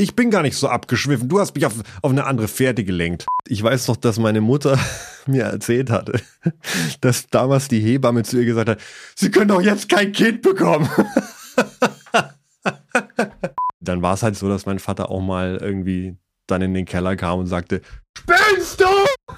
Ich 0.00 0.14
bin 0.14 0.30
gar 0.30 0.42
nicht 0.42 0.56
so 0.56 0.68
abgeschwiffen. 0.68 1.28
Du 1.28 1.40
hast 1.40 1.56
mich 1.56 1.66
auf, 1.66 1.74
auf 2.02 2.12
eine 2.12 2.24
andere 2.24 2.46
Fährte 2.46 2.84
gelenkt. 2.84 3.26
Ich 3.48 3.60
weiß 3.60 3.88
noch, 3.88 3.96
dass 3.96 4.20
meine 4.20 4.40
Mutter 4.40 4.78
mir 5.26 5.42
erzählt 5.42 5.90
hatte, 5.90 6.20
dass 7.00 7.26
damals 7.26 7.66
die 7.66 7.80
Hebamme 7.80 8.22
zu 8.22 8.38
ihr 8.38 8.44
gesagt 8.44 8.68
hat, 8.68 8.80
Sie 9.16 9.32
können 9.32 9.48
doch 9.48 9.60
jetzt 9.60 9.88
kein 9.88 10.12
Kind 10.12 10.42
bekommen. 10.42 10.88
Dann 13.80 14.00
war 14.00 14.14
es 14.14 14.22
halt 14.22 14.36
so, 14.36 14.48
dass 14.48 14.66
mein 14.66 14.78
Vater 14.78 15.10
auch 15.10 15.20
mal 15.20 15.58
irgendwie 15.60 16.16
dann 16.46 16.62
in 16.62 16.74
den 16.74 16.84
Keller 16.84 17.16
kam 17.16 17.40
und 17.40 17.46
sagte, 17.46 17.80
Spinnst 18.16 18.80
du? 18.80 18.86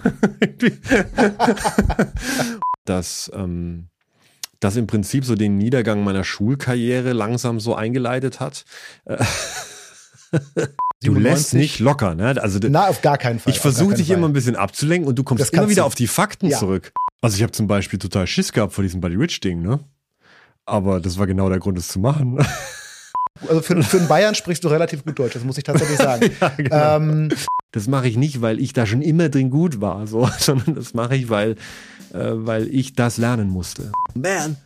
dass 2.85 3.31
ähm, 3.35 3.89
das 4.61 4.77
im 4.77 4.87
Prinzip 4.87 5.25
so 5.25 5.37
den 5.37 5.57
Niedergang 5.57 6.05
meiner 6.05 6.25
Schulkarriere 6.25 7.13
langsam 7.13 7.61
so 7.61 7.75
eingeleitet 7.75 8.41
hat. 8.41 8.65
Du 11.03 11.13
97. 11.15 11.23
lässt 11.23 11.55
nicht 11.55 11.79
locker, 11.79 12.15
ne? 12.15 12.35
Also 12.43 12.59
Na, 12.69 12.89
auf 12.89 13.01
gar 13.01 13.17
keinen 13.17 13.39
Fall. 13.39 13.51
ich 13.53 13.59
versuche 13.59 13.95
dich 13.95 14.09
Fall. 14.09 14.19
immer 14.19 14.29
ein 14.29 14.35
bisschen 14.35 14.55
abzulenken 14.55 15.09
und 15.09 15.19
du 15.19 15.25
kommst 15.25 15.51
immer 15.55 15.67
wieder 15.71 15.83
du. 15.83 15.87
auf 15.87 15.95
die 15.95 16.07
Fakten 16.07 16.49
Ja. 16.49 16.59
zurück. 16.59 16.93
Also 17.23 17.37
ich 17.37 17.43
habe 17.43 17.53
zum 17.53 17.67
Beispiel 17.67 17.99
total 17.99 18.27
Schiss 18.27 18.53
gehabt 18.53 18.75
vor 18.75 18.83
diesem 18.83 19.01
Buddy 19.01 19.15
Rich 19.17 19.41
Ding, 19.41 19.63
ne? 19.63 19.81
Aber 20.67 21.01
das 21.01 21.19
war 21.19 21.27
genau 21.27 21.49
der 21.49 21.59
Grund, 21.59 21.79
es 21.79 21.89
zu 21.89 21.99
machen. 22.01 22.39
Also 23.49 23.63
für, 23.63 23.83
für 23.83 23.97
einen 23.97 24.09
Bayern 24.09 24.35
sprichst 24.35 24.63
du 24.65 24.69
relativ 24.69 25.03
gut 25.03 25.19
Deutsch, 25.19 25.33
das 25.33 25.45
muss 25.45 25.57
ich 25.57 25.65
tatsächlich 25.65 25.97
sagen. 25.99 26.31
genau. 26.59 26.97
ähm, 26.97 27.29
Das 27.73 27.87
mache 27.87 28.07
ich 28.07 28.19
nicht, 28.19 28.43
weil 28.43 28.61
ich 28.61 28.75
da 28.75 28.85
schon 28.85 29.01
immer 29.01 29.31
drin 29.31 29.49
gut 29.49 29.81
war, 29.81 30.07
so, 30.07 30.29
sondern 30.39 30.75
das 30.75 30.93
mache 30.93 31.17
ich, 31.17 31.31
weil, 31.31 31.53
äh, 32.13 32.19
weil 32.35 32.67
ich 32.69 32.93
das 32.95 33.17
lernen 33.17 33.49
musste. 33.49 33.93
Man, 34.15 34.57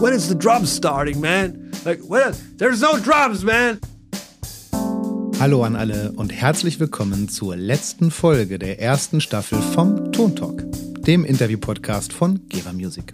when 0.00 0.12
is 0.14 0.28
the 0.28 0.36
drum 0.36 0.66
starting, 0.66 1.20
man? 1.20 1.70
Like, 1.84 2.00
when, 2.10 2.34
there's 2.58 2.80
no 2.80 2.96
drums, 2.98 3.44
man. 3.44 3.78
Hallo 5.40 5.64
an 5.64 5.76
alle 5.76 6.12
und 6.12 6.32
herzlich 6.32 6.80
willkommen 6.80 7.28
zur 7.28 7.56
letzten 7.56 8.10
Folge 8.10 8.58
der 8.58 8.80
ersten 8.80 9.20
Staffel 9.20 9.60
vom 9.60 10.12
Ton 10.12 10.36
Talk, 10.36 10.64
dem 11.06 11.24
Interview-Podcast 11.24 12.12
von 12.12 12.40
Gera 12.48 12.72
Music. 12.72 13.12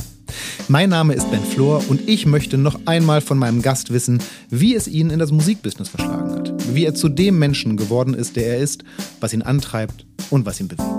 Mein 0.69 0.91
Name 0.91 1.15
ist 1.15 1.31
Ben 1.31 1.43
Flor 1.43 1.83
und 1.89 2.09
ich 2.09 2.27
möchte 2.27 2.59
noch 2.59 2.79
einmal 2.87 3.21
von 3.21 3.39
meinem 3.39 3.63
Gast 3.63 3.93
wissen, 3.93 4.23
wie 4.51 4.75
es 4.75 4.87
ihn 4.87 5.11
in 5.11 5.19
das 5.19 5.33
Musikbusiness 5.33 5.89
verschlagen 5.89 6.33
hat, 6.33 6.75
wie 6.75 6.85
er 6.85 6.95
zu 6.95 7.09
dem 7.09 7.39
Menschen 7.39 7.77
geworden 7.77 8.15
ist, 8.15 8.37
der 8.37 8.47
er 8.47 8.59
ist, 8.59 8.85
was 9.21 9.33
ihn 9.33 9.43
antreibt 9.43 10.07
und 10.31 10.47
was 10.47 10.61
ihn 10.61 10.69
bewegt. 10.69 10.91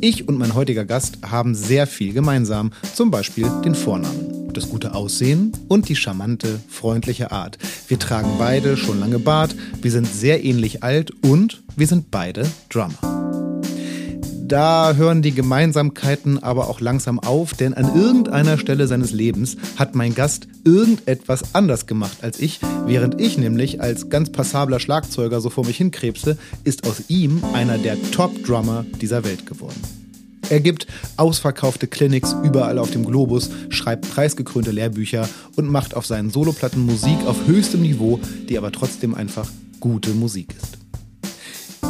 Ich 0.00 0.28
und 0.28 0.38
mein 0.38 0.54
heutiger 0.54 0.84
Gast 0.84 1.18
haben 1.24 1.54
sehr 1.54 1.86
viel 1.86 2.12
gemeinsam, 2.12 2.72
zum 2.94 3.10
Beispiel 3.10 3.50
den 3.64 3.74
Vornamen, 3.74 4.33
das 4.56 4.68
gute 4.70 4.94
Aussehen 4.94 5.52
und 5.68 5.88
die 5.88 5.96
charmante, 5.96 6.60
freundliche 6.68 7.32
Art. 7.32 7.58
Wir 7.88 7.98
tragen 7.98 8.32
beide 8.38 8.76
schon 8.76 9.00
lange 9.00 9.18
Bart, 9.18 9.54
wir 9.82 9.90
sind 9.90 10.06
sehr 10.06 10.44
ähnlich 10.44 10.82
alt 10.82 11.12
und 11.22 11.62
wir 11.76 11.86
sind 11.86 12.10
beide 12.10 12.46
Drummer. 12.70 13.14
Da 14.46 14.94
hören 14.94 15.22
die 15.22 15.32
Gemeinsamkeiten 15.32 16.42
aber 16.42 16.68
auch 16.68 16.80
langsam 16.80 17.18
auf, 17.18 17.54
denn 17.54 17.72
an 17.72 17.96
irgendeiner 17.96 18.58
Stelle 18.58 18.86
seines 18.86 19.10
Lebens 19.10 19.56
hat 19.76 19.94
mein 19.94 20.14
Gast 20.14 20.48
irgendetwas 20.64 21.54
anders 21.54 21.86
gemacht 21.86 22.18
als 22.20 22.38
ich. 22.38 22.60
Während 22.86 23.20
ich 23.20 23.38
nämlich 23.38 23.80
als 23.80 24.10
ganz 24.10 24.30
passabler 24.30 24.80
Schlagzeuger 24.80 25.40
so 25.40 25.48
vor 25.48 25.64
mich 25.64 25.78
hinkrebse, 25.78 26.36
ist 26.62 26.86
aus 26.86 27.04
ihm 27.08 27.42
einer 27.54 27.78
der 27.78 27.96
Top-Drummer 28.12 28.84
dieser 29.00 29.24
Welt 29.24 29.46
geworden. 29.46 30.03
Er 30.50 30.60
gibt 30.60 30.86
ausverkaufte 31.16 31.86
Clinics 31.86 32.34
überall 32.44 32.78
auf 32.78 32.90
dem 32.90 33.04
Globus, 33.04 33.50
schreibt 33.70 34.10
preisgekrönte 34.10 34.70
Lehrbücher 34.70 35.28
und 35.56 35.68
macht 35.68 35.94
auf 35.94 36.06
seinen 36.06 36.30
Soloplatten 36.30 36.84
Musik 36.84 37.16
auf 37.26 37.46
höchstem 37.46 37.82
Niveau, 37.82 38.20
die 38.48 38.58
aber 38.58 38.72
trotzdem 38.72 39.14
einfach 39.14 39.48
gute 39.80 40.10
Musik 40.10 40.54
ist. 40.62 40.78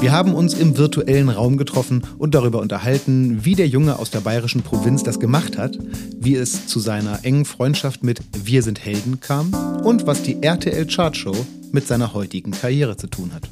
Wir 0.01 0.13
haben 0.13 0.35
uns 0.35 0.55
im 0.55 0.77
virtuellen 0.77 1.31
Raum 1.31 1.57
getroffen 1.57 2.03
und 2.19 2.35
darüber 2.35 2.61
unterhalten, 2.61 3.45
wie 3.45 3.55
der 3.55 3.69
Junge 3.69 3.99
aus 3.99 4.11
der 4.11 4.21
bayerischen 4.21 4.63
Provinz 4.63 5.03
das 5.03 5.19
gemacht 5.19 5.57
hat, 5.57 5.79
wie 6.21 6.35
es 6.35 6.67
zu 6.67 6.79
seiner 6.79 7.25
engen 7.25 7.45
Freundschaft 7.45 8.03
mit 8.03 8.21
Wir 8.45 8.63
sind 8.63 8.85
Helden 8.85 9.21
kam 9.21 9.55
und 9.83 10.07
was 10.07 10.23
die 10.23 10.43
RTL 10.43 10.87
Chartshow 10.87 11.35
mit 11.73 11.87
seiner 11.87 12.13
heutigen 12.13 12.51
Karriere 12.51 12.97
zu 12.97 13.07
tun 13.07 13.33
hat. 13.33 13.49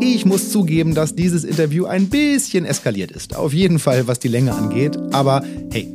Ich 0.00 0.24
muss 0.24 0.50
zugeben, 0.50 0.94
dass 0.94 1.14
dieses 1.14 1.44
Interview 1.44 1.86
ein 1.86 2.08
bisschen 2.08 2.64
eskaliert 2.64 3.10
ist. 3.10 3.36
Auf 3.36 3.52
jeden 3.52 3.78
Fall, 3.78 4.06
was 4.06 4.18
die 4.18 4.28
Länge 4.28 4.52
angeht. 4.52 4.98
Aber 5.12 5.42
hey, 5.70 5.94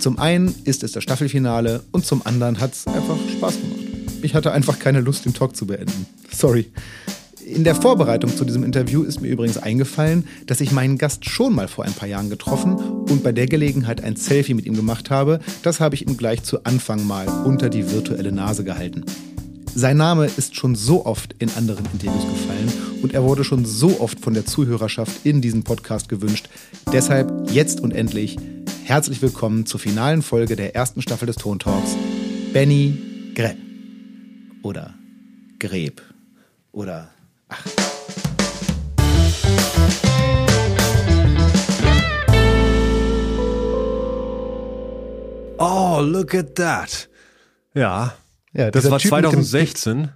zum 0.00 0.18
einen 0.18 0.54
ist 0.64 0.82
es 0.84 0.92
das 0.92 1.02
Staffelfinale 1.02 1.82
und 1.92 2.06
zum 2.06 2.24
anderen 2.24 2.60
hat 2.60 2.72
es 2.72 2.86
einfach 2.86 3.16
Spaß 3.36 3.60
gemacht. 3.60 3.80
Ich 4.22 4.34
hatte 4.34 4.52
einfach 4.52 4.78
keine 4.78 5.00
Lust, 5.00 5.24
den 5.24 5.34
Talk 5.34 5.56
zu 5.56 5.66
beenden. 5.66 6.06
Sorry. 6.30 6.66
In 7.44 7.64
der 7.64 7.74
Vorbereitung 7.74 8.36
zu 8.36 8.44
diesem 8.44 8.62
Interview 8.62 9.04
ist 9.04 9.22
mir 9.22 9.28
übrigens 9.28 9.56
eingefallen, 9.56 10.26
dass 10.46 10.60
ich 10.60 10.70
meinen 10.70 10.98
Gast 10.98 11.24
schon 11.24 11.54
mal 11.54 11.66
vor 11.66 11.84
ein 11.84 11.94
paar 11.94 12.08
Jahren 12.08 12.28
getroffen 12.28 12.74
und 12.74 13.22
bei 13.22 13.32
der 13.32 13.46
Gelegenheit 13.46 14.04
ein 14.04 14.16
Selfie 14.16 14.54
mit 14.54 14.66
ihm 14.66 14.74
gemacht 14.74 15.08
habe. 15.08 15.40
Das 15.62 15.80
habe 15.80 15.94
ich 15.94 16.06
ihm 16.06 16.16
gleich 16.18 16.42
zu 16.42 16.64
Anfang 16.64 17.06
mal 17.06 17.26
unter 17.46 17.70
die 17.70 17.90
virtuelle 17.90 18.32
Nase 18.32 18.64
gehalten. 18.64 19.04
Sein 19.78 19.96
Name 19.96 20.26
ist 20.26 20.56
schon 20.56 20.74
so 20.74 21.06
oft 21.06 21.36
in 21.38 21.50
anderen 21.50 21.86
Interviews 21.92 22.26
gefallen 22.26 22.72
und 23.00 23.14
er 23.14 23.22
wurde 23.22 23.44
schon 23.44 23.64
so 23.64 24.00
oft 24.00 24.18
von 24.18 24.34
der 24.34 24.44
Zuhörerschaft 24.44 25.24
in 25.24 25.40
diesem 25.40 25.62
Podcast 25.62 26.08
gewünscht. 26.08 26.48
Deshalb 26.92 27.48
jetzt 27.52 27.80
und 27.80 27.92
endlich 27.92 28.36
herzlich 28.82 29.22
willkommen 29.22 29.66
zur 29.66 29.78
finalen 29.78 30.22
Folge 30.22 30.56
der 30.56 30.74
ersten 30.74 31.00
Staffel 31.00 31.26
des 31.26 31.36
Ton 31.36 31.60
Talks. 31.60 31.94
Benny 32.52 33.32
Greb. 33.36 33.56
Oder 34.64 34.94
Greb. 35.60 36.02
Oder 36.72 37.10
ach. 37.48 37.64
Oh, 45.58 46.00
look 46.02 46.34
at 46.34 46.56
that. 46.56 47.08
Ja, 47.74 48.14
Ja, 48.58 48.70
das 48.72 48.90
war 48.90 48.98
Typ 48.98 49.12
mit 49.12 49.24
dem- 49.24 49.30
2016. 49.30 50.08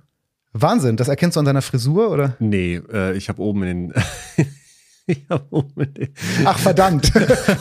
Wahnsinn, 0.52 0.96
das 0.96 1.08
erkennst 1.08 1.36
du 1.36 1.40
an 1.40 1.46
seiner 1.46 1.62
Frisur, 1.62 2.10
oder? 2.10 2.36
Nee, 2.40 2.80
äh, 2.92 3.16
ich 3.16 3.28
habe 3.28 3.40
oben 3.40 3.62
in 3.62 3.88
den. 3.88 4.02
Ach, 6.44 6.58
verdammt. 6.58 7.12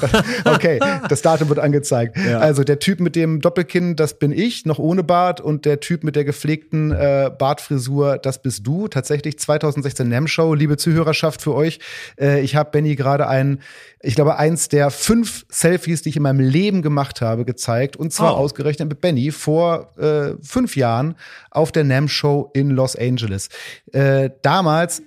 okay, 0.45 0.79
das 1.09 1.21
Datum 1.21 1.49
wird 1.49 1.59
angezeigt. 1.59 2.17
Ja. 2.17 2.39
Also 2.39 2.63
der 2.63 2.79
Typ 2.79 2.99
mit 2.99 3.15
dem 3.15 3.41
Doppelkinn, 3.41 3.95
das 3.95 4.19
bin 4.19 4.31
ich, 4.31 4.65
noch 4.65 4.77
ohne 4.79 5.03
Bart. 5.03 5.41
Und 5.41 5.65
der 5.65 5.79
Typ 5.79 6.03
mit 6.03 6.15
der 6.15 6.23
gepflegten 6.23 6.91
äh, 6.91 7.31
Bartfrisur, 7.35 8.17
das 8.17 8.41
bist 8.41 8.65
du. 8.67 8.87
Tatsächlich 8.87 9.39
2016 9.39 10.07
NAM 10.07 10.27
Show. 10.27 10.53
Liebe 10.53 10.77
Zuhörerschaft 10.77 11.41
für 11.41 11.55
euch. 11.55 11.79
Äh, 12.19 12.41
ich 12.41 12.55
habe 12.55 12.69
Benny 12.71 12.95
gerade 12.95 13.27
ein, 13.27 13.59
ich 14.01 14.15
glaube, 14.15 14.37
eins 14.37 14.69
der 14.69 14.91
fünf 14.91 15.45
Selfies, 15.49 16.03
die 16.03 16.09
ich 16.09 16.17
in 16.17 16.23
meinem 16.23 16.39
Leben 16.41 16.81
gemacht 16.81 17.21
habe, 17.21 17.43
gezeigt. 17.45 17.95
Und 17.97 18.13
zwar 18.13 18.35
Oh. 18.35 18.37
ausgerechnet 18.37 18.87
mit 18.87 19.01
Benny 19.01 19.31
vor 19.31 19.93
äh, 19.97 20.35
fünf 20.41 20.75
Jahren 20.75 21.15
auf 21.49 21.71
der 21.71 21.83
NAM 21.85 22.07
Show 22.07 22.49
in 22.53 22.69
Los 22.69 22.95
Angeles. 22.95 23.49
Äh, 23.93 24.29
damals 24.43 25.01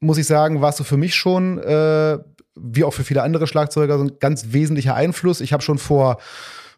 muss 0.00 0.18
ich 0.18 0.26
sagen, 0.26 0.60
warst 0.60 0.80
du 0.80 0.84
für 0.84 0.96
mich 0.96 1.14
schon, 1.14 1.58
äh, 1.58 2.18
wie 2.56 2.84
auch 2.84 2.92
für 2.92 3.04
viele 3.04 3.22
andere 3.22 3.46
Schlagzeuger, 3.46 3.98
so 3.98 4.04
ein 4.04 4.18
ganz 4.18 4.46
wesentlicher 4.52 4.94
Einfluss. 4.94 5.40
Ich 5.40 5.52
habe 5.52 5.62
schon 5.62 5.78
vor, 5.78 6.18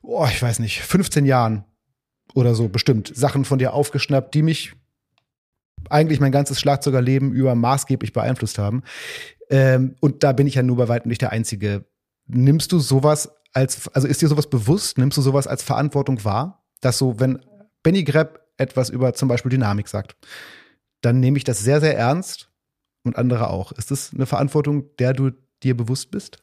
oh, 0.02 0.26
ich 0.30 0.42
weiß 0.42 0.58
nicht, 0.58 0.82
15 0.82 1.24
Jahren 1.24 1.64
oder 2.34 2.54
so 2.54 2.68
bestimmt 2.68 3.12
Sachen 3.14 3.44
von 3.44 3.58
dir 3.58 3.72
aufgeschnappt, 3.72 4.34
die 4.34 4.42
mich 4.42 4.74
eigentlich 5.88 6.20
mein 6.20 6.32
ganzes 6.32 6.60
Schlagzeugerleben 6.60 7.32
über 7.32 7.54
maßgeblich 7.54 8.12
beeinflusst 8.12 8.58
haben. 8.58 8.82
Ähm, 9.50 9.96
und 10.00 10.22
da 10.22 10.32
bin 10.32 10.46
ich 10.46 10.54
ja 10.54 10.62
nur 10.62 10.76
bei 10.76 10.88
weitem 10.88 11.08
nicht 11.08 11.22
der 11.22 11.32
Einzige. 11.32 11.84
Nimmst 12.26 12.72
du 12.72 12.78
sowas 12.78 13.30
als, 13.52 13.88
also 13.88 14.08
ist 14.08 14.22
dir 14.22 14.28
sowas 14.28 14.48
bewusst? 14.48 14.98
Nimmst 14.98 15.18
du 15.18 15.22
sowas 15.22 15.46
als 15.46 15.62
Verantwortung 15.62 16.24
wahr? 16.24 16.64
Dass 16.80 16.98
so, 16.98 17.20
wenn 17.20 17.44
Benny 17.82 18.04
Greb 18.04 18.40
etwas 18.56 18.90
über 18.90 19.12
zum 19.14 19.28
Beispiel 19.28 19.50
Dynamik 19.50 19.88
sagt, 19.88 20.16
dann 21.00 21.20
nehme 21.20 21.36
ich 21.36 21.44
das 21.44 21.60
sehr, 21.60 21.80
sehr 21.80 21.96
ernst 21.96 22.51
und 23.04 23.16
andere 23.16 23.50
auch. 23.50 23.72
Ist 23.72 23.90
das 23.90 24.12
eine 24.14 24.26
Verantwortung, 24.26 24.84
der 24.98 25.12
du 25.12 25.30
dir 25.62 25.76
bewusst 25.76 26.10
bist? 26.10 26.42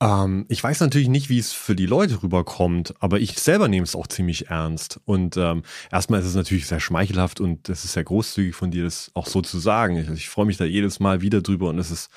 Ähm, 0.00 0.46
ich 0.48 0.62
weiß 0.62 0.80
natürlich 0.80 1.08
nicht, 1.08 1.28
wie 1.28 1.38
es 1.38 1.52
für 1.52 1.74
die 1.74 1.86
Leute 1.86 2.22
rüberkommt, 2.22 2.94
aber 3.00 3.20
ich 3.20 3.38
selber 3.38 3.68
nehme 3.68 3.84
es 3.84 3.96
auch 3.96 4.06
ziemlich 4.06 4.48
ernst. 4.48 5.00
Und 5.04 5.36
ähm, 5.36 5.62
erstmal 5.90 6.20
ist 6.20 6.26
es 6.26 6.34
natürlich 6.34 6.66
sehr 6.66 6.80
schmeichelhaft 6.80 7.40
und 7.40 7.68
es 7.68 7.84
ist 7.84 7.92
sehr 7.92 8.04
großzügig 8.04 8.54
von 8.54 8.70
dir, 8.70 8.84
das 8.84 9.10
auch 9.14 9.26
so 9.26 9.40
zu 9.40 9.58
sagen. 9.58 9.96
Ich, 9.96 10.08
ich 10.08 10.28
freue 10.28 10.46
mich 10.46 10.56
da 10.56 10.64
jedes 10.64 11.00
Mal 11.00 11.22
wieder 11.22 11.42
drüber 11.42 11.68
und 11.68 11.78
es 11.78 11.90
ist 11.90 12.10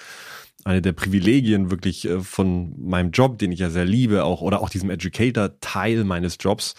eine 0.64 0.82
der 0.82 0.94
Privilegien 0.94 1.70
wirklich 1.70 2.06
äh, 2.06 2.20
von 2.22 2.74
meinem 2.78 3.12
Job, 3.12 3.38
den 3.38 3.52
ich 3.52 3.60
ja 3.60 3.70
sehr 3.70 3.86
liebe, 3.86 4.24
auch 4.24 4.42
oder 4.42 4.62
auch 4.62 4.70
diesem 4.70 4.90
Educator-Teil 4.90 6.04
meines 6.04 6.38
Jobs, 6.40 6.76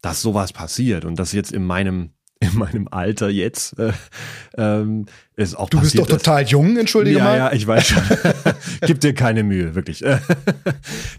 dass 0.00 0.22
sowas 0.22 0.52
passiert 0.52 1.04
und 1.04 1.18
das 1.18 1.32
jetzt 1.32 1.52
in 1.52 1.64
meinem 1.64 2.10
in 2.52 2.58
meinem 2.58 2.88
Alter 2.88 3.28
jetzt 3.28 3.78
äh, 3.78 3.92
ähm, 4.56 5.06
ist 5.36 5.56
auch 5.56 5.68
Du 5.68 5.80
bist 5.80 5.92
passiert, 5.92 6.10
doch 6.10 6.18
total 6.18 6.44
jung, 6.44 6.76
entschuldige 6.76 7.18
ja, 7.18 7.24
mal. 7.24 7.36
Ja, 7.36 7.52
ich 7.52 7.66
weiß 7.66 7.86
schon. 7.86 8.02
Gib 8.86 9.00
dir 9.00 9.14
keine 9.14 9.42
Mühe, 9.42 9.74
wirklich. 9.74 10.04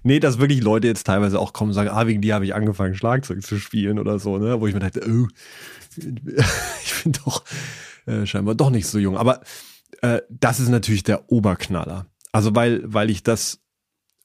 nee, 0.04 0.20
dass 0.20 0.40
wirklich 0.40 0.62
Leute 0.62 0.88
jetzt 0.88 1.06
teilweise 1.06 1.40
auch 1.40 1.54
kommen 1.54 1.72
und 1.72 1.76
sagen, 1.76 1.90
ah, 1.90 2.08
wegen 2.08 2.22
dir 2.22 2.36
habe 2.36 2.46
ich 2.46 2.56
angefangen, 2.56 2.96
Schlagzeug 2.96 3.44
zu 3.44 3.58
spielen 3.58 4.00
oder 4.00 4.20
so, 4.20 4.38
ne? 4.38 4.60
Wo 4.60 4.68
ich 4.68 4.74
mir 4.74 4.80
dachte, 4.80 5.02
oh, 5.08 5.28
ich 5.98 7.04
bin 7.04 7.14
doch 7.26 7.44
äh, 8.06 8.26
scheinbar 8.26 8.56
doch 8.56 8.70
nicht 8.70 8.88
so 8.88 8.98
jung. 9.00 9.18
Aber 9.18 9.42
äh, 10.02 10.22
das 10.30 10.60
ist 10.60 10.70
natürlich 10.70 11.04
der 11.04 11.32
Oberknaller. 11.32 12.08
Also 12.32 12.56
weil, 12.56 12.82
weil 12.86 13.10
ich 13.10 13.24
das, 13.24 13.60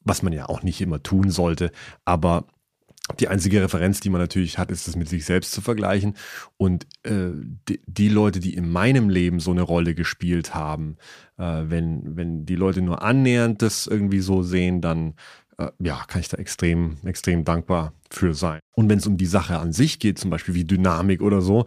was 0.03 0.23
man 0.23 0.33
ja 0.33 0.47
auch 0.49 0.63
nicht 0.63 0.81
immer 0.81 1.03
tun 1.03 1.31
sollte, 1.31 1.71
aber 2.05 2.47
die 3.19 3.29
einzige 3.29 3.63
Referenz, 3.63 4.01
die 4.01 4.11
man 4.11 4.21
natürlich 4.21 4.59
hat, 4.59 4.71
ist 4.71 4.89
es 4.89 4.97
mit 4.97 5.09
sich 5.09 5.25
selbst 5.25 5.53
zu 5.53 5.61
vergleichen. 5.61 6.15
Und 6.57 6.87
äh, 7.03 7.31
die, 7.69 7.81
die, 7.87 8.09
Leute, 8.09 8.41
die 8.41 8.55
in 8.55 8.71
meinem 8.71 9.09
Leben 9.09 9.41
so 9.41 9.51
eine 9.51 9.63
Rolle 9.63 9.95
gespielt 9.95 10.55
haben, 10.55 10.97
äh, 11.39 11.63
wenn, 11.67 12.17
wenn 12.17 12.47
die 12.47 12.57
Leute 12.57 12.83
nur 12.83 13.03
annähernd 13.03 13.63
das 13.63 13.87
irgendwie 13.87 14.21
so 14.21 14.43
sehen, 14.43 14.81
dann 14.81 15.15
äh, 15.59 15.71
ja, 15.79 16.03
kann 16.07 16.21
ich 16.21 16.29
da 16.29 16.37
extrem, 16.39 16.97
extrem 17.05 17.45
dankbar 17.45 17.93
für 18.11 18.35
sein. 18.35 18.61
Und 18.73 18.89
wenn 18.89 18.99
es 18.99 19.07
um 19.07 19.17
die 19.17 19.27
Sache 19.27 19.59
an 19.59 19.73
sich 19.73 19.99
geht, 19.99 20.19
zum 20.19 20.31
Beispiel 20.31 20.55
wie 20.55 20.65
Dynamik 20.65 21.23
oder 21.23 21.41
so, 21.41 21.67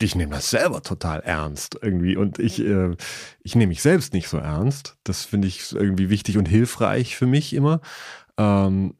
ich 0.00 0.14
nehme 0.14 0.32
das 0.32 0.50
selber 0.50 0.82
total 0.82 1.20
ernst 1.20 1.78
irgendwie 1.80 2.16
und 2.16 2.38
ich, 2.38 2.60
äh, 2.60 2.96
ich 3.42 3.54
nehme 3.54 3.68
mich 3.68 3.82
selbst 3.82 4.12
nicht 4.12 4.28
so 4.28 4.38
ernst. 4.38 4.96
Das 5.04 5.24
finde 5.24 5.48
ich 5.48 5.72
irgendwie 5.72 6.10
wichtig 6.10 6.36
und 6.36 6.46
hilfreich 6.46 7.16
für 7.16 7.26
mich 7.26 7.54
immer. 7.54 7.80
Ähm, 8.36 8.94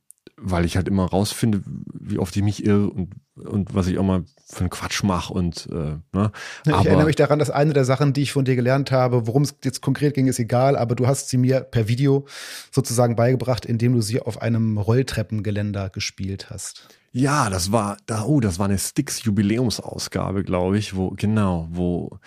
weil 0.45 0.65
ich 0.65 0.77
halt 0.77 0.89
immer 0.89 1.07
rausfinde, 1.07 1.63
wie 1.95 2.19
oft 2.19 2.37
ich 2.37 2.43
mich 2.43 2.65
irre 2.65 2.91
und, 2.91 3.15
und 3.35 3.75
was 3.75 3.87
ich 3.87 3.99
auch 3.99 4.05
mal 4.05 4.25
für 4.47 4.61
einen 4.61 4.71
Quatsch 4.71 5.03
mache 5.03 5.33
und 5.33 5.69
äh, 5.73 5.97
ne? 6.13 6.33
Ich 6.67 6.73
aber, 6.73 6.87
erinnere 6.87 7.07
mich 7.07 7.17
daran, 7.17 7.39
dass 7.39 7.51
eine 7.51 7.73
der 7.73 7.87
Sachen, 7.87 8.13
die 8.13 8.23
ich 8.23 8.33
von 8.33 8.45
dir 8.45 8.55
gelernt 8.55 8.93
habe, 8.93 9.27
worum 9.27 9.43
es 9.43 9.57
jetzt 9.65 9.81
konkret 9.81 10.15
ging, 10.15 10.27
ist 10.27 10.39
egal, 10.39 10.77
aber 10.77 10.95
du 10.95 11.07
hast 11.07 11.31
sie 11.31 11.39
mir 11.39 11.61
per 11.61 11.89
Video 11.89 12.27
sozusagen 12.71 13.17
beigebracht, 13.17 13.65
indem 13.65 13.95
du 13.95 14.03
sie 14.03 14.21
auf 14.21 14.43
einem 14.43 14.77
Rolltreppengeländer 14.77 15.89
gespielt 15.89 16.51
hast. 16.51 16.89
Ja, 17.13 17.49
das 17.49 17.73
war, 17.73 17.97
da, 18.07 18.25
oh, 18.25 18.41
das 18.41 18.59
war 18.59 18.67
eine 18.67 18.79
Sticks 18.79 19.23
Jubiläumsausgabe, 19.25 20.45
glaube 20.45 20.79
ich, 20.79 20.95
wo, 20.95 21.11
genau, 21.11 21.69
wo, 21.71 22.19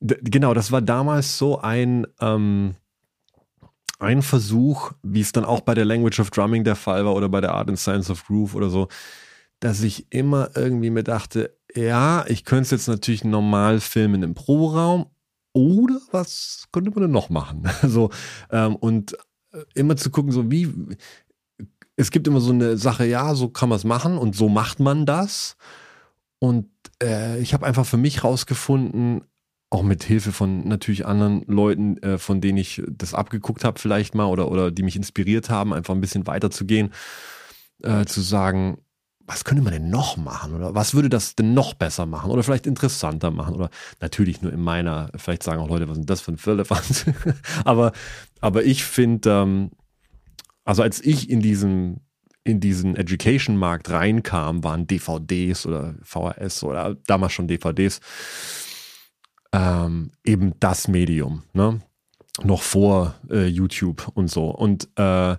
genau, 0.00 0.54
das 0.54 0.72
war 0.72 0.82
damals 0.82 1.38
so 1.38 1.60
ein, 1.60 2.06
ähm, 2.20 2.74
ein 4.00 4.22
Versuch, 4.22 4.92
wie 5.02 5.20
es 5.20 5.32
dann 5.32 5.44
auch 5.44 5.60
bei 5.60 5.74
der 5.74 5.84
Language 5.84 6.20
of 6.20 6.30
Drumming 6.30 6.64
der 6.64 6.76
Fall 6.76 7.04
war 7.04 7.14
oder 7.14 7.28
bei 7.28 7.40
der 7.40 7.54
Art 7.54 7.68
and 7.68 7.78
Science 7.78 8.10
of 8.10 8.24
Groove 8.26 8.54
oder 8.54 8.70
so, 8.70 8.88
dass 9.60 9.82
ich 9.82 10.06
immer 10.10 10.50
irgendwie 10.56 10.90
mir 10.90 11.04
dachte, 11.04 11.56
ja, 11.74 12.24
ich 12.26 12.44
könnte 12.44 12.62
es 12.62 12.70
jetzt 12.70 12.88
natürlich 12.88 13.24
normal 13.24 13.80
filmen 13.80 14.22
im 14.22 14.34
Proberaum 14.34 15.06
oder 15.52 16.00
was 16.12 16.66
könnte 16.72 16.90
man 16.90 17.02
denn 17.02 17.10
noch 17.10 17.30
machen? 17.30 17.68
so, 17.82 18.10
ähm, 18.50 18.76
und 18.76 19.14
äh, 19.52 19.64
immer 19.74 19.96
zu 19.96 20.10
gucken, 20.10 20.32
so 20.32 20.50
wie, 20.50 20.68
es 21.96 22.10
gibt 22.10 22.26
immer 22.26 22.40
so 22.40 22.52
eine 22.52 22.78
Sache, 22.78 23.04
ja, 23.04 23.34
so 23.34 23.48
kann 23.48 23.68
man 23.68 23.76
es 23.76 23.84
machen 23.84 24.16
und 24.16 24.34
so 24.34 24.48
macht 24.48 24.80
man 24.80 25.06
das. 25.06 25.56
Und 26.38 26.70
äh, 27.02 27.38
ich 27.40 27.52
habe 27.52 27.66
einfach 27.66 27.84
für 27.84 27.98
mich 27.98 28.24
rausgefunden, 28.24 29.24
auch 29.70 29.82
mit 29.82 30.02
Hilfe 30.02 30.32
von 30.32 30.66
natürlich 30.66 31.06
anderen 31.06 31.42
Leuten, 31.46 31.96
äh, 31.98 32.18
von 32.18 32.40
denen 32.40 32.58
ich 32.58 32.82
das 32.88 33.14
abgeguckt 33.14 33.64
habe, 33.64 33.78
vielleicht 33.78 34.14
mal 34.14 34.26
oder, 34.26 34.50
oder 34.50 34.72
die 34.72 34.82
mich 34.82 34.96
inspiriert 34.96 35.48
haben, 35.48 35.72
einfach 35.72 35.94
ein 35.94 36.00
bisschen 36.00 36.26
weiterzugehen, 36.26 36.92
äh, 37.82 38.04
zu 38.04 38.20
sagen, 38.20 38.78
was 39.26 39.44
könnte 39.44 39.62
man 39.62 39.72
denn 39.72 39.90
noch 39.90 40.16
machen 40.16 40.54
oder 40.54 40.74
was 40.74 40.92
würde 40.92 41.08
das 41.08 41.36
denn 41.36 41.54
noch 41.54 41.74
besser 41.74 42.04
machen 42.04 42.32
oder 42.32 42.42
vielleicht 42.42 42.66
interessanter 42.66 43.30
machen 43.30 43.54
oder 43.54 43.70
natürlich 44.00 44.42
nur 44.42 44.52
in 44.52 44.60
meiner, 44.60 45.08
vielleicht 45.16 45.44
sagen 45.44 45.62
auch 45.62 45.68
Leute, 45.68 45.88
was 45.88 45.98
ist 45.98 46.10
das 46.10 46.20
für 46.20 46.32
ein 46.32 46.36
Firlefanz? 46.36 47.06
aber, 47.64 47.92
aber 48.40 48.64
ich 48.64 48.82
finde, 48.82 49.30
ähm, 49.30 49.70
also 50.64 50.82
als 50.82 51.00
ich 51.00 51.30
in 51.30 51.40
diesem 51.40 52.00
in 52.42 52.58
diesen 52.58 52.96
Education-Markt 52.96 53.90
reinkam, 53.90 54.64
waren 54.64 54.86
DVDs 54.86 55.66
oder 55.66 55.94
VHS 56.02 56.64
oder 56.64 56.96
damals 57.06 57.34
schon 57.34 57.46
DVDs 57.46 58.00
ähm, 59.52 60.10
eben 60.24 60.54
das 60.60 60.88
Medium, 60.88 61.42
ne? 61.52 61.80
Noch 62.42 62.62
vor 62.62 63.16
äh, 63.28 63.46
YouTube 63.46 64.10
und 64.14 64.28
so. 64.28 64.50
Und, 64.50 64.88
äh, 64.96 65.36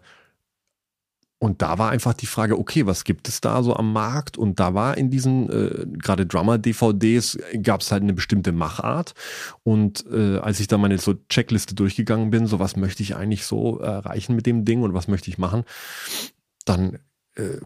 und 1.39 1.61
da 1.63 1.79
war 1.79 1.89
einfach 1.89 2.13
die 2.13 2.27
Frage, 2.27 2.59
okay, 2.59 2.85
was 2.85 3.05
gibt 3.05 3.27
es 3.27 3.41
da 3.41 3.63
so 3.63 3.75
am 3.75 3.93
Markt? 3.93 4.37
Und 4.37 4.59
da 4.59 4.75
war 4.75 4.97
in 4.97 5.09
diesen, 5.09 5.49
äh, 5.49 5.87
gerade 5.97 6.27
Drummer-DVDs, 6.27 7.39
gab 7.63 7.81
es 7.81 7.91
halt 7.91 8.03
eine 8.03 8.13
bestimmte 8.13 8.51
Machart. 8.51 9.13
Und 9.63 10.05
äh, 10.11 10.37
als 10.37 10.59
ich 10.59 10.67
da 10.67 10.77
meine 10.77 10.99
so 10.99 11.15
Checkliste 11.29 11.73
durchgegangen 11.73 12.29
bin, 12.29 12.45
so 12.45 12.59
was 12.59 12.75
möchte 12.75 13.01
ich 13.01 13.15
eigentlich 13.15 13.45
so 13.45 13.79
erreichen 13.79 14.35
mit 14.35 14.45
dem 14.45 14.65
Ding 14.65 14.83
und 14.83 14.93
was 14.93 15.07
möchte 15.07 15.31
ich 15.31 15.39
machen, 15.39 15.63
dann 16.65 16.99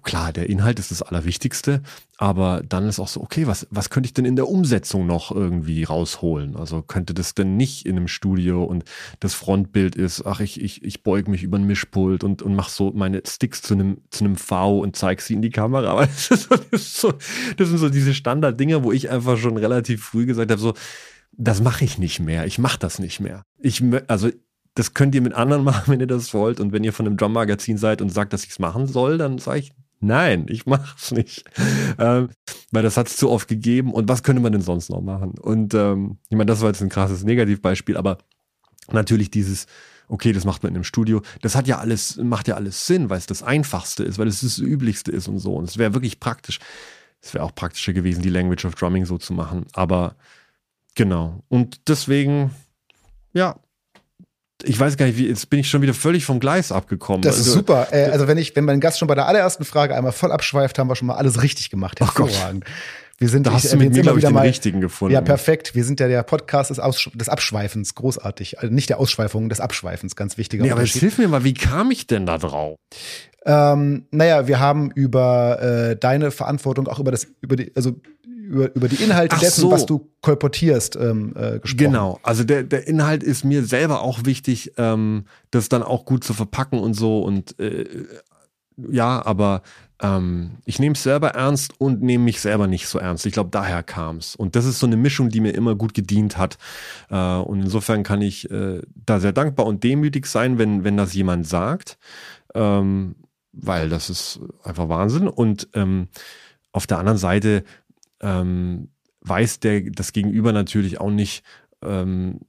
klar, 0.03 0.31
der 0.31 0.47
Inhalt 0.47 0.77
ist 0.77 0.91
das 0.91 1.01
Allerwichtigste, 1.01 1.81
aber 2.17 2.61
dann 2.67 2.87
ist 2.87 2.99
auch 2.99 3.07
so, 3.07 3.21
okay, 3.21 3.47
was, 3.47 3.67
was 3.71 3.89
könnte 3.89 4.05
ich 4.07 4.13
denn 4.13 4.25
in 4.25 4.35
der 4.35 4.47
Umsetzung 4.47 5.07
noch 5.07 5.31
irgendwie 5.31 5.83
rausholen? 5.83 6.55
Also 6.55 6.83
könnte 6.83 7.15
das 7.15 7.33
denn 7.33 7.57
nicht 7.57 7.85
in 7.85 7.97
einem 7.97 8.07
Studio 8.07 8.63
und 8.63 8.83
das 9.19 9.33
Frontbild 9.33 9.95
ist, 9.95 10.25
ach, 10.25 10.39
ich, 10.39 10.61
ich, 10.61 10.83
ich 10.83 11.01
beug 11.01 11.27
mich 11.27 11.41
über 11.41 11.57
ein 11.57 11.65
Mischpult 11.65 12.23
und, 12.23 12.43
und 12.43 12.55
mach 12.55 12.69
so 12.69 12.91
meine 12.93 13.23
Sticks 13.25 13.63
zu 13.63 13.73
einem, 13.73 13.97
zu 14.11 14.23
einem 14.23 14.35
V 14.35 14.79
und 14.79 14.95
zeig 14.95 15.21
sie 15.21 15.33
in 15.33 15.41
die 15.41 15.49
Kamera. 15.49 16.07
Das, 16.15 16.31
ist 16.31 16.49
so, 16.49 16.55
das, 16.55 16.81
ist 16.81 16.97
so, 16.97 17.13
das 17.57 17.69
sind 17.69 17.77
so 17.77 17.89
diese 17.89 18.13
Standarddinger, 18.13 18.83
wo 18.83 18.91
ich 18.91 19.09
einfach 19.09 19.37
schon 19.37 19.57
relativ 19.57 20.03
früh 20.03 20.25
gesagt 20.25 20.51
habe, 20.51 20.61
so, 20.61 20.73
das 21.31 21.61
mache 21.61 21.83
ich 21.83 21.97
nicht 21.97 22.19
mehr. 22.19 22.45
Ich 22.45 22.59
mache 22.59 22.79
das 22.79 22.99
nicht 22.99 23.19
mehr. 23.19 23.43
Ich, 23.59 23.83
also 24.07 24.29
das 24.75 24.93
könnt 24.93 25.15
ihr 25.15 25.21
mit 25.21 25.33
anderen 25.33 25.63
machen, 25.63 25.91
wenn 25.91 25.99
ihr 25.99 26.07
das 26.07 26.33
wollt. 26.33 26.59
Und 26.59 26.71
wenn 26.71 26.83
ihr 26.83 26.93
von 26.93 27.07
einem 27.07 27.17
Drum-Magazin 27.17 27.77
seid 27.77 28.01
und 28.01 28.09
sagt, 28.09 28.33
dass 28.33 28.43
ich 28.43 28.51
es 28.51 28.59
machen 28.59 28.87
soll, 28.87 29.17
dann 29.17 29.39
sage 29.39 29.59
ich, 29.59 29.73
nein, 29.99 30.45
ich 30.49 30.65
mache 30.65 30.95
es 30.97 31.11
nicht. 31.11 31.45
Ähm, 31.97 32.27
weil 32.71 32.83
das 32.83 32.97
hat 32.97 33.07
es 33.07 33.15
zu 33.15 33.29
oft 33.29 33.47
gegeben. 33.47 33.93
Und 33.93 34.09
was 34.09 34.21
könnte 34.21 34.41
man 34.41 34.51
denn 34.51 34.61
sonst 34.61 34.89
noch 34.89 34.99
machen? 34.99 35.35
Und 35.39 35.73
ähm, 35.73 36.17
ich 36.27 36.35
meine, 36.35 36.47
das 36.47 36.59
war 36.59 36.67
jetzt 36.67 36.81
ein 36.81 36.89
krasses 36.89 37.23
Negativbeispiel, 37.23 37.95
aber 37.95 38.17
natürlich 38.91 39.31
dieses, 39.31 39.67
okay, 40.09 40.33
das 40.33 40.43
macht 40.43 40.61
man 40.63 40.71
in 40.71 40.75
einem 40.75 40.83
Studio. 40.83 41.21
Das 41.41 41.55
hat 41.55 41.67
ja 41.67 41.77
alles, 41.77 42.17
macht 42.17 42.49
ja 42.49 42.55
alles 42.55 42.85
Sinn, 42.85 43.09
weil 43.09 43.17
es 43.17 43.27
das 43.27 43.43
Einfachste 43.43 44.03
ist, 44.03 44.17
weil 44.17 44.27
es 44.27 44.41
das 44.41 44.57
Üblichste 44.57 45.09
ist 45.09 45.29
und 45.29 45.39
so. 45.39 45.55
Und 45.55 45.69
es 45.69 45.77
wäre 45.77 45.93
wirklich 45.93 46.19
praktisch. 46.19 46.59
Es 47.21 47.33
wäre 47.33 47.45
auch 47.45 47.55
praktischer 47.55 47.93
gewesen, 47.93 48.21
die 48.21 48.29
Language 48.29 48.65
of 48.65 48.75
Drumming 48.75 49.05
so 49.05 49.17
zu 49.17 49.31
machen. 49.31 49.65
Aber 49.73 50.15
genau. 50.95 51.43
Und 51.47 51.87
deswegen, 51.87 52.51
ja, 53.33 53.55
ich 54.65 54.79
weiß 54.79 54.97
gar 54.97 55.05
nicht, 55.05 55.17
wie, 55.17 55.27
jetzt 55.27 55.49
bin 55.49 55.59
ich 55.59 55.69
schon 55.69 55.81
wieder 55.81 55.93
völlig 55.93 56.25
vom 56.25 56.39
Gleis 56.39 56.71
abgekommen. 56.71 57.21
Das 57.21 57.37
ist 57.37 57.47
also, 57.47 57.59
super. 57.59 57.87
Äh, 57.91 58.05
also 58.05 58.27
wenn 58.27 58.37
ich, 58.37 58.55
wenn 58.55 58.65
mein 58.65 58.79
Gast 58.79 58.99
schon 58.99 59.07
bei 59.07 59.15
der 59.15 59.27
allerersten 59.27 59.65
Frage 59.65 59.95
einmal 59.95 60.11
voll 60.11 60.31
abschweift, 60.31 60.77
haben 60.79 60.89
wir 60.89 60.95
schon 60.95 61.07
mal 61.07 61.15
alles 61.15 61.41
richtig 61.41 61.69
gemacht. 61.69 61.99
Hervorragend. 61.99 62.65
Oh 62.67 62.71
wir 63.17 63.29
sind, 63.29 63.47
da 63.47 63.53
hast 63.53 63.65
ich, 63.65 63.71
du 63.71 63.77
mit 63.77 63.93
mir, 63.93 64.01
glaube 64.01 64.19
ich, 64.19 64.25
den 64.25 64.33
mal, 64.33 64.41
richtigen 64.41 64.81
gefunden. 64.81 65.13
Ja, 65.13 65.21
perfekt. 65.21 65.73
Wir 65.73 65.85
sind 65.85 66.01
ja 66.01 66.09
der 66.09 66.21
Podcast 66.23 66.69
des, 66.69 66.79
Aus, 66.79 67.09
des 67.13 67.29
Abschweifens, 67.29 67.95
großartig. 67.95 68.59
Also 68.59 68.73
nicht 68.73 68.89
der 68.89 68.99
Ausschweifung, 68.99 69.47
des 69.47 69.61
Abschweifens, 69.61 70.17
ganz 70.17 70.37
wichtiger 70.37 70.63
nee, 70.63 70.71
aber 70.71 70.83
jetzt 70.83 70.97
hilf 70.97 71.17
mir 71.17 71.29
mal, 71.29 71.45
wie 71.45 71.53
kam 71.53 71.91
ich 71.91 72.07
denn 72.07 72.25
da 72.25 72.37
drauf? 72.37 72.75
Ähm, 73.45 74.07
naja, 74.11 74.47
wir 74.47 74.59
haben 74.59 74.91
über 74.91 75.61
äh, 75.61 75.95
deine 75.95 76.31
Verantwortung, 76.31 76.87
auch 76.89 76.99
über 76.99 77.11
das, 77.11 77.27
über 77.39 77.55
die, 77.55 77.71
also 77.75 78.01
über, 78.45 78.75
über 78.75 78.87
die 78.87 79.03
Inhalte 79.03 79.35
Ach 79.35 79.39
dessen, 79.39 79.61
so. 79.61 79.71
was 79.71 79.85
du 79.85 80.09
kolportierst, 80.21 80.95
ähm, 80.95 81.33
äh, 81.35 81.59
gesprochen. 81.59 81.77
Genau, 81.77 82.19
also 82.23 82.43
der, 82.43 82.63
der 82.63 82.87
Inhalt 82.87 83.23
ist 83.23 83.43
mir 83.43 83.63
selber 83.63 84.01
auch 84.01 84.25
wichtig, 84.25 84.73
ähm, 84.77 85.25
das 85.51 85.69
dann 85.69 85.83
auch 85.83 86.05
gut 86.05 86.23
zu 86.23 86.33
verpacken 86.33 86.79
und 86.79 86.93
so 86.93 87.21
und 87.21 87.59
äh, 87.59 87.85
ja, 88.77 89.25
aber 89.25 89.61
ähm, 90.01 90.57
ich 90.65 90.79
nehme 90.79 90.93
es 90.93 91.03
selber 91.03 91.29
ernst 91.29 91.79
und 91.79 92.01
nehme 92.01 92.25
mich 92.25 92.41
selber 92.41 92.67
nicht 92.67 92.87
so 92.87 92.99
ernst. 92.99 93.25
Ich 93.25 93.33
glaube, 93.33 93.49
daher 93.49 93.83
kam 93.83 94.17
es. 94.17 94.35
Und 94.35 94.55
das 94.55 94.65
ist 94.65 94.79
so 94.79 94.85
eine 94.85 94.97
Mischung, 94.97 95.29
die 95.29 95.39
mir 95.39 95.51
immer 95.51 95.75
gut 95.75 95.93
gedient 95.93 96.37
hat. 96.37 96.57
Äh, 97.09 97.37
und 97.37 97.61
insofern 97.61 98.03
kann 98.03 98.21
ich 98.21 98.49
äh, 98.51 98.81
da 98.93 99.19
sehr 99.19 99.31
dankbar 99.31 99.65
und 99.65 99.83
demütig 99.83 100.25
sein, 100.25 100.57
wenn, 100.57 100.83
wenn 100.83 100.97
das 100.97 101.13
jemand 101.13 101.47
sagt, 101.47 101.97
ähm, 102.53 103.15
weil 103.53 103.87
das 103.87 104.09
ist 104.09 104.41
einfach 104.63 104.89
Wahnsinn. 104.89 105.29
Und 105.29 105.69
ähm, 105.73 106.09
auf 106.73 106.87
der 106.87 106.99
anderen 106.99 107.17
Seite 107.17 107.63
ähm, 108.25 108.89
weiß 109.21 109.59
der 109.59 109.81
das 109.81 110.11
Gegenüber 110.11 110.51
natürlich 110.51 110.99
auch 110.99 111.11
nicht, 111.11 111.43
ähm, 111.83 112.39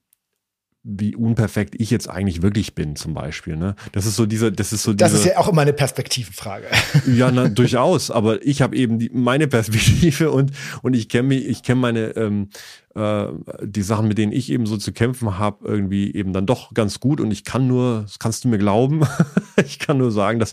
wie 0.88 1.16
unperfekt 1.16 1.74
ich 1.76 1.90
jetzt 1.90 2.08
eigentlich 2.08 2.42
wirklich 2.42 2.76
bin, 2.76 2.94
zum 2.94 3.12
Beispiel. 3.12 3.56
Ne? 3.56 3.74
Das 3.90 4.06
ist 4.06 4.14
so 4.14 4.24
diese, 4.24 4.52
das 4.52 4.72
ist 4.72 4.84
so 4.84 4.92
diese, 4.92 4.98
Das 4.98 5.12
ist 5.12 5.26
ja 5.26 5.36
auch 5.36 5.48
immer 5.48 5.62
eine 5.62 5.72
Perspektivenfrage. 5.72 6.66
Ja, 7.12 7.32
na, 7.32 7.48
durchaus. 7.48 8.12
Aber 8.12 8.44
ich 8.46 8.62
habe 8.62 8.76
eben 8.76 9.00
die, 9.00 9.10
meine 9.12 9.48
Perspektive 9.48 10.30
und 10.30 10.52
und 10.82 10.94
ich 10.94 11.08
kenne 11.08 11.28
mich, 11.28 11.44
ich 11.46 11.64
kenne 11.64 11.80
meine 11.80 12.16
ähm, 12.16 12.50
äh, 12.94 13.26
die 13.62 13.82
Sachen, 13.82 14.06
mit 14.06 14.16
denen 14.16 14.32
ich 14.32 14.50
eben 14.50 14.64
so 14.64 14.76
zu 14.76 14.92
kämpfen 14.92 15.38
habe, 15.38 15.66
irgendwie 15.66 16.14
eben 16.14 16.32
dann 16.32 16.46
doch 16.46 16.72
ganz 16.72 17.00
gut. 17.00 17.20
Und 17.20 17.32
ich 17.32 17.44
kann 17.44 17.66
nur, 17.66 18.02
das 18.02 18.20
kannst 18.20 18.44
du 18.44 18.48
mir 18.48 18.58
glauben, 18.58 19.02
ich 19.66 19.80
kann 19.80 19.98
nur 19.98 20.12
sagen, 20.12 20.38
dass 20.38 20.52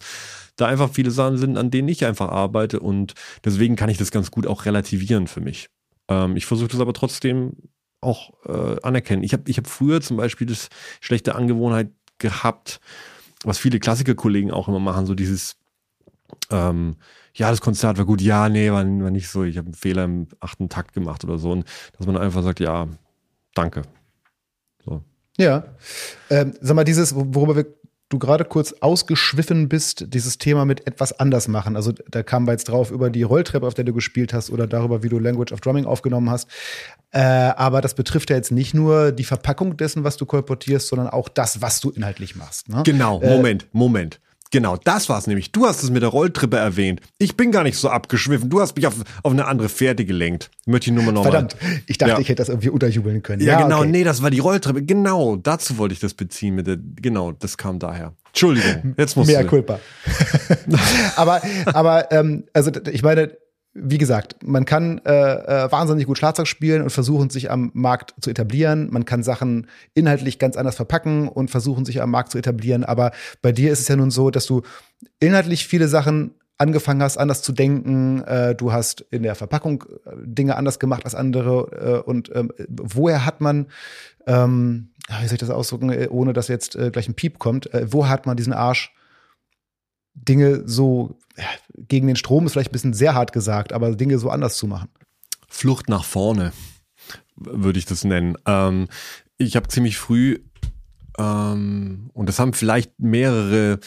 da 0.56 0.68
einfach 0.68 0.90
viele 0.92 1.12
Sachen 1.12 1.38
sind, 1.38 1.58
an 1.58 1.72
denen 1.72 1.88
ich 1.88 2.06
einfach 2.06 2.30
arbeite 2.30 2.80
und 2.80 3.14
deswegen 3.44 3.76
kann 3.76 3.90
ich 3.90 3.98
das 3.98 4.12
ganz 4.12 4.32
gut 4.32 4.48
auch 4.48 4.66
relativieren 4.66 5.28
für 5.28 5.42
mich. 5.42 5.70
Ähm, 6.08 6.36
ich 6.36 6.46
versuche 6.46 6.70
das 6.70 6.80
aber 6.80 6.94
trotzdem 6.94 7.54
auch 8.02 8.34
äh, 8.46 8.82
anerkennen. 8.84 9.24
Ich 9.24 9.34
habe 9.34 9.44
ich 9.48 9.58
hab 9.58 9.68
früher 9.68 10.02
zum 10.02 10.18
Beispiel 10.18 10.48
das 10.48 10.70
schlechte 11.00 11.36
Angewohnheit 11.36 11.90
gehabt, 12.18 12.80
was 13.44 13.58
viele 13.58 13.80
Klassikerkollegen 13.80 14.52
auch 14.52 14.68
immer 14.68 14.80
machen, 14.80 15.06
so 15.06 15.16
dieses 15.16 15.56
ähm, 16.52 16.96
ja, 17.36 17.50
das 17.50 17.62
Konzert 17.62 17.98
war 17.98 18.06
gut, 18.06 18.22
ja, 18.22 18.48
nee, 18.48 18.72
war, 18.72 18.86
war 18.86 19.12
nicht 19.12 19.28
so, 19.28 19.44
ich 19.44 19.58
habe 19.58 19.66
einen 19.66 19.74
Fehler 19.74 20.04
im 20.04 20.28
achten 20.40 20.70
Takt 20.70 20.94
gemacht 20.94 21.24
oder 21.24 21.38
so. 21.38 21.52
Und 21.52 21.66
dass 21.98 22.06
man 22.06 22.18
einfach 22.18 22.44
sagt, 22.44 22.60
ja, 22.60 22.88
danke. 23.56 23.82
So. 24.86 25.04
Ja. 25.38 25.64
Ähm, 26.30 26.54
sag 26.62 26.76
mal, 26.76 26.84
dieses, 26.84 27.16
worüber 27.16 27.56
wir 27.56 27.66
du 28.10 28.20
gerade 28.20 28.46
kurz 28.46 28.74
ausgeschwiffen 28.80 29.70
bist, 29.70 30.06
dieses 30.14 30.38
Thema 30.38 30.66
mit 30.66 30.86
etwas 30.88 31.20
anders 31.20 31.48
machen. 31.48 31.76
Also 31.76 31.94
da 32.10 32.22
kamen 32.24 32.46
wir 32.46 32.52
jetzt 32.52 32.70
drauf 32.70 32.92
über 32.92 33.10
die 33.10 33.24
Rolltreppe, 33.24 33.66
auf 33.66 33.74
der 33.74 33.86
du 33.86 33.94
gespielt 33.94 34.34
hast 34.34 34.50
oder 34.52 34.68
darüber, 34.68 35.04
wie 35.04 35.10
du 35.10 35.20
Language 35.20 35.52
of 35.52 35.62
Drumming 35.62 35.86
aufgenommen 35.86 36.30
hast. 36.30 36.48
Äh, 37.12 37.20
aber 37.20 37.82
das 37.82 37.96
betrifft 37.96 38.30
ja 38.30 38.36
jetzt 38.36 38.52
nicht 38.52 38.74
nur 38.74 39.12
die 39.12 39.24
Verpackung 39.24 39.78
dessen, 39.78 40.04
was 40.04 40.18
du 40.18 40.26
kolportierst, 40.26 40.88
sondern 40.88 41.10
auch 41.10 41.30
das, 41.30 41.62
was 41.62 41.80
du 41.80 41.90
inhaltlich 41.90 42.36
machst. 42.36 42.70
Ne? 42.70 42.84
Genau, 42.84 43.20
Moment, 43.20 43.64
äh, 43.64 43.68
Moment. 43.72 44.20
Genau, 44.54 44.78
das 44.78 45.10
war's 45.10 45.26
nämlich. 45.26 45.52
Du 45.52 45.66
hast 45.66 45.82
es 45.82 45.90
mit 45.90 46.04
der 46.04 46.10
Rolltreppe 46.10 46.58
erwähnt. 46.58 47.02
Ich 47.18 47.36
bin 47.36 47.52
gar 47.52 47.64
nicht 47.64 47.76
so 47.76 47.90
abgeschwiffen. 47.90 48.52
Du 48.52 48.62
hast 48.62 48.76
mich 48.76 48.86
auf, 48.86 48.94
auf 49.24 49.32
eine 49.32 49.46
andere 49.46 49.68
Fährte 49.68 50.06
gelenkt. 50.06 50.52
Möchte 50.68 50.92
ich 50.92 50.96
nur 50.96 51.04
mal 51.04 51.12
nochmal. 51.12 51.32
Verdammt, 51.32 51.58
ich 51.88 51.98
dachte, 51.98 52.14
ja. 52.14 52.20
ich 52.20 52.30
hätte 52.30 52.36
das 52.36 52.50
irgendwie 52.50 52.70
unterjubeln 52.70 53.24
können. 53.24 53.42
Ja, 53.42 53.54
ja 53.54 53.64
genau, 53.64 53.80
okay. 53.80 53.90
nee, 53.90 54.04
das 54.04 54.22
war 54.22 54.30
die 54.30 54.38
Rolltreppe. 54.38 54.84
Genau, 54.84 55.38
dazu 55.38 55.80
wollte 55.80 55.94
ich 55.94 56.00
das 56.02 56.14
beziehen 56.14 56.54
mit 56.54 56.68
der, 56.68 56.78
genau, 56.78 57.32
das 57.32 57.58
kam 57.58 57.80
daher. 57.80 58.14
Entschuldigung, 58.28 58.94
jetzt 58.96 59.18
muss 59.18 59.26
Mehr 59.26 59.44
Culpa. 59.44 59.80
aber, 61.16 61.42
aber, 61.66 62.12
ähm, 62.12 62.44
also 62.54 62.70
ich 62.92 63.02
meine, 63.02 63.36
wie 63.74 63.98
gesagt, 63.98 64.44
man 64.44 64.66
kann 64.66 65.00
äh, 65.00 65.12
äh, 65.12 65.72
wahnsinnig 65.72 66.06
gut 66.06 66.18
Schlagzeug 66.18 66.48
spielen 66.48 66.84
und 66.84 66.92
versuchen, 66.92 67.32
sich 67.32 67.50
am 67.50 67.72
Markt 67.74 68.14
zu 68.22 68.30
etablieren. 68.30 68.90
Man 68.92 69.06
kann 69.06 69.24
Sachen 69.24 69.68
inhaltlich 69.96 70.38
ganz 70.38 70.58
anders 70.58 70.76
verpacken 70.76 71.28
und 71.28 71.50
versuchen, 71.50 71.84
sich 71.84 72.02
am 72.02 72.12
Markt 72.12 72.32
zu 72.32 72.38
etablieren. 72.38 72.84
Aber 72.84 73.12
bei 73.42 73.52
dir 73.52 73.72
ist 73.72 73.80
es 73.80 73.88
ja 73.88 73.96
nun 73.96 74.12
so, 74.12 74.30
dass 74.30 74.46
du 74.46 74.62
inhaltlich 75.20 75.68
viele 75.68 75.88
Sachen 75.88 76.36
angefangen 76.60 77.02
hast, 77.02 77.18
anders 77.18 77.42
zu 77.42 77.52
denken. 77.52 78.22
Äh, 78.22 78.54
du 78.54 78.72
hast 78.72 79.02
in 79.10 79.24
der 79.24 79.34
Verpackung 79.34 79.86
äh, 80.06 80.12
Dinge 80.24 80.56
anders 80.56 80.78
gemacht 80.78 81.04
als 81.06 81.16
andere. 81.16 82.04
Äh, 82.06 82.10
und 82.10 82.32
ähm, 82.36 82.52
woher 82.70 83.26
hat 83.26 83.42
man, 83.42 83.68
ähm, 84.28 84.90
wie 85.20 85.28
soll 85.28 85.36
ich 85.36 85.40
das 85.40 85.50
ausdrücken, 85.50 85.90
äh, 85.90 86.08
ohne 86.12 86.34
dass 86.34 86.48
jetzt 86.48 86.76
äh, 86.76 86.92
gleich 86.92 87.08
ein 87.08 87.16
Piep 87.16 87.40
kommt, 87.40 87.74
äh, 87.74 87.92
wo 87.92 88.08
hat 88.08 88.28
man 88.28 88.38
diesen 88.38 88.54
Arsch 88.54 88.94
Dinge 90.16 90.64
so 90.66 91.18
gegen 91.76 92.08
den 92.08 92.16
Strom 92.16 92.46
ist 92.46 92.54
vielleicht 92.54 92.70
ein 92.70 92.74
bisschen 92.74 92.94
sehr 92.94 93.16
hart 93.16 93.34
gesagt, 93.34 93.74
aber 93.74 93.96
Dinge 93.96 94.20
so 94.20 94.30
anders 94.30 94.58
zu 94.58 94.68
machen. 94.68 94.90
Flucht 95.48 95.90
nach 95.90 96.04
vorne, 96.04 96.54
würde 97.36 97.80
ich 97.80 97.86
das 97.86 98.04
nennen. 98.04 98.38
Ähm, 98.46 98.88
ich 99.38 99.56
habe 99.56 99.68
ziemlich 99.68 99.98
früh, 99.98 100.40
ähm, 101.18 102.10
und 102.14 102.30
das 102.30 102.40
haben 102.40 102.54
vielleicht 102.54 103.00
mehrere 103.00 103.80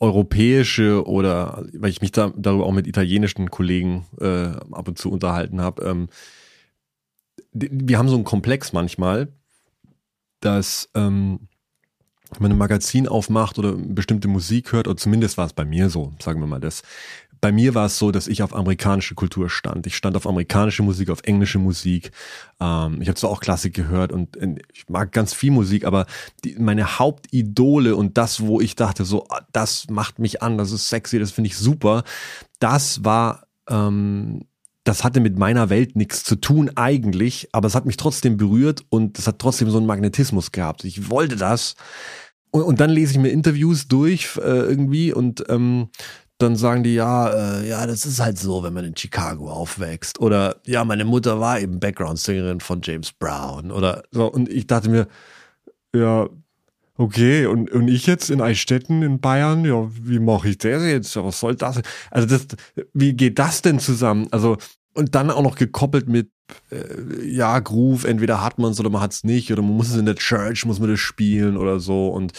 europäische 0.00 1.06
oder, 1.06 1.64
weil 1.72 1.90
ich 1.90 2.00
mich 2.00 2.12
da 2.12 2.32
darüber 2.36 2.66
auch 2.66 2.72
mit 2.72 2.86
italienischen 2.86 3.50
Kollegen 3.50 4.06
äh, 4.20 4.46
ab 4.72 4.88
und 4.88 4.98
zu 4.98 5.10
unterhalten 5.10 5.60
habe, 5.60 5.84
ähm, 5.84 6.08
wir 7.52 7.98
haben 7.98 8.08
so 8.08 8.16
einen 8.16 8.24
Komplex 8.24 8.72
manchmal, 8.72 9.28
dass 10.40 10.90
ähm, 10.94 11.48
wenn 12.34 12.42
man 12.42 12.52
ein 12.52 12.58
Magazin 12.58 13.08
aufmacht 13.08 13.58
oder 13.58 13.72
bestimmte 13.72 14.28
Musik 14.28 14.72
hört, 14.72 14.88
oder 14.88 14.96
zumindest 14.96 15.38
war 15.38 15.46
es 15.46 15.52
bei 15.52 15.64
mir 15.64 15.90
so, 15.90 16.12
sagen 16.20 16.40
wir 16.40 16.46
mal 16.46 16.60
das. 16.60 16.82
Bei 17.40 17.52
mir 17.52 17.74
war 17.74 17.86
es 17.86 17.98
so, 17.98 18.10
dass 18.10 18.26
ich 18.26 18.42
auf 18.42 18.54
amerikanische 18.54 19.14
Kultur 19.14 19.50
stand. 19.50 19.86
Ich 19.86 19.96
stand 19.96 20.16
auf 20.16 20.26
amerikanische 20.26 20.82
Musik, 20.82 21.10
auf 21.10 21.22
englische 21.24 21.58
Musik. 21.58 22.10
Ähm, 22.58 23.02
ich 23.02 23.08
habe 23.08 23.18
zwar 23.18 23.30
auch 23.30 23.40
Klassik 23.40 23.74
gehört 23.74 24.12
und 24.12 24.36
äh, 24.38 24.54
ich 24.72 24.88
mag 24.88 25.12
ganz 25.12 25.34
viel 25.34 25.50
Musik, 25.50 25.84
aber 25.84 26.06
die, 26.44 26.56
meine 26.58 26.98
Hauptidole 26.98 27.96
und 27.96 28.16
das, 28.16 28.40
wo 28.40 28.60
ich 28.60 28.76
dachte, 28.76 29.04
so, 29.04 29.26
ah, 29.28 29.42
das 29.52 29.88
macht 29.90 30.18
mich 30.18 30.42
an, 30.42 30.56
das 30.56 30.72
ist 30.72 30.88
sexy, 30.88 31.18
das 31.18 31.32
finde 31.32 31.48
ich 31.48 31.56
super, 31.58 32.04
das 32.60 33.04
war 33.04 33.46
ähm, 33.68 34.46
das 34.84 35.02
hatte 35.02 35.20
mit 35.20 35.38
meiner 35.38 35.70
Welt 35.70 35.96
nichts 35.96 36.24
zu 36.24 36.36
tun 36.36 36.70
eigentlich, 36.76 37.48
aber 37.52 37.66
es 37.66 37.74
hat 37.74 37.86
mich 37.86 37.96
trotzdem 37.96 38.36
berührt 38.36 38.84
und 38.90 39.18
es 39.18 39.26
hat 39.26 39.38
trotzdem 39.38 39.70
so 39.70 39.78
einen 39.78 39.86
Magnetismus 39.86 40.52
gehabt. 40.52 40.84
Ich 40.84 41.10
wollte 41.10 41.36
das. 41.36 41.74
Und, 42.54 42.62
und 42.62 42.80
dann 42.80 42.90
lese 42.90 43.12
ich 43.12 43.18
mir 43.18 43.30
Interviews 43.30 43.88
durch 43.88 44.36
äh, 44.36 44.40
irgendwie 44.42 45.12
und 45.12 45.44
ähm, 45.48 45.88
dann 46.38 46.54
sagen 46.54 46.84
die, 46.84 46.94
ja, 46.94 47.30
äh, 47.30 47.68
ja, 47.68 47.84
das 47.84 48.06
ist 48.06 48.20
halt 48.20 48.38
so, 48.38 48.62
wenn 48.62 48.72
man 48.72 48.84
in 48.84 48.96
Chicago 48.96 49.50
aufwächst. 49.50 50.20
Oder 50.20 50.60
ja, 50.64 50.84
meine 50.84 51.04
Mutter 51.04 51.40
war 51.40 51.58
eben 51.58 51.80
Background-Sängerin 51.80 52.60
von 52.60 52.80
James 52.80 53.10
Brown. 53.10 53.72
Oder 53.72 54.04
so. 54.12 54.26
Und 54.30 54.48
ich 54.48 54.68
dachte 54.68 54.88
mir, 54.88 55.08
ja, 55.92 56.28
okay, 56.96 57.46
und, 57.46 57.72
und 57.72 57.88
ich 57.88 58.06
jetzt 58.06 58.30
in 58.30 58.40
Eichstätten 58.40 59.02
in 59.02 59.20
Bayern, 59.20 59.64
ja, 59.64 59.88
wie 59.90 60.20
mache 60.20 60.50
ich 60.50 60.58
das 60.58 60.84
jetzt? 60.84 61.16
Was 61.16 61.40
soll 61.40 61.56
das? 61.56 61.82
Also 62.12 62.28
das, 62.28 62.46
wie 62.92 63.14
geht 63.14 63.40
das 63.40 63.62
denn 63.62 63.80
zusammen? 63.80 64.28
Also, 64.30 64.58
und 64.94 65.16
dann 65.16 65.32
auch 65.32 65.42
noch 65.42 65.56
gekoppelt 65.56 66.08
mit, 66.08 66.30
äh, 66.70 67.24
ja, 67.26 67.58
Groove, 67.58 68.04
entweder 68.04 68.42
hat 68.42 68.58
man 68.58 68.72
es 68.72 68.80
oder 68.80 68.90
man 68.90 69.02
hat 69.02 69.12
es 69.12 69.24
nicht, 69.24 69.52
oder 69.52 69.62
man 69.62 69.76
muss 69.76 69.90
es 69.90 69.96
in 69.96 70.06
der 70.06 70.16
Church, 70.16 70.64
muss 70.64 70.80
man 70.80 70.90
das 70.90 71.00
spielen 71.00 71.56
oder 71.56 71.80
so. 71.80 72.08
Und 72.08 72.32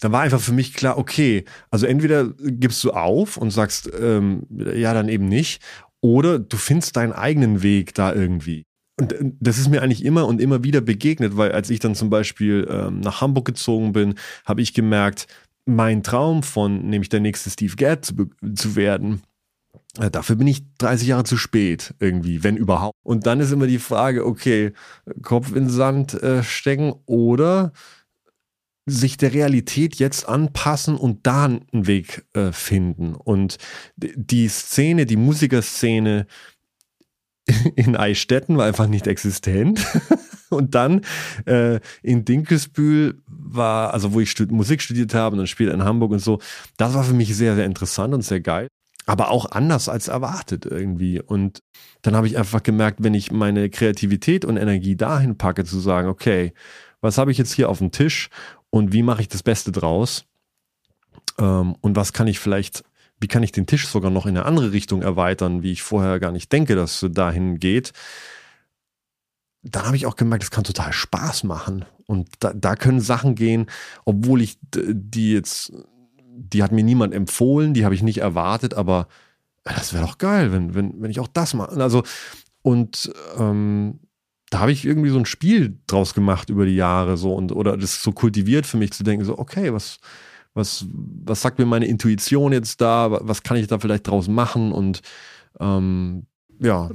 dann 0.00 0.12
war 0.12 0.22
einfach 0.22 0.40
für 0.40 0.52
mich 0.52 0.74
klar, 0.74 0.98
okay, 0.98 1.44
also 1.70 1.86
entweder 1.86 2.28
gibst 2.38 2.82
du 2.84 2.92
auf 2.92 3.36
und 3.36 3.50
sagst, 3.50 3.90
ähm, 3.98 4.46
ja, 4.50 4.92
dann 4.94 5.08
eben 5.08 5.28
nicht, 5.28 5.62
oder 6.00 6.38
du 6.38 6.56
findest 6.56 6.96
deinen 6.96 7.12
eigenen 7.12 7.62
Weg 7.62 7.94
da 7.94 8.12
irgendwie. 8.12 8.64
Und 8.98 9.12
äh, 9.12 9.32
das 9.40 9.58
ist 9.58 9.68
mir 9.68 9.82
eigentlich 9.82 10.04
immer 10.04 10.26
und 10.26 10.40
immer 10.40 10.64
wieder 10.64 10.80
begegnet, 10.80 11.36
weil 11.36 11.52
als 11.52 11.70
ich 11.70 11.80
dann 11.80 11.94
zum 11.94 12.10
Beispiel 12.10 12.66
ähm, 12.70 13.00
nach 13.00 13.20
Hamburg 13.20 13.46
gezogen 13.46 13.92
bin, 13.92 14.14
habe 14.44 14.62
ich 14.62 14.74
gemerkt, 14.74 15.26
mein 15.66 16.02
Traum 16.02 16.42
von, 16.42 16.88
nämlich 16.88 17.08
der 17.08 17.20
nächste 17.20 17.50
Steve 17.50 17.74
Gadd 17.76 18.06
zu, 18.06 18.30
zu 18.54 18.76
werden, 18.76 19.22
dafür 19.98 20.36
bin 20.36 20.46
ich 20.46 20.62
30 20.78 21.08
Jahre 21.08 21.24
zu 21.24 21.36
spät 21.36 21.94
irgendwie, 22.00 22.44
wenn 22.44 22.56
überhaupt. 22.56 22.96
Und 23.02 23.26
dann 23.26 23.40
ist 23.40 23.52
immer 23.52 23.66
die 23.66 23.78
Frage, 23.78 24.26
okay, 24.26 24.72
Kopf 25.22 25.54
in 25.54 25.68
Sand 25.68 26.14
äh, 26.22 26.42
stecken 26.42 26.94
oder 27.06 27.72
sich 28.86 29.16
der 29.16 29.32
Realität 29.32 29.96
jetzt 29.96 30.28
anpassen 30.28 30.96
und 30.96 31.26
da 31.26 31.46
einen 31.46 31.86
Weg 31.86 32.24
äh, 32.34 32.52
finden. 32.52 33.14
Und 33.14 33.58
die 33.96 34.48
Szene, 34.48 35.06
die 35.06 35.16
Musikerszene, 35.16 36.26
in 37.76 37.96
Eichstätten 37.96 38.56
war 38.56 38.66
einfach 38.66 38.86
nicht 38.86 39.06
existent. 39.06 39.84
und 40.50 40.74
dann 40.74 41.02
äh, 41.46 41.80
in 42.02 42.24
Dinkelsbühl 42.24 43.20
war, 43.26 43.92
also 43.92 44.12
wo 44.12 44.20
ich 44.20 44.38
Musik 44.50 44.80
studiert 44.82 45.14
habe 45.14 45.34
und 45.34 45.38
dann 45.38 45.46
später 45.46 45.74
in 45.74 45.84
Hamburg 45.84 46.12
und 46.12 46.20
so, 46.20 46.40
das 46.76 46.94
war 46.94 47.02
für 47.02 47.14
mich 47.14 47.34
sehr, 47.34 47.56
sehr 47.56 47.66
interessant 47.66 48.14
und 48.14 48.22
sehr 48.22 48.40
geil. 48.40 48.68
Aber 49.06 49.30
auch 49.30 49.50
anders 49.52 49.88
als 49.88 50.08
erwartet 50.08 50.66
irgendwie. 50.66 51.20
Und 51.22 51.62
dann 52.02 52.14
habe 52.14 52.26
ich 52.26 52.36
einfach 52.36 52.62
gemerkt, 52.62 53.02
wenn 53.02 53.14
ich 53.14 53.30
meine 53.30 53.70
Kreativität 53.70 54.44
und 54.44 54.56
Energie 54.56 54.96
dahin 54.96 55.38
packe, 55.38 55.64
zu 55.64 55.78
sagen, 55.78 56.08
okay, 56.08 56.52
was 57.00 57.16
habe 57.16 57.30
ich 57.30 57.38
jetzt 57.38 57.52
hier 57.52 57.68
auf 57.68 57.78
dem 57.78 57.92
Tisch 57.92 58.28
und 58.70 58.92
wie 58.92 59.02
mache 59.02 59.22
ich 59.22 59.28
das 59.28 59.42
Beste 59.42 59.72
draus? 59.72 60.24
Ähm, 61.38 61.76
und 61.80 61.96
was 61.96 62.12
kann 62.12 62.26
ich 62.26 62.38
vielleicht 62.40 62.84
wie 63.18 63.28
kann 63.28 63.42
ich 63.42 63.52
den 63.52 63.66
Tisch 63.66 63.88
sogar 63.88 64.10
noch 64.10 64.26
in 64.26 64.36
eine 64.36 64.44
andere 64.44 64.72
Richtung 64.72 65.02
erweitern, 65.02 65.62
wie 65.62 65.72
ich 65.72 65.82
vorher 65.82 66.20
gar 66.20 66.32
nicht 66.32 66.52
denke, 66.52 66.74
dass 66.76 67.02
es 67.02 67.12
dahin 67.12 67.58
geht. 67.58 67.92
Dann 69.62 69.86
habe 69.86 69.96
ich 69.96 70.06
auch 70.06 70.16
gemerkt, 70.16 70.44
es 70.44 70.50
kann 70.50 70.64
total 70.64 70.92
Spaß 70.92 71.44
machen. 71.44 71.84
Und 72.06 72.28
da, 72.40 72.52
da 72.54 72.76
können 72.76 73.00
Sachen 73.00 73.34
gehen, 73.34 73.66
obwohl 74.04 74.42
ich 74.42 74.58
die 74.62 75.32
jetzt, 75.32 75.72
die 76.36 76.62
hat 76.62 76.72
mir 76.72 76.84
niemand 76.84 77.14
empfohlen, 77.14 77.74
die 77.74 77.84
habe 77.84 77.94
ich 77.94 78.02
nicht 78.02 78.18
erwartet, 78.18 78.74
aber 78.74 79.08
das 79.64 79.92
wäre 79.92 80.04
doch 80.04 80.18
geil, 80.18 80.52
wenn, 80.52 80.74
wenn, 80.74 81.00
wenn 81.00 81.10
ich 81.10 81.20
auch 81.20 81.28
das 81.28 81.54
mache. 81.54 81.72
Also, 81.82 82.02
und 82.62 83.12
ähm, 83.38 84.00
da 84.50 84.60
habe 84.60 84.72
ich 84.72 84.84
irgendwie 84.84 85.10
so 85.10 85.18
ein 85.18 85.26
Spiel 85.26 85.78
draus 85.86 86.14
gemacht 86.14 86.50
über 86.50 86.66
die 86.66 86.76
Jahre 86.76 87.16
so 87.16 87.34
und 87.34 87.52
oder 87.52 87.76
das 87.76 88.02
so 88.02 88.12
kultiviert 88.12 88.66
für 88.66 88.76
mich 88.76 88.92
zu 88.92 89.02
denken, 89.02 89.24
so, 89.24 89.38
okay, 89.38 89.72
was, 89.72 89.98
was, 90.54 90.86
was 90.90 91.42
sagt 91.42 91.58
mir 91.58 91.66
meine 91.66 91.86
Intuition 91.86 92.52
jetzt 92.52 92.80
da, 92.80 93.10
was 93.10 93.42
kann 93.42 93.56
ich 93.56 93.66
da 93.66 93.78
vielleicht 93.78 94.06
draus 94.06 94.28
machen 94.28 94.72
und 94.72 95.02
ähm, 95.58 96.26
ja. 96.60 96.88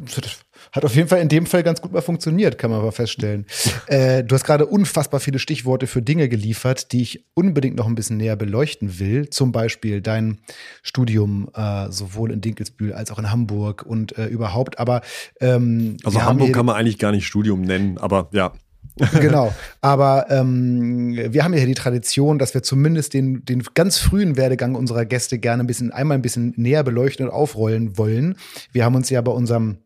Hat 0.71 0.85
auf 0.85 0.95
jeden 0.95 1.07
Fall 1.07 1.19
in 1.19 1.29
dem 1.29 1.45
Fall 1.45 1.63
ganz 1.63 1.81
gut 1.81 1.91
mal 1.91 2.01
funktioniert, 2.01 2.57
kann 2.57 2.71
man 2.71 2.79
aber 2.79 2.91
feststellen. 2.91 3.45
äh, 3.87 4.23
du 4.23 4.35
hast 4.35 4.43
gerade 4.43 4.65
unfassbar 4.65 5.19
viele 5.19 5.39
Stichworte 5.39 5.87
für 5.87 6.01
Dinge 6.01 6.29
geliefert, 6.29 6.91
die 6.91 7.01
ich 7.01 7.25
unbedingt 7.33 7.75
noch 7.75 7.87
ein 7.87 7.95
bisschen 7.95 8.17
näher 8.17 8.35
beleuchten 8.35 8.99
will. 8.99 9.29
Zum 9.29 9.51
Beispiel 9.51 10.01
dein 10.01 10.39
Studium 10.83 11.49
äh, 11.53 11.91
sowohl 11.91 12.31
in 12.31 12.41
Dinkelsbühl 12.41 12.93
als 12.93 13.11
auch 13.11 13.19
in 13.19 13.31
Hamburg 13.31 13.83
und 13.83 14.17
äh, 14.17 14.27
überhaupt. 14.27 14.79
Aber 14.79 15.01
ähm, 15.39 15.97
also 16.03 16.21
Hamburg 16.23 16.53
kann 16.53 16.65
man 16.65 16.75
eigentlich 16.75 16.99
gar 16.99 17.11
nicht 17.11 17.27
Studium 17.27 17.61
nennen, 17.61 17.97
aber 17.97 18.29
ja 18.31 18.53
genau. 19.21 19.53
Aber 19.81 20.27
ähm, 20.29 21.15
wir 21.15 21.43
haben 21.43 21.53
ja 21.53 21.59
hier 21.59 21.67
die 21.67 21.73
Tradition, 21.73 22.39
dass 22.39 22.53
wir 22.53 22.63
zumindest 22.63 23.13
den, 23.13 23.45
den 23.45 23.63
ganz 23.73 23.97
frühen 23.97 24.37
Werdegang 24.37 24.75
unserer 24.75 25.05
Gäste 25.05 25.39
gerne 25.39 25.63
ein 25.63 25.67
bisschen, 25.67 25.91
einmal 25.91 26.17
ein 26.17 26.21
bisschen 26.21 26.53
näher 26.57 26.83
beleuchten 26.83 27.25
und 27.25 27.31
aufrollen 27.31 27.97
wollen. 27.97 28.35
Wir 28.71 28.85
haben 28.85 28.95
uns 28.95 29.09
ja 29.09 29.21
bei 29.21 29.31
unserem 29.31 29.77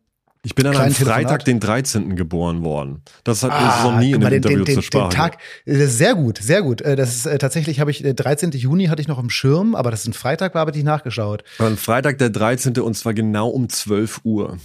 ich 0.46 0.54
bin 0.54 0.64
an 0.64 0.76
einem 0.76 0.94
Freitag, 0.94 1.44
den 1.44 1.58
13. 1.58 2.14
geboren 2.14 2.62
worden. 2.62 3.02
Das 3.24 3.42
hat 3.42 3.50
ah, 3.50 3.82
noch 3.82 3.98
nie 3.98 4.12
in 4.12 4.24
einem 4.24 4.36
Interview 4.36 4.58
den, 4.58 4.64
den, 4.66 4.74
zur 4.74 4.82
Sprache. 4.84 5.08
Den 5.08 5.16
Tag, 5.16 5.38
äh, 5.64 5.86
sehr 5.86 6.14
gut, 6.14 6.38
sehr 6.38 6.62
gut. 6.62 6.82
Äh, 6.82 6.94
das 6.94 7.16
ist 7.16 7.26
äh, 7.26 7.36
tatsächlich 7.38 7.80
habe 7.80 7.90
ich 7.90 8.04
13. 8.04 8.52
Juni 8.52 8.86
hatte 8.86 9.02
ich 9.02 9.08
noch 9.08 9.18
im 9.18 9.28
Schirm, 9.28 9.74
aber 9.74 9.90
das 9.90 10.02
ist 10.02 10.06
ein 10.06 10.12
Freitag 10.12 10.54
war, 10.54 10.60
habe 10.60 10.70
ich 10.70 10.84
nachgeschaut. 10.84 11.42
Ein 11.58 11.76
Freitag 11.76 12.18
der 12.18 12.30
13. 12.30 12.78
und 12.78 12.96
zwar 12.96 13.12
genau 13.12 13.48
um 13.48 13.68
12 13.68 14.20
Uhr. 14.22 14.58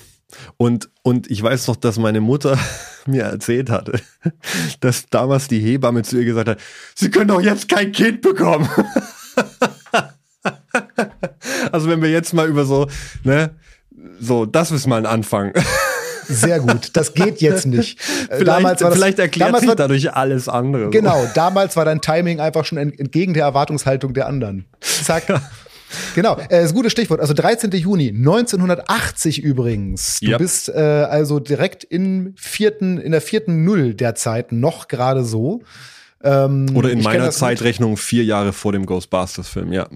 Und, 0.58 0.92
und 1.02 1.32
ich 1.32 1.42
weiß 1.42 1.66
noch, 1.66 1.78
dass 1.78 1.98
meine 1.98 2.22
Mutter 2.22 2.60
mir 3.08 3.24
erzählt 3.24 3.72
hatte, 3.72 4.00
dass 4.82 5.08
damals 5.10 5.48
die 5.48 5.62
Hebamme 5.62 6.04
zu 6.04 6.20
ihr 6.20 6.26
gesagt 6.26 6.48
hat, 6.48 6.60
Sie 6.94 7.10
können 7.10 7.30
doch 7.30 7.42
jetzt 7.42 7.68
kein 7.68 7.92
Kind 7.92 8.22
bekommen. 8.22 8.70
also 11.72 11.90
wenn 11.90 12.04
wir 12.04 12.12
jetzt 12.12 12.36
mal 12.36 12.48
über 12.48 12.66
so, 12.66 12.88
ne, 13.24 13.56
so, 14.20 14.46
das 14.46 14.72
ist 14.72 14.88
mal 14.88 14.98
ein 14.98 15.06
Anfang. 15.06 15.54
Sehr 16.28 16.60
gut. 16.60 16.92
Das 16.94 17.14
geht 17.14 17.42
jetzt 17.42 17.66
nicht. 17.66 18.00
Äh, 18.30 18.38
vielleicht, 18.38 18.48
damals 18.48 18.82
war 18.82 18.90
das, 18.90 19.00
vielleicht 19.00 19.20
erklärt 19.20 19.60
sich 19.60 19.68
war, 19.68 19.76
dadurch 19.76 20.14
alles 20.14 20.48
andere. 20.48 20.90
Genau, 20.90 21.26
damals 21.34 21.76
war 21.76 21.86
dein 21.86 22.02
Timing 22.02 22.40
einfach 22.40 22.64
schon 22.66 22.78
entgegen 22.78 23.34
der 23.34 23.44
Erwartungshaltung 23.44 24.14
der 24.14 24.28
anderen. 24.28 24.66
Zack. 24.80 25.24
Genau, 26.16 26.38
äh, 26.38 26.62
das 26.62 26.74
gute 26.74 26.90
Stichwort. 26.90 27.20
Also 27.20 27.34
13. 27.34 27.72
Juni 27.72 28.10
1980 28.10 29.44
übrigens. 29.44 30.20
Du 30.20 30.30
yep. 30.30 30.38
bist 30.38 30.70
äh, 30.70 30.80
also 30.80 31.40
direkt 31.40 31.84
in 31.84 32.34
vierten, 32.38 32.98
in 32.98 33.12
der 33.12 33.22
vierten 33.22 33.64
Null 33.64 33.94
der 33.94 34.16
Zeit 34.16 34.52
noch 34.52 34.88
gerade 34.88 35.24
so. 35.26 35.64
Ähm, 36.24 36.68
Oder 36.76 36.92
in 36.92 37.02
meiner 37.02 37.32
Zeitrechnung 37.32 37.98
vier 37.98 38.24
Jahre 38.24 38.54
vor 38.54 38.72
dem 38.72 38.86
Ghostbusters-Film, 38.86 39.74
ja. 39.74 39.88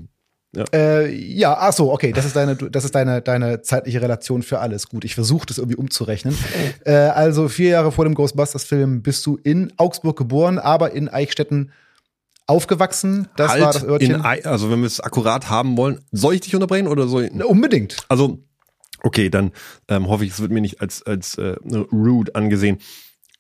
Ja. 0.55 0.63
Äh, 0.73 1.13
ja, 1.13 1.57
ach 1.59 1.73
so, 1.73 1.91
okay, 1.91 2.11
das 2.11 2.25
ist 2.25 2.35
deine, 2.35 2.55
das 2.55 2.85
ist 2.85 2.95
deine, 2.95 3.21
deine 3.21 3.61
zeitliche 3.61 4.01
Relation 4.01 4.41
für 4.41 4.59
alles. 4.59 4.89
Gut, 4.89 5.05
ich 5.05 5.15
versuche 5.15 5.45
das 5.45 5.57
irgendwie 5.57 5.77
umzurechnen. 5.77 6.37
äh, 6.85 6.93
also 6.93 7.49
vier 7.49 7.69
Jahre 7.69 7.91
vor 7.91 8.05
dem 8.05 8.15
Ghostbusters-Film 8.15 9.01
bist 9.01 9.25
du 9.25 9.37
in 9.43 9.73
Augsburg 9.77 10.17
geboren, 10.17 10.59
aber 10.59 10.91
in 10.91 11.09
Eichstätten 11.09 11.71
aufgewachsen. 12.47 13.27
Das 13.35 13.51
halt 13.51 13.63
war 13.63 13.73
das 13.73 13.83
Örtchen. 13.83 14.15
In, 14.15 14.21
also 14.21 14.71
wenn 14.71 14.79
wir 14.79 14.87
es 14.87 14.99
akkurat 14.99 15.49
haben 15.49 15.77
wollen, 15.77 15.99
soll 16.11 16.35
ich 16.35 16.41
dich 16.41 16.55
unterbrechen 16.55 16.87
oder 16.87 17.07
soll 17.07 17.25
ich? 17.25 17.31
Na, 17.33 17.45
unbedingt. 17.45 17.97
Also 18.07 18.39
okay, 19.03 19.29
dann 19.29 19.51
ähm, 19.87 20.07
hoffe 20.07 20.25
ich, 20.25 20.31
es 20.31 20.39
wird 20.39 20.51
mir 20.51 20.61
nicht 20.61 20.81
als 20.81 21.03
als 21.03 21.37
äh, 21.37 21.55
rude 21.91 22.35
angesehen. 22.35 22.79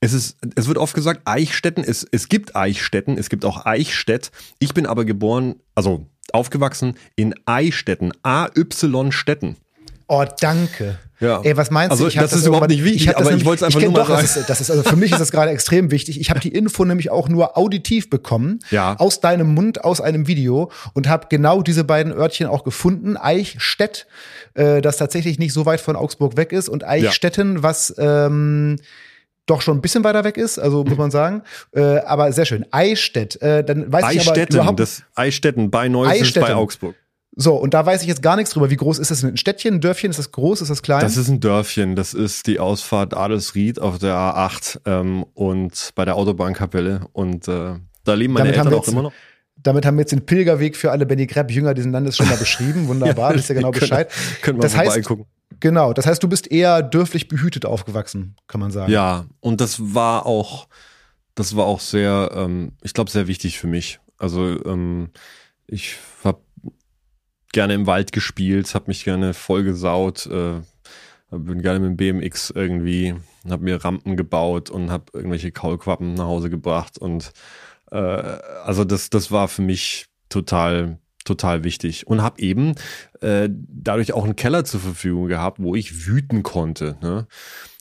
Es 0.01 0.13
ist, 0.13 0.37
es 0.55 0.67
wird 0.67 0.77
oft 0.77 0.93
gesagt, 0.93 1.21
Eichstätten, 1.25 1.83
es, 1.83 2.05
es 2.11 2.27
gibt 2.27 2.55
Eichstätten, 2.55 3.17
es 3.17 3.29
gibt 3.29 3.45
auch 3.45 3.65
Eichstätt. 3.65 4.31
Ich 4.59 4.73
bin 4.73 4.85
aber 4.85 5.05
geboren, 5.05 5.55
also 5.73 6.05
aufgewachsen 6.35 6.95
in 7.15 7.33
Eichstätten, 7.45 8.11
A-Y 8.23 9.11
Städten. 9.11 9.57
Oh, 10.07 10.23
danke. 10.39 10.99
Ja. 11.19 11.41
Ey, 11.43 11.55
was 11.55 11.71
meinst 11.71 11.91
also, 11.91 12.03
du? 12.03 12.09
Ich 12.09 12.15
das, 12.15 12.33
ist 12.33 12.45
überhaupt 12.45 12.69
nicht 12.69 12.83
wichtig, 12.83 13.03
ich 13.03 13.15
aber 13.15 13.25
nämlich, 13.25 13.41
ich 13.41 13.45
wollte 13.45 13.65
es 13.65 13.67
einfach 13.67 13.81
nur 13.81 13.91
mal 13.91 13.99
doch, 13.99 14.09
sagen. 14.09 14.21
Das 14.21 14.37
ist, 14.37 14.49
das 14.49 14.61
ist, 14.61 14.69
also 14.69 14.83
für 14.83 14.97
mich 14.97 15.11
ist 15.11 15.19
das 15.19 15.31
gerade 15.31 15.49
extrem 15.49 15.89
wichtig. 15.89 16.19
Ich 16.19 16.29
habe 16.29 16.41
die 16.41 16.49
Info 16.49 16.83
nämlich 16.83 17.09
auch 17.09 17.29
nur 17.29 17.57
auditiv 17.57 18.09
bekommen, 18.09 18.59
ja. 18.69 18.95
aus 18.99 19.21
deinem 19.21 19.53
Mund, 19.53 19.83
aus 19.83 20.01
einem 20.01 20.27
Video 20.27 20.71
und 20.93 21.07
habe 21.07 21.27
genau 21.29 21.61
diese 21.61 21.85
beiden 21.85 22.11
Örtchen 22.11 22.47
auch 22.47 22.63
gefunden. 22.63 23.15
Eichstätt, 23.17 24.07
äh, 24.55 24.81
das 24.81 24.97
tatsächlich 24.97 25.39
nicht 25.39 25.53
so 25.53 25.65
weit 25.65 25.79
von 25.79 25.95
Augsburg 25.95 26.35
weg 26.37 26.51
ist 26.51 26.67
und 26.67 26.83
Eichstätten, 26.83 27.55
ja. 27.55 27.63
was 27.63 27.95
ähm, 27.97 28.75
doch 29.45 29.61
schon 29.61 29.77
ein 29.77 29.81
bisschen 29.81 30.03
weiter 30.03 30.23
weg 30.23 30.37
ist, 30.37 30.57
also 30.57 30.83
muss 30.83 30.97
man 30.97 31.11
sagen. 31.11 31.43
Äh, 31.71 31.99
aber 31.99 32.31
sehr 32.31 32.45
schön. 32.45 32.65
Eichstätt, 32.71 33.41
äh, 33.41 33.63
dann 33.63 33.91
weiß 33.91 34.13
ich 34.13 34.27
aber 34.27 34.49
überhaupt 34.49 34.79
das 34.79 35.03
Eichstätten 35.15 35.69
bei 35.69 35.87
Neuss 35.87 36.33
bei 36.33 36.55
Augsburg. 36.55 36.95
So, 37.37 37.55
und 37.55 37.73
da 37.73 37.85
weiß 37.85 38.01
ich 38.01 38.07
jetzt 38.07 38.21
gar 38.21 38.37
nichts 38.37 38.51
drüber. 38.51 38.69
Wie 38.69 38.77
groß 38.77 38.97
ist 38.97 39.11
das? 39.11 39.23
Ein 39.23 39.35
Städtchen, 39.35 39.75
ein 39.75 39.81
Dörfchen? 39.81 40.09
Ist 40.09 40.17
das 40.17 40.31
groß? 40.31 40.61
Ist 40.61 40.69
das 40.69 40.81
klein? 40.81 41.01
Das 41.01 41.17
ist 41.17 41.27
ein 41.27 41.41
Dörfchen. 41.41 41.97
Das 41.97 42.13
ist 42.13 42.47
die 42.47 42.59
Ausfahrt 42.59 43.13
Adelsried 43.13 43.79
auf 43.79 43.99
der 43.99 44.15
A8 44.15 44.79
ähm, 44.85 45.25
und 45.33 45.91
bei 45.95 46.05
der 46.05 46.15
Autobahnkapelle. 46.15 47.01
Und 47.11 47.49
äh, 47.49 47.73
da 48.05 48.13
leben 48.13 48.33
meine 48.33 48.53
Damit 48.53 48.65
Eltern 48.65 48.79
auch 48.79 48.87
immer 48.87 49.01
noch. 49.01 49.13
Damit 49.57 49.85
haben 49.85 49.97
wir 49.97 50.01
jetzt 50.01 50.11
den 50.11 50.25
Pilgerweg 50.25 50.77
für 50.77 50.91
alle 50.91 51.05
Benny 51.05 51.27
Krepp 51.27 51.51
Jünger 51.51 51.73
diesen 51.73 51.91
Landes 51.91 52.15
schon 52.15 52.29
mal 52.29 52.37
beschrieben. 52.37 52.87
Wunderbar, 52.87 53.31
ja, 53.31 53.37
wisst 53.37 53.49
ihr 53.49 53.55
genau 53.55 53.71
Bescheid. 53.71 54.09
Können, 54.09 54.41
können 54.41 54.57
wir 54.59 54.61
das 54.61 54.77
heißt, 54.77 55.03
gucken. 55.03 55.25
Genau, 55.59 55.93
das 55.93 56.05
heißt, 56.05 56.21
du 56.21 56.27
bist 56.27 56.51
eher 56.51 56.81
dürflich 56.81 57.27
behütet 57.27 57.65
aufgewachsen, 57.65 58.35
kann 58.47 58.59
man 58.59 58.71
sagen. 58.71 58.91
Ja, 58.91 59.25
und 59.39 59.61
das 59.61 59.93
war 59.93 60.25
auch, 60.25 60.67
das 61.35 61.55
war 61.55 61.65
auch 61.65 61.79
sehr, 61.79 62.31
ähm, 62.33 62.73
ich 62.81 62.93
glaube, 62.93 63.11
sehr 63.11 63.27
wichtig 63.27 63.59
für 63.59 63.67
mich. 63.67 63.99
Also 64.17 64.63
ähm, 64.65 65.09
ich 65.67 65.97
habe 66.23 66.41
gerne 67.51 67.73
im 67.73 67.87
Wald 67.87 68.11
gespielt, 68.11 68.75
habe 68.75 68.87
mich 68.87 69.03
gerne 69.03 69.33
vollgesaut, 69.33 70.25
äh, 70.27 70.61
bin 71.31 71.61
gerne 71.61 71.79
mit 71.79 71.89
dem 71.89 71.97
BMX 71.97 72.49
irgendwie, 72.49 73.15
habe 73.49 73.63
mir 73.63 73.83
Rampen 73.83 74.17
gebaut 74.17 74.69
und 74.69 74.91
habe 74.91 75.05
irgendwelche 75.13 75.51
Kaulquappen 75.51 76.15
nach 76.15 76.25
Hause 76.25 76.49
gebracht 76.49 76.97
und 76.97 77.31
äh, 77.91 77.97
also 77.97 78.83
das, 78.83 79.09
das 79.09 79.31
war 79.31 79.47
für 79.47 79.61
mich 79.61 80.07
total 80.29 80.99
total 81.25 81.63
wichtig 81.63 82.07
und 82.07 82.21
habe 82.21 82.39
eben 82.41 82.75
äh, 83.21 83.49
dadurch 83.51 84.13
auch 84.13 84.23
einen 84.23 84.35
Keller 84.35 84.63
zur 84.63 84.79
Verfügung 84.79 85.27
gehabt, 85.27 85.61
wo 85.61 85.75
ich 85.75 86.07
wüten 86.07 86.43
konnte. 86.43 86.97
Ne? 87.01 87.27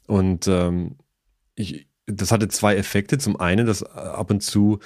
Und 0.06 0.48
ähm, 0.48 0.96
ich, 1.54 1.86
das 2.06 2.32
hatte 2.32 2.48
zwei 2.48 2.76
Effekte. 2.76 3.18
Zum 3.18 3.38
einen, 3.38 3.66
dass 3.66 3.82
ab 3.82 4.30
und 4.30 4.42
zu, 4.42 4.80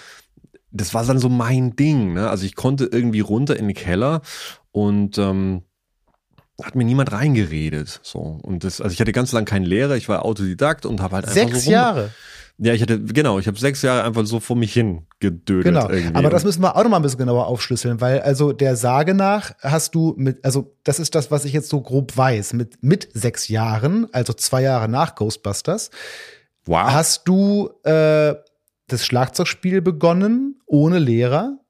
das 0.71 0.93
war 0.93 1.05
dann 1.05 1.19
so 1.19 1.29
mein 1.29 1.77
Ding. 1.77 2.13
Ne? 2.13 2.29
Also 2.29 2.45
ich 2.45 2.55
konnte 2.55 2.87
irgendwie 2.87 3.21
runter 3.21 3.57
in 3.57 3.69
den 3.69 3.77
Keller 3.77 4.23
und 4.73 5.19
ähm, 5.19 5.63
hat 6.63 6.75
mir 6.75 6.85
niemand 6.85 7.13
reingeredet. 7.13 8.01
So 8.03 8.19
und 8.43 8.65
das, 8.65 8.81
also 8.81 8.93
ich 8.93 9.01
hatte 9.01 9.13
ganz 9.13 9.33
lange 9.33 9.47
keinen 9.47 9.65
Lehrer. 9.65 9.97
Ich 9.97 10.09
war 10.09 10.25
Autodidakt 10.25 10.87
und 10.87 11.01
habe 11.01 11.17
halt 11.17 11.25
einfach 11.27 11.35
sechs 11.35 11.65
so 11.65 11.71
Jahre. 11.71 12.11
Ja, 12.61 12.75
ich 12.75 12.83
hatte, 12.83 13.01
genau, 13.01 13.39
ich 13.39 13.47
habe 13.47 13.57
sechs 13.57 13.83
Jahre 13.83 14.03
einfach 14.03 14.27
so 14.27 14.41
vor 14.41 14.57
mich 14.57 14.73
hin 14.73 15.07
gedödelt. 15.21 15.65
Genau, 15.65 15.89
irgendwie. 15.89 16.17
aber 16.17 16.29
das 16.29 16.43
müssen 16.43 16.61
wir 16.61 16.75
auch 16.75 16.83
noch 16.83 16.91
mal 16.91 16.97
ein 16.97 17.03
bisschen 17.03 17.21
genauer 17.21 17.47
aufschlüsseln, 17.47 18.01
weil 18.01 18.21
also 18.21 18.53
der 18.53 18.75
Sage 18.75 19.15
nach 19.15 19.55
hast 19.61 19.95
du 19.95 20.15
mit, 20.17 20.45
also 20.45 20.75
das 20.83 20.99
ist 20.99 21.15
das, 21.15 21.31
was 21.31 21.45
ich 21.45 21.53
jetzt 21.53 21.69
so 21.69 21.81
grob 21.81 22.17
weiß, 22.17 22.55
mit, 22.55 22.83
mit 22.83 23.09
sechs 23.15 23.47
Jahren, 23.47 24.09
also 24.13 24.33
zwei 24.33 24.63
Jahre 24.63 24.89
nach 24.89 25.15
Ghostbusters, 25.15 25.91
wow. 26.65 26.91
hast 26.91 27.29
du 27.29 27.71
äh, 27.85 28.35
das 28.89 29.07
Schlagzeugspiel 29.07 29.81
begonnen, 29.81 30.61
ohne 30.67 30.99
Lehrer. 30.99 31.61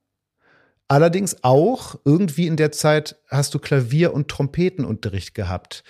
Allerdings 0.89 1.45
auch 1.45 1.97
irgendwie 2.07 2.47
in 2.47 2.57
der 2.57 2.73
Zeit 2.73 3.17
hast 3.29 3.53
du 3.53 3.59
Klavier- 3.59 4.15
und 4.15 4.29
Trompetenunterricht 4.29 5.35
gehabt. 5.35 5.85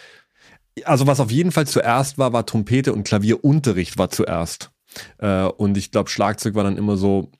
Also 0.85 1.07
was 1.07 1.21
auf 1.21 1.31
jeden 1.31 1.53
Fall 1.53 1.69
zuerst 1.69 2.19
war, 2.19 2.33
war 2.33 2.47
Trompete 2.47 2.93
und 2.93 3.05
Klavierunterricht 3.05 3.97
war 3.97 4.11
zuerst. 4.11 4.73
Äh, 5.19 5.45
und 5.45 5.77
ich 5.77 5.91
glaube, 5.91 6.11
Schlagzeug 6.11 6.55
war 6.55 6.65
dann 6.65 6.77
immer 6.77 6.97
so, 6.97 7.31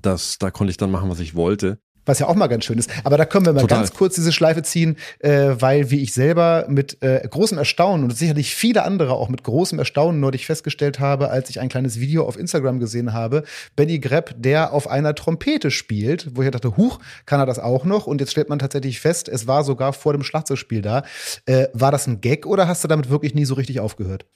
dass 0.00 0.38
da 0.38 0.50
konnte 0.50 0.70
ich 0.70 0.76
dann 0.76 0.90
machen, 0.90 1.10
was 1.10 1.20
ich 1.20 1.34
wollte. 1.34 1.78
Was 2.06 2.18
ja 2.18 2.26
auch 2.26 2.34
mal 2.34 2.48
ganz 2.48 2.64
schön 2.64 2.78
ist. 2.78 2.90
Aber 3.04 3.16
da 3.16 3.24
können 3.24 3.46
wir 3.46 3.52
mal 3.52 3.62
Total. 3.62 3.78
ganz 3.78 3.94
kurz 3.94 4.14
diese 4.14 4.32
Schleife 4.32 4.62
ziehen, 4.62 4.96
äh, 5.20 5.54
weil, 5.58 5.90
wie 5.90 6.02
ich 6.02 6.12
selber 6.12 6.66
mit 6.68 7.02
äh, 7.02 7.26
großem 7.28 7.56
Erstaunen 7.56 8.04
und 8.04 8.16
sicherlich 8.16 8.54
viele 8.54 8.84
andere 8.84 9.14
auch 9.14 9.30
mit 9.30 9.42
großem 9.42 9.78
Erstaunen 9.78 10.20
neulich 10.20 10.44
festgestellt 10.44 11.00
habe, 11.00 11.30
als 11.30 11.48
ich 11.48 11.60
ein 11.60 11.70
kleines 11.70 12.00
Video 12.00 12.26
auf 12.26 12.38
Instagram 12.38 12.78
gesehen 12.78 13.14
habe, 13.14 13.44
Benny 13.74 14.00
Grepp, 14.00 14.34
der 14.36 14.72
auf 14.72 14.86
einer 14.88 15.14
Trompete 15.14 15.70
spielt, 15.70 16.36
wo 16.36 16.42
ich 16.42 16.50
dachte, 16.50 16.76
huch, 16.76 16.98
kann 17.24 17.40
er 17.40 17.46
das 17.46 17.58
auch 17.58 17.84
noch? 17.84 18.06
Und 18.06 18.20
jetzt 18.20 18.32
stellt 18.32 18.50
man 18.50 18.58
tatsächlich 18.58 19.00
fest, 19.00 19.28
es 19.28 19.46
war 19.46 19.64
sogar 19.64 19.94
vor 19.94 20.12
dem 20.12 20.22
Schlagzeugspiel 20.22 20.82
da. 20.82 21.04
Äh, 21.46 21.68
war 21.72 21.90
das 21.90 22.06
ein 22.06 22.20
Gag 22.20 22.44
oder 22.44 22.68
hast 22.68 22.84
du 22.84 22.88
damit 22.88 23.08
wirklich 23.08 23.34
nie 23.34 23.46
so 23.46 23.54
richtig 23.54 23.80
aufgehört? 23.80 24.26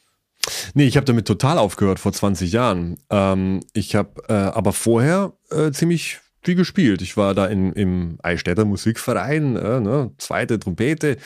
Nee, 0.74 0.86
ich 0.86 0.96
habe 0.96 1.06
damit 1.06 1.26
total 1.26 1.58
aufgehört 1.58 1.98
vor 1.98 2.12
20 2.12 2.52
Jahren. 2.52 2.98
Ähm, 3.10 3.60
ich 3.72 3.94
habe 3.94 4.22
äh, 4.28 4.32
aber 4.32 4.72
vorher 4.72 5.32
äh, 5.50 5.70
ziemlich 5.72 6.18
viel 6.42 6.54
gespielt. 6.54 7.02
Ich 7.02 7.16
war 7.16 7.34
da 7.34 7.46
in, 7.46 7.72
im 7.72 8.18
Eichstätter 8.22 8.64
Musikverein, 8.64 9.56
äh, 9.56 9.80
ne, 9.80 10.12
zweite 10.18 10.58
Trompete. 10.58 11.16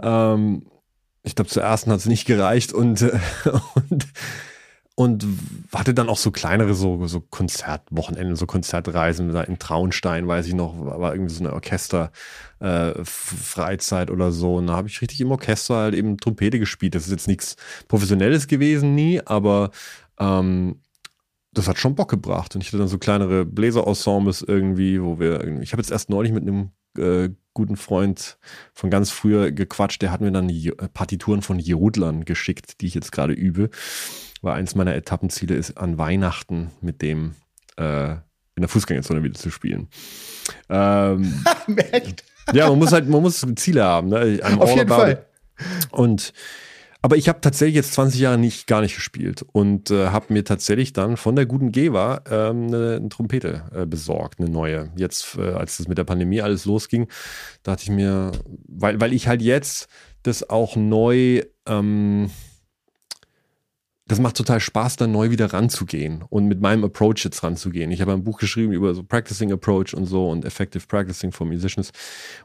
Ähm, 0.00 0.66
ich 1.22 1.34
glaube, 1.34 1.50
zur 1.50 1.62
ersten 1.62 1.90
hat 1.90 1.98
es 1.98 2.06
nicht 2.06 2.26
gereicht 2.26 2.72
und, 2.72 3.02
und 3.90 4.06
und 4.96 5.24
hatte 5.72 5.94
dann 5.94 6.10
auch 6.10 6.18
so 6.18 6.30
kleinere 6.30 6.74
so, 6.74 7.06
so 7.06 7.20
Konzertwochenenden, 7.20 8.36
so 8.36 8.44
Konzertreisen 8.46 9.34
in 9.34 9.58
Traunstein, 9.58 10.28
weiß 10.28 10.46
ich 10.46 10.52
noch, 10.54 10.78
war 10.78 11.14
irgendwie 11.14 11.32
so 11.32 11.42
eine 11.42 11.54
Orchester-Freizeit 11.54 14.10
äh, 14.10 14.12
oder 14.12 14.30
so. 14.30 14.56
Und 14.56 14.66
da 14.66 14.74
habe 14.74 14.88
ich 14.88 15.00
richtig 15.00 15.22
im 15.22 15.30
Orchester 15.30 15.76
halt 15.76 15.94
eben 15.94 16.18
Trompete 16.18 16.58
gespielt. 16.58 16.94
Das 16.94 17.06
ist 17.06 17.12
jetzt 17.12 17.28
nichts 17.28 17.56
Professionelles 17.88 18.46
gewesen, 18.46 18.94
nie, 18.94 19.22
aber 19.24 19.70
ähm, 20.18 20.82
das 21.52 21.66
hat 21.66 21.78
schon 21.78 21.94
Bock 21.94 22.10
gebracht. 22.10 22.54
Und 22.54 22.60
ich 22.60 22.68
hatte 22.68 22.78
dann 22.78 22.88
so 22.88 22.98
kleinere 22.98 23.46
Bläser-Ensembles 23.46 24.42
irgendwie, 24.42 25.02
wo 25.02 25.18
wir 25.18 25.42
ich 25.62 25.72
habe 25.72 25.80
jetzt 25.80 25.90
erst 25.90 26.10
neulich 26.10 26.32
mit 26.32 26.42
einem 26.42 26.72
äh, 26.98 27.30
guten 27.54 27.76
Freund 27.76 28.38
von 28.74 28.90
ganz 28.90 29.10
früher 29.10 29.50
gequatscht, 29.50 30.02
der 30.02 30.12
hat 30.12 30.20
mir 30.20 30.30
dann 30.30 30.52
Partituren 30.92 31.42
von 31.42 31.58
Jodlern 31.58 32.24
geschickt, 32.24 32.80
die 32.80 32.86
ich 32.86 32.94
jetzt 32.94 33.12
gerade 33.12 33.32
übe 33.32 33.70
weil 34.42 34.54
eins 34.54 34.74
meiner 34.74 34.94
Etappenziele 34.94 35.54
ist, 35.54 35.76
an 35.76 35.98
Weihnachten 35.98 36.70
mit 36.80 37.02
dem 37.02 37.34
äh, 37.76 38.12
in 38.12 38.62
der 38.62 38.68
Fußgängerzone 38.68 39.22
wieder 39.22 39.34
zu 39.34 39.50
spielen. 39.50 39.88
Ähm, 40.68 41.44
Echt? 41.92 42.24
Ja, 42.52 42.68
man 42.68 42.78
muss 42.78 42.92
halt, 42.92 43.08
man 43.08 43.22
muss 43.22 43.46
Ziele 43.56 43.84
haben. 43.84 44.08
Ne? 44.08 44.40
Auf 44.58 44.74
jeden 44.74 44.88
Fall. 44.88 45.26
Und 45.90 46.32
Aber 47.02 47.16
ich 47.16 47.28
habe 47.28 47.40
tatsächlich 47.40 47.76
jetzt 47.76 47.94
20 47.94 48.20
Jahre 48.20 48.38
nicht 48.38 48.66
gar 48.66 48.82
nicht 48.82 48.94
gespielt 48.94 49.44
und 49.52 49.90
äh, 49.90 50.08
habe 50.08 50.32
mir 50.32 50.44
tatsächlich 50.44 50.92
dann 50.92 51.16
von 51.16 51.34
der 51.34 51.46
guten 51.46 51.72
Geva 51.72 52.22
ähm, 52.30 52.66
eine, 52.66 52.96
eine 52.96 53.08
Trompete 53.08 53.62
äh, 53.74 53.86
besorgt, 53.86 54.38
eine 54.38 54.50
neue. 54.50 54.90
Jetzt, 54.96 55.38
äh, 55.38 55.52
als 55.52 55.78
das 55.78 55.88
mit 55.88 55.96
der 55.96 56.04
Pandemie 56.04 56.42
alles 56.42 56.66
losging, 56.66 57.08
dachte 57.62 57.84
ich 57.84 57.90
mir, 57.90 58.32
weil, 58.68 59.00
weil 59.00 59.14
ich 59.14 59.28
halt 59.28 59.40
jetzt 59.40 59.88
das 60.22 60.50
auch 60.50 60.76
neu, 60.76 61.42
ähm, 61.66 62.30
das 64.10 64.18
macht 64.18 64.36
total 64.36 64.58
Spaß, 64.58 64.96
dann 64.96 65.12
neu 65.12 65.30
wieder 65.30 65.52
ranzugehen 65.52 66.24
und 66.28 66.46
mit 66.46 66.60
meinem 66.60 66.82
Approach 66.82 67.24
jetzt 67.24 67.44
ranzugehen. 67.44 67.92
Ich 67.92 68.00
habe 68.00 68.12
ein 68.12 68.24
Buch 68.24 68.38
geschrieben 68.38 68.72
über 68.72 68.92
so 68.92 69.04
Practicing 69.04 69.52
Approach 69.52 69.94
und 69.94 70.06
so 70.06 70.28
und 70.28 70.44
Effective 70.44 70.84
Practicing 70.86 71.30
for 71.30 71.46
Musicians 71.46 71.92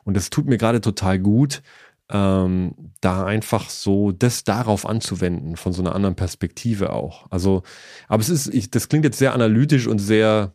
und 0.04 0.16
das 0.16 0.30
tut 0.30 0.46
mir 0.46 0.58
gerade 0.58 0.80
total 0.80 1.18
gut 1.18 1.64
ähm, 2.10 2.76
da 3.02 3.26
einfach 3.26 3.72
so 3.72 4.12
das 4.12 4.44
darauf 4.44 4.86
anzuwenden, 4.86 5.56
von 5.56 5.74
so 5.74 5.82
einer 5.82 5.96
anderen 5.96 6.16
Perspektive 6.16 6.94
auch. 6.94 7.26
Also, 7.32 7.64
aber 8.08 8.22
es 8.22 8.30
ist, 8.30 8.54
ich, 8.54 8.70
das 8.70 8.90
klingt 8.90 9.06
jetzt 9.06 9.18
sehr 9.18 9.34
analytisch 9.34 9.88
und 9.88 9.98
sehr 9.98 10.54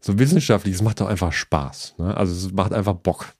so 0.00 0.18
wissenschaftlich, 0.18 0.74
es 0.74 0.82
macht 0.82 1.00
doch 1.00 1.08
einfach 1.08 1.32
Spaß. 1.32 1.94
Ne? 1.96 2.14
Also 2.14 2.34
es 2.34 2.52
macht 2.52 2.74
einfach 2.74 2.92
Bock. 2.92 3.34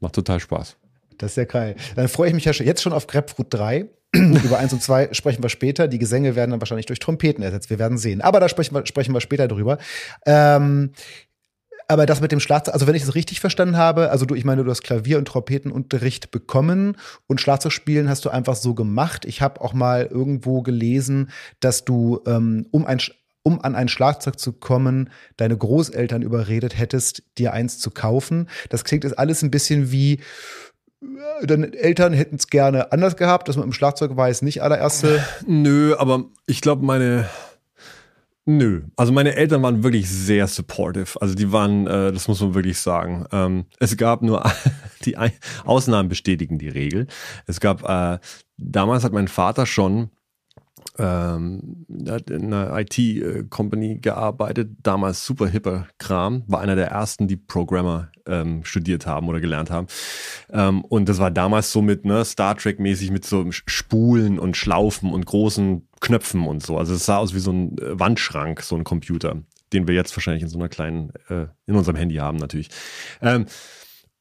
Macht 0.00 0.14
total 0.16 0.40
Spaß. 0.40 0.76
Das 1.16 1.32
ist 1.32 1.36
ja 1.36 1.44
geil. 1.44 1.76
Dann 1.94 2.08
freue 2.08 2.28
ich 2.28 2.34
mich 2.34 2.46
ja 2.46 2.52
jetzt 2.52 2.82
schon 2.82 2.92
auf 2.92 3.06
Grapefruit 3.06 3.46
3. 3.50 3.88
Über 4.14 4.58
1 4.58 4.72
und 4.72 4.82
2 4.82 5.10
sprechen 5.12 5.42
wir 5.42 5.48
später. 5.50 5.86
Die 5.86 5.98
Gesänge 5.98 6.34
werden 6.34 6.50
dann 6.50 6.60
wahrscheinlich 6.60 6.86
durch 6.86 6.98
Trompeten 6.98 7.44
ersetzt. 7.44 7.70
Wir 7.70 7.78
werden 7.78 7.96
sehen. 7.96 8.20
Aber 8.20 8.40
da 8.40 8.48
sprechen 8.48 8.74
wir, 8.74 8.84
sprechen 8.86 9.14
wir 9.14 9.20
später 9.20 9.46
drüber. 9.46 9.78
Ähm, 10.26 10.90
aber 11.90 12.06
das 12.06 12.20
mit 12.20 12.30
dem 12.30 12.38
Schlagzeug, 12.38 12.74
also 12.74 12.86
wenn 12.86 12.94
ich 12.94 13.02
es 13.02 13.16
richtig 13.16 13.40
verstanden 13.40 13.76
habe, 13.76 14.10
also 14.10 14.24
du, 14.24 14.36
ich 14.36 14.44
meine, 14.44 14.62
du 14.62 14.70
hast 14.70 14.82
Klavier- 14.82 15.18
und 15.18 15.26
Trompetenunterricht 15.26 16.30
bekommen 16.30 16.96
und 17.26 17.40
Schlagzeugspielen 17.40 18.08
hast 18.08 18.24
du 18.24 18.30
einfach 18.30 18.54
so 18.54 18.74
gemacht. 18.74 19.24
Ich 19.24 19.42
habe 19.42 19.60
auch 19.60 19.72
mal 19.72 20.06
irgendwo 20.06 20.62
gelesen, 20.62 21.30
dass 21.58 21.84
du, 21.84 22.20
ähm, 22.26 22.66
um 22.70 22.86
ein 22.86 23.00
um 23.42 23.60
an 23.60 23.74
ein 23.74 23.88
Schlagzeug 23.88 24.38
zu 24.38 24.52
kommen, 24.52 25.10
deine 25.36 25.56
Großeltern 25.56 26.22
überredet 26.22 26.78
hättest, 26.78 27.22
dir 27.38 27.52
eins 27.54 27.78
zu 27.78 27.90
kaufen. 27.90 28.48
Das 28.68 28.84
klingt 28.84 29.02
jetzt 29.02 29.18
alles 29.18 29.42
ein 29.42 29.50
bisschen 29.50 29.90
wie, 29.90 30.20
deine 31.42 31.72
Eltern 31.74 32.12
hätten 32.12 32.36
es 32.36 32.48
gerne 32.48 32.92
anders 32.92 33.16
gehabt, 33.16 33.48
dass 33.48 33.56
man 33.56 33.66
im 33.66 33.72
Schlagzeug 33.72 34.16
weiß, 34.16 34.42
nicht 34.42 34.62
allererste. 34.62 35.24
Nö, 35.46 35.94
aber 35.96 36.24
ich 36.46 36.60
glaube, 36.60 36.84
meine 36.84 37.28
Nö, 38.46 38.82
also 38.96 39.12
meine 39.12 39.36
Eltern 39.36 39.62
waren 39.62 39.84
wirklich 39.84 40.08
sehr 40.08 40.46
supportive. 40.46 41.20
Also 41.20 41.34
die 41.34 41.52
waren, 41.52 41.86
äh, 41.86 42.10
das 42.10 42.26
muss 42.26 42.40
man 42.40 42.54
wirklich 42.54 42.78
sagen. 42.78 43.26
Ähm, 43.32 43.66
es 43.78 43.96
gab 43.96 44.22
nur 44.22 44.42
die 45.04 45.16
Ausnahmen 45.64 46.08
bestätigen 46.08 46.58
die 46.58 46.68
Regel. 46.68 47.06
Es 47.46 47.60
gab 47.60 47.88
äh, 47.88 48.18
damals 48.56 49.04
hat 49.04 49.12
mein 49.12 49.28
Vater 49.28 49.66
schon 49.66 50.10
ähm, 50.98 51.86
hat 52.08 52.30
in 52.30 52.52
einer 52.52 52.78
IT-Company 52.78 53.98
gearbeitet, 53.98 54.70
damals 54.82 55.24
super 55.24 55.46
hipper 55.46 55.86
Kram, 55.98 56.44
war 56.46 56.60
einer 56.60 56.76
der 56.76 56.88
ersten, 56.88 57.28
die 57.28 57.36
Programmer 57.36 58.10
ähm, 58.26 58.64
studiert 58.64 59.06
haben 59.06 59.28
oder 59.28 59.40
gelernt 59.40 59.70
haben. 59.70 59.86
Ähm, 60.50 60.84
und 60.84 61.08
das 61.08 61.18
war 61.18 61.30
damals 61.30 61.72
so 61.72 61.82
mit 61.82 62.04
ne, 62.04 62.24
Star 62.24 62.56
Trek-mäßig 62.56 63.10
mit 63.10 63.24
so 63.24 63.50
Spulen 63.50 64.38
und 64.38 64.56
Schlaufen 64.56 65.12
und 65.12 65.26
großen 65.26 65.86
Knöpfen 66.00 66.46
und 66.46 66.62
so. 66.64 66.78
Also 66.78 66.94
es 66.94 67.06
sah 67.06 67.18
aus 67.18 67.34
wie 67.34 67.40
so 67.40 67.52
ein 67.52 67.78
äh, 67.78 67.98
Wandschrank, 67.98 68.62
so 68.62 68.76
ein 68.76 68.84
Computer, 68.84 69.36
den 69.72 69.86
wir 69.86 69.94
jetzt 69.94 70.16
wahrscheinlich 70.16 70.42
in 70.42 70.48
so 70.48 70.58
einer 70.58 70.68
kleinen, 70.68 71.12
äh, 71.28 71.46
in 71.66 71.76
unserem 71.76 71.96
Handy 71.96 72.16
haben 72.16 72.38
natürlich. 72.38 72.68
Ähm, 73.20 73.46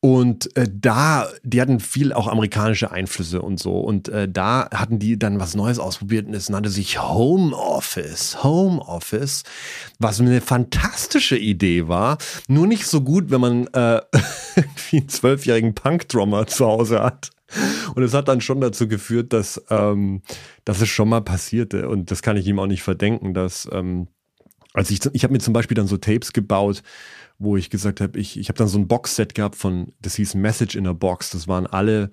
und 0.02 0.56
äh, 0.56 0.66
da, 0.72 1.28
die 1.44 1.60
hatten 1.60 1.82
viel 1.82 2.14
auch 2.14 2.28
amerikanische 2.28 2.90
Einflüsse 2.90 3.42
und 3.42 3.60
so. 3.60 3.80
Und 3.80 4.08
äh, 4.08 4.30
da 4.30 4.70
hatten 4.74 4.98
die 4.98 5.20
dann 5.20 5.42
was 5.42 5.56
Neues 5.56 5.78
ausprobiert 5.78 6.28
und 6.28 6.34
es 6.34 6.50
nannte 6.50 6.70
sich 6.70 7.02
Home 7.02 7.54
Office. 7.54 8.42
Home 8.42 8.80
Office, 8.80 9.44
was 10.00 10.22
eine 10.22 10.40
fantastische 10.40 11.38
Idee 11.38 11.90
war. 11.90 12.18
Nur 12.48 12.66
nicht 12.66 12.86
so 12.86 13.02
gut, 13.02 13.30
wenn 13.30 13.42
man 13.42 13.68
äh, 13.74 14.02
irgendwie 14.56 14.98
einen 15.00 15.10
zwölfjährigen 15.10 15.76
Punk-Drummer 15.76 16.48
zu 16.48 16.66
Hause 16.66 17.04
hat. 17.04 17.32
Und 17.94 18.04
es 18.04 18.14
hat 18.14 18.30
dann 18.30 18.40
schon 18.40 18.62
dazu 18.62 18.88
geführt, 18.88 19.34
dass, 19.34 19.62
ähm, 19.70 20.22
dass 20.64 20.80
es 20.80 20.88
schon 20.88 21.10
mal 21.10 21.22
passierte. 21.22 21.90
Und 21.90 22.10
das 22.10 22.22
kann 22.22 22.38
ich 22.38 22.48
ihm 22.48 22.60
auch 22.60 22.68
nicht 22.68 22.84
verdenken, 22.84 23.34
dass 23.34 23.68
ähm, 23.74 24.08
also 24.74 24.94
ich, 24.94 25.02
ich 25.14 25.24
habe 25.24 25.34
mir 25.34 25.40
zum 25.40 25.54
Beispiel 25.54 25.76
dann 25.76 25.88
so 25.88 25.98
Tapes 25.98 26.32
gebaut, 26.32 26.84
wo 27.40 27.58
ich 27.58 27.70
gesagt 27.70 28.02
habe, 28.02 28.20
ich, 28.20 28.38
ich 28.38 28.50
habe 28.50 28.58
dann 28.58 28.68
so 28.68 28.78
ein 28.78 28.88
Boxset 28.88 29.34
gehabt 29.34 29.56
von, 29.56 29.94
das 30.02 30.16
hieß 30.16 30.36
Message 30.36 30.76
in 30.76 30.86
a 30.88 30.94
Box. 30.94 31.32
Das 31.32 31.48
waren 31.48 31.66
alle, 31.66 32.12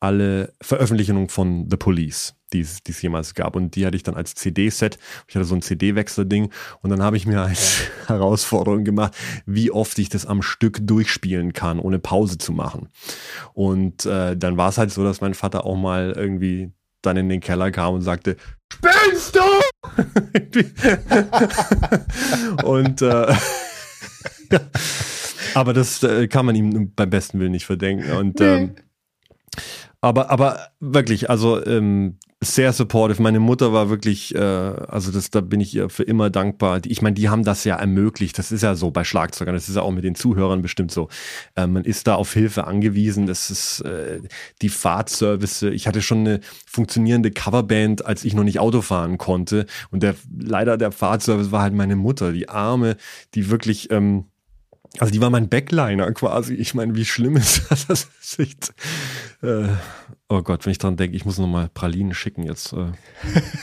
alle 0.00 0.52
Veröffentlichungen 0.60 1.28
von 1.28 1.68
The 1.70 1.76
Police, 1.76 2.34
die 2.52 2.60
es 2.60 2.80
jemals 3.00 3.34
gab. 3.34 3.54
Und 3.54 3.76
die 3.76 3.86
hatte 3.86 3.96
ich 3.96 4.02
dann 4.02 4.16
als 4.16 4.34
CD-Set. 4.34 4.98
Ich 5.28 5.36
hatte 5.36 5.44
so 5.44 5.54
ein 5.54 5.62
CD-Wechsler-Ding. 5.62 6.52
Und 6.82 6.90
dann 6.90 7.00
habe 7.00 7.16
ich 7.16 7.26
mir 7.26 7.40
als 7.42 7.82
Herausforderung 8.08 8.82
gemacht, 8.84 9.14
wie 9.46 9.70
oft 9.70 9.98
ich 10.00 10.08
das 10.08 10.26
am 10.26 10.42
Stück 10.42 10.80
durchspielen 10.82 11.52
kann, 11.52 11.78
ohne 11.78 12.00
Pause 12.00 12.36
zu 12.36 12.52
machen. 12.52 12.88
Und 13.54 14.04
äh, 14.06 14.36
dann 14.36 14.56
war 14.56 14.70
es 14.70 14.78
halt 14.78 14.90
so, 14.90 15.04
dass 15.04 15.20
mein 15.20 15.34
Vater 15.34 15.64
auch 15.64 15.76
mal 15.76 16.12
irgendwie 16.16 16.72
dann 17.02 17.16
in 17.16 17.28
den 17.28 17.40
Keller 17.40 17.70
kam 17.70 17.94
und 17.94 18.02
sagte, 18.02 18.36
Spinnst 18.72 19.36
du? 19.36 19.40
und 22.64 23.02
äh, 23.02 23.34
aber 25.54 25.72
das 25.72 26.02
äh, 26.02 26.28
kann 26.28 26.46
man 26.46 26.54
ihm 26.54 26.92
beim 26.94 27.10
besten 27.10 27.38
Willen 27.40 27.52
nicht 27.52 27.66
verdenken. 27.66 28.12
Und 28.12 28.40
ähm, 28.40 28.74
aber, 30.00 30.30
aber 30.30 30.68
wirklich, 30.80 31.28
also 31.28 31.64
ähm, 31.66 32.16
sehr 32.42 32.72
supportive. 32.72 33.20
Meine 33.20 33.38
Mutter 33.38 33.74
war 33.74 33.90
wirklich, 33.90 34.34
äh, 34.34 34.38
also 34.38 35.12
das, 35.12 35.30
da 35.30 35.42
bin 35.42 35.60
ich 35.60 35.74
ihr 35.74 35.90
für 35.90 36.04
immer 36.04 36.30
dankbar. 36.30 36.80
Ich 36.86 37.02
meine, 37.02 37.12
die 37.12 37.28
haben 37.28 37.44
das 37.44 37.64
ja 37.64 37.76
ermöglicht. 37.76 38.38
Das 38.38 38.50
ist 38.50 38.62
ja 38.62 38.74
so 38.74 38.90
bei 38.90 39.04
Schlagzeugern, 39.04 39.54
das 39.54 39.68
ist 39.68 39.76
ja 39.76 39.82
auch 39.82 39.90
mit 39.90 40.04
den 40.04 40.14
Zuhörern 40.14 40.62
bestimmt 40.62 40.90
so. 40.90 41.08
Äh, 41.54 41.66
man 41.66 41.84
ist 41.84 42.06
da 42.06 42.14
auf 42.14 42.32
Hilfe 42.32 42.66
angewiesen. 42.66 43.26
Das 43.26 43.50
ist 43.50 43.80
äh, 43.82 44.22
die 44.62 44.70
Fahrtservice. 44.70 45.64
Ich 45.64 45.86
hatte 45.86 46.00
schon 46.00 46.20
eine 46.20 46.40
funktionierende 46.66 47.30
Coverband, 47.30 48.06
als 48.06 48.24
ich 48.24 48.32
noch 48.32 48.44
nicht 48.44 48.58
Auto 48.58 48.80
fahren 48.80 49.18
konnte. 49.18 49.66
Und 49.90 50.02
der 50.02 50.14
leider 50.38 50.78
der 50.78 50.92
Fahrtservice 50.92 51.52
war 51.52 51.60
halt 51.60 51.74
meine 51.74 51.96
Mutter, 51.96 52.32
die 52.32 52.48
Arme, 52.48 52.96
die 53.34 53.50
wirklich 53.50 53.90
ähm, 53.90 54.29
also 54.98 55.12
die 55.12 55.20
war 55.20 55.30
mein 55.30 55.48
Backliner 55.48 56.12
quasi. 56.12 56.54
Ich 56.54 56.74
meine, 56.74 56.94
wie 56.94 57.04
schlimm 57.04 57.36
ist 57.36 57.62
das? 57.70 57.86
das 57.86 58.08
ist 58.20 58.38
echt, 58.38 58.74
äh, 59.42 59.68
oh 60.28 60.42
Gott, 60.42 60.64
wenn 60.66 60.72
ich 60.72 60.78
dran 60.78 60.96
denke, 60.96 61.16
ich 61.16 61.24
muss 61.24 61.38
nochmal 61.38 61.68
Pralinen 61.72 62.14
schicken 62.14 62.42
jetzt 62.42 62.72
äh, 62.72 62.92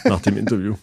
nach 0.06 0.22
dem 0.22 0.38
Interview. 0.38 0.76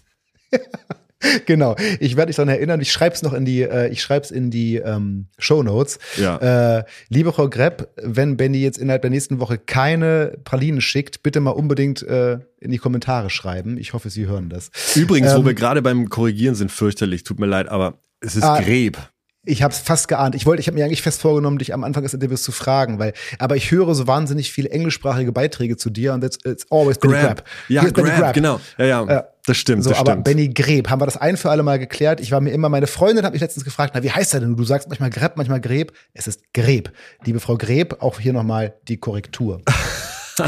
genau. 1.46 1.76
Ich 2.00 2.16
werde 2.16 2.28
dich 2.28 2.36
daran 2.36 2.50
erinnern. 2.50 2.80
Ich 2.80 2.92
schreibe 2.92 3.14
es 3.14 3.22
noch 3.22 3.32
in 3.32 3.44
die, 3.44 3.62
äh, 3.62 3.88
ich 3.88 4.02
schreibe 4.02 4.24
es 4.24 4.30
in 4.30 4.50
die 4.50 4.76
ähm, 4.76 5.26
Show 5.38 5.62
Notes. 5.62 5.98
Ja. 6.16 6.78
Äh, 6.78 6.84
liebe 7.08 7.32
Frau 7.32 7.48
Grepp, 7.48 7.88
wenn 7.96 8.36
Benny 8.36 8.58
jetzt 8.58 8.78
innerhalb 8.78 9.02
der 9.02 9.10
nächsten 9.10 9.40
Woche 9.40 9.58
keine 9.58 10.36
Pralinen 10.44 10.80
schickt, 10.80 11.22
bitte 11.22 11.40
mal 11.40 11.50
unbedingt 11.50 12.02
äh, 12.02 12.38
in 12.60 12.70
die 12.70 12.78
Kommentare 12.78 13.30
schreiben. 13.30 13.78
Ich 13.78 13.94
hoffe, 13.94 14.10
Sie 14.10 14.26
hören 14.26 14.50
das. 14.50 14.70
Übrigens, 14.94 15.32
ähm, 15.32 15.38
wo 15.38 15.46
wir 15.46 15.54
gerade 15.54 15.82
beim 15.82 16.08
Korrigieren 16.10 16.54
sind, 16.54 16.70
fürchterlich. 16.70 17.24
Tut 17.24 17.40
mir 17.40 17.46
leid, 17.46 17.68
aber 17.68 17.98
es 18.20 18.36
ist 18.36 18.44
ah, 18.44 18.60
Greb. 18.60 18.98
Ich 19.46 19.62
habe 19.62 19.72
es 19.72 19.80
fast 19.80 20.08
geahnt. 20.08 20.34
Ich 20.34 20.46
wollte, 20.46 20.60
ich 20.60 20.66
habe 20.66 20.78
mir 20.78 20.84
eigentlich 20.84 21.02
fest 21.02 21.20
vorgenommen, 21.20 21.58
dich 21.58 21.74
am 21.74 21.84
Anfang 21.84 22.02
des 22.02 22.14
Interviews 22.14 22.42
zu 22.42 22.52
fragen, 22.52 22.98
weil, 22.98 23.12
aber 23.38 23.56
ich 23.56 23.70
höre 23.70 23.94
so 23.94 24.06
wahnsinnig 24.06 24.52
viele 24.52 24.70
englischsprachige 24.70 25.32
Beiträge 25.32 25.76
zu 25.76 25.90
dir 25.90 26.14
und 26.14 26.24
it's, 26.24 26.38
it's 26.44 26.66
always 26.70 26.98
Benny 26.98 27.14
Grab. 27.14 27.36
Grab. 27.36 27.44
Ja, 27.68 27.82
Grab, 27.82 27.94
Benny 27.94 28.10
Grab, 28.10 28.34
genau. 28.34 28.60
Ja, 28.78 28.84
ja, 28.84 29.04
äh, 29.04 29.22
das 29.46 29.56
stimmt, 29.58 29.84
so, 29.84 29.90
das 29.90 29.98
aber 29.98 30.12
stimmt. 30.12 30.24
Benny 30.24 30.48
Greb, 30.48 30.88
haben 30.88 31.00
wir 31.00 31.06
das 31.06 31.16
ein 31.16 31.36
für 31.36 31.50
alle 31.50 31.62
Mal 31.62 31.78
geklärt? 31.78 32.20
Ich 32.20 32.32
war 32.32 32.40
mir 32.40 32.50
immer, 32.50 32.68
meine 32.68 32.86
Freundin 32.86 33.24
hat 33.24 33.32
mich 33.32 33.42
letztens 33.42 33.64
gefragt, 33.64 33.92
na, 33.94 34.02
wie 34.02 34.10
heißt 34.10 34.32
er 34.32 34.40
denn? 34.40 34.56
Du 34.56 34.64
sagst 34.64 34.88
manchmal 34.88 35.10
Grab, 35.10 35.36
manchmal 35.36 35.60
Greb. 35.60 35.92
Es 36.14 36.26
ist 36.26 36.54
Greb. 36.54 36.92
Liebe 37.24 37.40
Frau 37.40 37.56
Greb, 37.58 37.96
auch 38.00 38.20
hier 38.20 38.32
nochmal 38.32 38.74
die 38.88 38.96
Korrektur. 38.96 39.60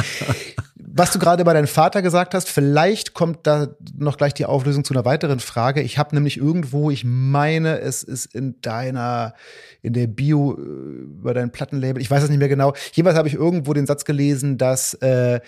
Was 0.78 1.10
du 1.10 1.18
gerade 1.18 1.44
bei 1.44 1.52
deinem 1.52 1.66
Vater 1.66 2.00
gesagt 2.00 2.32
hast, 2.32 2.48
vielleicht 2.48 3.12
kommt 3.12 3.46
da 3.46 3.68
noch 3.98 4.16
gleich 4.16 4.32
die 4.32 4.46
Auflösung 4.46 4.82
zu 4.82 4.94
einer 4.94 5.04
weiteren 5.04 5.40
Frage. 5.40 5.82
Ich 5.82 5.98
habe 5.98 6.14
nämlich 6.14 6.38
irgendwo, 6.38 6.90
ich 6.90 7.04
meine, 7.04 7.80
es 7.80 8.02
ist 8.02 8.34
in 8.34 8.60
deiner, 8.62 9.34
in 9.82 9.92
der 9.92 10.06
Bio 10.06 10.54
äh, 10.54 10.60
über 10.60 11.34
dein 11.34 11.52
Plattenlabel, 11.52 12.00
ich 12.00 12.10
weiß 12.10 12.22
es 12.22 12.30
nicht 12.30 12.38
mehr 12.38 12.48
genau. 12.48 12.72
Jedenfalls 12.92 13.18
habe 13.18 13.28
ich 13.28 13.34
irgendwo 13.34 13.74
den 13.74 13.86
Satz 13.86 14.06
gelesen, 14.06 14.56
dass 14.56 14.94
äh, 14.94 15.40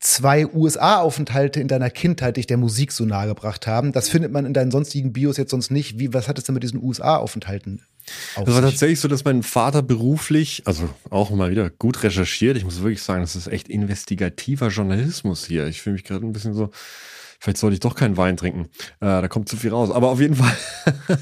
zwei 0.00 0.46
USA-Aufenthalte 0.46 1.60
in 1.60 1.68
deiner 1.68 1.90
Kindheit 1.90 2.36
dich 2.36 2.46
der 2.46 2.56
Musik 2.56 2.92
so 2.92 3.04
nahe 3.04 3.26
gebracht 3.26 3.66
haben. 3.66 3.92
Das 3.92 4.08
findet 4.08 4.32
man 4.32 4.46
in 4.46 4.54
deinen 4.54 4.70
sonstigen 4.70 5.12
Bios 5.12 5.36
jetzt 5.36 5.50
sonst 5.50 5.70
nicht. 5.70 5.98
Wie, 5.98 6.14
was 6.14 6.28
hat 6.28 6.38
es 6.38 6.44
denn 6.44 6.54
mit 6.54 6.62
diesen 6.62 6.82
USA-Aufenthalten 6.82 7.82
auf 8.36 8.44
Das 8.44 8.54
war 8.54 8.62
tatsächlich 8.62 9.00
so, 9.00 9.08
dass 9.08 9.24
mein 9.24 9.42
Vater 9.42 9.82
beruflich, 9.82 10.62
also 10.64 10.88
auch 11.10 11.30
mal 11.30 11.50
wieder 11.50 11.70
gut 11.70 12.02
recherchiert. 12.02 12.56
Ich 12.56 12.64
muss 12.64 12.82
wirklich 12.82 13.02
sagen, 13.02 13.22
das 13.22 13.36
ist 13.36 13.46
echt 13.46 13.68
investigativer 13.68 14.68
Journalismus 14.68 15.44
hier. 15.46 15.66
Ich 15.66 15.82
fühle 15.82 15.94
mich 15.94 16.04
gerade 16.04 16.24
ein 16.24 16.32
bisschen 16.32 16.54
so, 16.54 16.70
vielleicht 17.40 17.58
sollte 17.58 17.74
ich 17.74 17.80
doch 17.80 17.94
keinen 17.94 18.16
Wein 18.16 18.36
trinken. 18.36 18.68
Äh, 19.00 19.22
da 19.22 19.28
kommt 19.28 19.48
zu 19.48 19.56
viel 19.56 19.70
raus. 19.70 19.90
Aber 19.90 20.10
auf 20.10 20.20
jeden 20.20 20.36
Fall. 20.36 20.56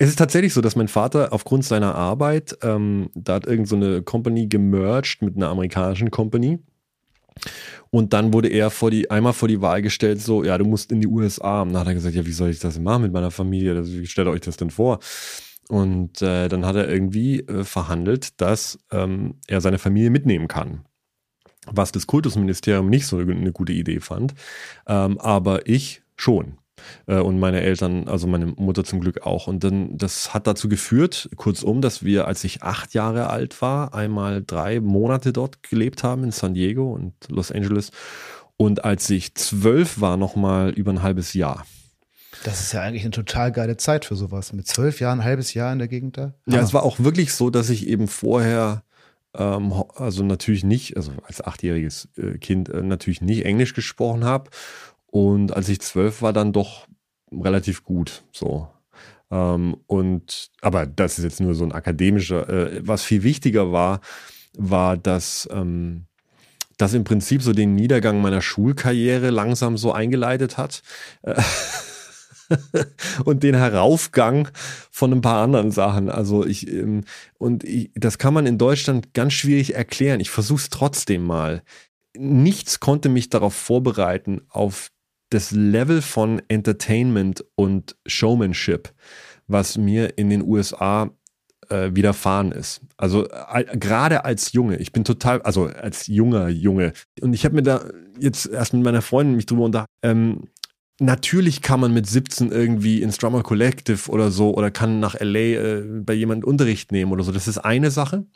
Es 0.00 0.08
ist 0.08 0.16
tatsächlich 0.16 0.54
so, 0.54 0.60
dass 0.60 0.76
mein 0.76 0.86
Vater 0.86 1.32
aufgrund 1.32 1.64
seiner 1.64 1.96
Arbeit, 1.96 2.56
ähm, 2.62 3.10
da 3.16 3.34
hat 3.34 3.46
irgendeine 3.46 3.96
so 3.96 4.02
Company 4.02 4.46
gemerged 4.46 5.22
mit 5.22 5.34
einer 5.34 5.48
amerikanischen 5.48 6.12
Company 6.12 6.60
Und 7.90 8.12
dann 8.12 8.32
wurde 8.32 8.48
er 8.48 8.70
vor 8.70 8.90
die, 8.90 9.10
einmal 9.10 9.32
vor 9.32 9.48
die 9.48 9.60
Wahl 9.60 9.82
gestellt, 9.82 10.20
so, 10.20 10.44
ja, 10.44 10.56
du 10.58 10.64
musst 10.64 10.92
in 10.92 11.00
die 11.00 11.06
USA. 11.08 11.62
Und 11.62 11.72
dann 11.72 11.80
hat 11.80 11.88
er 11.88 11.94
gesagt, 11.94 12.14
ja, 12.14 12.24
wie 12.26 12.32
soll 12.32 12.50
ich 12.50 12.60
das 12.60 12.74
denn 12.74 12.84
machen 12.84 13.02
mit 13.02 13.12
meiner 13.12 13.30
Familie? 13.30 13.84
Wie 13.84 14.06
stellt 14.06 14.28
euch 14.28 14.40
das 14.40 14.56
denn 14.56 14.70
vor? 14.70 15.00
Und 15.68 16.22
äh, 16.22 16.48
dann 16.48 16.64
hat 16.64 16.76
er 16.76 16.88
irgendwie 16.88 17.40
äh, 17.40 17.64
verhandelt, 17.64 18.40
dass 18.40 18.78
ähm, 18.90 19.34
er 19.46 19.60
seine 19.60 19.78
Familie 19.78 20.10
mitnehmen 20.10 20.48
kann. 20.48 20.84
Was 21.66 21.92
das 21.92 22.06
Kultusministerium 22.06 22.88
nicht 22.88 23.06
so 23.06 23.18
eine 23.18 23.52
gute 23.52 23.74
Idee 23.74 24.00
fand. 24.00 24.34
Ähm, 24.86 25.18
aber 25.18 25.68
ich 25.68 26.02
schon. 26.16 26.58
Äh, 27.06 27.18
und 27.18 27.38
meine 27.38 27.60
Eltern, 27.60 28.08
also 28.08 28.26
meine 28.26 28.46
Mutter 28.46 28.84
zum 28.84 29.00
Glück 29.00 29.26
auch. 29.26 29.46
Und 29.46 29.64
dann, 29.64 29.96
das 29.96 30.32
hat 30.34 30.46
dazu 30.46 30.68
geführt, 30.68 31.28
kurzum, 31.36 31.80
dass 31.80 32.04
wir, 32.04 32.26
als 32.26 32.44
ich 32.44 32.62
acht 32.62 32.94
Jahre 32.94 33.28
alt 33.28 33.60
war, 33.60 33.94
einmal 33.94 34.42
drei 34.44 34.80
Monate 34.80 35.32
dort 35.32 35.62
gelebt 35.62 36.02
haben 36.02 36.24
in 36.24 36.30
San 36.30 36.54
Diego 36.54 36.92
und 36.92 37.12
Los 37.28 37.52
Angeles. 37.52 37.90
Und 38.56 38.84
als 38.84 39.08
ich 39.10 39.34
zwölf 39.34 40.00
war, 40.00 40.16
nochmal 40.16 40.70
über 40.70 40.92
ein 40.92 41.02
halbes 41.02 41.34
Jahr. 41.34 41.64
Das 42.44 42.60
ist 42.60 42.72
ja 42.72 42.82
eigentlich 42.82 43.02
eine 43.02 43.10
total 43.10 43.52
geile 43.52 43.76
Zeit 43.76 44.04
für 44.04 44.16
sowas. 44.16 44.52
Mit 44.52 44.66
zwölf 44.66 45.00
Jahren, 45.00 45.20
ein 45.20 45.24
halbes 45.24 45.54
Jahr 45.54 45.72
in 45.72 45.78
der 45.78 45.88
Gegend 45.88 46.16
da. 46.16 46.34
Ja, 46.46 46.60
es 46.60 46.72
war 46.72 46.82
auch 46.82 46.98
wirklich 47.00 47.32
so, 47.32 47.50
dass 47.50 47.70
ich 47.70 47.86
eben 47.86 48.08
vorher, 48.08 48.84
ähm, 49.34 49.72
also 49.96 50.24
natürlich 50.24 50.64
nicht, 50.64 50.96
also 50.96 51.12
als 51.24 51.42
achtjähriges 51.42 52.08
äh, 52.16 52.38
Kind 52.38 52.68
äh, 52.68 52.82
natürlich 52.82 53.20
nicht 53.20 53.44
Englisch 53.44 53.74
gesprochen 53.74 54.24
habe 54.24 54.50
und 55.06 55.54
als 55.54 55.68
ich 55.68 55.80
zwölf 55.80 56.22
war, 56.22 56.32
dann 56.32 56.52
doch 56.52 56.86
relativ 57.32 57.84
gut. 57.84 58.24
So. 58.32 58.68
Ähm, 59.30 59.76
und 59.86 60.50
aber 60.60 60.86
das 60.86 61.18
ist 61.18 61.24
jetzt 61.24 61.40
nur 61.40 61.54
so 61.54 61.64
ein 61.64 61.72
akademischer. 61.72 62.48
Äh, 62.48 62.80
was 62.86 63.02
viel 63.02 63.22
wichtiger 63.22 63.72
war, 63.72 64.00
war, 64.56 64.96
dass 64.96 65.48
ähm, 65.52 66.06
das 66.76 66.94
im 66.94 67.04
Prinzip 67.04 67.42
so 67.42 67.52
den 67.52 67.74
Niedergang 67.74 68.20
meiner 68.20 68.40
Schulkarriere 68.40 69.30
langsam 69.30 69.76
so 69.76 69.92
eingeleitet 69.92 70.56
hat. 70.58 70.82
und 73.24 73.42
den 73.42 73.54
Heraufgang 73.54 74.48
von 74.90 75.12
ein 75.12 75.20
paar 75.20 75.42
anderen 75.42 75.70
Sachen. 75.70 76.08
Also 76.08 76.46
ich, 76.46 76.68
ähm, 76.68 77.04
und 77.38 77.64
ich, 77.64 77.90
das 77.94 78.18
kann 78.18 78.34
man 78.34 78.46
in 78.46 78.58
Deutschland 78.58 79.14
ganz 79.14 79.34
schwierig 79.34 79.74
erklären. 79.74 80.20
Ich 80.20 80.30
versuche 80.30 80.60
es 80.60 80.70
trotzdem 80.70 81.24
mal. 81.24 81.62
Nichts 82.16 82.80
konnte 82.80 83.08
mich 83.08 83.30
darauf 83.30 83.54
vorbereiten, 83.54 84.42
auf 84.48 84.90
das 85.30 85.50
Level 85.50 86.02
von 86.02 86.40
Entertainment 86.48 87.44
und 87.54 87.96
Showmanship, 88.06 88.92
was 89.46 89.76
mir 89.76 90.16
in 90.16 90.30
den 90.30 90.42
USA 90.42 91.10
äh, 91.68 91.90
widerfahren 91.92 92.52
ist. 92.52 92.80
Also 92.96 93.28
gerade 93.74 94.24
als 94.24 94.52
Junge, 94.52 94.76
ich 94.76 94.92
bin 94.92 95.04
total, 95.04 95.42
also 95.42 95.66
als 95.66 96.06
junger 96.06 96.48
Junge. 96.48 96.92
Und 97.20 97.34
ich 97.34 97.44
habe 97.44 97.56
mir 97.56 97.62
da 97.62 97.84
jetzt 98.18 98.46
erst 98.46 98.72
mit 98.72 98.82
meiner 98.82 99.02
Freundin 99.02 99.36
mich 99.36 99.46
drüber 99.46 99.64
unterhalten. 99.64 99.92
Ähm, 100.02 100.48
natürlich 100.98 101.62
kann 101.62 101.80
man 101.80 101.92
mit 101.92 102.06
17 102.06 102.50
irgendwie 102.50 103.02
ins 103.02 103.18
Drummer 103.18 103.42
Collective 103.42 104.10
oder 104.10 104.30
so 104.30 104.54
oder 104.54 104.70
kann 104.70 105.00
nach 105.00 105.18
LA 105.18 105.38
äh, 105.38 105.82
bei 106.02 106.14
jemandem 106.14 106.48
Unterricht 106.48 106.92
nehmen 106.92 107.12
oder 107.12 107.24
so. 107.24 107.32
Das 107.32 107.48
ist 107.48 107.58
eine 107.58 107.90
Sache. 107.90 108.26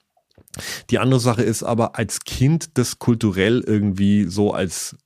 Die 0.90 0.98
andere 0.98 1.20
Sache 1.20 1.42
ist 1.42 1.62
aber 1.62 1.96
als 1.98 2.20
Kind 2.24 2.78
das 2.78 2.98
kulturell 2.98 3.62
irgendwie 3.66 4.24
so 4.24 4.52
als 4.52 4.96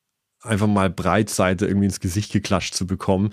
einfach 0.41 0.67
mal 0.67 0.91
Breitseite 0.91 1.67
irgendwie 1.67 1.87
ins 1.87 2.01
Gesicht 2.01 2.33
geklatscht 2.33 2.75
zu 2.75 2.87
bekommen. 2.87 3.31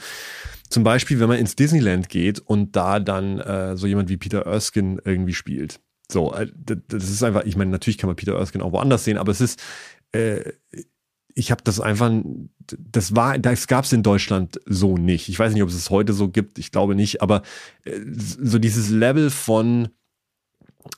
Zum 0.70 0.84
Beispiel, 0.84 1.20
wenn 1.20 1.28
man 1.28 1.38
ins 1.38 1.56
Disneyland 1.56 2.10
geht 2.10 2.40
und 2.40 2.76
da 2.76 3.00
dann 3.00 3.40
äh, 3.40 3.78
so 3.78 3.86
jemand 3.86 4.10
wie 4.10 4.18
Peter 4.18 4.42
Erskine 4.46 5.00
irgendwie 5.06 5.34
spielt. 5.34 5.80
So, 6.12 6.34
äh, 6.34 6.48
das 6.56 7.10
ist 7.10 7.24
einfach, 7.24 7.44
ich 7.46 7.56
meine, 7.56 7.72
natürlich 7.72 7.98
kann 7.98 8.08
man 8.08 8.16
Peter 8.16 8.36
Erskine 8.36 8.64
auch 8.64 8.72
woanders 8.72 9.04
sehen, 9.04 9.18
aber 9.18 9.32
es 9.32 9.42
ist, 9.42 9.62
äh, 10.12 10.52
ich 11.36 11.52
habe 11.52 11.64
das 11.64 11.80
einfach, 11.80 12.12
das 12.78 13.16
war, 13.16 13.38
das 13.40 13.68
gab 13.68 13.86
es 13.86 13.94
in 13.94 14.04
Deutschland 14.04 14.60
so 14.66 14.98
nicht. 14.98 15.30
Ich 15.30 15.40
weiß 15.40 15.54
nicht, 15.54 15.64
ob 15.64 15.70
es 15.70 15.76
es 15.76 15.90
heute 15.90 16.14
so 16.14 16.30
gibt, 16.30 16.60
ich 16.60 16.72
glaube 16.72 16.96
nicht, 16.96 17.22
aber 17.22 17.42
äh, 17.86 18.00
so 18.08 18.60
dieses 18.60 18.90
Level 18.90 19.30
von 19.30 19.90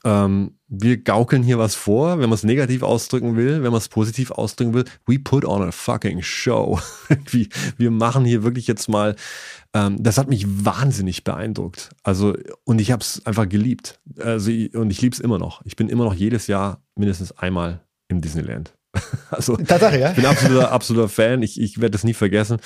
ähm, 0.04 0.56
wir 0.67 0.98
gaukeln 0.98 1.43
hier 1.43 1.60
was 1.60 1.76
vor, 1.76 2.19
wenn 2.19 2.30
man 2.30 2.34
es 2.34 2.43
negativ 2.43 2.82
ausdrücken 2.82 3.36
will, 3.36 3.63
wenn 3.63 3.71
man 3.71 3.78
es 3.78 3.88
positiv 3.88 4.32
ausdrücken 4.32 4.74
will. 4.74 4.86
We 5.06 5.19
put 5.19 5.45
on 5.45 5.62
a 5.62 5.71
fucking 5.71 6.21
show. 6.21 6.80
wir 7.78 7.91
machen 7.91 8.26
hier 8.26 8.43
wirklich 8.43 8.67
jetzt 8.67 8.89
mal. 8.89 9.15
Ähm, 9.74 10.02
das 10.02 10.17
hat 10.17 10.28
mich 10.28 10.45
wahnsinnig 10.48 11.24
beeindruckt. 11.24 11.89
Also 12.04 12.36
und 12.63 12.82
ich 12.82 12.91
habe 12.91 13.02
es 13.02 13.26
einfach 13.26 13.48
geliebt. 13.48 14.00
Also 14.19 14.52
und 14.74 14.89
ich 14.89 15.02
liebe 15.02 15.13
es 15.13 15.19
immer 15.19 15.38
noch. 15.38 15.62
Ich 15.65 15.76
bin 15.76 15.89
immer 15.89 16.06
noch 16.06 16.15
jedes 16.15 16.48
Jahr 16.48 16.84
mindestens 16.95 17.32
einmal 17.34 17.82
im 18.08 18.21
Disneyland. 18.21 18.74
Also 19.31 19.58
Tatsache, 19.58 19.99
ja? 19.99 20.10
ich 20.12 20.15
bin 20.15 20.25
absoluter, 20.25 20.71
absoluter 20.71 21.10
Fan. 21.10 21.41
Ich, 21.41 21.60
ich 21.60 21.77
werde 21.77 21.91
das 21.91 22.03
nie 22.03 22.13
vergessen. 22.13 22.58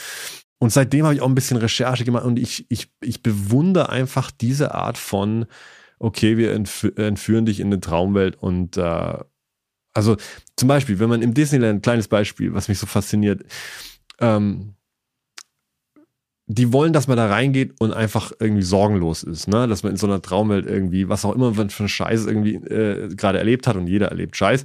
Und 0.59 0.71
seitdem 0.71 1.05
habe 1.05 1.15
ich 1.15 1.21
auch 1.21 1.27
ein 1.27 1.35
bisschen 1.35 1.57
Recherche 1.57 2.03
gemacht 2.03 2.25
und 2.25 2.37
ich, 2.37 2.65
ich, 2.69 2.91
ich 3.01 3.23
bewundere 3.23 3.89
einfach 3.89 4.29
diese 4.29 4.75
Art 4.75 4.97
von 4.97 5.45
okay, 5.99 6.37
wir 6.37 6.53
entf 6.53 6.85
entführen 6.95 7.45
dich 7.45 7.59
in 7.59 7.67
eine 7.67 7.81
Traumwelt 7.81 8.35
und 8.37 8.77
äh, 8.77 9.17
also 9.93 10.15
zum 10.55 10.67
Beispiel, 10.67 10.99
wenn 10.99 11.09
man 11.09 11.21
im 11.21 11.33
Disneyland, 11.33 11.83
kleines 11.83 12.07
Beispiel, 12.07 12.53
was 12.53 12.67
mich 12.69 12.79
so 12.79 12.85
fasziniert, 12.85 13.43
ähm, 14.19 14.75
die 16.51 16.73
wollen, 16.73 16.93
dass 16.93 17.07
man 17.07 17.15
da 17.15 17.27
reingeht 17.27 17.79
und 17.79 17.93
einfach 17.93 18.31
irgendwie 18.39 18.63
sorgenlos 18.63 19.21
ist, 19.21 19.47
ne? 19.47 19.67
Dass 19.67 19.83
man 19.83 19.91
in 19.91 19.97
so 19.97 20.07
einer 20.07 20.19
Traumwelt 20.19 20.65
irgendwie, 20.65 21.07
was 21.07 21.23
auch 21.23 21.35
immer 21.35 21.51
man 21.51 21.69
für 21.69 21.83
einen 21.83 21.89
Scheiß 21.89 22.25
irgendwie 22.25 22.55
äh, 22.55 23.13
gerade 23.15 23.37
erlebt 23.37 23.67
hat 23.67 23.75
und 23.75 23.85
jeder 23.85 24.07
erlebt 24.07 24.35
Scheiß, 24.35 24.63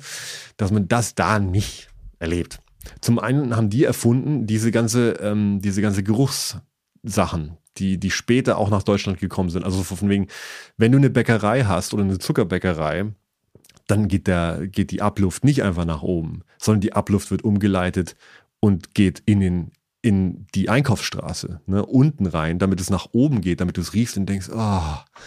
dass 0.57 0.73
man 0.73 0.89
das 0.89 1.15
da 1.15 1.39
nicht 1.39 1.89
erlebt. 2.19 2.59
Zum 3.03 3.19
einen 3.19 3.55
haben 3.55 3.69
die 3.69 3.85
erfunden 3.85 4.47
diese 4.47 4.71
ganze, 4.71 5.11
ähm, 5.21 5.61
diese 5.61 5.83
ganze 5.83 6.03
Geruchssachen, 6.03 7.59
die, 7.77 7.99
die 7.99 8.11
später 8.11 8.57
auch 8.57 8.71
nach 8.71 8.83
Deutschland 8.83 9.21
gekommen 9.21 9.51
sind. 9.51 9.63
Also 9.63 9.83
von 9.83 10.09
wegen, 10.09 10.29
wenn 10.79 10.91
du 10.91 10.97
eine 10.97 11.11
Bäckerei 11.11 11.65
hast 11.65 11.93
oder 11.93 12.05
eine 12.05 12.19
Zuckerbäckerei, 12.19 13.13
dann 13.87 14.09
geht, 14.09 14.27
der, 14.27 14.69
geht 14.69 14.91
die 14.91 15.03
Abluft 15.03 15.45
nicht 15.45 15.63
einfach 15.63 15.85
nach 15.85 16.01
oben, 16.01 16.45
sondern 16.59 16.81
die 16.81 16.95
Abluft 16.95 17.31
wird 17.31 17.45
umgeleitet 17.45 18.17
und 18.61 18.95
geht 18.95 19.23
in, 19.27 19.41
den, 19.41 19.73
in 20.05 20.47
die 20.55 20.69
Einkaufsstraße, 20.69 21.61
ne, 21.65 21.85
unten 21.85 22.27
rein, 22.27 22.59
damit 22.59 22.79
es 22.79 22.91
nach 22.91 23.09
oben 23.13 23.41
geht, 23.41 23.63
damit 23.63 23.79
du 23.79 23.81
es 23.81 23.95
riechst 23.95 24.19
und 24.19 24.27
denkst, 24.29 24.51
ah, 24.51 25.03
oh, 25.03 25.21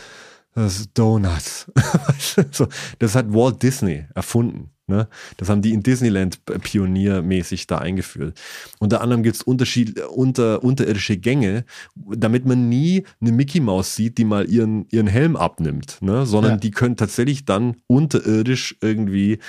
das 0.54 0.80
ist 0.80 0.92
Donuts. 0.94 1.72
so, 2.52 2.68
das 3.00 3.16
hat 3.16 3.34
Walt 3.34 3.64
Disney 3.64 4.06
erfunden. 4.14 4.70
Ne? 4.86 5.08
Das 5.38 5.50
haben 5.50 5.64
die 5.64 5.74
in 5.74 5.82
Disneyland 5.82 6.46
pioniermäßig 6.46 7.66
da 7.66 7.80
eingeführt. 7.80 8.40
Unter 8.80 9.02
anderem 9.02 9.24
gibt 9.24 9.38
es 9.38 9.42
unter, 9.42 10.64
unterirdische 10.64 11.18
Gänge, 11.18 11.66
damit 11.96 12.46
man 12.46 12.70
nie 12.70 13.04
eine 13.20 13.32
Mickey 13.32 13.60
Maus 13.60 13.96
sieht, 13.96 14.20
die 14.20 14.26
mal 14.26 14.48
ihren, 14.48 14.88
ihren 14.92 15.08
Helm 15.08 15.36
abnimmt, 15.36 15.98
ne? 16.02 16.28
sondern 16.28 16.54
ja. 16.54 16.58
die 16.58 16.72
können 16.72 16.98
tatsächlich 16.98 17.46
dann 17.46 17.78
unterirdisch 17.88 18.78
irgendwie, 18.80 19.40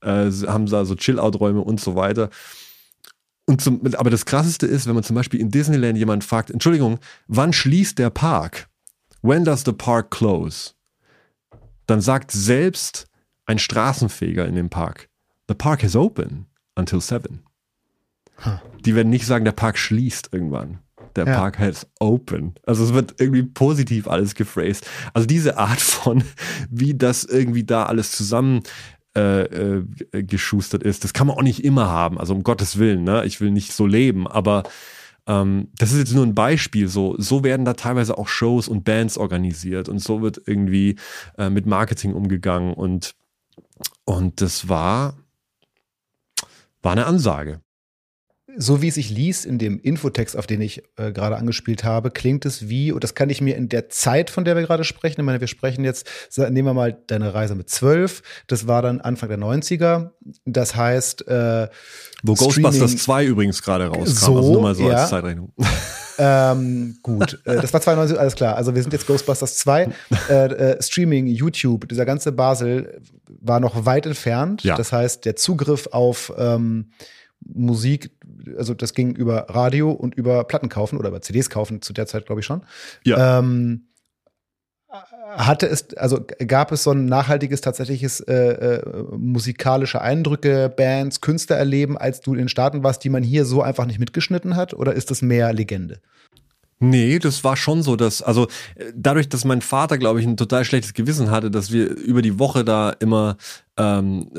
äh, 0.00 0.30
haben 0.30 0.66
da 0.66 0.84
so 0.84 0.94
Chill-Out-Räume 0.94 1.60
und 1.60 1.80
so 1.80 1.96
weiter. 1.96 2.30
Und 3.46 3.60
zum, 3.60 3.80
aber 3.94 4.10
das 4.10 4.26
Krasseste 4.26 4.66
ist, 4.66 4.86
wenn 4.86 4.94
man 4.94 5.04
zum 5.04 5.14
Beispiel 5.14 5.40
in 5.40 5.50
Disneyland 5.50 5.96
jemand 5.96 6.24
fragt, 6.24 6.50
Entschuldigung, 6.50 6.98
wann 7.28 7.52
schließt 7.52 7.98
der 7.98 8.10
Park? 8.10 8.68
When 9.22 9.44
does 9.44 9.62
the 9.64 9.72
park 9.72 10.10
close? 10.10 10.72
Dann 11.86 12.00
sagt 12.00 12.32
selbst 12.32 13.06
ein 13.46 13.58
Straßenfeger 13.58 14.46
in 14.46 14.56
dem 14.56 14.68
Park. 14.68 15.08
The 15.48 15.54
park 15.54 15.84
is 15.84 15.94
open 15.94 16.46
until 16.74 17.00
seven. 17.00 17.44
Huh. 18.44 18.58
Die 18.84 18.94
werden 18.94 19.10
nicht 19.10 19.26
sagen, 19.26 19.44
der 19.44 19.52
Park 19.52 19.78
schließt 19.78 20.30
irgendwann. 20.32 20.80
Der 21.14 21.26
ja. 21.26 21.36
Park 21.36 21.58
has 21.58 21.86
open. 21.98 22.54
Also 22.64 22.84
es 22.84 22.92
wird 22.92 23.14
irgendwie 23.18 23.44
positiv 23.44 24.06
alles 24.06 24.34
gephrased. 24.34 24.86
Also 25.14 25.26
diese 25.26 25.56
Art 25.56 25.80
von, 25.80 26.22
wie 26.68 26.94
das 26.94 27.24
irgendwie 27.24 27.64
da 27.64 27.86
alles 27.86 28.12
zusammen 28.12 28.62
äh, 29.16 29.42
äh, 29.78 30.22
geschustert 30.22 30.82
ist, 30.82 31.04
das 31.04 31.12
kann 31.12 31.26
man 31.26 31.36
auch 31.36 31.42
nicht 31.42 31.64
immer 31.64 31.88
haben. 31.88 32.18
Also 32.18 32.34
um 32.34 32.42
Gottes 32.42 32.78
Willen, 32.78 33.04
ne? 33.04 33.24
Ich 33.24 33.40
will 33.40 33.50
nicht 33.50 33.72
so 33.72 33.86
leben, 33.86 34.26
aber 34.26 34.64
ähm, 35.26 35.68
das 35.78 35.92
ist 35.92 35.98
jetzt 35.98 36.14
nur 36.14 36.24
ein 36.24 36.34
Beispiel. 36.34 36.88
So, 36.88 37.16
so 37.18 37.42
werden 37.42 37.64
da 37.64 37.74
teilweise 37.74 38.18
auch 38.18 38.28
Shows 38.28 38.68
und 38.68 38.84
Bands 38.84 39.18
organisiert 39.18 39.88
und 39.88 39.98
so 39.98 40.22
wird 40.22 40.40
irgendwie 40.46 40.96
äh, 41.38 41.50
mit 41.50 41.66
Marketing 41.66 42.12
umgegangen 42.12 42.74
und 42.74 43.14
und 44.04 44.40
das 44.40 44.68
war, 44.68 45.16
war 46.82 46.92
eine 46.92 47.06
Ansage. 47.06 47.60
So 48.58 48.82
wie 48.82 48.88
es 48.88 48.94
sich 48.94 49.10
liest 49.10 49.44
in 49.44 49.58
dem 49.58 49.80
Infotext, 49.80 50.36
auf 50.36 50.46
den 50.46 50.60
ich 50.60 50.82
äh, 50.96 51.12
gerade 51.12 51.36
angespielt 51.36 51.84
habe, 51.84 52.10
klingt 52.10 52.46
es 52.46 52.68
wie, 52.68 52.92
und 52.92 53.04
das 53.04 53.14
kann 53.14 53.30
ich 53.30 53.40
mir 53.40 53.56
in 53.56 53.68
der 53.68 53.88
Zeit, 53.88 54.30
von 54.30 54.44
der 54.44 54.56
wir 54.56 54.62
gerade 54.62 54.84
sprechen, 54.84 55.20
ich 55.20 55.24
meine, 55.24 55.40
wir 55.40 55.46
sprechen 55.46 55.84
jetzt, 55.84 56.08
nehmen 56.36 56.66
wir 56.66 56.74
mal 56.74 56.96
deine 57.06 57.34
Reise 57.34 57.54
mit 57.54 57.70
zwölf, 57.70 58.22
das 58.46 58.66
war 58.66 58.82
dann 58.82 59.00
Anfang 59.00 59.28
der 59.28 59.38
90er, 59.38 60.10
das 60.44 60.74
heißt, 60.74 61.28
äh, 61.28 61.68
Wo 62.22 62.34
Ghostbusters 62.34 62.96
2 62.96 63.26
übrigens 63.26 63.62
gerade 63.62 63.86
rauskam, 63.86 64.06
so, 64.06 64.36
also 64.36 64.52
nur 64.52 64.62
mal 64.62 64.74
so 64.74 64.88
ja. 64.88 64.96
als 64.96 65.10
Zeitrechnung. 65.10 65.52
ähm, 66.18 66.96
gut, 67.02 67.40
äh, 67.44 67.60
das 67.60 67.72
war 67.72 67.80
92, 67.80 68.18
alles 68.18 68.34
klar. 68.34 68.56
Also 68.56 68.74
wir 68.74 68.82
sind 68.82 68.92
jetzt 68.92 69.06
Ghostbusters 69.06 69.56
2. 69.58 69.88
Äh, 70.28 70.32
äh, 70.32 70.82
Streaming, 70.82 71.26
YouTube, 71.26 71.88
dieser 71.88 72.04
ganze 72.04 72.32
Basel 72.32 73.00
war 73.28 73.60
noch 73.60 73.86
weit 73.86 74.06
entfernt. 74.06 74.62
Ja. 74.62 74.76
Das 74.76 74.92
heißt, 74.92 75.24
der 75.24 75.36
Zugriff 75.36 75.88
auf 75.88 76.32
ähm, 76.36 76.90
Musik, 77.40 78.10
also 78.56 78.74
das 78.74 78.94
ging 78.94 79.14
über 79.14 79.48
Radio 79.50 79.90
und 79.90 80.14
über 80.14 80.44
Platten 80.44 80.68
kaufen 80.68 80.98
oder 80.98 81.08
über 81.08 81.22
CDs 81.22 81.50
kaufen 81.50 81.82
zu 81.82 81.92
der 81.92 82.06
Zeit, 82.06 82.26
glaube 82.26 82.40
ich 82.40 82.46
schon. 82.46 82.62
Ja. 83.04 83.38
Ähm, 83.38 83.86
hatte 85.36 85.66
es, 85.66 85.94
also 85.96 86.24
gab 86.46 86.72
es 86.72 86.84
so 86.84 86.92
ein 86.92 87.06
nachhaltiges, 87.06 87.60
tatsächliches 87.60 88.20
äh, 88.20 88.34
äh, 88.34 89.04
musikalische 89.16 90.00
Eindrücke, 90.00 90.72
Bands, 90.74 91.20
Künstler 91.20 91.56
erleben, 91.56 91.98
als 91.98 92.20
du 92.20 92.32
in 92.32 92.38
den 92.38 92.48
Staaten 92.48 92.82
warst, 92.82 93.04
die 93.04 93.10
man 93.10 93.22
hier 93.22 93.44
so 93.44 93.62
einfach 93.62 93.86
nicht 93.86 93.98
mitgeschnitten 93.98 94.56
hat? 94.56 94.74
Oder 94.74 94.94
ist 94.94 95.10
das 95.10 95.22
mehr 95.22 95.52
Legende? 95.52 96.00
Nee, 96.78 97.18
das 97.18 97.42
war 97.42 97.56
schon 97.56 97.82
so, 97.82 97.96
dass, 97.96 98.22
also 98.22 98.48
äh, 98.74 98.92
dadurch, 98.94 99.28
dass 99.28 99.44
mein 99.44 99.62
Vater, 99.62 99.98
glaube 99.98 100.20
ich, 100.20 100.26
ein 100.26 100.36
total 100.36 100.64
schlechtes 100.64 100.94
Gewissen 100.94 101.30
hatte, 101.30 101.50
dass 101.50 101.72
wir 101.72 101.88
über 101.88 102.22
die 102.22 102.38
Woche 102.38 102.64
da 102.64 102.90
immer 102.90 103.36
ähm, 103.76 104.30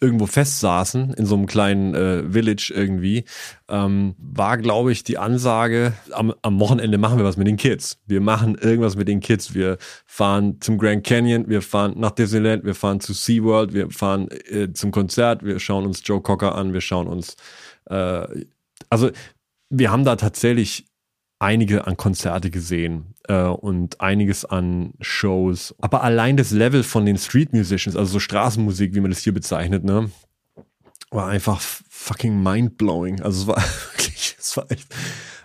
irgendwo 0.00 0.26
festsaßen, 0.26 1.14
in 1.14 1.26
so 1.26 1.34
einem 1.34 1.46
kleinen 1.46 1.94
äh, 1.94 2.30
Village 2.30 2.72
irgendwie, 2.74 3.24
ähm, 3.68 4.14
war, 4.18 4.58
glaube 4.58 4.92
ich, 4.92 5.04
die 5.04 5.18
Ansage, 5.18 5.94
am, 6.12 6.32
am 6.42 6.60
Wochenende 6.60 6.98
machen 6.98 7.18
wir 7.18 7.24
was 7.24 7.36
mit 7.36 7.46
den 7.46 7.56
Kids. 7.56 7.98
Wir 8.06 8.20
machen 8.20 8.54
irgendwas 8.54 8.96
mit 8.96 9.08
den 9.08 9.20
Kids. 9.20 9.54
Wir 9.54 9.78
fahren 10.06 10.60
zum 10.60 10.78
Grand 10.78 11.04
Canyon, 11.04 11.48
wir 11.48 11.62
fahren 11.62 11.94
nach 11.96 12.12
Disneyland, 12.12 12.64
wir 12.64 12.74
fahren 12.74 13.00
zu 13.00 13.12
SeaWorld, 13.12 13.72
wir 13.72 13.90
fahren 13.90 14.28
äh, 14.30 14.72
zum 14.72 14.90
Konzert, 14.90 15.44
wir 15.44 15.58
schauen 15.58 15.86
uns 15.86 16.02
Joe 16.04 16.20
Cocker 16.20 16.54
an, 16.54 16.72
wir 16.72 16.80
schauen 16.80 17.08
uns, 17.08 17.36
äh, 17.86 18.26
also 18.90 19.10
wir 19.70 19.90
haben 19.90 20.04
da 20.04 20.16
tatsächlich 20.16 20.86
einige 21.38 21.86
an 21.86 21.96
Konzerte 21.96 22.50
gesehen 22.50 23.13
äh, 23.28 23.42
und 23.44 24.00
einiges 24.00 24.44
an 24.44 24.94
Shows. 25.00 25.74
Aber 25.80 26.02
allein 26.02 26.36
das 26.36 26.50
Level 26.50 26.82
von 26.82 27.06
den 27.06 27.18
Street 27.18 27.52
Musicians, 27.52 27.96
also 27.96 28.12
so 28.12 28.20
Straßenmusik, 28.20 28.94
wie 28.94 29.00
man 29.00 29.10
das 29.10 29.20
hier 29.20 29.34
bezeichnet, 29.34 29.84
ne, 29.84 30.10
war 31.10 31.28
einfach 31.28 31.60
fucking 31.60 32.42
mindblowing. 32.42 33.20
Also 33.22 33.42
es 33.42 33.46
war 33.46 33.56
wirklich, 33.92 34.36
es 34.38 34.56
war 34.56 34.70
echt 34.70 34.94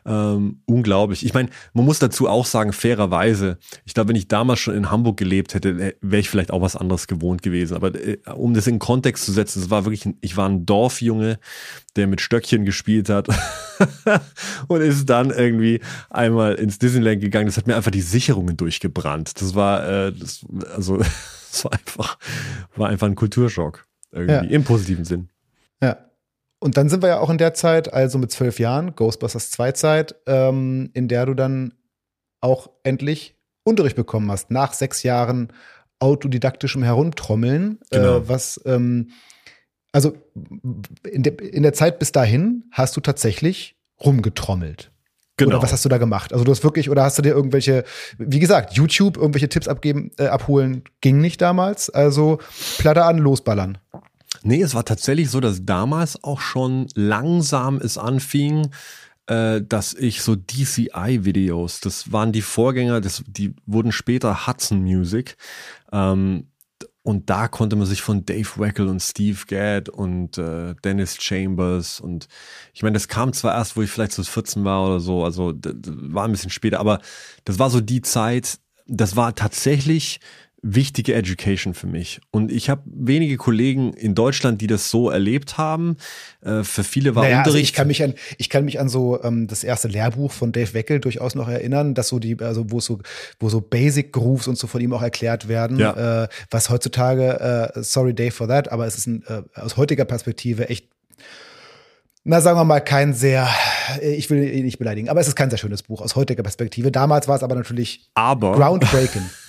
ähm, 0.09 0.61
unglaublich. 0.65 1.23
Ich 1.23 1.35
meine, 1.35 1.49
man 1.73 1.85
muss 1.85 1.99
dazu 1.99 2.27
auch 2.27 2.47
sagen, 2.47 2.73
fairerweise, 2.73 3.59
ich 3.85 3.93
glaube, 3.93 4.09
wenn 4.09 4.15
ich 4.15 4.27
damals 4.27 4.59
schon 4.59 4.73
in 4.75 4.89
Hamburg 4.89 5.17
gelebt 5.17 5.53
hätte, 5.53 5.69
äh, 5.69 5.93
wäre 6.01 6.19
ich 6.19 6.29
vielleicht 6.29 6.51
auch 6.51 6.61
was 6.61 6.75
anderes 6.75 7.05
gewohnt 7.05 7.43
gewesen. 7.43 7.75
Aber 7.75 7.93
äh, 7.93 8.17
um 8.33 8.55
das 8.55 8.65
in 8.65 8.79
Kontext 8.79 9.23
zu 9.25 9.31
setzen, 9.31 9.61
es 9.61 9.69
war 9.69 9.85
wirklich, 9.85 10.07
ein, 10.07 10.17
ich 10.21 10.35
war 10.35 10.49
ein 10.49 10.65
Dorfjunge, 10.65 11.37
der 11.95 12.07
mit 12.07 12.21
Stöckchen 12.21 12.65
gespielt 12.65 13.07
hat 13.07 13.27
und 14.67 14.81
ist 14.81 15.07
dann 15.07 15.29
irgendwie 15.29 15.79
einmal 16.09 16.55
ins 16.55 16.79
Disneyland 16.79 17.21
gegangen. 17.21 17.45
Das 17.45 17.57
hat 17.57 17.67
mir 17.67 17.75
einfach 17.75 17.91
die 17.91 18.01
Sicherungen 18.01 18.57
durchgebrannt. 18.57 19.39
Das 19.39 19.53
war, 19.53 19.87
äh, 19.87 20.11
das, 20.11 20.43
also, 20.75 20.97
das 21.51 21.65
war 21.65 21.73
einfach, 21.73 22.17
war 22.75 22.89
einfach 22.89 23.07
ein 23.07 23.15
Kulturschock. 23.15 23.85
Irgendwie, 24.11 24.33
ja. 24.33 24.41
im 24.41 24.63
positiven 24.63 25.05
Sinn. 25.05 25.29
Ja. 25.83 26.08
Und 26.59 26.75
dann 26.77 26.89
sind 26.89 27.01
wir 27.01 27.09
ja 27.09 27.19
auch 27.19 27.29
in 27.29 27.37
der 27.37 27.53
Zeit, 27.53 27.93
also 27.93 28.17
mit 28.17 28.31
zwölf 28.31 28.59
Jahren, 28.59 28.95
Ghostbusters 28.95 29.51
2 29.51 29.71
Zeit, 29.71 30.15
ähm, 30.27 30.89
in 30.93 31.07
der 31.07 31.25
du 31.25 31.33
dann 31.33 31.73
auch 32.41 32.69
endlich 32.83 33.35
Unterricht 33.63 33.95
bekommen 33.95 34.29
hast, 34.31 34.51
nach 34.51 34.73
sechs 34.73 35.03
Jahren 35.03 35.53
autodidaktischem 35.99 36.83
Herumtrommeln, 36.83 37.79
Genau. 37.91 38.17
äh, 38.17 38.29
was, 38.29 38.59
ähm, 38.65 39.09
also 39.91 40.13
in 41.09 41.23
der, 41.23 41.39
in 41.41 41.63
der 41.63 41.73
Zeit 41.73 41.99
bis 41.99 42.11
dahin 42.11 42.65
hast 42.71 42.95
du 42.95 43.01
tatsächlich 43.01 43.75
rumgetrommelt. 44.03 44.91
Genau. 45.37 45.51
Oder 45.55 45.63
was 45.63 45.71
hast 45.71 45.85
du 45.85 45.89
da 45.89 45.97
gemacht? 45.97 46.33
Also 46.33 46.43
du 46.43 46.51
hast 46.51 46.63
wirklich, 46.63 46.89
oder 46.89 47.03
hast 47.03 47.17
du 47.17 47.21
dir 47.21 47.29
irgendwelche, 47.31 47.85
wie 48.17 48.39
gesagt, 48.39 48.73
YouTube, 48.73 49.15
irgendwelche 49.17 49.47
Tipps 49.47 49.69
abgeben, 49.69 50.11
äh, 50.17 50.27
abholen, 50.27 50.83
ging 50.99 51.21
nicht 51.21 51.41
damals. 51.41 51.89
Also 51.89 52.39
Platte 52.77 53.05
an, 53.05 53.17
losballern. 53.17 53.77
Nee, 54.43 54.61
es 54.61 54.75
war 54.75 54.85
tatsächlich 54.85 55.29
so, 55.29 55.39
dass 55.39 55.65
damals 55.65 56.23
auch 56.23 56.39
schon 56.39 56.87
langsam 56.95 57.77
es 57.77 57.97
anfing, 57.97 58.69
äh, 59.27 59.61
dass 59.61 59.93
ich 59.93 60.21
so 60.21 60.35
DCI-Videos, 60.35 61.81
das 61.81 62.11
waren 62.11 62.31
die 62.31 62.41
Vorgänger, 62.41 63.01
das, 63.01 63.23
die 63.27 63.53
wurden 63.65 63.91
später 63.91 64.47
Hudson 64.47 64.81
Music. 64.81 65.37
Ähm, 65.91 66.47
und 67.01 67.29
da 67.29 67.47
konnte 67.47 67.75
man 67.75 67.87
sich 67.87 68.01
von 68.01 68.25
Dave 68.25 68.49
Weckel 68.57 68.87
und 68.87 69.01
Steve 69.01 69.39
Gadd 69.47 69.89
und 69.89 70.37
äh, 70.37 70.75
Dennis 70.83 71.17
Chambers 71.19 71.99
und 71.99 72.27
ich 72.73 72.83
meine, 72.83 72.93
das 72.93 73.07
kam 73.07 73.33
zwar 73.33 73.55
erst, 73.55 73.77
wo 73.77 73.81
ich 73.81 73.89
vielleicht 73.89 74.11
so 74.11 74.23
14 74.23 74.63
war 74.63 74.85
oder 74.85 74.99
so, 74.99 75.23
also 75.23 75.53
war 75.55 76.25
ein 76.25 76.31
bisschen 76.31 76.51
später, 76.51 76.79
aber 76.79 76.99
das 77.45 77.57
war 77.57 77.69
so 77.69 77.81
die 77.81 78.01
Zeit, 78.01 78.59
das 78.85 79.15
war 79.15 79.33
tatsächlich 79.33 80.19
wichtige 80.61 81.13
Education 81.13 81.73
für 81.73 81.87
mich. 81.87 82.19
Und 82.31 82.51
ich 82.51 82.69
habe 82.69 82.81
wenige 82.85 83.37
Kollegen 83.37 83.93
in 83.93 84.13
Deutschland, 84.15 84.61
die 84.61 84.67
das 84.67 84.89
so 84.91 85.09
erlebt 85.09 85.57
haben. 85.57 85.97
Äh, 86.41 86.63
für 86.63 86.83
viele 86.83 87.15
war 87.15 87.23
naja, 87.23 87.37
Unterricht. 87.39 87.47
Also 87.55 87.57
ich 87.59 87.73
kann 87.73 87.87
mich 87.87 88.03
an, 88.03 88.13
ich 88.37 88.49
kann 88.49 88.65
mich 88.65 88.79
an 88.79 88.89
so 88.89 89.23
ähm, 89.23 89.47
das 89.47 89.63
erste 89.63 89.87
Lehrbuch 89.87 90.31
von 90.31 90.51
Dave 90.51 90.73
Weckel 90.73 90.99
durchaus 90.99 91.35
noch 91.35 91.47
erinnern, 91.47 91.93
dass 91.93 92.09
so 92.09 92.19
die, 92.19 92.37
also 92.39 92.71
wo 92.71 92.79
so, 92.79 92.99
wo 93.39 93.49
so 93.49 93.61
Basic 93.61 94.11
Grooves 94.11 94.47
und 94.47 94.57
so 94.57 94.67
von 94.67 94.81
ihm 94.81 94.93
auch 94.93 95.01
erklärt 95.01 95.47
werden, 95.47 95.79
Ja. 95.79 96.23
äh, 96.23 96.27
was 96.51 96.69
heutzutage, 96.69 97.71
äh, 97.75 97.83
sorry 97.83 98.13
Dave 98.13 98.31
for 98.31 98.47
that, 98.47 98.71
aber 98.71 98.85
es 98.85 98.97
ist 98.97 99.07
ein, 99.07 99.23
äh, 99.27 99.41
aus 99.55 99.77
heutiger 99.77 100.05
Perspektive 100.05 100.69
echt 100.69 100.87
na, 102.25 102.41
sagen 102.41 102.59
wir 102.59 102.65
mal, 102.65 102.81
kein 102.81 103.13
sehr, 103.13 103.47
ich 104.01 104.29
will 104.29 104.43
ihn 104.43 104.65
nicht 104.65 104.77
beleidigen, 104.77 105.07
aber 105.09 105.21
es 105.21 105.27
ist 105.29 105.35
kein 105.35 105.49
sehr 105.49 105.57
schönes 105.57 105.83
Buch 105.83 106.01
aus 106.01 106.15
heutiger 106.17 106.43
Perspektive. 106.43 106.91
Damals 106.91 107.29
war 107.29 107.37
es 107.37 107.43
aber 107.43 107.55
natürlich 107.55 108.09
aber 108.13 108.51
groundbreaking. 108.51 109.23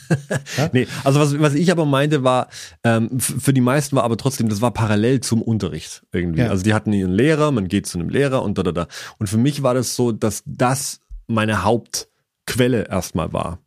nee, 0.73 0.87
also 1.05 1.20
was, 1.20 1.38
was 1.38 1.55
ich 1.55 1.70
aber 1.70 1.87
meinte 1.87 2.25
war, 2.25 2.49
ähm, 2.85 3.20
für 3.20 3.53
die 3.53 3.61
meisten 3.61 3.96
war 3.96 4.05
aber 4.05 4.16
trotzdem, 4.16 4.49
das 4.49 4.61
war 4.61 4.73
parallel 4.73 5.20
zum 5.20 5.42
Unterricht 5.42 6.03
irgendwie. 6.12 6.40
Ja. 6.40 6.49
Also 6.49 6.62
die 6.62 6.75
hatten 6.75 6.92
ihren 6.92 7.12
Lehrer, 7.12 7.51
man 7.51 7.68
geht 7.68 7.87
zu 7.87 7.99
einem 7.99 8.09
Lehrer 8.09 8.42
und 8.42 8.59
da, 8.59 8.62
da, 8.62 8.73
da. 8.73 8.87
Und 9.18 9.29
für 9.29 9.38
mich 9.38 9.62
war 9.62 9.75
das 9.75 9.96
so, 9.96 10.12
dass 10.12 10.42
das 10.46 11.01
meine 11.27 11.64
Hauptquelle 11.64 12.88
erstmal 12.88 13.33
war. 13.33 13.59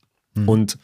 Und 0.46 0.78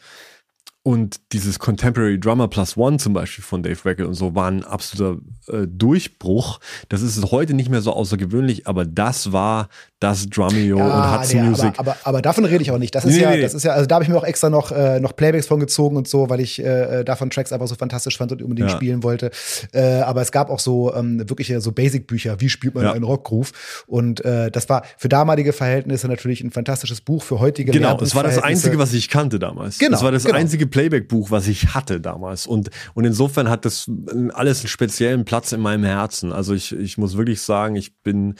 und 0.82 1.20
dieses 1.32 1.58
Contemporary 1.58 2.18
Drummer 2.18 2.48
Plus 2.48 2.76
One 2.76 2.96
zum 2.96 3.12
Beispiel 3.12 3.44
von 3.44 3.62
Dave 3.62 3.84
Weckel 3.84 4.06
und 4.06 4.14
so 4.14 4.34
war 4.34 4.50
ein 4.50 4.64
absoluter 4.64 5.20
äh, 5.48 5.66
Durchbruch. 5.68 6.58
Das 6.88 7.02
ist 7.02 7.22
heute 7.30 7.52
nicht 7.52 7.68
mehr 7.68 7.82
so 7.82 7.92
außergewöhnlich, 7.92 8.66
aber 8.66 8.86
das 8.86 9.30
war 9.30 9.68
das 10.00 10.26
Drumeo 10.30 10.78
und 10.78 11.18
Hudson 11.18 11.42
nee, 11.42 11.48
Music. 11.50 11.74
Aber, 11.76 11.92
aber, 11.92 11.96
aber 12.04 12.22
davon 12.22 12.46
rede 12.46 12.62
ich 12.62 12.70
auch 12.70 12.78
nicht. 12.78 12.94
Das 12.94 13.04
ist 13.04 13.14
Nee, 13.14 13.20
ja, 13.20 13.30
nee, 13.32 13.42
das 13.42 13.52
ist 13.52 13.64
ja, 13.64 13.72
also 13.72 13.86
da 13.86 13.96
habe 13.96 14.04
ich 14.04 14.08
mir 14.08 14.16
auch 14.16 14.24
extra 14.24 14.48
noch, 14.48 14.72
äh, 14.72 14.98
noch 14.98 15.14
Playbacks 15.14 15.46
von 15.46 15.60
gezogen 15.60 15.98
und 15.98 16.08
so, 16.08 16.30
weil 16.30 16.40
ich 16.40 16.58
äh, 16.58 17.04
davon 17.04 17.28
Tracks 17.28 17.52
einfach 17.52 17.68
so 17.68 17.74
fantastisch 17.74 18.16
fand 18.16 18.32
und 18.32 18.42
unbedingt 18.42 18.70
Ja. 18.70 18.76
spielen 18.76 19.02
wollte. 19.02 19.30
Äh, 19.72 20.00
aber 20.00 20.22
es 20.22 20.32
gab 20.32 20.48
auch 20.48 20.58
so 20.58 20.94
ähm, 20.94 21.28
wirkliche 21.28 21.60
so 21.60 21.72
Basic-Bücher, 21.72 22.40
wie 22.40 22.48
spielt 22.48 22.74
man 22.74 22.84
Ja. 22.84 22.92
einen 22.92 23.04
Rockgroove? 23.04 23.52
Und 23.86 24.24
äh, 24.24 24.50
das 24.50 24.70
war 24.70 24.84
für 24.96 25.10
damalige 25.10 25.52
Verhältnisse 25.52 26.08
natürlich 26.08 26.40
ein 26.42 26.50
fantastisches 26.50 27.02
Buch, 27.02 27.22
für 27.22 27.38
heutige 27.38 27.70
Genau, 27.70 28.00
es 28.00 28.14
war 28.14 28.22
das 28.22 28.38
einzige, 28.38 28.78
was 28.78 28.94
ich 28.94 29.10
kannte 29.10 29.38
damals. 29.38 29.78
Genau, 29.78 29.92
das 29.92 30.02
war 30.02 30.12
das 30.12 30.24
genau. 30.24 30.38
einzige 30.38 30.66
Playback-Buch, 30.66 31.30
was 31.30 31.46
ich 31.46 31.74
hatte 31.74 32.00
damals. 32.00 32.46
Und, 32.46 32.70
und 32.94 33.04
insofern 33.04 33.50
hat 33.50 33.66
das 33.66 33.90
alles 34.32 34.60
einen 34.60 34.68
speziellen 34.68 35.26
Platz 35.26 35.52
in 35.52 35.60
meinem 35.60 35.84
Herzen. 35.84 36.32
Also 36.32 36.54
ich, 36.54 36.72
ich 36.72 36.96
muss 36.96 37.18
wirklich 37.18 37.42
sagen, 37.42 37.76
ich 37.76 37.94
bin 38.02 38.36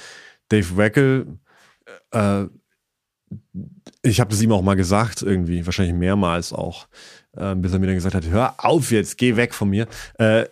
Dave 0.48 0.76
Weckel, 0.78 1.26
äh, 2.12 2.44
ich 4.02 4.20
habe 4.20 4.30
das 4.30 4.42
ihm 4.42 4.52
auch 4.52 4.62
mal 4.62 4.74
gesagt, 4.74 5.22
irgendwie, 5.22 5.64
wahrscheinlich 5.64 5.94
mehrmals 5.94 6.52
auch, 6.52 6.88
äh, 7.36 7.54
bis 7.54 7.72
er 7.72 7.78
mir 7.78 7.86
dann 7.86 7.94
gesagt 7.96 8.14
hat, 8.14 8.26
hör 8.26 8.54
auf 8.58 8.90
jetzt, 8.90 9.18
geh 9.18 9.36
weg 9.36 9.54
von 9.54 9.70
mir. 9.70 9.86
Äh, 10.18 10.46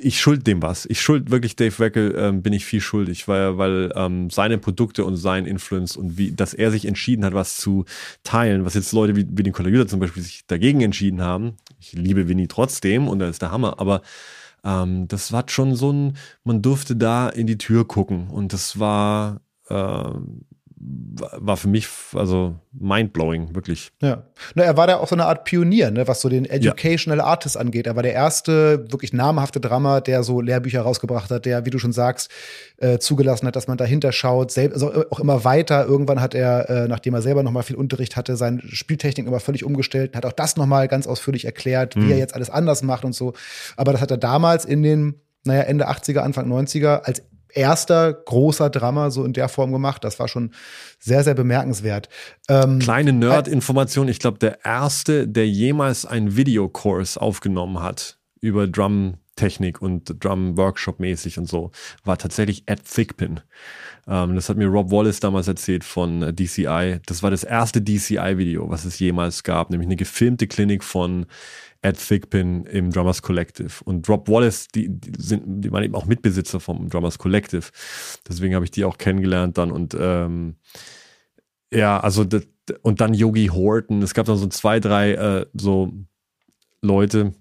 ich 0.00 0.20
schuld 0.20 0.46
dem 0.46 0.62
was. 0.62 0.86
Ich 0.86 1.00
schuld 1.00 1.30
wirklich 1.30 1.56
Dave 1.56 1.76
Weckel, 1.78 2.14
ähm, 2.16 2.42
bin 2.42 2.52
ich 2.52 2.64
viel 2.64 2.80
schuldig, 2.80 3.26
weil, 3.26 3.58
weil 3.58 3.92
ähm, 3.96 4.30
seine 4.30 4.58
Produkte 4.58 5.04
und 5.04 5.16
sein 5.16 5.44
Influence 5.46 5.96
und 5.96 6.16
wie, 6.16 6.30
dass 6.30 6.54
er 6.54 6.70
sich 6.70 6.84
entschieden 6.84 7.24
hat, 7.24 7.34
was 7.34 7.56
zu 7.56 7.84
teilen, 8.22 8.64
was 8.64 8.74
jetzt 8.74 8.92
Leute 8.92 9.16
wie, 9.16 9.26
wie 9.28 9.42
den 9.42 9.52
Kollegen 9.52 9.88
zum 9.88 9.98
Beispiel 9.98 10.22
sich 10.22 10.46
dagegen 10.46 10.82
entschieden 10.82 11.22
haben. 11.22 11.54
Ich 11.80 11.92
liebe 11.94 12.28
Winnie 12.28 12.48
trotzdem 12.48 13.08
und 13.08 13.20
er 13.20 13.28
ist 13.28 13.42
der 13.42 13.50
Hammer, 13.50 13.80
aber 13.80 14.02
ähm, 14.64 15.08
das 15.08 15.32
war 15.32 15.44
schon 15.48 15.74
so 15.74 15.92
ein, 15.92 16.16
man 16.44 16.62
durfte 16.62 16.94
da 16.94 17.28
in 17.28 17.46
die 17.46 17.58
Tür 17.58 17.86
gucken 17.86 18.28
und 18.28 18.52
das 18.52 18.78
war, 18.78 19.40
ähm, 19.68 20.42
war 20.84 21.56
für 21.56 21.68
mich 21.68 21.86
also 22.14 22.56
mindblowing, 22.72 23.54
wirklich. 23.54 23.92
Ja. 24.00 24.24
Na, 24.54 24.64
er 24.64 24.76
war 24.76 24.88
da 24.88 24.96
auch 24.96 25.06
so 25.06 25.14
eine 25.14 25.26
Art 25.26 25.44
Pionier, 25.44 25.92
ne, 25.92 26.08
was 26.08 26.20
so 26.20 26.28
den 26.28 26.44
Educational 26.44 27.20
Artist 27.20 27.56
angeht. 27.56 27.86
Er 27.86 27.94
war 27.94 28.02
der 28.02 28.14
erste 28.14 28.90
wirklich 28.90 29.12
namhafte 29.12 29.60
Drummer, 29.60 30.00
der 30.00 30.24
so 30.24 30.40
Lehrbücher 30.40 30.82
rausgebracht 30.82 31.30
hat, 31.30 31.46
der, 31.46 31.64
wie 31.64 31.70
du 31.70 31.78
schon 31.78 31.92
sagst, 31.92 32.30
äh, 32.78 32.98
zugelassen 32.98 33.46
hat, 33.46 33.54
dass 33.54 33.68
man 33.68 33.78
dahinter 33.78 34.10
schaut, 34.10 34.50
selbst, 34.50 34.74
also 34.74 35.04
auch 35.10 35.20
immer 35.20 35.44
weiter. 35.44 35.86
Irgendwann 35.86 36.20
hat 36.20 36.34
er, 36.34 36.68
äh, 36.68 36.88
nachdem 36.88 37.14
er 37.14 37.22
selber 37.22 37.44
noch 37.44 37.52
mal 37.52 37.62
viel 37.62 37.76
Unterricht 37.76 38.16
hatte, 38.16 38.36
seine 38.36 38.60
Spieltechnik 38.62 39.26
immer 39.26 39.40
völlig 39.40 39.64
umgestellt, 39.64 40.16
hat 40.16 40.26
auch 40.26 40.32
das 40.32 40.56
noch 40.56 40.66
mal 40.66 40.88
ganz 40.88 41.06
ausführlich 41.06 41.44
erklärt, 41.44 41.94
wie 41.94 42.10
er 42.10 42.18
jetzt 42.18 42.34
alles 42.34 42.50
anders 42.50 42.82
macht 42.82 43.04
und 43.04 43.14
so. 43.14 43.34
Aber 43.76 43.92
das 43.92 44.00
hat 44.00 44.10
er 44.10 44.18
damals 44.18 44.64
in 44.64 44.82
den, 44.82 45.14
naja, 45.44 45.62
Ende 45.62 45.88
80er, 45.88 46.18
Anfang 46.18 46.50
90er 46.50 47.02
als 47.02 47.22
erster 47.54 48.12
großer 48.12 48.70
Drummer 48.70 49.10
so 49.10 49.24
in 49.24 49.32
der 49.32 49.48
Form 49.48 49.72
gemacht. 49.72 50.04
Das 50.04 50.18
war 50.18 50.28
schon 50.28 50.52
sehr, 50.98 51.24
sehr 51.24 51.34
bemerkenswert. 51.34 52.08
Ähm, 52.48 52.78
Kleine 52.78 53.12
Nerd-Information. 53.12 54.08
Ich 54.08 54.18
glaube, 54.18 54.38
der 54.38 54.64
erste, 54.64 55.28
der 55.28 55.48
jemals 55.48 56.06
einen 56.06 56.36
Videokurs 56.36 57.18
aufgenommen 57.18 57.82
hat 57.82 58.18
über 58.40 58.66
Drum-Technik 58.66 59.80
und 59.80 60.24
Drum-Workshop 60.24 60.98
mäßig 60.98 61.38
und 61.38 61.48
so, 61.48 61.70
war 62.04 62.18
tatsächlich 62.18 62.64
Ed 62.66 62.82
Thigpen. 62.84 63.40
Ähm, 64.08 64.34
das 64.34 64.48
hat 64.48 64.56
mir 64.56 64.66
Rob 64.66 64.90
Wallace 64.90 65.20
damals 65.20 65.48
erzählt 65.48 65.84
von 65.84 66.22
äh, 66.22 66.32
DCI. 66.32 67.00
Das 67.06 67.22
war 67.22 67.30
das 67.30 67.44
erste 67.44 67.80
DCI-Video, 67.80 68.68
was 68.68 68.84
es 68.84 68.98
jemals 68.98 69.44
gab, 69.44 69.70
nämlich 69.70 69.86
eine 69.86 69.96
gefilmte 69.96 70.46
Klinik 70.46 70.82
von 70.82 71.26
Ed 71.82 71.98
Thigpen 71.98 72.64
im 72.66 72.90
Drummers 72.90 73.22
Collective. 73.22 73.82
Und 73.84 74.08
Rob 74.08 74.28
Wallace, 74.28 74.68
die, 74.68 74.88
die, 74.88 75.12
sind, 75.20 75.62
die 75.62 75.72
waren 75.72 75.82
eben 75.82 75.94
auch 75.94 76.06
Mitbesitzer 76.06 76.60
vom 76.60 76.88
Drummers 76.88 77.18
Collective. 77.18 77.66
Deswegen 78.28 78.54
habe 78.54 78.64
ich 78.64 78.70
die 78.70 78.84
auch 78.84 78.98
kennengelernt 78.98 79.58
dann 79.58 79.72
und 79.72 79.96
ähm, 79.98 80.56
ja, 81.72 81.98
also 81.98 82.24
das, 82.24 82.46
und 82.82 83.00
dann 83.00 83.14
Yogi 83.14 83.46
Horton. 83.46 84.02
Es 84.02 84.14
gab 84.14 84.26
dann 84.26 84.36
so 84.36 84.46
zwei, 84.46 84.78
drei 84.78 85.12
äh, 85.12 85.46
so 85.54 85.92
Leute, 86.80 87.32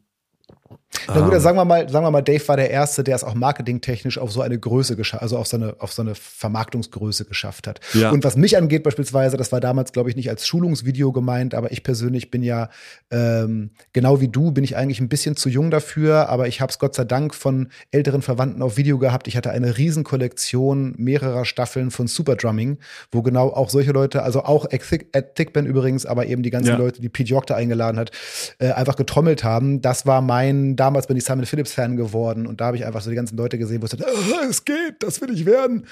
na 1.08 1.22
gut, 1.22 1.34
ähm. 1.34 1.40
sagen 1.40 1.58
wir 1.58 1.66
mal, 1.66 1.90
sagen 1.90 2.06
wir 2.06 2.12
mal, 2.12 2.22
Dave 2.22 2.46
war 2.48 2.58
der 2.58 2.70
Erste, 2.70 3.04
der 3.04 3.16
es 3.16 3.24
auch 3.24 3.34
marketingtechnisch 3.34 4.18
auf 4.18 4.32
so 4.32 4.42
eine 4.42 4.60
Größe 4.60 4.96
geschafft, 4.96 5.24
also 5.24 5.38
auf 5.38 5.48
so 5.48 5.58
eine, 5.58 5.76
auf 5.80 5.94
so 5.94 6.02
eine 6.02 6.16
Vermarktungsgröße 6.16 7.26
geschafft 7.26 7.68
hat. 7.68 7.80
Ja. 7.94 8.12
Und 8.12 8.24
was 8.24 8.36
mich 8.36 8.58
angeht 8.58 8.84
beispielsweise, 8.84 9.38
das 9.38 9.52
war 9.52 9.60
damals, 9.60 9.94
glaube 9.94 10.10
ich, 10.10 10.16
nicht 10.16 10.30
als 10.30 10.46
Schulungsvideo 10.46 11.12
gemeint, 11.12 11.54
aber 11.54 11.72
ich 11.72 11.84
persönlich 11.84 12.30
bin 12.30 12.44
ja 12.44 12.70
ähm, 13.10 13.72
genau 13.94 14.22
wie 14.22 14.28
du, 14.28 14.52
bin 14.52 14.64
ich 14.64 14.76
eigentlich 14.76 15.00
ein 15.00 15.10
bisschen 15.10 15.36
zu 15.36 15.50
jung 15.50 15.72
dafür, 15.72 16.30
aber 16.30 16.48
ich 16.48 16.62
habe 16.62 16.72
es 16.72 16.80
Gott 16.80 16.96
sei 16.96 17.06
Dank 17.06 17.34
von 17.34 17.70
älteren 17.92 18.22
Verwandten 18.22 18.62
auf 18.62 18.78
Video 18.78 18.98
gehabt. 18.98 19.28
Ich 19.28 19.38
hatte 19.38 19.52
eine 19.52 19.78
Riesenkollektion 19.78 20.96
mehrerer 20.98 21.46
Staffeln 21.46 21.92
von 21.92 22.08
Super 22.08 22.36
Drumming, 22.36 22.80
wo 23.12 23.22
genau 23.22 23.50
auch 23.50 23.70
solche 23.70 23.92
Leute, 23.92 24.24
also 24.24 24.44
auch 24.44 24.66
Ed 24.70 25.36
Thickband 25.36 25.68
übrigens, 25.68 26.06
aber 26.06 26.26
eben 26.26 26.44
die 26.44 26.50
ganzen 26.50 26.72
ja. 26.72 26.78
Leute, 26.78 27.02
die 27.02 27.10
Pete 27.10 27.30
York 27.30 27.48
da 27.48 27.56
eingeladen 27.56 27.98
hat, 27.98 28.12
äh, 28.60 28.72
einfach 28.72 28.96
getrommelt 28.96 29.44
haben. 29.44 29.82
Das 29.82 30.06
war 30.06 30.22
mein 30.22 30.76
damals 30.82 31.06
bin 31.06 31.16
ich 31.16 31.24
Simon 31.24 31.46
Phillips 31.46 31.74
Fan 31.74 31.96
geworden 31.96 32.48
und 32.48 32.60
da 32.60 32.66
habe 32.66 32.78
ich 32.78 32.84
einfach 32.88 33.02
so 33.02 33.12
die 33.12 33.16
ganzen 33.16 33.38
Leute 33.38 33.60
gesehen, 33.60 33.84
wo 33.84 33.86
ich 33.86 33.92
dachte, 33.92 34.08
oh, 34.08 34.50
es 34.50 34.66
geht, 34.66 34.96
das 34.98 35.22
will 35.22 35.30
ich 35.30 35.46
werden. 35.46 35.86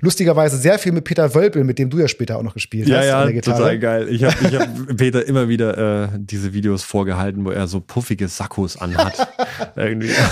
Lustigerweise 0.00 0.56
sehr 0.56 0.78
viel 0.78 0.92
mit 0.92 1.02
Peter 1.02 1.34
Wölpel, 1.34 1.64
mit 1.64 1.80
dem 1.80 1.90
du 1.90 1.98
ja 1.98 2.06
später 2.06 2.38
auch 2.38 2.44
noch 2.44 2.54
gespielt 2.54 2.86
ja, 2.86 2.98
hast. 2.98 3.06
Ja, 3.06 3.28
ja, 3.28 3.40
total 3.40 3.76
geil. 3.80 4.08
Ich 4.08 4.22
habe 4.22 4.36
ich 4.48 4.56
hab 4.56 4.68
Peter 4.96 5.26
immer 5.26 5.48
wieder 5.48 6.04
äh, 6.04 6.08
diese 6.16 6.52
Videos 6.52 6.84
vorgehalten, 6.84 7.44
wo 7.44 7.50
er 7.50 7.66
so 7.66 7.80
puffige 7.80 8.28
Sakkos 8.28 8.76
anhat. 8.76 9.14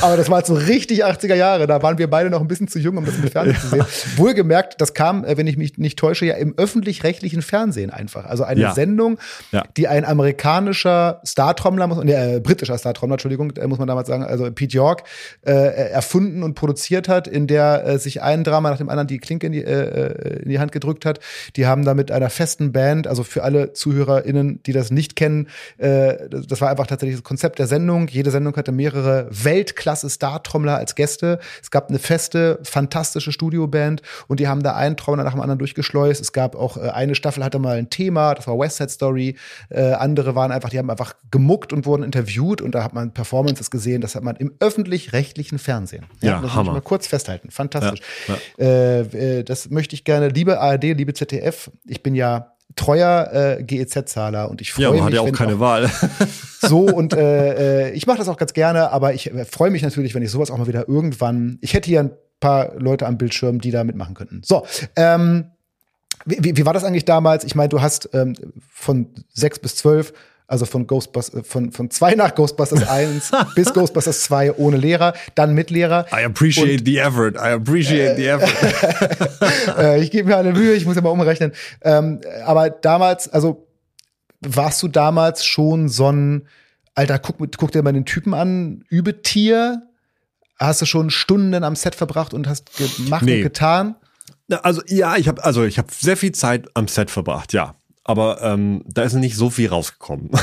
Aber 0.01 0.17
das 0.17 0.29
war 0.29 0.37
halt 0.37 0.47
so 0.47 0.55
richtig 0.55 1.05
80er 1.05 1.35
Jahre, 1.35 1.67
da 1.67 1.83
waren 1.83 1.99
wir 1.99 2.09
beide 2.09 2.31
noch 2.31 2.41
ein 2.41 2.47
bisschen 2.47 2.69
zu 2.69 2.79
jung, 2.79 2.97
um 2.97 3.05
das 3.05 3.17
im 3.17 3.29
Fernsehen 3.29 3.61
zu 3.61 3.67
sehen. 3.67 3.85
Wohlgemerkt, 4.17 4.81
das 4.81 4.95
kam, 4.95 5.25
äh, 5.25 5.37
wenn 5.37 5.49
ich 5.49 5.57
mich 5.57 5.77
nicht 5.77 5.99
täusche, 5.99 6.25
ja 6.25 6.35
im 6.35 6.55
öffentlich-rechtlichen 6.57 7.43
Fernsehen 7.43 7.91
einfach. 7.91 8.27
Also 8.27 8.45
eine 8.45 8.61
ja. 8.61 8.75
Sendung, 8.75 9.19
die 9.77 9.89
ein 9.89 10.05
amerikanischer 10.05 11.21
Star-Trommler, 11.27 12.05
äh, 12.07 12.39
britischer 12.39 12.79
Star-Trommler, 12.79 13.15
Entschuldigung, 13.15 13.51
äh, 13.57 13.67
muss 13.67 13.79
man 13.79 13.89
damals 13.89 14.04
sagen, 14.07 14.25
also 14.25 14.51
Pete 14.51 14.75
York, 14.75 15.05
äh, 15.47 15.53
erfunden 15.91 16.43
und 16.43 16.55
produziert 16.55 17.09
hat, 17.09 17.27
in 17.27 17.47
der 17.47 17.87
äh, 17.87 17.99
sich 17.99 18.23
ein 18.23 18.45
Drama 18.45 18.71
nach 18.71 18.79
dem 18.79 18.89
anderen 18.89 19.07
die 19.07 19.19
Klinke 19.19 19.47
in 19.47 19.53
die, 19.53 19.65
äh, 19.65 20.43
in 20.43 20.49
die 20.49 20.59
Hand 20.59 20.73
gedrückt 20.73 21.07
hat. 21.07 21.21
Die 21.57 21.67
haben 21.67 21.85
da 21.85 21.95
mit 21.95 22.11
einer 22.11 22.31
festen 22.31 22.73
Band, 22.73 23.07
also 23.07 23.25
für 23.25 23.43
alle 23.43 23.73
ZuhörerInnen, 23.73 24.63
die 24.63 24.73
das 24.73 24.91
nicht 24.91 25.17
kennen, 25.17 25.49
äh, 25.79 26.29
das 26.29 26.61
war 26.61 26.71
einfach 26.71 26.87
tatsächlich 26.87 27.17
das 27.17 27.25
Konzept 27.25 27.59
der 27.59 27.67
Sendung. 27.67 28.09
Jede 28.09 28.31
Sendung 28.31 28.57
hatte 28.57 28.73
mehrere 28.73 29.29
Weltklasse-Star-Trommler 29.31 30.77
als 30.77 30.95
Gäste. 30.95 31.39
Es 31.63 31.71
gab 31.71 31.89
eine 31.89 31.99
feste, 31.99 32.59
fantastische 32.63 33.33
Studioband 33.33 34.03
und 34.29 34.41
die 34.41 34.49
haben 34.49 34.63
da 34.63 34.75
einen 34.75 34.97
Trommler 34.97 35.25
nach 35.25 35.33
dem 35.33 35.41
anderen 35.41 35.59
durchgeschleust. 35.59 36.21
Es 36.21 36.33
gab 36.33 36.57
auch 36.57 36.77
äh, 36.77 36.91
eine 36.91 37.15
Staffel 37.15 37.45
hatte 37.45 37.59
mal 37.59 37.77
ein 37.77 37.91
Thema, 37.91 38.35
das 38.35 38.47
war 38.47 38.59
West 38.59 38.79
Side 38.79 38.91
Story. 38.91 39.37
Äh, 39.71 39.93
andere 39.93 40.35
waren 40.35 40.53
einfach, 40.53 40.71
die 40.71 40.79
haben 40.79 40.91
einfach 40.91 41.15
gemuckt 41.31 41.73
und 41.73 41.87
wurden 41.87 42.03
interviewt 42.03 42.61
und 42.61 42.75
da 42.75 42.85
hat 42.85 42.95
man 42.95 43.13
Performances 43.13 43.71
gesehen, 43.71 43.94
das 44.01 44.15
hat 44.15 44.23
man 44.23 44.37
im 44.37 44.53
öffentlich-rechtlichen 44.61 45.59
Fernsehen. 45.59 46.07
Ja, 46.23 46.31
ja 46.31 46.41
das 46.41 46.55
Hammer. 46.55 46.73
mal 46.73 46.81
kurz 46.81 47.07
festhalten. 47.07 47.51
Fantastisch. 47.51 48.01
Ja, 48.29 48.35
ja. 48.59 48.65
Äh, 48.65 49.39
äh, 49.39 49.45
das 49.45 49.71
möchte 49.71 49.95
ich 49.95 50.05
gerne, 50.05 50.29
liebe 50.29 50.61
ARD, 50.61 50.85
liebe 50.85 51.15
ZDF, 51.15 51.71
ich 51.87 52.03
bin 52.03 52.15
ja 52.15 52.55
treuer 52.77 53.31
äh, 53.59 53.63
GEZ-Zahler 53.63 54.51
und 54.51 54.61
ich 54.61 54.73
freue 54.73 54.85
ja, 54.85 54.89
man 54.91 54.97
mich. 54.97 55.05
hat 55.07 55.13
ja 55.15 55.21
auch 55.21 55.33
keine 55.33 55.55
auch 55.55 55.61
Wahl. 55.61 55.91
so 56.61 56.81
und 56.81 57.13
äh, 57.13 57.89
äh, 57.89 57.93
ich 57.93 58.07
mache 58.07 58.19
das 58.19 58.29
auch 58.29 58.37
ganz 58.37 58.53
gerne, 58.53 58.91
aber 58.91 59.15
ich 59.15 59.33
äh, 59.33 59.45
freue 59.45 59.71
mich 59.71 59.83
natürlich, 59.83 60.15
wenn 60.15 60.23
ich 60.23 60.31
sowas 60.31 60.51
auch 60.51 60.59
mal 60.59 60.67
wieder 60.67 60.89
irgendwann. 60.89 61.59
Ich 61.61 61.75
hätte 61.75 61.89
hier 61.89 62.01
ein 62.01 62.11
paar 62.41 62.75
Leute 62.79 63.07
am 63.07 63.17
Bildschirm, 63.17 63.61
die 63.61 63.71
da 63.71 63.85
mitmachen 63.85 64.15
könnten. 64.15 64.43
So, 64.45 64.67
ähm, 64.97 65.51
wie, 66.25 66.57
wie 66.57 66.67
war 66.67 66.73
das 66.73 66.85
eigentlich 66.85 67.05
damals? 67.05 67.45
Ich 67.45 67.55
meine, 67.55 67.69
du 67.69 67.81
hast 67.81 68.09
ähm, 68.13 68.35
von 68.73 69.09
sechs 69.33 69.59
bis 69.59 69.77
zwölf 69.77 70.13
also 70.47 70.67
von 70.67 70.87
Ghostbusters, 70.87 71.41
äh, 71.41 71.45
von, 71.45 71.73
von 71.73 71.91
zwei 71.91 72.15
nach 72.15 72.35
Ghostbusters 72.35 72.87
1 72.89 73.31
bis 73.55 73.73
Ghostbusters 73.73 74.23
2 74.23 74.55
ohne 74.55 74.77
Lehrer, 74.77 75.15
dann 75.35 75.55
mit 75.55 75.71
Lehrer. 75.71 76.07
I 76.13 76.25
appreciate 76.25 76.81
und, 76.81 76.87
the 76.87 76.99
effort. 76.99 77.35
I 77.37 77.53
appreciate 77.53 78.17
the 78.17 78.27
effort. 78.27 79.79
äh, 79.79 80.03
ich 80.03 80.11
gebe 80.11 80.29
mir 80.29 80.37
eine 80.37 80.53
Mühe, 80.53 80.75
ich 80.75 80.85
muss 80.85 80.97
ja 80.97 81.03
mal 81.03 81.11
umrechnen. 81.11 81.53
Ähm, 81.83 82.21
aber 82.45 82.71
damals, 82.71 83.29
also 83.29 83.67
warst 84.41 84.83
du 84.83 84.89
damals 84.89 85.45
schon 85.45 85.89
so 85.89 86.11
ein, 86.11 86.47
Alter, 86.95 87.19
guck, 87.19 87.39
guck 87.57 87.73
dir 87.73 87.83
mal 87.83 87.93
den 87.93 88.05
Typen 88.05 88.35
an, 88.35 88.85
Übetier? 88.89 89.83
Hast 90.59 90.83
du 90.83 90.87
schon 90.87 91.11
Stunden 91.11 91.65
am 91.65 91.75
Set 91.75 91.95
verbracht 91.95 92.33
und 92.33 92.47
hast 92.47 92.77
gemacht 92.77 93.25
nee. 93.25 93.39
und 93.39 93.43
getan? 93.43 93.97
Also 94.63 94.83
ja, 94.87 95.17
ich 95.17 95.27
habe 95.27 95.43
also 95.43 95.65
ich 95.65 95.79
habe 95.79 95.89
sehr 95.91 96.17
viel 96.17 96.33
Zeit 96.33 96.69
am 96.75 96.87
Set 96.87 97.11
verbracht, 97.11 97.53
ja 97.55 97.75
aber 98.05 98.43
ähm, 98.43 98.85
da 98.87 99.03
ist 99.03 99.15
nicht 99.15 99.37
so 99.37 99.51
viel 99.51 99.69
rausgekommen. 99.69 100.31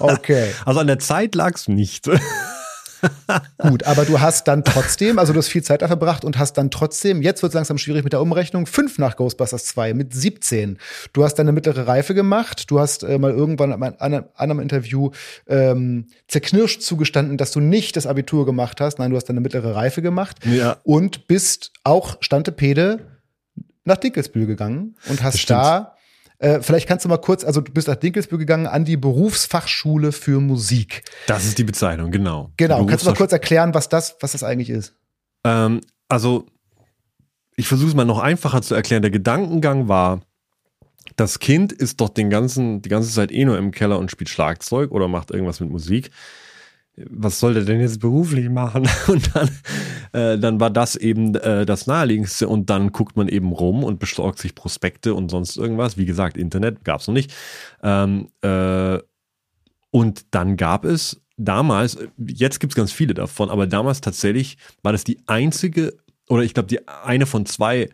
Okay. 0.00 0.50
Also 0.64 0.80
an 0.80 0.88
der 0.88 0.98
Zeit 0.98 1.36
lag 1.36 1.54
es 1.54 1.68
nicht. 1.68 2.10
Gut, 3.58 3.84
aber 3.84 4.04
du 4.04 4.20
hast 4.20 4.48
dann 4.48 4.64
trotzdem, 4.64 5.18
also 5.18 5.32
du 5.32 5.38
hast 5.38 5.48
viel 5.48 5.62
Zeit 5.62 5.82
da 5.82 5.86
verbracht 5.86 6.24
und 6.24 6.38
hast 6.38 6.54
dann 6.54 6.70
trotzdem, 6.70 7.22
jetzt 7.22 7.42
wird 7.42 7.50
es 7.50 7.54
langsam 7.54 7.78
schwierig 7.78 8.04
mit 8.04 8.12
der 8.12 8.20
Umrechnung, 8.20 8.66
fünf 8.66 8.98
nach 8.98 9.16
Ghostbusters 9.16 9.64
2 9.66 9.94
mit 9.94 10.12
17. 10.12 10.78
Du 11.12 11.24
hast 11.24 11.36
deine 11.36 11.52
mittlere 11.52 11.86
Reife 11.86 12.14
gemacht, 12.14 12.70
du 12.70 12.78
hast 12.80 13.02
äh, 13.02 13.18
mal 13.18 13.30
irgendwann 13.30 13.72
in 13.72 13.82
einem 13.82 14.24
anderen 14.34 14.60
Interview 14.60 15.10
ähm, 15.46 16.08
zerknirscht 16.28 16.82
zugestanden, 16.82 17.38
dass 17.38 17.52
du 17.52 17.60
nicht 17.60 17.96
das 17.96 18.06
Abitur 18.06 18.44
gemacht 18.44 18.80
hast, 18.80 18.98
nein, 18.98 19.10
du 19.10 19.16
hast 19.16 19.26
deine 19.26 19.40
mittlere 19.40 19.74
Reife 19.74 20.02
gemacht 20.02 20.38
ja. 20.44 20.76
und 20.82 21.26
bist 21.26 21.72
auch 21.84 22.18
Stantepede 22.20 23.06
nach 23.84 23.96
Dinkelsbühl 23.96 24.46
gegangen 24.46 24.96
und 25.08 25.22
hast 25.22 25.48
da 25.48 25.96
äh, 26.40 26.62
vielleicht 26.62 26.88
kannst 26.88 27.04
du 27.04 27.08
mal 27.10 27.18
kurz, 27.18 27.44
also 27.44 27.60
du 27.60 27.70
bist 27.70 27.86
nach 27.86 27.96
Dinkelsbühl 27.96 28.38
gegangen 28.38 28.66
an 28.66 28.86
die 28.86 28.96
Berufsfachschule 28.96 30.10
für 30.10 30.40
Musik. 30.40 31.02
Das 31.26 31.44
ist 31.44 31.58
die 31.58 31.64
Bezeichnung, 31.64 32.10
genau. 32.10 32.50
Genau. 32.56 32.84
Kannst 32.86 33.04
du 33.04 33.10
mal 33.10 33.16
kurz 33.16 33.32
erklären, 33.32 33.74
was 33.74 33.90
das, 33.90 34.16
was 34.20 34.32
das 34.32 34.42
eigentlich 34.42 34.70
ist? 34.70 34.94
Ähm, 35.44 35.82
also 36.08 36.46
ich 37.56 37.68
versuche 37.68 37.90
es 37.90 37.94
mal 37.94 38.06
noch 38.06 38.18
einfacher 38.18 38.62
zu 38.62 38.74
erklären. 38.74 39.02
Der 39.02 39.10
Gedankengang 39.10 39.88
war, 39.88 40.22
das 41.16 41.40
Kind 41.40 41.72
ist 41.72 42.00
doch 42.00 42.08
den 42.08 42.30
ganzen, 42.30 42.80
die 42.80 42.88
ganze 42.88 43.12
Zeit 43.12 43.32
eh 43.32 43.44
nur 43.44 43.58
im 43.58 43.70
Keller 43.70 43.98
und 43.98 44.10
spielt 44.10 44.30
Schlagzeug 44.30 44.92
oder 44.92 45.08
macht 45.08 45.30
irgendwas 45.30 45.60
mit 45.60 45.70
Musik 45.70 46.10
was 46.96 47.40
soll 47.40 47.54
der 47.54 47.64
denn 47.64 47.80
jetzt 47.80 48.00
beruflich 48.00 48.48
machen? 48.48 48.88
Und 49.08 49.34
dann, 49.34 49.48
äh, 50.12 50.38
dann 50.38 50.60
war 50.60 50.70
das 50.70 50.96
eben 50.96 51.34
äh, 51.36 51.64
das 51.64 51.86
Naheliegendste. 51.86 52.48
Und 52.48 52.70
dann 52.70 52.92
guckt 52.92 53.16
man 53.16 53.28
eben 53.28 53.52
rum 53.52 53.84
und 53.84 53.98
besorgt 53.98 54.38
sich 54.38 54.54
Prospekte 54.54 55.14
und 55.14 55.30
sonst 55.30 55.56
irgendwas. 55.56 55.96
Wie 55.96 56.06
gesagt, 56.06 56.36
Internet 56.36 56.84
gab 56.84 57.00
es 57.00 57.06
noch 57.06 57.14
nicht. 57.14 57.32
Ähm, 57.82 58.28
äh, 58.42 58.98
und 59.90 60.34
dann 60.34 60.56
gab 60.56 60.84
es 60.84 61.20
damals, 61.36 61.98
jetzt 62.18 62.60
gibt 62.60 62.72
es 62.72 62.76
ganz 62.76 62.92
viele 62.92 63.14
davon, 63.14 63.50
aber 63.50 63.66
damals 63.66 64.00
tatsächlich 64.00 64.58
war 64.82 64.92
das 64.92 65.04
die 65.04 65.18
einzige, 65.26 65.96
oder 66.28 66.42
ich 66.42 66.54
glaube, 66.54 66.68
die 66.68 66.86
eine 66.86 67.26
von 67.26 67.46
zwei 67.46 67.88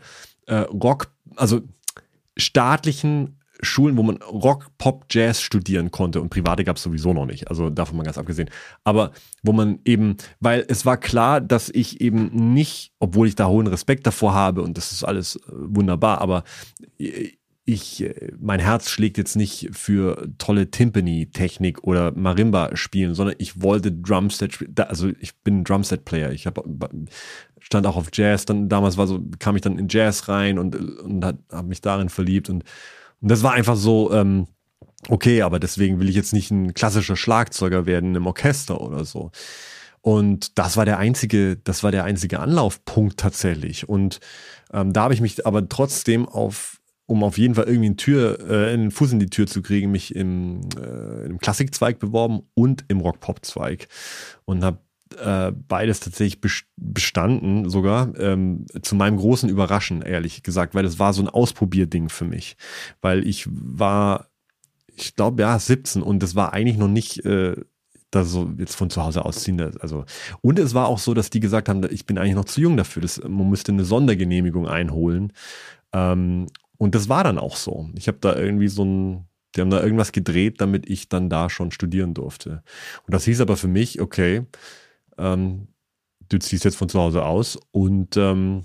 äh, 0.47 0.55
Rock, 0.55 1.13
also 1.37 1.63
staatlichen 2.37 3.39
Schulen, 3.61 3.97
wo 3.97 4.03
man 4.03 4.17
Rock, 4.17 4.67
Pop, 4.79 5.07
Jazz 5.11 5.41
studieren 5.41 5.91
konnte 5.91 6.21
und 6.21 6.31
private 6.31 6.65
gab 6.65 6.77
es 6.77 6.83
sowieso 6.83 7.13
noch 7.13 7.27
nicht, 7.27 7.49
also 7.49 7.71
davon 7.71 7.97
mal 7.97 8.03
ganz 8.03 8.19
abgesehen. 8.19 8.51
Aber 8.85 9.13
wo 9.43 9.53
man 9.53 9.79
eben, 9.85 10.17
weil 10.41 10.65
es 10.69 10.85
war 10.87 10.97
klar, 10.97 11.41
dass 11.41 11.69
ich 11.69 12.01
eben 12.01 12.53
nicht, 12.53 12.93
obwohl 12.99 13.29
ich 13.29 13.35
da 13.35 13.49
hohen 13.49 13.67
Respekt 13.67 14.07
davor 14.07 14.35
habe 14.35 14.63
und 14.63 14.77
das 14.77 14.93
ist 14.93 15.05
alles 15.05 15.37
äh, 15.37 15.41
wunderbar, 15.53 16.21
aber 16.21 16.45
ich, 17.67 18.03
äh, 18.03 18.33
mein 18.39 18.61
Herz 18.61 18.89
schlägt 18.89 19.19
jetzt 19.19 19.37
nicht 19.37 19.69
für 19.73 20.29
tolle 20.39 20.71
Timpani-Technik 20.71 21.83
oder 21.85 22.13
Marimba 22.13 22.77
spielen, 22.77 23.15
sondern 23.15 23.35
ich 23.39 23.61
wollte 23.61 23.93
Drumset 23.93 24.55
spielen. 24.55 24.75
Also 24.79 25.11
ich 25.21 25.37
bin 25.43 25.65
Drumset-Player. 25.65 26.31
Ich 26.31 26.47
habe 26.47 26.63
stand 27.59 27.87
auch 27.87 27.97
auf 27.97 28.09
Jazz. 28.13 28.47
Dann 28.47 28.69
damals 28.69 28.97
war 28.97 29.09
so 29.09 29.21
kam 29.41 29.57
ich 29.57 29.63
dann 29.63 29.79
in 29.79 29.89
Jazz 29.89 30.29
rein 30.29 30.59
und 30.59 30.77
und 30.77 31.25
habe 31.25 31.69
mich 31.69 31.81
darin 31.81 32.09
verliebt 32.09 32.49
und 32.49 32.65
und 33.27 33.31
das 33.31 33.43
war 33.43 33.55
einfach 33.55 33.75
so, 33.75 34.13
ähm, 34.13 34.47
okay, 35.09 35.43
aber 35.43 35.59
deswegen 35.59 35.99
will 35.99 36.09
ich 36.09 36.15
jetzt 36.15 36.33
nicht 36.33 36.53
ein 36.53 36.75
klassischer 36.75 37.17
Schlagzeuger 37.17 37.85
werden 37.85 38.15
im 38.15 38.25
Orchester 38.25 38.81
oder 38.81 39.05
so. 39.05 39.33
Und 40.01 40.57
das 40.61 40.77
war 40.77 40.85
der 40.85 40.99
einzige, 40.99 41.57
das 41.57 41.83
war 41.83 41.91
der 41.91 42.05
einzige 42.05 42.39
Anlaufpunkt 42.39 43.19
tatsächlich. 43.19 43.89
Und 43.89 44.21
ähm, 44.73 44.93
da 44.93 45.03
habe 45.03 45.15
ich 45.15 45.21
mich 45.21 45.45
aber 45.45 45.69
trotzdem 45.69 46.29
auf, 46.29 46.81
um 47.07 47.25
auf 47.25 47.37
jeden 47.37 47.57
Fall 47.57 47.65
irgendwie 47.65 47.87
eine 47.87 47.97
Tür, 47.97 48.49
äh, 48.49 48.73
einen 48.73 48.93
Fuß 48.93 49.11
in 49.11 49.19
die 49.19 49.27
Tür 49.27 49.49
zu 49.49 49.61
kriegen, 49.61 49.91
mich 49.91 50.15
im, 50.15 50.61
äh, 50.81 51.27
im 51.27 51.39
Klassikzweig 51.39 51.99
beworben 51.99 52.43
und 52.55 52.85
im 52.87 53.01
Rock-Pop-Zweig. 53.01 53.89
Und 54.45 54.63
habe 54.63 54.79
äh, 55.19 55.53
beides 55.53 56.01
tatsächlich 56.01 56.41
bestanden, 56.77 57.69
sogar 57.69 58.19
ähm, 58.19 58.67
zu 58.83 58.95
meinem 58.95 59.17
großen 59.17 59.49
Überraschen, 59.49 60.03
ehrlich 60.03 60.43
gesagt, 60.43 60.75
weil 60.75 60.85
es 60.85 60.99
war 60.99 61.13
so 61.13 61.23
ein 61.23 61.29
Ausprobierding 61.29 62.09
für 62.09 62.25
mich. 62.25 62.57
Weil 63.01 63.27
ich 63.27 63.47
war, 63.49 64.29
ich 64.89 65.15
glaube, 65.15 65.43
ja, 65.43 65.59
17 65.59 66.03
und 66.03 66.23
das 66.23 66.35
war 66.35 66.53
eigentlich 66.53 66.79
noch 66.79 66.89
nicht 66.89 67.25
äh, 67.25 67.57
da 68.11 68.25
so 68.25 68.51
jetzt 68.59 68.75
von 68.75 68.91
zu 68.91 69.03
Hause 69.03 69.25
ausziehen. 69.25 69.61
Also, 69.81 70.05
und 70.41 70.59
es 70.59 70.75
war 70.75 70.89
auch 70.89 70.99
so, 70.99 71.15
dass 71.15 71.31
die 71.31 71.41
gesagt 71.41 71.69
haben, 71.69 71.87
ich 71.91 72.07
bin 72.07 72.19
eigentlich 72.19 72.35
noch 72.35 72.45
zu 72.45 72.61
jung 72.61 72.77
dafür. 72.77 73.03
Das, 73.03 73.21
man 73.23 73.49
müsste 73.51 73.73
eine 73.73 73.85
Sondergenehmigung 73.85 74.67
einholen. 74.67 75.33
Ähm, 75.93 76.47
und 76.79 76.95
das 76.95 77.09
war 77.09 77.25
dann 77.25 77.39
auch 77.39 77.57
so. 77.57 77.89
Ich 77.95 78.09
habe 78.09 78.19
da 78.21 78.37
irgendwie 78.37 78.69
so 78.69 78.85
ein, 78.85 79.29
die 79.55 79.61
haben 79.61 79.71
da 79.71 79.83
irgendwas 79.83 80.13
gedreht, 80.13 80.61
damit 80.61 80.89
ich 80.89 81.09
dann 81.09 81.31
da 81.31 81.49
schon 81.49 81.71
studieren 81.71 82.15
durfte. 82.15 82.63
Und 83.07 83.15
das 83.15 83.25
hieß 83.25 83.41
aber 83.41 83.57
für 83.57 83.69
mich, 83.69 84.01
okay, 84.01 84.47
ähm, 85.19 85.69
du 86.29 86.39
ziehst 86.39 86.65
jetzt 86.65 86.77
von 86.77 86.89
zu 86.89 86.99
Hause 87.01 87.25
aus 87.25 87.59
und 87.73 88.17
ähm, 88.17 88.65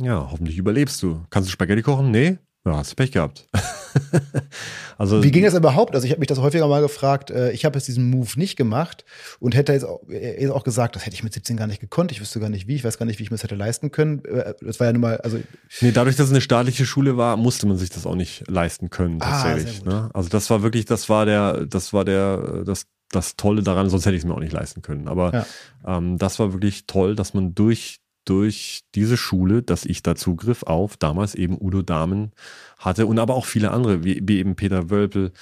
ja, 0.00 0.28
hoffentlich 0.30 0.58
überlebst 0.58 1.02
du. 1.02 1.22
Kannst 1.30 1.48
du 1.48 1.52
Spaghetti 1.52 1.82
kochen? 1.82 2.10
Nee? 2.10 2.38
Ja, 2.66 2.78
hast 2.78 2.92
du 2.92 2.96
Pech 2.96 3.12
gehabt. 3.12 3.46
also, 4.98 5.22
Wie 5.22 5.30
ging 5.30 5.44
das 5.44 5.52
überhaupt? 5.52 5.94
Also 5.94 6.06
ich 6.06 6.12
habe 6.12 6.20
mich 6.20 6.28
das 6.28 6.38
häufiger 6.38 6.66
mal 6.66 6.80
gefragt. 6.80 7.30
Äh, 7.30 7.52
ich 7.52 7.66
habe 7.66 7.76
jetzt 7.76 7.86
diesen 7.86 8.08
Move 8.08 8.30
nicht 8.36 8.56
gemacht 8.56 9.04
und 9.38 9.54
hätte 9.54 9.74
jetzt 9.74 9.84
auch, 9.84 10.00
jetzt 10.08 10.50
auch, 10.50 10.64
gesagt, 10.64 10.96
das 10.96 11.04
hätte 11.04 11.14
ich 11.14 11.22
mit 11.22 11.34
17 11.34 11.58
gar 11.58 11.66
nicht 11.66 11.80
gekonnt. 11.80 12.10
Ich 12.10 12.22
wüsste 12.22 12.40
gar 12.40 12.48
nicht 12.48 12.66
wie. 12.66 12.74
Ich 12.74 12.84
weiß 12.84 12.96
gar 12.96 13.04
nicht, 13.04 13.18
wie 13.18 13.24
ich 13.24 13.30
mir 13.30 13.36
das 13.36 13.44
hätte 13.44 13.54
leisten 13.54 13.90
können. 13.90 14.24
Äh, 14.24 14.54
das 14.62 14.80
war 14.80 14.86
ja 14.86 14.94
nun 14.94 15.02
mal, 15.02 15.18
also 15.18 15.38
nee, 15.82 15.92
dadurch, 15.92 16.16
dass 16.16 16.26
es 16.26 16.32
eine 16.32 16.40
staatliche 16.40 16.86
Schule 16.86 17.18
war, 17.18 17.36
musste 17.36 17.66
man 17.66 17.76
sich 17.76 17.90
das 17.90 18.06
auch 18.06 18.16
nicht 18.16 18.48
leisten 18.48 18.88
können 18.88 19.20
ah, 19.20 19.42
tatsächlich. 19.42 19.82
Ah, 19.84 19.90
ne? 19.90 20.10
Also 20.14 20.30
das 20.30 20.48
war 20.48 20.62
wirklich, 20.62 20.86
das 20.86 21.10
war 21.10 21.26
der, 21.26 21.66
das 21.66 21.92
war 21.92 22.06
der, 22.06 22.64
das 22.64 22.86
das 23.14 23.36
Tolle 23.36 23.62
daran, 23.62 23.88
sonst 23.88 24.06
hätte 24.06 24.16
ich 24.16 24.22
es 24.22 24.26
mir 24.26 24.34
auch 24.34 24.40
nicht 24.40 24.52
leisten 24.52 24.82
können. 24.82 25.08
Aber 25.08 25.32
ja. 25.32 25.46
ähm, 25.86 26.18
das 26.18 26.38
war 26.38 26.52
wirklich 26.52 26.86
toll, 26.86 27.16
dass 27.16 27.34
man 27.34 27.54
durch 27.54 28.00
durch 28.24 28.84
diese 28.94 29.18
Schule, 29.18 29.62
dass 29.62 29.84
ich 29.84 30.02
da 30.02 30.14
Zugriff 30.14 30.62
auf 30.62 30.96
damals 30.96 31.34
eben 31.34 31.58
Udo 31.60 31.82
Dahmen 31.82 32.32
hatte 32.78 33.06
und 33.06 33.18
aber 33.18 33.34
auch 33.34 33.44
viele 33.44 33.70
andere, 33.70 34.02
wie, 34.02 34.22
wie 34.24 34.38
eben 34.38 34.56
Peter 34.56 34.88
Wölpel. 34.88 35.32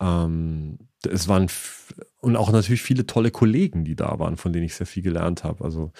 Ähm, 0.00 0.78
es 1.08 1.28
waren 1.28 1.46
und 2.20 2.36
auch 2.36 2.52
natürlich 2.52 2.82
viele 2.82 3.06
tolle 3.06 3.30
Kollegen, 3.30 3.84
die 3.84 3.96
da 3.96 4.18
waren, 4.18 4.36
von 4.36 4.52
denen 4.52 4.66
ich 4.66 4.74
sehr 4.74 4.86
viel 4.86 5.02
gelernt 5.02 5.44
habe. 5.44 5.64
Also 5.64 5.92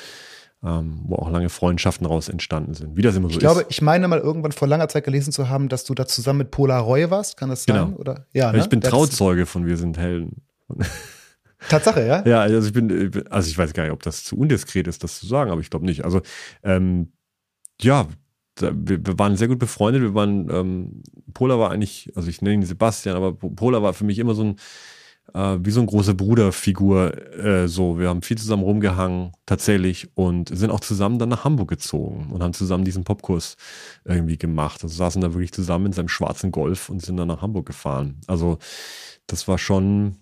ähm, 0.63 1.03
wo 1.05 1.17
auch 1.17 1.31
lange 1.31 1.49
Freundschaften 1.49 2.07
raus 2.07 2.29
entstanden 2.29 2.75
sind. 2.75 2.97
Wie 2.97 3.03
das 3.03 3.15
immer 3.15 3.29
so 3.29 3.35
ich 3.35 3.39
glaube, 3.39 3.63
ist. 3.63 3.71
ich 3.71 3.83
meine 3.83 4.09
mal 4.09 4.19
irgendwann 4.19 4.53
vor 4.53 4.67
langer 4.67 4.89
Zeit 4.89 5.05
gelesen 5.05 5.33
zu 5.33 5.49
haben, 5.49 5.69
dass 5.69 5.85
du 5.85 5.95
da 5.95 6.07
zusammen 6.07 6.39
mit 6.39 6.51
Pola 6.51 6.79
Roy 6.79 7.11
warst. 7.11 7.37
Kann 7.37 7.51
das 7.51 7.65
sein? 7.65 7.77
Genau. 7.77 7.97
Oder? 7.99 8.27
Ja, 8.33 8.53
ne? 8.53 8.59
Ich 8.59 8.69
bin 8.69 8.81
Trauzeuge 8.81 9.47
von 9.47 9.67
Wir 9.67 9.77
sind 9.77 9.99
Helden. 9.99 10.43
Tatsache, 11.69 12.07
ja? 12.07 12.27
Ja, 12.27 12.41
also 12.41 12.67
ich 12.67 12.73
bin, 12.73 13.25
also 13.31 13.49
ich 13.49 13.57
weiß 13.57 13.73
gar 13.73 13.85
nicht, 13.85 13.93
ob 13.93 14.03
das 14.03 14.25
zu 14.25 14.37
undiskret 14.37 14.87
ist, 14.87 15.03
das 15.03 15.19
zu 15.19 15.27
sagen, 15.27 15.51
aber 15.51 15.61
ich 15.61 15.71
glaube 15.71 15.87
nicht. 15.87 16.05
Also, 16.05 16.21
ähm, 16.63 17.13
ja, 17.81 18.09
wir, 18.61 19.19
waren 19.19 19.37
sehr 19.37 19.49
gut 19.49 19.59
befreundet. 19.59 20.03
Wir 20.03 20.15
waren, 20.15 20.49
ähm, 20.51 21.03
Pola 21.35 21.59
war 21.59 21.71
eigentlich, 21.71 22.13
also 22.15 22.29
ich 22.29 22.41
nenne 22.43 22.55
ihn 22.55 22.63
Sebastian, 22.63 23.17
aber 23.17 23.35
Pola 23.35 23.83
war 23.83 23.93
für 23.93 24.05
mich 24.05 24.19
immer 24.19 24.35
so 24.35 24.45
ein, 24.45 24.57
äh, 25.35 25.59
wie 25.65 25.71
so 25.71 25.81
eine 25.81 25.89
große 25.89 26.15
Bruderfigur. 26.15 27.37
Äh, 27.39 27.69
so, 27.69 27.99
wir 27.99 28.09
haben 28.09 28.23
viel 28.23 28.39
zusammen 28.39 28.63
rumgehangen, 28.63 29.33
tatsächlich, 29.45 30.09
und 30.15 30.49
sind 30.57 30.71
auch 30.71 30.81
zusammen 30.81 31.19
dann 31.19 31.29
nach 31.29 31.45
Hamburg 31.45 31.69
gezogen 31.69 32.31
und 32.31 32.43
haben 32.43 32.55
zusammen 32.55 32.85
diesen 32.85 33.05
Popkurs 33.05 33.57
irgendwie 34.05 34.39
gemacht. 34.39 34.83
Also 34.83 34.97
saßen 34.97 35.21
da 35.21 35.35
wirklich 35.35 35.53
zusammen 35.53 35.87
in 35.87 35.93
seinem 35.93 36.09
schwarzen 36.09 36.51
Golf 36.53 36.89
und 36.89 37.03
sind 37.03 37.17
dann 37.17 37.29
nach 37.29 37.43
Hamburg 37.43 37.67
gefahren. 37.67 38.21
Also, 38.27 38.59
das 39.27 39.49
war 39.49 39.59
schon, 39.59 40.17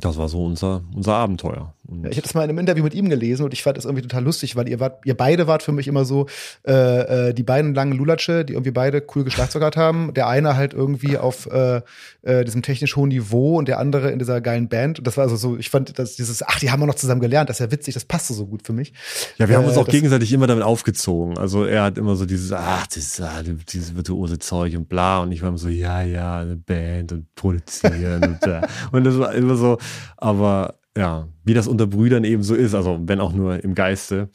das 0.00 0.16
war 0.16 0.28
so 0.28 0.44
unser, 0.44 0.82
unser 0.94 1.14
Abenteuer. 1.14 1.74
Ja, 1.90 2.10
ich 2.10 2.16
habe 2.18 2.22
das 2.22 2.34
mal 2.34 2.44
in 2.44 2.50
einem 2.50 2.58
Interview 2.58 2.84
mit 2.84 2.94
ihm 2.94 3.08
gelesen 3.08 3.44
und 3.44 3.54
ich 3.54 3.62
fand 3.62 3.78
das 3.78 3.86
irgendwie 3.86 4.02
total 4.02 4.22
lustig, 4.22 4.56
weil 4.56 4.68
ihr 4.68 4.78
wart, 4.78 5.06
ihr 5.06 5.16
beide 5.16 5.46
wart 5.46 5.62
für 5.62 5.72
mich 5.72 5.88
immer 5.88 6.04
so 6.04 6.26
äh, 6.66 7.28
äh, 7.28 7.34
die 7.34 7.42
beiden 7.42 7.74
langen 7.74 7.92
Lulatsche, 7.92 8.44
die 8.44 8.52
irgendwie 8.52 8.72
beide 8.72 9.02
cool 9.14 9.24
geschlagzeugert 9.24 9.76
haben. 9.78 10.12
Der 10.12 10.26
eine 10.26 10.54
halt 10.54 10.74
irgendwie 10.74 11.16
auf 11.16 11.46
äh, 11.46 11.80
äh, 12.22 12.44
diesem 12.44 12.60
technisch 12.60 12.94
hohen 12.96 13.08
Niveau 13.08 13.56
und 13.56 13.68
der 13.68 13.78
andere 13.78 14.10
in 14.10 14.18
dieser 14.18 14.42
geilen 14.42 14.68
Band. 14.68 14.98
Und 14.98 15.06
das 15.06 15.16
war 15.16 15.24
also 15.24 15.36
so, 15.36 15.56
ich 15.56 15.70
fand 15.70 15.98
dass 15.98 16.16
dieses, 16.16 16.42
ach, 16.42 16.58
die 16.58 16.70
haben 16.70 16.80
wir 16.80 16.86
noch 16.86 16.94
zusammen 16.94 17.22
gelernt, 17.22 17.48
das 17.48 17.58
ist 17.58 17.66
ja 17.66 17.70
witzig, 17.70 17.94
das 17.94 18.04
passte 18.04 18.34
so 18.34 18.46
gut 18.46 18.66
für 18.66 18.74
mich. 18.74 18.92
Ja, 19.38 19.48
wir 19.48 19.56
haben 19.56 19.64
uns 19.64 19.76
äh, 19.76 19.80
auch 19.80 19.88
gegenseitig 19.88 20.30
immer 20.32 20.46
damit 20.46 20.64
aufgezogen. 20.64 21.38
Also 21.38 21.64
er 21.64 21.84
hat 21.84 21.96
immer 21.96 22.16
so 22.16 22.26
dieses, 22.26 22.52
ach, 22.52 22.86
das, 22.86 23.18
ah, 23.20 23.42
dieses 23.42 23.96
virtuose 23.96 24.38
Zeug 24.38 24.76
und 24.76 24.90
bla. 24.90 25.20
Und 25.20 25.32
ich 25.32 25.40
war 25.40 25.48
immer 25.48 25.58
so, 25.58 25.68
ja, 25.68 26.02
ja, 26.02 26.40
eine 26.40 26.56
Band 26.56 27.12
und 27.12 27.34
produzieren 27.34 28.22
und, 28.24 28.42
äh, 28.46 28.60
und 28.92 29.04
das 29.04 29.18
war 29.18 29.32
immer 29.32 29.56
so, 29.56 29.78
aber 30.18 30.77
ja, 30.98 31.28
wie 31.44 31.54
das 31.54 31.68
unter 31.68 31.86
Brüdern 31.86 32.24
eben 32.24 32.42
so 32.42 32.56
ist, 32.56 32.74
also 32.74 32.98
wenn 33.04 33.20
auch 33.20 33.32
nur 33.32 33.62
im 33.62 33.76
Geiste. 33.76 34.30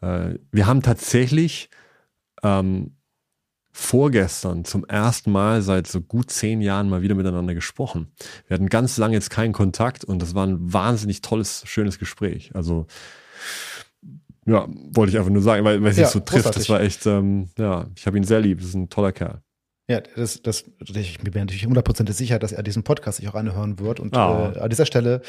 Äh, 0.00 0.36
wir 0.52 0.66
haben 0.66 0.80
tatsächlich 0.80 1.70
ähm, 2.44 2.96
vorgestern 3.72 4.64
zum 4.64 4.84
ersten 4.84 5.32
Mal 5.32 5.60
seit 5.62 5.88
so 5.88 6.00
gut 6.00 6.30
zehn 6.30 6.60
Jahren 6.60 6.88
mal 6.88 7.02
wieder 7.02 7.16
miteinander 7.16 7.52
gesprochen. 7.52 8.12
Wir 8.46 8.54
hatten 8.54 8.68
ganz 8.68 8.96
lange 8.96 9.14
jetzt 9.14 9.30
keinen 9.30 9.52
Kontakt 9.52 10.04
und 10.04 10.22
das 10.22 10.36
war 10.36 10.46
ein 10.46 10.72
wahnsinnig 10.72 11.20
tolles, 11.20 11.64
schönes 11.66 11.98
Gespräch. 11.98 12.52
Also 12.54 12.86
ja, 14.46 14.68
wollte 14.92 15.10
ich 15.10 15.18
einfach 15.18 15.32
nur 15.32 15.42
sagen, 15.42 15.64
weil, 15.64 15.82
weil 15.82 15.90
es 15.90 15.96
ja, 15.96 16.04
sich 16.04 16.12
so 16.12 16.20
trifft. 16.20 16.44
Großartig. 16.44 16.62
Das 16.62 16.68
war 16.68 16.80
echt, 16.80 17.06
ähm, 17.06 17.48
ja, 17.58 17.86
ich 17.96 18.06
habe 18.06 18.16
ihn 18.16 18.24
sehr 18.24 18.38
lieb. 18.38 18.58
Das 18.58 18.68
ist 18.68 18.74
ein 18.74 18.88
toller 18.88 19.10
Kerl. 19.10 19.42
Ja, 19.86 20.00
das, 20.00 20.40
das, 20.42 20.64
ich 20.94 21.18
bin 21.18 21.32
natürlich 21.34 21.66
hundertprozentig 21.66 22.16
sicher, 22.16 22.38
dass 22.38 22.52
er 22.52 22.62
diesen 22.62 22.84
Podcast 22.84 23.18
sich 23.18 23.28
auch 23.28 23.34
anhören 23.34 23.78
wird 23.78 24.00
und 24.00 24.16
oh. 24.16 24.52
äh, 24.54 24.58
an 24.58 24.70
dieser 24.70 24.86
Stelle 24.86 25.20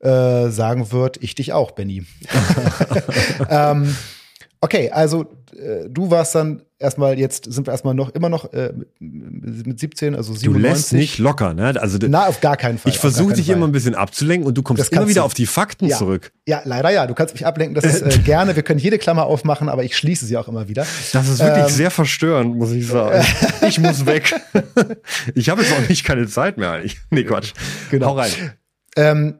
äh, 0.00 0.48
sagen 0.48 0.90
wird, 0.90 1.22
ich 1.22 1.36
dich 1.36 1.52
auch, 1.52 1.70
Benny. 1.70 2.04
ähm, 3.48 3.96
okay, 4.62 4.90
also 4.90 5.26
äh, 5.54 5.88
du 5.88 6.10
warst 6.10 6.34
dann 6.34 6.62
erstmal, 6.78 7.18
jetzt 7.18 7.52
sind 7.52 7.66
wir 7.66 7.72
erstmal 7.72 7.94
noch 7.94 8.10
immer 8.10 8.28
noch 8.28 8.52
äh, 8.52 8.72
mit 8.98 9.78
17, 9.78 10.14
also 10.14 10.34
97. 10.34 10.42
Du 10.42 10.58
lässt 10.58 10.92
nicht 10.92 11.18
locker, 11.18 11.52
ne? 11.52 11.74
Also, 11.80 11.98
Na, 12.08 12.26
auf 12.26 12.40
gar 12.40 12.56
keinen 12.56 12.78
Fall. 12.78 12.90
Ich 12.90 12.98
versuche 12.98 13.34
dich 13.34 13.46
Fall. 13.46 13.56
immer 13.56 13.66
ein 13.66 13.72
bisschen 13.72 13.94
abzulenken 13.94 14.46
und 14.46 14.56
du 14.56 14.62
kommst 14.62 14.90
immer 14.92 15.08
wieder 15.08 15.22
du. 15.22 15.26
auf 15.26 15.34
die 15.34 15.46
Fakten 15.46 15.86
ja. 15.86 15.98
zurück. 15.98 16.32
Ja, 16.46 16.62
leider 16.64 16.90
ja. 16.90 17.06
Du 17.06 17.14
kannst 17.14 17.34
mich 17.34 17.44
ablenken, 17.44 17.74
das 17.74 17.84
ist 17.84 18.02
äh, 18.02 18.18
gerne. 18.24 18.54
Wir 18.56 18.62
können 18.62 18.80
jede 18.80 18.98
Klammer 18.98 19.26
aufmachen, 19.26 19.68
aber 19.68 19.84
ich 19.84 19.96
schließe 19.96 20.24
sie 20.24 20.36
auch 20.36 20.48
immer 20.48 20.68
wieder. 20.68 20.86
Das 21.12 21.28
ist 21.28 21.40
wirklich 21.40 21.64
ähm, 21.64 21.70
sehr 21.70 21.90
verstörend, 21.90 22.56
muss 22.56 22.70
ich 22.70 22.86
sagen. 22.86 23.24
ich 23.68 23.80
muss 23.80 24.06
weg. 24.06 24.34
ich 25.34 25.48
habe 25.48 25.62
jetzt 25.62 25.72
auch 25.72 25.88
nicht 25.88 26.04
keine 26.04 26.26
Zeit 26.28 26.56
mehr 26.56 26.70
eigentlich. 26.70 27.00
Nee, 27.10 27.24
Quatsch. 27.24 27.52
Genau. 27.90 28.06
Hau 28.06 28.12
rein. 28.14 28.30
Ähm, 28.96 29.34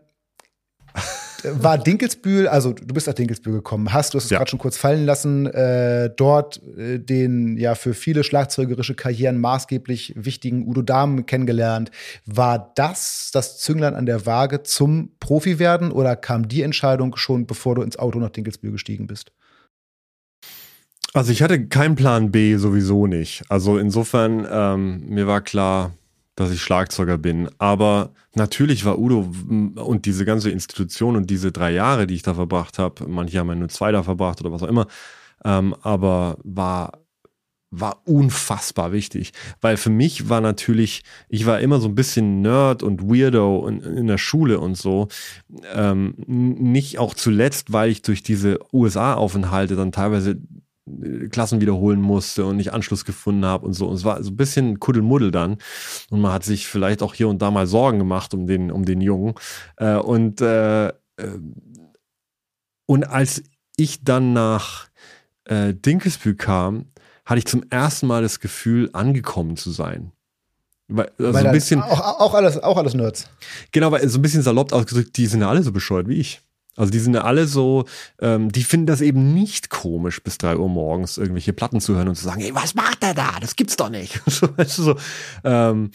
war 1.45 1.79
Dinkelsbühl, 1.79 2.49
also 2.49 2.73
du 2.73 2.95
bist 2.95 3.07
nach 3.07 3.15
Dinkelsbühl 3.15 3.55
gekommen, 3.55 3.93
hast, 3.93 4.15
du 4.15 4.19
hast 4.19 4.25
es 4.25 4.31
ja. 4.31 4.39
gerade 4.39 4.51
schon 4.51 4.59
kurz 4.59 4.77
fallen 4.77 5.05
lassen, 5.07 5.47
äh, 5.47 6.11
dort 6.17 6.63
äh, 6.77 6.99
den 6.99 7.57
ja 7.57 7.75
für 7.75 7.95
viele 7.95 8.25
schlagzeugerische 8.25 8.95
Karrieren 8.95 9.39
maßgeblich 9.39 10.15
wichtigen 10.17 10.67
Udo 10.67 10.83
Dahmen 10.83 11.27
kennengelernt. 11.27 11.91
War 12.27 12.73
das 12.75 13.31
das 13.33 13.59
Zünglein 13.59 13.95
an 13.95 14.07
der 14.07 14.27
Waage 14.27 14.63
zum 14.63 15.13
Profi 15.21 15.59
werden 15.59 15.91
oder 15.93 16.17
kam 16.17 16.49
die 16.49 16.63
Entscheidung 16.63 17.17
schon, 17.17 17.47
bevor 17.47 17.75
du 17.75 17.83
ins 17.83 17.99
Auto 17.99 18.19
nach 18.19 18.31
Dinkelsbühl 18.31 18.73
gestiegen 18.73 19.07
bist? 19.07 19.33
Also 21.15 21.31
ich 21.31 21.43
hatte 21.43 21.67
keinen 21.67 21.95
Plan 21.95 22.31
B 22.31 22.57
sowieso 22.57 23.07
nicht. 23.07 23.45
Also 23.51 23.77
insofern, 23.77 24.47
ähm, 24.51 25.05
mir 25.09 25.27
war 25.27 25.43
klar, 25.43 25.93
dass 26.35 26.51
ich 26.51 26.63
Schlagzeuger 26.63 27.19
bin. 27.19 27.51
Aber 27.59 28.13
natürlich 28.35 28.85
war 28.85 28.99
Udo 28.99 29.31
und 29.77 30.07
diese 30.07 30.25
ganze 30.25 30.51
Institution 30.51 31.17
und 31.17 31.31
diese 31.31 31.53
drei 31.53 31.73
Jahre, 31.73 32.07
die 32.07 32.15
ich 32.15 32.23
da 32.23 32.35
verbracht 32.35 32.79
habe, 32.79 33.07
manche 33.09 33.39
haben 33.39 33.49
ja 33.49 33.55
nur 33.55 33.69
zwei 33.69 33.93
da 33.93 34.03
verbracht 34.03 34.41
oder 34.41 34.53
was 34.53 34.63
auch 34.63 34.69
immer, 34.69 34.87
ähm, 35.45 35.75
aber 35.83 36.39
war 36.43 37.03
war 37.73 38.03
unfassbar 38.05 38.93
wichtig, 38.93 39.33
weil 39.63 39.79
für 39.79 39.89
mich 39.89 40.29
war 40.29 40.43
natürlich, 40.43 41.03
ich 41.31 41.47
war 41.47 41.59
immer 41.61 41.81
so 41.81 41.89
ein 41.89 41.95
bisschen 41.95 42.43
Nerd 42.43 42.83
und 42.83 43.09
Weirdo 43.09 43.67
in, 43.67 43.81
in 43.81 44.07
der 44.07 44.19
Schule 44.19 44.61
und 44.61 44.77
so, 44.77 45.09
ähm, 45.75 46.15
nicht 46.27 46.99
auch 46.99 47.15
zuletzt, 47.15 47.73
weil 47.73 47.91
ich 47.91 48.03
durch 48.03 48.23
diese 48.23 48.59
USA-Aufenthalte 48.75 49.75
dann 49.75 49.91
teilweise 49.91 50.37
Klassen 51.31 51.61
wiederholen 51.61 52.01
musste 52.01 52.45
und 52.45 52.57
nicht 52.57 52.73
Anschluss 52.73 53.05
gefunden 53.05 53.45
habe 53.45 53.67
und 53.67 53.73
so. 53.73 53.89
Und 53.89 53.95
es 53.95 54.05
war 54.05 54.23
so 54.23 54.31
ein 54.31 54.37
bisschen 54.37 54.81
Kuddelmuddel 54.81 55.31
dann. 55.31 55.59
Und 56.11 56.21
man 56.21 56.33
hat 56.33 56.45
sich 56.45 56.67
vielleicht 56.67 57.03
auch 57.03 57.15
hier 57.15 57.29
und 57.29 57.41
da 57.43 57.51
mal 57.51 57.67
Sorgen 57.67 57.99
gemacht 57.99 58.35
um 58.35 58.47
den, 58.47 58.71
um 58.71 58.85
den 58.85 59.01
Jungen. 59.01 59.35
Äh, 59.77 59.97
und, 59.97 60.41
äh, 60.41 60.89
äh 60.89 60.93
und 62.87 63.05
als 63.05 63.43
ich 63.77 64.05
dann 64.05 64.33
nach 64.33 64.89
äh, 65.45 65.75
Dinkelsbühl 65.75 66.35
kam, 66.35 66.87
hatte 67.25 67.39
ich 67.39 67.47
zum 67.47 67.65
ersten 67.71 68.07
Mal 68.07 68.23
das 68.23 68.41
Gefühl, 68.41 68.91
angekommen 68.93 69.57
zu 69.57 69.71
sein. 69.71 70.13
Weil, 70.89 71.11
also 71.19 71.33
weil 71.33 71.47
ein 71.47 71.53
bisschen, 71.53 71.81
auch, 71.81 72.21
auch, 72.21 72.35
alles, 72.35 72.59
auch 72.59 72.77
alles 72.77 72.95
Nerds. 72.95 73.29
Genau, 73.71 73.91
weil 73.93 74.07
so 74.09 74.19
ein 74.19 74.23
bisschen 74.23 74.43
salopp 74.43 74.73
ausgedrückt, 74.73 75.17
die 75.17 75.27
sind 75.27 75.41
ja 75.41 75.49
alle 75.49 75.63
so 75.63 75.73
bescheuert 75.73 76.09
wie 76.09 76.17
ich. 76.17 76.43
Also 76.77 76.91
die 76.91 76.99
sind 77.01 77.15
ja 77.15 77.23
alle 77.23 77.47
so, 77.47 77.85
ähm, 78.21 78.51
die 78.51 78.63
finden 78.63 78.87
das 78.87 79.01
eben 79.01 79.35
nicht 79.35 79.69
komisch, 79.69 80.23
bis 80.23 80.39
drei 80.39 80.57
Uhr 80.57 80.69
morgens 80.69 81.19
irgendwelche 81.19 81.53
Platten 81.53 81.81
zu 81.81 81.95
hören 81.95 82.09
und 82.09 82.15
zu 82.15 82.25
sagen, 82.25 82.41
ey, 82.41 82.55
was 82.55 82.75
macht 82.75 83.03
der 83.03 83.15
da? 83.15 83.39
Das 83.41 83.57
gibt's 83.57 83.77
doch 83.77 83.91
nicht. 83.91 84.21
weißt 84.57 84.79
du, 84.79 84.83
so, 84.83 84.97
ähm, 85.45 85.91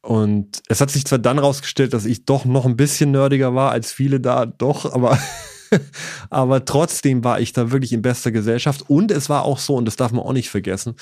und 0.00 0.62
es 0.68 0.80
hat 0.80 0.90
sich 0.90 1.04
zwar 1.04 1.18
dann 1.18 1.38
rausgestellt, 1.38 1.92
dass 1.92 2.04
ich 2.04 2.24
doch 2.24 2.44
noch 2.44 2.66
ein 2.66 2.76
bisschen 2.76 3.12
nerdiger 3.12 3.54
war 3.54 3.70
als 3.70 3.92
viele 3.92 4.20
da, 4.20 4.46
doch, 4.46 4.92
aber 4.92 5.18
aber 6.30 6.64
trotzdem 6.64 7.24
war 7.24 7.40
ich 7.40 7.52
da 7.52 7.70
wirklich 7.70 7.92
in 7.92 8.02
bester 8.02 8.32
Gesellschaft. 8.32 8.84
Und 8.88 9.10
es 9.10 9.28
war 9.28 9.44
auch 9.44 9.58
so, 9.58 9.76
und 9.76 9.84
das 9.84 9.96
darf 9.96 10.12
man 10.12 10.24
auch 10.24 10.32
nicht 10.32 10.50
vergessen, 10.50 10.94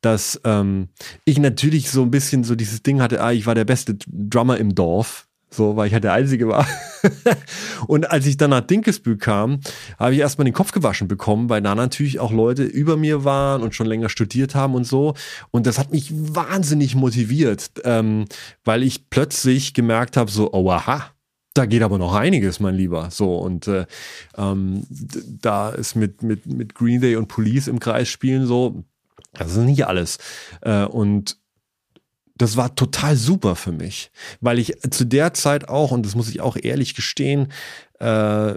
dass 0.00 0.40
ähm, 0.44 0.88
ich 1.24 1.38
natürlich 1.38 1.90
so 1.90 2.02
ein 2.02 2.10
bisschen 2.10 2.44
so 2.44 2.54
dieses 2.54 2.82
Ding 2.82 3.00
hatte, 3.00 3.22
ah, 3.22 3.32
ich 3.32 3.46
war 3.46 3.54
der 3.54 3.64
beste 3.64 3.96
Drummer 4.06 4.58
im 4.58 4.74
Dorf. 4.74 5.28
So, 5.52 5.76
weil 5.76 5.86
ich 5.86 5.92
halt 5.92 6.04
der 6.04 6.14
Einzige 6.14 6.48
war. 6.48 6.66
und 7.86 8.10
als 8.10 8.26
ich 8.26 8.38
dann 8.38 8.50
nach 8.50 8.62
Dinkelsbühl 8.62 9.18
kam, 9.18 9.60
habe 9.98 10.14
ich 10.14 10.20
erstmal 10.20 10.46
den 10.46 10.54
Kopf 10.54 10.72
gewaschen 10.72 11.08
bekommen, 11.08 11.50
weil 11.50 11.60
da 11.60 11.74
natürlich 11.74 12.20
auch 12.20 12.32
Leute 12.32 12.64
über 12.64 12.96
mir 12.96 13.24
waren 13.24 13.62
und 13.62 13.74
schon 13.74 13.86
länger 13.86 14.08
studiert 14.08 14.54
haben 14.54 14.74
und 14.74 14.84
so. 14.84 15.14
Und 15.50 15.66
das 15.66 15.78
hat 15.78 15.92
mich 15.92 16.10
wahnsinnig 16.12 16.94
motiviert, 16.94 17.70
ähm, 17.84 18.24
weil 18.64 18.82
ich 18.82 19.10
plötzlich 19.10 19.74
gemerkt 19.74 20.16
habe, 20.16 20.30
so, 20.30 20.50
oh 20.52 20.70
aha, 20.70 21.10
da 21.52 21.66
geht 21.66 21.82
aber 21.82 21.98
noch 21.98 22.14
einiges, 22.14 22.60
mein 22.60 22.74
Lieber. 22.74 23.10
So, 23.10 23.36
und 23.36 23.68
äh, 23.68 23.84
ähm, 24.38 24.84
da 24.88 25.68
ist 25.68 25.96
mit, 25.96 26.22
mit, 26.22 26.46
mit 26.46 26.74
Green 26.74 27.02
Day 27.02 27.16
und 27.16 27.28
Police 27.28 27.68
im 27.68 27.78
Kreis 27.78 28.08
spielen 28.08 28.46
so, 28.46 28.84
das 29.34 29.52
ist 29.52 29.58
nicht 29.58 29.86
alles. 29.86 30.18
Äh, 30.62 30.84
und 30.84 31.41
das 32.36 32.56
war 32.56 32.74
total 32.74 33.16
super 33.16 33.56
für 33.56 33.72
mich, 33.72 34.10
weil 34.40 34.58
ich 34.58 34.74
zu 34.90 35.04
der 35.04 35.34
Zeit 35.34 35.68
auch, 35.68 35.90
und 35.90 36.04
das 36.04 36.14
muss 36.14 36.28
ich 36.28 36.40
auch 36.40 36.56
ehrlich 36.60 36.94
gestehen, 36.94 37.52
äh, 37.98 38.06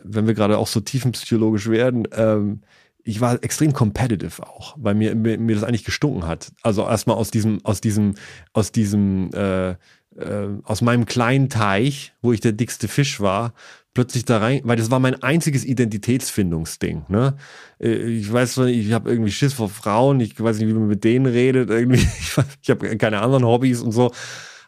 wenn 0.04 0.28
wir 0.28 0.34
gerade 0.34 0.58
auch 0.58 0.68
so 0.68 0.80
tiefenpsychologisch 0.80 1.68
werden, 1.68 2.08
ähm, 2.14 2.62
ich 3.04 3.22
war 3.22 3.44
extrem 3.44 3.72
competitive 3.72 4.48
auch, 4.48 4.76
weil 4.80 4.96
mir, 4.96 5.14
mir, 5.14 5.38
mir 5.38 5.56
das 5.56 5.64
eigentlich 5.64 5.84
gestunken 5.84 6.26
hat. 6.26 6.52
Also 6.64 6.88
erstmal 6.88 7.18
aus 7.18 7.30
diesem, 7.30 7.64
aus 7.64 7.80
diesem, 7.80 8.16
aus 8.54 8.72
diesem 8.72 9.30
äh, 9.34 9.76
äh, 10.18 10.48
aus 10.64 10.82
meinem 10.82 11.06
kleinen 11.06 11.50
Teich, 11.50 12.14
wo 12.22 12.32
ich 12.32 12.40
der 12.40 12.54
dickste 12.54 12.88
Fisch 12.88 13.20
war, 13.20 13.54
plötzlich 13.96 14.26
da 14.26 14.38
rein, 14.38 14.62
weil 14.64 14.78
das 14.78 14.92
war 14.92 15.00
mein 15.00 15.24
einziges 15.24 15.66
Identitätsfindungsding. 15.66 17.06
Ne? 17.08 17.36
Äh, 17.80 17.96
ich 17.96 18.32
weiß, 18.32 18.58
ich 18.60 18.94
habe 18.94 19.10
irgendwie 19.10 19.32
Schiss 19.32 19.54
vor 19.54 19.70
Frauen, 19.70 20.20
ich 20.20 20.40
weiß 20.40 20.60
nicht, 20.60 20.68
wie 20.68 20.74
man 20.74 20.88
mit 20.88 21.04
denen 21.04 21.26
redet, 21.26 21.72
irgendwie, 21.72 22.08
ich, 22.20 22.38
ich 22.62 22.70
habe 22.70 22.98
keine 22.98 23.22
anderen 23.22 23.44
Hobbys 23.44 23.82
und 23.82 23.92
so. 23.92 24.12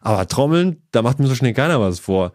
Aber 0.02 0.28
Trommeln, 0.28 0.82
da 0.92 1.04
macht 1.04 1.20
mir 1.20 1.28
so 1.28 1.36
schnell 1.36 1.54
keiner 1.54 1.80
was 1.80 2.00
vor 2.00 2.34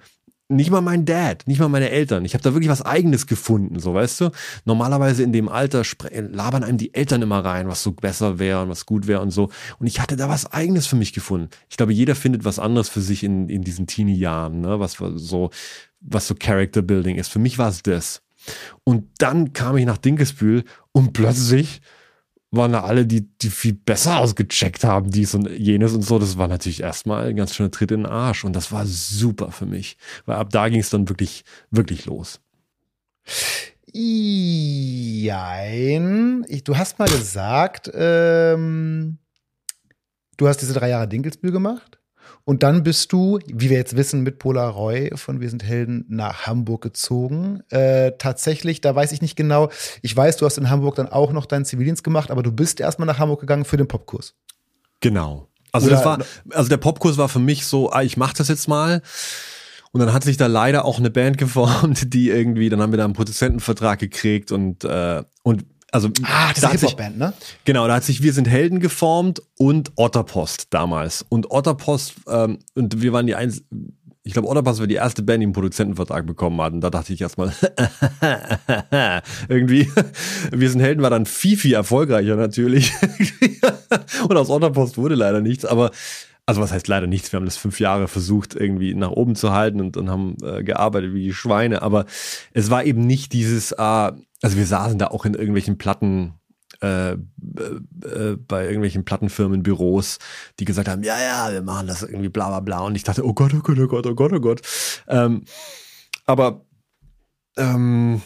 nicht 0.52 0.70
mal 0.70 0.80
mein 0.80 1.04
Dad, 1.04 1.44
nicht 1.46 1.58
mal 1.58 1.68
meine 1.68 1.90
Eltern. 1.90 2.24
Ich 2.24 2.34
habe 2.34 2.42
da 2.42 2.52
wirklich 2.54 2.68
was 2.68 2.82
Eigenes 2.82 3.26
gefunden, 3.26 3.78
so 3.78 3.94
weißt 3.94 4.20
du. 4.20 4.30
Normalerweise 4.64 5.22
in 5.22 5.32
dem 5.32 5.48
Alter 5.48 5.82
labern 6.10 6.62
einem 6.62 6.78
die 6.78 6.94
Eltern 6.94 7.22
immer 7.22 7.44
rein, 7.44 7.68
was 7.68 7.82
so 7.82 7.92
besser 7.92 8.38
wäre 8.38 8.62
und 8.62 8.68
was 8.68 8.86
gut 8.86 9.06
wäre 9.06 9.20
und 9.20 9.30
so. 9.30 9.50
Und 9.78 9.86
ich 9.86 10.00
hatte 10.00 10.16
da 10.16 10.28
was 10.28 10.52
Eigenes 10.52 10.86
für 10.86 10.96
mich 10.96 11.12
gefunden. 11.12 11.48
Ich 11.68 11.76
glaube, 11.76 11.92
jeder 11.92 12.14
findet 12.14 12.44
was 12.44 12.58
anderes 12.58 12.88
für 12.88 13.00
sich 13.00 13.24
in, 13.24 13.48
in 13.48 13.62
diesen 13.62 13.86
Teenie-Jahren, 13.86 14.60
ne? 14.60 14.78
was 14.78 14.98
so, 15.14 15.50
was 16.02 16.26
so 16.26 16.34
Character 16.34 16.82
Building 16.82 17.16
ist. 17.16 17.28
Für 17.28 17.38
mich 17.38 17.58
war 17.58 17.68
es 17.68 17.82
das. 17.82 18.22
Und 18.84 19.08
dann 19.18 19.52
kam 19.52 19.76
ich 19.76 19.86
nach 19.86 19.98
Dinkelsbühl 19.98 20.64
und 20.92 21.12
plötzlich 21.12 21.80
waren 22.52 22.72
da 22.72 22.82
alle, 22.82 23.06
die, 23.06 23.28
die 23.38 23.48
viel 23.50 23.72
besser 23.72 24.18
ausgecheckt 24.18 24.84
haben, 24.84 25.10
dies 25.10 25.34
und 25.34 25.48
jenes 25.48 25.94
und 25.94 26.02
so. 26.02 26.18
Das 26.18 26.36
war 26.36 26.48
natürlich 26.48 26.82
erstmal 26.82 27.28
ein 27.28 27.36
ganz 27.36 27.54
schöner 27.54 27.70
Tritt 27.70 27.92
in 27.92 28.02
den 28.02 28.12
Arsch. 28.12 28.44
Und 28.44 28.52
das 28.54 28.70
war 28.70 28.84
super 28.86 29.50
für 29.50 29.64
mich. 29.64 29.96
Weil 30.26 30.36
ab 30.36 30.50
da 30.50 30.68
ging 30.68 30.80
es 30.80 30.90
dann 30.90 31.08
wirklich, 31.08 31.44
wirklich 31.70 32.04
los. 32.04 32.40
Jein. 33.94 35.34
Ich, 36.48 36.62
du 36.64 36.76
hast 36.76 36.98
mal 36.98 37.08
gesagt, 37.08 37.90
ähm, 37.94 39.16
du 40.36 40.46
hast 40.46 40.58
diese 40.58 40.74
drei 40.74 40.90
Jahre 40.90 41.08
Dinkelsbühl 41.08 41.52
gemacht. 41.52 42.01
Und 42.44 42.62
dann 42.62 42.82
bist 42.82 43.12
du, 43.12 43.38
wie 43.46 43.70
wir 43.70 43.76
jetzt 43.76 43.96
wissen, 43.96 44.22
mit 44.22 44.38
Polaroid 44.38 45.18
von 45.18 45.40
Wir 45.40 45.48
sind 45.48 45.62
Helden 45.62 46.04
nach 46.08 46.46
Hamburg 46.46 46.82
gezogen. 46.82 47.62
Äh, 47.70 48.12
tatsächlich, 48.18 48.80
da 48.80 48.94
weiß 48.94 49.12
ich 49.12 49.22
nicht 49.22 49.36
genau. 49.36 49.70
Ich 50.02 50.16
weiß, 50.16 50.38
du 50.38 50.46
hast 50.46 50.58
in 50.58 50.68
Hamburg 50.68 50.96
dann 50.96 51.08
auch 51.08 51.32
noch 51.32 51.46
deinen 51.46 51.64
Zivildienst 51.64 52.02
gemacht, 52.02 52.30
aber 52.30 52.42
du 52.42 52.50
bist 52.50 52.80
erstmal 52.80 53.06
nach 53.06 53.18
Hamburg 53.18 53.40
gegangen 53.40 53.64
für 53.64 53.76
den 53.76 53.86
Popkurs. 53.86 54.34
Genau. 55.00 55.48
Also 55.70 55.86
Oder 55.86 55.96
das 55.96 56.04
war, 56.04 56.18
also 56.50 56.68
der 56.68 56.76
Popkurs 56.78 57.16
war 57.16 57.28
für 57.28 57.38
mich 57.38 57.64
so, 57.64 57.90
ah, 57.90 58.02
ich 58.02 58.16
mach 58.16 58.32
das 58.32 58.48
jetzt 58.48 58.68
mal. 58.68 59.02
Und 59.92 60.00
dann 60.00 60.12
hat 60.12 60.24
sich 60.24 60.36
da 60.36 60.46
leider 60.46 60.84
auch 60.84 60.98
eine 60.98 61.10
Band 61.10 61.38
geformt, 61.38 62.12
die 62.12 62.28
irgendwie, 62.28 62.68
dann 62.68 62.80
haben 62.80 62.92
wir 62.92 62.98
da 62.98 63.04
einen 63.04 63.14
Produzentenvertrag 63.14 64.00
gekriegt 64.00 64.50
und, 64.50 64.84
äh, 64.84 65.22
und 65.42 65.64
also 65.92 66.08
ah, 66.24 66.48
das 66.52 66.62
da 66.62 66.70
ist 66.70 66.84
eine 66.84 66.96
band 66.96 67.18
ne? 67.18 67.34
Genau, 67.66 67.86
da 67.86 67.96
hat 67.96 68.04
sich 68.04 68.22
Wir 68.22 68.32
sind 68.32 68.48
Helden 68.48 68.80
geformt 68.80 69.42
und 69.58 69.92
Otterpost 69.96 70.68
damals. 70.70 71.24
Und 71.28 71.50
Otterpost, 71.50 72.14
ähm, 72.28 72.60
und 72.74 73.02
wir 73.02 73.12
waren 73.12 73.26
die 73.26 73.34
eins, 73.34 73.62
ich 74.24 74.32
glaube, 74.32 74.48
Otterpost 74.48 74.80
war 74.80 74.86
die 74.86 74.94
erste 74.94 75.22
Band, 75.22 75.42
die 75.42 75.46
einen 75.46 75.52
Produzentenvertrag 75.52 76.24
bekommen 76.26 76.58
hat. 76.62 76.72
Und 76.72 76.80
da 76.80 76.88
dachte 76.88 77.12
ich 77.12 77.20
erstmal, 77.20 77.52
irgendwie, 79.48 79.90
Wir 80.50 80.70
sind 80.70 80.80
Helden 80.80 81.02
war 81.02 81.10
dann 81.10 81.26
viel, 81.26 81.58
viel 81.58 81.74
erfolgreicher 81.74 82.36
natürlich. 82.36 82.90
und 84.28 84.36
aus 84.36 84.48
Otterpost 84.48 84.96
wurde 84.96 85.14
leider 85.14 85.42
nichts, 85.42 85.66
aber 85.66 85.90
also 86.46 86.60
was 86.60 86.72
heißt 86.72 86.88
leider 86.88 87.06
nichts, 87.06 87.30
wir 87.32 87.36
haben 87.36 87.44
das 87.44 87.56
fünf 87.56 87.78
Jahre 87.78 88.08
versucht 88.08 88.54
irgendwie 88.54 88.94
nach 88.94 89.10
oben 89.10 89.36
zu 89.36 89.52
halten 89.52 89.80
und 89.80 89.96
dann 89.96 90.10
haben 90.10 90.36
äh, 90.42 90.64
gearbeitet 90.64 91.14
wie 91.14 91.22
die 91.22 91.34
Schweine, 91.34 91.82
aber 91.82 92.06
es 92.52 92.68
war 92.68 92.84
eben 92.84 93.06
nicht 93.06 93.32
dieses, 93.32 93.78
ah, 93.78 94.16
also 94.42 94.56
wir 94.56 94.66
saßen 94.66 94.98
da 94.98 95.08
auch 95.08 95.24
in 95.24 95.34
irgendwelchen 95.34 95.78
Platten, 95.78 96.34
äh, 96.80 97.12
äh, 97.12 97.16
bei 98.48 98.64
irgendwelchen 98.64 99.04
Plattenfirmenbüros, 99.04 100.18
die 100.58 100.64
gesagt 100.64 100.88
haben, 100.88 101.04
ja, 101.04 101.18
ja, 101.20 101.52
wir 101.52 101.62
machen 101.62 101.86
das 101.86 102.02
irgendwie 102.02 102.28
bla 102.28 102.48
bla 102.48 102.60
bla. 102.60 102.80
Und 102.80 102.96
ich 102.96 103.04
dachte, 103.04 103.24
oh 103.24 103.34
Gott, 103.34 103.54
oh 103.54 103.60
Gott, 103.60 103.78
oh 103.78 103.86
Gott, 103.86 104.06
oh 104.06 104.14
Gott, 104.14 104.32
oh 104.32 104.40
Gott. 104.40 104.60
Ähm, 105.08 105.44
aber 106.26 106.64
ähm, 107.56 108.22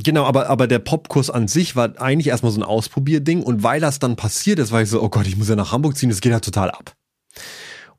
Genau, 0.00 0.24
aber, 0.26 0.48
aber 0.48 0.68
der 0.68 0.78
Popkurs 0.78 1.28
an 1.28 1.48
sich 1.48 1.74
war 1.74 2.00
eigentlich 2.00 2.28
erstmal 2.28 2.52
so 2.52 2.60
ein 2.60 2.64
Ausprobierding 2.64 3.42
und 3.42 3.64
weil 3.64 3.80
das 3.80 3.98
dann 3.98 4.14
passiert 4.14 4.60
ist, 4.60 4.70
war 4.70 4.80
ich 4.80 4.88
so, 4.88 5.02
oh 5.02 5.08
Gott, 5.08 5.26
ich 5.26 5.36
muss 5.36 5.48
ja 5.48 5.56
nach 5.56 5.72
Hamburg 5.72 5.96
ziehen, 5.96 6.08
das 6.08 6.20
geht 6.20 6.30
ja 6.30 6.38
total 6.38 6.70
ab. 6.70 6.94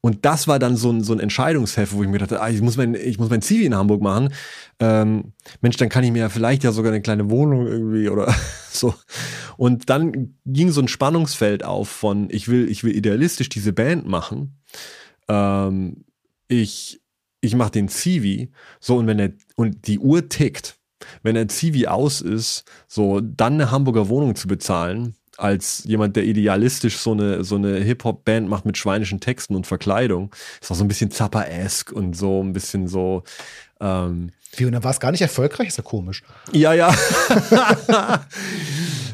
Und 0.02 0.26
das 0.26 0.47
war 0.47 0.60
dann 0.60 0.76
so 0.76 0.91
ein, 0.91 1.04
so 1.04 1.14
ein 1.14 1.20
Entscheidungsheft, 1.20 1.93
wo 1.93 2.04
ich 2.04 2.10
mir 2.10 2.20
dachte, 2.20 2.41
ah, 2.41 2.50
ich 2.50 2.62
muss 2.62 2.78
mein, 2.78 2.95
ich 2.95 3.20
muss 3.20 3.30
mein 3.30 3.41
Zivi 3.41 3.66
in 3.66 3.76
Hamburg 3.76 4.02
machen. 4.02 4.34
Ähm, 4.80 5.34
Mensch, 5.62 5.78
dann 5.78 5.89
kann 5.89 6.04
ich 6.04 6.12
mir 6.12 6.20
ja 6.20 6.30
vielleicht 6.30 6.64
ja 6.64 6.72
sogar 6.72 6.91
eine 6.91 7.02
kleine 7.02 7.30
Wohnung 7.30 7.68
irgendwie 7.68 8.10
oder 8.10 8.34
so. 8.72 8.93
Und 9.58 9.89
dann 9.89 10.36
ging 10.45 10.72
so 10.72 10.82
ein 10.82 10.88
Spannungsfeld 10.88 11.66
auf 11.66 11.89
von, 11.89 12.30
ich 12.30 12.47
will, 12.47 12.70
ich 12.70 12.84
will 12.84 12.95
idealistisch 12.95 13.50
diese 13.50 13.74
Band 13.74 14.08
machen. 14.08 14.58
Ähm, 15.28 16.06
ich, 16.47 17.02
ich 17.41 17.56
mache 17.56 17.72
den 17.72 17.89
Zivi, 17.89 18.52
so 18.80 18.97
und 18.97 19.08
wenn 19.08 19.18
der, 19.18 19.34
und 19.56 19.88
die 19.88 20.00
Uhr 20.00 20.30
tickt, 20.30 20.80
wenn 21.24 21.36
der 21.36 21.47
Zivi 21.47 21.88
aus 21.88 22.22
ist, 22.22 22.64
so 22.88 23.20
dann 23.20 23.54
eine 23.54 23.72
Hamburger 23.72 24.10
Wohnung 24.10 24.36
zu 24.36 24.47
bezahlen, 24.47 25.16
als 25.40 25.84
jemand, 25.86 26.16
der 26.16 26.26
idealistisch 26.26 26.98
so 26.98 27.12
eine, 27.12 27.44
so 27.44 27.56
eine 27.56 27.78
Hip-Hop-Band 27.78 28.50
macht 28.50 28.66
mit 28.66 28.78
schweinischen 28.78 29.20
Texten 29.20 29.56
und 29.56 29.68
Verkleidung. 29.68 30.34
Ist 30.62 30.72
auch 30.72 30.76
so 30.76 30.84
ein 30.84 30.88
bisschen 30.88 31.12
Zappa-esque 31.12 31.94
und 31.94 32.16
so 32.16 32.44
ein 32.44 32.54
bisschen 32.54 32.88
so. 32.88 33.24
Ähm, 33.80 34.32
Wie, 34.56 34.66
und 34.66 34.74
dann 34.74 34.84
war 34.84 34.92
es 34.92 35.00
gar 35.00 35.12
nicht 35.12 35.22
erfolgreich? 35.22 35.70
Ist 35.70 35.78
ja 35.78 35.84
komisch. 35.84 36.24
Ja, 36.52 36.74
ja. 36.74 36.94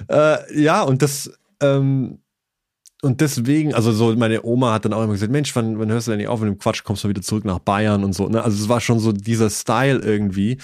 äh, 0.09 0.61
ja, 0.61 0.81
und 0.81 1.01
das, 1.01 1.31
ähm, 1.61 2.19
und 3.05 3.21
deswegen, 3.21 3.75
also 3.75 3.91
so, 3.91 4.15
meine 4.15 4.43
Oma 4.43 4.73
hat 4.73 4.85
dann 4.85 4.93
auch 4.93 5.03
immer 5.03 5.13
gesagt, 5.13 5.31
Mensch, 5.31 5.55
wann, 5.55 5.77
wann 5.77 5.91
hörst 5.91 6.07
du 6.07 6.11
denn 6.11 6.17
nicht 6.17 6.27
auf 6.27 6.39
mit 6.39 6.49
dem 6.49 6.57
Quatsch, 6.57 6.83
kommst 6.83 7.03
du 7.03 7.09
wieder 7.09 7.21
zurück 7.21 7.45
nach 7.45 7.59
Bayern 7.59 8.03
und 8.03 8.13
so. 8.13 8.27
Ne? 8.27 8.43
Also 8.43 8.63
es 8.63 8.67
war 8.67 8.81
schon 8.81 8.99
so 8.99 9.11
dieser 9.11 9.51
Style 9.51 9.99
irgendwie. 9.99 10.57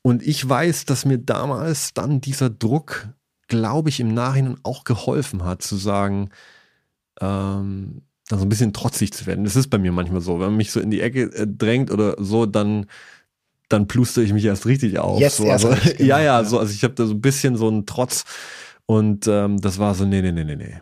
Und 0.00 0.26
ich 0.26 0.48
weiß, 0.48 0.86
dass 0.86 1.04
mir 1.04 1.18
damals 1.18 1.92
dann 1.92 2.22
dieser 2.22 2.48
Druck 2.48 3.08
glaube 3.48 3.88
ich, 3.88 4.00
im 4.00 4.14
Nachhinein 4.14 4.56
auch 4.62 4.84
geholfen 4.84 5.44
hat, 5.44 5.62
zu 5.62 5.76
sagen, 5.76 6.30
ähm, 7.20 8.02
dann 8.28 8.38
so 8.38 8.44
ein 8.44 8.48
bisschen 8.48 8.72
trotzig 8.72 9.12
zu 9.12 9.26
werden. 9.26 9.44
Das 9.44 9.56
ist 9.56 9.68
bei 9.68 9.78
mir 9.78 9.92
manchmal 9.92 10.20
so. 10.20 10.34
Wenn 10.34 10.48
man 10.48 10.56
mich 10.56 10.72
so 10.72 10.80
in 10.80 10.90
die 10.90 11.00
Ecke 11.00 11.32
äh, 11.32 11.46
drängt 11.46 11.90
oder 11.90 12.16
so, 12.18 12.46
dann, 12.46 12.86
dann 13.68 13.86
pluste 13.86 14.22
ich 14.22 14.32
mich 14.32 14.44
erst 14.44 14.66
richtig 14.66 14.98
auf. 14.98 15.20
Jetzt 15.20 15.36
so, 15.36 15.48
also, 15.50 15.68
richtig, 15.68 16.00
ja, 16.06 16.20
ja, 16.20 16.44
so, 16.44 16.58
also 16.58 16.72
ich 16.72 16.82
habe 16.82 16.94
da 16.94 17.06
so 17.06 17.14
ein 17.14 17.20
bisschen 17.20 17.56
so 17.56 17.68
einen 17.68 17.86
Trotz 17.86 18.24
und 18.86 19.26
ähm, 19.28 19.60
das 19.60 19.78
war 19.78 19.94
so, 19.94 20.04
nee, 20.04 20.22
nee, 20.22 20.32
nee, 20.32 20.44
nee, 20.44 20.56
nee. 20.56 20.80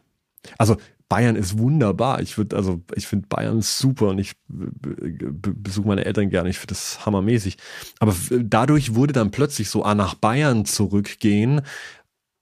Also 0.59 0.77
Bayern 1.09 1.37
ist 1.37 1.59
wunderbar. 1.59 2.21
Ich 2.21 2.39
würde, 2.39 2.57
also 2.57 2.81
ich 2.95 3.07
finde 3.07 3.29
Bayern 3.29 3.61
super 3.61 4.09
und 4.09 4.19
ich 4.19 4.33
besuche 4.49 5.87
meine 5.87 6.05
Eltern 6.05 6.31
gerne. 6.31 6.49
Ich 6.49 6.59
finde 6.59 6.75
das 6.75 7.05
hammermäßig. 7.05 7.57
Aber 8.01 8.15
dadurch 8.31 8.95
wurde 8.95 9.13
dann 9.13 9.31
plötzlich 9.31 9.69
so, 9.69 9.85
ah, 9.85 9.95
nach 9.95 10.15
Bayern 10.15 10.65
zurückgehen, 10.65 11.61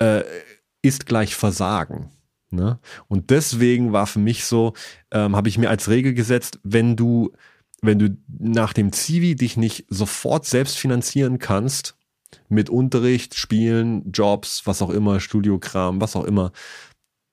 äh, 0.03 0.25
ist 0.83 1.07
gleich 1.07 1.35
Versagen. 1.35 2.11
Ne? 2.51 2.79
Und 3.09 3.31
deswegen 3.31 3.93
war 3.93 4.07
für 4.07 4.19
mich 4.19 4.45
so, 4.45 4.75
ähm, 5.11 5.37
habe 5.37 5.49
ich 5.49 5.59
mir 5.59 5.71
als 5.71 5.89
Regel 5.89 6.15
gesetzt, 6.15 6.59
wenn 6.63 6.97
du 6.97 7.33
wenn 7.85 7.99
du 7.99 8.17
nach 8.39 8.73
dem 8.73 8.93
Zivi 8.93 9.35
dich 9.35 9.57
nicht 9.57 9.87
sofort 9.89 10.47
selbst 10.47 10.79
finanzieren 10.79 11.41
kannst, 11.41 11.97
mit 12.49 12.71
Unterricht, 12.71 13.35
Spielen, 13.35 14.13
Jobs, 14.13 14.63
was 14.67 14.83
auch 14.83 14.91
immer, 14.91 15.21
Studiokram, 15.21 16.01
was 16.01 16.15
auch 16.15 16.25
immer, 16.25 16.53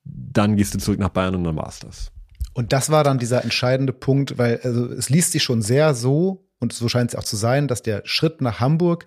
dann 0.04 0.56
gehst 0.56 0.74
du 0.74 0.80
zurück 0.80 1.00
nach 1.00 1.10
Bayern 1.10 1.36
und 1.36 1.44
dann 1.44 1.56
war's 1.56 1.80
das. 1.80 2.12
Und 2.54 2.74
das 2.74 2.90
war 2.90 3.04
dann 3.04 3.20
dieser 3.20 3.44
entscheidende 3.44 3.94
Punkt, 3.94 4.38
weil 4.38 4.60
also 4.64 4.88
es 4.88 5.10
liest 5.10 5.34
sich 5.34 5.44
schon 5.44 5.62
sehr 5.62 5.94
so, 5.94 6.50
und 6.60 6.74
so 6.74 6.90
scheint 6.90 7.12
es 7.12 7.16
auch 7.16 7.24
zu 7.24 7.38
sein, 7.38 7.68
dass 7.68 7.84
der 7.84 8.02
Schritt 8.06 8.42
nach 8.42 8.60
Hamburg 8.60 9.06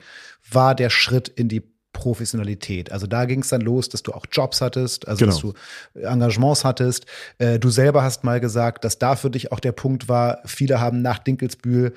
war 0.50 0.74
der 0.74 0.90
Schritt 0.90 1.28
in 1.28 1.48
die 1.48 1.71
Professionalität. 2.02 2.90
Also 2.90 3.06
da 3.06 3.26
ging 3.26 3.42
es 3.42 3.48
dann 3.48 3.60
los, 3.60 3.88
dass 3.88 4.02
du 4.02 4.12
auch 4.12 4.26
Jobs 4.30 4.60
hattest, 4.60 5.06
also 5.06 5.24
genau. 5.24 5.32
dass 5.32 5.40
du 5.40 5.54
Engagements 6.00 6.64
hattest. 6.64 7.06
Äh, 7.38 7.60
du 7.60 7.70
selber 7.70 8.02
hast 8.02 8.24
mal 8.24 8.40
gesagt, 8.40 8.84
dass 8.84 8.98
da 8.98 9.14
für 9.14 9.30
dich 9.30 9.52
auch 9.52 9.60
der 9.60 9.72
Punkt 9.72 10.08
war, 10.08 10.40
viele 10.44 10.80
haben 10.80 11.00
nach 11.00 11.18
Dinkelsbühl 11.18 11.94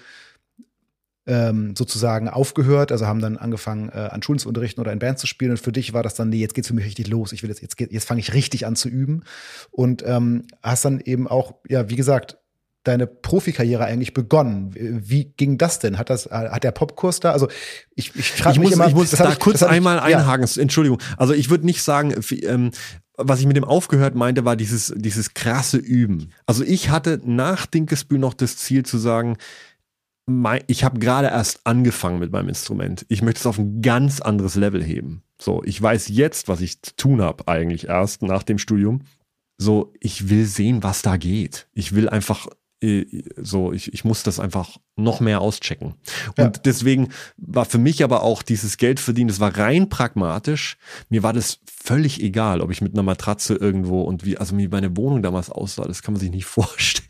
ähm, 1.28 1.76
sozusagen 1.76 2.30
aufgehört, 2.30 2.92
also 2.92 3.08
haben 3.08 3.20
dann 3.20 3.38
angefangen, 3.38 3.90
äh, 3.90 4.10
an 4.12 4.22
Schulen 4.22 4.38
zu 4.38 4.48
unterrichten 4.48 4.80
oder 4.80 4.92
in 4.92 5.00
Bands 5.00 5.22
zu 5.22 5.28
spielen. 5.28 5.52
Und 5.52 5.58
für 5.58 5.72
dich 5.72 5.94
war 5.94 6.04
das 6.04 6.14
dann, 6.14 6.30
nee, 6.30 6.38
jetzt 6.38 6.54
geht's 6.54 6.68
für 6.68 6.76
mich 6.76 6.86
richtig 6.86 7.08
los. 7.08 7.32
Ich 7.32 7.42
will 7.42 7.50
jetzt, 7.50 7.64
jetzt, 7.64 7.80
jetzt 7.80 8.08
fange 8.08 8.20
ich 8.20 8.34
richtig 8.36 8.68
an 8.68 8.76
zu 8.76 8.90
üben. 8.90 9.24
Und 9.72 10.04
ähm, 10.06 10.46
hast 10.62 10.86
dann 10.86 11.00
eben 11.00 11.28
auch, 11.28 11.56
ja, 11.68 11.90
wie 11.90 11.96
gesagt, 11.96 12.38
deine 12.88 13.08
Profikarriere 13.08 13.86
eigentlich 13.86 14.14
begonnen? 14.14 14.72
Wie 14.74 15.26
ging 15.38 15.58
das 15.58 15.80
denn? 15.80 15.98
Hat 15.98 16.10
das, 16.10 16.26
hat 16.28 16.64
der 16.64 16.72
Popkurs 16.72 17.20
da? 17.20 17.32
Also 17.32 17.48
ich, 17.96 18.16
ich 18.16 18.32
frage 18.32 18.60
mich 18.60 18.70
muss, 18.70 18.76
immer. 18.76 18.88
Ich 18.88 18.96
muss 18.96 19.12
da 19.12 19.32
ich, 19.32 19.40
kurz 19.40 19.64
einmal 19.64 19.98
ich, 19.98 20.16
einhaken. 20.16 20.46
Ja. 20.46 20.62
Entschuldigung. 20.62 21.00
Also 21.18 21.34
ich 21.34 21.50
würde 21.50 21.66
nicht 21.66 21.84
sagen, 21.84 22.14
ähm, 22.44 22.72
was 23.18 23.40
ich 23.40 23.46
mit 23.46 23.58
dem 23.58 23.64
aufgehört 23.64 24.16
meinte, 24.16 24.46
war 24.46 24.56
dieses, 24.56 24.94
dieses 24.96 25.34
krasse 25.34 25.78
Üben. 25.78 26.32
Also 26.46 26.64
ich 26.64 26.90
hatte 26.90 27.20
nach 27.24 27.66
Dinkesbühl 27.66 28.20
noch 28.20 28.34
das 28.34 28.58
Ziel 28.58 28.84
zu 28.84 28.98
sagen, 28.98 29.38
mein, 30.28 30.64
ich 30.68 30.84
habe 30.84 31.00
gerade 31.00 31.28
erst 31.28 31.62
angefangen 31.66 32.20
mit 32.20 32.32
meinem 32.32 32.50
Instrument. 32.50 33.06
Ich 33.10 33.22
möchte 33.22 33.40
es 33.40 33.46
auf 33.46 33.58
ein 33.58 33.82
ganz 33.82 34.22
anderes 34.22 34.56
Level 34.56 34.84
heben. 34.84 35.24
So, 35.40 35.64
ich 35.64 35.82
weiß 35.82 36.08
jetzt, 36.10 36.48
was 36.48 36.62
ich 36.62 36.82
zu 36.82 36.96
tun 36.96 37.22
habe, 37.22 37.48
eigentlich 37.48 37.88
erst 37.88 38.22
nach 38.22 38.44
dem 38.44 38.58
Studium. 38.58 39.02
So, 39.58 39.94
ich 40.00 40.30
will 40.30 40.46
sehen, 40.46 40.84
was 40.84 41.02
da 41.02 41.18
geht. 41.18 41.68
Ich 41.74 41.94
will 41.94 42.10
einfach 42.10 42.48
so, 43.38 43.74
ich, 43.74 43.94
ich 43.94 44.04
muss 44.04 44.24
das 44.24 44.40
einfach 44.40 44.78
noch 44.96 45.20
mehr 45.20 45.42
auschecken. 45.42 45.96
Und 46.38 46.38
ja. 46.38 46.50
deswegen 46.50 47.10
war 47.38 47.66
für 47.66 47.78
mich 47.78 48.04
aber 48.04 48.24
auch 48.24 48.42
dieses 48.42 48.78
Geld 48.78 49.00
verdienen, 49.00 49.28
das 49.28 49.40
war 49.40 49.58
rein 49.58 49.90
pragmatisch. 49.90 50.78
Mir 51.10 51.24
war 51.24 51.34
das 51.34 51.60
völlig 51.66 52.22
egal, 52.22 52.62
ob 52.62 52.72
ich 52.72 52.82
mit 52.82 52.94
einer 52.94 53.04
Matratze 53.04 53.56
irgendwo 53.56 54.02
und 54.02 54.26
wie, 54.26 54.38
also 54.38 54.58
wie 54.58 54.68
meine 54.68 54.96
Wohnung 54.98 55.22
damals 55.22 55.50
aussah, 55.50 55.86
das 55.86 56.02
kann 56.02 56.14
man 56.14 56.22
sich 56.22 56.32
nicht 56.32 56.46
vorstellen. 56.46 57.08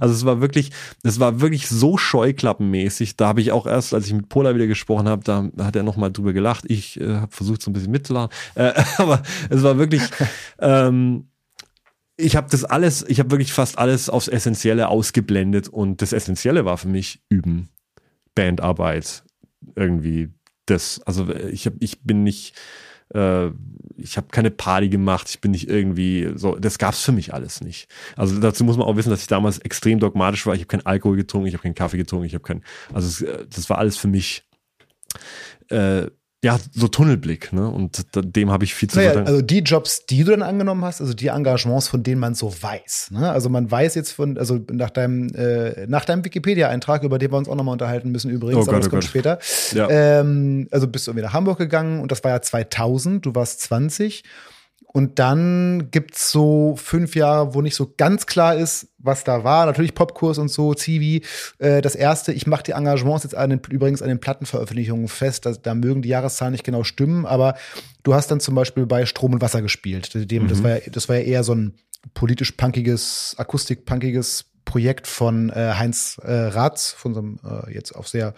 Also 0.00 0.14
es 0.14 0.24
war 0.24 0.40
wirklich, 0.40 0.70
es 1.02 1.18
war 1.20 1.40
wirklich 1.40 1.68
so 1.68 1.96
scheuklappenmäßig. 1.96 3.16
Da 3.16 3.28
habe 3.28 3.40
ich 3.40 3.52
auch 3.52 3.66
erst, 3.66 3.94
als 3.94 4.06
ich 4.06 4.12
mit 4.12 4.28
Pola 4.28 4.54
wieder 4.54 4.66
gesprochen 4.66 5.08
habe, 5.08 5.24
da 5.24 5.50
hat 5.58 5.76
er 5.76 5.82
nochmal 5.82 6.12
drüber 6.12 6.32
gelacht. 6.32 6.64
Ich 6.68 7.00
äh, 7.00 7.16
habe 7.16 7.34
versucht, 7.34 7.62
so 7.62 7.70
ein 7.70 7.74
bisschen 7.74 7.90
mitzulachen. 7.90 8.30
Äh, 8.54 8.72
aber 8.98 9.22
es 9.50 9.62
war 9.62 9.78
wirklich, 9.78 10.02
ähm, 10.60 11.28
ich 12.16 12.36
habe 12.36 12.48
das 12.50 12.64
alles, 12.64 13.04
ich 13.08 13.18
habe 13.18 13.30
wirklich 13.30 13.52
fast 13.52 13.78
alles 13.78 14.08
aufs 14.08 14.28
Essentielle 14.28 14.88
ausgeblendet 14.88 15.68
und 15.68 16.02
das 16.02 16.12
Essentielle 16.12 16.64
war 16.64 16.78
für 16.78 16.88
mich 16.88 17.22
Üben, 17.28 17.68
Bandarbeit, 18.34 19.24
irgendwie 19.74 20.30
das. 20.66 21.00
Also 21.04 21.28
ich 21.34 21.66
hab, 21.66 21.74
ich 21.80 22.02
bin 22.02 22.22
nicht 22.22 22.54
äh, 23.14 23.50
ich 23.98 24.16
habe 24.16 24.28
keine 24.30 24.50
Party 24.50 24.88
gemacht, 24.88 25.28
ich 25.30 25.40
bin 25.40 25.52
nicht 25.52 25.68
irgendwie 25.68 26.32
so, 26.34 26.56
das 26.56 26.78
gab's 26.78 27.02
für 27.02 27.12
mich 27.12 27.32
alles 27.32 27.60
nicht. 27.60 27.88
Also 28.16 28.38
dazu 28.38 28.64
muss 28.64 28.76
man 28.76 28.86
auch 28.86 28.96
wissen, 28.96 29.10
dass 29.10 29.22
ich 29.22 29.26
damals 29.26 29.58
extrem 29.58 29.98
dogmatisch 29.98 30.46
war. 30.46 30.54
Ich 30.54 30.60
habe 30.60 30.68
keinen 30.68 30.86
Alkohol 30.86 31.16
getrunken, 31.16 31.46
ich 31.46 31.54
habe 31.54 31.62
keinen 31.62 31.74
Kaffee 31.74 31.96
getrunken, 31.96 32.26
ich 32.26 32.34
habe 32.34 32.44
keinen, 32.44 32.62
also 32.92 33.24
äh, 33.24 33.46
das 33.48 33.70
war 33.70 33.78
alles 33.78 33.96
für 33.96 34.08
mich 34.08 34.44
äh, 35.68 36.06
ja, 36.44 36.58
so 36.72 36.86
Tunnelblick, 36.86 37.52
ne? 37.52 37.68
Und 37.68 38.06
dem 38.14 38.50
habe 38.50 38.64
ich 38.64 38.74
viel 38.74 38.88
zu 38.88 38.98
naja, 38.98 39.08
verdanken. 39.08 39.30
Also 39.30 39.42
die 39.42 39.60
Jobs, 39.60 40.06
die 40.06 40.22
du 40.22 40.32
dann 40.32 40.42
angenommen 40.42 40.84
hast, 40.84 41.00
also 41.00 41.14
die 41.14 41.28
Engagements, 41.28 41.88
von 41.88 42.02
denen 42.02 42.20
man 42.20 42.34
so 42.34 42.52
weiß. 42.62 43.08
Ne? 43.12 43.30
Also 43.30 43.48
man 43.48 43.70
weiß 43.70 43.94
jetzt 43.94 44.12
von, 44.12 44.36
also 44.38 44.60
nach 44.70 44.90
deinem, 44.90 45.28
äh, 45.34 45.86
nach 45.86 46.04
deinem 46.04 46.24
Wikipedia-Eintrag, 46.24 47.02
über 47.02 47.18
den 47.18 47.32
wir 47.32 47.38
uns 47.38 47.48
auch 47.48 47.56
nochmal 47.56 47.72
unterhalten 47.72 48.12
müssen 48.12 48.30
übrigens, 48.30 48.62
oh 48.62 48.66
Gott, 48.66 48.68
aber 48.68 48.78
das 48.78 48.86
oh 48.86 48.90
kommt 48.90 49.02
Gott. 49.02 49.10
später. 49.10 49.38
Ja. 49.72 49.88
Ähm, 49.90 50.68
also 50.70 50.86
bist 50.86 51.06
du 51.06 51.10
irgendwie 51.10 51.24
nach 51.24 51.32
Hamburg 51.32 51.58
gegangen 51.58 52.00
und 52.00 52.12
das 52.12 52.22
war 52.22 52.30
ja 52.30 52.42
2000, 52.42 53.24
du 53.24 53.34
warst 53.34 53.62
20 53.62 54.22
und 54.92 55.18
dann 55.18 55.90
gibt's 55.90 56.30
so 56.30 56.74
fünf 56.76 57.16
Jahre, 57.16 57.54
wo 57.54 57.60
nicht 57.60 57.74
so 57.74 57.92
ganz 57.96 58.26
klar 58.26 58.56
ist, 58.56 58.88
was 58.98 59.24
da 59.24 59.44
war. 59.44 59.66
Natürlich 59.66 59.94
Popkurs 59.94 60.38
und 60.38 60.48
so, 60.48 60.72
Zivi. 60.74 61.22
Äh, 61.58 61.82
das 61.82 61.94
erste, 61.94 62.32
ich 62.32 62.46
mache 62.46 62.62
die 62.62 62.72
Engagements 62.72 63.24
jetzt 63.24 63.34
an 63.34 63.50
den, 63.50 63.60
übrigens 63.68 64.00
an 64.00 64.08
den 64.08 64.20
Plattenveröffentlichungen 64.20 65.08
fest. 65.08 65.44
Da, 65.44 65.52
da, 65.52 65.74
mögen 65.74 66.02
die 66.02 66.08
Jahreszahlen 66.08 66.52
nicht 66.52 66.64
genau 66.64 66.82
stimmen, 66.82 67.26
aber 67.26 67.56
du 68.04 68.14
hast 68.14 68.30
dann 68.30 68.40
zum 68.40 68.54
Beispiel 68.54 68.86
bei 68.86 69.04
Strom 69.04 69.34
und 69.34 69.42
Wasser 69.42 69.60
gespielt. 69.60 70.10
Dem, 70.30 70.44
mhm. 70.44 70.48
das, 70.48 70.62
war 70.62 70.70
ja, 70.70 70.80
das 70.90 71.08
war 71.08 71.16
ja 71.16 71.22
eher 71.22 71.44
so 71.44 71.54
ein 71.54 71.74
politisch 72.14 72.52
punkiges, 72.52 73.34
akustik-punkiges 73.36 74.46
Projekt 74.64 75.06
von 75.06 75.50
äh, 75.50 75.74
Heinz 75.76 76.18
äh, 76.22 76.32
Ratz, 76.32 76.92
von 76.92 77.14
so 77.14 77.20
einem 77.20 77.38
äh, 77.44 77.72
jetzt 77.74 77.94
auch 77.94 78.06
sehr 78.06 78.34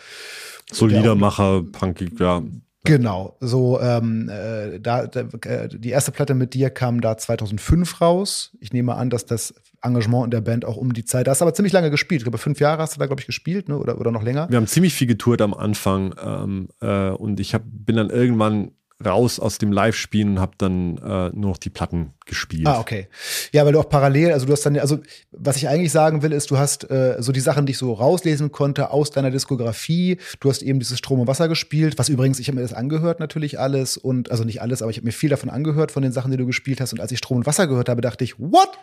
solider 0.71 1.15
Macher, 1.15 1.63
punkig, 1.63 2.19
ja. 2.19 2.43
Genau, 2.89 3.37
so 3.41 3.79
ähm, 3.81 4.31
äh, 4.31 4.81
da, 4.81 5.07
da 5.07 5.21
äh, 5.45 5.69
die 5.69 5.91
erste 5.91 6.11
Platte 6.11 6.35
mit 6.35 6.55
dir 6.55 6.71
kam 6.71 7.01
da 7.03 7.19
2005 7.19 8.01
raus. 8.01 8.57
Ich 8.61 8.73
nehme 8.73 8.95
an, 8.95 9.11
dass 9.11 9.27
das 9.27 9.55
Engagement 9.83 10.25
in 10.25 10.31
der 10.31 10.41
Band 10.41 10.65
auch 10.65 10.77
um 10.77 10.93
die 10.95 11.05
Zeit. 11.05 11.27
Da 11.27 11.33
hast 11.33 11.41
du 11.41 11.45
aber 11.45 11.55
ziemlich 11.55 11.73
lange 11.73 11.91
gespielt. 11.91 12.23
Ich 12.23 12.25
glaube, 12.25 12.39
fünf 12.39 12.61
Jahre 12.61 12.81
hast 12.81 12.97
du 12.97 12.99
da, 12.99 13.07
glaube 13.07 13.21
ich, 13.21 13.27
gespielt, 13.27 13.69
ne? 13.69 13.79
Oder, 13.79 14.01
oder 14.01 14.11
noch 14.11 14.23
länger. 14.23 14.49
Wir 14.49 14.57
haben 14.57 14.67
ziemlich 14.67 14.95
viel 14.95 15.07
getourt 15.07 15.43
am 15.43 15.53
Anfang 15.55 16.15
ähm, 16.23 16.69
äh, 16.81 17.11
und 17.11 17.41
ich 17.41 17.55
hab, 17.55 17.63
bin 17.67 17.97
dann 17.97 18.11
irgendwann 18.11 18.73
raus 19.05 19.39
aus 19.39 19.59
dem 19.59 19.71
Live-Spielen 19.71 20.31
und 20.31 20.41
habe 20.41 20.53
dann 20.59 20.99
äh, 20.99 21.31
nur 21.31 21.51
noch 21.51 21.59
die 21.59 21.71
Platten 21.71 22.15
gespielt. 22.27 22.67
Ah, 22.67 22.81
okay. 22.81 23.07
Ja, 23.53 23.65
weil 23.65 23.73
du 23.73 23.79
auch 23.79 23.89
parallel, 23.89 24.33
also 24.33 24.47
du 24.47 24.53
hast 24.53 24.67
dann, 24.67 24.77
also 24.77 24.99
was 25.31 25.57
ich 25.57 25.69
eigentlich 25.69 25.93
sagen 25.93 26.23
will, 26.23 26.33
ist, 26.33 26.51
du 26.51 26.59
hast 26.59 26.91
äh, 26.91 27.17
so 27.21 27.31
die 27.31 27.41
Sachen, 27.41 27.65
die 27.65 27.73
ich 27.73 27.79
so 27.79 27.93
rauslesen 27.93 28.51
konnte 28.51 28.91
aus 28.91 29.11
deiner 29.11 29.31
Diskografie. 29.31 30.19
Du 30.41 30.51
hast 30.51 30.63
eben 30.63 30.81
dieses 30.81 30.99
Strom 30.99 31.21
und 31.21 31.27
Wasser 31.29 31.49
gespielt, 31.49 31.97
was 31.99 32.09
übrigens, 32.09 32.41
ich 32.41 32.49
habe 32.49 32.57
mir 32.57 32.63
das 32.63 32.73
angehört 32.73 33.21
natürlich 33.21 33.61
alles 33.61 33.97
und, 33.97 34.33
also 34.33 34.43
nicht 34.45 34.61
alles, 34.61 34.83
aber 34.83 34.91
ich 34.91 34.97
habe 34.97 35.07
mir 35.07 35.13
viel 35.13 35.31
davon 35.31 35.49
angehört 35.49 35.93
von 35.93 36.03
den 36.03 36.13
Sachen, 36.13 36.33
die 36.33 36.37
du 36.37 36.47
gespielt 36.47 36.81
hast. 36.81 36.93
Und 36.93 37.01
als 37.01 37.13
ich 37.13 37.19
Strom 37.19 37.39
und 37.39 37.47
Wasser 37.47 37.69
gehört 37.69 37.89
habe, 37.89 38.01
dachte 38.01 38.25
ich, 38.25 38.39
what? 38.39 38.79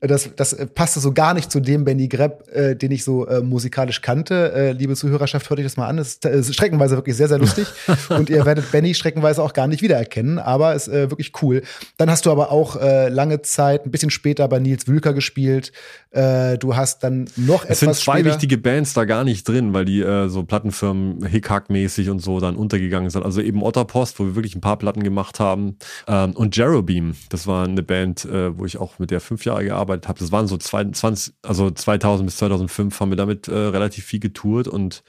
Das, 0.00 0.30
das 0.36 0.56
passte 0.74 1.00
so 1.00 1.12
gar 1.12 1.34
nicht 1.34 1.50
zu 1.50 1.60
dem 1.60 1.84
Benny 1.84 2.08
Grepp, 2.08 2.48
äh, 2.52 2.76
den 2.76 2.90
ich 2.90 3.04
so 3.04 3.26
äh, 3.26 3.40
musikalisch 3.40 4.02
kannte. 4.02 4.52
Äh, 4.52 4.72
liebe 4.72 4.94
Zuhörerschaft, 4.94 5.48
hört 5.48 5.58
euch 5.58 5.66
das 5.66 5.76
mal 5.76 5.88
an. 5.88 5.98
Es 5.98 6.14
ist, 6.14 6.24
ist 6.24 6.54
streckenweise 6.54 6.96
wirklich 6.96 7.16
sehr, 7.16 7.28
sehr 7.28 7.38
lustig. 7.38 7.66
und 8.10 8.28
ihr 8.28 8.44
werdet 8.44 8.70
Benny 8.70 8.94
streckenweise 8.94 9.42
auch 9.42 9.52
gar 9.52 9.66
nicht 9.66 9.82
wiedererkennen, 9.82 10.38
aber 10.38 10.74
ist 10.74 10.88
äh, 10.88 11.10
wirklich 11.10 11.32
cool. 11.42 11.62
Dann 11.96 12.10
hast 12.10 12.26
du 12.26 12.30
aber 12.30 12.52
auch 12.52 12.76
äh, 12.76 13.08
lange 13.08 13.42
Zeit, 13.42 13.86
ein 13.86 13.90
bisschen 13.90 14.10
später 14.10 14.46
bei 14.48 14.58
Nils 14.58 14.86
Wülker 14.86 15.14
gespielt. 15.14 15.72
Äh, 16.10 16.58
du 16.58 16.76
hast 16.76 17.02
dann 17.02 17.24
noch 17.36 17.64
es 17.64 17.64
etwas. 17.64 17.70
Es 17.70 17.80
sind 17.80 17.94
zwei 17.94 18.18
später 18.18 18.30
wichtige 18.30 18.58
Bands 18.58 18.92
da 18.92 19.04
gar 19.04 19.24
nicht 19.24 19.48
drin, 19.48 19.72
weil 19.72 19.86
die 19.86 20.00
äh, 20.00 20.28
so 20.28 20.42
Plattenfirmen 20.42 21.26
Hickhack-mäßig 21.26 22.10
und 22.10 22.18
so 22.20 22.38
dann 22.38 22.56
untergegangen 22.56 23.10
sind. 23.10 23.24
Also 23.24 23.40
eben 23.40 23.62
Otterpost, 23.62 24.18
wo 24.18 24.24
wir 24.24 24.34
wirklich 24.34 24.54
ein 24.54 24.60
paar 24.60 24.76
Platten 24.76 25.02
gemacht 25.02 25.40
haben. 25.40 25.76
Ähm, 26.06 26.32
und 26.32 26.56
Jerobeam, 26.56 27.14
das 27.30 27.46
war 27.46 27.64
eine 27.64 27.82
Band, 27.82 28.24
äh, 28.26 28.56
wo 28.56 28.66
ich 28.66 28.78
auch 28.78 28.98
mit 28.98 29.10
der 29.10 29.20
fünf 29.20 29.44
Jahre 29.44 29.64
gearbeitet 29.64 29.85
habe. 29.88 30.18
Das 30.18 30.32
waren 30.32 30.46
so 30.46 30.56
20, 30.56 31.34
also 31.42 31.70
2000 31.70 32.26
bis 32.26 32.36
2005 32.38 33.00
haben 33.00 33.10
wir 33.10 33.16
damit 33.16 33.48
äh, 33.48 33.54
relativ 33.54 34.04
viel 34.04 34.20
getourt 34.20 34.68
und 34.68 35.02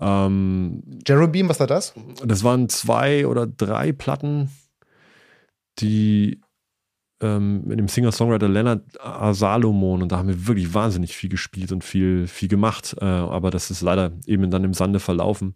ähm, 0.00 0.82
Jerobeam, 1.06 1.48
was 1.48 1.60
war 1.60 1.66
das? 1.66 1.94
Das 2.24 2.42
waren 2.44 2.68
zwei 2.68 3.26
oder 3.26 3.46
drei 3.46 3.92
Platten, 3.92 4.50
die 5.78 6.40
ähm, 7.22 7.62
mit 7.64 7.78
dem 7.78 7.88
Singer-Songwriter 7.88 8.48
Leonard 8.48 8.82
Salomon 9.32 10.02
und 10.02 10.10
da 10.10 10.18
haben 10.18 10.28
wir 10.28 10.46
wirklich 10.46 10.74
wahnsinnig 10.74 11.16
viel 11.16 11.30
gespielt 11.30 11.72
und 11.72 11.84
viel, 11.84 12.26
viel 12.26 12.48
gemacht. 12.48 12.96
Äh, 13.00 13.04
aber 13.04 13.50
das 13.50 13.70
ist 13.70 13.80
leider 13.80 14.12
eben 14.26 14.50
dann 14.50 14.64
im 14.64 14.74
Sande 14.74 14.98
verlaufen. 14.98 15.54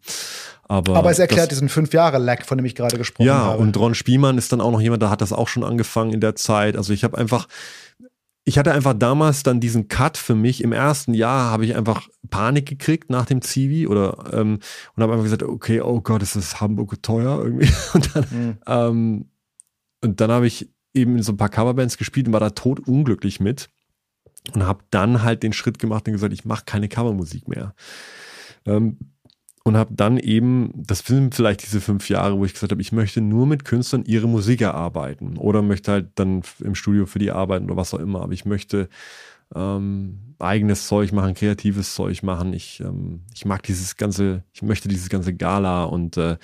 Aber, 0.69 0.97
aber 0.97 1.11
es 1.11 1.19
erklärt 1.19 1.51
das, 1.51 1.59
diesen 1.59 1.69
fünf 1.69 1.93
Jahre 1.93 2.19
Lag, 2.19 2.45
von 2.45 2.59
dem 2.59 2.65
ich 2.65 2.75
gerade 2.75 2.97
gesprochen 2.97 3.27
ja, 3.27 3.39
habe. 3.39 3.59
Ja, 3.59 3.63
und 3.63 3.77
Ron 3.77 3.95
Spielmann 3.95 4.39
ist 4.39 4.53
dann 4.53 4.61
auch 4.61 4.71
noch 4.71 4.81
jemand, 4.81 5.03
der 5.03 5.11
hat 5.11 5.21
das 5.21 5.33
auch 5.33 5.49
schon 5.49 5.65
angefangen 5.65 6.13
in 6.13 6.21
der 6.21 6.37
Zeit. 6.37 6.77
Also 6.77 6.93
ich 6.93 7.05
habe 7.05 7.19
einfach, 7.19 7.49
ich 8.49 8.59
hatte 8.59 8.73
einfach 8.73 8.95
damals 8.95 9.43
dann 9.43 9.59
diesen 9.59 9.89
Cut 9.89 10.17
für 10.17 10.37
mich. 10.37 10.63
Im 10.63 10.71
ersten 10.71 11.15
Jahr 11.15 11.51
habe 11.51 11.65
ich 11.65 11.75
einfach 11.75 12.09
Panik 12.31 12.67
gekriegt 12.67 13.11
nach 13.11 13.27
dem 13.27 13.43
Zivi 13.43 13.89
oder 13.89 14.33
ähm, 14.33 14.61
und 14.95 15.03
habe 15.03 15.13
einfach 15.13 15.25
gesagt, 15.25 15.43
okay, 15.43 15.81
oh 15.81 16.01
Gott, 16.01 16.23
ist 16.23 16.37
das 16.37 16.61
Hamburg 16.61 17.03
teuer 17.03 17.43
irgendwie. 17.43 17.69
Und 17.93 18.15
dann, 18.15 18.27
mhm. 18.31 18.59
ähm, 18.67 19.31
und 20.03 20.21
dann 20.21 20.31
habe 20.31 20.47
ich 20.47 20.71
eben 20.95 21.17
in 21.17 21.25
so 21.25 21.33
ein 21.33 21.37
paar 21.37 21.49
Coverbands 21.49 21.99
gespielt 21.99 22.29
und 22.29 22.33
war 22.33 22.41
da 22.41 22.51
tot 22.51 22.81
unglücklich 22.87 23.41
mit 23.41 23.69
und 24.55 24.65
habe 24.65 24.85
dann 24.91 25.23
halt 25.23 25.43
den 25.43 25.53
Schritt 25.53 25.81
gemacht 25.81 26.07
und 26.07 26.13
gesagt, 26.13 26.33
ich 26.33 26.45
mache 26.45 26.65
keine 26.67 26.89
Covermusik 26.89 27.49
mehr. 27.49 27.75
Ähm, 28.65 28.99
und 29.67 29.77
habe 29.77 29.93
dann 29.97 30.17
eben, 30.17 30.71
das 30.77 31.01
sind 31.01 31.35
vielleicht 31.35 31.65
diese 31.65 31.81
fünf 31.81 32.09
Jahre, 32.09 32.39
wo 32.39 32.45
ich 32.45 32.53
gesagt 32.53 32.71
habe, 32.71 32.81
ich 32.81 32.93
möchte 32.93 33.21
nur 33.21 33.49
mit 33.49 33.65
Künstlern 33.65 34.05
ihre 34.05 34.29
Musik 34.29 34.61
erarbeiten 34.61 35.37
oder 35.39 35.61
möchte 35.61 35.91
halt 35.91 36.11
dann 36.15 36.43
im 36.61 36.77
Studio 36.77 37.05
für 37.05 37.19
die 37.19 37.33
arbeiten 37.33 37.65
oder 37.65 37.77
was 37.77 37.93
auch 37.93 37.99
immer, 37.99 38.23
aber 38.23 38.33
ich 38.33 38.45
möchte 38.45 38.89
ähm, 39.57 40.37
eigenes 40.39 40.87
Zeug 40.87 41.11
machen, 41.11 41.35
kreatives 41.35 41.97
Zeug 41.97 42.23
machen. 42.23 42.53
Ich, 42.53 42.79
ähm, 42.79 43.23
ich 43.35 43.45
mag 43.45 43.65
dieses 43.65 43.97
ganze, 43.97 44.45
ich 44.53 44.63
möchte 44.63 44.87
dieses 44.87 45.09
ganze 45.09 45.35
Gala 45.35 45.83
und 45.83 46.17
äh, 46.17 46.37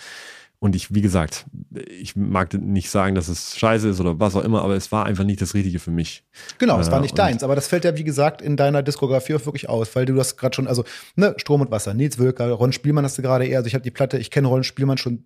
und 0.63 0.77
ich, 0.77 0.95
wie 0.95 1.01
gesagt, 1.01 1.45
ich 1.89 2.15
mag 2.15 2.55
nicht 2.55 2.89
sagen, 2.89 3.17
dass 3.17 3.27
es 3.27 3.59
scheiße 3.59 3.89
ist 3.89 4.01
oder 4.01 4.21
was 4.21 4.37
auch 4.37 4.45
immer, 4.45 4.63
aber 4.63 4.77
es 4.77 4.93
war 4.93 5.07
einfach 5.07 5.25
nicht 5.25 5.43
das 5.43 5.55
Richtige 5.55 5.81
für 5.81 5.91
mich. 5.91 6.23
Genau, 6.59 6.79
es 6.79 6.89
war 6.89 7.01
nicht 7.01 7.15
äh, 7.15 7.17
deins. 7.17 7.43
Aber 7.43 7.57
das 7.57 7.67
fällt 7.67 7.85
ja, 7.85 7.97
wie 7.97 8.05
gesagt, 8.05 8.41
in 8.41 8.57
deiner 8.57 8.85
Diskografie 8.85 9.35
auch 9.35 9.45
wirklich 9.45 9.69
aus, 9.69 9.97
weil 9.97 10.07
du 10.07 10.15
das 10.15 10.37
gerade 10.37 10.55
schon, 10.55 10.69
also, 10.69 10.85
ne, 11.17 11.35
Strom 11.39 11.63
und 11.63 11.73
Wasser, 11.73 11.95
Nils 11.95 12.17
Wölker, 12.21 12.49
Ron 12.53 12.73
Spielmann 12.73 13.05
hast 13.05 13.19
du 13.19 13.23
gerade 13.23 13.45
eher, 13.45 13.59
also 13.59 13.67
ich 13.67 13.75
habe 13.75 13.83
die 13.83 13.91
Platte, 13.91 14.19
ich 14.19 14.31
kenne 14.31 14.47
Ron 14.47 14.63
Spielmann 14.63 14.99
schon 14.99 15.25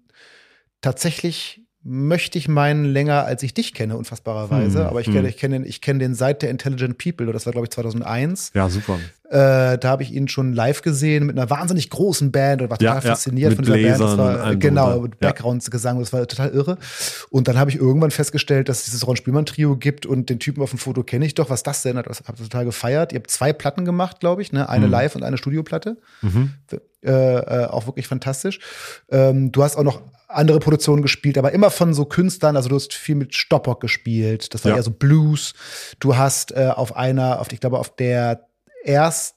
tatsächlich 0.80 1.60
möchte 1.82 2.38
ich 2.38 2.48
meinen 2.48 2.86
länger, 2.86 3.26
als 3.26 3.42
ich 3.42 3.52
dich 3.52 3.74
kenne, 3.74 3.96
unfassbarerweise. 3.96 4.80
Hm, 4.80 4.86
Aber 4.86 5.00
ich 5.00 5.06
kenne, 5.06 5.20
hm. 5.20 5.26
ich 5.28 5.36
kenne 5.36 5.58
den, 5.58 5.68
ich 5.68 5.80
kenne 5.80 5.98
den 6.00 6.14
seit 6.14 6.42
der 6.42 6.50
Intelligent 6.50 6.98
People. 6.98 7.30
Das 7.32 7.46
war, 7.46 7.52
glaube 7.52 7.66
ich, 7.66 7.70
2001. 7.70 8.52
Ja, 8.54 8.68
super. 8.68 8.98
Äh, 9.28 9.78
da 9.78 9.88
habe 9.88 10.02
ich 10.02 10.12
ihn 10.12 10.28
schon 10.28 10.52
live 10.52 10.82
gesehen 10.82 11.26
mit 11.26 11.36
einer 11.36 11.50
wahnsinnig 11.50 11.90
großen 11.90 12.30
Band 12.30 12.62
und 12.62 12.70
war 12.70 12.78
total 12.78 12.96
ja, 12.96 13.00
fasziniert 13.00 13.52
ja, 13.52 13.56
von 13.56 13.64
dieser 13.64 13.76
Band. 13.76 14.00
Das 14.00 14.18
war, 14.18 14.56
genau, 14.56 15.00
mit 15.00 15.18
Backgrounds-Gesang, 15.18 15.98
das 15.98 16.12
war 16.12 16.26
total 16.26 16.50
irre. 16.50 16.78
Und 17.30 17.48
dann 17.48 17.58
habe 17.58 17.70
ich 17.70 17.76
irgendwann 17.76 18.10
festgestellt, 18.10 18.68
dass 18.68 18.78
es 18.78 18.84
dieses 18.84 19.06
Ron 19.06 19.16
Spielmann-Trio 19.16 19.76
gibt 19.76 20.06
und 20.06 20.30
den 20.30 20.38
Typen 20.38 20.62
auf 20.62 20.70
dem 20.70 20.78
Foto 20.78 21.02
kenne 21.02 21.26
ich 21.26 21.34
doch. 21.34 21.50
Was 21.50 21.62
das 21.62 21.82
denn? 21.82 21.96
Habe 21.96 22.10
ich 22.10 22.18
total 22.18 22.64
gefeiert. 22.64 23.12
Ihr 23.12 23.18
habt 23.18 23.30
zwei 23.30 23.52
Platten 23.52 23.84
gemacht, 23.84 24.20
glaube 24.20 24.42
ich, 24.42 24.52
ne? 24.52 24.68
Eine 24.68 24.86
mhm. 24.86 24.92
Live- 24.92 25.16
und 25.16 25.22
eine 25.22 25.38
Studioplatte. 25.38 25.96
Mhm. 26.22 26.54
Äh, 27.02 27.10
äh, 27.10 27.66
auch 27.66 27.86
wirklich 27.86 28.08
fantastisch. 28.08 28.60
Ähm, 29.10 29.52
du 29.52 29.62
hast 29.62 29.76
auch 29.76 29.84
noch 29.84 30.02
andere 30.28 30.58
Produktionen 30.58 31.02
gespielt, 31.02 31.38
aber 31.38 31.52
immer 31.52 31.70
von 31.70 31.94
so 31.94 32.04
Künstlern. 32.04 32.56
Also 32.56 32.68
du 32.68 32.74
hast 32.74 32.92
viel 32.94 33.14
mit 33.14 33.34
Stoppock 33.34 33.80
gespielt. 33.80 34.54
Das 34.54 34.64
war 34.64 34.76
ja. 34.76 34.82
so 34.82 34.90
Blues. 34.90 35.54
Du 36.00 36.16
hast 36.16 36.52
äh, 36.52 36.70
auf 36.74 36.96
einer, 36.96 37.40
auf, 37.40 37.52
ich 37.52 37.60
glaube, 37.60 37.78
auf 37.78 37.94
der 37.94 38.46
erst, 38.86 39.34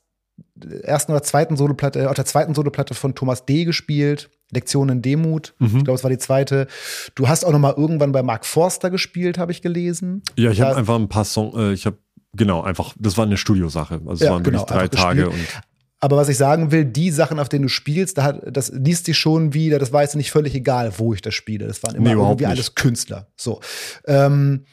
ersten 0.84 1.12
oder 1.12 1.24
zweiten 1.24 1.58
Soloplatte, 1.58 2.10
auf 2.10 2.16
der 2.16 2.26
zweiten 2.26 2.54
Soloplatte 2.54 2.94
von 2.94 3.16
Thomas 3.16 3.46
D. 3.46 3.66
gespielt. 3.66 4.30
Lektionen 4.52 5.04
Demut. 5.04 5.54
Mhm. 5.60 5.78
Ich 5.78 5.84
glaube, 5.84 5.94
es 5.98 6.04
war 6.04 6.10
die 6.10 6.18
zweite. 6.18 6.66
Du 7.14 7.28
hast 7.28 7.44
auch 7.44 7.52
noch 7.52 7.60
mal 7.60 7.76
irgendwann 7.78 8.12
bei 8.12 8.24
Mark 8.24 8.48
Forster 8.48 8.90
gespielt, 8.90 9.38
habe 9.38 9.52
ich 9.52 9.62
gelesen. 9.62 10.24
Ja, 10.38 10.50
ich 10.50 10.60
habe 10.62 10.76
einfach 10.76 10.96
ein 10.96 11.08
paar 11.08 11.26
Songs, 11.26 11.56
äh, 11.56 11.74
ich 11.74 11.86
habe 11.86 11.98
Genau, 12.34 12.62
einfach, 12.62 12.94
das 13.00 13.18
war 13.18 13.26
eine 13.26 13.38
Studiosache. 13.38 13.96
Also 13.96 14.12
es 14.12 14.20
ja, 14.22 14.32
waren 14.32 14.44
genau, 14.44 14.60
wirklich 14.60 14.72
drei 14.72 14.88
Tage. 14.88 15.30
Und 15.30 15.48
aber 16.02 16.16
was 16.16 16.30
ich 16.30 16.38
sagen 16.38 16.72
will, 16.72 16.86
die 16.86 17.12
Sachen, 17.12 17.40
auf 17.40 17.50
denen 17.50 17.64
du 17.64 17.70
spielst, 17.70 18.18
da 18.18 18.24
hat, 18.24 18.42
das 18.56 18.70
liest 18.70 19.06
sich 19.06 19.18
schon 19.18 19.54
wieder, 19.54 19.80
das 19.80 19.92
war 19.92 20.02
jetzt 20.02 20.16
nicht 20.16 20.32
völlig 20.32 20.56
egal, 20.56 20.94
wo 20.98 21.14
ich 21.14 21.22
das 21.22 21.34
spiele. 21.34 21.68
Das 21.68 21.84
waren 21.84 21.96
immer 21.96 22.16
nee, 22.16 22.22
irgendwie 22.22 22.46
nicht. 22.46 22.52
alles 22.52 22.76
Künstler. 22.76 23.28
So. 23.36 23.60
Ähm, 24.06 24.64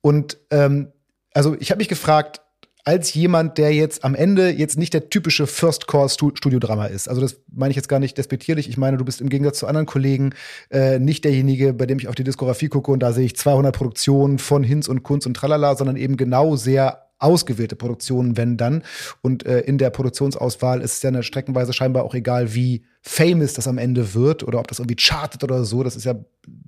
und 0.00 0.38
ähm, 0.50 0.92
also 1.34 1.56
ich 1.60 1.70
habe 1.70 1.78
mich 1.78 1.88
gefragt, 1.88 2.40
als 2.86 3.12
jemand, 3.14 3.58
der 3.58 3.74
jetzt 3.74 4.04
am 4.04 4.14
Ende 4.14 4.48
jetzt 4.48 4.78
nicht 4.78 4.94
der 4.94 5.10
typische 5.10 5.48
First 5.48 5.88
Core 5.88 6.08
Studiodrama 6.08 6.86
ist. 6.86 7.08
Also 7.08 7.20
das 7.20 7.40
meine 7.52 7.70
ich 7.70 7.76
jetzt 7.76 7.88
gar 7.88 7.98
nicht 7.98 8.16
despektierlich. 8.16 8.68
Ich 8.68 8.76
meine, 8.76 8.96
du 8.96 9.04
bist 9.04 9.20
im 9.20 9.28
Gegensatz 9.28 9.58
zu 9.58 9.66
anderen 9.66 9.86
Kollegen 9.86 10.34
äh, 10.70 11.00
nicht 11.00 11.24
derjenige, 11.24 11.74
bei 11.74 11.86
dem 11.86 11.98
ich 11.98 12.06
auf 12.06 12.14
die 12.14 12.22
Diskografie 12.22 12.68
gucke 12.68 12.92
und 12.92 13.00
da 13.00 13.12
sehe 13.12 13.26
ich 13.26 13.36
200 13.36 13.74
Produktionen 13.74 14.38
von 14.38 14.62
Hinz 14.62 14.86
und 14.86 15.02
Kunz 15.02 15.26
und 15.26 15.34
Tralala, 15.34 15.74
sondern 15.74 15.96
eben 15.96 16.16
genau 16.16 16.54
sehr 16.54 17.08
ausgewählte 17.18 17.74
Produktionen, 17.74 18.36
wenn 18.36 18.56
dann. 18.56 18.84
Und 19.20 19.44
äh, 19.46 19.62
in 19.62 19.78
der 19.78 19.90
Produktionsauswahl 19.90 20.80
ist 20.80 20.92
es 20.92 21.02
ja 21.02 21.08
eine 21.08 21.24
streckenweise 21.24 21.72
scheinbar 21.72 22.04
auch 22.04 22.14
egal, 22.14 22.54
wie 22.54 22.84
famous 23.02 23.54
das 23.54 23.66
am 23.66 23.78
Ende 23.78 24.14
wird 24.14 24.44
oder 24.44 24.60
ob 24.60 24.68
das 24.68 24.78
irgendwie 24.78 24.96
chartet 24.96 25.42
oder 25.42 25.64
so. 25.64 25.82
Das 25.82 25.96
ist 25.96 26.04
ja 26.04 26.14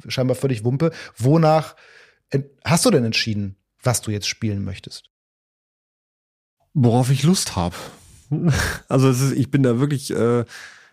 scheinbar 0.09 0.35
völlig 0.35 0.65
Wumpe. 0.65 0.91
Wonach 1.17 1.77
hast 2.65 2.85
du 2.85 2.91
denn 2.91 3.05
entschieden, 3.05 3.55
was 3.85 4.01
du 4.01 4.11
jetzt 4.11 4.27
spielen 4.27 4.65
möchtest? 4.65 5.11
Worauf 6.75 7.11
ich 7.11 7.23
Lust 7.23 7.57
habe. 7.57 7.77
also 8.89 9.09
ist, 9.11 9.33
ich 9.33 9.51
bin 9.51 9.63
da 9.63 9.81
wirklich, 9.81 10.11
äh, 10.11 10.45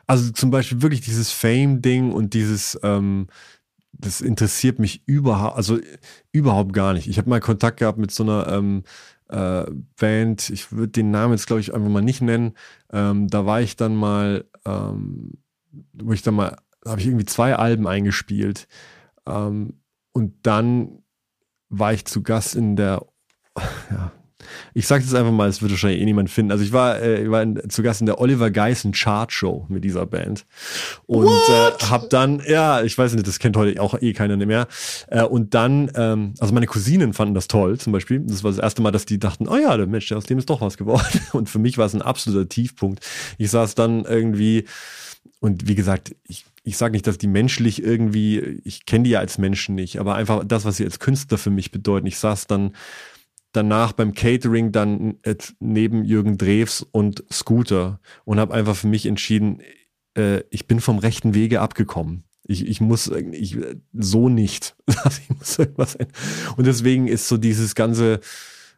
also 0.08 0.32
zum 0.32 0.52
Beispiel 0.52 0.82
wirklich 0.82 1.02
dieses 1.02 1.32
Fame-Ding 1.32 2.12
und 2.12 2.34
dieses 2.34 2.80
ähm, 2.84 3.28
das 3.98 4.22
interessiert 4.22 4.80
mich 4.80 5.04
überhaupt, 5.06 5.58
also 5.58 5.80
überhaupt 6.32 6.74
gar 6.74 6.94
nicht. 6.94 7.08
Ich 7.08 7.18
habe 7.18 7.30
mal 7.30 7.40
Kontakt 7.40 7.78
gehabt 7.80 7.98
mit 7.98 8.12
so 8.12 8.24
einer 8.24 8.48
ähm, 8.52 8.84
äh, 9.30 9.66
Band, 10.00 10.50
ich 10.50 10.72
würde 10.72 10.90
den 10.90 11.12
Namen 11.12 11.34
jetzt 11.34 11.48
glaube 11.48 11.62
ich 11.62 11.74
einfach 11.74 11.90
mal 11.90 12.02
nicht 12.02 12.22
nennen. 12.22 12.54
Ähm, 12.92 13.28
da 13.28 13.46
war 13.46 13.62
ich 13.62 13.76
dann 13.76 13.96
mal, 13.96 14.46
ähm, 14.66 15.34
wo 15.94 16.14
ich 16.14 16.22
dann 16.22 16.36
mal, 16.36 16.58
habe 16.86 17.02
ich 17.02 17.08
irgendwie 17.08 17.26
zwei 17.26 17.56
Alben 17.56 17.88
eingespielt. 17.88 18.68
Ähm, 19.26 19.80
und 20.12 20.34
dann 20.44 21.04
war 21.70 21.94
ich 21.94 22.06
zu 22.06 22.22
Gast 22.22 22.56
in 22.56 22.76
der, 22.76 23.06
ja, 23.92 24.12
ich 24.74 24.88
sage 24.88 25.04
jetzt 25.04 25.14
einfach 25.14 25.32
mal, 25.32 25.50
es 25.50 25.62
wird 25.62 25.72
wahrscheinlich 25.72 26.02
eh 26.02 26.06
niemand 26.06 26.30
finden. 26.30 26.52
Also 26.52 26.64
ich 26.64 26.72
war, 26.72 27.00
äh, 27.00 27.24
ich 27.24 27.32
war 27.32 27.42
in, 27.42 27.70
zu 27.70 27.84
Gast 27.84 28.02
in 28.02 28.06
der 28.06 28.20
Oliver 28.20 28.52
Geissen 28.52 28.92
Chart 28.92 29.32
Show 29.32 29.66
mit 29.70 29.84
dieser 29.84 30.06
Band 30.06 30.46
und 31.08 31.28
äh, 31.28 31.72
hab 31.90 32.10
dann, 32.10 32.42
ja, 32.48 32.82
ich 32.82 32.98
weiß 32.98 33.14
nicht, 33.14 33.28
das 33.28 33.40
kennt 33.40 33.58
heute 33.58 33.82
auch 33.82 34.02
eh 34.02 34.14
keiner 34.14 34.38
mehr. 34.38 34.68
Äh, 35.08 35.24
und 35.24 35.54
dann, 35.54 35.92
ähm, 35.96 36.34
also 36.40 36.54
meine 36.54 36.68
Cousinen 36.68 37.14
fanden 37.14 37.36
das 37.36 37.48
toll, 37.48 37.78
zum 37.78 37.94
Beispiel. 37.94 38.20
Das 38.22 38.44
war 38.44 38.52
das 38.52 38.60
erste 38.60 38.82
Mal, 38.82 38.92
dass 38.92 39.06
die 39.06 39.20
dachten, 39.20 39.48
oh 39.48 39.58
ja, 39.58 39.76
der 39.78 39.88
Mensch, 39.88 40.12
aus 40.12 40.26
dem 40.26 40.38
ist 40.38 40.50
doch 40.50 40.62
was 40.62 40.78
geworden. 40.78 41.22
Und 41.34 41.50
für 41.50 41.60
mich 41.60 41.78
war 41.78 41.86
es 41.86 41.94
ein 41.94 42.02
absoluter 42.02 42.48
Tiefpunkt. 42.48 43.06
Ich 43.38 43.52
saß 43.52 43.76
dann 43.76 44.06
irgendwie 44.06 44.66
und 45.40 45.68
wie 45.68 45.76
gesagt, 45.76 46.16
ich 46.28 46.46
ich 46.66 46.78
sage 46.78 46.94
nicht, 46.94 47.06
dass 47.06 47.20
die 47.20 47.28
menschlich 47.28 47.84
irgendwie, 47.84 48.60
ich 48.66 48.88
kenne 48.88 49.04
die 49.04 49.12
ja 49.12 49.20
als 49.20 49.38
Menschen 49.38 49.76
nicht, 49.76 50.00
aber 50.00 50.16
einfach 50.16 50.44
das, 50.44 50.66
was 50.66 50.78
sie 50.78 50.84
als 50.84 50.98
Künstler 50.98 51.38
für 51.38 51.52
mich 51.52 51.72
bedeuten. 51.72 52.08
Ich 52.08 52.18
saß 52.18 52.48
dann 52.48 52.76
danach 53.56 53.94
beim 53.94 54.14
Catering 54.14 54.72
dann 54.72 55.18
neben 55.60 56.04
Jürgen 56.04 56.38
Drews 56.38 56.82
und 56.92 57.24
Scooter 57.32 58.00
und 58.24 58.40
habe 58.40 58.54
einfach 58.54 58.76
für 58.76 58.88
mich 58.88 59.06
entschieden, 59.06 59.62
äh, 60.18 60.42
ich 60.50 60.68
bin 60.68 60.80
vom 60.80 60.98
rechten 61.00 61.34
Wege 61.34 61.62
abgekommen. 61.62 62.24
Ich, 62.48 62.68
ich 62.68 62.80
muss 62.80 63.12
ich, 63.32 63.58
so 63.94 64.30
nicht. 64.30 64.76
ich 64.88 65.30
muss 65.30 65.58
irgendwas 65.58 65.98
und 66.58 66.68
deswegen 66.68 67.08
ist 67.08 67.28
so 67.28 67.38
dieses 67.38 67.76
ganze 67.76 68.20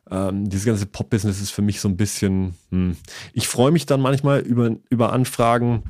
ähm, 0.09 0.49
dieses 0.49 0.65
ganze 0.65 0.85
Pop-Business 0.85 1.41
ist 1.41 1.51
für 1.51 1.61
mich 1.61 1.81
so 1.81 1.89
ein 1.89 1.97
bisschen. 1.97 2.53
Hm. 2.71 2.95
Ich 3.33 3.47
freue 3.47 3.71
mich 3.71 3.85
dann 3.85 4.01
manchmal 4.01 4.39
über 4.39 4.75
über 4.89 5.11
Anfragen 5.11 5.83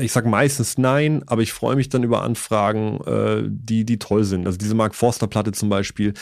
ich 0.00 0.12
sage 0.12 0.28
meistens 0.28 0.78
nein, 0.78 1.22
aber 1.26 1.42
ich 1.42 1.52
freue 1.52 1.76
mich 1.76 1.88
dann 1.88 2.02
über 2.02 2.22
Anfragen, 2.22 3.00
äh, 3.04 3.42
die, 3.46 3.84
die 3.84 3.98
toll 3.98 4.24
sind. 4.24 4.46
Also 4.46 4.56
diese 4.56 4.74
Mark 4.74 4.94
Forster-Platte 4.94 5.52
zum 5.52 5.68
Beispiel, 5.68 6.14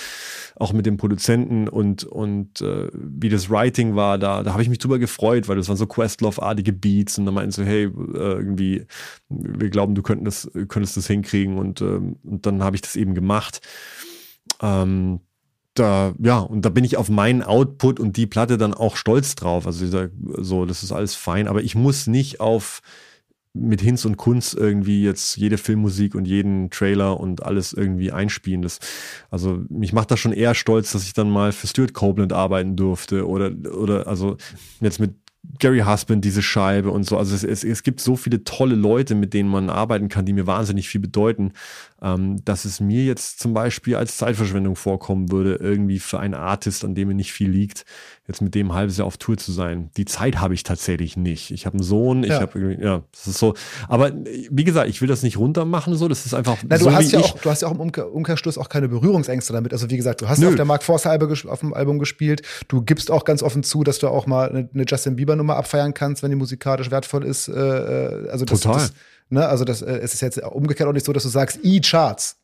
auch 0.56 0.72
mit 0.72 0.86
dem 0.86 0.96
Produzenten 0.96 1.68
und, 1.68 2.04
und 2.04 2.60
äh, 2.60 2.88
wie 2.92 3.28
das 3.28 3.48
Writing 3.48 3.94
war, 3.94 4.18
da, 4.18 4.42
da 4.42 4.52
habe 4.52 4.62
ich 4.62 4.68
mich 4.68 4.78
drüber 4.78 4.98
gefreut, 4.98 5.48
weil 5.48 5.56
das 5.56 5.68
waren 5.68 5.76
so 5.76 5.86
Questlove-artige 5.86 6.72
Beats 6.72 7.18
und 7.18 7.26
dann 7.26 7.34
meinten 7.34 7.52
so, 7.52 7.62
hey, 7.62 7.84
äh, 7.84 7.88
irgendwie, 7.88 8.86
wir 9.28 9.70
glauben, 9.70 9.94
du 9.94 10.02
könntest 10.02 10.50
könntest 10.68 10.96
das 10.96 11.06
hinkriegen 11.06 11.58
und, 11.58 11.80
ähm, 11.80 12.16
und 12.24 12.46
dann 12.46 12.62
habe 12.62 12.76
ich 12.76 12.82
das 12.82 12.96
eben 12.96 13.14
gemacht. 13.14 13.60
Ähm, 14.60 15.20
da, 15.74 16.14
ja, 16.18 16.38
und 16.38 16.64
da 16.64 16.68
bin 16.68 16.84
ich 16.84 16.96
auf 16.96 17.08
meinen 17.08 17.42
Output 17.42 18.00
und 18.00 18.16
die 18.16 18.26
Platte 18.26 18.58
dann 18.58 18.74
auch 18.74 18.96
stolz 18.96 19.36
drauf. 19.36 19.66
Also 19.66 19.86
so, 20.38 20.66
das 20.66 20.82
ist 20.82 20.92
alles 20.92 21.14
fein, 21.14 21.46
aber 21.46 21.62
ich 21.62 21.74
muss 21.74 22.06
nicht 22.06 22.40
auf 22.40 22.80
mit 23.52 23.80
Hinz 23.80 24.04
und 24.04 24.16
Kunst 24.16 24.54
irgendwie 24.54 25.02
jetzt 25.02 25.36
jede 25.36 25.58
Filmmusik 25.58 26.14
und 26.14 26.26
jeden 26.26 26.70
Trailer 26.70 27.18
und 27.18 27.42
alles 27.42 27.72
irgendwie 27.72 28.12
einspielen. 28.12 28.62
Das, 28.62 28.78
also 29.30 29.64
mich 29.68 29.92
macht 29.92 30.10
das 30.10 30.20
schon 30.20 30.32
eher 30.32 30.54
stolz, 30.54 30.92
dass 30.92 31.02
ich 31.02 31.14
dann 31.14 31.30
mal 31.30 31.52
für 31.52 31.66
Stuart 31.66 31.92
Copeland 31.92 32.32
arbeiten 32.32 32.76
durfte 32.76 33.26
oder, 33.26 33.50
oder 33.76 34.06
also 34.06 34.36
jetzt 34.80 35.00
mit 35.00 35.14
Gary 35.58 35.80
Husband, 35.80 36.24
diese 36.24 36.42
Scheibe 36.42 36.90
und 36.90 37.04
so. 37.04 37.16
Also 37.16 37.34
es, 37.34 37.44
es, 37.44 37.64
es 37.64 37.82
gibt 37.82 38.00
so 38.00 38.14
viele 38.14 38.44
tolle 38.44 38.74
Leute, 38.74 39.14
mit 39.14 39.32
denen 39.32 39.48
man 39.48 39.70
arbeiten 39.70 40.08
kann, 40.08 40.26
die 40.26 40.34
mir 40.34 40.46
wahnsinnig 40.46 40.88
viel 40.88 41.00
bedeuten, 41.00 41.52
ähm, 42.02 42.44
dass 42.44 42.64
es 42.64 42.78
mir 42.78 43.04
jetzt 43.04 43.40
zum 43.40 43.54
Beispiel 43.54 43.96
als 43.96 44.18
Zeitverschwendung 44.18 44.76
vorkommen 44.76 45.32
würde, 45.32 45.54
irgendwie 45.54 45.98
für 45.98 46.20
einen 46.20 46.34
Artist, 46.34 46.84
an 46.84 46.94
dem 46.94 47.08
mir 47.08 47.14
nicht 47.14 47.32
viel 47.32 47.50
liegt, 47.50 47.84
jetzt 48.30 48.40
mit 48.40 48.54
dem 48.54 48.70
ein 48.70 48.74
halbes 48.74 48.96
Jahr 48.96 49.06
auf 49.06 49.16
Tour 49.16 49.36
zu 49.36 49.52
sein. 49.52 49.90
Die 49.96 50.04
Zeit 50.04 50.40
habe 50.40 50.54
ich 50.54 50.62
tatsächlich 50.62 51.16
nicht. 51.16 51.50
Ich 51.50 51.66
habe 51.66 51.74
einen 51.74 51.82
Sohn, 51.82 52.22
ich 52.22 52.30
ja. 52.30 52.40
habe 52.40 52.76
ja, 52.80 53.02
das 53.12 53.26
ist 53.26 53.38
so. 53.38 53.54
Aber 53.88 54.12
wie 54.14 54.64
gesagt, 54.64 54.88
ich 54.88 55.00
will 55.00 55.08
das 55.08 55.22
nicht 55.22 55.36
runtermachen, 55.36 55.96
so. 55.96 56.08
Das 56.08 56.26
ist 56.26 56.34
einfach. 56.34 56.56
Na, 56.66 56.78
du 56.78 56.84
so 56.84 56.92
hast 56.92 57.12
ja 57.12 57.20
auch, 57.20 57.38
du 57.38 57.50
hast 57.50 57.62
ja 57.62 57.68
auch 57.68 57.72
im 57.72 57.80
Umkehr, 57.80 58.12
Umkehrschluss 58.12 58.56
auch 58.56 58.68
keine 58.68 58.88
Berührungsängste 58.88 59.52
damit. 59.52 59.72
Also 59.72 59.90
wie 59.90 59.96
gesagt, 59.96 60.20
du 60.20 60.28
hast 60.28 60.38
Nö. 60.38 60.48
auf 60.48 60.54
der 60.54 60.64
Mark 60.64 60.82
Forster 60.82 61.10
auf 61.10 61.60
dem 61.60 61.74
Album 61.74 61.98
gespielt. 61.98 62.42
Du 62.68 62.82
gibst 62.82 63.10
auch 63.10 63.24
ganz 63.24 63.42
offen 63.42 63.62
zu, 63.62 63.82
dass 63.82 63.98
du 63.98 64.08
auch 64.08 64.26
mal 64.26 64.48
eine, 64.48 64.68
eine 64.72 64.84
Justin 64.86 65.16
Bieber 65.16 65.36
Nummer 65.36 65.56
abfeiern 65.56 65.92
kannst, 65.92 66.22
wenn 66.22 66.30
die 66.30 66.36
musikalisch 66.36 66.90
wertvoll 66.90 67.24
ist. 67.24 67.48
Äh, 67.48 67.52
äh 67.52 68.30
also 68.30 68.44
das, 68.44 68.60
Total. 68.60 68.80
Das, 68.80 68.92
ne, 69.28 69.48
also 69.48 69.64
das, 69.64 69.82
äh, 69.82 69.98
es 69.98 70.14
ist 70.14 70.20
jetzt 70.20 70.42
umgekehrt 70.42 70.88
auch 70.88 70.92
nicht 70.92 71.06
so, 71.06 71.12
dass 71.12 71.24
du 71.24 71.28
sagst, 71.28 71.58
E-Charts. 71.62 72.36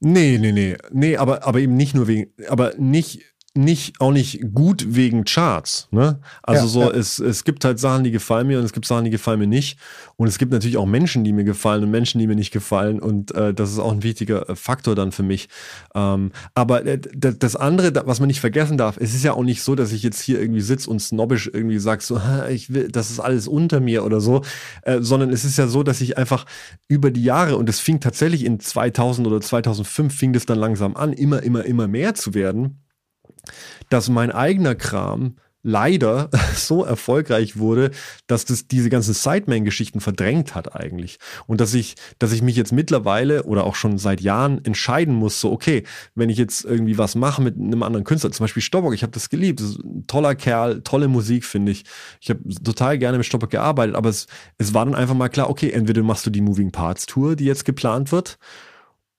Nee, 0.00 0.38
nee, 0.38 0.52
nee. 0.52 0.76
Nee, 0.92 1.16
aber, 1.16 1.46
aber 1.46 1.60
eben 1.60 1.76
nicht 1.76 1.94
nur 1.94 2.06
wegen, 2.08 2.30
aber 2.48 2.74
nicht 2.76 3.22
nicht 3.56 4.00
auch 4.00 4.10
nicht 4.10 4.52
gut 4.52 4.84
wegen 4.88 5.24
Charts. 5.24 5.86
Ne? 5.92 6.18
Also 6.42 6.62
Ja, 6.64 6.68
so, 6.68 6.80
ja. 6.80 6.90
es, 6.90 7.20
es 7.20 7.44
gibt 7.44 7.64
halt 7.64 7.78
Sachen, 7.78 8.02
die 8.02 8.10
gefallen 8.10 8.48
mir 8.48 8.58
und 8.58 8.64
es 8.64 8.72
gibt 8.72 8.84
Sachen, 8.84 9.04
die 9.04 9.10
gefallen 9.12 9.38
mir 9.38 9.46
nicht. 9.46 9.78
Und 10.16 10.26
es 10.26 10.38
gibt 10.38 10.50
natürlich 10.50 10.76
auch 10.76 10.86
Menschen, 10.86 11.22
die 11.22 11.32
mir 11.32 11.44
gefallen 11.44 11.84
und 11.84 11.90
Menschen, 11.92 12.18
die 12.18 12.26
mir 12.26 12.34
nicht 12.34 12.50
gefallen. 12.50 12.98
Und 12.98 13.32
äh, 13.34 13.54
das 13.54 13.70
ist 13.70 13.78
auch 13.78 13.92
ein 13.92 14.02
wichtiger 14.02 14.48
äh, 14.48 14.56
Faktor 14.56 14.96
dann 14.96 15.12
für 15.12 15.22
mich. 15.22 15.48
Ähm, 15.94 16.32
aber 16.54 16.84
äh, 16.84 16.98
das 16.98 17.54
andere, 17.54 17.92
was 18.06 18.18
man 18.18 18.26
nicht 18.26 18.40
vergessen 18.40 18.76
darf, 18.76 18.96
es 18.96 19.14
ist 19.14 19.22
ja 19.22 19.34
auch 19.34 19.44
nicht 19.44 19.62
so, 19.62 19.76
dass 19.76 19.92
ich 19.92 20.02
jetzt 20.02 20.20
hier 20.20 20.40
irgendwie 20.40 20.60
sitze 20.60 20.90
und 20.90 20.98
snobbisch 21.00 21.48
irgendwie 21.52 21.78
sag 21.78 22.02
so, 22.02 22.24
"Ha, 22.24 22.48
ich 22.48 22.74
will, 22.74 22.88
das 22.90 23.10
ist 23.10 23.20
alles 23.20 23.46
unter 23.46 23.78
mir 23.78 24.04
oder 24.04 24.20
so, 24.20 24.42
äh, 24.82 25.00
sondern 25.00 25.30
es 25.30 25.44
ist 25.44 25.58
ja 25.58 25.68
so, 25.68 25.84
dass 25.84 26.00
ich 26.00 26.18
einfach 26.18 26.44
über 26.88 27.12
die 27.12 27.22
Jahre 27.22 27.56
und 27.56 27.68
es 27.68 27.78
fing 27.78 28.00
tatsächlich 28.00 28.44
in 28.44 28.58
2000 28.58 29.28
oder 29.28 29.40
2005 29.40 30.12
fing 30.12 30.32
das 30.32 30.44
dann 30.44 30.58
langsam 30.58 30.96
an, 30.96 31.12
immer, 31.12 31.42
immer, 31.44 31.64
immer 31.64 31.86
mehr 31.86 32.14
zu 32.14 32.34
werden 32.34 32.80
dass 33.88 34.08
mein 34.08 34.30
eigener 34.30 34.74
Kram 34.74 35.36
leider 35.64 36.28
so 36.54 36.84
erfolgreich 36.84 37.58
wurde, 37.58 37.90
dass 38.28 38.44
das 38.44 38.68
diese 38.68 38.90
ganzen 38.90 39.14
Sideman-Geschichten 39.14 40.00
verdrängt 40.00 40.54
hat 40.54 40.76
eigentlich. 40.76 41.18
Und 41.46 41.60
dass 41.60 41.74
ich, 41.74 41.96
dass 42.20 42.32
ich 42.32 42.42
mich 42.42 42.54
jetzt 42.54 42.70
mittlerweile 42.70 43.44
oder 43.44 43.64
auch 43.64 43.74
schon 43.74 43.98
seit 43.98 44.20
Jahren 44.20 44.64
entscheiden 44.64 45.14
muss, 45.14 45.40
so, 45.40 45.50
okay, 45.50 45.82
wenn 46.14 46.30
ich 46.30 46.38
jetzt 46.38 46.64
irgendwie 46.64 46.98
was 46.98 47.16
mache 47.16 47.42
mit 47.42 47.56
einem 47.56 47.82
anderen 47.82 48.04
Künstler, 48.04 48.30
zum 48.30 48.44
Beispiel 48.44 48.62
Stobbock, 48.62 48.94
ich 48.94 49.02
habe 49.02 49.12
das 49.12 49.30
geliebt, 49.30 49.60
das 49.60 49.76
ein 49.76 50.06
toller 50.06 50.34
Kerl, 50.36 50.82
tolle 50.82 51.08
Musik, 51.08 51.44
finde 51.44 51.72
ich. 51.72 51.84
Ich 52.20 52.30
habe 52.30 52.40
total 52.62 52.98
gerne 52.98 53.16
mit 53.16 53.26
Stobbock 53.26 53.50
gearbeitet, 53.50 53.96
aber 53.96 54.10
es, 54.10 54.26
es 54.58 54.74
war 54.74 54.84
dann 54.84 54.94
einfach 54.94 55.14
mal 55.14 55.30
klar, 55.30 55.48
okay, 55.48 55.70
entweder 55.70 56.02
machst 56.02 56.26
du 56.26 56.30
die 56.30 56.42
Moving 56.42 56.70
Parts 56.70 57.06
Tour, 57.06 57.36
die 57.36 57.46
jetzt 57.46 57.64
geplant 57.64 58.12
wird, 58.12 58.38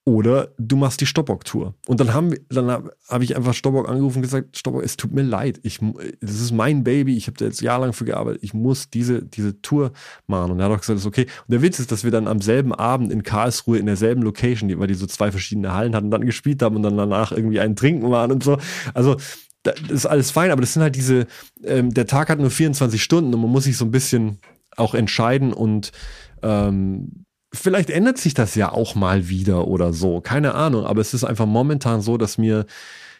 oder 0.08 0.50
du 0.60 0.76
machst 0.76 1.02
die 1.02 1.08
Stoppock-Tour. 1.08 1.74
Und 1.88 2.00
dann 2.00 2.14
haben 2.14 2.36
dann 2.50 2.70
habe 2.70 2.92
hab 3.10 3.24
ich 3.24 3.36
einfach 3.36 3.56
Stoppock 3.56 3.90
angerufen 3.90 4.18
und 4.20 4.22
gesagt, 4.22 4.56
Stoppock, 4.56 4.84
es 4.84 4.98
tut 4.98 5.12
mir 5.12 5.24
leid. 5.24 5.60
Ich, 5.64 5.80
das 6.22 6.40
ist 6.40 6.52
mein 6.52 6.84
Baby. 6.84 7.18
Ich 7.18 7.26
habe 7.26 7.38
da 7.38 7.46
jetzt 7.46 7.60
jahrelang 7.62 7.92
für 7.92 8.06
gearbeitet. 8.06 8.44
Ich 8.44 8.54
muss 8.54 8.92
diese, 8.92 9.24
diese 9.24 9.62
Tour 9.64 9.94
machen. 10.28 10.52
Und 10.52 10.60
er 10.60 10.66
hat 10.66 10.72
auch 10.74 10.80
gesagt, 10.80 10.98
das 10.98 11.02
ist 11.02 11.08
okay. 11.08 11.24
Und 11.48 11.52
der 11.52 11.64
Witz 11.64 11.80
ist, 11.80 11.92
dass 11.92 12.04
wir 12.04 12.12
dann 12.12 12.28
am 12.28 12.40
selben 12.40 12.72
Abend 12.72 13.12
in 13.12 13.24
Karlsruhe 13.24 13.80
in 13.80 13.88
derselben 13.88 14.22
Location, 14.22 14.78
weil 14.80 14.86
die 14.88 14.94
so 14.94 15.08
zwei 15.08 15.32
verschiedene 15.32 15.74
Hallen 15.74 15.96
hatten, 15.96 16.12
dann 16.12 16.24
gespielt 16.26 16.62
haben 16.62 16.76
und 16.76 16.84
dann 16.84 16.98
danach 16.98 17.32
irgendwie 17.32 17.60
einen 17.60 17.76
Trinken 17.76 18.12
waren 18.12 18.32
und 18.32 18.44
so. 18.44 18.60
Also, 18.94 19.16
da- 19.64 19.72
das 19.72 19.90
ist 19.92 20.06
alles 20.06 20.30
fein, 20.30 20.52
aber 20.52 20.62
das 20.62 20.74
sind 20.74 20.84
halt 20.84 20.96
diese, 20.96 21.26
ähm, 21.64 21.92
der 21.96 22.06
Tag 22.06 22.30
hat 22.30 22.38
nur 22.40 22.52
24 22.52 23.02
Stunden 23.02 23.34
und 23.34 23.42
man 23.42 23.50
muss 23.50 23.64
sich 23.64 23.76
so 23.76 23.86
ein 23.86 23.92
bisschen 23.92 24.38
auch 24.78 24.94
entscheiden 24.94 25.52
und 25.52 25.92
ähm, 26.44 27.25
vielleicht 27.56 27.90
ändert 27.90 28.18
sich 28.18 28.34
das 28.34 28.56
ja 28.56 28.72
auch 28.72 28.96
mal 28.96 29.30
wieder 29.30 29.68
oder 29.68 29.94
so. 29.94 30.22
Keine 30.22 30.54
Ahnung, 30.56 30.86
aber 30.86 31.02
es 31.02 31.14
ist 31.14 31.24
einfach 31.24 31.46
momentan 31.46 32.02
so, 32.02 32.18
dass 32.18 32.38
mir, 32.38 32.66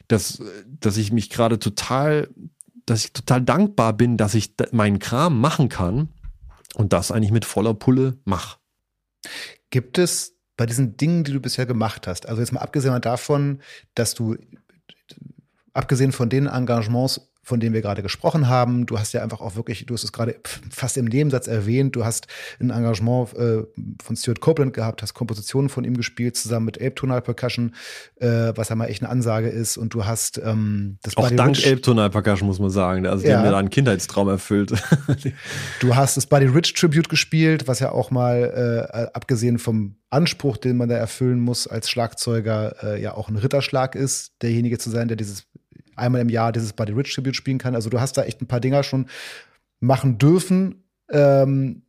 dass, 0.08 0.42
dass 0.80 0.98
ich 0.98 1.12
mich 1.12 1.30
gerade 1.30 1.60
total, 1.60 2.30
dass 2.86 3.06
ich 3.06 3.14
total 3.14 3.42
dankbar 3.42 3.94
bin, 3.94 4.18
dass 4.18 4.36
ich 4.36 4.54
meinen 4.72 5.00
Kram 5.00 5.40
machen 5.40 5.70
kann 5.70 6.10
und 6.76 6.94
das 6.94 7.12
eigentlich 7.12 7.32
mit 7.32 7.46
voller 7.46 7.74
Pulle 7.74 8.18
mache. 8.26 8.58
Gibt 9.70 9.98
es 9.98 10.36
bei 10.58 10.66
diesen 10.66 10.98
Dingen, 10.98 11.24
die 11.24 11.34
du 11.34 11.40
bisher 11.40 11.66
gemacht 11.66 12.08
hast, 12.08 12.28
also 12.28 12.42
jetzt 12.42 12.52
mal 12.52 12.62
abgesehen 12.62 13.00
davon, 13.02 13.60
dass 13.94 14.14
du, 14.14 14.38
abgesehen 15.74 16.12
von 16.12 16.30
den 16.30 16.48
Engagements, 16.48 17.30
von 17.46 17.60
denen 17.60 17.74
wir 17.76 17.82
gerade 17.82 18.02
gesprochen 18.02 18.50
haben, 18.50 18.88
du 18.88 18.98
hast 19.00 19.14
ja 19.14 19.22
einfach 19.24 19.40
auch 19.40 19.56
wirklich, 19.56 19.86
du 19.86 19.94
hast 19.94 20.04
es 20.04 20.12
gerade 20.12 20.36
fast 20.72 20.98
im 20.98 21.06
Nebensatz 21.06 21.48
erwähnt, 21.48 21.96
du 21.96 22.04
hast 22.04 22.28
ein 22.60 22.72
Engagement 22.72 23.34
äh, 23.36 23.64
von 24.04 24.16
Stuart 24.18 24.42
Copeland 24.42 24.74
gehabt, 24.74 25.02
hast 25.04 25.14
Kompositionen 25.14 25.70
von 25.70 25.84
ihm 25.86 25.96
gespielt, 25.96 26.36
zusammen 26.36 26.66
mit 26.66 26.78
Ape 26.82 26.96
Tonal 26.96 27.22
Percussion, 27.22 27.76
äh, 28.16 28.52
was 28.56 28.70
ja 28.70 28.76
mal 28.76 28.88
echt 28.88 29.04
eine 29.04 29.12
Ansage 29.12 29.48
ist, 29.48 29.78
und 29.78 29.94
du 29.94 30.06
hast 30.06 30.40
ähm, 30.44 30.98
das 31.04 31.16
Auch 31.18 31.24
Buddy 31.26 31.36
dank 31.38 31.56
Rich- 31.56 31.68
Elb 31.68 31.84
Tonal 31.84 32.10
Percussion 32.10 32.48
muss 32.48 32.60
man 32.60 32.72
sagen. 32.72 33.06
Also, 33.06 33.24
die 33.24 33.30
Ja. 33.30 33.38
haben 33.38 33.44
mir 33.46 33.52
da 33.52 33.60
einen 33.60 33.70
Kindheitstraum 33.70 34.28
erfüllt. 34.28 34.74
Du 35.80 35.96
hast 35.96 36.18
das 36.18 36.26
Buddy 36.26 36.46
Rich 36.48 36.74
Tribute 36.74 37.10
gespielt, 37.10 37.68
was 37.68 37.80
ja 37.80 37.92
auch 37.92 38.10
mal, 38.12 38.90
äh, 38.92 39.08
abgesehen 39.14 39.60
vom 39.60 39.96
Anspruch, 40.10 40.58
den 40.58 40.78
man 40.78 40.90
da 40.90 40.96
erfüllen 40.96 41.40
muss 41.40 41.68
als 41.68 41.90
Schlagzeuger, 41.90 42.76
äh, 42.84 43.02
ja 43.02 43.14
auch 43.16 43.30
ein 43.30 43.36
Ritterschlag 43.36 43.96
ist, 43.96 44.34
derjenige 44.42 44.78
zu 44.78 44.90
sein, 44.90 45.08
der 45.08 45.18
dieses 45.18 45.46
einmal 45.96 46.22
im 46.22 46.30
Jahr 46.30 46.52
dieses 46.52 46.74
Buddy 46.74 46.94
Rich 46.94 47.14
Tribute 47.14 47.36
spielen 47.36 47.58
kann. 47.58 47.76
Also 47.76 47.90
du 47.90 48.00
hast 48.00 48.18
da 48.18 48.24
echt 48.24 48.42
ein 48.42 48.48
paar 48.48 48.60
Dinger 48.60 48.84
schon 48.84 49.08
machen 49.80 50.18
dürfen, 50.18 50.84
ähm, 51.10 51.84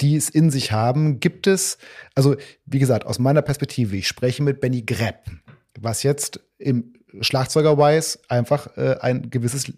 die 0.00 0.16
es 0.16 0.28
in 0.28 0.50
sich 0.50 0.72
haben. 0.72 1.20
Gibt 1.20 1.46
es, 1.46 1.78
also 2.14 2.36
wie 2.66 2.78
gesagt, 2.78 3.06
aus 3.06 3.18
meiner 3.18 3.42
Perspektive, 3.42 3.96
ich 3.96 4.08
spreche 4.08 4.42
mit 4.42 4.60
Benny 4.60 4.82
Grepp, 4.82 5.30
was 5.78 6.02
jetzt 6.02 6.40
im 6.58 6.94
Schlagzeuger-wise 7.20 8.18
einfach 8.28 8.76
äh, 8.76 8.96
ein 9.00 9.30
gewisses 9.30 9.72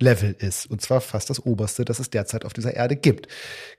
Level 0.00 0.34
ist. 0.38 0.66
Und 0.66 0.82
zwar 0.82 1.00
fast 1.00 1.30
das 1.30 1.44
oberste, 1.44 1.84
das 1.84 2.00
es 2.00 2.10
derzeit 2.10 2.44
auf 2.44 2.52
dieser 2.52 2.74
Erde 2.74 2.96
gibt. 2.96 3.28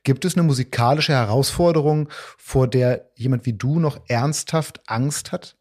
Gibt 0.04 0.26
es 0.26 0.36
eine 0.36 0.44
musikalische 0.44 1.14
Herausforderung, 1.14 2.10
vor 2.38 2.68
der 2.68 3.12
jemand 3.16 3.46
wie 3.46 3.54
du 3.54 3.80
noch 3.80 4.00
ernsthaft 4.08 4.82
Angst 4.88 5.32
hat? 5.32 5.58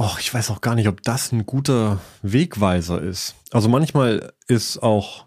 Och, 0.00 0.20
ich 0.20 0.32
weiß 0.32 0.50
auch 0.50 0.60
gar 0.60 0.76
nicht, 0.76 0.86
ob 0.86 1.02
das 1.02 1.32
ein 1.32 1.44
guter 1.44 2.00
Wegweiser 2.22 3.02
ist. 3.02 3.34
Also 3.50 3.68
manchmal 3.68 4.32
ist 4.46 4.80
auch, 4.80 5.26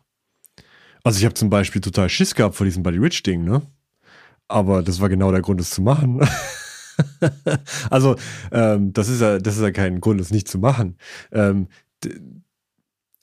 also 1.04 1.20
ich 1.20 1.26
habe 1.26 1.34
zum 1.34 1.50
Beispiel 1.50 1.82
total 1.82 2.08
Schiss 2.08 2.36
gehabt 2.36 2.56
vor 2.56 2.66
diesem 2.66 2.82
Buddy 2.82 2.98
Rich 2.98 3.22
Ding, 3.24 3.44
ne? 3.44 3.64
Aber 4.48 4.82
das 4.82 5.02
war 5.02 5.10
genau 5.10 5.30
der 5.32 5.42
Grund, 5.42 5.60
es 5.60 5.72
zu 5.72 5.82
machen. 5.82 6.26
also 7.90 8.16
ähm, 8.54 8.94
das 8.94 9.10
ist 9.10 9.20
ja, 9.20 9.40
das 9.40 9.58
ist 9.58 9.62
ja 9.62 9.72
kein 9.72 10.00
Grund, 10.00 10.22
es 10.22 10.32
nicht 10.32 10.48
zu 10.48 10.58
machen. 10.58 10.98
Ähm, 11.34 11.68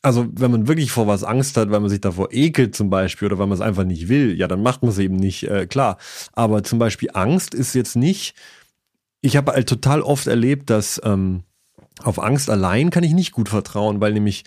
also 0.02 0.28
wenn 0.30 0.50
man 0.50 0.68
wirklich 0.68 0.92
vor 0.92 1.06
was 1.06 1.24
Angst 1.24 1.56
hat, 1.56 1.70
weil 1.70 1.80
man 1.80 1.88
sich 1.88 2.02
davor 2.02 2.28
ekelt 2.30 2.74
zum 2.74 2.90
Beispiel 2.90 3.26
oder 3.26 3.38
weil 3.38 3.46
man 3.46 3.56
es 3.56 3.62
einfach 3.62 3.84
nicht 3.84 4.08
will, 4.08 4.38
ja, 4.38 4.48
dann 4.48 4.62
macht 4.62 4.82
man 4.82 4.90
es 4.90 4.98
eben 4.98 5.16
nicht, 5.16 5.44
äh, 5.44 5.66
klar. 5.66 5.96
Aber 6.34 6.62
zum 6.62 6.78
Beispiel 6.78 7.08
Angst 7.14 7.54
ist 7.54 7.74
jetzt 7.74 7.96
nicht, 7.96 8.34
ich 9.20 9.36
habe 9.36 9.52
halt 9.52 9.68
total 9.68 10.02
oft 10.02 10.26
erlebt, 10.26 10.70
dass 10.70 11.00
ähm, 11.04 11.42
auf 12.02 12.22
Angst 12.22 12.48
allein 12.48 12.90
kann 12.90 13.02
ich 13.02 13.12
nicht 13.12 13.32
gut 13.32 13.48
vertrauen, 13.48 14.00
weil 14.00 14.12
nämlich, 14.12 14.44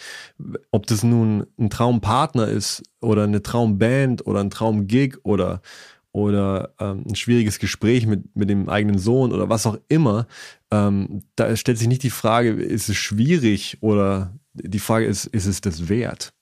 ob 0.72 0.88
das 0.88 1.04
nun 1.04 1.46
ein 1.60 1.70
Traumpartner 1.70 2.48
ist 2.48 2.84
oder 3.02 3.24
eine 3.24 3.42
Traumband 3.42 4.26
oder 4.26 4.40
ein 4.40 4.50
Traumgig 4.50 5.20
oder 5.24 5.62
oder 6.14 6.74
ähm, 6.80 7.06
ein 7.08 7.16
schwieriges 7.16 7.58
Gespräch 7.58 8.06
mit, 8.06 8.36
mit 8.36 8.50
dem 8.50 8.68
eigenen 8.68 9.00
Sohn 9.00 9.32
oder 9.32 9.48
was 9.48 9.66
auch 9.66 9.78
immer, 9.88 10.28
ähm, 10.70 11.22
da 11.38 11.56
stellt 11.56 11.78
sich 11.78 11.88
nicht 11.88 12.04
die 12.04 12.10
Frage, 12.10 12.50
ist 12.50 12.90
es 12.90 12.98
schwierig 12.98 13.78
oder 13.80 14.38
die 14.54 14.80
Frage 14.80 15.06
ist, 15.06 15.26
ist 15.26 15.46
es 15.46 15.62
das 15.62 15.88
wert? 15.88 16.34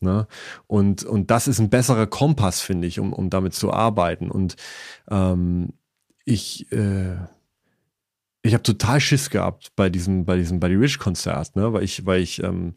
Ne? 0.00 0.26
Und, 0.66 1.04
und 1.04 1.30
das 1.30 1.46
ist 1.46 1.60
ein 1.60 1.70
besserer 1.70 2.08
Kompass, 2.08 2.60
finde 2.60 2.88
ich, 2.88 2.98
um, 2.98 3.12
um 3.12 3.30
damit 3.30 3.54
zu 3.54 3.72
arbeiten. 3.72 4.28
Und 4.28 4.56
ähm, 5.08 5.74
ich, 6.24 6.70
äh, 6.72 7.16
ich 8.42 8.54
habe 8.54 8.62
total 8.62 9.00
Schiss 9.00 9.30
gehabt 9.30 9.72
bei 9.76 9.88
diesem, 9.88 10.24
bei 10.24 10.36
diesem 10.36 10.58
Buddy 10.58 10.74
Rich 10.74 10.98
Konzert, 10.98 11.54
ne? 11.54 11.72
weil 11.72 11.84
ich, 11.84 12.04
weil 12.06 12.20
ich 12.20 12.42
ähm, 12.42 12.74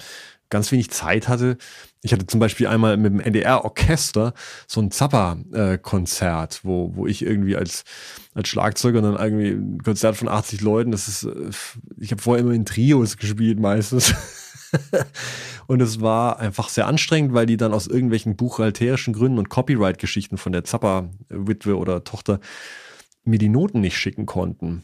ganz 0.49 0.71
wenig 0.71 0.91
Zeit 0.91 1.27
hatte. 1.27 1.57
Ich 2.03 2.13
hatte 2.13 2.27
zum 2.27 2.39
Beispiel 2.39 2.67
einmal 2.67 2.97
mit 2.97 3.11
dem 3.11 3.19
NDR-Orchester 3.19 4.33
so 4.67 4.81
ein 4.81 4.91
Zappa-Konzert, 4.91 6.61
wo, 6.63 6.95
wo 6.95 7.07
ich 7.07 7.23
irgendwie 7.23 7.55
als, 7.55 7.83
als 8.35 8.47
Schlagzeuger 8.47 9.01
dann 9.01 9.15
irgendwie 9.15 9.49
ein 9.49 9.81
Konzert 9.83 10.15
von 10.17 10.27
80 10.27 10.61
Leuten, 10.61 10.91
das 10.91 11.07
ist, 11.07 11.23
äh, 11.23 11.49
ich 11.99 12.11
habe 12.11 12.21
vorher 12.21 12.43
immer 12.43 12.53
in 12.53 12.65
Trios 12.65 13.17
gespielt 13.17 13.59
meistens. 13.59 14.13
und 15.67 15.81
es 15.81 15.99
war 15.99 16.39
einfach 16.39 16.69
sehr 16.69 16.85
anstrengend, 16.85 17.33
weil 17.33 17.47
die 17.47 17.57
dann 17.57 17.73
aus 17.73 17.87
irgendwelchen 17.87 18.35
buchhalterischen 18.35 19.13
Gründen 19.13 19.39
und 19.39 19.49
Copyright-Geschichten 19.49 20.37
von 20.37 20.51
der 20.51 20.63
Zappa-Witwe 20.63 21.75
oder 21.75 22.03
Tochter 22.03 22.39
mir 23.23 23.39
die 23.39 23.49
Noten 23.49 23.81
nicht 23.81 23.97
schicken 23.97 24.27
konnten. 24.27 24.83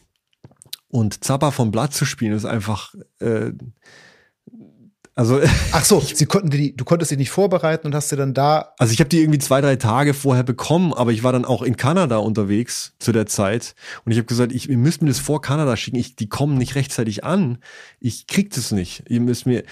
Und 0.92 1.24
Zappa 1.24 1.52
vom 1.52 1.70
Blatt 1.70 1.94
zu 1.94 2.04
spielen 2.04 2.34
ist 2.34 2.44
einfach, 2.44 2.94
äh, 3.18 3.52
also, 5.14 5.40
Ach 5.72 5.84
so, 5.84 6.00
sie 6.00 6.26
konnten 6.26 6.50
die, 6.50 6.76
du 6.76 6.84
konntest 6.84 7.10
dich 7.10 7.18
nicht 7.18 7.30
vorbereiten 7.30 7.86
und 7.86 7.94
hast 7.94 8.10
sie 8.10 8.16
dann 8.16 8.34
da. 8.34 8.74
also 8.78 8.92
ich 8.92 9.00
habe 9.00 9.08
die 9.08 9.20
irgendwie 9.20 9.38
zwei, 9.38 9.62
drei 9.62 9.76
Tage 9.76 10.12
vorher 10.12 10.42
bekommen, 10.42 10.92
aber 10.92 11.10
ich 11.12 11.22
war 11.22 11.32
dann 11.32 11.46
auch 11.46 11.62
in 11.62 11.78
Kanada 11.78 12.18
unterwegs 12.18 12.94
zu 12.98 13.12
der 13.12 13.24
Zeit 13.24 13.74
und 14.04 14.12
ich 14.12 14.18
habe 14.18 14.26
gesagt, 14.26 14.52
ich, 14.52 14.68
ihr 14.68 14.76
müsst 14.76 15.00
mir 15.00 15.08
das 15.08 15.18
vor 15.18 15.40
Kanada 15.40 15.78
schicken, 15.78 15.96
ich, 15.96 16.14
die 16.14 16.28
kommen 16.28 16.58
nicht 16.58 16.74
rechtzeitig 16.74 17.24
an, 17.24 17.58
ich 17.98 18.26
krieg 18.26 18.52
das 18.54 18.70
nicht, 18.70 19.04
ihr 19.08 19.20
müsst 19.22 19.46
mir, 19.46 19.64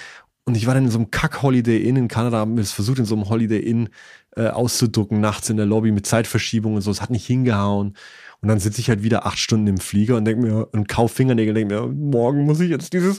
und 0.44 0.56
ich 0.56 0.66
war 0.66 0.72
dann 0.72 0.86
in 0.86 0.90
so 0.90 0.98
einem 0.98 1.10
Kack-Holiday 1.10 1.82
Inn 1.82 1.96
in 1.96 2.08
Kanada, 2.08 2.38
haben 2.38 2.56
wir 2.56 2.62
es 2.62 2.72
versucht, 2.72 2.98
in 2.98 3.04
so 3.04 3.14
einem 3.14 3.28
Holiday 3.28 3.60
Inn 3.60 3.90
äh, 4.36 4.48
auszudrucken, 4.48 5.20
nachts 5.20 5.50
in 5.50 5.58
der 5.58 5.66
Lobby 5.66 5.90
mit 5.90 6.06
Zeitverschiebung 6.06 6.74
und 6.74 6.80
so, 6.80 6.90
es 6.90 7.02
hat 7.02 7.10
nicht 7.10 7.26
hingehauen. 7.26 7.94
Und 8.42 8.48
dann 8.48 8.58
sitze 8.58 8.80
ich 8.80 8.88
halt 8.88 9.02
wieder 9.02 9.26
acht 9.26 9.38
Stunden 9.38 9.66
im 9.66 9.78
Flieger 9.78 10.16
und 10.16 10.24
denke 10.24 10.46
mir, 10.46 10.68
und 10.72 10.88
kauf 10.88 11.12
Fingernägel, 11.12 11.54
denke 11.54 11.74
mir, 11.74 11.86
morgen 11.86 12.44
muss 12.44 12.60
ich 12.60 12.70
jetzt 12.70 12.92
dieses, 12.92 13.18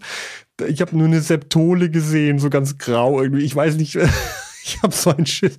ich 0.67 0.81
habe 0.81 0.97
nur 0.97 1.07
eine 1.07 1.21
Septole 1.21 1.91
gesehen, 1.91 2.39
so 2.39 2.49
ganz 2.49 2.77
grau 2.77 3.21
irgendwie, 3.21 3.43
ich 3.43 3.55
weiß 3.55 3.75
nicht, 3.77 3.95
ich 4.63 4.81
habe 4.81 4.93
so 4.93 5.11
einen 5.11 5.27
Schiss. 5.27 5.57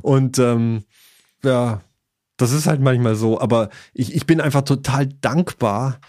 Und 0.00 0.38
ähm, 0.38 0.84
ja, 1.44 1.82
das 2.38 2.52
ist 2.52 2.66
halt 2.66 2.80
manchmal 2.80 3.14
so, 3.14 3.38
aber 3.38 3.68
ich, 3.92 4.14
ich 4.14 4.24
bin 4.24 4.40
einfach 4.40 4.62
total 4.62 5.06
dankbar, 5.06 6.00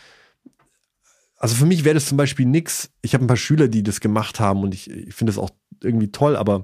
also 1.43 1.55
für 1.55 1.65
mich 1.65 1.83
wäre 1.83 1.95
das 1.95 2.05
zum 2.05 2.15
Beispiel 2.15 2.45
nix. 2.45 2.89
Ich 3.01 3.13
habe 3.13 3.25
ein 3.25 3.27
paar 3.27 3.35
Schüler, 3.35 3.67
die 3.67 3.83
das 3.83 3.99
gemacht 3.99 4.39
haben 4.39 4.63
und 4.63 4.73
ich, 4.73 4.89
ich 4.89 5.13
finde 5.13 5.33
das 5.33 5.37
auch 5.37 5.49
irgendwie 5.81 6.09
toll, 6.09 6.37
aber 6.37 6.63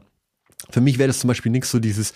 für 0.70 0.80
mich 0.80 0.98
wäre 0.98 1.08
das 1.08 1.20
zum 1.20 1.28
Beispiel 1.28 1.52
nix 1.52 1.70
so 1.70 1.80
dieses 1.80 2.14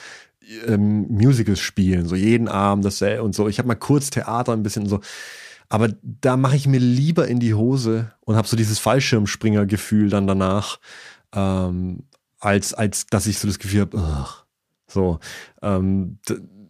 ähm, 0.67 1.07
Musicals 1.09 1.59
spielen, 1.59 2.07
so 2.07 2.15
jeden 2.15 2.47
Abend 2.47 2.85
das 2.85 3.01
und 3.01 3.35
so. 3.35 3.47
Ich 3.47 3.59
habe 3.59 3.67
mal 3.67 3.75
kurz 3.75 4.09
Theater 4.09 4.53
ein 4.53 4.63
bisschen 4.63 4.87
so. 4.87 4.99
Aber 5.69 5.89
da 6.01 6.37
mache 6.37 6.55
ich 6.55 6.67
mir 6.67 6.79
lieber 6.79 7.27
in 7.27 7.39
die 7.39 7.53
Hose 7.53 8.11
und 8.21 8.35
habe 8.35 8.47
so 8.47 8.55
dieses 8.55 8.79
Fallschirmspringer-Gefühl 8.79 10.09
dann 10.09 10.27
danach, 10.27 10.79
ähm, 11.33 12.03
als, 12.39 12.73
als 12.73 13.07
dass 13.07 13.25
ich 13.25 13.39
so 13.39 13.47
das 13.47 13.59
Gefühl 13.59 13.81
habe, 13.81 14.27
so. 14.87 15.19
Ähm, 15.61 16.19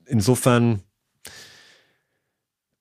insofern, 0.06 0.84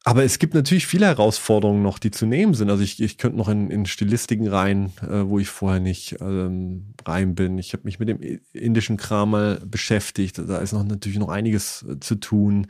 aber 0.05 0.25
es 0.25 0.39
gibt 0.39 0.55
natürlich 0.55 0.87
viele 0.87 1.07
Herausforderungen 1.07 1.83
noch, 1.83 1.99
die 1.99 2.11
zu 2.11 2.27
nehmen 2.27 2.55
sind. 2.55 2.71
Also 2.71 2.83
ich, 2.83 3.01
ich 3.01 3.19
könnte 3.19 3.39
noch 3.39 3.49
in, 3.49 3.71
in 3.71 3.87
Stilistiken 3.87 4.49
rein, 4.49 4.93
äh, 5.03 5.27
wo 5.27 5.39
ich 5.39 5.49
vorher 5.49 5.79
nicht 5.79 6.17
ähm, 6.21 6.95
rein 7.07 7.37
bin. 7.37 7.57
Ich 7.59 7.73
habe 7.73 7.85
mich 7.85 8.01
mit 8.01 8.09
dem 8.09 8.21
indischen 8.53 8.97
Kram 8.97 9.31
mal 9.31 9.61
beschäftigt. 9.65 10.39
Da 10.39 10.59
ist 10.59 10.73
noch 10.73 10.83
natürlich 10.83 11.19
noch 11.19 11.29
einiges 11.29 11.85
äh, 11.89 12.01
zu 12.01 12.17
tun. 12.17 12.67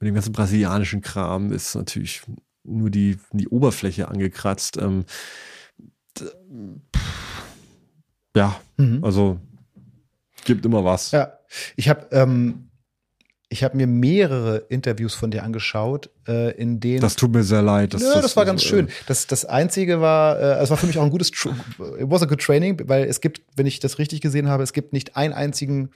Mit 0.00 0.08
dem 0.08 0.14
ganzen 0.14 0.32
brasilianischen 0.32 1.00
Kram 1.00 1.52
ist 1.52 1.76
natürlich 1.76 2.22
nur 2.64 2.90
die, 2.90 3.18
die 3.30 3.48
Oberfläche 3.48 4.08
angekratzt. 4.08 4.76
Ähm, 4.76 5.04
ja, 8.34 8.60
mhm. 8.78 9.04
also 9.04 9.38
gibt 10.44 10.66
immer 10.66 10.84
was. 10.84 11.12
Ja, 11.12 11.38
ich 11.76 11.88
habe 11.88 12.08
ähm, 12.10 12.70
ich 13.54 13.62
habe 13.62 13.76
mir 13.76 13.86
mehrere 13.86 14.64
Interviews 14.68 15.14
von 15.14 15.30
dir 15.30 15.44
angeschaut, 15.44 16.10
äh, 16.26 16.50
in 16.56 16.80
denen. 16.80 17.00
Das 17.00 17.14
tut 17.14 17.32
mir 17.32 17.44
sehr 17.44 17.62
leid. 17.62 17.94
Das, 17.94 18.02
ja, 18.02 18.14
das, 18.14 18.22
das 18.22 18.36
war 18.36 18.44
ganz 18.44 18.62
so, 18.62 18.68
schön. 18.68 18.88
Das, 19.06 19.28
das 19.28 19.44
einzige 19.44 20.00
war, 20.00 20.40
äh, 20.40 20.60
es 20.60 20.70
war 20.70 20.76
für 20.76 20.88
mich 20.88 20.98
auch 20.98 21.04
ein 21.04 21.10
gutes, 21.10 21.28
it 21.28 21.46
was 22.00 22.20
a 22.20 22.26
good 22.26 22.40
training, 22.40 22.82
weil 22.86 23.04
es 23.04 23.20
gibt, 23.20 23.42
wenn 23.54 23.66
ich 23.66 23.78
das 23.78 24.00
richtig 24.00 24.20
gesehen 24.20 24.48
habe, 24.48 24.64
es 24.64 24.72
gibt 24.72 24.92
nicht 24.92 25.16
einen 25.16 25.32
einzigen, 25.32 25.90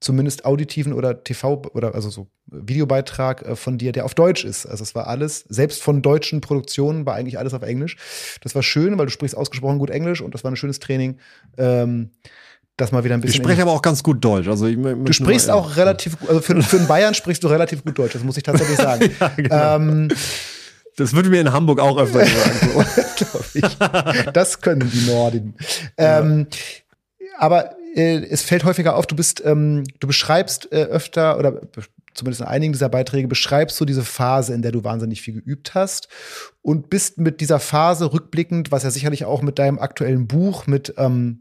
zumindest 0.00 0.44
auditiven 0.44 0.92
oder 0.92 1.24
TV 1.24 1.62
oder 1.72 1.94
also 1.94 2.10
so 2.10 2.26
Videobeitrag 2.44 3.46
äh, 3.46 3.56
von 3.56 3.78
dir, 3.78 3.92
der 3.92 4.04
auf 4.04 4.14
Deutsch 4.14 4.44
ist. 4.44 4.66
Also 4.66 4.82
es 4.82 4.94
war 4.94 5.06
alles, 5.06 5.46
selbst 5.48 5.82
von 5.82 6.02
deutschen 6.02 6.42
Produktionen 6.42 7.06
war 7.06 7.14
eigentlich 7.14 7.38
alles 7.38 7.54
auf 7.54 7.62
Englisch. 7.62 7.96
Das 8.42 8.54
war 8.54 8.62
schön, 8.62 8.98
weil 8.98 9.06
du 9.06 9.12
sprichst 9.12 9.38
ausgesprochen 9.38 9.78
gut 9.78 9.88
Englisch 9.88 10.20
und 10.20 10.34
das 10.34 10.44
war 10.44 10.52
ein 10.52 10.56
schönes 10.56 10.80
Training. 10.80 11.16
Ähm, 11.56 12.10
das 12.80 12.92
mal 12.92 13.04
wieder 13.04 13.14
ein 13.14 13.20
bisschen. 13.20 13.40
Ich 13.40 13.44
spreche 13.44 13.62
aber 13.62 13.72
auch 13.72 13.82
ganz 13.82 14.02
gut 14.02 14.24
Deutsch. 14.24 14.48
Also 14.48 14.66
ich, 14.66 14.76
du 14.76 15.12
sprichst 15.12 15.48
mal, 15.48 15.54
auch 15.54 15.76
relativ, 15.76 16.16
also 16.28 16.40
für, 16.40 16.60
für 16.62 16.78
einen 16.78 16.86
Bayern 16.86 17.14
sprichst 17.14 17.44
du 17.44 17.48
relativ 17.48 17.84
gut 17.84 17.98
Deutsch. 17.98 18.14
Das 18.14 18.24
muss 18.24 18.36
ich 18.36 18.42
tatsächlich 18.42 18.76
sagen. 18.76 19.10
ja, 19.20 19.28
genau. 19.36 19.76
ähm, 19.76 20.08
das 20.96 21.14
würde 21.14 21.30
mir 21.30 21.40
in 21.40 21.52
Hamburg 21.52 21.80
auch 21.80 21.98
öfter 21.98 22.26
sagen. 22.26 24.26
das 24.34 24.60
können 24.60 24.90
die 24.92 25.06
Norden. 25.06 25.54
Ähm, 25.96 26.46
aber 27.38 27.76
äh, 27.94 28.24
es 28.24 28.42
fällt 28.42 28.64
häufiger 28.64 28.96
auf, 28.96 29.06
du 29.06 29.16
bist, 29.16 29.42
ähm, 29.44 29.84
du 29.98 30.06
beschreibst 30.06 30.70
äh, 30.72 30.84
öfter 30.84 31.38
oder 31.38 31.60
zumindest 32.14 32.42
in 32.42 32.46
einigen 32.46 32.72
dieser 32.72 32.88
Beiträge 32.88 33.28
beschreibst 33.28 33.80
du 33.80 33.84
diese 33.84 34.02
Phase, 34.02 34.54
in 34.54 34.62
der 34.62 34.72
du 34.72 34.84
wahnsinnig 34.84 35.22
viel 35.22 35.34
geübt 35.34 35.74
hast 35.74 36.08
und 36.62 36.90
bist 36.90 37.18
mit 37.18 37.40
dieser 37.40 37.60
Phase 37.60 38.12
rückblickend, 38.12 38.72
was 38.72 38.82
ja 38.82 38.90
sicherlich 38.90 39.24
auch 39.24 39.42
mit 39.42 39.58
deinem 39.58 39.78
aktuellen 39.78 40.26
Buch 40.26 40.66
mit 40.66 40.94
ähm, 40.98 41.40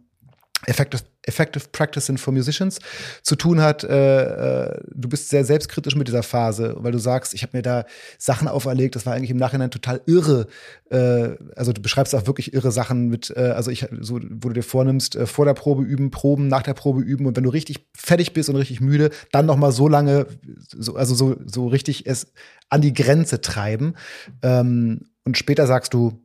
Effective, 0.66 1.04
Effective 1.30 1.66
Practicing 1.72 2.18
for 2.18 2.34
Musicians 2.34 2.80
zu 3.22 3.36
tun 3.36 3.62
hat. 3.62 3.84
Äh, 3.84 4.66
äh, 4.66 4.82
du 4.94 5.08
bist 5.08 5.30
sehr 5.30 5.46
selbstkritisch 5.46 5.96
mit 5.96 6.08
dieser 6.08 6.24
Phase, 6.24 6.76
weil 6.80 6.92
du 6.92 6.98
sagst, 6.98 7.34
ich 7.34 7.44
habe 7.44 7.56
mir 7.58 7.62
da 7.62 7.86
Sachen 8.18 8.48
auferlegt, 8.48 8.96
das 8.96 9.06
war 9.06 9.14
eigentlich 9.14 9.30
im 9.30 9.38
Nachhinein 9.38 9.72
total 9.72 10.02
irre. 10.06 10.48
Äh, 10.90 11.36
also 11.56 11.72
du 11.72 11.82
beschreibst 11.82 12.14
auch 12.16 12.28
wirklich 12.28 12.54
irre 12.54 12.72
Sachen 12.72 13.08
mit, 13.08 13.32
äh, 13.36 13.54
also 13.56 13.72
ich, 13.72 13.86
so, 14.02 14.16
wo 14.16 14.50
du 14.50 14.54
dir 14.54 14.64
vornimmst, 14.64 15.16
äh, 15.16 15.26
vor 15.26 15.46
der 15.46 15.54
Probe 15.54 15.84
üben, 15.84 16.12
Proben, 16.12 16.48
nach 16.48 16.64
der 16.64 16.74
Probe 16.74 17.02
üben 17.02 17.26
und 17.26 17.38
wenn 17.38 17.44
du 17.44 17.50
richtig 17.50 17.88
fertig 17.96 18.34
bist 18.34 18.50
und 18.50 18.56
richtig 18.56 18.82
müde, 18.82 19.12
dann 19.32 19.46
noch 19.46 19.58
mal 19.58 19.72
so 19.72 19.88
lange, 19.88 20.28
so, 20.68 20.96
also 20.96 21.16
so, 21.16 21.36
so 21.46 21.68
richtig 21.68 22.08
es 22.08 22.34
an 22.70 22.82
die 22.82 22.94
Grenze 22.94 23.42
treiben. 23.42 23.94
Ähm, 24.42 25.02
und 25.26 25.38
später 25.38 25.68
sagst 25.68 25.94
du, 25.94 26.20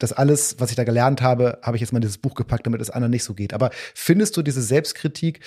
das 0.00 0.12
alles, 0.12 0.56
was 0.58 0.70
ich 0.70 0.76
da 0.76 0.84
gelernt 0.84 1.22
habe, 1.22 1.58
habe 1.62 1.76
ich 1.76 1.80
jetzt 1.80 1.92
mal 1.92 1.98
in 1.98 2.02
dieses 2.02 2.18
Buch 2.18 2.34
gepackt, 2.34 2.66
damit 2.66 2.80
es 2.80 2.90
anderen 2.90 3.10
nicht 3.10 3.22
so 3.22 3.34
geht. 3.34 3.54
Aber 3.54 3.70
findest 3.94 4.36
du 4.36 4.42
diese 4.42 4.62
Selbstkritik, 4.62 5.40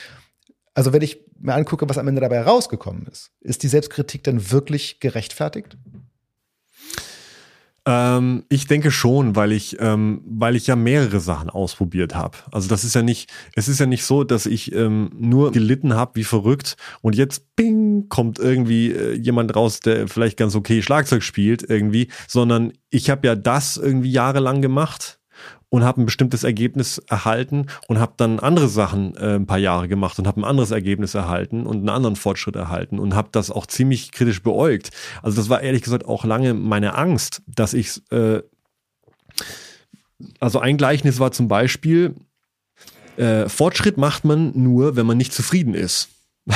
also 0.73 0.93
wenn 0.93 1.01
ich 1.01 1.25
mir 1.39 1.55
angucke, 1.55 1.89
was 1.89 1.97
am 1.97 2.07
Ende 2.07 2.21
dabei 2.21 2.41
rausgekommen 2.41 3.07
ist, 3.07 3.31
ist 3.41 3.63
die 3.63 3.67
Selbstkritik 3.67 4.23
dann 4.23 4.51
wirklich 4.51 4.99
gerechtfertigt? 4.99 5.77
Ähm, 7.85 8.45
ich 8.47 8.67
denke 8.67 8.91
schon, 8.91 9.35
weil 9.35 9.51
ich, 9.51 9.77
ähm, 9.79 10.21
weil 10.25 10.55
ich 10.55 10.67
ja 10.67 10.75
mehrere 10.75 11.19
Sachen 11.19 11.49
ausprobiert 11.49 12.15
habe. 12.15 12.37
Also 12.51 12.69
das 12.69 12.83
ist 12.85 12.95
ja 12.95 13.01
nicht, 13.01 13.29
es 13.55 13.67
ist 13.67 13.79
ja 13.79 13.85
nicht 13.85 14.05
so, 14.05 14.23
dass 14.23 14.45
ich 14.45 14.73
ähm, 14.73 15.11
nur 15.17 15.51
gelitten 15.51 15.93
habe 15.93 16.15
wie 16.15 16.23
verrückt 16.23 16.77
und 17.01 17.15
jetzt 17.15 17.55
ping 17.55 18.07
kommt 18.07 18.39
irgendwie 18.39 18.91
äh, 18.91 19.13
jemand 19.15 19.55
raus, 19.55 19.81
der 19.81 20.07
vielleicht 20.07 20.37
ganz 20.37 20.55
okay 20.55 20.81
Schlagzeug 20.81 21.23
spielt 21.23 21.69
irgendwie, 21.69 22.07
sondern 22.27 22.71
ich 22.89 23.09
habe 23.09 23.27
ja 23.27 23.35
das 23.35 23.75
irgendwie 23.75 24.11
jahrelang 24.11 24.61
gemacht 24.61 25.19
und 25.73 25.83
habe 25.83 25.99
ein 25.99 26.05
bestimmtes 26.05 26.43
Ergebnis 26.43 26.99
erhalten 26.99 27.65
und 27.87 27.97
habe 27.97 28.13
dann 28.17 28.39
andere 28.39 28.67
Sachen 28.67 29.15
äh, 29.15 29.37
ein 29.37 29.47
paar 29.47 29.57
Jahre 29.57 29.87
gemacht 29.87 30.19
und 30.19 30.27
habe 30.27 30.39
ein 30.39 30.43
anderes 30.43 30.69
Ergebnis 30.69 31.15
erhalten 31.15 31.65
und 31.65 31.77
einen 31.77 31.89
anderen 31.89 32.15
Fortschritt 32.15 32.55
erhalten 32.55 32.99
und 32.99 33.15
habe 33.15 33.29
das 33.31 33.49
auch 33.49 33.65
ziemlich 33.65 34.11
kritisch 34.11 34.43
beäugt. 34.43 34.91
Also 35.23 35.35
das 35.35 35.49
war 35.49 35.61
ehrlich 35.61 35.81
gesagt 35.81 36.05
auch 36.05 36.25
lange 36.25 36.53
meine 36.53 36.93
Angst, 36.93 37.41
dass 37.47 37.73
ich 37.73 38.03
äh, 38.11 38.43
also 40.39 40.59
ein 40.59 40.77
Gleichnis 40.77 41.19
war 41.19 41.31
zum 41.31 41.47
Beispiel, 41.47 42.13
äh, 43.17 43.49
Fortschritt 43.49 43.97
macht 43.97 44.25
man 44.25 44.51
nur, 44.53 44.95
wenn 44.95 45.07
man 45.07 45.17
nicht 45.17 45.33
zufrieden 45.33 45.73
ist. 45.73 46.09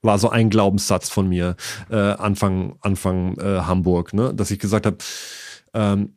war 0.00 0.20
so 0.20 0.30
ein 0.30 0.48
Glaubenssatz 0.48 1.08
von 1.08 1.28
mir 1.28 1.56
äh, 1.90 1.96
Anfang 1.96 2.76
Anfang 2.82 3.36
äh, 3.36 3.62
Hamburg, 3.62 4.14
ne? 4.14 4.32
dass 4.32 4.52
ich 4.52 4.60
gesagt 4.60 4.86
habe, 4.86 4.98
ähm, 5.72 6.14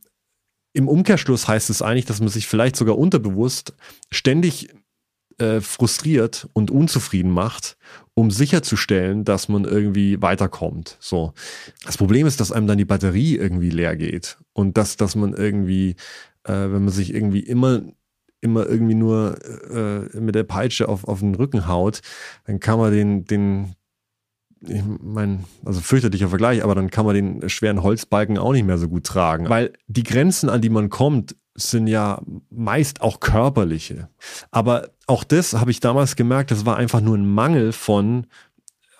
im 0.77 0.87
Umkehrschluss 0.87 1.47
heißt 1.47 1.71
es 1.71 1.81
eigentlich, 1.81 2.05
dass 2.05 2.19
man 2.19 2.29
sich 2.29 2.45
vielleicht 2.45 2.75
sogar 2.75 2.99
unterbewusst 2.99 3.73
ständig 4.11 4.69
äh, 5.39 5.59
frustriert 5.59 6.47
und 6.53 6.69
unzufrieden 6.69 7.31
macht, 7.31 7.77
um 8.13 8.29
sicherzustellen, 8.29 9.25
dass 9.25 9.49
man 9.49 9.65
irgendwie 9.65 10.21
weiterkommt. 10.21 10.97
So. 10.99 11.33
Das 11.83 11.97
Problem 11.97 12.27
ist, 12.27 12.39
dass 12.39 12.51
einem 12.51 12.67
dann 12.67 12.77
die 12.77 12.85
Batterie 12.85 13.37
irgendwie 13.37 13.71
leer 13.71 13.95
geht 13.95 14.37
und 14.53 14.77
dass, 14.77 14.97
dass 14.97 15.15
man 15.15 15.33
irgendwie, 15.33 15.95
äh, 16.43 16.53
wenn 16.53 16.85
man 16.85 16.89
sich 16.89 17.11
irgendwie 17.11 17.39
immer 17.39 17.81
immer 18.39 18.67
irgendwie 18.67 18.93
nur 18.93 19.35
äh, 19.71 20.19
mit 20.19 20.35
der 20.35 20.43
Peitsche 20.43 20.87
auf, 20.87 21.05
auf 21.07 21.21
den 21.21 21.33
Rücken 21.33 21.67
haut, 21.67 22.01
dann 22.45 22.59
kann 22.59 22.77
man 22.77 22.93
den, 22.93 23.25
den, 23.25 23.73
ich 24.61 24.83
meine, 25.01 25.43
also 25.65 25.81
fürchterlicher 25.81 26.29
Vergleich, 26.29 26.63
aber 26.63 26.75
dann 26.75 26.89
kann 26.89 27.05
man 27.05 27.15
den 27.15 27.49
schweren 27.49 27.83
Holzbalken 27.83 28.37
auch 28.37 28.53
nicht 28.53 28.65
mehr 28.65 28.77
so 28.77 28.87
gut 28.87 29.03
tragen. 29.03 29.49
Weil 29.49 29.73
die 29.87 30.03
Grenzen, 30.03 30.49
an 30.49 30.61
die 30.61 30.69
man 30.69 30.89
kommt, 30.89 31.35
sind 31.55 31.87
ja 31.87 32.21
meist 32.49 33.01
auch 33.01 33.19
körperliche. 33.19 34.09
Aber 34.51 34.89
auch 35.07 35.23
das 35.23 35.53
habe 35.53 35.71
ich 35.71 35.79
damals 35.79 36.15
gemerkt, 36.15 36.51
das 36.51 36.65
war 36.65 36.77
einfach 36.77 37.01
nur 37.01 37.17
ein 37.17 37.27
Mangel 37.27 37.71
von 37.71 38.27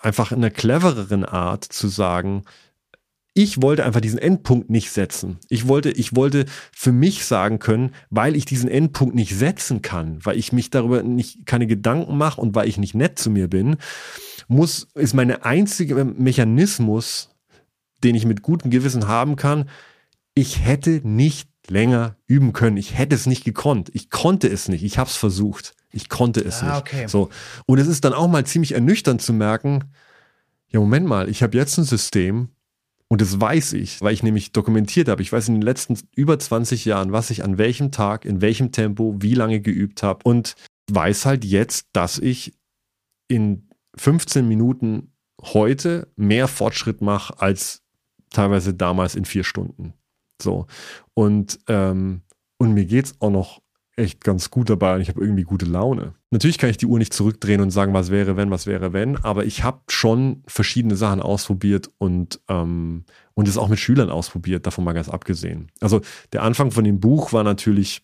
einfach 0.00 0.32
einer 0.32 0.50
clevereren 0.50 1.24
Art 1.24 1.64
zu 1.64 1.88
sagen, 1.88 2.44
ich 3.38 3.62
wollte 3.62 3.84
einfach 3.84 4.00
diesen 4.00 4.18
Endpunkt 4.18 4.68
nicht 4.68 4.90
setzen. 4.90 5.38
Ich 5.48 5.68
wollte, 5.68 5.92
ich 5.92 6.16
wollte 6.16 6.44
für 6.72 6.90
mich 6.90 7.24
sagen 7.24 7.60
können, 7.60 7.92
weil 8.10 8.34
ich 8.34 8.46
diesen 8.46 8.68
Endpunkt 8.68 9.14
nicht 9.14 9.36
setzen 9.36 9.80
kann, 9.80 10.18
weil 10.24 10.36
ich 10.36 10.52
mich 10.52 10.70
darüber 10.70 11.04
nicht 11.04 11.46
keine 11.46 11.68
Gedanken 11.68 12.18
mache 12.18 12.40
und 12.40 12.56
weil 12.56 12.66
ich 12.66 12.78
nicht 12.78 12.96
nett 12.96 13.16
zu 13.16 13.30
mir 13.30 13.46
bin, 13.46 13.76
muss, 14.48 14.88
ist 14.96 15.14
meine 15.14 15.44
einzige 15.44 16.04
Mechanismus, 16.04 17.30
den 18.02 18.16
ich 18.16 18.26
mit 18.26 18.42
gutem 18.42 18.72
Gewissen 18.72 19.06
haben 19.06 19.36
kann, 19.36 19.70
ich 20.34 20.64
hätte 20.64 21.00
nicht 21.04 21.48
länger 21.68 22.16
üben 22.26 22.52
können. 22.52 22.76
Ich 22.76 22.98
hätte 22.98 23.14
es 23.14 23.26
nicht 23.26 23.44
gekonnt. 23.44 23.88
Ich 23.92 24.10
konnte 24.10 24.48
es 24.48 24.68
nicht. 24.68 24.82
Ich 24.82 24.98
habe 24.98 25.10
es 25.10 25.16
versucht. 25.16 25.76
Ich 25.92 26.08
konnte 26.08 26.40
es 26.40 26.60
ah, 26.64 26.66
nicht. 26.66 26.80
Okay. 26.80 27.06
So. 27.06 27.28
Und 27.66 27.78
es 27.78 27.86
ist 27.86 28.04
dann 28.04 28.14
auch 28.14 28.26
mal 28.26 28.44
ziemlich 28.44 28.72
ernüchternd 28.72 29.22
zu 29.22 29.32
merken, 29.32 29.84
ja, 30.70 30.80
Moment 30.80 31.06
mal, 31.06 31.28
ich 31.28 31.44
habe 31.44 31.56
jetzt 31.56 31.78
ein 31.78 31.84
System 31.84 32.48
und 33.08 33.22
das 33.22 33.40
weiß 33.40 33.72
ich, 33.72 34.00
weil 34.02 34.12
ich 34.12 34.22
nämlich 34.22 34.52
dokumentiert 34.52 35.08
habe. 35.08 35.22
Ich 35.22 35.32
weiß 35.32 35.48
in 35.48 35.54
den 35.54 35.62
letzten 35.62 35.98
über 36.14 36.38
20 36.38 36.84
Jahren, 36.84 37.10
was 37.10 37.30
ich 37.30 37.42
an 37.42 37.56
welchem 37.56 37.90
Tag, 37.90 38.24
in 38.24 38.42
welchem 38.42 38.70
Tempo, 38.70 39.16
wie 39.18 39.34
lange 39.34 39.60
geübt 39.60 40.02
habe 40.02 40.20
und 40.24 40.54
weiß 40.90 41.24
halt 41.24 41.44
jetzt, 41.44 41.88
dass 41.92 42.18
ich 42.18 42.54
in 43.28 43.68
15 43.96 44.46
Minuten 44.46 45.12
heute 45.42 46.08
mehr 46.16 46.48
Fortschritt 46.48 47.00
mache 47.00 47.40
als 47.40 47.82
teilweise 48.30 48.74
damals 48.74 49.14
in 49.14 49.24
vier 49.24 49.44
Stunden. 49.44 49.94
So. 50.40 50.66
Und, 51.14 51.58
ähm, 51.68 52.22
und 52.58 52.74
mir 52.74 52.84
geht 52.84 53.06
es 53.06 53.20
auch 53.20 53.30
noch 53.30 53.62
echt 53.98 54.22
ganz 54.22 54.50
gut 54.50 54.70
dabei 54.70 54.94
und 54.94 55.00
ich 55.00 55.08
habe 55.08 55.20
irgendwie 55.20 55.42
gute 55.42 55.66
Laune. 55.66 56.14
Natürlich 56.30 56.58
kann 56.58 56.70
ich 56.70 56.76
die 56.76 56.86
Uhr 56.86 56.98
nicht 56.98 57.12
zurückdrehen 57.12 57.60
und 57.60 57.70
sagen, 57.70 57.94
was 57.94 58.10
wäre, 58.10 58.36
wenn, 58.36 58.50
was 58.50 58.66
wäre, 58.66 58.92
wenn, 58.92 59.16
aber 59.16 59.44
ich 59.44 59.64
habe 59.64 59.80
schon 59.88 60.42
verschiedene 60.46 60.96
Sachen 60.96 61.20
ausprobiert 61.20 61.90
und, 61.98 62.40
ähm, 62.48 63.04
und 63.34 63.48
es 63.48 63.58
auch 63.58 63.68
mit 63.68 63.78
Schülern 63.78 64.10
ausprobiert, 64.10 64.66
davon 64.66 64.84
mal 64.84 64.92
ganz 64.92 65.08
abgesehen. 65.08 65.70
Also 65.80 66.00
der 66.32 66.42
Anfang 66.42 66.70
von 66.70 66.84
dem 66.84 67.00
Buch 67.00 67.32
war 67.32 67.44
natürlich, 67.44 68.02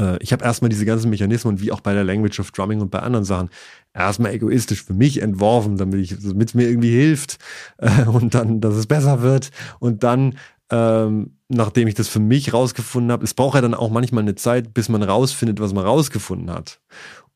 äh, 0.00 0.18
ich 0.20 0.32
habe 0.32 0.44
erstmal 0.44 0.68
diese 0.68 0.84
ganzen 0.84 1.10
Mechanismen, 1.10 1.60
wie 1.60 1.72
auch 1.72 1.80
bei 1.80 1.94
der 1.94 2.04
Language 2.04 2.40
of 2.40 2.50
Drumming 2.50 2.80
und 2.80 2.90
bei 2.90 3.00
anderen 3.00 3.24
Sachen, 3.24 3.50
erstmal 3.94 4.32
egoistisch 4.32 4.82
für 4.82 4.94
mich 4.94 5.22
entworfen, 5.22 5.76
damit 5.76 6.10
es 6.10 6.54
mir 6.54 6.68
irgendwie 6.68 6.92
hilft 6.92 7.38
äh, 7.78 8.04
und 8.04 8.34
dann, 8.34 8.60
dass 8.60 8.74
es 8.74 8.86
besser 8.86 9.22
wird. 9.22 9.50
Und 9.78 10.02
dann 10.02 10.36
ähm, 10.70 11.36
nachdem 11.48 11.88
ich 11.88 11.94
das 11.94 12.08
für 12.08 12.20
mich 12.20 12.52
rausgefunden 12.52 13.10
habe, 13.12 13.24
es 13.24 13.34
braucht 13.34 13.56
ja 13.56 13.60
dann 13.60 13.74
auch 13.74 13.90
manchmal 13.90 14.22
eine 14.22 14.36
Zeit, 14.36 14.72
bis 14.72 14.88
man 14.88 15.02
rausfindet, 15.02 15.60
was 15.60 15.72
man 15.72 15.84
rausgefunden 15.84 16.50
hat. 16.50 16.80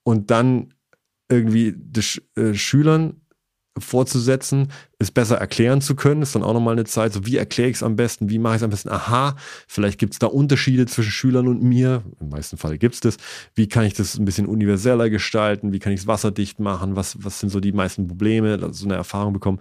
Und 0.03 0.31
dann 0.31 0.73
irgendwie 1.29 1.75
den 1.77 2.05
äh, 2.37 2.55
Schülern 2.55 3.21
vorzusetzen, 3.77 4.69
es 4.99 5.11
besser 5.11 5.39
erklären 5.39 5.81
zu 5.81 5.97
können, 5.97 6.23
ist 6.23 6.35
dann 6.35 6.45
auch 6.45 6.53
nochmal 6.53 6.75
eine 6.75 6.85
Zeit, 6.85 7.13
so 7.13 7.27
wie 7.27 7.37
erkläre 7.37 7.71
ich 7.71 7.77
es 7.77 7.83
am 7.83 7.97
besten, 7.97 8.31
wie 8.31 8.39
mache 8.39 8.55
ich 8.55 8.59
es 8.59 8.63
am 8.63 8.71
besten, 8.71 8.89
aha, 8.89 9.37
vielleicht 9.67 9.99
gibt 9.99 10.13
es 10.13 10.21
da 10.21 10.29
Unterschiede 10.29 10.87
zwischen 10.87 11.11
Schülern 11.11 11.49
und 11.49 11.63
mir, 11.63 12.05
im 12.21 12.29
meisten 12.29 12.57
Fall 12.57 12.79
gibt 12.79 12.95
es 12.95 13.01
das, 13.01 13.17
wie 13.57 13.69
kann 13.69 13.85
ich 13.85 13.95
das 13.95 14.17
ein 14.17 14.25
bisschen 14.25 14.47
universeller 14.47 15.11
gestalten, 15.11 15.73
wie 15.73 15.81
kann 15.81 15.93
ich 15.93 16.01
es 16.01 16.07
wasserdicht 16.07 16.61
machen, 16.61 16.95
was, 16.95 17.17
was 17.25 17.41
sind 17.41 17.51
so 17.51 17.59
die 17.59 17.73
meisten 17.73 18.07
Probleme, 18.07 18.73
so 18.73 18.85
eine 18.85 18.95
Erfahrung 18.95 19.33
bekommen, 19.33 19.59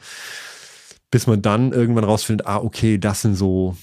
bis 1.14 1.27
man 1.27 1.44
dann 1.44 1.73
irgendwann 1.73 2.06
rausfindet, 2.06 2.48
ah, 2.48 2.57
okay, 2.57 2.98
das 2.98 3.22
sind 3.22 3.35
so, 3.35 3.77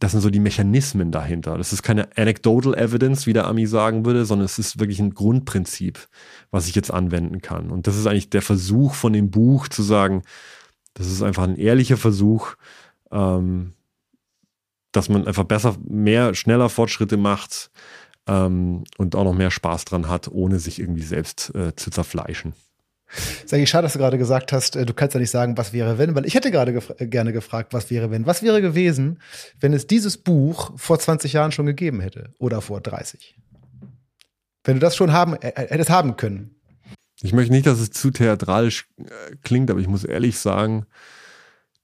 das 0.00 0.12
sind 0.12 0.22
so 0.22 0.30
die 0.30 0.40
Mechanismen 0.40 1.10
dahinter. 1.10 1.58
Das 1.58 1.74
ist 1.74 1.82
keine 1.82 2.08
anecdotal 2.16 2.72
evidence, 2.72 3.26
wie 3.26 3.34
der 3.34 3.46
Ami 3.46 3.66
sagen 3.66 4.06
würde, 4.06 4.24
sondern 4.24 4.46
es 4.46 4.58
ist 4.58 4.80
wirklich 4.80 4.98
ein 4.98 5.12
Grundprinzip, 5.12 6.08
was 6.50 6.66
ich 6.66 6.74
jetzt 6.74 6.90
anwenden 6.90 7.42
kann. 7.42 7.70
Und 7.70 7.86
das 7.86 7.98
ist 7.98 8.06
eigentlich 8.06 8.30
der 8.30 8.40
Versuch 8.40 8.94
von 8.94 9.12
dem 9.12 9.30
Buch 9.30 9.68
zu 9.68 9.82
sagen, 9.82 10.22
das 10.94 11.06
ist 11.06 11.20
einfach 11.20 11.42
ein 11.42 11.56
ehrlicher 11.56 11.98
Versuch, 11.98 12.54
ähm, 13.10 13.74
dass 14.90 15.10
man 15.10 15.26
einfach 15.26 15.44
besser, 15.44 15.76
mehr, 15.86 16.34
schneller 16.34 16.70
Fortschritte 16.70 17.18
macht 17.18 17.72
ähm, 18.26 18.84
und 18.96 19.16
auch 19.16 19.24
noch 19.24 19.34
mehr 19.34 19.50
Spaß 19.50 19.84
dran 19.84 20.08
hat, 20.08 20.28
ohne 20.28 20.58
sich 20.58 20.78
irgendwie 20.78 21.02
selbst 21.02 21.54
äh, 21.54 21.76
zu 21.76 21.90
zerfleischen. 21.90 22.54
Ist 23.16 23.52
eigentlich 23.54 23.70
schade, 23.70 23.84
dass 23.84 23.92
du 23.92 23.98
gerade 23.98 24.18
gesagt 24.18 24.52
hast, 24.52 24.76
äh, 24.76 24.86
du 24.86 24.94
kannst 24.94 25.14
ja 25.14 25.20
nicht 25.20 25.30
sagen, 25.30 25.56
was 25.56 25.72
wäre 25.72 25.98
wenn, 25.98 26.14
weil 26.14 26.26
ich 26.26 26.34
hätte 26.34 26.50
gerade 26.50 26.72
gef 26.72 26.92
äh, 26.98 27.06
gerne 27.06 27.32
gefragt, 27.32 27.72
was 27.72 27.90
wäre 27.90 28.10
wenn. 28.10 28.26
Was 28.26 28.42
wäre 28.42 28.60
gewesen, 28.60 29.20
wenn 29.60 29.72
es 29.72 29.86
dieses 29.86 30.18
Buch 30.18 30.72
vor 30.76 30.98
20 30.98 31.32
Jahren 31.32 31.52
schon 31.52 31.66
gegeben 31.66 32.00
hätte 32.00 32.30
oder 32.38 32.60
vor 32.60 32.80
30? 32.80 33.36
Wenn 34.64 34.76
du 34.76 34.80
das 34.80 34.96
schon 34.96 35.12
haben, 35.12 35.34
äh, 35.36 35.52
hättest 35.54 35.90
haben 35.90 36.16
können. 36.16 36.56
Ich 37.22 37.32
möchte 37.32 37.52
nicht, 37.52 37.66
dass 37.66 37.78
es 37.78 37.90
zu 37.90 38.10
theatralisch 38.10 38.86
klingt, 39.42 39.70
aber 39.70 39.80
ich 39.80 39.86
muss 39.88 40.04
ehrlich 40.04 40.38
sagen, 40.38 40.84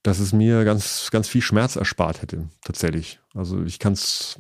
dass 0.03 0.19
es 0.19 0.33
mir 0.33 0.65
ganz, 0.65 1.11
ganz 1.11 1.29
viel 1.29 1.43
Schmerz 1.43 1.77
erspart 1.77 2.23
hätte, 2.23 2.49
tatsächlich. 2.65 3.21
Also 3.35 3.63
ich 3.63 3.79
kann 3.79 3.93
es. 3.93 4.39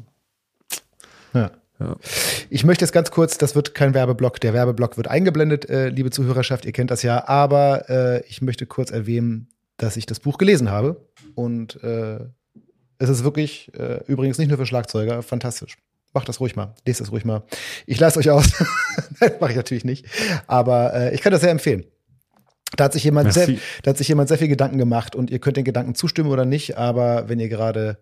Ja. 1.33 1.51
Ich 2.51 2.65
möchte 2.65 2.85
jetzt 2.85 2.93
ganz 2.93 3.11
kurz, 3.11 3.39
das 3.39 3.55
wird 3.55 3.74
kein 3.74 3.94
Werbeblock, 3.94 4.40
der 4.40 4.55
Werbeblock 4.55 4.97
wird 4.97 5.09
eingeblendet, 5.09 5.69
äh, 5.69 5.89
liebe 5.89 6.11
Zuhörerschaft, 6.11 6.65
ihr 6.65 6.73
kennt 6.73 6.90
das 6.90 7.02
ja, 7.02 7.27
aber 7.28 7.89
äh, 7.89 8.27
ich 8.27 8.43
möchte 8.43 8.66
kurz 8.66 8.90
erwähnen, 8.90 9.48
dass 9.77 9.97
ich 9.97 10.07
das 10.07 10.20
Buch 10.20 10.39
gelesen 10.39 10.70
habe 10.70 11.05
und 11.35 11.82
äh, 11.82 12.19
es 12.98 13.09
ist 13.09 13.24
wirklich, 13.24 13.73
äh, 13.78 14.05
übrigens 14.07 14.39
nicht 14.39 14.48
nur 14.48 14.59
für 14.59 14.66
Schlagzeuger, 14.66 15.23
fantastisch. 15.23 15.78
Macht 16.12 16.28
das 16.28 16.40
ruhig 16.40 16.57
mal, 16.57 16.74
lest 16.85 17.01
das 17.01 17.12
ruhig 17.12 17.24
mal. 17.24 17.44
Ich 17.86 18.01
lasse 18.01 18.19
euch 18.19 18.31
aus. 18.31 18.52
Nein, 19.20 19.32
mache 19.40 19.52
ich 19.52 19.57
natürlich 19.57 19.85
nicht. 19.85 20.07
Aber 20.48 20.93
äh, 20.93 21.15
ich 21.15 21.23
kann 21.23 21.32
das 21.32 21.40
sehr 21.40 21.51
empfehlen. 21.51 21.85
Da 22.76 22.84
hat 22.84 22.92
sich 22.92 23.05
jemand 23.05 23.32
sehr, 23.32 23.48
da 23.82 23.90
hat 23.90 23.98
sich 23.98 24.09
jemand 24.09 24.28
sehr 24.28 24.38
viel 24.38 24.48
Gedanken 24.48 24.78
gemacht 24.78 25.14
und 25.16 25.30
ihr 25.30 25.38
könnt 25.38 25.56
den 25.56 25.64
Gedanken 25.64 25.94
zustimmen 25.94 26.30
oder 26.30 26.44
nicht, 26.44 26.76
aber 26.78 27.28
wenn 27.28 27.40
ihr 27.40 27.48
gerade 27.48 27.98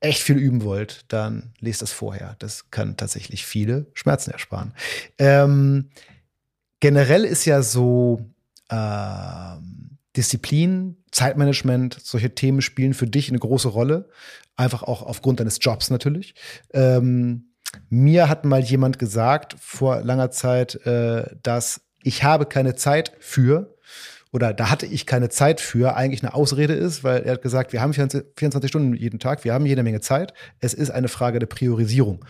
echt 0.00 0.22
viel 0.22 0.36
üben 0.36 0.62
wollt, 0.62 1.04
dann 1.08 1.52
lest 1.60 1.82
das 1.82 1.92
vorher. 1.92 2.36
Das 2.38 2.70
kann 2.70 2.96
tatsächlich 2.96 3.44
viele 3.44 3.86
Schmerzen 3.94 4.30
ersparen. 4.30 4.72
Ähm, 5.18 5.90
generell 6.80 7.24
ist 7.24 7.44
ja 7.44 7.62
so 7.62 8.20
äh, 8.68 9.56
Disziplin, 10.16 10.96
Zeitmanagement, 11.10 11.98
solche 12.02 12.34
Themen 12.34 12.62
spielen 12.62 12.94
für 12.94 13.06
dich 13.06 13.28
eine 13.28 13.38
große 13.38 13.68
Rolle. 13.68 14.08
Einfach 14.56 14.84
auch 14.84 15.02
aufgrund 15.02 15.40
deines 15.40 15.58
Jobs 15.60 15.90
natürlich. 15.90 16.34
Ähm, 16.72 17.50
mir 17.88 18.28
hat 18.28 18.44
mal 18.44 18.60
jemand 18.60 19.00
gesagt 19.00 19.56
vor 19.58 20.02
langer 20.02 20.30
Zeit, 20.30 20.76
äh, 20.86 21.34
dass 21.42 21.80
ich 22.02 22.22
habe 22.22 22.46
keine 22.46 22.76
Zeit 22.76 23.12
für 23.18 23.73
oder 24.34 24.52
da 24.52 24.68
hatte 24.68 24.84
ich 24.84 25.06
keine 25.06 25.28
Zeit 25.28 25.60
für, 25.60 25.96
eigentlich 25.96 26.24
eine 26.24 26.34
Ausrede 26.34 26.72
ist, 26.72 27.04
weil 27.04 27.22
er 27.22 27.34
hat 27.34 27.42
gesagt, 27.42 27.72
wir 27.72 27.80
haben 27.80 27.92
24 27.92 28.68
Stunden 28.68 28.92
jeden 28.92 29.20
Tag, 29.20 29.44
wir 29.44 29.54
haben 29.54 29.64
jede 29.64 29.84
Menge 29.84 30.00
Zeit. 30.00 30.34
Es 30.58 30.74
ist 30.74 30.90
eine 30.90 31.06
Frage 31.06 31.38
der 31.38 31.46
Priorisierung. 31.46 32.24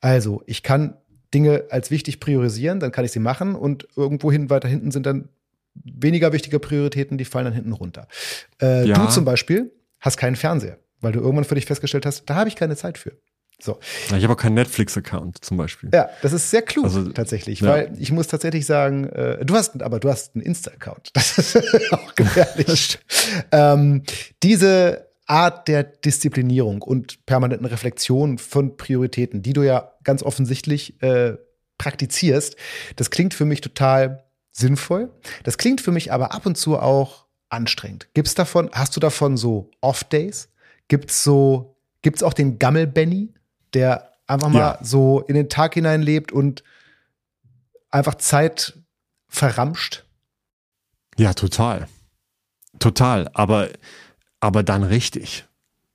Also, 0.00 0.42
ich 0.46 0.62
kann 0.62 0.96
Dinge 1.34 1.64
als 1.68 1.90
wichtig 1.90 2.18
priorisieren, 2.18 2.80
dann 2.80 2.92
kann 2.92 3.04
ich 3.04 3.12
sie 3.12 3.18
machen 3.18 3.56
und 3.56 3.86
irgendwohin 3.94 4.48
weiter 4.48 4.68
hinten 4.68 4.90
sind 4.90 5.04
dann 5.04 5.28
weniger 5.74 6.32
wichtige 6.32 6.58
Prioritäten, 6.58 7.18
die 7.18 7.26
fallen 7.26 7.44
dann 7.44 7.54
hinten 7.54 7.72
runter. 7.72 8.08
Äh, 8.62 8.88
ja. 8.88 8.94
Du 8.94 9.06
zum 9.08 9.26
Beispiel 9.26 9.70
hast 10.00 10.16
keinen 10.16 10.36
Fernseher, 10.36 10.78
weil 11.02 11.12
du 11.12 11.20
irgendwann 11.20 11.44
für 11.44 11.56
dich 11.56 11.66
festgestellt 11.66 12.06
hast, 12.06 12.24
da 12.24 12.36
habe 12.36 12.48
ich 12.48 12.56
keine 12.56 12.74
Zeit 12.74 12.96
für. 12.96 13.18
So. 13.60 13.78
Ich 14.08 14.22
habe 14.22 14.32
auch 14.32 14.38
keinen 14.38 14.54
Netflix-Account 14.54 15.44
zum 15.44 15.56
Beispiel. 15.56 15.90
Ja, 15.92 16.10
das 16.22 16.32
ist 16.32 16.50
sehr 16.50 16.62
klug 16.62 16.84
also, 16.84 17.08
tatsächlich, 17.10 17.60
ja. 17.60 17.68
weil 17.68 17.92
ich 17.98 18.12
muss 18.12 18.26
tatsächlich 18.26 18.66
sagen, 18.66 19.04
äh, 19.04 19.44
du 19.44 19.54
hast, 19.54 19.82
aber 19.82 20.00
du 20.00 20.10
hast 20.10 20.34
einen 20.34 20.44
Insta-Account. 20.44 21.10
Das 21.14 21.38
ist 21.38 21.92
auch 21.92 22.14
gefährlich. 22.14 22.98
ähm, 23.52 24.02
diese 24.42 25.08
Art 25.26 25.68
der 25.68 25.84
Disziplinierung 25.84 26.82
und 26.82 27.24
permanenten 27.26 27.66
Reflexion 27.66 28.38
von 28.38 28.76
Prioritäten, 28.76 29.42
die 29.42 29.52
du 29.52 29.62
ja 29.62 29.92
ganz 30.02 30.22
offensichtlich 30.22 31.02
äh, 31.02 31.36
praktizierst, 31.78 32.56
das 32.96 33.10
klingt 33.10 33.34
für 33.34 33.44
mich 33.44 33.60
total 33.60 34.24
sinnvoll. 34.52 35.10
Das 35.42 35.58
klingt 35.58 35.80
für 35.80 35.92
mich 35.92 36.12
aber 36.12 36.32
ab 36.34 36.46
und 36.46 36.56
zu 36.56 36.78
auch 36.78 37.26
anstrengend. 37.48 38.08
Gibt's 38.14 38.34
davon, 38.34 38.70
hast 38.72 38.96
du 38.96 39.00
davon 39.00 39.36
so 39.36 39.70
Off-Days? 39.80 40.48
Gibt's 40.88 41.24
so, 41.24 41.76
gibt's 42.02 42.22
auch 42.22 42.34
den 42.34 42.58
Gammel-Benny? 42.58 43.32
Der 43.74 44.12
einfach 44.26 44.48
mal 44.48 44.58
ja. 44.58 44.78
so 44.82 45.20
in 45.20 45.34
den 45.34 45.48
Tag 45.48 45.74
hineinlebt 45.74 46.32
und 46.32 46.62
einfach 47.90 48.16
Zeit 48.16 48.78
verramscht. 49.28 50.04
Ja, 51.16 51.34
total. 51.34 51.88
Total. 52.78 53.30
Aber, 53.34 53.68
aber 54.40 54.62
dann 54.62 54.82
richtig. 54.82 55.44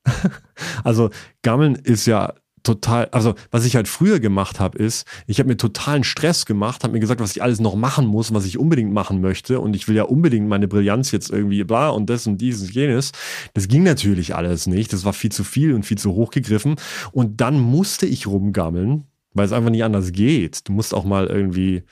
also 0.84 1.10
Gammeln 1.41 1.76
ist 1.76 2.06
ja 2.06 2.34
total, 2.64 3.06
also 3.11 3.36
was 3.52 3.65
ich 3.65 3.76
halt 3.76 3.88
früher 3.88 4.19
gemacht 4.19 4.60
habe, 4.60 4.77
ist, 4.77 5.07
ich 5.27 5.40
habe 5.40 5.49
mir 5.49 5.57
totalen 5.57 6.03
Stress 6.03 6.45
gemacht, 6.45 6.84
habe 6.84 6.94
mir 6.94 6.99
gesagt, 6.99 7.22
was 7.22 7.31
ich 7.31 7.41
alles 7.41 7.60
noch 7.60 7.76
machen 7.76 8.06
muss, 8.06 8.34
was 8.34 8.45
ich 8.45 8.57
unbedingt 8.57 8.94
machen 8.94 9.22
möchte 9.22 9.60
und 9.60 9.76
ich 9.76 9.88
will 9.88 9.95
ja 9.95 10.03
unbedingt 10.03 10.48
meine 10.48 10.68
Brillanz 10.68 11.11
jetzt 11.11 11.30
irgendwie 11.30 11.64
bla 11.64 11.90
und 11.90 12.10
das 12.10 12.27
und 12.27 12.40
dieses 12.40 12.68
und 12.68 12.73
jenes. 12.73 13.11
Das 13.53 13.68
ging 13.68 13.84
natürlich 13.84 14.36
alles 14.36 14.68
nicht, 14.68 14.94
das 14.94 15.06
war 15.06 15.14
viel 15.14 15.31
zu 15.31 15.44
viel 15.44 15.73
und 15.73 15.86
viel 15.86 15.98
zu 15.98 16.14
hoch 16.14 16.31
gegriffen 16.31 16.76
und 17.11 17.41
dann 17.41 17.60
musste 17.60 18.06
ich 18.06 18.27
rumgammeln, 18.27 19.06
weil 19.34 19.45
es 19.45 19.52
einfach 19.52 19.69
nicht 19.69 19.84
anders 19.84 20.11
geht. 20.11 20.68
Du 20.68 20.73
musst 20.73 20.94
auch 20.94 21.06
mal 21.06 21.27
irgendwie 21.27 21.84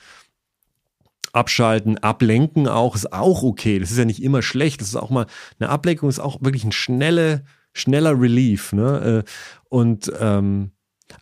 abschalten, 1.32 1.98
ablenken 1.98 2.68
auch, 2.68 2.94
ist 2.94 3.12
auch 3.12 3.42
okay. 3.42 3.78
Das 3.78 3.90
ist 3.90 3.98
ja 3.98 4.04
nicht 4.04 4.22
immer 4.22 4.42
schlecht. 4.42 4.80
Das 4.80 4.88
ist 4.88 4.96
auch 4.96 5.10
mal, 5.10 5.26
eine 5.58 5.68
Ablenkung 5.68 6.08
ist 6.08 6.20
auch 6.20 6.40
wirklich 6.40 6.64
ein 6.64 6.72
schnelle, 6.72 7.44
schneller 7.78 8.20
Relief. 8.20 8.72
Ne? 8.72 9.24
Äh, 9.24 9.30
und 9.68 10.12
ähm, 10.20 10.72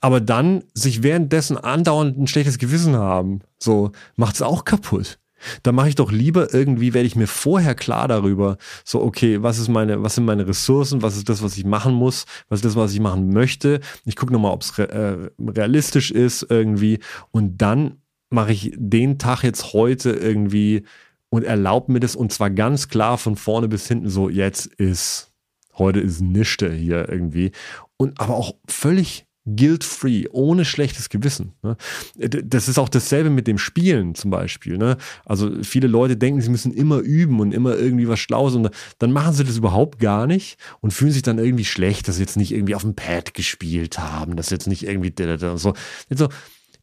aber 0.01 0.21
dann 0.21 0.65
sich 0.75 1.03
währenddessen 1.03 1.57
andauernd 1.57 2.19
ein 2.19 2.27
schlechtes 2.27 2.59
Gewissen 2.59 2.97
haben, 2.97 3.41
so 3.59 3.93
macht's 4.17 4.43
auch 4.43 4.65
kaputt. 4.65 5.19
Da 5.63 5.71
mache 5.71 5.91
ich 5.91 5.95
doch 5.95 6.11
lieber 6.11 6.53
irgendwie, 6.55 6.95
werde 6.95 7.07
ich 7.07 7.15
mir 7.15 7.27
vorher 7.27 7.75
klar 7.75 8.09
darüber, 8.09 8.57
so 8.85 9.03
okay, 9.03 9.43
was 9.43 9.59
ist 9.59 9.69
meine, 9.69 10.03
was 10.03 10.15
sind 10.15 10.25
meine 10.25 10.49
Ressourcen, 10.49 11.03
was 11.03 11.17
ist 11.17 11.29
das, 11.29 11.43
was 11.43 11.57
ich 11.57 11.65
machen 11.65 11.95
muss, 11.95 12.25
was 12.49 12.59
ist 12.59 12.65
das, 12.65 12.77
was 12.77 12.93
ich 12.93 13.01
machen 13.01 13.33
möchte. 13.33 13.81
Ich 14.05 14.17
gucke 14.17 14.33
nochmal, 14.33 14.53
ob 14.53 14.63
es 14.63 14.79
re 14.79 14.89
äh, 14.89 15.31
realistisch 15.51 16.11
ist 16.11 16.47
irgendwie 16.49 17.01
und 17.31 17.59
dann 17.59 17.99
mache 18.31 18.53
ich 18.53 18.73
den 18.77 19.19
Tag 19.19 19.43
jetzt 19.43 19.73
heute 19.73 20.11
irgendwie 20.11 20.85
und 21.29 21.45
erlaube 21.45 21.93
mir 21.93 22.01
das 22.01 22.17
und 22.17 22.33
zwar 22.33 22.51
ganz 22.51 22.89
klar 22.89 23.19
von 23.19 23.37
vorne 23.37 23.69
bis 23.69 23.87
hinten 23.87 24.09
so, 24.09 24.29
jetzt 24.29 24.67
ist 24.67 25.33
Heute 25.79 26.01
ist 26.01 26.21
Nischte 26.21 26.73
hier 26.73 27.09
irgendwie. 27.09 27.53
Und 27.97 28.21
aber 28.21 28.35
auch 28.35 28.55
völlig 28.69 29.27
guilt-free, 29.47 30.27
ohne 30.33 30.65
schlechtes 30.65 31.09
Gewissen. 31.09 31.53
Ne? 31.63 31.77
Das 32.17 32.69
ist 32.69 32.79
auch 32.79 32.89
dasselbe 32.89 33.31
mit 33.31 33.47
dem 33.47 33.59
Spielen 33.59 34.15
zum 34.15 34.31
Beispiel. 34.31 34.77
Ne? 34.77 34.97
Also 35.25 35.63
viele 35.63 35.87
Leute 35.87 36.17
denken, 36.17 36.41
sie 36.41 36.51
müssen 36.51 36.73
immer 36.73 36.99
üben 36.99 37.39
und 37.41 37.55
immer 37.55 37.77
irgendwie 37.77 38.09
was 38.09 38.19
Schlaues 38.19 38.55
und 38.55 38.71
dann 38.99 39.13
machen 39.13 39.35
sie 39.35 39.45
das 39.45 39.57
überhaupt 39.57 40.01
gar 40.01 40.27
nicht 40.27 40.59
und 40.81 40.93
fühlen 40.93 41.13
sich 41.13 41.23
dann 41.23 41.39
irgendwie 41.39 41.65
schlecht, 41.65 42.09
dass 42.09 42.17
sie 42.17 42.23
jetzt 42.23 42.37
nicht 42.37 42.53
irgendwie 42.53 42.75
auf 42.75 42.83
dem 42.83 42.97
Pad 42.97 43.35
gespielt 43.35 43.99
haben, 43.99 44.37
dass 44.37 44.51
jetzt 44.51 44.67
nicht 44.67 44.85
irgendwie 44.85 45.15
so. 45.39 45.75
so 46.11 46.29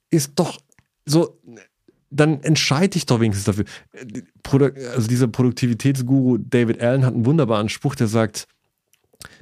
ist 0.10 0.34
doch 0.36 0.58
so, 1.06 1.38
dann 2.10 2.42
entscheide 2.44 2.90
dich 2.90 3.06
doch 3.06 3.20
wenigstens 3.20 3.46
dafür. 3.46 3.66
Also 4.94 5.08
dieser 5.08 5.28
Produktivitätsguru 5.28 6.38
David 6.38 6.80
Allen 6.82 7.06
hat 7.06 7.14
einen 7.14 7.26
wunderbaren 7.26 7.68
Spruch, 7.68 7.96
der 7.96 8.08
sagt, 8.08 8.48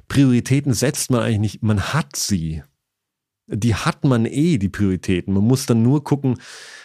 Prioritäten 0.08 0.74
setzt 0.74 1.10
man 1.10 1.20
eigentlich 1.20 1.40
nicht, 1.40 1.62
man 1.62 1.92
hat 1.94 2.16
sie. 2.16 2.62
Die 3.46 3.74
hat 3.74 4.04
man 4.04 4.26
eh, 4.26 4.58
die 4.58 4.68
Prioritäten. 4.68 5.34
Man 5.34 5.44
muss 5.44 5.66
dann 5.66 5.82
nur 5.82 6.04
gucken, 6.04 6.38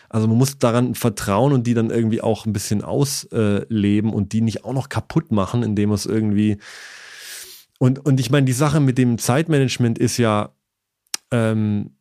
also 0.10 0.28
man 0.28 0.38
muss 0.38 0.58
daran 0.58 0.96
vertrauen 0.96 1.54
und 1.54 1.68
die 1.68 1.74
dann 1.74 1.90
irgendwie 1.90 2.22
auch 2.22 2.46
ein 2.46 2.54
bisschen 2.54 2.82
ausleben 2.84 4.14
und 4.14 4.34
die 4.34 4.42
nicht 4.42 4.64
auch 4.64 4.74
noch 4.74 4.90
kaputt 4.90 5.32
machen, 5.32 5.64
indem 5.64 5.92
es 5.92 6.06
irgendwie. 6.06 6.58
Und, 7.80 8.00
und 8.06 8.20
ich 8.20 8.30
meine, 8.30 8.46
die 8.46 8.54
Sache 8.54 8.80
mit 8.80 8.98
dem 8.98 9.18
Zeitmanagement 9.18 10.00
ist 10.00 10.18
ja, 10.18 10.54
ähm, 11.32 11.92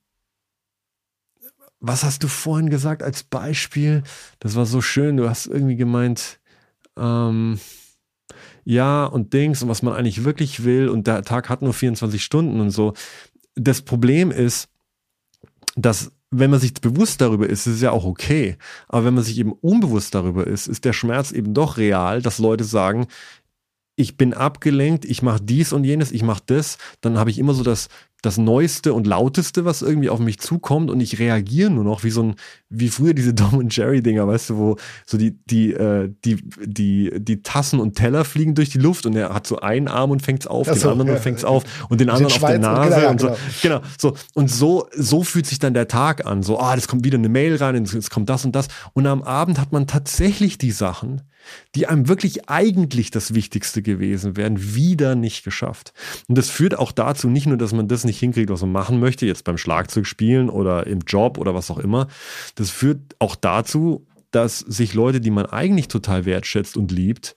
was 1.81 2.05
hast 2.05 2.23
du 2.23 2.29
vorhin 2.29 2.71
gesagt 2.71 3.03
als 3.03 3.23
Beispiel? 3.23 4.03
Das 4.39 4.55
war 4.57 4.67
so 4.67 4.81
schön. 4.81 5.17
Du 5.17 5.29
hast 5.29 5.47
irgendwie 5.47 5.77
gemeint, 5.77 6.41
ähm, 6.97 7.61
ja 8.67 9.07
und 9.07 9.33
Dings 9.33 9.63
und 9.63 9.69
was 9.69 9.83
man 9.83 9.95
eigentlich 9.95 10.25
wirklich 10.25 10.65
will 10.65 10.89
und 10.89 11.07
der 11.07 11.23
Tag 11.23 11.49
hat 11.49 11.63
nur 11.63 11.73
24 11.73 12.23
Stunden 12.23 12.61
und 12.61 12.71
so. 12.71 12.93
Das 13.55 13.81
Problem 13.81 14.31
ist, 14.31 14.69
dass 15.77 16.13
wenn 16.31 16.51
man 16.51 16.61
sich 16.61 16.75
bewusst 16.75 17.21
darüber 17.21 17.49
ist, 17.49 17.67
ist 17.67 17.77
es 17.77 17.81
ja 17.81 17.93
auch 17.93 18.05
okay. 18.05 18.59
Aber 18.89 19.05
wenn 19.05 19.15
man 19.15 19.23
sich 19.23 19.39
eben 19.39 19.53
unbewusst 19.53 20.15
darüber 20.15 20.47
ist, 20.47 20.67
ist 20.67 20.85
der 20.85 20.93
Schmerz 20.93 21.31
eben 21.31 21.55
doch 21.55 21.77
real, 21.79 22.21
dass 22.21 22.39
Leute 22.39 22.65
sagen, 22.65 23.07
ich 23.95 24.17
bin 24.17 24.35
abgelenkt, 24.35 25.05
ich 25.05 25.23
mache 25.23 25.41
dies 25.43 25.73
und 25.73 25.85
jenes, 25.85 26.11
ich 26.11 26.23
mache 26.23 26.43
das, 26.45 26.77
dann 27.01 27.19
habe 27.19 27.31
ich 27.31 27.39
immer 27.39 27.55
so 27.55 27.63
das, 27.63 27.89
das 28.27 28.39
Neueste 28.39 28.93
und 28.93 29.07
Lauteste, 29.07 29.65
was 29.65 29.83
irgendwie 29.83 30.11
auf 30.11 30.19
mich 30.19 30.39
zukommt 30.39 30.91
und 30.91 31.01
ich 31.01 31.19
reagiere 31.19 31.71
nur 31.71 31.85
noch 31.85 32.05
wie 32.05 32.11
so 32.11 32.23
ein, 32.23 32.35
wie 32.69 32.89
früher 32.89 33.15
diese 33.15 33.33
Dom 33.35 33.55
und 33.55 33.75
Jerry 33.75 34.03
Dinger, 34.03 34.27
weißt 34.27 34.51
du, 34.51 34.57
wo 34.57 34.77
so 35.07 35.17
die, 35.17 35.39
die, 35.47 35.73
äh, 35.73 36.13
die, 36.25 36.37
die, 36.65 37.13
die 37.17 37.43
Tassen 37.43 37.81
und 37.81 37.95
Teller 37.95 38.25
fliegen 38.25 38.55
durch 38.55 38.71
die 38.71 38.79
Luft 38.79 39.07
und 39.07 39.17
er 39.17 39.33
hat 39.33 39.47
so 39.47 39.61
einen 39.61 39.89
Arm 39.89 40.11
und 40.11 40.21
fängt's 40.21 40.47
auf, 40.47 40.67
den 40.67 40.83
anderen 40.83 41.09
ja, 41.09 41.15
und 41.15 41.21
fängt's 41.21 41.45
auf 41.45 41.65
und 41.89 42.01
den 42.01 42.11
anderen 42.11 42.33
auf 42.33 42.51
der 42.51 42.59
Nase 42.59 42.97
genau, 42.97 43.11
und 43.11 43.21
so. 43.21 43.27
Genau. 43.63 43.81
genau, 43.81 43.81
so. 43.99 44.15
Und 44.35 44.51
so, 44.51 44.89
so 44.93 45.23
fühlt 45.23 45.47
sich 45.47 45.59
dann 45.59 45.75
der 45.75 45.89
Tag 45.89 46.27
an. 46.27 46.43
So, 46.43 46.59
ah, 46.59 46.75
das 46.75 46.89
kommt 46.89 47.05
wieder 47.05 47.19
eine 47.19 47.29
Mail 47.29 47.57
rein, 47.57 47.77
es 47.77 48.11
kommt 48.11 48.29
das 48.29 48.45
und 48.45 48.57
das. 48.57 48.69
Und 48.93 49.07
am 49.07 49.23
Abend 49.23 49.61
hat 49.61 49.73
man 49.73 49.87
tatsächlich 49.87 50.59
die 50.59 50.73
Sachen, 50.73 51.23
die 51.75 51.87
einem 51.87 52.09
wirklich 52.09 52.49
eigentlich 52.49 53.11
das 53.11 53.35
Wichtigste 53.35 53.83
gewesen 53.83 54.37
wären, 54.37 54.75
wieder 54.75 55.15
nicht 55.15 55.45
geschafft. 55.45 55.93
Und 56.29 56.39
das 56.39 56.51
führt 56.51 56.79
auch 56.79 56.93
dazu, 56.93 57.29
nicht 57.29 57.47
nur, 57.47 57.57
dass 57.57 57.73
man 57.73 57.89
das 57.89 58.05
nicht 58.05 58.19
hinkriegt, 58.19 58.51
was 58.51 58.63
man 58.63 58.73
machen 58.73 59.01
möchte, 59.01 59.27
jetzt 59.27 59.45
beim 59.45 59.59
Schlagzeug 59.59 60.07
spielen 60.07 60.49
oder 60.49 60.87
im 60.87 61.01
Job 61.01 61.39
oder 61.39 61.55
was 61.55 61.71
auch 61.71 61.79
immer. 61.79 62.09
Das 62.55 62.71
führt 62.71 63.01
auch 63.19 63.37
dazu, 63.37 64.07
dass 64.31 64.59
sich 64.59 64.95
Leute, 64.95 65.21
die 65.21 65.31
man 65.31 65.47
eigentlich 65.47 65.89
total 65.89 66.25
wertschätzt 66.25 66.77
und 66.77 66.93
liebt, 66.93 67.37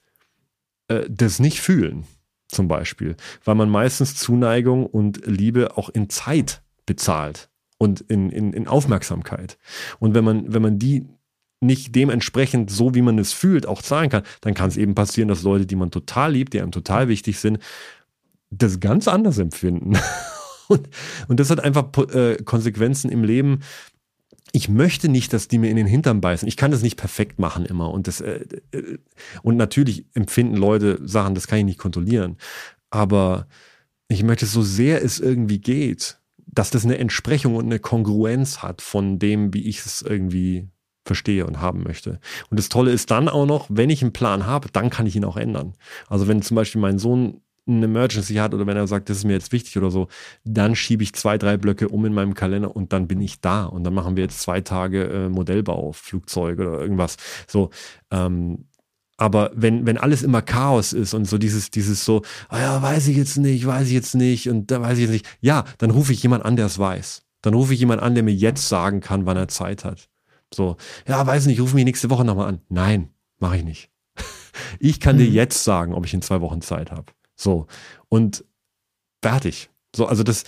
äh, 0.88 1.06
das 1.08 1.38
nicht 1.38 1.60
fühlen. 1.60 2.04
Zum 2.48 2.66
Beispiel. 2.66 3.16
Weil 3.44 3.54
man 3.54 3.70
meistens 3.70 4.16
Zuneigung 4.16 4.84
und 4.84 5.24
Liebe 5.24 5.76
auch 5.76 5.88
in 5.88 6.10
Zeit 6.10 6.62
bezahlt 6.84 7.48
und 7.78 8.00
in, 8.02 8.28
in, 8.30 8.52
in 8.52 8.66
Aufmerksamkeit. 8.66 9.56
Und 10.00 10.14
wenn 10.14 10.24
man, 10.24 10.52
wenn 10.52 10.60
man 10.60 10.78
die 10.78 11.06
nicht 11.60 11.94
dementsprechend 11.94 12.70
so, 12.70 12.94
wie 12.94 13.02
man 13.02 13.18
es 13.18 13.32
fühlt, 13.32 13.66
auch 13.66 13.82
zahlen 13.82 14.08
kann, 14.08 14.22
dann 14.40 14.54
kann 14.54 14.68
es 14.68 14.76
eben 14.76 14.94
passieren, 14.94 15.28
dass 15.28 15.42
Leute, 15.42 15.66
die 15.66 15.76
man 15.76 15.90
total 15.90 16.32
liebt, 16.32 16.54
die 16.54 16.60
einem 16.60 16.72
total 16.72 17.08
wichtig 17.08 17.38
sind, 17.38 17.58
das 18.50 18.80
ganz 18.80 19.06
anders 19.06 19.38
empfinden. 19.38 19.98
und, 20.68 20.88
und 21.28 21.38
das 21.38 21.50
hat 21.50 21.60
einfach 21.60 21.86
äh, 22.14 22.42
Konsequenzen 22.42 23.10
im 23.10 23.24
Leben. 23.24 23.60
Ich 24.52 24.68
möchte 24.68 25.08
nicht, 25.08 25.32
dass 25.32 25.48
die 25.48 25.58
mir 25.58 25.70
in 25.70 25.76
den 25.76 25.86
Hintern 25.86 26.20
beißen. 26.20 26.48
Ich 26.48 26.56
kann 26.56 26.72
das 26.72 26.82
nicht 26.82 26.96
perfekt 26.96 27.38
machen 27.38 27.66
immer. 27.66 27.90
Und, 27.90 28.08
das, 28.08 28.20
äh, 28.20 28.40
äh, 28.72 28.98
und 29.42 29.56
natürlich 29.56 30.06
empfinden 30.14 30.56
Leute 30.56 30.98
Sachen, 31.04 31.34
das 31.34 31.46
kann 31.46 31.58
ich 31.58 31.64
nicht 31.64 31.78
kontrollieren. 31.78 32.36
Aber 32.88 33.46
ich 34.08 34.24
möchte 34.24 34.46
so 34.46 34.62
sehr 34.62 35.04
es 35.04 35.20
irgendwie 35.20 35.60
geht, 35.60 36.18
dass 36.46 36.70
das 36.70 36.84
eine 36.84 36.98
Entsprechung 36.98 37.54
und 37.54 37.66
eine 37.66 37.78
Kongruenz 37.78 38.58
hat 38.58 38.82
von 38.82 39.20
dem, 39.20 39.54
wie 39.54 39.68
ich 39.68 39.78
es 39.86 40.02
irgendwie 40.02 40.68
verstehe 41.04 41.46
und 41.46 41.60
haben 41.60 41.82
möchte. 41.82 42.20
Und 42.50 42.58
das 42.58 42.68
Tolle 42.68 42.92
ist 42.92 43.10
dann 43.10 43.28
auch 43.28 43.46
noch, 43.46 43.66
wenn 43.68 43.90
ich 43.90 44.02
einen 44.02 44.12
Plan 44.12 44.46
habe, 44.46 44.68
dann 44.72 44.90
kann 44.90 45.06
ich 45.06 45.16
ihn 45.16 45.24
auch 45.24 45.36
ändern. 45.36 45.74
Also 46.08 46.28
wenn 46.28 46.42
zum 46.42 46.54
Beispiel 46.54 46.80
mein 46.80 46.98
Sohn 46.98 47.40
eine 47.66 47.84
Emergency 47.84 48.34
hat 48.34 48.54
oder 48.54 48.66
wenn 48.66 48.76
er 48.76 48.86
sagt, 48.86 49.08
das 49.08 49.18
ist 49.18 49.24
mir 49.24 49.32
jetzt 49.32 49.52
wichtig 49.52 49.76
oder 49.76 49.90
so, 49.90 50.08
dann 50.44 50.74
schiebe 50.74 51.02
ich 51.02 51.14
zwei, 51.14 51.38
drei 51.38 51.56
Blöcke 51.56 51.88
um 51.88 52.04
in 52.04 52.12
meinem 52.12 52.34
Kalender 52.34 52.74
und 52.74 52.92
dann 52.92 53.06
bin 53.06 53.20
ich 53.20 53.40
da 53.40 53.64
und 53.64 53.84
dann 53.84 53.94
machen 53.94 54.16
wir 54.16 54.24
jetzt 54.24 54.40
zwei 54.40 54.60
Tage 54.60 55.04
äh, 55.04 55.28
Modellbau, 55.28 55.92
Flugzeuge 55.92 56.68
oder 56.68 56.80
irgendwas. 56.80 57.16
So, 57.46 57.70
ähm, 58.10 58.66
aber 59.16 59.50
wenn, 59.54 59.84
wenn 59.86 59.98
alles 59.98 60.22
immer 60.22 60.42
Chaos 60.42 60.92
ist 60.92 61.12
und 61.12 61.26
so 61.26 61.36
dieses, 61.36 61.70
dieses 61.70 62.04
so, 62.04 62.22
ah 62.48 62.58
ja, 62.58 62.82
weiß 62.82 63.08
ich 63.08 63.16
jetzt 63.16 63.36
nicht, 63.36 63.66
weiß 63.66 63.88
ich 63.88 63.92
jetzt 63.92 64.14
nicht 64.14 64.48
und 64.48 64.70
da 64.70 64.80
weiß 64.80 64.96
ich 64.96 65.02
jetzt 65.02 65.12
nicht, 65.12 65.26
ja, 65.40 65.64
dann 65.78 65.90
rufe 65.90 66.12
ich 66.12 66.22
jemand 66.22 66.44
an, 66.44 66.56
der 66.56 66.66
es 66.66 66.78
weiß. 66.78 67.22
Dann 67.42 67.54
rufe 67.54 67.74
ich 67.74 67.80
jemand 67.80 68.02
an, 68.02 68.14
der 68.14 68.24
mir 68.24 68.34
jetzt 68.34 68.68
sagen 68.68 69.00
kann, 69.00 69.26
wann 69.26 69.36
er 69.36 69.48
Zeit 69.48 69.84
hat. 69.84 70.09
So, 70.52 70.76
ja, 71.06 71.26
weiß 71.26 71.46
nicht, 71.46 71.60
ruf 71.60 71.74
mich 71.74 71.84
nächste 71.84 72.10
Woche 72.10 72.24
nochmal 72.24 72.48
an. 72.48 72.60
Nein, 72.68 73.10
mache 73.38 73.58
ich 73.58 73.64
nicht. 73.64 73.90
Ich 74.78 75.00
kann 75.00 75.16
mhm. 75.16 75.20
dir 75.20 75.28
jetzt 75.28 75.64
sagen, 75.64 75.94
ob 75.94 76.04
ich 76.06 76.14
in 76.14 76.22
zwei 76.22 76.40
Wochen 76.40 76.60
Zeit 76.60 76.90
habe. 76.90 77.06
So, 77.34 77.66
und 78.08 78.44
fertig. 79.22 79.70
So, 79.94 80.06
also 80.06 80.22
das, 80.22 80.44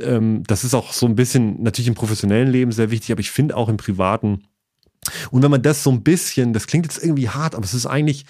ähm, 0.00 0.42
das 0.46 0.64
ist 0.64 0.74
auch 0.74 0.92
so 0.92 1.06
ein 1.06 1.16
bisschen 1.16 1.62
natürlich 1.62 1.88
im 1.88 1.94
professionellen 1.94 2.50
Leben 2.50 2.72
sehr 2.72 2.90
wichtig, 2.90 3.10
aber 3.12 3.20
ich 3.20 3.30
finde 3.30 3.56
auch 3.56 3.68
im 3.68 3.76
privaten. 3.76 4.44
Und 5.30 5.42
wenn 5.42 5.50
man 5.50 5.62
das 5.62 5.82
so 5.82 5.90
ein 5.90 6.02
bisschen, 6.02 6.52
das 6.52 6.66
klingt 6.66 6.86
jetzt 6.86 7.02
irgendwie 7.02 7.28
hart, 7.28 7.54
aber 7.54 7.64
es 7.64 7.74
ist 7.74 7.86
eigentlich, 7.86 8.26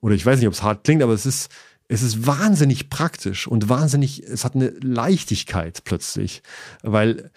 oder 0.00 0.14
ich 0.14 0.24
weiß 0.24 0.38
nicht, 0.38 0.48
ob 0.48 0.54
es 0.54 0.62
hart 0.62 0.84
klingt, 0.84 1.02
aber 1.02 1.12
es 1.12 1.26
ist, 1.26 1.50
es 1.88 2.02
ist 2.02 2.26
wahnsinnig 2.26 2.90
praktisch 2.90 3.46
und 3.46 3.68
wahnsinnig, 3.68 4.22
es 4.22 4.44
hat 4.44 4.54
eine 4.54 4.68
Leichtigkeit 4.80 5.84
plötzlich, 5.84 6.42
weil 6.82 7.30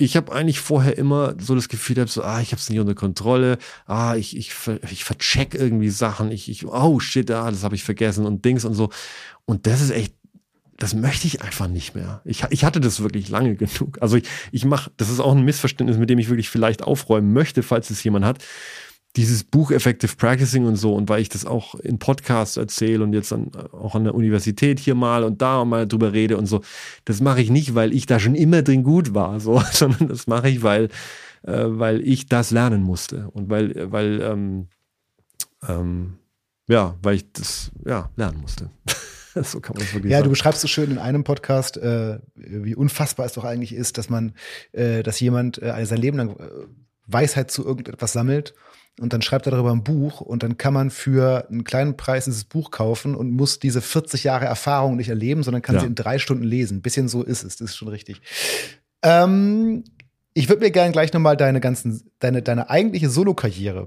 ich 0.00 0.16
habe 0.16 0.32
eigentlich 0.32 0.60
vorher 0.60 0.96
immer 0.96 1.34
so 1.38 1.54
das 1.54 1.68
Gefühl 1.68 1.96
gehabt, 1.96 2.10
so, 2.10 2.22
ah, 2.22 2.40
ich 2.40 2.52
habe 2.52 2.60
es 2.60 2.70
nicht 2.70 2.80
unter 2.80 2.94
Kontrolle, 2.94 3.58
ah, 3.86 4.16
ich, 4.16 4.36
ich, 4.36 4.52
ich 4.90 5.04
vercheck 5.04 5.54
irgendwie 5.54 5.90
Sachen, 5.90 6.32
ich, 6.32 6.48
ich, 6.48 6.66
oh 6.66 7.00
shit, 7.00 7.30
ah, 7.30 7.50
das 7.50 7.64
habe 7.64 7.74
ich 7.74 7.84
vergessen 7.84 8.24
und 8.24 8.44
Dings 8.44 8.64
und 8.64 8.74
so. 8.74 8.90
Und 9.44 9.66
das 9.66 9.80
ist 9.82 9.90
echt, 9.90 10.14
das 10.78 10.94
möchte 10.94 11.26
ich 11.26 11.42
einfach 11.42 11.68
nicht 11.68 11.94
mehr. 11.94 12.22
Ich, 12.24 12.44
ich 12.48 12.64
hatte 12.64 12.80
das 12.80 13.00
wirklich 13.00 13.28
lange 13.28 13.54
genug. 13.56 13.98
Also 14.00 14.16
ich, 14.16 14.24
ich 14.52 14.64
mache, 14.64 14.90
das 14.96 15.10
ist 15.10 15.20
auch 15.20 15.32
ein 15.32 15.44
Missverständnis, 15.44 15.98
mit 15.98 16.08
dem 16.08 16.18
ich 16.18 16.30
wirklich 16.30 16.48
vielleicht 16.48 16.82
aufräumen 16.82 17.34
möchte, 17.34 17.62
falls 17.62 17.90
es 17.90 18.02
jemand 18.02 18.24
hat 18.24 18.38
dieses 19.16 19.42
Buch 19.42 19.72
Effective 19.72 20.14
Practicing 20.16 20.66
und 20.66 20.76
so 20.76 20.94
und 20.94 21.08
weil 21.08 21.20
ich 21.20 21.28
das 21.28 21.44
auch 21.44 21.74
in 21.74 21.98
Podcasts 21.98 22.56
erzähle 22.56 23.02
und 23.02 23.12
jetzt 23.12 23.32
an, 23.32 23.50
auch 23.72 23.94
an 23.94 24.04
der 24.04 24.14
Universität 24.14 24.78
hier 24.78 24.94
mal 24.94 25.24
und 25.24 25.42
da 25.42 25.64
mal 25.64 25.88
drüber 25.88 26.12
rede 26.12 26.36
und 26.36 26.46
so, 26.46 26.62
das 27.04 27.20
mache 27.20 27.40
ich 27.40 27.50
nicht, 27.50 27.74
weil 27.74 27.92
ich 27.92 28.06
da 28.06 28.20
schon 28.20 28.36
immer 28.36 28.62
drin 28.62 28.84
gut 28.84 29.14
war, 29.14 29.40
so, 29.40 29.60
sondern 29.72 30.08
das 30.08 30.26
mache 30.26 30.48
ich, 30.48 30.62
weil, 30.62 30.90
äh, 31.42 31.64
weil 31.66 32.00
ich 32.02 32.26
das 32.26 32.52
lernen 32.52 32.82
musste 32.82 33.28
und 33.30 33.50
weil, 33.50 33.90
weil, 33.90 34.20
ähm, 34.22 34.68
ähm, 35.66 36.18
ja, 36.68 36.96
weil 37.02 37.16
ich 37.16 37.32
das 37.32 37.72
ja 37.84 38.10
lernen 38.14 38.40
musste. 38.40 38.70
so 39.34 39.58
kann 39.58 39.74
man 39.76 39.84
es 39.84 39.92
wirklich 39.92 40.12
ja, 40.12 40.18
sagen. 40.18 40.24
du 40.24 40.30
beschreibst 40.30 40.60
so 40.60 40.68
schön 40.68 40.88
in 40.88 40.98
einem 40.98 41.24
Podcast, 41.24 41.76
äh, 41.78 42.20
wie 42.36 42.76
unfassbar 42.76 43.26
es 43.26 43.32
doch 43.32 43.44
eigentlich 43.44 43.72
ist, 43.72 43.98
dass 43.98 44.08
man, 44.08 44.34
äh, 44.70 45.02
dass 45.02 45.18
jemand 45.18 45.60
äh, 45.60 45.84
sein 45.84 45.98
Leben 45.98 46.16
lang 46.16 46.36
äh, 46.36 46.48
Weisheit 47.08 47.50
zu 47.50 47.64
irgendetwas 47.64 48.12
sammelt 48.12 48.54
und 48.98 49.12
dann 49.12 49.22
schreibt 49.22 49.46
er 49.46 49.52
darüber 49.52 49.72
ein 49.72 49.84
Buch 49.84 50.20
und 50.20 50.42
dann 50.42 50.58
kann 50.58 50.74
man 50.74 50.90
für 50.90 51.48
einen 51.48 51.64
kleinen 51.64 51.96
Preis 51.96 52.26
dieses 52.26 52.44
Buch 52.44 52.70
kaufen 52.70 53.14
und 53.14 53.30
muss 53.30 53.58
diese 53.58 53.80
40 53.80 54.24
Jahre 54.24 54.46
Erfahrung 54.46 54.96
nicht 54.96 55.08
erleben, 55.08 55.42
sondern 55.42 55.62
kann 55.62 55.76
ja. 55.76 55.80
sie 55.82 55.86
in 55.86 55.94
drei 55.94 56.18
Stunden 56.18 56.44
lesen. 56.44 56.78
Ein 56.78 56.82
bisschen 56.82 57.08
so 57.08 57.22
ist 57.22 57.42
es, 57.42 57.56
das 57.56 57.70
ist 57.70 57.76
schon 57.76 57.88
richtig. 57.88 58.20
Ähm, 59.02 59.84
ich 60.34 60.48
würde 60.48 60.64
mir 60.64 60.70
gerne 60.70 60.92
gleich 60.92 61.12
nochmal 61.12 61.36
deine 61.36 61.60
ganzen, 61.60 62.10
deine, 62.18 62.42
deine 62.42 62.68
eigentliche 62.68 63.08
Solo-Karriere 63.08 63.86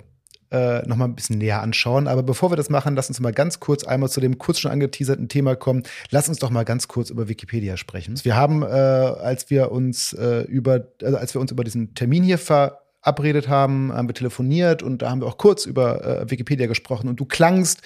äh, 0.53 0.87
noch 0.87 0.95
mal 0.95 1.05
ein 1.05 1.15
bisschen 1.15 1.39
näher 1.39 1.61
anschauen. 1.61 2.07
Aber 2.07 2.23
bevor 2.23 2.51
wir 2.51 2.55
das 2.55 2.69
machen, 2.69 2.95
lass 2.95 3.09
uns 3.09 3.19
mal 3.19 3.33
ganz 3.33 3.59
kurz 3.59 3.83
einmal 3.83 4.09
zu 4.09 4.21
dem 4.21 4.37
kurz 4.37 4.59
schon 4.59 4.71
angeteaserten 4.71 5.27
Thema 5.27 5.55
kommen. 5.55 5.83
Lass 6.11 6.29
uns 6.29 6.37
doch 6.37 6.51
mal 6.51 6.63
ganz 6.63 6.87
kurz 6.87 7.09
über 7.09 7.27
Wikipedia 7.27 7.75
sprechen. 7.75 8.19
Wir 8.23 8.35
haben, 8.35 8.61
äh, 8.61 8.65
als 8.65 9.49
wir 9.49 9.71
uns 9.71 10.13
äh, 10.13 10.41
über, 10.41 10.87
also 11.01 11.17
als 11.17 11.33
wir 11.33 11.41
uns 11.41 11.51
über 11.51 11.63
diesen 11.63 11.95
Termin 11.95 12.23
hier 12.23 12.37
ver 12.37 12.82
verabredet 13.03 13.49
haben, 13.49 13.91
haben 13.91 14.07
wir 14.07 14.15
telefoniert 14.15 14.81
und 14.81 15.01
da 15.01 15.09
haben 15.09 15.21
wir 15.21 15.27
auch 15.27 15.37
kurz 15.37 15.65
über 15.65 16.21
äh, 16.21 16.31
Wikipedia 16.31 16.67
gesprochen 16.67 17.09
und 17.09 17.19
du 17.19 17.25
klangst 17.25 17.81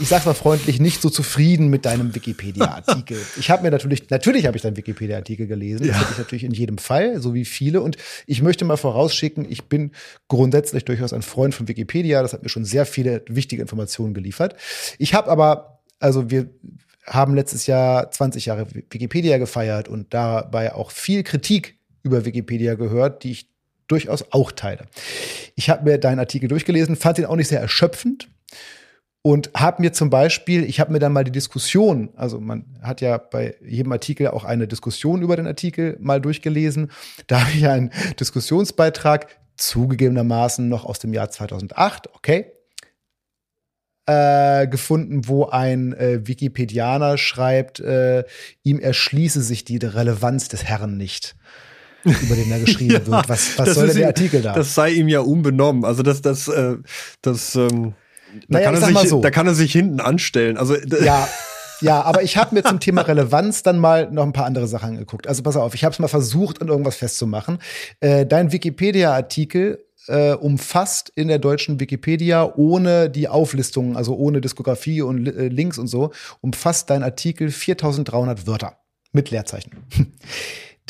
ich 0.00 0.08
sag's 0.08 0.26
mal 0.26 0.34
freundlich, 0.34 0.80
nicht 0.80 1.00
so 1.00 1.10
zufrieden 1.10 1.68
mit 1.68 1.84
deinem 1.84 2.12
Wikipedia-Artikel. 2.12 3.16
ich 3.38 3.50
habe 3.50 3.62
mir 3.62 3.70
natürlich, 3.70 4.10
natürlich 4.10 4.46
habe 4.46 4.56
ich 4.56 4.64
deinen 4.64 4.76
Wikipedia-Artikel 4.76 5.46
gelesen. 5.46 5.86
Ja. 5.86 5.92
Das 5.92 6.00
hätte 6.00 6.12
ich 6.12 6.18
natürlich 6.18 6.44
in 6.44 6.50
jedem 6.50 6.78
Fall, 6.78 7.20
so 7.20 7.34
wie 7.34 7.44
viele. 7.44 7.80
Und 7.80 7.96
ich 8.26 8.42
möchte 8.42 8.64
mal 8.64 8.76
vorausschicken, 8.76 9.46
ich 9.48 9.68
bin 9.68 9.92
grundsätzlich 10.26 10.84
durchaus 10.86 11.12
ein 11.12 11.22
Freund 11.22 11.54
von 11.54 11.68
Wikipedia. 11.68 12.20
Das 12.20 12.32
hat 12.32 12.42
mir 12.42 12.48
schon 12.48 12.64
sehr 12.64 12.84
viele 12.84 13.22
wichtige 13.28 13.62
Informationen 13.62 14.12
geliefert. 14.12 14.56
Ich 14.98 15.14
habe 15.14 15.30
aber, 15.30 15.80
also 16.00 16.32
wir 16.32 16.50
haben 17.06 17.36
letztes 17.36 17.68
Jahr 17.68 18.10
20 18.10 18.46
Jahre 18.46 18.66
Wikipedia 18.72 19.38
gefeiert 19.38 19.88
und 19.88 20.12
dabei 20.12 20.74
auch 20.74 20.90
viel 20.90 21.22
Kritik 21.22 21.78
über 22.02 22.24
Wikipedia 22.24 22.74
gehört, 22.74 23.22
die 23.22 23.30
ich 23.30 23.50
durchaus 23.90 24.32
auch 24.32 24.52
teile. 24.52 24.86
Ich 25.56 25.70
habe 25.70 25.84
mir 25.84 25.98
deinen 25.98 26.18
Artikel 26.18 26.48
durchgelesen, 26.48 26.96
fand 26.96 27.18
ihn 27.18 27.26
auch 27.26 27.36
nicht 27.36 27.48
sehr 27.48 27.60
erschöpfend 27.60 28.28
und 29.22 29.50
habe 29.54 29.82
mir 29.82 29.92
zum 29.92 30.08
Beispiel, 30.08 30.64
ich 30.64 30.80
habe 30.80 30.92
mir 30.92 30.98
dann 30.98 31.12
mal 31.12 31.24
die 31.24 31.32
Diskussion, 31.32 32.10
also 32.16 32.40
man 32.40 32.64
hat 32.82 33.00
ja 33.00 33.18
bei 33.18 33.54
jedem 33.62 33.92
Artikel 33.92 34.28
auch 34.28 34.44
eine 34.44 34.66
Diskussion 34.66 35.22
über 35.22 35.36
den 35.36 35.46
Artikel 35.46 35.96
mal 36.00 36.20
durchgelesen. 36.20 36.90
Da 37.26 37.40
habe 37.40 37.50
ich 37.52 37.66
einen 37.66 37.90
Diskussionsbeitrag 38.18 39.26
zugegebenermaßen 39.56 40.68
noch 40.68 40.86
aus 40.86 40.98
dem 40.98 41.12
Jahr 41.12 41.30
2008, 41.30 42.14
okay, 42.14 42.52
äh, 44.06 44.66
gefunden, 44.66 45.28
wo 45.28 45.46
ein 45.46 45.92
äh, 45.92 46.26
Wikipedianer 46.26 47.18
schreibt, 47.18 47.78
äh, 47.80 48.24
ihm 48.62 48.80
erschließe 48.80 49.42
sich 49.42 49.64
die 49.64 49.76
Relevanz 49.76 50.48
des 50.48 50.64
Herrn 50.64 50.96
nicht 50.96 51.36
über 52.04 52.34
den 52.34 52.50
da 52.50 52.58
geschrieben 52.64 52.92
ja, 52.92 53.06
wird. 53.06 53.28
Was, 53.28 53.58
was 53.58 53.74
soll 53.74 53.88
denn 53.88 53.96
der 53.96 54.08
Artikel 54.08 54.42
da? 54.42 54.54
Das 54.54 54.74
sei 54.74 54.90
ihm 54.90 55.08
ja 55.08 55.20
unbenommen. 55.20 55.84
Also 55.84 56.02
das, 56.02 56.22
das, 56.22 56.48
äh, 56.48 56.76
das, 57.22 57.54
ähm, 57.56 57.94
da, 58.48 58.58
naja, 58.58 58.72
kann 58.72 58.82
er 58.82 59.00
sich, 59.00 59.08
so. 59.08 59.20
da 59.20 59.30
kann 59.30 59.46
er 59.46 59.54
sich 59.54 59.72
hinten 59.72 60.00
anstellen. 60.00 60.56
Also 60.56 60.76
ja, 60.76 61.28
ja, 61.80 62.02
aber 62.02 62.22
ich 62.22 62.36
habe 62.36 62.54
mir 62.54 62.62
zum 62.62 62.78
Thema 62.78 63.02
Relevanz 63.02 63.62
dann 63.62 63.78
mal 63.78 64.10
noch 64.10 64.24
ein 64.24 64.32
paar 64.32 64.46
andere 64.46 64.66
Sachen 64.66 64.90
angeguckt. 64.90 65.26
Also 65.26 65.42
pass 65.42 65.56
auf, 65.56 65.74
ich 65.74 65.84
habe 65.84 65.92
es 65.92 65.98
mal 65.98 66.08
versucht, 66.08 66.60
an 66.60 66.68
irgendwas 66.68 66.96
festzumachen. 66.96 67.58
Äh, 68.00 68.26
dein 68.26 68.52
Wikipedia-Artikel 68.52 69.84
äh, 70.06 70.32
umfasst 70.32 71.10
in 71.14 71.28
der 71.28 71.38
deutschen 71.38 71.80
Wikipedia 71.80 72.52
ohne 72.56 73.08
die 73.08 73.28
Auflistung, 73.28 73.96
also 73.96 74.14
ohne 74.16 74.40
Diskografie 74.40 75.02
und 75.02 75.26
äh, 75.26 75.48
Links 75.48 75.78
und 75.78 75.86
so, 75.86 76.10
umfasst 76.40 76.90
dein 76.90 77.02
Artikel 77.02 77.50
4300 77.50 78.46
Wörter 78.46 78.78
mit 79.12 79.30
Leerzeichen. 79.30 79.72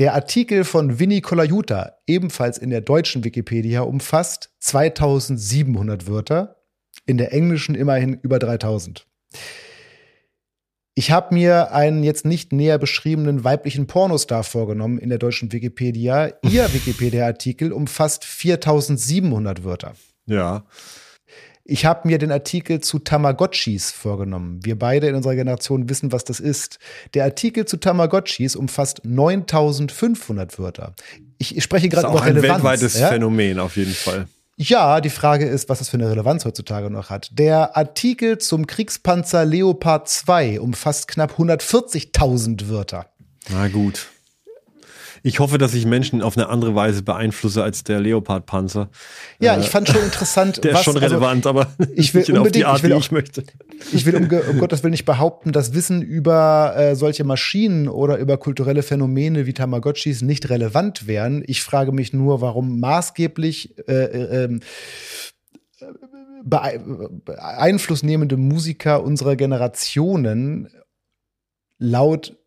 Der 0.00 0.14
Artikel 0.14 0.64
von 0.64 0.98
Vinny 0.98 1.20
Colaiuta, 1.20 1.98
ebenfalls 2.06 2.56
in 2.56 2.70
der 2.70 2.80
deutschen 2.80 3.22
Wikipedia, 3.22 3.82
umfasst 3.82 4.48
2700 4.60 6.06
Wörter, 6.06 6.56
in 7.04 7.18
der 7.18 7.34
englischen 7.34 7.74
immerhin 7.74 8.14
über 8.14 8.38
3000. 8.38 9.06
Ich 10.94 11.10
habe 11.10 11.34
mir 11.34 11.74
einen 11.74 12.02
jetzt 12.02 12.24
nicht 12.24 12.50
näher 12.50 12.78
beschriebenen 12.78 13.44
weiblichen 13.44 13.86
Pornostar 13.86 14.42
vorgenommen 14.42 14.98
in 14.98 15.10
der 15.10 15.18
deutschen 15.18 15.52
Wikipedia. 15.52 16.32
Ihr 16.48 16.72
Wikipedia-Artikel 16.72 17.70
umfasst 17.70 18.24
4700 18.24 19.64
Wörter. 19.64 19.92
Ja. 20.24 20.64
Ich 21.64 21.84
habe 21.84 22.08
mir 22.08 22.18
den 22.18 22.32
Artikel 22.32 22.80
zu 22.80 22.98
Tamagotchis 22.98 23.92
vorgenommen. 23.92 24.60
Wir 24.62 24.78
beide 24.78 25.08
in 25.08 25.14
unserer 25.14 25.36
Generation 25.36 25.88
wissen, 25.88 26.10
was 26.10 26.24
das 26.24 26.40
ist. 26.40 26.78
Der 27.14 27.24
Artikel 27.24 27.66
zu 27.66 27.76
Tamagotchis 27.76 28.56
umfasst 28.56 29.02
9500 29.04 30.58
Wörter. 30.58 30.94
Ich, 31.38 31.62
spreche 31.62 31.88
gerade 31.88 32.08
über 32.08 32.24
Relevanz. 32.24 32.44
Ein 32.44 32.52
weltweites 32.54 32.98
ja? 32.98 33.08
Phänomen 33.08 33.58
auf 33.58 33.76
jeden 33.76 33.92
Fall. 33.92 34.26
Ja, 34.56 35.00
die 35.00 35.10
Frage 35.10 35.46
ist, 35.46 35.70
was 35.70 35.78
das 35.78 35.88
für 35.88 35.96
eine 35.96 36.10
Relevanz 36.10 36.44
heutzutage 36.44 36.90
noch 36.90 37.08
hat. 37.08 37.30
Der 37.32 37.78
Artikel 37.78 38.36
zum 38.36 38.66
Kriegspanzer 38.66 39.46
Leopard 39.46 40.06
2 40.08 40.60
umfasst 40.60 41.08
knapp 41.08 41.38
140.000 41.38 42.68
Wörter. 42.68 43.06
Na 43.48 43.68
gut. 43.68 44.08
Ich 45.22 45.38
hoffe, 45.38 45.58
dass 45.58 45.74
ich 45.74 45.86
Menschen 45.86 46.22
auf 46.22 46.36
eine 46.36 46.48
andere 46.48 46.74
Weise 46.74 47.02
beeinflusse 47.02 47.62
als 47.62 47.84
der 47.84 48.00
Leopard-Panzer. 48.00 48.88
Ja, 49.38 49.58
ich 49.58 49.68
fand 49.68 49.88
schon 49.88 50.02
interessant. 50.02 50.64
der 50.64 50.72
was, 50.72 50.80
ist 50.80 50.84
schon 50.84 50.96
also 50.96 51.06
relevant, 51.06 51.46
also, 51.46 51.60
aber 51.60 51.72
ich 51.94 52.14
will 52.14 52.22
unbedingt, 52.22 52.46
auf 52.46 52.52
die 52.52 52.64
Art, 52.64 52.78
ich 52.78 52.82
will 52.84 52.92
auch, 52.94 53.00
ich 53.00 53.10
möchte. 53.12 53.44
Ich 53.92 54.06
will 54.06 54.16
um, 54.16 54.28
um 54.50 54.58
Gottes 54.58 54.82
Willen 54.82 54.92
nicht 54.92 55.04
behaupten, 55.04 55.52
dass 55.52 55.74
Wissen 55.74 56.02
über 56.02 56.74
äh, 56.76 56.96
solche 56.96 57.24
Maschinen 57.24 57.88
oder 57.88 58.18
über 58.18 58.36
kulturelle 58.38 58.82
Phänomene 58.82 59.46
wie 59.46 59.52
Tamagotchis 59.52 60.22
nicht 60.22 60.48
relevant 60.50 61.06
wären. 61.06 61.42
Ich 61.46 61.62
frage 61.62 61.92
mich 61.92 62.12
nur, 62.12 62.40
warum 62.40 62.80
maßgeblich 62.80 63.78
äh, 63.88 63.92
äh, 63.92 64.44
ähm, 64.44 64.60
beeinflussnehmende 66.44 68.36
Musiker 68.36 69.02
unserer 69.02 69.36
Generationen 69.36 70.68
laut 71.78 72.39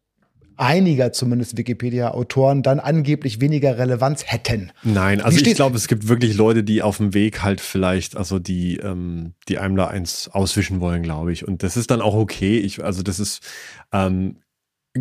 einiger 0.57 1.11
zumindest 1.11 1.57
Wikipedia-Autoren 1.57 2.63
dann 2.63 2.79
angeblich 2.79 3.41
weniger 3.41 3.77
Relevanz 3.77 4.23
hätten. 4.25 4.71
Nein, 4.83 5.21
also 5.21 5.39
ich 5.39 5.55
glaube, 5.55 5.77
es 5.77 5.87
gibt 5.87 6.07
wirklich 6.07 6.35
Leute, 6.35 6.63
die 6.63 6.81
auf 6.81 6.97
dem 6.97 7.13
Weg 7.13 7.43
halt 7.43 7.61
vielleicht, 7.61 8.15
also 8.15 8.39
die, 8.39 8.77
ähm, 8.77 9.33
die 9.47 9.57
einem 9.57 9.75
da 9.75 9.87
eins 9.87 10.29
auswischen 10.31 10.79
wollen, 10.81 11.03
glaube 11.03 11.31
ich. 11.31 11.47
Und 11.47 11.63
das 11.63 11.77
ist 11.77 11.91
dann 11.91 12.01
auch 12.01 12.15
okay. 12.15 12.57
Ich, 12.57 12.83
also 12.83 13.03
das 13.03 13.19
ist 13.19 13.41
ähm, 13.91 14.37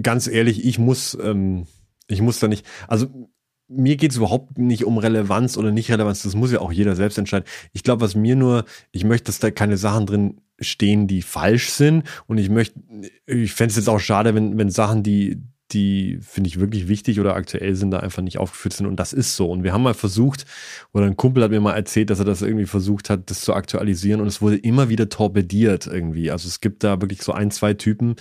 ganz 0.01 0.27
ehrlich, 0.27 0.65
ich 0.65 0.79
muss, 0.79 1.17
ähm, 1.23 1.67
ich 2.09 2.23
muss 2.23 2.39
da 2.39 2.49
nicht, 2.49 2.67
also 2.89 3.31
mir 3.69 3.97
geht 3.97 4.11
es 4.11 4.19
überhaupt 4.19 4.59
nicht 4.59 4.85
um 4.85 4.99
Relevanz 4.99 5.57
oder 5.57 5.71
nicht 5.71 5.91
Relevanz. 5.91 6.23
Das 6.23 6.35
muss 6.35 6.53
ja 6.53 6.61
auch 6.61 6.73
jeder 6.73 6.95
selbst 6.95 7.19
entscheiden. 7.19 7.47
Ich 7.73 7.83
glaube, 7.83 8.03
was 8.03 8.15
mir 8.15 8.37
nur, 8.37 8.65
ich 8.91 9.05
möchte, 9.05 9.27
dass 9.27 9.39
da 9.39 9.51
keine 9.51 9.77
Sachen 9.77 10.07
drin 10.07 10.41
stehen, 10.63 11.07
die 11.07 11.23
falsch 11.23 11.71
sind. 11.71 12.05
Und 12.27 12.39
ich 12.39 12.51
möchte, 12.51 12.81
ich 13.27 13.53
fände 13.53 13.71
es 13.71 13.77
jetzt 13.77 13.89
auch 13.89 14.01
schade, 14.01 14.35
wenn, 14.35 14.59
wenn 14.59 14.71
Sachen, 14.71 15.03
die, 15.03 15.43
die 15.73 16.19
finde 16.21 16.49
ich 16.49 16.61
wirklich 16.61 16.89
wichtig 16.89 17.21
oder 17.21 17.35
aktuell 17.35 17.75
sind, 17.75 17.91
da 17.91 18.01
einfach 18.01 18.23
nicht 18.23 18.39
aufgeführt 18.39 18.75
sind. 18.75 18.87
Und 18.87 18.97
das 18.97 19.13
ist 19.13 19.37
so. 19.37 19.51
Und 19.51 19.63
wir 19.63 19.73
haben 19.73 19.83
mal 19.83 19.95
versucht, 19.95 20.45
oder 20.93 21.07
ein 21.07 21.17
Kumpel 21.17 21.43
hat 21.43 21.51
mir 21.51 21.61
mal 21.61 21.75
erzählt, 21.75 22.11
dass 22.11 22.19
er 22.19 22.25
das 22.25 22.43
irgendwie 22.43 22.67
versucht 22.67 23.11
hat, 23.11 23.31
das 23.31 23.41
zu 23.41 23.55
aktualisieren. 23.55 24.21
Und 24.21 24.27
es 24.27 24.43
wurde 24.43 24.57
immer 24.57 24.89
wieder 24.89 25.09
torpediert 25.09 25.87
irgendwie. 25.87 26.31
Also 26.31 26.49
es 26.49 26.61
gibt 26.61 26.85
da 26.85 27.01
wirklich 27.01 27.23
so 27.23 27.33
ein, 27.33 27.51
zwei 27.51 27.75
Typen, 27.75 28.17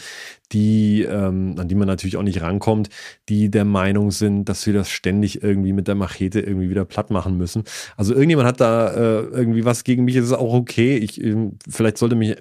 die, 0.52 1.03
ähm, 1.03 1.56
an 1.57 1.68
die 1.68 1.76
man 1.76 1.88
natürlich 1.88 2.18
auch 2.18 2.23
nicht 2.23 2.41
rankommt, 2.41 2.90
die 3.30 3.49
der 3.49 3.65
Meinung 3.65 4.11
sind, 4.11 4.45
dass 4.45 4.65
wir 4.65 4.73
das 4.73 4.90
ständig 4.90 5.44
irgendwie 5.44 5.73
mit 5.73 5.88
der 5.88 5.95
Machete 5.95 6.40
irgendwie 6.40 6.69
wieder 6.69 6.86
platt 6.86 7.11
machen 7.11 7.38
müssen. 7.38 7.64
Also 7.98 8.14
irgendjemand 8.14 8.48
hat 8.48 8.61
da 8.61 8.94
äh, 8.94 9.22
irgendwie 9.32 9.65
was 9.65 9.84
gegen 9.84 10.03
mich, 10.06 10.15
das 10.15 10.26
ist 10.26 10.34
auch 10.34 10.53
okay. 10.53 10.98
Ich, 10.98 11.22
äh, 11.23 11.52
vielleicht 11.69 11.98
sollte 11.98 12.15
mich, 12.15 12.36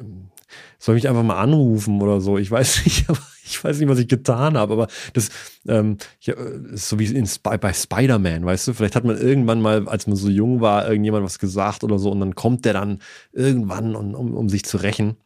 soll 0.79 0.95
mich 0.95 1.09
einfach 1.09 1.23
mal 1.23 1.41
anrufen 1.41 2.01
oder 2.01 2.21
so. 2.21 2.39
Ich 2.39 2.51
weiß 2.51 2.85
nicht, 2.85 3.07
ich 3.45 3.63
weiß 3.63 3.79
nicht, 3.79 3.89
was 3.89 3.99
ich 3.99 4.09
getan 4.09 4.57
habe, 4.57 4.73
aber 4.73 4.89
das 5.13 5.31
ähm, 5.67 5.99
ja, 6.21 6.35
ist 6.35 6.89
so 6.89 6.99
wie 6.99 7.07
in 7.07 7.27
Spy 7.27 7.59
bei 7.59 7.73
Spider-Man, 7.73 8.45
weißt 8.45 8.69
du? 8.69 8.75
Vielleicht 8.75 8.97
hat 8.97 9.05
man 9.05 9.19
irgendwann 9.19 9.61
mal, 9.61 9.89
als 9.89 10.07
man 10.07 10.17
so 10.17 10.29
jung 10.29 10.61
war, 10.61 10.89
irgendjemand 10.89 11.25
was 11.25 11.39
gesagt 11.39 11.85
oder 11.85 11.99
so 11.99 12.11
und 12.11 12.21
dann 12.21 12.35
kommt 12.35 12.65
der 12.65 12.75
dann 12.75 12.99
irgendwann, 13.33 13.95
um, 13.97 14.15
um, 14.15 14.35
um 14.35 14.49
sich 14.49 14.65
zu 14.65 14.77
rächen. 14.77 15.17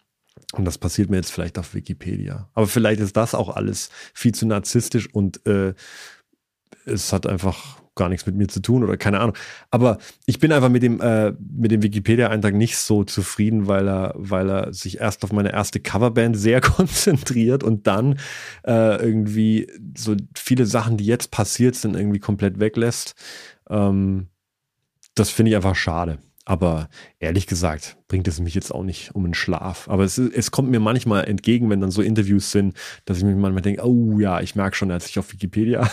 Und 0.52 0.64
das 0.64 0.78
passiert 0.78 1.10
mir 1.10 1.16
jetzt 1.16 1.32
vielleicht 1.32 1.58
auf 1.58 1.74
Wikipedia. 1.74 2.48
Aber 2.54 2.66
vielleicht 2.66 3.00
ist 3.00 3.16
das 3.16 3.34
auch 3.34 3.54
alles 3.54 3.90
viel 4.12 4.34
zu 4.34 4.46
narzisstisch 4.46 5.12
und 5.12 5.44
äh, 5.46 5.74
es 6.86 7.12
hat 7.12 7.26
einfach 7.26 7.83
gar 7.94 8.08
nichts 8.08 8.26
mit 8.26 8.36
mir 8.36 8.48
zu 8.48 8.60
tun 8.60 8.82
oder 8.82 8.96
keine 8.96 9.20
Ahnung. 9.20 9.36
Aber 9.70 9.98
ich 10.26 10.38
bin 10.38 10.52
einfach 10.52 10.68
mit 10.68 10.82
dem, 10.82 11.00
äh, 11.00 11.32
dem 11.38 11.82
Wikipedia-Eintrag 11.82 12.54
nicht 12.54 12.76
so 12.76 13.04
zufrieden, 13.04 13.66
weil 13.66 13.88
er, 13.88 14.14
weil 14.16 14.50
er 14.50 14.72
sich 14.72 15.00
erst 15.00 15.24
auf 15.24 15.32
meine 15.32 15.52
erste 15.52 15.80
Coverband 15.80 16.36
sehr 16.36 16.60
konzentriert 16.62 17.62
und 17.62 17.86
dann 17.86 18.18
äh, 18.66 18.96
irgendwie 19.02 19.68
so 19.96 20.16
viele 20.36 20.66
Sachen, 20.66 20.96
die 20.96 21.06
jetzt 21.06 21.30
passiert 21.30 21.76
sind, 21.76 21.96
irgendwie 21.96 22.20
komplett 22.20 22.58
weglässt. 22.58 23.14
Ähm, 23.68 24.28
das 25.14 25.30
finde 25.30 25.50
ich 25.50 25.56
einfach 25.56 25.76
schade. 25.76 26.18
Aber 26.46 26.88
ehrlich 27.20 27.46
gesagt, 27.46 27.96
bringt 28.06 28.28
es 28.28 28.38
mich 28.38 28.54
jetzt 28.54 28.70
auch 28.70 28.82
nicht 28.82 29.14
um 29.14 29.24
den 29.24 29.32
Schlaf. 29.32 29.88
Aber 29.88 30.04
es, 30.04 30.18
es 30.18 30.50
kommt 30.50 30.70
mir 30.70 30.80
manchmal 30.80 31.24
entgegen, 31.24 31.70
wenn 31.70 31.80
dann 31.80 31.90
so 31.90 32.02
Interviews 32.02 32.50
sind, 32.50 32.76
dass 33.06 33.18
ich 33.18 33.24
mich 33.24 33.36
manchmal 33.36 33.62
denke, 33.62 33.82
oh 33.82 34.18
ja, 34.18 34.40
ich 34.40 34.54
merke 34.54 34.76
schon, 34.76 34.90
als 34.90 35.08
ich 35.08 35.18
auf 35.18 35.32
Wikipedia 35.32 35.90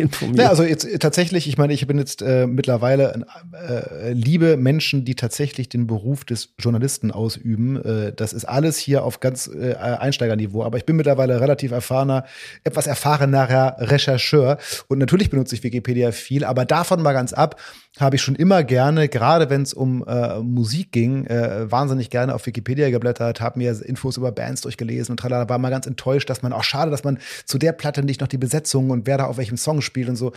informiert. 0.00 0.38
Ja, 0.38 0.48
also 0.48 0.62
jetzt 0.62 0.84
äh, 0.84 0.98
tatsächlich, 0.98 1.48
ich 1.48 1.58
meine, 1.58 1.72
ich 1.72 1.86
bin 1.86 1.98
jetzt 1.98 2.22
äh, 2.22 2.46
mittlerweile 2.46 3.24
äh, 3.52 4.12
liebe 4.12 4.56
Menschen, 4.56 5.04
die 5.04 5.14
tatsächlich 5.14 5.68
den 5.68 5.86
Beruf 5.86 6.24
des 6.24 6.54
Journalisten 6.58 7.10
ausüben. 7.10 7.82
Äh, 7.82 8.12
das 8.12 8.32
ist 8.32 8.44
alles 8.44 8.78
hier 8.78 9.04
auf 9.04 9.20
ganz 9.20 9.48
äh, 9.48 9.74
Einsteigerniveau, 9.74 10.64
aber 10.64 10.78
ich 10.78 10.84
bin 10.84 10.96
mittlerweile 10.96 11.40
relativ 11.40 11.72
erfahrener, 11.72 12.24
etwas 12.64 12.86
erfahrenerer 12.86 13.76
Rechercheur 13.78 14.58
und 14.88 14.98
natürlich 14.98 15.30
benutze 15.30 15.54
ich 15.54 15.62
Wikipedia 15.62 16.12
viel, 16.12 16.44
aber 16.44 16.64
davon 16.64 17.02
mal 17.02 17.12
ganz 17.12 17.32
ab, 17.32 17.60
habe 17.98 18.16
ich 18.16 18.22
schon 18.22 18.36
immer 18.36 18.62
gerne, 18.62 19.08
gerade 19.08 19.50
wenn 19.50 19.62
es 19.62 19.74
um 19.74 20.04
äh, 20.06 20.38
Musik 20.40 20.92
ging, 20.92 21.26
äh, 21.26 21.70
wahnsinnig 21.70 22.08
gerne 22.08 22.34
auf 22.34 22.46
Wikipedia 22.46 22.90
geblättert, 22.90 23.40
habe 23.40 23.58
mir 23.58 23.70
Infos 23.84 24.16
über 24.16 24.30
Bands 24.30 24.60
durchgelesen 24.62 25.12
und 25.12 25.16
tralala, 25.18 25.48
war 25.48 25.58
mal 25.58 25.70
ganz 25.70 25.86
enttäuscht, 25.86 26.30
dass 26.30 26.42
man 26.42 26.52
auch 26.52 26.62
schade, 26.62 26.90
dass 26.90 27.02
man 27.02 27.18
zu 27.44 27.58
der 27.58 27.72
Platte 27.72 28.04
nicht 28.04 28.20
noch 28.20 28.28
die 28.28 28.38
Besetzung 28.38 28.90
und 28.90 29.06
wer 29.06 29.18
da 29.18 29.24
auf 29.24 29.38
welchem 29.38 29.56
Song 29.56 29.80
spielt 29.80 30.08
und 30.08 30.16
so. 30.16 30.32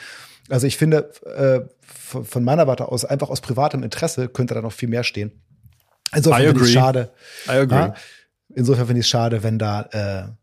Also 0.50 0.66
ich 0.66 0.78
finde, 0.78 1.12
äh, 1.36 1.62
von 1.86 2.44
meiner 2.44 2.68
Warte 2.68 2.88
aus, 2.88 3.06
einfach 3.06 3.30
aus 3.30 3.42
privatem 3.42 3.84
Interesse 3.84 4.30
könnte 4.30 4.56
da 4.56 4.62
noch 4.62 4.74
viel 4.74 4.90
mehr 4.90 5.04
stehen. 5.04 5.32
Insofern 6.14 6.42
finde 6.42 6.62
ich 6.62 6.68
es 6.68 6.74
schade. 6.74 7.12
I 7.48 7.52
agree. 7.52 7.76
Ja? 7.76 7.96
Insofern 8.56 8.88
finde 8.88 9.00
ich 9.00 9.06
es 9.06 9.10
schade, 9.10 9.44
wenn 9.44 9.58
da 9.58 9.82
äh, 9.92 10.43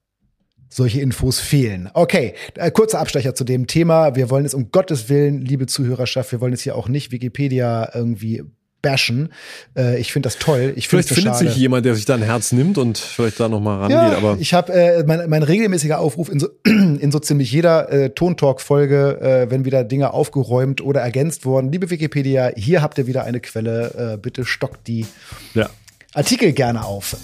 solche 0.70 1.00
Infos 1.00 1.40
fehlen. 1.40 1.90
Okay, 1.92 2.34
äh, 2.54 2.70
kurzer 2.70 3.00
Abstecher 3.00 3.34
zu 3.34 3.44
dem 3.44 3.66
Thema. 3.66 4.14
Wir 4.16 4.30
wollen 4.30 4.46
es 4.46 4.54
um 4.54 4.70
Gottes 4.70 5.08
Willen, 5.08 5.42
liebe 5.42 5.66
Zuhörerschaft, 5.66 6.32
wir 6.32 6.40
wollen 6.40 6.54
es 6.54 6.62
hier 6.62 6.76
auch 6.76 6.88
nicht 6.88 7.12
Wikipedia 7.12 7.90
irgendwie 7.92 8.44
bashen. 8.82 9.32
Äh, 9.76 10.00
ich 10.00 10.12
finde 10.12 10.28
das 10.28 10.38
toll. 10.38 10.72
Ich 10.76 10.88
vielleicht 10.88 11.08
findet 11.08 11.34
schade. 11.34 11.48
sich 11.48 11.56
jemand, 11.56 11.84
der 11.84 11.94
sich 11.94 12.04
da 12.04 12.14
ein 12.14 12.22
Herz 12.22 12.52
nimmt 12.52 12.78
und 12.78 12.98
vielleicht 12.98 13.40
da 13.40 13.48
noch 13.48 13.60
mal 13.60 13.78
rangeht. 13.78 13.96
Ja, 13.96 14.16
aber 14.16 14.36
ich 14.40 14.54
habe 14.54 14.72
äh, 14.72 15.04
mein, 15.04 15.28
mein 15.28 15.42
regelmäßiger 15.42 15.98
Aufruf 15.98 16.30
in 16.30 16.40
so, 16.40 16.48
in 16.64 17.12
so 17.12 17.18
ziemlich 17.18 17.52
jeder 17.52 17.90
äh, 17.92 18.10
Tontalk-Folge, 18.10 19.20
äh, 19.20 19.50
wenn 19.50 19.64
wieder 19.64 19.84
Dinge 19.84 20.12
aufgeräumt 20.12 20.80
oder 20.80 21.00
ergänzt 21.00 21.44
wurden. 21.44 21.72
Liebe 21.72 21.90
Wikipedia, 21.90 22.52
hier 22.56 22.82
habt 22.82 22.98
ihr 22.98 23.06
wieder 23.06 23.24
eine 23.24 23.40
Quelle. 23.40 24.14
Äh, 24.14 24.16
bitte 24.18 24.44
stockt 24.44 24.86
die 24.86 25.06
ja. 25.54 25.68
Artikel 26.14 26.52
gerne 26.52 26.84
auf. 26.84 27.16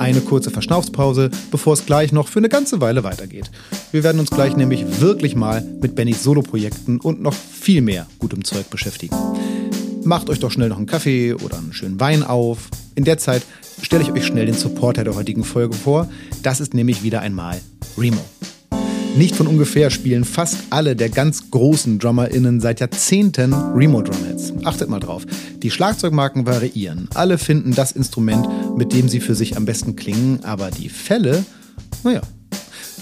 Eine 0.00 0.22
kurze 0.22 0.50
Verschnaufspause, 0.50 1.28
bevor 1.50 1.74
es 1.74 1.84
gleich 1.84 2.10
noch 2.10 2.26
für 2.26 2.38
eine 2.38 2.48
ganze 2.48 2.80
Weile 2.80 3.04
weitergeht. 3.04 3.50
Wir 3.92 4.02
werden 4.02 4.18
uns 4.18 4.30
gleich 4.30 4.56
nämlich 4.56 5.02
wirklich 5.02 5.36
mal 5.36 5.60
mit 5.60 5.94
Bennys 5.94 6.22
Soloprojekten 6.22 7.00
und 7.00 7.20
noch 7.20 7.34
viel 7.34 7.82
mehr 7.82 8.06
gutem 8.18 8.42
Zeug 8.42 8.70
beschäftigen. 8.70 9.14
Macht 10.02 10.30
euch 10.30 10.40
doch 10.40 10.50
schnell 10.50 10.70
noch 10.70 10.78
einen 10.78 10.86
Kaffee 10.86 11.34
oder 11.34 11.58
einen 11.58 11.74
schönen 11.74 12.00
Wein 12.00 12.22
auf. 12.22 12.70
In 12.94 13.04
der 13.04 13.18
Zeit 13.18 13.42
stelle 13.82 14.02
ich 14.02 14.10
euch 14.10 14.24
schnell 14.24 14.46
den 14.46 14.54
Supporter 14.54 15.04
der 15.04 15.14
heutigen 15.14 15.44
Folge 15.44 15.76
vor. 15.76 16.08
Das 16.42 16.60
ist 16.60 16.72
nämlich 16.72 17.02
wieder 17.02 17.20
einmal 17.20 17.60
Remo. 17.98 18.24
Nicht 19.16 19.36
von 19.36 19.46
ungefähr 19.46 19.90
spielen 19.90 20.24
fast 20.24 20.56
alle 20.70 20.96
der 20.96 21.08
ganz 21.08 21.50
großen 21.50 21.98
DrummerInnen 21.98 22.60
seit 22.60 22.80
Jahrzehnten 22.80 23.52
Remo 23.52 24.02
Drumheads. 24.02 24.52
Achtet 24.64 24.88
mal 24.88 25.00
drauf. 25.00 25.26
Die 25.62 25.70
Schlagzeugmarken 25.70 26.46
variieren. 26.46 27.08
Alle 27.14 27.36
finden 27.36 27.74
das 27.74 27.92
Instrument, 27.92 28.46
mit 28.76 28.92
dem 28.92 29.08
sie 29.08 29.20
für 29.20 29.34
sich 29.34 29.56
am 29.56 29.64
besten 29.64 29.96
klingen, 29.96 30.40
aber 30.44 30.70
die 30.70 30.88
Fälle, 30.88 31.44
naja, 32.04 32.22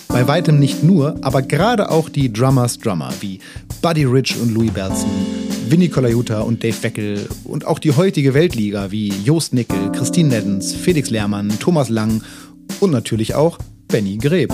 bei 0.08 0.26
weitem 0.26 0.58
nicht 0.58 0.82
nur, 0.82 1.16
aber 1.20 1.42
gerade 1.42 1.90
auch 1.90 2.08
die 2.08 2.32
Drummers 2.32 2.78
Drummer 2.78 3.12
wie 3.20 3.38
Buddy 3.82 4.04
Rich 4.04 4.36
und 4.40 4.52
Louis 4.52 4.72
Belson, 4.72 5.10
Vinny 5.68 5.88
Colaiuta 5.88 6.40
und 6.40 6.64
Dave 6.64 6.82
Weckel 6.82 7.28
und 7.44 7.66
auch 7.66 7.78
die 7.78 7.92
heutige 7.92 8.32
Weltliga 8.34 8.90
wie 8.90 9.12
Joost 9.24 9.52
Nickel, 9.52 9.92
Christine 9.92 10.30
Neddens, 10.30 10.72
Felix 10.72 11.10
Lehrmann, 11.10 11.58
Thomas 11.60 11.90
Lang 11.90 12.22
und 12.80 12.90
natürlich 12.90 13.34
auch 13.34 13.58
Benny 13.88 14.16
Greb. 14.16 14.52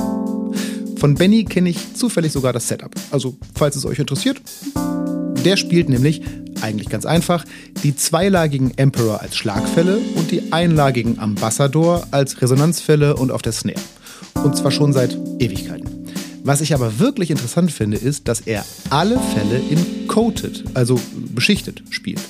Von 1.04 1.16
Benny 1.16 1.44
kenne 1.44 1.68
ich 1.68 1.92
zufällig 1.96 2.32
sogar 2.32 2.54
das 2.54 2.66
Setup. 2.66 2.90
Also, 3.10 3.36
falls 3.54 3.76
es 3.76 3.84
euch 3.84 3.98
interessiert. 3.98 4.40
Der 5.44 5.58
spielt 5.58 5.90
nämlich, 5.90 6.22
eigentlich 6.62 6.88
ganz 6.88 7.04
einfach, 7.04 7.44
die 7.82 7.94
zweilagigen 7.94 8.72
Emperor 8.78 9.20
als 9.20 9.36
Schlagfälle 9.36 9.98
und 10.16 10.30
die 10.30 10.50
einlagigen 10.54 11.18
Ambassador 11.18 12.06
als 12.10 12.40
Resonanzfälle 12.40 13.16
und 13.16 13.32
auf 13.32 13.42
der 13.42 13.52
Snare. 13.52 13.82
Und 14.44 14.56
zwar 14.56 14.70
schon 14.70 14.94
seit 14.94 15.14
Ewigkeiten. 15.40 16.06
Was 16.42 16.62
ich 16.62 16.72
aber 16.72 16.98
wirklich 16.98 17.30
interessant 17.30 17.70
finde, 17.70 17.98
ist, 17.98 18.26
dass 18.26 18.40
er 18.40 18.64
alle 18.88 19.18
Fälle 19.18 19.58
in 19.58 20.08
Coated, 20.08 20.64
also 20.72 20.98
beschichtet, 21.34 21.82
spielt. 21.90 22.22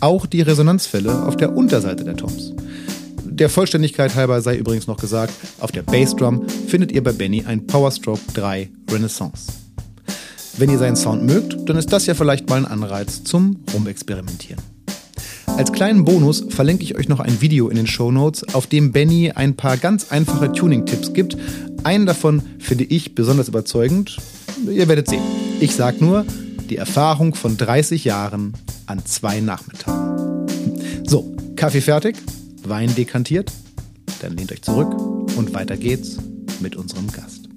Auch 0.00 0.24
die 0.24 0.40
Resonanzfälle 0.40 1.26
auf 1.26 1.36
der 1.36 1.54
Unterseite 1.54 2.04
der 2.04 2.16
Toms. 2.16 2.54
Der 3.38 3.50
Vollständigkeit 3.50 4.14
halber 4.14 4.40
sei 4.40 4.56
übrigens 4.56 4.86
noch 4.86 4.96
gesagt, 4.96 5.34
auf 5.60 5.70
der 5.70 5.82
Bassdrum 5.82 6.48
findet 6.48 6.90
ihr 6.90 7.04
bei 7.04 7.12
Benny 7.12 7.44
ein 7.44 7.66
Powerstroke 7.66 8.22
3 8.32 8.70
Renaissance. 8.90 9.52
Wenn 10.56 10.70
ihr 10.70 10.78
seinen 10.78 10.96
Sound 10.96 11.22
mögt, 11.22 11.68
dann 11.68 11.76
ist 11.76 11.92
das 11.92 12.06
ja 12.06 12.14
vielleicht 12.14 12.48
mal 12.48 12.56
ein 12.56 12.64
Anreiz 12.64 13.24
zum 13.24 13.58
Rumexperimentieren. 13.74 14.62
Als 15.48 15.70
kleinen 15.70 16.06
Bonus 16.06 16.46
verlinke 16.48 16.84
ich 16.84 16.96
euch 16.96 17.10
noch 17.10 17.20
ein 17.20 17.42
Video 17.42 17.68
in 17.68 17.76
den 17.76 17.86
Show 17.86 18.10
Notes, 18.10 18.54
auf 18.54 18.68
dem 18.68 18.92
Benny 18.92 19.30
ein 19.30 19.54
paar 19.54 19.76
ganz 19.76 20.10
einfache 20.10 20.50
Tuning-Tipps 20.50 21.12
gibt. 21.12 21.36
Einen 21.84 22.06
davon 22.06 22.40
finde 22.58 22.84
ich 22.84 23.14
besonders 23.14 23.48
überzeugend. 23.48 24.16
Ihr 24.66 24.88
werdet 24.88 25.08
sehen. 25.08 25.22
Ich 25.60 25.74
sag 25.74 26.00
nur, 26.00 26.24
die 26.70 26.78
Erfahrung 26.78 27.34
von 27.34 27.58
30 27.58 28.02
Jahren 28.04 28.54
an 28.86 29.04
zwei 29.04 29.40
Nachmittagen. 29.40 30.46
So, 31.06 31.36
Kaffee 31.54 31.82
fertig, 31.82 32.16
Wein 32.68 32.94
dekantiert, 32.94 33.52
dann 34.20 34.36
lehnt 34.36 34.52
euch 34.52 34.62
zurück 34.62 34.92
und 35.36 35.54
weiter 35.54 35.76
geht's 35.76 36.18
mit 36.60 36.76
unserem 36.76 37.10
Gast. 37.12 37.48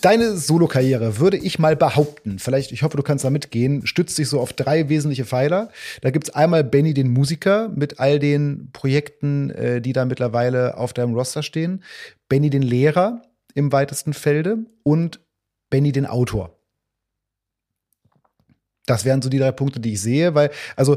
Deine 0.00 0.36
Solo-Karriere 0.36 1.18
würde 1.18 1.36
ich 1.36 1.58
mal 1.58 1.74
behaupten, 1.74 2.38
vielleicht, 2.38 2.70
ich 2.70 2.82
hoffe, 2.82 2.96
du 2.96 3.02
kannst 3.02 3.24
da 3.24 3.30
mitgehen, 3.30 3.84
stützt 3.84 4.14
sich 4.14 4.28
so 4.28 4.40
auf 4.40 4.52
drei 4.52 4.88
wesentliche 4.88 5.24
Pfeiler. 5.24 5.70
Da 6.02 6.10
gibt's 6.10 6.30
einmal 6.30 6.62
Benny 6.62 6.94
den 6.94 7.10
Musiker 7.10 7.68
mit 7.68 7.98
all 7.98 8.20
den 8.20 8.70
Projekten, 8.72 9.50
äh, 9.50 9.80
die 9.80 9.92
da 9.92 10.04
mittlerweile 10.04 10.76
auf 10.76 10.92
deinem 10.92 11.14
Roster 11.14 11.42
stehen, 11.42 11.82
Benny 12.28 12.48
den 12.48 12.62
Lehrer 12.62 13.22
im 13.54 13.72
weitesten 13.72 14.12
Felde 14.12 14.58
und 14.84 15.20
Benny 15.68 15.90
den 15.90 16.06
Autor. 16.06 16.56
Das 18.86 19.04
wären 19.04 19.20
so 19.20 19.28
die 19.28 19.38
drei 19.38 19.52
Punkte, 19.52 19.80
die 19.80 19.94
ich 19.94 20.00
sehe, 20.00 20.34
weil, 20.34 20.50
also 20.76 20.96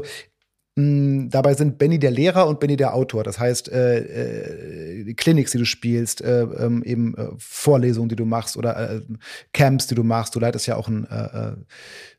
dabei 0.74 1.52
sind 1.52 1.76
Benny 1.76 1.98
der 1.98 2.10
Lehrer 2.10 2.46
und 2.46 2.58
Benny 2.58 2.76
der 2.76 2.94
Autor. 2.94 3.24
Das 3.24 3.38
heißt, 3.38 3.70
äh, 3.70 5.00
äh, 5.00 5.14
Clinics, 5.14 5.52
die 5.52 5.58
du 5.58 5.66
spielst, 5.66 6.22
äh, 6.22 6.42
ähm, 6.42 6.82
eben 6.82 7.14
äh, 7.14 7.28
Vorlesungen, 7.36 8.08
die 8.08 8.16
du 8.16 8.24
machst 8.24 8.56
oder 8.56 8.94
äh, 8.94 9.00
Camps, 9.52 9.86
die 9.86 9.94
du 9.94 10.02
machst. 10.02 10.34
Du 10.34 10.40
leitest 10.40 10.66
ja 10.66 10.76
auch 10.76 10.88
ein 10.88 11.06
äh, 11.10 11.48
äh 11.48 11.56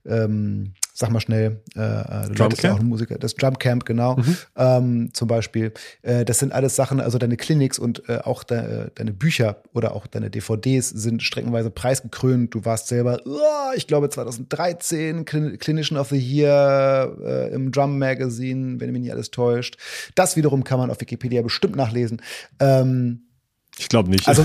ähm, 0.06 0.74
sag 0.94 1.10
mal 1.10 1.20
schnell, 1.20 1.62
äh, 1.76 1.80
äh 1.80 2.28
du 2.28 2.36
Drum 2.36 2.50
Camp? 2.50 2.64
Ja 2.64 2.74
auch 2.74 2.82
Musiker, 2.82 3.18
das 3.18 3.34
Drum 3.36 3.58
Camp, 3.58 3.86
genau, 3.86 4.16
mhm. 4.16 4.38
ähm, 4.56 5.10
zum 5.14 5.28
Beispiel. 5.28 5.74
Äh, 6.04 6.24
das 6.24 6.40
sind 6.40 6.54
alles 6.54 6.76
Sachen, 6.76 7.02
also 7.02 7.18
deine 7.18 7.36
Clinics 7.36 7.80
und 7.80 8.08
äh, 8.08 8.20
auch 8.24 8.44
de, 8.44 8.92
deine 8.94 9.12
Bücher 9.12 9.64
oder 9.74 9.96
auch 9.96 10.06
deine 10.06 10.30
DVDs 10.30 10.90
sind 10.90 11.24
streckenweise 11.24 11.72
preisgekrönt. 11.72 12.54
Du 12.54 12.64
warst 12.64 12.88
selber, 12.88 13.20
oh, 13.26 13.74
ich 13.76 13.88
glaube 13.88 14.10
2013 14.10 15.26
Clinician 15.26 16.00
of 16.00 16.10
the 16.10 16.18
Year 16.18 17.18
äh, 17.26 17.54
im 17.54 17.72
Drum 17.72 17.98
Magazine, 17.98 18.80
wenn 18.80 18.92
mich 18.92 19.02
nicht 19.02 19.12
alles 19.12 19.32
täuscht. 19.32 19.78
Das 20.14 20.36
wiederum 20.36 20.64
kann 20.64 20.78
man 20.78 20.92
auf 20.92 21.02
Wikipedia 21.02 21.42
bestimmt 21.42 21.76
nachlesen. 21.76 22.22
Ähm, 22.60 23.24
ich 23.78 23.90
glaube 23.90 24.12
nicht. 24.12 24.28
Also, 24.28 24.44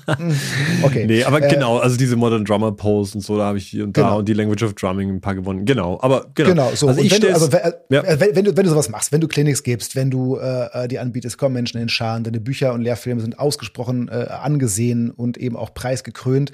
okay. 0.82 1.06
Nee, 1.06 1.22
aber 1.22 1.42
äh, 1.42 1.48
genau, 1.48 1.78
also 1.78 1.96
diese 1.96 2.16
Modern 2.16 2.44
Drummer 2.44 2.72
Pose 2.72 3.16
und 3.16 3.20
so, 3.20 3.36
da 3.36 3.44
habe 3.44 3.58
ich 3.58 3.68
hier 3.68 3.84
und 3.84 3.92
genau. 3.92 4.08
da 4.08 4.14
und 4.16 4.28
die 4.28 4.32
Language 4.32 4.62
of 4.64 4.74
Drumming 4.74 5.08
ein 5.08 5.20
paar 5.20 5.36
gewonnen. 5.36 5.64
Genau, 5.64 5.98
aber 6.02 6.26
genau. 6.34 6.50
Genau, 6.50 6.70
so. 6.74 6.88
Also, 6.88 7.00
und 7.00 7.10
wenn, 7.10 7.20
du, 7.20 7.32
also 7.32 7.48
ja. 7.90 8.02
wenn, 8.20 8.36
wenn, 8.36 8.44
du, 8.44 8.56
wenn 8.56 8.64
du 8.64 8.70
sowas 8.70 8.88
machst, 8.88 9.12
wenn 9.12 9.20
du 9.20 9.28
Clinics 9.28 9.62
gibst, 9.62 9.94
wenn 9.94 10.10
du 10.10 10.36
äh, 10.36 10.88
die 10.88 10.98
anbietest, 10.98 11.38
kommen 11.38 11.54
Menschen 11.54 11.76
in 11.76 11.84
den 11.84 11.88
Scharen, 11.88 12.24
deine 12.24 12.40
Bücher 12.40 12.72
und 12.72 12.80
Lehrfilme 12.82 13.20
sind 13.20 13.38
ausgesprochen 13.38 14.08
äh, 14.08 14.26
angesehen 14.28 15.10
und 15.10 15.38
eben 15.38 15.56
auch 15.56 15.72
preisgekrönt. 15.72 16.50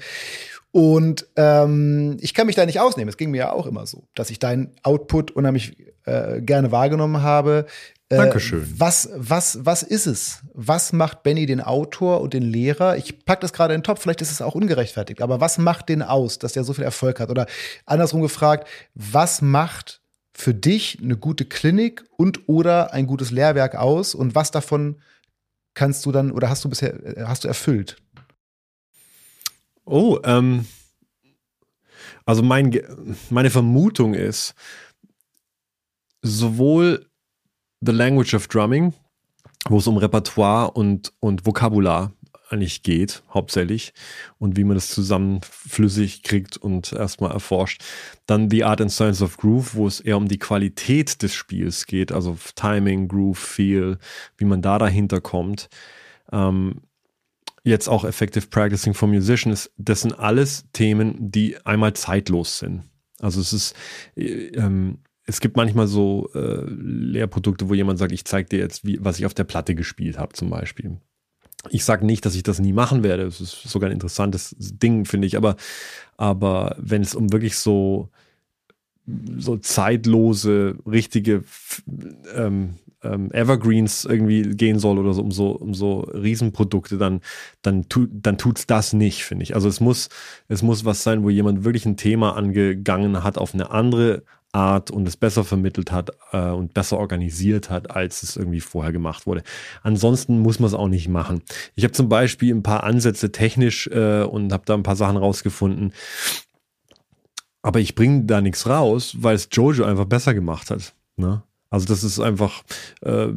Und 0.71 1.25
ähm, 1.35 2.17
ich 2.21 2.35
kann 2.35 2.45
mich 2.45 2.55
da 2.55 2.65
nicht 2.65 2.79
ausnehmen. 2.79 3.09
Es 3.09 3.17
ging 3.17 3.31
mir 3.31 3.37
ja 3.37 3.51
auch 3.51 3.65
immer 3.65 3.87
so, 3.87 4.03
dass 4.13 4.29
ich 4.29 4.37
deinen 4.37 4.69
Output 4.83 5.31
unheimlich 5.31 5.75
äh, 6.05 6.41
gerne 6.41 6.71
wahrgenommen 6.71 7.23
habe. 7.23 7.65
Äh, 8.09 8.17
Dankeschön. 8.17 8.65
Was, 8.77 9.09
was, 9.13 9.65
was 9.65 9.83
ist 9.83 10.05
es? 10.05 10.43
Was 10.53 10.93
macht 10.93 11.23
Benny 11.23 11.45
den 11.45 11.59
Autor 11.59 12.21
und 12.21 12.33
den 12.33 12.43
Lehrer? 12.43 12.95
Ich 12.95 13.25
pack 13.25 13.41
das 13.41 13.51
gerade 13.51 13.73
in 13.73 13.79
den 13.79 13.83
Topf, 13.83 14.01
vielleicht 14.01 14.21
ist 14.21 14.31
es 14.31 14.41
auch 14.41 14.55
ungerechtfertigt, 14.55 15.21
aber 15.21 15.41
was 15.41 15.57
macht 15.57 15.89
den 15.89 16.01
aus, 16.01 16.39
dass 16.39 16.53
der 16.53 16.63
so 16.63 16.73
viel 16.73 16.85
Erfolg 16.85 17.19
hat? 17.19 17.29
Oder 17.29 17.47
andersrum 17.85 18.21
gefragt, 18.21 18.67
was 18.93 19.41
macht 19.41 20.01
für 20.33 20.53
dich 20.53 20.99
eine 21.01 21.17
gute 21.17 21.45
Klinik 21.45 22.05
und 22.15 22.47
oder 22.47 22.93
ein 22.93 23.07
gutes 23.07 23.31
Lehrwerk 23.31 23.75
aus 23.75 24.15
und 24.15 24.35
was 24.35 24.51
davon 24.51 25.01
kannst 25.73 26.05
du 26.05 26.11
dann 26.11 26.31
oder 26.31 26.49
hast 26.49 26.63
du 26.63 26.69
bisher 26.69 26.93
äh, 27.17 27.25
hast 27.25 27.43
du 27.43 27.47
erfüllt? 27.49 27.97
Oh, 29.83 30.19
ähm, 30.23 30.65
also 32.25 32.43
mein, 32.43 32.77
meine 33.29 33.49
Vermutung 33.49 34.13
ist, 34.13 34.53
sowohl 36.21 37.06
The 37.81 37.91
Language 37.91 38.33
of 38.33 38.47
Drumming, 38.47 38.93
wo 39.69 39.77
es 39.77 39.87
um 39.87 39.97
Repertoire 39.97 40.71
und, 40.71 41.13
und 41.19 41.45
Vokabular 41.45 42.11
eigentlich 42.49 42.83
geht, 42.83 43.23
hauptsächlich, 43.33 43.93
und 44.39 44.57
wie 44.57 44.63
man 44.63 44.75
das 44.75 44.89
zusammen 44.89 45.41
flüssig 45.41 46.23
kriegt 46.23 46.57
und 46.57 46.93
erstmal 46.93 47.31
erforscht. 47.31 47.83
Dann 48.25 48.49
The 48.49 48.63
Art 48.63 48.81
and 48.81 48.91
Science 48.91 49.21
of 49.21 49.37
Groove, 49.37 49.75
wo 49.75 49.87
es 49.87 49.99
eher 49.99 50.17
um 50.17 50.27
die 50.27 50.39
Qualität 50.39 51.21
des 51.21 51.33
Spiels 51.33 51.85
geht, 51.85 52.11
also 52.11 52.37
Timing, 52.55 53.07
Groove, 53.07 53.37
Feel, 53.37 53.97
wie 54.37 54.45
man 54.45 54.61
da 54.61 54.77
dahinter 54.79 55.21
kommt. 55.21 55.69
Ähm, 56.31 56.81
jetzt 57.63 57.89
auch 57.89 58.05
Effective 58.05 58.47
Practicing 58.47 58.93
for 58.93 59.07
Musicians, 59.07 59.69
das 59.77 60.01
sind 60.01 60.17
alles 60.17 60.65
Themen, 60.71 61.15
die 61.31 61.57
einmal 61.65 61.93
zeitlos 61.93 62.59
sind. 62.59 62.83
Also 63.19 63.41
es 63.41 63.51
ist, 63.51 63.75
äh, 64.15 64.47
ähm, 64.55 64.99
es 65.27 65.41
gibt 65.41 65.57
manchmal 65.57 65.87
so 65.87 66.29
äh, 66.33 66.63
Lehrprodukte, 66.65 67.67
wo 67.67 67.73
jemand 67.73 67.99
sagt, 67.99 68.13
ich 68.13 68.25
zeige 68.25 68.47
dir 68.47 68.59
jetzt, 68.59 68.85
wie, 68.85 68.97
was 69.03 69.19
ich 69.19 69.25
auf 69.25 69.33
der 69.33 69.43
Platte 69.43 69.75
gespielt 69.75 70.17
habe, 70.17 70.33
zum 70.33 70.49
Beispiel. 70.49 70.97
Ich 71.69 71.83
sage 71.83 72.05
nicht, 72.05 72.25
dass 72.25 72.35
ich 72.35 72.43
das 72.43 72.59
nie 72.59 72.71
machen 72.71 73.03
werde. 73.03 73.23
Es 73.23 73.41
ist 73.41 73.63
sogar 73.63 73.89
ein 73.89 73.93
interessantes 73.93 74.55
Ding, 74.57 75.03
finde 75.03 75.27
ich. 75.27 75.35
Aber, 75.35 75.57
aber 76.15 76.77
wenn 76.79 77.01
es 77.01 77.13
um 77.13 77.31
wirklich 77.31 77.57
so 77.57 78.09
so 79.37 79.55
zeitlose, 79.57 80.75
richtige 80.85 81.43
ähm, 82.35 82.75
ähm, 83.01 83.31
Evergreens 83.31 84.03
irgendwie 84.03 84.41
gehen 84.41 84.79
soll 84.79 84.97
oder 84.97 85.13
so 85.13 85.21
um 85.21 85.31
so 85.31 85.51
um 85.51 85.73
so 85.73 86.01
Riesenprodukte, 86.01 86.97
dann 86.97 87.21
dann 87.61 87.87
tut 87.87 88.09
dann 88.11 88.37
tut's 88.37 88.67
das 88.67 88.93
nicht, 88.93 89.23
finde 89.23 89.43
ich. 89.43 89.55
Also 89.55 89.69
es 89.69 89.79
muss 89.79 90.09
es 90.49 90.61
muss 90.61 90.83
was 90.83 91.03
sein, 91.03 91.23
wo 91.23 91.29
jemand 91.29 91.63
wirklich 91.63 91.85
ein 91.85 91.97
Thema 91.97 92.35
angegangen 92.35 93.23
hat 93.23 93.37
auf 93.37 93.53
eine 93.53 93.71
andere 93.71 94.23
Art 94.57 94.89
und 94.89 95.07
es 95.07 95.15
besser 95.15 95.43
vermittelt 95.43 95.91
hat 95.91 96.09
äh, 96.31 96.49
und 96.49 96.73
besser 96.73 96.97
organisiert 96.97 97.69
hat, 97.69 97.91
als 97.91 98.23
es 98.23 98.35
irgendwie 98.35 98.59
vorher 98.59 98.91
gemacht 98.91 99.27
wurde. 99.27 99.43
Ansonsten 99.83 100.39
muss 100.39 100.59
man 100.59 100.67
es 100.67 100.73
auch 100.73 100.87
nicht 100.87 101.07
machen. 101.07 101.43
Ich 101.75 101.83
habe 101.83 101.93
zum 101.93 102.09
Beispiel 102.09 102.53
ein 102.53 102.63
paar 102.63 102.83
Ansätze 102.83 103.31
technisch 103.31 103.87
äh, 103.87 104.23
und 104.23 104.51
habe 104.51 104.63
da 104.65 104.73
ein 104.73 104.83
paar 104.83 104.95
Sachen 104.95 105.17
rausgefunden. 105.17 105.93
Aber 107.61 107.79
ich 107.79 107.93
bringe 107.93 108.25
da 108.25 108.41
nichts 108.41 108.67
raus, 108.67 109.15
weil 109.19 109.35
es 109.35 109.49
Jojo 109.51 109.85
einfach 109.85 110.05
besser 110.05 110.33
gemacht 110.33 110.71
hat. 110.71 110.95
Ne? 111.17 111.43
Also 111.69 111.85
das 111.85 112.03
ist 112.03 112.19
einfach, 112.19 112.63
äh, 113.03 113.27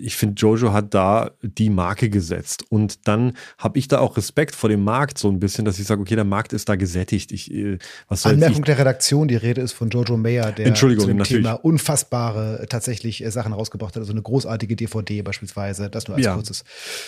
ich 0.00 0.16
finde, 0.16 0.34
Jojo 0.36 0.72
hat 0.72 0.94
da 0.94 1.32
die 1.42 1.68
Marke 1.68 2.08
gesetzt. 2.08 2.64
Und 2.70 3.06
dann 3.06 3.34
habe 3.58 3.78
ich 3.78 3.88
da 3.88 3.98
auch 3.98 4.16
Respekt 4.16 4.54
vor 4.54 4.70
dem 4.70 4.84
Markt 4.84 5.18
so 5.18 5.28
ein 5.28 5.38
bisschen, 5.38 5.64
dass 5.64 5.78
ich 5.78 5.86
sage, 5.86 6.00
okay, 6.00 6.14
der 6.14 6.24
Markt 6.24 6.52
ist 6.52 6.68
da 6.68 6.76
gesättigt. 6.76 7.30
Ich, 7.32 7.52
äh, 7.52 7.78
was 8.08 8.24
Anmerkung 8.24 8.60
ich? 8.60 8.64
der 8.64 8.78
Redaktion, 8.78 9.28
die 9.28 9.36
Rede 9.36 9.60
ist 9.60 9.72
von 9.72 9.90
Jojo 9.90 10.16
Mayer, 10.16 10.52
der 10.52 10.66
Entschuldigung, 10.66 11.02
zu 11.02 11.08
dem 11.08 11.18
natürlich. 11.18 11.44
Thema 11.44 11.54
unfassbare 11.54 12.62
äh, 12.62 12.66
tatsächlich 12.66 13.22
äh, 13.22 13.30
Sachen 13.30 13.52
rausgebracht 13.52 13.94
hat. 13.96 14.00
Also 14.00 14.12
eine 14.12 14.22
großartige 14.22 14.76
DVD 14.76 15.22
beispielsweise, 15.22 15.90
das 15.90 16.08
nur 16.08 16.16
als 16.16 16.24
ja. 16.24 16.34
kurzes. 16.34 16.64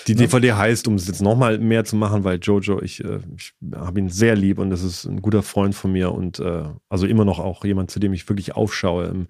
Die 0.06 0.14
ne? 0.14 0.22
DVD 0.22 0.52
heißt, 0.52 0.86
um 0.88 0.94
es 0.94 1.06
jetzt 1.06 1.22
nochmal 1.22 1.58
mehr 1.58 1.84
zu 1.84 1.96
machen, 1.96 2.24
weil 2.24 2.38
Jojo, 2.40 2.82
ich, 2.82 3.02
äh, 3.02 3.20
ich 3.36 3.54
habe 3.74 3.98
ihn 3.98 4.10
sehr 4.10 4.36
lieb 4.36 4.58
und 4.58 4.68
das 4.70 4.82
ist 4.82 5.04
ein 5.04 5.22
guter 5.22 5.42
Freund 5.42 5.74
von 5.74 5.92
mir 5.92 6.12
und 6.12 6.38
äh, 6.38 6.64
also 6.90 7.06
immer 7.06 7.24
noch 7.24 7.38
auch 7.38 7.64
jemand, 7.64 7.90
zu 7.90 7.98
dem 7.98 8.12
ich 8.12 8.28
wirklich 8.28 8.54
aufschaue 8.54 9.06
im 9.06 9.26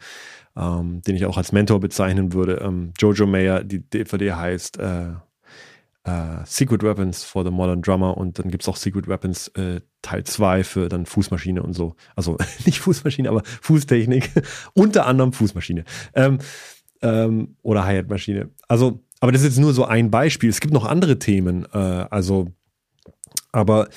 ähm, 0.57 1.03
den 1.03 1.17
ich 1.17 1.27
auch 1.27 1.37
als 1.37 1.53
Mentor 1.53 1.81
bezeichnen 1.81 2.33
würde. 2.33 2.61
Ähm, 2.63 2.93
Jojo 2.99 3.27
Mayer, 3.27 3.63
die 3.65 3.81
DVD 3.81 4.33
heißt 4.33 4.79
äh, 4.79 5.11
äh, 6.05 6.45
Secret 6.45 6.83
Weapons 6.83 7.25
for 7.25 7.45
the 7.45 7.51
Modern 7.51 7.83
Drummer 7.83 8.17
und 8.17 8.39
dann 8.39 8.51
gibt 8.51 8.63
es 8.63 8.69
auch 8.69 8.77
Secret 8.77 9.09
Weapons 9.09 9.49
äh, 9.49 9.81
Teil 10.03 10.25
2 10.25 10.65
für 10.65 10.89
dann 10.89 11.05
Fußmaschine 11.05 11.63
und 11.63 11.75
so. 11.75 11.95
Also 12.15 12.39
nicht 12.65 12.81
Fußmaschine, 12.81 13.29
aber 13.29 13.43
Fußtechnik. 13.63 14.31
Unter 14.75 15.07
anderem 15.07 15.33
Fußmaschine. 15.33 15.85
Ähm, 16.15 16.39
ähm, 17.03 17.57
oder 17.63 17.85
Hi-Hat-Maschine. 17.85 18.51
Also, 18.69 19.01
aber 19.21 19.33
das 19.33 19.43
ist 19.43 19.49
jetzt 19.49 19.59
nur 19.59 19.75
so 19.75 19.85
ein 19.85 20.11
Beispiel. 20.11 20.49
Es 20.49 20.61
gibt 20.61 20.73
noch 20.73 20.85
andere 20.85 21.19
Themen. 21.19 21.67
Äh, 21.73 21.79
also, 21.79 22.49
aber 23.53 23.89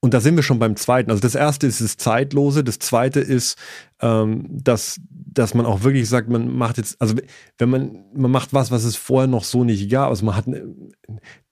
und 0.00 0.14
da 0.14 0.20
sind 0.20 0.36
wir 0.36 0.44
schon 0.44 0.60
beim 0.60 0.76
zweiten. 0.76 1.10
Also 1.10 1.20
das 1.20 1.34
erste 1.34 1.66
ist 1.66 1.80
das 1.80 1.96
Zeitlose, 1.96 2.62
das 2.62 2.78
zweite 2.78 3.18
ist, 3.18 3.58
ähm, 4.00 4.46
dass 4.50 5.00
dass 5.36 5.54
man 5.54 5.66
auch 5.66 5.82
wirklich 5.82 6.08
sagt, 6.08 6.28
man 6.28 6.56
macht 6.56 6.78
jetzt, 6.78 7.00
also 7.00 7.14
wenn 7.58 7.68
man, 7.68 8.04
man 8.14 8.30
macht 8.30 8.54
was, 8.54 8.70
was 8.70 8.84
es 8.84 8.96
vorher 8.96 9.26
noch 9.26 9.44
so 9.44 9.64
nicht 9.64 9.90
gab, 9.90 10.08
also 10.08 10.24
man 10.24 10.34
hat, 10.34 10.46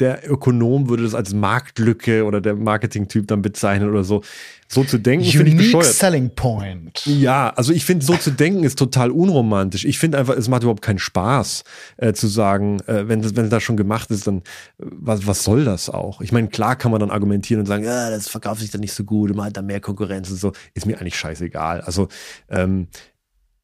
der 0.00 0.30
Ökonom 0.30 0.88
würde 0.88 1.02
das 1.02 1.14
als 1.14 1.34
Marktlücke 1.34 2.24
oder 2.24 2.40
der 2.40 2.54
Marketing-Typ 2.54 3.28
dann 3.28 3.42
bezeichnen 3.42 3.90
oder 3.90 4.04
so. 4.04 4.22
So 4.66 4.82
zu 4.82 4.98
denken, 4.98 5.26
finde 5.26 5.50
ich 5.50 5.56
bescheuert. 5.56 5.84
Selling 5.84 6.30
Point. 6.34 7.04
Ja, 7.04 7.50
also 7.50 7.72
ich 7.72 7.84
finde, 7.84 8.04
so 8.04 8.16
zu 8.16 8.30
denken 8.30 8.64
ist 8.64 8.78
total 8.78 9.10
unromantisch. 9.10 9.84
Ich 9.84 9.98
finde 9.98 10.18
einfach, 10.18 10.34
es 10.34 10.48
macht 10.48 10.62
überhaupt 10.62 10.82
keinen 10.82 10.98
Spaß, 10.98 11.64
äh, 11.98 12.14
zu 12.14 12.26
sagen, 12.26 12.80
äh, 12.86 13.06
wenn, 13.06 13.20
das, 13.20 13.36
wenn 13.36 13.50
das 13.50 13.62
schon 13.62 13.76
gemacht 13.76 14.10
ist, 14.10 14.26
dann 14.26 14.38
äh, 14.38 14.40
was, 14.78 15.26
was 15.26 15.44
soll 15.44 15.64
das 15.64 15.90
auch? 15.90 16.22
Ich 16.22 16.32
meine, 16.32 16.48
klar 16.48 16.76
kann 16.76 16.90
man 16.90 17.00
dann 17.00 17.10
argumentieren 17.10 17.60
und 17.60 17.66
sagen, 17.66 17.84
ja, 17.84 18.08
das 18.10 18.26
verkauft 18.28 18.62
sich 18.62 18.70
dann 18.70 18.80
nicht 18.80 18.94
so 18.94 19.04
gut, 19.04 19.36
man 19.36 19.46
hat 19.46 19.56
da 19.56 19.62
mehr 19.62 19.80
Konkurrenz 19.80 20.30
und 20.30 20.38
so. 20.38 20.52
Ist 20.72 20.86
mir 20.86 20.98
eigentlich 20.98 21.16
scheißegal. 21.16 21.82
Also 21.82 22.08
ähm, 22.48 22.88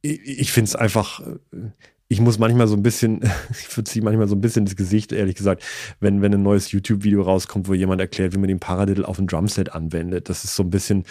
ich, 0.02 0.20
ich 0.20 0.52
finde 0.52 0.68
es 0.68 0.76
einfach, 0.76 1.22
ich 2.12 2.20
muss 2.20 2.40
manchmal 2.40 2.66
so 2.66 2.74
ein 2.74 2.82
bisschen, 2.82 3.20
ich 3.52 3.68
verziehe 3.68 4.04
manchmal 4.04 4.26
so 4.26 4.34
ein 4.34 4.40
bisschen 4.40 4.64
das 4.64 4.74
Gesicht, 4.74 5.12
ehrlich 5.12 5.36
gesagt, 5.36 5.62
wenn, 6.00 6.20
wenn 6.22 6.34
ein 6.34 6.42
neues 6.42 6.72
YouTube-Video 6.72 7.22
rauskommt, 7.22 7.68
wo 7.68 7.72
jemand 7.72 8.00
erklärt, 8.00 8.34
wie 8.34 8.38
man 8.38 8.48
den 8.48 8.58
Paradiddle 8.58 9.06
auf 9.06 9.20
ein 9.20 9.28
Drumset 9.28 9.72
anwendet. 9.72 10.28
Das 10.28 10.42
ist 10.42 10.56
so 10.56 10.64
ein 10.64 10.70
bisschen, 10.70 11.04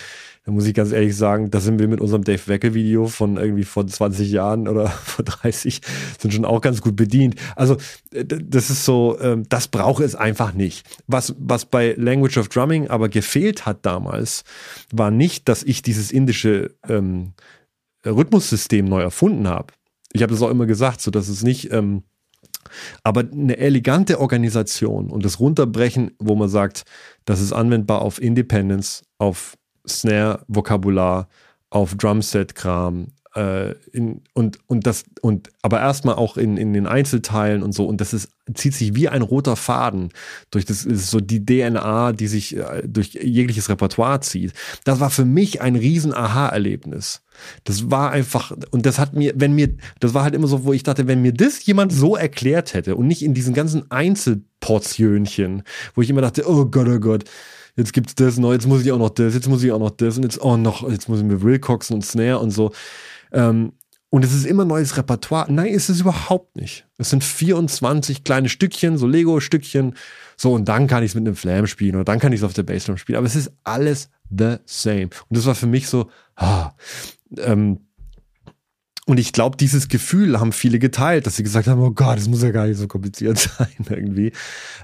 da 0.44 0.52
muss 0.52 0.68
ich 0.68 0.74
ganz 0.74 0.92
ehrlich 0.92 1.16
sagen, 1.16 1.52
da 1.52 1.62
sind 1.62 1.80
wir 1.80 1.88
mit 1.88 2.02
unserem 2.02 2.26
Dave 2.26 2.46
Wecke-Video 2.46 3.08
von 3.08 3.38
irgendwie 3.38 3.64
vor 3.64 3.88
20 3.88 4.30
Jahren 4.30 4.68
oder 4.68 4.88
vor 5.06 5.24
30, 5.24 5.80
sind 6.20 6.34
schon 6.34 6.44
auch 6.44 6.60
ganz 6.60 6.82
gut 6.82 6.98
bedient. 6.98 7.36
Also, 7.56 7.78
das 8.12 8.70
ist 8.70 8.84
so, 8.84 9.18
ähm, 9.22 9.46
das 9.48 9.70
brauche 9.70 10.04
es 10.04 10.16
einfach 10.16 10.54
nicht. 10.54 10.86
Was, 11.08 11.34
was 11.40 11.64
bei 11.64 11.96
Language 11.98 12.38
of 12.38 12.50
Drumming 12.50 12.90
aber 12.90 13.08
gefehlt 13.08 13.66
hat 13.66 13.86
damals, 13.86 14.44
war 14.92 15.12
nicht, 15.12 15.48
dass 15.48 15.64
ich 15.64 15.82
dieses 15.82 16.12
indische 16.12 16.76
ähm, 16.90 17.32
Rhythmussystem 18.06 18.84
neu 18.84 19.02
erfunden 19.02 19.48
habe. 19.48 19.74
Ich 20.14 20.22
habe 20.24 20.34
das 20.34 20.42
auch 20.42 20.50
immer 20.50 20.66
gesagt, 20.66 21.02
so 21.02 21.12
dass 21.12 21.28
es 21.28 21.44
nicht, 21.44 21.72
ähm, 21.72 22.04
aber 23.04 23.22
eine 23.22 23.58
elegante 23.58 24.20
Organisation 24.20 25.10
und 25.10 25.26
das 25.26 25.40
Runterbrechen, 25.40 26.12
wo 26.20 26.36
man 26.36 26.50
sagt, 26.50 26.84
das 27.26 27.42
ist 27.42 27.54
anwendbar 27.54 28.02
auf 28.02 28.22
Independence, 28.22 29.04
auf 29.18 29.56
Snare, 29.88 30.44
Vokabular, 30.48 31.28
auf 31.70 31.96
Drumset-Kram, 31.96 33.08
äh, 33.36 33.74
in, 33.92 34.22
und, 34.34 34.60
und 34.68 34.88
das, 34.88 35.04
und 35.22 35.50
aber 35.62 35.80
erstmal 35.80 36.16
auch 36.16 36.38
in, 36.38 36.58
in 36.58 36.74
den 36.74 36.88
Einzelteilen 36.88 37.64
und 37.64 37.74
so, 37.74 37.86
und 37.86 38.02
das 38.02 38.14
ist, 38.14 38.30
zieht 38.54 38.74
sich 38.74 38.96
wie 38.96 39.08
ein 39.08 39.22
roter 39.22 39.56
Faden 39.56 40.10
durch 40.50 40.66
das 40.66 40.86
ist 40.86 41.12
so 41.12 41.20
die 41.20 41.46
DNA, 41.46 42.14
die 42.14 42.28
sich 42.28 42.58
äh, 42.58 42.84
durch 42.88 43.14
jegliches 43.14 43.70
Repertoire 43.70 44.22
zieht. 44.22 44.54
Das 44.84 45.00
war 45.00 45.10
für 45.10 45.26
mich 45.26 45.62
ein 45.62 45.76
riesen 45.76 46.14
Aha-Erlebnis. 46.14 47.22
Das 47.64 47.90
war 47.92 48.12
einfach, 48.12 48.54
und 48.72 48.86
das 48.86 49.00
hat 49.00 49.14
mir, 49.14 49.34
wenn 49.36 49.54
mir, 49.54 49.70
das 50.00 50.14
war 50.14 50.24
halt 50.24 50.36
immer 50.36 50.48
so, 50.48 50.64
wo 50.64 50.74
ich 50.74 50.84
dachte, 50.84 51.08
wenn 51.08 51.22
mir 51.22 51.34
das 51.34 51.66
jemand 51.66 51.92
so 51.92 52.16
erklärt 52.16 52.74
hätte 52.74 52.96
und 52.96 53.08
nicht 53.08 53.24
in 53.24 53.34
diesen 53.34 53.54
ganzen 53.54 53.90
Einzelportionchen, 53.92 55.64
wo 55.96 56.02
ich 56.02 56.10
immer 56.10 56.22
dachte, 56.22 56.50
oh 56.50 56.66
Gott, 56.66 56.88
oh 56.88 57.00
Gott, 57.00 57.26
jetzt 57.76 57.94
gibt's 57.94 58.16
das 58.16 58.38
noch, 58.38 58.54
jetzt 58.54 58.68
muss 58.68 58.84
ich 58.84 58.92
auch 58.92 59.00
noch 59.00 59.10
das, 59.10 59.34
jetzt 59.34 59.48
muss 59.48 59.64
ich 59.64 59.72
auch 59.72 59.80
noch 59.80 59.92
das 59.92 60.18
und 60.18 60.24
jetzt, 60.24 60.42
oh 60.42 60.58
noch, 60.58 60.90
jetzt 60.90 61.10
muss 61.10 61.20
ich 61.20 61.26
mir 61.26 61.42
Wilcoxen 61.42 61.96
und 61.96 62.06
Snare 62.06 62.40
und 62.40 62.52
so. 62.52 62.72
Ähm, 63.32 63.74
und 64.12 64.26
es 64.26 64.34
ist 64.34 64.46
immer 64.46 64.66
neues 64.66 64.98
Repertoire. 64.98 65.52
Nein, 65.52 65.68
ist 65.68 65.90
es 65.90 66.02
überhaupt 66.02 66.56
nicht. 66.56 66.88
Es 66.98 67.12
sind 67.12 67.24
24 67.24 68.24
kleine 68.24 68.50
Stückchen, 68.50 68.98
so 68.98 69.06
Lego-Stückchen. 69.06 69.94
So, 70.36 70.54
und 70.54 70.68
dann 70.68 70.88
kann 70.88 71.04
ich 71.04 71.12
es 71.12 71.16
mit 71.16 71.28
einem 71.28 71.36
Flam 71.36 71.68
spielen 71.68 71.96
oder 71.96 72.06
dann 72.06 72.20
kann 72.20 72.34
ich 72.34 72.40
es 72.40 72.44
auf 72.44 72.54
der 72.54 72.64
Bassdrum 72.64 72.98
spielen. 72.98 73.18
Aber 73.18 73.28
es 73.28 73.36
ist 73.36 73.52
alles 73.64 74.10
the 74.36 74.56
same. 74.66 75.10
Und 75.30 75.38
das 75.38 75.46
war 75.46 75.54
für 75.54 75.68
mich 75.68 75.88
so, 75.88 76.10
ah, 76.36 76.72
ähm, 77.38 77.80
und 79.06 79.20
ich 79.20 79.34
glaube, 79.34 79.58
dieses 79.58 79.88
Gefühl 79.88 80.40
haben 80.40 80.52
viele 80.52 80.78
geteilt, 80.78 81.26
dass 81.26 81.36
sie 81.36 81.42
gesagt 81.42 81.68
haben, 81.68 81.82
oh 81.82 81.90
Gott, 81.90 82.18
das 82.18 82.28
muss 82.28 82.44
ja 82.44 82.52
gar 82.52 82.68
nicht 82.68 82.78
so 82.78 82.88
kompliziert 82.88 83.38
sein 83.58 83.74
irgendwie. 83.90 84.32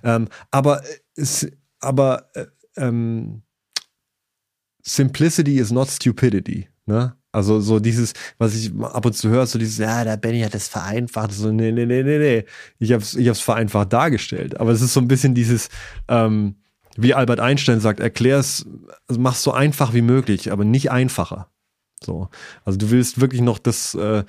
Ähm, 0.03 0.30
aber 0.49 0.81
es, 1.15 1.47
aber 1.80 2.27
äh, 2.34 2.45
ähm, 2.76 3.43
Simplicity 4.81 5.59
is 5.59 5.72
not 5.72 5.89
stupidity. 5.89 6.67
Ne? 6.88 7.15
Also 7.31 7.59
so 7.59 7.80
dieses, 7.80 8.13
was 8.38 8.55
ich 8.55 8.72
ab 8.81 9.05
und 9.05 9.13
zu 9.13 9.30
höre, 9.30 9.45
so 9.45 9.59
dieses, 9.59 9.77
ja, 9.77 10.03
der 10.03 10.17
Benny 10.17 10.41
hat 10.41 10.53
das 10.53 10.69
vereinfacht. 10.69 11.31
So, 11.31 11.51
nee, 11.51 11.72
nee, 11.72 11.85
nee, 11.85 12.01
nee, 12.01 12.17
nee. 12.17 12.45
Ich 12.80 12.93
habe 12.93 13.03
es 13.03 13.13
ich 13.13 13.27
hab's 13.27 13.41
vereinfacht 13.41 13.93
dargestellt. 13.93 14.59
Aber 14.59 14.72
es 14.72 14.81
ist 14.81 14.93
so 14.93 15.01
ein 15.01 15.07
bisschen 15.07 15.35
dieses, 15.35 15.69
ähm, 16.07 16.55
wie 16.95 17.13
Albert 17.13 17.39
Einstein 17.39 17.80
sagt, 17.80 17.99
erklär 17.99 18.39
es, 18.39 18.65
also 19.07 19.19
mach 19.22 19.34
es 19.34 19.43
so 19.43 19.51
einfach 19.51 19.93
wie 19.93 20.01
möglich, 20.01 20.51
aber 20.51 20.63
nicht 20.63 20.91
einfacher. 20.91 21.51
So. 22.03 22.30
Also 22.63 22.77
du 22.77 22.91
willst 22.91 23.19
wirklich 23.19 23.41
noch 23.41 23.59
das, 23.59 23.95
äh, 23.95 24.23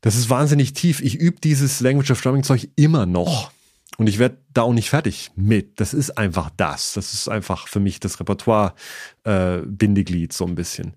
das 0.00 0.16
ist 0.16 0.30
wahnsinnig 0.30 0.72
tief. 0.72 1.00
Ich 1.00 1.14
übe 1.16 1.40
dieses 1.40 1.80
Language 1.80 2.10
of 2.10 2.20
Drumming 2.20 2.42
Zeug 2.42 2.68
immer 2.76 3.06
noch. 3.06 3.52
Und 3.98 4.08
ich 4.08 4.18
werde 4.18 4.38
da 4.52 4.62
auch 4.62 4.72
nicht 4.72 4.90
fertig 4.90 5.30
mit. 5.36 5.78
Das 5.80 5.94
ist 5.94 6.18
einfach 6.18 6.50
das. 6.56 6.92
Das 6.92 7.14
ist 7.14 7.28
einfach 7.28 7.68
für 7.68 7.80
mich 7.80 7.98
das 7.98 8.20
Repertoire-Bindeglied 8.20 10.32
äh, 10.32 10.34
so 10.34 10.44
ein 10.44 10.54
bisschen. 10.54 10.92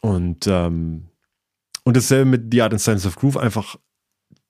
Und, 0.00 0.46
ähm, 0.46 1.08
und 1.84 1.96
dasselbe 1.96 2.30
mit 2.30 2.46
The 2.50 2.62
Art 2.62 2.72
and 2.72 2.80
Science 2.80 3.04
of 3.04 3.16
Groove, 3.16 3.36
einfach 3.36 3.76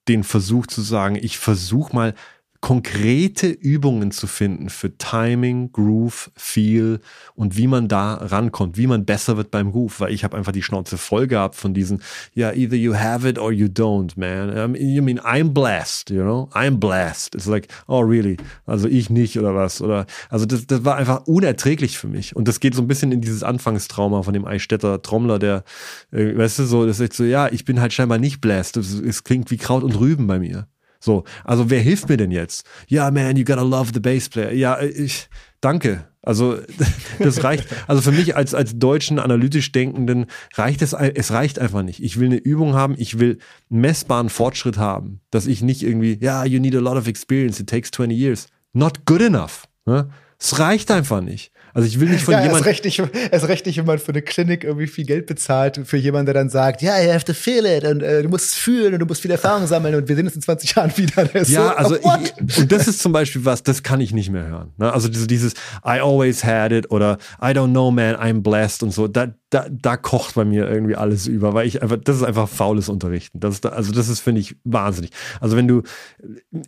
den 0.07 0.23
Versuch 0.25 0.67
zu 0.67 0.83
sagen, 0.83 1.17
ich 1.17 1.39
versuche 1.39 1.95
mal 1.95 2.15
konkrete 2.61 3.49
Übungen 3.49 4.11
zu 4.11 4.27
finden 4.27 4.69
für 4.69 4.97
Timing, 4.99 5.71
Groove, 5.73 6.31
Feel 6.35 6.99
und 7.35 7.57
wie 7.57 7.69
man 7.69 7.87
da 7.87 8.15
rankommt, 8.15 8.77
wie 8.77 8.89
man 8.89 9.05
besser 9.05 9.37
wird 9.37 9.53
beim 9.53 9.71
Groove, 9.71 10.01
weil 10.01 10.13
ich 10.13 10.25
habe 10.25 10.37
einfach 10.37 10.51
die 10.51 10.63
Schnauze 10.63 10.99
voll 10.99 11.29
gehabt 11.29 11.55
von 11.55 11.73
diesen, 11.73 12.03
ja, 12.35 12.49
yeah, 12.49 12.57
either 12.57 12.77
you 12.77 12.95
have 12.97 13.29
it 13.29 13.39
or 13.39 13.53
you 13.53 13.67
don't, 13.67 14.19
man. 14.19 14.73
Mean, 14.73 14.89
you 14.89 15.03
mean 15.03 15.21
I'm 15.21 15.51
blessed, 15.51 16.11
you 16.11 16.23
know? 16.23 16.49
I'm 16.53 16.79
blessed. 16.79 17.37
It's 17.37 17.47
like, 17.47 17.69
oh 17.87 18.01
really? 18.01 18.37
Also 18.67 18.89
ich 18.89 19.09
nicht 19.09 19.39
oder 19.39 19.55
was? 19.55 19.81
Oder 19.81 20.07
also 20.29 20.45
das, 20.45 20.67
das 20.67 20.85
war 20.85 20.97
einfach 20.97 21.27
unerträglich 21.27 21.97
für 21.97 22.09
mich. 22.09 22.35
Und 22.35 22.49
das 22.49 22.59
geht 22.59 22.75
so 22.75 22.83
ein 22.83 22.89
bisschen 22.89 23.13
in 23.13 23.21
dieses 23.21 23.45
Anfangstrauma 23.45 24.23
von 24.23 24.35
dem 24.35 24.45
Eichstätter 24.45 25.01
Trommler, 25.01 25.39
der, 25.39 25.63
äh, 26.11 26.37
weißt 26.37 26.59
du, 26.59 26.65
so, 26.65 26.87
das 26.87 26.99
ist 26.99 27.15
so, 27.15 27.23
ja, 27.23 27.49
ich 27.49 27.65
bin 27.65 27.81
halt 27.81 27.93
scheinbar 27.93 28.19
nicht 28.19 28.41
blessed. 28.41 28.77
Es 28.79 29.23
klingt 29.23 29.53
wie 29.53 29.59
Kraut 29.59 29.85
und 29.85 29.99
Rüben 30.01 30.27
bei 30.27 30.41
mir. 30.41 30.67
So, 31.01 31.25
also 31.45 31.71
wer 31.71 31.81
hilft 31.81 32.09
mir 32.09 32.17
denn 32.17 32.31
jetzt? 32.31 32.67
Ja, 32.89 33.11
man, 33.11 33.37
you 33.37 33.45
gotta 33.45 33.63
love 33.63 33.91
the 33.95 34.01
bass 34.01 34.29
player. 34.29 34.53
Ja, 34.53 34.81
ich, 34.81 35.29
danke. 35.61 36.09
Also 36.23 36.59
das 37.19 37.45
reicht, 37.45 37.69
also 37.87 38.03
für 38.03 38.13
mich 38.13 38.37
als, 38.37 38.55
als 38.55 38.79
deutschen 38.79 39.19
analytisch 39.19 39.73
Denkenden 39.73 40.27
reicht 40.55 40.83
es, 40.83 40.93
es 40.93 41.31
reicht 41.31 41.59
einfach 41.59 41.83
nicht. 41.83 42.03
Ich 42.03 42.19
will 42.19 42.27
eine 42.27 42.37
Übung 42.37 42.75
haben, 42.75 42.95
ich 42.99 43.19
will 43.19 43.39
messbaren 43.69 44.29
Fortschritt 44.29 44.77
haben, 44.77 45.21
dass 45.31 45.47
ich 45.47 45.63
nicht 45.63 45.83
irgendwie, 45.83 46.19
ja, 46.21 46.45
you 46.45 46.61
need 46.61 46.75
a 46.75 46.81
lot 46.81 46.97
of 46.97 47.07
experience, 47.07 47.61
it 47.61 47.69
takes 47.69 47.91
20 47.93 48.19
years. 48.19 48.49
Not 48.73 49.07
good 49.07 49.23
enough. 49.23 49.65
Ne? 49.87 50.11
Es 50.39 50.59
reicht 50.59 50.91
einfach 50.91 51.21
nicht. 51.21 51.53
Also 51.75 51.87
ich 51.87 52.01
will 52.01 52.09
nicht 52.09 52.25
von 52.25 52.33
ja, 52.33 52.41
jemandem. 52.41 52.63
Es 52.63 52.67
recht 52.67 52.85
nicht, 52.85 53.03
es 53.31 53.49
recht 53.49 53.67
nicht, 53.67 53.79
wenn 53.79 53.87
man 53.87 53.99
für 53.99 54.13
eine 54.13 54.23
Klinik 54.23 54.65
irgendwie 54.65 54.87
viel 54.87 55.05
Geld 55.05 55.27
bezahlt, 55.27 55.81
für 55.85 55.97
jemanden, 55.97 56.27
der 56.27 56.35
dann 56.35 56.49
sagt, 56.49 56.83
ja, 56.83 56.97
yeah, 56.97 57.07
you 57.07 57.13
have 57.13 57.25
to 57.25 57.35
feel 57.35 57.65
it 57.67 57.85
und 57.85 58.03
äh, 58.03 58.23
du 58.23 58.29
musst 58.29 58.47
es 58.47 58.55
fühlen 58.55 58.95
und 58.95 59.01
du 59.01 59.07
musst 59.07 59.23
viel 59.23 59.31
Erfahrung 59.31 59.67
sammeln 59.67 59.95
und 59.95 60.09
wir 60.09 60.17
sehen 60.17 60.27
uns 60.27 60.35
in 60.35 60.43
20 60.43 60.75
Jahren 60.75 60.97
wieder. 60.97 61.29
ja, 61.35 61.45
so, 61.45 61.61
also 61.61 61.97
ich, 61.97 62.59
und 62.59 62.73
das 62.73 62.89
ist 62.89 63.01
zum 63.01 63.13
Beispiel 63.13 63.45
was, 63.45 63.63
das 63.63 63.83
kann 63.83 64.01
ich 64.01 64.13
nicht 64.13 64.31
mehr 64.31 64.47
hören. 64.47 64.73
Ne? 64.77 64.93
Also 64.93 65.09
dieses, 65.09 65.27
dieses 65.27 65.53
I 65.85 66.01
always 66.01 66.45
had 66.45 66.73
it 66.73 66.91
oder 66.91 67.19
I 67.41 67.49
don't 67.49 67.71
know, 67.71 67.91
man, 67.91 68.17
I'm 68.17 68.43
blessed 68.43 68.83
und 68.83 68.93
so. 68.93 69.09
Da, 69.09 69.29
da, 69.51 69.67
da 69.71 69.97
kocht 69.97 70.35
bei 70.35 70.45
mir 70.45 70.69
irgendwie 70.69 70.97
alles 70.97 71.27
über, 71.27 71.55
weil 71.55 71.67
ich 71.67 71.83
einfach, 71.83 71.97
das 72.03 72.17
ist 72.17 72.23
einfach 72.23 72.49
faules 72.49 72.89
Unterrichten. 72.89 73.41
Das 73.41 73.55
ist, 73.55 73.67
also 73.67 73.93
das 73.93 74.09
ist, 74.09 74.21
finde 74.21 74.41
ich, 74.41 74.57
wahnsinnig. 74.65 75.11
Also 75.41 75.57
wenn 75.57 75.69
du, 75.69 75.83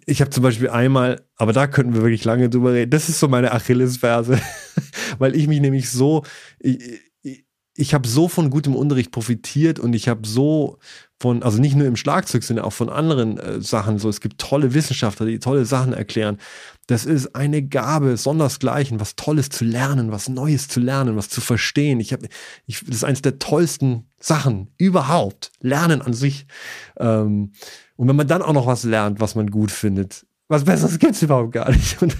ich 0.06 0.20
habe 0.20 0.30
zum 0.30 0.42
Beispiel 0.42 0.70
einmal, 0.70 1.20
aber 1.40 1.54
da 1.54 1.66
könnten 1.66 1.94
wir 1.94 2.02
wirklich 2.02 2.26
lange 2.26 2.50
drüber 2.50 2.74
reden, 2.74 2.90
das 2.90 3.08
ist 3.08 3.18
so 3.18 3.26
meine 3.26 3.52
Achillesferse, 3.52 4.38
weil 5.18 5.34
ich 5.34 5.48
mich 5.48 5.60
nämlich 5.60 5.88
so, 5.88 6.22
ich, 6.58 7.00
ich, 7.22 7.46
ich 7.74 7.94
habe 7.94 8.06
so 8.06 8.28
von 8.28 8.50
gutem 8.50 8.76
Unterricht 8.76 9.10
profitiert 9.10 9.78
und 9.78 9.94
ich 9.94 10.06
habe 10.06 10.28
so 10.28 10.78
von, 11.18 11.42
also 11.42 11.58
nicht 11.58 11.76
nur 11.76 11.86
im 11.86 11.96
Schlagzeug, 11.96 12.42
sondern 12.42 12.66
auch 12.66 12.74
von 12.74 12.90
anderen 12.90 13.38
äh, 13.38 13.62
Sachen. 13.62 13.98
So, 13.98 14.10
es 14.10 14.20
gibt 14.20 14.38
tolle 14.38 14.74
Wissenschaftler, 14.74 15.24
die 15.24 15.38
tolle 15.38 15.64
Sachen 15.64 15.94
erklären. 15.94 16.36
Das 16.88 17.06
ist 17.06 17.34
eine 17.34 17.62
Gabe, 17.62 18.18
sondersgleichen, 18.18 19.00
was 19.00 19.16
Tolles 19.16 19.48
zu 19.48 19.64
lernen, 19.64 20.12
was 20.12 20.28
Neues 20.28 20.68
zu 20.68 20.78
lernen, 20.78 21.16
was 21.16 21.30
zu 21.30 21.40
verstehen. 21.40 22.00
Ich 22.00 22.12
habe, 22.12 22.28
ich, 22.66 22.84
das 22.84 22.96
ist 22.96 23.04
eines 23.04 23.22
der 23.22 23.38
tollsten 23.38 24.10
Sachen 24.18 24.68
überhaupt. 24.76 25.52
Lernen 25.60 26.02
an 26.02 26.12
sich. 26.12 26.46
Ähm, 26.98 27.52
und 27.96 28.08
wenn 28.08 28.16
man 28.16 28.28
dann 28.28 28.42
auch 28.42 28.52
noch 28.52 28.66
was 28.66 28.84
lernt, 28.84 29.20
was 29.20 29.34
man 29.34 29.50
gut 29.50 29.70
findet, 29.70 30.26
was 30.50 30.64
Besseres 30.64 30.98
gibt's 30.98 31.22
überhaupt 31.22 31.52
gar 31.52 31.70
nicht. 31.70 32.02
Und, 32.02 32.16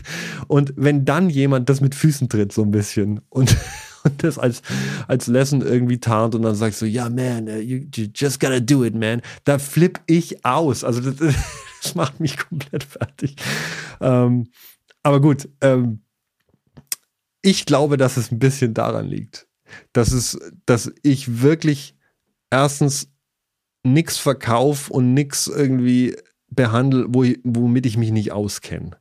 und 0.47 0.73
wenn 0.77 1.05
dann 1.05 1.29
jemand 1.29 1.69
das 1.69 1.81
mit 1.81 1.97
Füßen 1.97 2.29
tritt, 2.29 2.53
so 2.53 2.63
ein 2.63 2.71
bisschen 2.71 3.21
und 3.29 3.57
und 4.05 4.23
das 4.23 4.39
als, 4.39 4.63
als 5.09 5.27
Lesson 5.27 5.63
irgendwie 5.63 5.99
tarnt 5.99 6.35
und 6.35 6.43
dann 6.43 6.55
sagst 6.55 6.79
so, 6.79 6.87
ja, 6.87 7.11
man, 7.11 7.49
uh, 7.49 7.59
you, 7.59 7.81
you 7.95 8.07
just 8.15 8.41
gotta 8.41 8.61
do 8.61 8.85
it, 8.85 8.95
man. 8.95 9.21
Da 9.45 9.59
flipp 9.59 10.01
ich 10.07 10.45
aus. 10.45 10.85
Also 10.85 11.01
das, 11.01 11.35
das 11.83 11.95
macht 11.97 12.21
mich 12.21 12.39
komplett 12.39 12.85
fertig. 12.85 13.37
Ähm, 14.01 14.47
aber 15.03 15.21
gut, 15.21 15.49
ähm, 15.61 16.01
ich 17.43 17.67
glaube, 17.67 17.97
dass 17.97 18.17
es 18.17 18.31
ein 18.31 18.39
bisschen 18.39 18.75
daran 18.75 19.07
liegt, 19.07 19.49
dass 19.93 20.13
es, 20.13 20.39
dass 20.67 20.93
ich 21.03 21.43
wirklich 21.43 21.97
erstens 22.51 23.11
nichts 23.83 24.19
verkaufe 24.19 24.93
und 24.93 25.15
nichts 25.15 25.47
irgendwie 25.47 26.17
behandle, 26.51 27.07
wo, 27.09 27.25
womit 27.45 27.87
ich 27.87 27.97
mich 27.97 28.11
nicht 28.11 28.33
auskenne. 28.33 28.93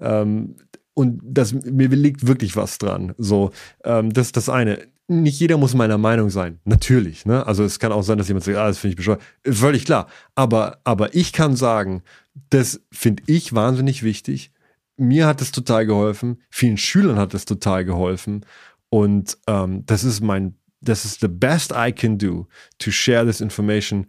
Ähm, 0.00 0.56
und 0.94 1.20
das, 1.22 1.52
mir 1.52 1.88
liegt 1.88 2.26
wirklich 2.26 2.56
was 2.56 2.78
dran. 2.78 3.14
So, 3.18 3.52
ähm, 3.84 4.12
das 4.12 4.26
ist 4.26 4.36
das 4.36 4.48
eine. 4.48 4.80
Nicht 5.06 5.40
jeder 5.40 5.56
muss 5.56 5.74
meiner 5.74 5.96
Meinung 5.96 6.28
sein. 6.28 6.58
Natürlich, 6.64 7.24
ne? 7.24 7.46
Also 7.46 7.62
es 7.64 7.78
kann 7.78 7.92
auch 7.92 8.02
sein, 8.02 8.18
dass 8.18 8.28
jemand 8.28 8.44
sagt, 8.44 8.58
ah, 8.58 8.66
das 8.66 8.78
finde 8.78 8.92
ich 8.92 8.96
bescheuert. 8.96 9.22
Völlig 9.46 9.84
klar. 9.84 10.08
Aber, 10.34 10.80
aber 10.84 11.14
ich 11.14 11.32
kann 11.32 11.56
sagen, 11.56 12.02
das 12.50 12.80
finde 12.90 13.22
ich 13.26 13.54
wahnsinnig 13.54 14.02
wichtig. 14.02 14.52
Mir 14.96 15.26
hat 15.26 15.40
es 15.40 15.52
total 15.52 15.86
geholfen. 15.86 16.42
Vielen 16.50 16.76
Schülern 16.76 17.16
hat 17.16 17.32
es 17.32 17.44
total 17.44 17.84
geholfen. 17.84 18.44
Und 18.90 19.38
ähm, 19.46 19.86
das 19.86 20.02
ist 20.02 20.20
mein, 20.20 20.56
das 20.80 21.04
ist 21.04 21.20
the 21.20 21.28
best 21.28 21.72
I 21.74 21.92
can 21.92 22.18
do 22.18 22.48
to 22.78 22.90
share 22.90 23.24
this 23.24 23.40
information 23.40 24.06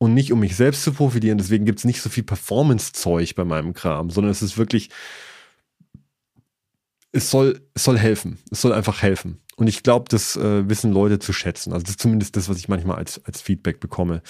und 0.00 0.14
nicht 0.14 0.32
um 0.32 0.40
mich 0.40 0.56
selbst 0.56 0.82
zu 0.82 0.92
profitieren. 0.92 1.36
Deswegen 1.36 1.66
gibt 1.66 1.78
es 1.78 1.84
nicht 1.84 2.00
so 2.00 2.08
viel 2.08 2.22
Performance-Zeug 2.22 3.34
bei 3.34 3.44
meinem 3.44 3.74
Kram, 3.74 4.08
sondern 4.08 4.32
es 4.32 4.40
ist 4.40 4.56
wirklich, 4.56 4.88
es 7.12 7.30
soll, 7.30 7.60
es 7.74 7.84
soll 7.84 7.98
helfen. 7.98 8.38
Es 8.50 8.62
soll 8.62 8.72
einfach 8.72 9.02
helfen. 9.02 9.42
Und 9.56 9.66
ich 9.66 9.82
glaube, 9.82 10.06
das 10.08 10.36
äh, 10.36 10.66
wissen 10.68 10.92
Leute 10.92 11.18
zu 11.18 11.34
schätzen. 11.34 11.74
Also 11.74 11.84
das 11.84 11.92
ist 11.92 12.00
zumindest 12.00 12.34
das, 12.34 12.48
was 12.48 12.56
ich 12.56 12.68
manchmal 12.68 12.96
als, 12.96 13.22
als 13.26 13.42
Feedback 13.42 13.78
bekomme. 13.78 14.22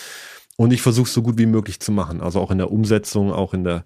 Und 0.57 0.73
ich 0.73 0.83
versuche 0.83 1.07
es 1.07 1.15
so 1.15 1.23
gut 1.23 1.39
wie 1.39 1.47
möglich 1.47 1.79
zu 1.79 1.93
machen. 1.93 2.21
Also 2.21 2.41
auch 2.41 2.51
in 2.51 2.59
der 2.59 2.73
Umsetzung, 2.73 3.33
auch 3.33 3.55
in 3.55 3.63
der, 3.63 3.85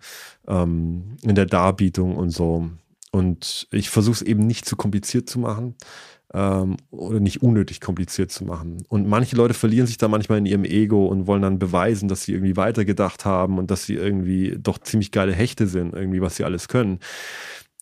ähm, 0.49 1.19
in 1.21 1.35
der 1.35 1.47
Darbietung 1.47 2.17
und 2.17 2.31
so. 2.31 2.71
Und 3.13 3.69
ich 3.71 3.91
versuche 3.91 4.15
es 4.15 4.23
eben 4.23 4.47
nicht 4.47 4.65
zu 4.65 4.75
kompliziert 4.75 5.29
zu 5.29 5.39
machen 5.39 5.77
ähm, 6.35 6.77
oder 6.91 7.21
nicht 7.21 7.43
unnötig 7.43 7.81
kompliziert 7.81 8.31
zu 8.31 8.45
machen. 8.45 8.85
Und 8.89 9.09
manche 9.09 9.37
Leute 9.37 9.55
verlieren 9.55 9.87
sich 9.87 9.97
da 9.97 10.09
manchmal 10.09 10.39
in 10.39 10.47
ihrem 10.47 10.65
Ego 10.65 11.07
und 11.07 11.27
wollen 11.27 11.43
dann 11.43 11.59
beweisen, 11.59 12.09
dass 12.09 12.25
sie 12.25 12.33
irgendwie 12.33 12.57
weitergedacht 12.57 13.25
haben 13.25 13.59
und 13.59 13.71
dass 13.71 13.85
sie 13.85 13.95
irgendwie 13.95 14.57
doch 14.59 14.79
ziemlich 14.79 15.13
geile 15.13 15.33
Hechte 15.33 15.67
sind, 15.67 15.95
irgendwie 15.95 16.21
was 16.21 16.37
sie 16.37 16.45
alles 16.45 16.69
können 16.69 16.99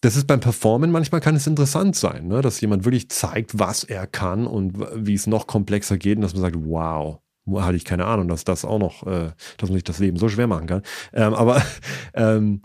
das 0.03 0.16
ist 0.16 0.27
beim 0.27 0.41
Performen 0.41 0.91
manchmal 0.91 1.20
kann 1.20 1.37
es 1.37 1.47
interessant 1.47 1.95
sein, 1.95 2.27
ne? 2.27 2.43
dass 2.43 2.61
jemand 2.61 2.85
wirklich 2.85 3.09
zeigt, 3.09 3.59
was 3.59 3.85
er 3.85 4.09
kann 4.09 4.49
und 4.49 4.77
wie 4.97 5.15
es 5.15 5.29
noch 5.29 5.47
komplexer 5.47 5.97
geht 5.97 6.16
und 6.16 6.23
dass 6.23 6.35
man 6.35 6.43
sagt, 6.43 6.57
wow, 6.59 7.20
hatte 7.55 7.77
ich 7.77 7.85
keine 7.85 8.05
Ahnung, 8.05 8.27
dass 8.27 8.45
das 8.45 8.65
auch 8.65 8.81
noch, 8.81 9.07
äh, 9.07 9.31
dass 9.59 9.69
man 9.69 9.74
sich 9.74 9.85
das 9.85 10.01
Leben 10.01 10.16
so 10.16 10.29
schwer 10.29 10.49
machen 10.49 10.66
kann. 10.66 10.83
Ähm, 11.12 11.35
aber, 11.35 11.62
ähm, 12.15 12.61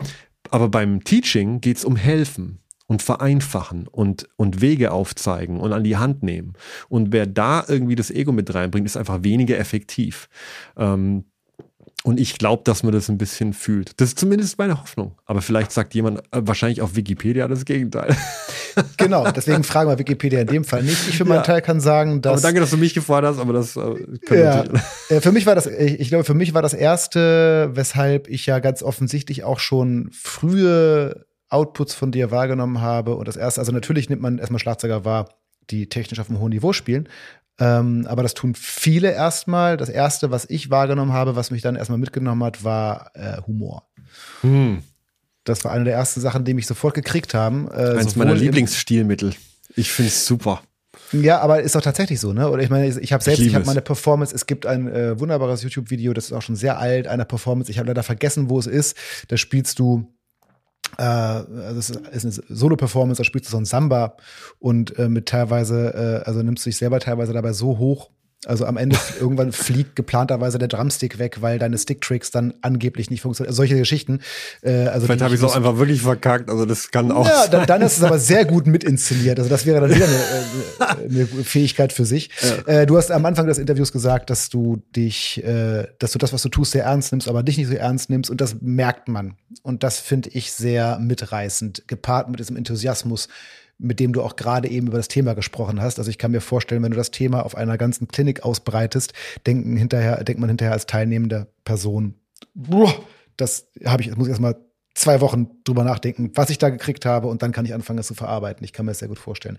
aber 0.50 0.68
beim 0.68 1.04
Teaching 1.04 1.60
geht 1.60 1.78
es 1.78 1.84
um 1.84 1.94
Helfen 1.94 2.60
und 2.88 3.02
vereinfachen 3.02 3.86
und, 3.86 4.28
und 4.36 4.60
Wege 4.60 4.90
aufzeigen 4.90 5.60
und 5.60 5.72
an 5.72 5.84
die 5.84 5.98
Hand 5.98 6.22
nehmen. 6.22 6.54
Und 6.88 7.12
wer 7.12 7.26
da 7.26 7.64
irgendwie 7.68 7.94
das 7.94 8.10
Ego 8.10 8.32
mit 8.32 8.52
reinbringt, 8.52 8.86
ist 8.86 8.96
einfach 8.96 9.22
weniger 9.22 9.58
effektiv. 9.58 10.28
Ähm, 10.76 11.24
und 12.04 12.18
ich 12.18 12.38
glaube, 12.38 12.62
dass 12.64 12.82
man 12.82 12.92
das 12.92 13.10
ein 13.10 13.18
bisschen 13.18 13.52
fühlt. 13.52 14.00
Das 14.00 14.10
ist 14.10 14.18
zumindest 14.18 14.56
meine 14.56 14.80
Hoffnung. 14.80 15.18
Aber 15.26 15.42
vielleicht 15.42 15.72
sagt 15.72 15.94
jemand 15.94 16.20
äh, 16.30 16.40
wahrscheinlich 16.40 16.80
auf 16.80 16.96
Wikipedia 16.96 17.46
das 17.46 17.64
Gegenteil. 17.64 18.16
Genau, 18.96 19.28
deswegen 19.32 19.64
fragen 19.64 19.90
wir 19.90 19.98
Wikipedia 19.98 20.40
in 20.40 20.46
dem 20.46 20.62
Fall 20.62 20.84
nicht. 20.84 21.08
Ich 21.08 21.16
für 21.16 21.24
meinen 21.24 21.38
ja. 21.38 21.42
Teil 21.42 21.62
kann 21.62 21.80
sagen, 21.80 22.22
dass. 22.22 22.34
Aber 22.34 22.40
danke, 22.42 22.60
dass 22.60 22.70
du 22.70 22.76
mich 22.76 22.94
gefragt 22.94 23.26
hast, 23.26 23.40
aber 23.40 23.52
das 23.52 23.74
äh, 23.74 23.96
ja. 24.30 24.64
Äh, 25.08 25.20
für 25.20 25.32
mich 25.32 25.46
war 25.46 25.56
das, 25.56 25.66
ich 25.66 26.08
glaube, 26.08 26.22
für 26.22 26.34
mich 26.34 26.54
war 26.54 26.62
das 26.62 26.74
erste, 26.74 27.70
weshalb 27.72 28.28
ich 28.28 28.46
ja 28.46 28.60
ganz 28.60 28.84
offensichtlich 28.84 29.42
auch 29.42 29.58
schon 29.58 30.10
frühe 30.12 31.26
Outputs 31.48 31.94
von 31.94 32.12
dir 32.12 32.30
wahrgenommen 32.30 32.80
habe. 32.80 33.16
Und 33.16 33.28
das 33.28 33.36
erste, 33.36 33.60
also 33.60 33.72
natürlich 33.72 34.08
nimmt 34.08 34.22
man 34.22 34.38
erstmal 34.38 34.58
Schlagzeuger 34.58 35.04
wahr, 35.04 35.30
die 35.70 35.88
technisch 35.88 36.20
auf 36.20 36.28
einem 36.28 36.40
hohen 36.40 36.50
Niveau 36.50 36.72
spielen. 36.72 37.08
Ähm, 37.60 38.06
aber 38.08 38.22
das 38.22 38.34
tun 38.34 38.54
viele 38.54 39.12
erstmal. 39.12 39.76
Das 39.76 39.88
erste, 39.88 40.30
was 40.30 40.48
ich 40.48 40.70
wahrgenommen 40.70 41.12
habe, 41.12 41.36
was 41.36 41.50
mich 41.50 41.62
dann 41.62 41.76
erstmal 41.76 41.98
mitgenommen 41.98 42.44
hat, 42.44 42.62
war 42.64 43.10
äh, 43.14 43.40
Humor. 43.46 43.88
Hm. 44.42 44.82
Das 45.44 45.64
war 45.64 45.72
eine 45.72 45.84
der 45.84 45.94
ersten 45.94 46.20
Sachen, 46.20 46.44
die 46.44 46.54
mich 46.54 46.66
sofort 46.66 46.94
gekriegt 46.94 47.34
haben. 47.34 47.68
Äh, 47.68 47.98
Eines 47.98 48.16
meiner 48.16 48.34
Lieblingsstilmittel. 48.34 49.34
Ich 49.74 49.90
finde 49.90 50.08
es 50.08 50.26
super. 50.26 50.62
Ja, 51.12 51.40
aber 51.40 51.62
ist 51.62 51.74
doch 51.74 51.80
tatsächlich 51.80 52.20
so, 52.20 52.32
ne? 52.32 52.50
Oder 52.50 52.62
ich 52.62 52.70
meine, 52.70 52.86
ich 52.86 53.12
habe 53.12 53.22
selbst, 53.22 53.40
ich, 53.40 53.48
ich 53.48 53.54
habe 53.54 53.64
meine 53.64 53.80
Performance, 53.80 54.34
es 54.34 54.46
gibt 54.46 54.66
ein 54.66 54.88
äh, 54.88 55.18
wunderbares 55.18 55.62
YouTube-Video, 55.62 56.12
das 56.12 56.26
ist 56.26 56.32
auch 56.32 56.42
schon 56.42 56.56
sehr 56.56 56.78
alt, 56.78 57.06
einer 57.06 57.24
Performance, 57.24 57.70
ich 57.70 57.78
habe 57.78 57.88
leider 57.88 58.02
vergessen, 58.02 58.50
wo 58.50 58.58
es 58.58 58.66
ist. 58.66 58.96
Da 59.28 59.36
spielst 59.36 59.78
du 59.78 60.12
äh, 60.96 61.40
es 61.78 61.90
ist 61.90 62.24
eine 62.24 62.56
Solo-Performance, 62.56 63.18
da 63.18 63.24
spielst 63.24 63.48
du 63.48 63.50
so 63.50 63.58
ein 63.58 63.64
Samba 63.64 64.16
und 64.58 64.98
äh, 64.98 65.08
mit 65.08 65.26
teilweise, 65.26 66.22
äh, 66.24 66.28
also 66.28 66.42
nimmst 66.42 66.64
du 66.64 66.70
dich 66.70 66.78
selber 66.78 67.00
teilweise 67.00 67.32
dabei 67.32 67.52
so 67.52 67.78
hoch, 67.78 68.10
also 68.46 68.66
am 68.66 68.76
Ende 68.76 68.96
irgendwann 69.20 69.52
fliegt 69.52 69.96
geplanterweise 69.96 70.58
der 70.58 70.68
Drumstick 70.68 71.18
weg, 71.18 71.38
weil 71.40 71.58
deine 71.58 71.76
Sticktricks 71.76 72.30
dann 72.30 72.54
angeblich 72.62 73.10
nicht 73.10 73.20
funktionieren. 73.22 73.54
Solche 73.54 73.76
Geschichten. 73.76 74.20
Äh, 74.62 74.86
also 74.86 75.06
Vielleicht 75.06 75.22
habe 75.22 75.34
ich 75.34 75.40
es 75.40 75.44
auch 75.44 75.56
einfach 75.56 75.78
wirklich 75.78 76.02
verkackt. 76.02 76.48
Also 76.48 76.64
das 76.64 76.90
kann 76.90 77.10
auch. 77.10 77.26
Ja, 77.26 77.48
dann, 77.48 77.66
dann 77.66 77.82
ist 77.82 77.98
es 77.98 78.04
aber 78.04 78.18
sehr 78.18 78.44
gut 78.44 78.66
mitinszeniert. 78.66 79.38
Also 79.38 79.50
das 79.50 79.66
wäre 79.66 79.80
dann 79.80 79.94
wieder 79.94 80.06
eine, 80.06 81.04
äh, 81.04 81.08
eine 81.08 81.26
Fähigkeit 81.26 81.92
für 81.92 82.04
sich. 82.04 82.30
Ja. 82.66 82.80
Äh, 82.80 82.86
du 82.86 82.96
hast 82.96 83.10
am 83.10 83.26
Anfang 83.26 83.46
des 83.46 83.58
Interviews 83.58 83.92
gesagt, 83.92 84.30
dass 84.30 84.48
du 84.48 84.82
dich, 84.94 85.42
äh, 85.44 85.88
dass 85.98 86.12
du 86.12 86.18
das, 86.18 86.32
was 86.32 86.42
du 86.42 86.48
tust, 86.48 86.72
sehr 86.72 86.84
ernst 86.84 87.12
nimmst, 87.12 87.28
aber 87.28 87.42
dich 87.42 87.58
nicht 87.58 87.68
so 87.68 87.74
ernst 87.74 88.08
nimmst. 88.08 88.30
Und 88.30 88.40
das 88.40 88.56
merkt 88.60 89.08
man. 89.08 89.36
Und 89.62 89.82
das 89.82 89.98
finde 89.98 90.30
ich 90.30 90.52
sehr 90.52 90.98
mitreißend, 91.00 91.88
gepaart 91.88 92.28
mit 92.28 92.38
diesem 92.38 92.56
Enthusiasmus 92.56 93.28
mit 93.78 94.00
dem 94.00 94.12
du 94.12 94.22
auch 94.22 94.36
gerade 94.36 94.68
eben 94.68 94.88
über 94.88 94.96
das 94.96 95.08
Thema 95.08 95.34
gesprochen 95.34 95.80
hast. 95.80 95.98
Also 95.98 96.10
ich 96.10 96.18
kann 96.18 96.32
mir 96.32 96.40
vorstellen, 96.40 96.82
wenn 96.82 96.90
du 96.90 96.96
das 96.96 97.10
Thema 97.10 97.44
auf 97.44 97.56
einer 97.56 97.78
ganzen 97.78 98.08
Klinik 98.08 98.44
ausbreitest, 98.44 99.12
denken 99.46 99.76
hinterher, 99.76 100.22
denkt 100.24 100.40
man 100.40 100.50
hinterher 100.50 100.72
als 100.72 100.86
teilnehmende 100.86 101.46
Person, 101.64 102.14
boah, 102.54 102.92
das 103.36 103.68
habe 103.84 104.02
ich, 104.02 104.08
das 104.08 104.16
muss 104.16 104.26
ich 104.26 104.30
erstmal 104.30 104.56
zwei 104.98 105.20
Wochen 105.20 105.48
drüber 105.64 105.84
nachdenken, 105.84 106.32
was 106.34 106.50
ich 106.50 106.58
da 106.58 106.70
gekriegt 106.70 107.06
habe 107.06 107.28
und 107.28 107.42
dann 107.42 107.52
kann 107.52 107.64
ich 107.64 107.72
anfangen, 107.72 108.00
es 108.00 108.08
zu 108.08 108.14
verarbeiten. 108.14 108.64
Ich 108.64 108.72
kann 108.72 108.84
mir 108.84 108.90
das 108.90 108.98
sehr 108.98 109.08
gut 109.08 109.18
vorstellen. 109.18 109.58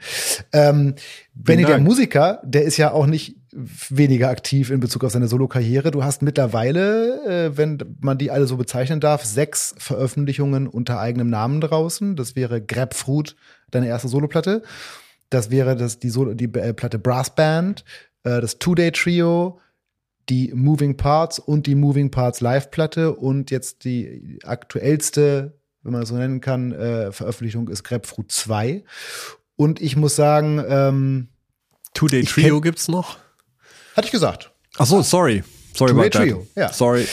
Ähm, 0.51 0.95
Benny, 1.33 1.63
der 1.63 1.79
Musiker, 1.79 2.41
der 2.43 2.63
ist 2.63 2.77
ja 2.77 2.91
auch 2.91 3.07
nicht 3.07 3.37
weniger 3.51 4.29
aktiv 4.29 4.69
in 4.69 4.79
Bezug 4.79 5.03
auf 5.03 5.11
seine 5.11 5.27
Solokarriere. 5.27 5.91
Du 5.91 6.03
hast 6.03 6.21
mittlerweile, 6.21 7.47
äh, 7.47 7.57
wenn 7.57 7.79
man 8.01 8.17
die 8.17 8.31
alle 8.31 8.45
so 8.45 8.57
bezeichnen 8.57 8.99
darf, 8.99 9.23
sechs 9.23 9.73
Veröffentlichungen 9.77 10.67
unter 10.67 10.99
eigenem 10.99 11.29
Namen 11.29 11.61
draußen. 11.61 12.15
Das 12.15 12.35
wäre 12.35 12.61
Grapefruit, 12.61 13.35
deine 13.71 13.87
erste 13.87 14.07
Soloplatte. 14.07 14.63
Das 15.29 15.51
wäre 15.51 15.75
das, 15.75 15.99
die, 15.99 16.09
Solo, 16.09 16.33
die 16.33 16.45
äh, 16.45 16.73
Platte 16.73 16.99
Brass 16.99 17.33
Band, 17.35 17.83
äh, 18.23 18.41
das 18.41 18.57
Two-Day 18.59 18.91
Trio, 18.91 19.59
die 20.29 20.51
Moving 20.53 20.97
Parts 20.97 21.39
und 21.39 21.67
die 21.67 21.75
Moving 21.75 22.11
Parts 22.11 22.41
Live-Platte 22.41 23.15
und 23.15 23.51
jetzt 23.51 23.83
die 23.83 24.39
aktuellste, 24.43 25.57
wenn 25.83 25.91
man 25.91 26.01
das 26.01 26.09
so 26.09 26.15
nennen 26.15 26.41
kann, 26.41 26.71
äh, 26.71 27.11
Veröffentlichung 27.11 27.67
ist 27.67 27.83
Grapefruit 27.83 28.31
2. 28.31 28.83
Und 29.55 29.81
ich 29.81 29.95
muss 29.95 30.15
sagen, 30.15 30.63
ähm, 30.67 31.27
Two-Day 31.93 32.23
Trio 32.23 32.61
gibt's 32.61 32.87
noch? 32.87 33.17
Hatte 33.95 34.05
ich 34.05 34.11
gesagt. 34.11 34.51
Ach 34.77 34.85
so, 34.85 35.01
sorry. 35.01 35.43
Sorry 35.73 35.91
Two-Day 35.91 36.07
about 36.07 36.09
that. 36.09 36.21
Trio, 36.21 36.47
ja. 36.55 36.71
Sorry. 36.71 37.05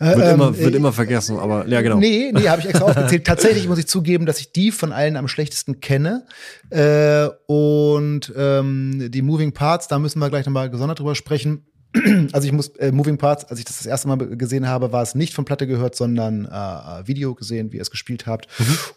Äh, 0.00 0.16
Wird, 0.16 0.18
ähm, 0.18 0.34
immer, 0.34 0.58
wird 0.58 0.74
äh, 0.74 0.76
immer 0.76 0.92
vergessen, 0.92 1.38
aber 1.38 1.68
ja, 1.68 1.80
genau. 1.80 1.96
Nee, 1.96 2.32
nee, 2.34 2.48
habe 2.48 2.60
ich 2.60 2.68
extra 2.68 2.84
aufgezählt. 2.90 3.26
Tatsächlich 3.26 3.68
muss 3.68 3.78
ich 3.78 3.86
zugeben, 3.86 4.26
dass 4.26 4.40
ich 4.40 4.52
die 4.52 4.70
von 4.70 4.92
allen 4.92 5.16
am 5.16 5.28
schlechtesten 5.28 5.80
kenne. 5.80 6.26
Äh, 6.70 7.28
und 7.46 8.32
ähm, 8.36 9.10
die 9.10 9.22
Moving 9.22 9.52
Parts, 9.52 9.88
da 9.88 9.98
müssen 9.98 10.18
wir 10.18 10.30
gleich 10.30 10.46
nochmal 10.46 10.70
gesondert 10.70 10.98
drüber 10.98 11.14
sprechen. 11.14 11.66
Also 12.32 12.46
ich 12.46 12.52
muss 12.52 12.70
äh, 12.76 12.90
Moving 12.90 13.18
Parts, 13.18 13.44
als 13.44 13.60
ich 13.60 13.64
das 13.64 13.78
das 13.78 13.86
erste 13.86 14.08
Mal 14.08 14.16
gesehen 14.16 14.68
habe, 14.68 14.90
war 14.90 15.02
es 15.02 15.14
nicht 15.14 15.32
von 15.32 15.44
Platte 15.44 15.68
gehört, 15.68 15.94
sondern 15.94 16.44
äh, 16.44 17.06
Video 17.06 17.36
gesehen, 17.36 17.72
wie 17.72 17.76
ihr 17.76 17.82
es 17.82 17.92
gespielt 17.92 18.26
habt. 18.26 18.48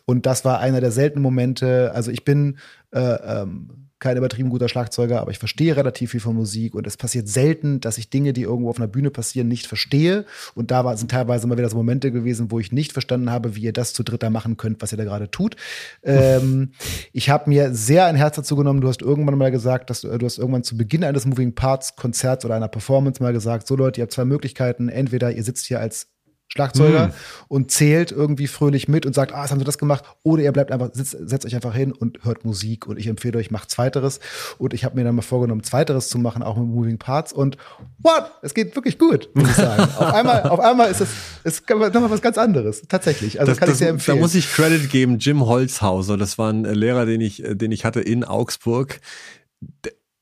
Und 0.06 0.26
das 0.26 0.46
war 0.46 0.60
einer 0.60 0.82
der 0.82 0.92
seltenen 0.92 1.22
Momente. 1.22 1.92
Also 1.94 2.10
ich 2.10 2.26
bin 2.26 2.58
äh, 2.92 3.00
ähm, 3.00 3.87
kein 4.00 4.18
übertrieben 4.18 4.50
guter 4.50 4.70
Schlagzeuger, 4.70 5.22
aber 5.22 5.32
ich 5.32 5.40
verstehe 5.40 5.76
relativ 5.76 6.12
viel 6.12 6.20
von 6.20 6.36
Musik 6.36 6.76
und 6.76 6.86
es 6.86 6.98
passiert 6.98 7.28
selten, 7.28 7.80
dass 7.80 7.98
ich 7.98 8.10
Dinge, 8.10 8.32
die 8.34 8.44
irgendwo 8.44 8.70
auf 8.70 8.78
einer 8.78 8.88
Bühne 8.88 9.10
passieren, 9.10 9.48
nicht 9.48 9.66
verstehe. 9.66 10.26
Und 10.54 10.70
da 10.70 10.96
sind 10.96 11.10
teilweise 11.10 11.48
mal 11.48 11.58
wieder 11.58 11.70
so 11.70 11.78
Momente 11.78 12.12
gewesen, 12.12 12.52
wo 12.52 12.60
ich 12.60 12.72
nicht 12.72 12.94
verstanden 12.94 13.32
habe, 13.32 13.56
wie 13.56 13.62
ihr 13.62 13.74
das 13.74 13.94
zu 13.94 14.04
dritter 14.04 14.30
machen 14.30 14.58
könnt, 14.58 14.82
was 14.82 14.92
ihr 14.92 14.98
da 14.98 15.04
gerade 15.04 15.32
tut. 15.32 15.56
ähm, 16.04 16.72
ich 17.14 17.30
habe 17.30 17.50
mir 17.50 17.74
sehr 17.74 18.06
ein 18.06 18.16
Herz 18.16 18.36
dazu 18.36 18.56
genommen. 18.56 18.82
Du 18.82 18.88
hast 18.88 19.02
irgendwann 19.02 19.38
mal 19.38 19.52
gesagt, 19.52 19.90
dass 19.90 20.02
du, 20.02 20.16
du 20.18 20.26
hast 20.26 20.38
irgendwann 20.38 20.64
zu 20.64 20.78
Beginn 20.78 21.04
eines 21.04 21.26
Moving 21.26 21.56
Parts 21.56 21.96
Konzerts 21.96 22.46
oder 22.46 22.56
einer 22.56 22.68
Performance 22.68 23.22
mal 23.22 23.34
gesagt, 23.34 23.68
so 23.68 23.76
Leute, 23.76 24.00
ihr 24.00 24.04
habt 24.04 24.14
zwei 24.14 24.26
Möglichkeiten. 24.26 24.90
Entweder 24.90 25.32
ihr 25.32 25.44
sitzt 25.44 25.66
hier 25.66 25.80
als 25.80 26.08
Schlagzeuger 26.50 27.08
Hm. 27.08 27.14
und 27.50 27.72
zählt 27.72 28.12
irgendwie 28.12 28.48
fröhlich 28.48 28.88
mit 28.88 29.06
und 29.06 29.14
sagt, 29.14 29.34
ah, 29.34 29.42
jetzt 29.42 29.52
haben 29.52 29.60
sie 29.60 29.66
das 29.66 29.78
gemacht. 29.78 30.06
Oder 30.24 30.44
ihr 30.44 30.52
bleibt 30.54 30.72
einfach, 30.72 30.90
sitzt, 30.94 31.18
setzt 31.20 31.46
euch 31.46 31.56
einfach 31.56 31.76
hin 31.76 31.92
und 31.92 32.20
hört 32.24 32.46
Musik. 32.46 32.88
Und 32.88 32.98
ich 32.98 33.08
empfehle 33.08 33.38
euch, 33.38 33.52
macht 33.52 33.70
Zweiteres. 33.70 34.20
Und 34.58 34.74
ich 34.74 34.86
habe 34.86 34.96
mir 34.96 35.04
dann 35.04 35.16
mal 35.16 35.22
vorgenommen, 35.22 35.64
Zweiteres 35.64 36.08
zu 36.08 36.18
machen, 36.20 36.44
auch 36.44 36.56
mit 36.58 36.68
Moving 36.68 36.98
Parts. 36.98 37.34
Und 37.34 37.58
what? 38.00 38.32
Es 38.42 38.54
geht 38.54 38.76
wirklich 38.76 38.98
gut, 38.98 39.30
muss 39.34 39.50
ich 39.50 39.56
sagen. 39.56 39.84
auf 39.98 40.14
einmal, 40.14 40.44
auf 40.44 40.60
einmal 40.62 40.90
ist 40.90 41.02
es, 41.02 41.10
ist 41.44 41.70
nochmal 41.70 42.10
was 42.12 42.22
ganz 42.22 42.38
anderes. 42.38 42.84
Tatsächlich. 42.88 43.40
Also 43.40 43.52
Das, 43.52 43.60
kann 43.60 43.68
ich 43.68 43.72
das, 43.74 43.80
sehr 43.80 43.88
da 43.90 43.94
empfehlen. 43.94 44.20
muss 44.20 44.34
ich 44.34 44.52
Credit 44.52 44.90
geben, 44.90 45.18
Jim 45.20 45.46
Holzhauser, 45.46 46.16
das 46.18 46.38
war 46.38 46.52
ein 46.52 46.64
Lehrer, 46.64 47.06
den 47.06 47.20
ich, 47.22 47.44
äh, 47.44 47.56
den 47.56 47.72
ich 47.74 47.84
hatte 47.86 48.00
in 48.00 48.24
Augsburg. 48.24 49.00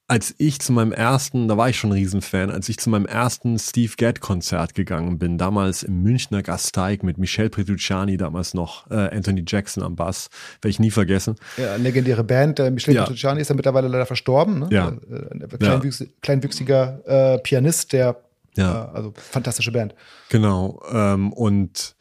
Als 0.07 0.35
ich 0.37 0.59
zu 0.59 0.71
meinem 0.71 0.91
ersten, 0.91 1.47
da 1.47 1.57
war 1.57 1.67
ich 1.69 1.77
schon 1.79 1.89
ein 1.89 1.93
Riesenfan, 1.93 2.51
als 2.51 2.69
ich 2.69 2.77
zu 2.77 2.91
meinem 2.91 3.07
ersten 3.07 3.57
Steve 3.57 3.93
Gadd-Konzert 3.97 4.75
gegangen 4.75 5.17
bin, 5.17 5.39
damals 5.39 5.81
im 5.81 6.03
Münchner 6.03 6.43
Gasteig 6.43 7.01
mit 7.01 7.17
Michel 7.17 7.49
Petrucciani 7.49 8.15
damals 8.15 8.53
noch, 8.53 8.89
äh, 8.91 9.09
Anthony 9.15 9.43
Jackson 9.47 9.81
am 9.81 9.95
Bass, 9.95 10.29
werde 10.61 10.69
ich 10.69 10.79
nie 10.79 10.91
vergessen. 10.91 11.37
ja, 11.57 11.75
legendäre 11.77 12.23
Band. 12.23 12.59
Der 12.59 12.69
Michel 12.69 12.93
Ja. 12.93 13.01
Petrucciani 13.01 13.41
ist 13.41 13.49
ja 13.49 13.55
mittlerweile 13.55 13.87
leider 13.87 14.05
verstorben. 14.05 14.59
Ne? 14.59 14.67
Ja. 14.71 14.89
Äh, 14.89 15.43
Ein 15.43 15.49
kleinwüchs 15.57 16.05
kleinwüchsiger 16.21 17.01
äh, 17.35 17.39
Pianist, 17.39 17.91
der, 17.91 18.15
Ja. 18.55 18.85
äh, 18.93 18.95
also 18.97 19.11
fantastische 19.15 19.71
Band. 19.71 19.95
Genau. 20.29 20.83
Ähm, 20.91 21.33
und 21.33 21.95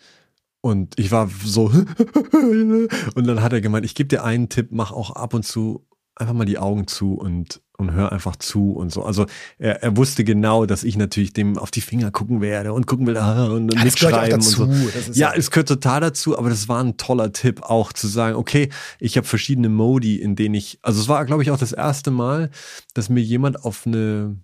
und 0.60 0.98
ich 0.98 1.10
war 1.10 1.30
so 1.42 1.64
und 3.14 3.26
dann 3.26 3.42
hat 3.42 3.52
er 3.54 3.60
gemeint, 3.62 3.86
ich 3.86 3.94
gebe 3.94 4.08
dir 4.08 4.24
einen 4.24 4.48
Tipp, 4.50 4.68
mach 4.72 4.92
auch 4.92 5.10
ab 5.12 5.32
und 5.32 5.44
zu 5.46 5.86
einfach 6.16 6.34
mal 6.34 6.44
die 6.44 6.58
Augen 6.58 6.86
zu 6.86 7.14
und 7.14 7.60
und 7.76 7.90
hör 7.92 8.12
einfach 8.12 8.36
zu 8.36 8.70
und 8.70 8.92
so. 8.92 9.02
Also 9.02 9.26
er, 9.58 9.82
er 9.82 9.96
wusste 9.96 10.22
genau, 10.22 10.64
dass 10.64 10.84
ich 10.84 10.96
natürlich 10.96 11.32
dem 11.32 11.58
auf 11.58 11.72
die 11.72 11.80
Finger 11.80 12.12
gucken 12.12 12.40
werde 12.40 12.72
und 12.72 12.86
gucken 12.86 13.04
will 13.08 13.16
ah, 13.16 13.46
und 13.46 13.74
Ja, 13.74 13.82
das 13.82 13.96
gehört 13.96 14.14
auch 14.14 14.20
mitschreiben 14.22 14.30
dazu. 14.40 14.62
und 14.62 14.92
so. 14.92 15.12
Ja, 15.20 15.32
ja- 15.32 15.36
es 15.36 15.50
gehört 15.50 15.66
total 15.68 16.00
dazu, 16.00 16.38
aber 16.38 16.50
das 16.50 16.68
war 16.68 16.80
ein 16.84 16.96
toller 16.98 17.32
Tipp 17.32 17.62
auch 17.62 17.92
zu 17.92 18.06
sagen, 18.06 18.36
okay, 18.36 18.68
ich 19.00 19.16
habe 19.16 19.26
verschiedene 19.26 19.68
Modi, 19.68 20.16
in 20.16 20.36
denen 20.36 20.54
ich, 20.54 20.78
also 20.82 21.00
es 21.00 21.08
war 21.08 21.24
glaube 21.24 21.42
ich 21.42 21.50
auch 21.50 21.58
das 21.58 21.72
erste 21.72 22.12
Mal, 22.12 22.50
dass 22.94 23.08
mir 23.08 23.22
jemand 23.22 23.64
auf 23.64 23.86
eine 23.86 24.36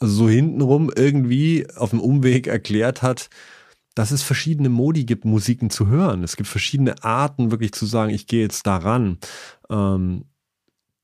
also 0.00 0.14
so 0.24 0.28
hintenrum 0.28 0.90
irgendwie 0.96 1.68
auf 1.76 1.90
dem 1.90 2.00
Umweg 2.00 2.48
erklärt 2.48 3.02
hat, 3.02 3.30
dass 3.94 4.10
es 4.10 4.24
verschiedene 4.24 4.68
Modi 4.68 5.04
gibt, 5.04 5.24
Musiken 5.24 5.70
zu 5.70 5.86
hören. 5.86 6.24
Es 6.24 6.34
gibt 6.34 6.48
verschiedene 6.48 7.04
Arten, 7.04 7.52
wirklich 7.52 7.70
zu 7.72 7.86
sagen, 7.86 8.10
ich 8.10 8.26
gehe 8.26 8.42
jetzt 8.42 8.66
daran. 8.66 9.18
Ähm, 9.70 10.24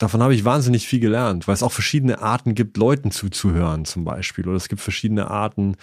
davon 0.01 0.22
habe 0.22 0.35
ich 0.35 0.44
wahnsinnig 0.44 0.89
viel 0.89 0.98
gelernt, 0.98 1.47
weil 1.47 1.55
es 1.55 1.62
auch 1.62 1.72
verschiedene 1.72 2.20
Arten 2.20 2.55
gibt, 2.55 2.77
Leuten 2.77 3.10
zuzuhören 3.10 3.85
zum 3.85 4.05
Beispiel. 4.05 4.48
Oder 4.48 4.56
es 4.56 4.68
gibt 4.68 4.81
verschiedene 4.81 5.31
Arten, 5.31 5.77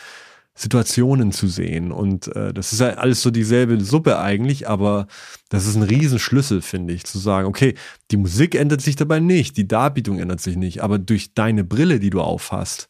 Situationen 0.55 1.31
zu 1.31 1.47
sehen. 1.47 1.91
Und 1.91 2.35
äh, 2.35 2.51
das 2.51 2.73
ist 2.73 2.79
ja 2.79 2.95
alles 2.95 3.21
so 3.21 3.29
dieselbe 3.29 3.79
Suppe 3.79 4.17
eigentlich, 4.17 4.67
aber 4.67 5.05
das 5.49 5.67
ist 5.67 5.75
ein 5.75 5.83
Riesenschlüssel, 5.83 6.63
finde 6.63 6.95
ich, 6.95 7.05
zu 7.05 7.19
sagen, 7.19 7.47
okay, 7.47 7.75
die 8.09 8.17
Musik 8.17 8.55
ändert 8.55 8.81
sich 8.81 8.95
dabei 8.95 9.19
nicht, 9.19 9.55
die 9.55 9.67
Darbietung 9.67 10.17
ändert 10.17 10.41
sich 10.41 10.57
nicht, 10.57 10.81
aber 10.81 10.97
durch 10.97 11.35
deine 11.35 11.63
Brille, 11.63 11.99
die 11.99 12.09
du 12.09 12.21
aufhast, 12.21 12.89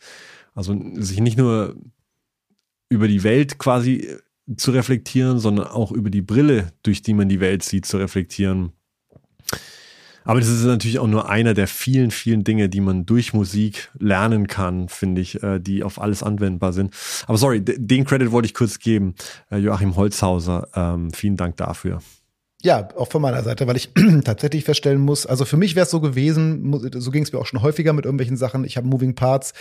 also 0.56 0.80
sich 0.94 1.20
nicht 1.20 1.38
nur 1.38 1.76
über 2.88 3.10
die 3.10 3.24
Welt 3.24 3.58
quasi 3.58 4.16
zu 4.56 4.72
reflektieren, 4.72 5.40
sondern 5.40 5.68
auch 5.68 5.92
über 5.92 6.10
die 6.10 6.22
Brille, 6.22 6.72
durch 6.84 7.02
die 7.02 7.14
man 7.14 7.28
die 7.28 7.42
Welt 7.42 7.64
sieht, 7.64 7.86
zu 7.86 7.98
reflektieren. 7.98 8.72
Aber 10.28 10.42
das 10.42 10.50
ist 10.50 10.66
natürlich 10.66 11.00
auch 11.00 11.08
nur 11.08 11.30
einer 11.30 11.54
der 11.54 11.68
vielen, 11.68 12.12
vielen 12.12 12.44
Dinge, 12.44 12.68
die 12.68 12.82
man 12.82 13.06
durch 13.06 13.34
Musik 13.34 13.90
lernen 13.98 14.48
kann, 14.48 14.90
finde 14.90 15.22
ich, 15.22 15.42
äh, 15.42 15.60
die 15.60 15.84
auf 15.84 16.02
alles 16.02 16.22
anwendbar 16.22 16.74
sind. 16.74 16.94
Aber 17.28 17.38
sorry, 17.38 17.64
den 17.64 18.04
Credit 18.04 18.32
wollte 18.32 18.46
ich 18.46 18.54
kurz 18.54 18.80
geben. 18.80 19.16
Äh, 19.50 19.60
Joachim 19.60 19.96
Holzhauser, 19.96 20.68
ähm, 20.76 21.12
vielen 21.14 21.38
Dank 21.38 21.56
dafür. 21.56 22.02
Ja, 22.62 22.90
auch 22.98 23.10
von 23.10 23.22
meiner 23.22 23.42
Seite, 23.42 23.68
weil 23.68 23.78
ich 23.78 23.92
tatsächlich 24.26 24.66
feststellen 24.66 25.00
muss, 25.00 25.26
also 25.26 25.46
für 25.46 25.56
mich 25.56 25.76
wäre 25.76 25.86
es 25.86 25.92
so 25.92 26.02
gewesen, 26.02 26.74
so 26.96 27.12
ging 27.12 27.24
es 27.24 27.32
mir 27.32 27.40
auch 27.40 27.46
schon 27.46 27.62
häufiger 27.62 27.94
mit 27.94 28.04
irgendwelchen 28.04 28.36
Sachen. 28.36 28.66
Ich 28.66 28.76
habe 28.76 28.86
Moving 28.86 29.16
Parts 29.16 29.54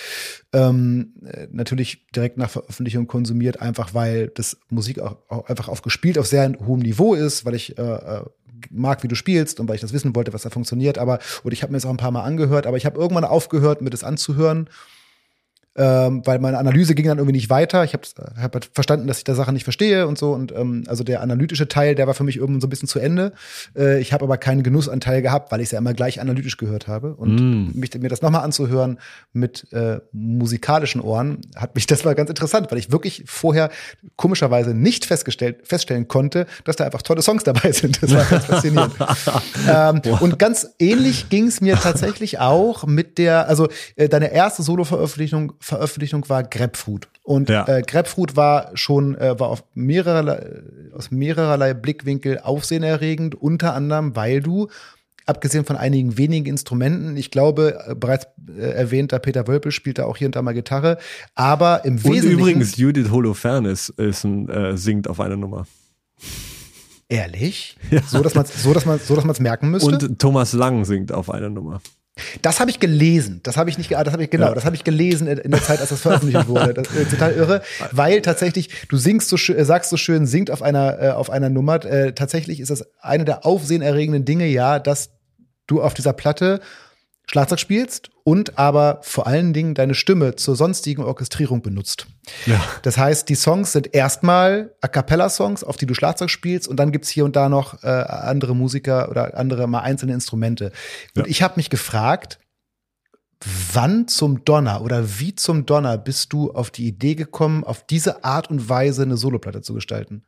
ähm, 0.53 1.13
äh, 1.25 1.47
natürlich 1.53 2.07
direkt 2.17 2.39
nach 2.39 2.51
Veröffentlichung 2.51 3.07
konsumiert, 3.07 3.61
einfach 3.61 3.95
weil 3.95 4.29
das 4.35 4.59
Musik 4.71 4.99
auch, 4.99 5.19
auch 5.29 5.49
einfach 5.49 5.69
aufgespielt 5.69 6.19
auf 6.19 6.27
sehr 6.27 6.53
hohem 6.67 6.81
Niveau 6.81 7.15
ist, 7.15 7.45
weil 7.45 7.55
ich 7.55 7.79
äh, 7.79 7.83
äh, 7.83 8.25
mag, 8.71 9.03
wie 9.03 9.09
du 9.09 9.15
spielst 9.15 9.61
und 9.61 9.69
weil 9.69 9.77
ich 9.77 9.81
das 9.81 9.93
wissen 9.93 10.15
wollte, 10.15 10.33
was 10.33 10.43
da 10.43 10.51
funktioniert. 10.51 10.99
Aber 10.99 11.19
und 11.43 11.53
ich 11.53 11.63
habe 11.63 11.73
mir 11.73 11.79
es 11.79 11.87
auch 11.87 11.91
ein 11.91 11.97
paar 11.97 12.11
Mal 12.11 12.23
angehört, 12.23 12.67
aber 12.67 12.77
ich 12.77 12.87
habe 12.87 12.99
irgendwann 12.99 13.25
aufgehört, 13.25 13.83
mir 13.83 13.91
das 13.91 14.05
anzuhören 14.05 14.69
ähm, 15.77 16.23
weil 16.25 16.39
meine 16.39 16.59
Analyse 16.59 16.95
ging 16.95 17.07
dann 17.07 17.19
irgendwie 17.19 17.37
nicht 17.37 17.51
weiter. 17.51 17.85
Ich 17.85 17.93
habe 17.93 18.03
hab 18.41 18.55
halt 18.55 18.71
verstanden, 18.73 19.07
dass 19.07 19.19
ich 19.19 19.25
da 19.25 19.35
Sachen 19.35 19.55
nicht 19.55 19.65
verstehe 19.65 20.07
und 20.07 20.19
so. 20.19 20.33
Und 20.33 20.53
ähm, 20.53 20.85
also 20.87 21.05
der 21.05 21.21
analytische 21.21 21.69
Teil, 21.69 21.95
der 21.95 22.07
war 22.07 22.15
für 22.15 22.25
mich 22.25 22.37
irgendwann 22.37 22.61
so 22.61 22.67
ein 22.67 22.71
bisschen 22.71 22.89
zu 22.89 22.99
Ende. 22.99 23.33
Äh, 23.77 24.01
ich 24.01 24.13
habe 24.13 24.25
aber 24.25 24.39
keinen 24.39 24.63
Genussanteil 24.63 25.23
gehabt, 25.23 25.53
weil 25.53 25.61
ich 25.61 25.67
es 25.67 25.73
ja 25.73 25.79
immer 25.79 25.95
gleich 25.95 26.21
analytisch 26.21 26.57
gehört 26.57 26.89
habe. 26.89 27.15
Und 27.15 27.37
Mm. 27.37 27.79
mich, 27.79 27.95
mir 27.95 28.09
das 28.09 28.23
nochmal 28.23 28.43
anzuhören 28.43 28.99
mit 29.33 29.71
äh, 29.73 30.01
musikalischen 30.13 31.01
Ohren, 31.01 31.41
hat 31.55 31.75
mich, 31.75 31.87
das 31.87 32.05
war 32.05 32.15
ganz 32.15 32.31
interessant, 32.31 32.71
weil 32.71 32.79
ich 32.79 32.91
wirklich 32.91 33.25
vorher 33.27 33.71
komischerweise 34.17 34.75
nicht 34.75 35.05
festgestellt, 35.05 35.67
feststellen 35.67 36.09
konnte, 36.09 36.47
dass 36.65 36.77
da 36.77 36.85
einfach 36.85 37.03
tolle 37.03 37.23
Songs 37.23 37.45
dabei 37.45 37.73
sind. 37.73 38.03
Das 38.03 38.15
war 38.15 38.25
ganz 38.25 38.45
faszinierend. 38.47 38.95
ähm, 39.69 40.01
und 40.21 40.39
ganz 40.39 40.69
ähnlich 40.79 41.29
ging 41.29 41.47
es 41.47 41.61
mir 41.61 41.77
tatsächlich 41.77 42.39
auch 42.39 42.87
mit 42.87 43.19
der, 43.19 43.49
also 43.49 43.69
äh, 43.97 44.09
deine 44.09 44.33
erste 44.33 44.63
Solo-Veröffentlichung 44.63 45.53
Veröffentlichung 45.67 46.29
war 46.29 46.45
Grapefruit. 46.45 47.09
Und 47.25 47.49
Ja. 47.49 47.67
äh, 47.67 47.83
Grapefruit 47.83 48.37
war 48.37 48.71
schon, 48.75 49.17
äh, 49.17 49.39
war 49.41 49.49
auf 49.49 49.65
mehrerlei, 49.75 50.63
aus 50.95 51.11
mehrerlei 51.11 51.75
Blickwinkel 51.75 52.39
aufsehenerregend, 52.39 53.35
unter 53.35 53.75
anderem, 53.75 54.15
weil 54.15 54.41
du 54.41 54.69
Abgesehen 55.29 55.65
von 55.65 55.75
einigen 55.77 56.17
wenigen 56.19 56.47
Instrumenten, 56.47 57.17
ich 57.17 57.33
glaube, 57.33 57.77
äh, 57.89 57.97
bereits 57.97 58.29
äh, 58.57 58.61
erwähnter 58.61 59.19
Peter 59.19 59.49
Wölpel 59.49 59.73
spielt 59.73 59.99
da 59.99 60.05
auch 60.05 60.17
hier 60.17 60.29
und 60.29 60.37
da 60.37 60.43
mal 60.43 60.55
Gitarre, 60.55 60.99
aber 61.35 61.85
im 61.85 61.95
Und 61.95 62.05
Wesentlichen. 62.05 62.31
übrigens, 62.39 62.77
Judith 62.77 63.11
Holofernes 63.11 63.89
ist 63.89 64.23
ein, 64.23 64.49
äh, 64.49 64.77
singt 64.77 65.09
auf 65.09 65.19
einer 65.19 65.35
Nummer. 65.37 65.67
Ehrlich? 67.09 67.77
So, 68.07 68.23
dass 68.23 68.37
man 68.37 68.47
so, 68.47 68.73
dass 68.73 68.87
man 68.87 69.01
so, 69.01 69.17
dass 69.17 69.25
man 69.25 69.33
es 69.33 69.41
merken 69.41 69.71
müsste? 69.71 69.89
Und 69.89 70.19
Thomas 70.21 70.53
Lang 70.53 70.85
singt 70.85 71.11
auf 71.11 71.29
einer 71.29 71.49
Nummer. 71.51 71.81
Das 72.41 72.61
habe 72.61 72.71
ich 72.71 72.81
gelesen. 72.81 73.41
Das 73.43 73.57
habe 73.57 73.69
ich 73.69 73.77
nicht, 73.77 73.95
ah, 73.97 74.03
das 74.03 74.13
habe 74.13 74.25
ich 74.25 74.31
genau, 74.31 74.49
Ja. 74.49 74.55
das 74.55 74.65
habe 74.65 74.75
ich 74.75 74.85
gelesen 74.85 75.27
in 75.27 75.39
in 75.39 75.51
der 75.51 75.63
Zeit, 75.63 75.81
als 75.81 75.91
das 75.91 76.01
veröffentlicht 76.01 76.49
wurde. 76.49 76.73
Das 76.75 76.89
ist 76.91 77.11
total 77.11 77.33
irre, 77.35 77.63
weil 77.93 78.23
tatsächlich 78.23 78.71
du 78.89 78.97
singst 78.97 79.29
so 79.29 79.37
schön, 79.37 79.57
äh, 79.57 79.65
sagst 79.65 79.91
so 79.91 79.97
schön, 79.99 80.27
singt 80.27 80.51
auf 80.51 80.63
einer 80.63 81.01
äh, 81.03 81.11
auf 81.11 81.29
einer 81.31 81.51
Nummer. 81.51 81.85
Äh, 81.85 82.13
tatsächlich 82.15 82.61
ist 82.61 82.71
das 82.71 82.85
eine 83.01 83.25
der 83.27 83.45
aufsehenerregenden 83.45 84.25
Dinge, 84.25 84.47
ja, 84.47 84.79
dass 84.79 85.11
du 85.67 85.83
auf 85.83 85.93
dieser 85.95 86.13
Platte 86.15 86.61
Schlagzeug 87.29 87.59
spielst 87.59 88.11
und 88.23 88.57
aber 88.59 89.01
vor 89.03 89.27
allen 89.27 89.53
Dingen 89.53 89.75
deine 89.75 89.95
Stimme 89.95 90.37
zur 90.37 90.55
sonstigen 90.55 91.03
Orchestrierung 91.03 91.61
benutzt. 91.61 92.07
Ja. 92.47 92.61
Das 92.83 92.99
heißt, 92.99 93.29
die 93.29 93.35
Songs 93.35 93.73
sind 93.73 93.95
erstmal 93.95 94.75
A 94.81 94.89
cappella-Songs, 94.89 95.65
auf 95.65 95.77
die 95.77 95.87
du 95.87 95.95
Schlagzeug 95.95 96.31
spielst 96.31 96.69
und 96.69 96.77
dann 96.77 96.93
gibt's 96.93 97.09
hier 97.09 97.25
und 97.25 97.35
da 97.35 97.49
noch 97.49 97.83
äh, 97.83 97.89
andere 97.89 98.55
Musiker 98.55 99.11
oder 99.11 99.37
andere 99.37 99.67
mal 99.67 99.81
einzelne 99.81 100.13
Instrumente. 100.13 100.73
Und 101.17 101.25
ja. 101.25 101.31
ich 101.31 101.43
habe 101.43 101.55
mich 101.57 101.69
gefragt, 101.69 102.39
wann 103.73 104.07
zum 104.07 104.45
Donner 104.45 104.83
oder 104.83 105.19
wie 105.19 105.35
zum 105.35 105.67
Donner 105.67 105.99
bist 105.99 106.33
du 106.33 106.53
auf 106.53 106.71
die 106.71 106.87
Idee 106.87 107.17
gekommen, 107.17 107.65
auf 107.65 107.85
diese 107.85 108.25
Art 108.25 108.51
und 108.51 108.69
Weise 108.69 109.03
eine 109.03 109.17
Soloplatte 109.17 109.63
zu 109.63 109.75
gestalten? 109.75 110.23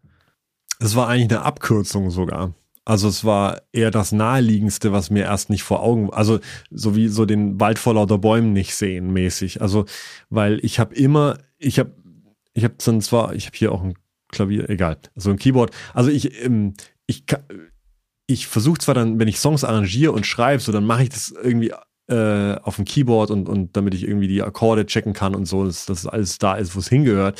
Es 0.80 0.94
war 0.94 1.08
eigentlich 1.08 1.30
eine 1.30 1.42
Abkürzung 1.42 2.10
sogar. 2.10 2.54
Also 2.88 3.08
es 3.08 3.22
war 3.22 3.60
eher 3.70 3.90
das 3.90 4.12
naheliegendste, 4.12 4.92
was 4.92 5.10
mir 5.10 5.24
erst 5.24 5.50
nicht 5.50 5.62
vor 5.62 5.82
Augen, 5.82 6.10
also 6.10 6.40
so 6.70 6.96
wie 6.96 7.08
so 7.08 7.26
den 7.26 7.60
Wald 7.60 7.78
vor 7.78 7.92
lauter 7.92 8.16
Bäumen 8.16 8.54
nicht 8.54 8.74
sehen 8.74 9.12
mäßig. 9.12 9.60
Also 9.60 9.84
weil 10.30 10.58
ich 10.64 10.80
habe 10.80 10.94
immer, 10.94 11.36
ich 11.58 11.78
habe, 11.78 11.92
ich 12.54 12.64
habe 12.64 12.76
dann 12.82 13.02
zwar, 13.02 13.34
ich 13.34 13.44
habe 13.44 13.58
hier 13.58 13.72
auch 13.72 13.82
ein 13.82 13.92
Klavier, 14.28 14.70
egal, 14.70 14.96
so 15.16 15.28
ein 15.28 15.36
Keyboard. 15.36 15.70
Also 15.92 16.08
ich, 16.08 16.42
ähm, 16.42 16.72
ich, 17.06 17.24
ich 18.26 18.46
versuche 18.46 18.78
zwar 18.78 18.94
dann, 18.94 19.18
wenn 19.18 19.28
ich 19.28 19.38
Songs 19.38 19.64
arrangiere 19.64 20.12
und 20.12 20.24
schreibe, 20.24 20.62
so 20.62 20.72
dann 20.72 20.86
mache 20.86 21.02
ich 21.02 21.10
das 21.10 21.28
irgendwie 21.30 21.74
äh, 22.06 22.54
auf 22.62 22.76
dem 22.76 22.86
Keyboard 22.86 23.30
und, 23.30 23.50
und 23.50 23.76
damit 23.76 23.92
ich 23.92 24.04
irgendwie 24.04 24.28
die 24.28 24.42
Akkorde 24.42 24.86
checken 24.86 25.12
kann 25.12 25.34
und 25.34 25.44
so, 25.44 25.66
dass, 25.66 25.84
dass 25.84 26.06
alles 26.06 26.38
da 26.38 26.54
ist, 26.54 26.74
wo 26.74 26.78
es 26.78 26.88
hingehört. 26.88 27.38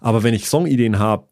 Aber 0.00 0.22
wenn 0.22 0.34
ich 0.34 0.50
Songideen 0.50 0.98
habe, 0.98 1.28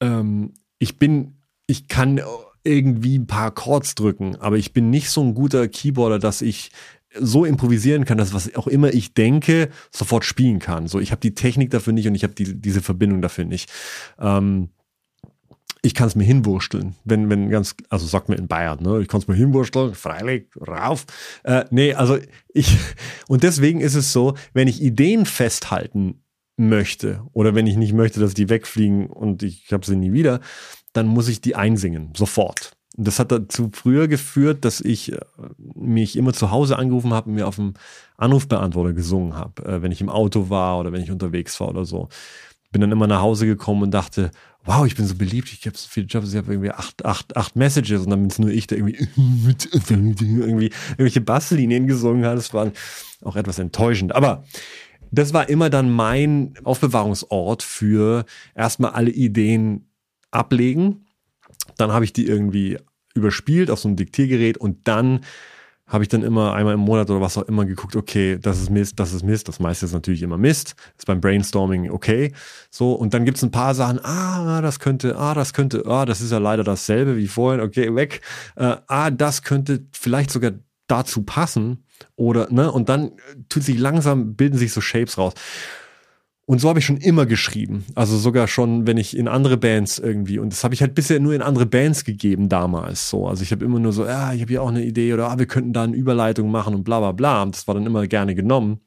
ähm, 0.00 0.54
ich 0.78 0.98
bin 0.98 1.41
ich 1.72 1.88
kann 1.88 2.20
irgendwie 2.64 3.18
ein 3.18 3.26
paar 3.26 3.50
Chords 3.50 3.94
drücken, 3.94 4.36
aber 4.36 4.58
ich 4.58 4.74
bin 4.74 4.90
nicht 4.90 5.08
so 5.08 5.22
ein 5.22 5.34
guter 5.34 5.66
Keyboarder, 5.68 6.18
dass 6.18 6.42
ich 6.42 6.70
so 7.18 7.46
improvisieren 7.46 8.04
kann, 8.04 8.18
dass 8.18 8.34
was 8.34 8.54
auch 8.54 8.66
immer 8.66 8.92
ich 8.92 9.14
denke, 9.14 9.70
sofort 9.90 10.24
spielen 10.26 10.58
kann. 10.58 10.86
So, 10.86 11.00
ich 11.00 11.12
habe 11.12 11.20
die 11.22 11.34
Technik 11.34 11.70
dafür 11.70 11.94
nicht 11.94 12.06
und 12.06 12.14
ich 12.14 12.24
habe 12.24 12.34
die, 12.34 12.60
diese 12.60 12.82
Verbindung 12.82 13.22
dafür 13.22 13.46
nicht. 13.46 13.72
Ähm, 14.18 14.68
ich 15.80 15.94
kann 15.94 16.08
es 16.08 16.14
mir 16.14 16.24
hinwursteln, 16.24 16.94
wenn, 17.04 17.30
wenn 17.30 17.48
ganz, 17.48 17.74
also 17.88 18.06
sagt 18.06 18.28
mir 18.28 18.36
in 18.36 18.48
Bayern, 18.48 18.82
ne, 18.82 19.00
ich 19.00 19.08
kann 19.08 19.20
es 19.20 19.28
mir 19.28 19.34
hinwursteln, 19.34 19.94
freilich, 19.94 20.46
rauf. 20.60 21.06
Äh, 21.42 21.64
nee, 21.70 21.94
also 21.94 22.18
ich, 22.52 22.76
und 23.28 23.42
deswegen 23.42 23.80
ist 23.80 23.94
es 23.94 24.12
so, 24.12 24.34
wenn 24.52 24.68
ich 24.68 24.82
Ideen 24.82 25.24
festhalten 25.24 26.22
möchte 26.56 27.22
oder 27.32 27.54
wenn 27.54 27.66
ich 27.66 27.76
nicht 27.76 27.94
möchte, 27.94 28.20
dass 28.20 28.34
die 28.34 28.48
wegfliegen 28.48 29.06
und 29.06 29.42
ich 29.42 29.72
habe 29.72 29.86
sie 29.86 29.96
nie 29.96 30.12
wieder, 30.12 30.40
dann 30.92 31.06
muss 31.06 31.28
ich 31.28 31.40
die 31.40 31.56
einsingen, 31.56 32.10
sofort. 32.16 32.72
Das 32.96 33.18
hat 33.18 33.32
dazu 33.32 33.70
früher 33.72 34.06
geführt, 34.06 34.64
dass 34.66 34.80
ich 34.80 35.12
äh, 35.12 35.20
mich 35.74 36.16
immer 36.16 36.34
zu 36.34 36.50
Hause 36.50 36.78
angerufen 36.78 37.14
habe 37.14 37.30
und 37.30 37.36
mir 37.36 37.48
auf 37.48 37.56
dem 37.56 37.74
Anrufbeantworter 38.18 38.92
gesungen 38.92 39.34
habe, 39.34 39.64
äh, 39.64 39.82
wenn 39.82 39.92
ich 39.92 40.02
im 40.02 40.10
Auto 40.10 40.50
war 40.50 40.78
oder 40.78 40.92
wenn 40.92 41.02
ich 41.02 41.10
unterwegs 41.10 41.58
war 41.60 41.68
oder 41.68 41.86
so. 41.86 42.08
Bin 42.70 42.82
dann 42.82 42.92
immer 42.92 43.06
nach 43.06 43.22
Hause 43.22 43.46
gekommen 43.46 43.82
und 43.82 43.90
dachte, 43.92 44.30
wow, 44.64 44.86
ich 44.86 44.94
bin 44.94 45.06
so 45.06 45.14
beliebt, 45.14 45.52
ich 45.52 45.66
habe 45.66 45.76
so 45.76 45.88
viele 45.88 46.06
Jobs, 46.06 46.30
ich 46.30 46.36
habe 46.36 46.52
irgendwie 46.52 46.70
acht, 46.70 47.04
acht, 47.04 47.36
acht 47.36 47.56
Messages 47.56 48.02
und 48.02 48.10
dann 48.10 48.20
bin 48.20 48.30
es 48.30 48.38
nur 48.38 48.50
ich, 48.50 48.66
der 48.66 48.78
irgendwie, 48.78 48.98
irgendwie 49.88 50.70
irgendwelche 50.90 51.20
Basslinien 51.20 51.86
gesungen 51.86 52.24
hat. 52.26 52.36
Das 52.36 52.52
war 52.52 52.70
auch 53.22 53.36
etwas 53.36 53.58
enttäuschend. 53.58 54.14
Aber 54.14 54.44
das 55.10 55.32
war 55.32 55.48
immer 55.48 55.70
dann 55.70 55.90
mein 55.90 56.54
Aufbewahrungsort 56.64 57.62
für 57.62 58.24
erstmal 58.54 58.92
alle 58.92 59.10
Ideen 59.10 59.91
ablegen. 60.32 61.06
Dann 61.76 61.92
habe 61.92 62.04
ich 62.04 62.12
die 62.12 62.26
irgendwie 62.26 62.78
überspielt 63.14 63.70
auf 63.70 63.78
so 63.78 63.88
einem 63.88 63.96
Diktiergerät 63.96 64.58
und 64.58 64.88
dann 64.88 65.20
habe 65.92 66.04
ich 66.04 66.08
dann 66.08 66.22
immer 66.22 66.54
einmal 66.54 66.74
im 66.74 66.80
Monat 66.80 67.10
oder 67.10 67.20
was 67.20 67.36
auch 67.36 67.42
immer 67.42 67.66
geguckt, 67.66 67.96
okay, 67.96 68.38
das 68.40 68.60
ist 68.60 68.70
Mist, 68.70 68.98
das 68.98 69.12
ist 69.12 69.24
Mist. 69.24 69.48
Das 69.48 69.60
meiste 69.60 69.84
ist 69.84 69.92
natürlich 69.92 70.22
immer 70.22 70.38
Mist. 70.38 70.74
Ist 70.96 71.06
beim 71.06 71.20
Brainstorming 71.20 71.90
okay. 71.90 72.32
So, 72.70 72.94
und 72.94 73.12
dann 73.12 73.26
gibt 73.26 73.36
es 73.36 73.42
ein 73.42 73.50
paar 73.50 73.74
Sachen, 73.74 74.00
ah, 74.02 74.62
das 74.62 74.78
könnte, 74.78 75.16
ah, 75.18 75.34
das 75.34 75.52
könnte, 75.52 75.84
ah, 75.86 76.06
das 76.06 76.22
ist 76.22 76.32
ja 76.32 76.38
leider 76.38 76.64
dasselbe 76.64 77.18
wie 77.18 77.28
vorhin, 77.28 77.60
okay, 77.60 77.94
weg. 77.94 78.22
Äh, 78.56 78.76
ah, 78.86 79.10
das 79.10 79.42
könnte 79.42 79.84
vielleicht 79.92 80.30
sogar 80.30 80.52
dazu 80.86 81.24
passen. 81.24 81.84
Oder, 82.16 82.50
ne, 82.50 82.72
und 82.72 82.88
dann 82.88 83.12
tut 83.50 83.62
sich 83.62 83.78
langsam, 83.78 84.34
bilden 84.34 84.56
sich 84.56 84.72
so 84.72 84.80
Shapes 84.80 85.18
raus. 85.18 85.34
Und 86.44 86.60
so 86.60 86.68
habe 86.68 86.80
ich 86.80 86.84
schon 86.84 86.96
immer 86.96 87.24
geschrieben. 87.24 87.84
Also 87.94 88.18
sogar 88.18 88.48
schon, 88.48 88.86
wenn 88.86 88.96
ich 88.96 89.16
in 89.16 89.28
andere 89.28 89.56
Bands 89.56 89.98
irgendwie, 89.98 90.38
und 90.38 90.52
das 90.52 90.64
habe 90.64 90.74
ich 90.74 90.82
halt 90.82 90.94
bisher 90.94 91.20
nur 91.20 91.34
in 91.34 91.42
andere 91.42 91.66
Bands 91.66 92.04
gegeben 92.04 92.48
damals. 92.48 93.08
So. 93.08 93.28
Also 93.28 93.44
ich 93.44 93.52
habe 93.52 93.64
immer 93.64 93.78
nur 93.78 93.92
so, 93.92 94.04
ja, 94.04 94.32
ich 94.32 94.40
habe 94.40 94.50
hier 94.50 94.62
auch 94.62 94.68
eine 94.68 94.84
Idee 94.84 95.14
oder 95.14 95.30
ah, 95.30 95.38
wir 95.38 95.46
könnten 95.46 95.72
da 95.72 95.84
eine 95.84 95.96
Überleitung 95.96 96.50
machen 96.50 96.74
und 96.74 96.82
bla 96.82 96.98
bla 96.98 97.12
bla. 97.12 97.42
Und 97.42 97.54
das 97.54 97.68
war 97.68 97.74
dann 97.74 97.86
immer 97.86 98.06
gerne 98.08 98.34
genommen. 98.34 98.80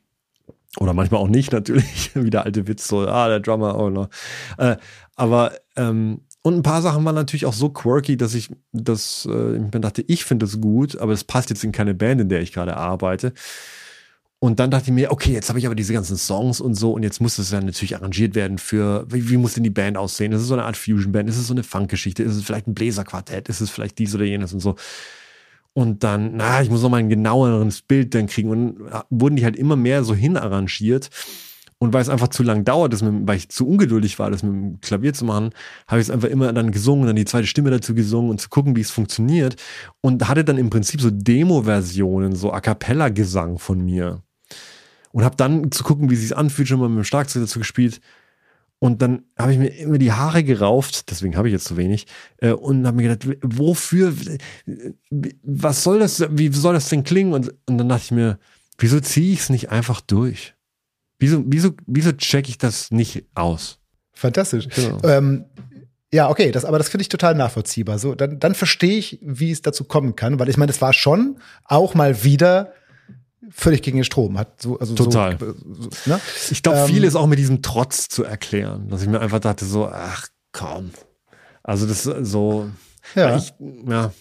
Oder 0.80 0.94
manchmal 0.94 1.22
auch 1.22 1.30
nicht, 1.30 1.52
natürlich. 1.54 2.12
Wie 2.14 2.30
der 2.30 2.46
alte 2.46 2.68
Witz, 2.68 2.88
so, 2.88 3.08
ah, 3.08 3.30
der 3.30 3.40
Drummer, 3.40 3.80
oh 3.80 3.90
no. 3.90 4.10
Äh, 4.58 4.76
aber, 5.16 5.54
ähm, 5.78 6.22
und 6.42 6.58
ein 6.58 6.64
paar 6.64 6.82
Sachen 6.82 7.04
waren 7.06 7.16
natürlich 7.16 7.48
auch 7.48 7.54
so 7.54 7.70
quirky, 7.70 8.18
dass 8.18 8.36
ich 8.36 8.52
das, 8.72 9.28
äh, 9.32 9.56
ich 9.56 9.72
dachte, 9.72 10.04
ich 10.08 10.26
finde 10.26 10.46
das 10.46 10.62
gut, 10.62 10.96
aber 10.98 11.14
es 11.14 11.24
passt 11.24 11.50
jetzt 11.50 11.64
in 11.64 11.72
keine 11.72 11.96
Band, 11.96 12.22
in 12.22 12.30
der 12.30 12.42
ich 12.42 12.52
gerade 12.52 12.78
arbeite. 12.78 13.34
Und 14.40 14.60
dann 14.60 14.70
dachte 14.70 14.88
ich 14.88 14.94
mir, 14.94 15.12
okay, 15.12 15.32
jetzt 15.32 15.50
habe 15.50 15.60
ich 15.60 15.66
aber 15.66 15.76
diese 15.76 15.94
ganzen 15.94 16.18
Songs 16.18 16.62
und 16.62 16.76
so 16.76 16.92
und 16.94 17.04
jetzt 17.04 17.22
muss 17.22 17.38
das 17.38 17.52
ja 17.52 17.62
natürlich 17.62 17.96
arrangiert 17.96 18.36
werden 18.36 18.58
für, 18.58 19.06
wie, 19.10 19.30
wie 19.30 19.38
muss 19.38 19.54
denn 19.54 19.64
die 19.64 19.70
Band 19.70 19.98
aussehen? 19.98 20.34
Ist 20.34 20.42
es 20.42 20.48
so 20.48 20.54
eine 20.54 20.66
Art 20.66 20.78
Fusion-Band? 20.78 21.30
Ist 21.30 21.38
es 21.38 21.48
so 21.48 21.54
eine 21.54 21.64
Funkgeschichte? 21.64 22.22
Ist 22.22 22.36
es 22.36 22.44
vielleicht 22.44 22.68
ein 22.68 22.76
Bläserquartett? 22.76 23.50
Ist 23.50 23.62
es 23.62 23.70
vielleicht 23.70 23.98
dies 23.98 24.14
oder 24.14 24.26
jenes 24.26 24.54
und 24.54 24.60
so? 24.60 24.76
Und 25.74 26.04
dann, 26.04 26.38
na, 26.38 26.62
ich 26.62 26.70
muss 26.70 26.82
noch 26.84 26.90
mal 26.90 26.98
ein 26.98 27.10
genaueres 27.10 27.82
Bild 27.82 28.16
dann 28.16 28.28
kriegen. 28.28 28.50
Und 28.50 28.78
wurden 29.10 29.36
die 29.36 29.44
halt 29.44 29.58
immer 29.58 29.76
mehr 29.76 30.04
so 30.04 30.14
hinarrangiert. 30.14 31.10
Und 31.80 31.92
weil 31.92 32.02
es 32.02 32.10
einfach 32.10 32.30
zu 32.30 32.44
lang 32.44 32.64
dauert, 32.64 32.94
das 32.94 33.02
mit, 33.02 33.28
weil 33.28 33.38
ich 33.38 33.50
zu 33.50 33.68
ungeduldig 33.68 34.18
war, 34.18 34.32
das 34.32 34.44
mit 34.44 34.54
dem 34.54 34.80
Klavier 34.80 35.14
zu 35.14 35.26
machen, 35.26 35.50
habe 35.88 36.00
ich 36.00 36.08
es 36.08 36.12
einfach 36.12 36.30
immer 36.30 36.54
dann 36.54 36.72
gesungen, 36.72 37.06
dann 37.06 37.18
die 37.18 37.26
zweite 37.26 37.48
Stimme 37.48 37.72
dazu 37.72 37.94
gesungen 37.94 38.30
und 38.30 38.40
zu 38.40 38.48
gucken, 38.50 38.76
wie 38.76 38.82
es 38.82 38.92
funktioniert. 38.92 39.56
Und 40.02 40.28
hatte 40.28 40.46
dann 40.46 40.58
im 40.58 40.70
Prinzip 40.70 41.02
so 41.02 41.10
Demo-Versionen, 41.12 42.36
so 42.36 42.54
A 42.54 42.62
Cappella-Gesang 42.62 43.60
von 43.60 43.84
mir 43.84 44.22
und 45.16 45.24
habe 45.24 45.38
dann 45.38 45.72
zu 45.72 45.86
gucken, 45.86 46.10
wie 46.10 46.16
sie 46.18 46.26
es 46.26 46.34
anfühlt, 46.34 46.68
schon 46.68 46.78
mal 46.78 46.90
mit 46.90 46.98
dem 46.98 47.04
Schlagzeug 47.06 47.44
dazu 47.44 47.58
gespielt. 47.58 48.02
Und 48.80 49.02
dann 49.02 49.24
habe 49.40 49.54
ich 49.54 49.58
mir 49.58 49.70
immer 49.70 49.98
die 49.98 50.12
Haare 50.12 50.44
gerauft, 50.44 51.10
deswegen 51.10 51.38
habe 51.38 51.48
ich 51.48 51.54
jetzt 51.54 51.64
zu 51.64 51.78
wenig, 51.78 52.06
äh, 52.40 52.52
und 52.52 52.86
habe 52.86 52.98
mir 52.98 53.16
gedacht, 53.16 53.38
wofür, 53.42 54.14
was 55.42 55.84
soll 55.84 56.00
das, 56.00 56.26
wie 56.32 56.50
soll 56.50 56.74
das 56.74 56.90
denn 56.90 57.06
klingen? 57.06 57.32
Und, 57.32 57.54
und 57.66 57.78
dann 57.78 57.88
dachte 57.88 58.04
ich 58.04 58.12
mir, 58.12 58.40
wieso 58.78 59.00
ziehe 59.00 59.32
ich 59.32 59.40
es 59.40 59.50
nicht 59.50 59.70
einfach 59.70 60.02
durch? 60.02 60.54
Wieso, 61.18 61.46
wieso, 61.48 61.72
wieso 61.88 62.12
check 62.12 62.50
ich 62.50 62.58
das 62.58 62.92
nicht 62.92 63.24
aus? 63.36 63.80
Fantastisch. 64.12 64.68
Genau. 64.68 65.00
Ähm, 65.06 65.46
ja, 66.12 66.30
okay, 66.30 66.52
das, 66.52 66.66
aber 66.66 66.78
das 66.78 66.90
finde 66.90 67.04
ich 67.04 67.10
total 67.10 67.36
nachvollziehbar. 67.36 68.00
So, 68.00 68.16
dann, 68.16 68.38
dann 68.42 68.54
verstehe 68.54 68.98
ich, 68.98 69.20
wie 69.22 69.52
es 69.52 69.62
dazu 69.62 69.86
kommen 69.86 70.18
kann, 70.18 70.40
weil 70.40 70.50
ich 70.50 70.58
meine, 70.58 70.74
es 70.74 70.82
war 70.82 70.92
schon 70.92 71.40
auch 71.64 71.94
mal 71.94 72.26
wieder 72.26 72.74
völlig 73.52 73.82
gegen 73.82 73.98
den 73.98 74.04
Strom. 74.04 74.38
Hat 74.38 74.62
so, 74.62 74.80
also 74.80 74.96
Total. 74.96 75.38
So, 75.40 75.90
ne? 76.06 76.20
Ich 76.52 76.64
glaube, 76.64 76.80
ähm, 76.80 76.88
viel 76.88 77.04
ist 77.04 77.16
auch 77.16 77.28
mit 77.28 77.40
diesem 77.40 77.62
Trotz 77.62 78.08
zu 78.08 78.24
erklären, 78.24 78.90
dass 78.90 79.02
ich 79.02 79.08
mir 79.08 79.20
einfach 79.20 79.40
dachte, 79.40 79.66
so, 79.66 79.88
ach 79.88 80.28
komm. 80.52 80.92
Also 81.64 81.88
das 81.88 82.06
ist 82.06 82.32
so, 82.32 82.70
ja. 83.16 83.38
Ich, 83.38 83.54
ja. 83.88 84.12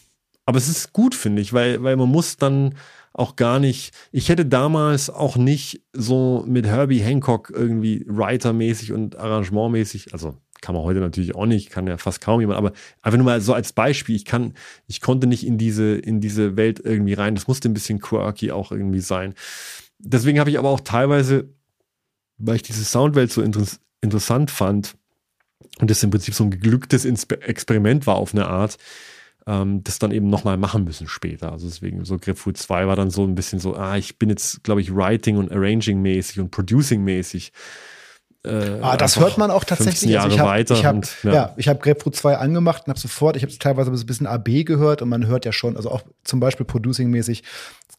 Aber 0.47 0.59
es 0.59 0.69
ist 0.69 0.93
gut, 0.93 1.15
finde 1.15 1.43
ich, 1.43 1.53
weil, 1.53 1.83
weil 1.83 1.97
man 1.97 2.09
muss 2.09 2.37
dann 2.37 2.75
auch 3.13 3.37
gar 3.37 3.61
nicht, 3.61 3.95
ich 4.11 4.29
hätte 4.29 4.45
damals 4.45 5.09
auch 5.09 5.37
nicht 5.37 5.83
so 5.93 6.45
mit 6.47 6.67
Herbie 6.67 7.01
Hancock 7.01 7.53
irgendwie 7.55 8.05
writermäßig 8.09 8.93
und 8.93 9.17
arrangementmäßig, 9.17 10.13
also 10.13 10.37
kann 10.65 10.75
man 10.75 10.83
heute 10.83 11.01
natürlich 11.01 11.35
auch 11.35 11.45
nicht, 11.45 11.69
kann 11.69 11.87
ja 11.87 11.99
fast 11.99 12.23
kaum 12.23 12.41
jemand, 12.41 12.57
aber 12.57 12.73
einfach 13.03 13.19
nur 13.19 13.27
mal 13.27 13.43
so 13.43 13.53
als 13.53 13.75
Beispiel, 13.75 14.17
ich 14.17 14.25
kann, 14.25 14.55
ich 14.87 15.03
konnte 15.03 15.27
nicht 15.27 15.47
in 15.47 15.59
diese, 15.59 15.95
in 15.95 16.23
diese 16.23 16.57
Welt 16.57 16.81
irgendwie 16.83 17.13
rein. 17.13 17.35
Das 17.35 17.47
musste 17.47 17.69
ein 17.69 17.75
bisschen 17.75 18.01
quirky 18.01 18.51
auch 18.51 18.73
irgendwie 18.73 19.01
sein. 19.01 19.35
Deswegen 19.99 20.41
habe 20.41 20.49
ich 20.49 20.59
aber 20.59 20.71
auch 20.71 20.81
teilweise, 20.81 21.51
weil 22.39 22.57
ich 22.57 22.63
diese 22.63 22.83
Soundwelt 22.83 23.31
so 23.31 23.43
inter 23.43 23.67
interessant 24.01 24.51
fand 24.51 24.97
und 25.81 25.91
das 25.91 26.03
im 26.03 26.11
Prinzip 26.11 26.33
so 26.33 26.45
ein 26.45 26.51
geglücktes 26.51 27.05
Experiment 27.05 28.07
war 28.07 28.17
auf 28.17 28.33
eine 28.33 28.47
Art, 28.47 28.79
ähm, 29.47 29.85
das 29.85 29.99
dann 29.99 30.13
eben 30.13 30.31
nochmal 30.31 30.57
machen 30.57 30.85
müssen 30.85 31.09
später. 31.09 31.53
Also 31.53 31.67
deswegen 31.67 32.07
so 32.07 32.17
Grapefruit 32.17 32.57
2 32.57 32.87
war 32.87 32.97
dann 32.97 33.11
so 33.11 33.23
ein 33.25 33.35
bisschen 33.35 33.61
so, 33.61 33.77
ah, 33.77 33.99
ich 33.99 34.19
bin 34.19 34.31
jetzt, 34.31 34.65
glaube 34.65 34.81
ich, 34.81 34.95
Writing 34.95 35.37
und 35.37 35.53
Arranging 35.53 36.01
mäßig 36.01 36.41
und 36.41 36.51
Producing 36.51 37.05
mäßig 37.05 37.53
äh, 38.45 38.79
ah, 38.83 38.97
das 38.97 39.19
hört 39.19 39.39
man 39.39 39.51
auch 39.51 39.65
tatsächlich. 39.65 40.19
Also 40.19 40.35
ich 40.35 40.39
hab, 40.39 40.47
weiter. 40.47 40.75
Ich 40.75 40.85
hab, 40.85 40.97
ja. 41.23 41.33
ja. 41.33 41.55
ich 41.57 41.69
habe 41.69 41.79
Grapefruit 41.79 42.15
2 42.15 42.37
angemacht 42.37 42.83
und 42.87 42.91
habe 42.91 43.01
sofort, 43.01 43.37
ich 43.37 43.43
habe 43.43 43.57
teilweise 43.59 43.91
ein 43.91 44.07
bisschen 44.07 44.27
AB 44.27 44.65
gehört 44.65 45.01
und 45.01 45.09
man 45.09 45.27
hört 45.27 45.45
ja 45.45 45.53
schon, 45.53 45.77
also 45.77 45.91
auch 45.91 46.03
zum 46.25 46.41
Beispiel 46.41 46.67
Producing-mäßig, 46.67 47.43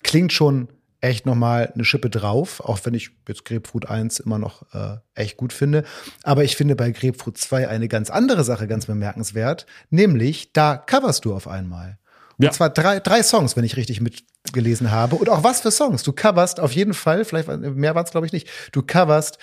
klingt 0.04 0.34
schon 0.34 0.68
echt 1.02 1.26
nochmal 1.26 1.72
eine 1.74 1.84
Schippe 1.84 2.10
drauf, 2.10 2.60
auch 2.62 2.80
wenn 2.84 2.94
ich 2.94 3.12
jetzt 3.28 3.46
Grapefruit 3.46 3.90
1 3.90 4.20
immer 4.20 4.38
noch 4.38 4.64
äh, 4.74 4.98
echt 5.16 5.38
gut 5.38 5.52
finde. 5.52 5.84
Aber 6.24 6.44
ich 6.44 6.56
finde 6.56 6.76
bei 6.76 6.92
Grapefruit 6.92 7.38
2 7.38 7.68
eine 7.68 7.88
ganz 7.88 8.10
andere 8.10 8.44
Sache 8.44 8.68
ganz 8.68 8.86
bemerkenswert, 8.86 9.66
nämlich 9.90 10.54
da 10.54 10.78
coverst 10.78 11.26
du 11.26 11.34
auf 11.34 11.48
einmal. 11.48 11.98
Ja. 12.38 12.50
Und 12.50 12.54
zwar 12.54 12.70
drei, 12.70 13.00
drei 13.00 13.24
Songs, 13.24 13.56
wenn 13.56 13.64
ich 13.64 13.78
richtig 13.78 14.02
mitgelesen 14.02 14.92
habe. 14.92 15.16
Und 15.16 15.30
auch 15.30 15.44
was 15.44 15.62
für 15.62 15.72
Songs. 15.72 16.04
Du 16.04 16.12
coverst 16.12 16.60
auf 16.60 16.74
jeden 16.74 16.94
Fall, 16.94 17.24
vielleicht 17.24 17.48
mehr 17.48 17.96
waren 17.96 18.06
es, 18.06 18.12
glaube 18.12 18.28
ich, 18.28 18.34
nicht. 18.34 18.48
Du 18.74 18.82
coverst 18.82 19.40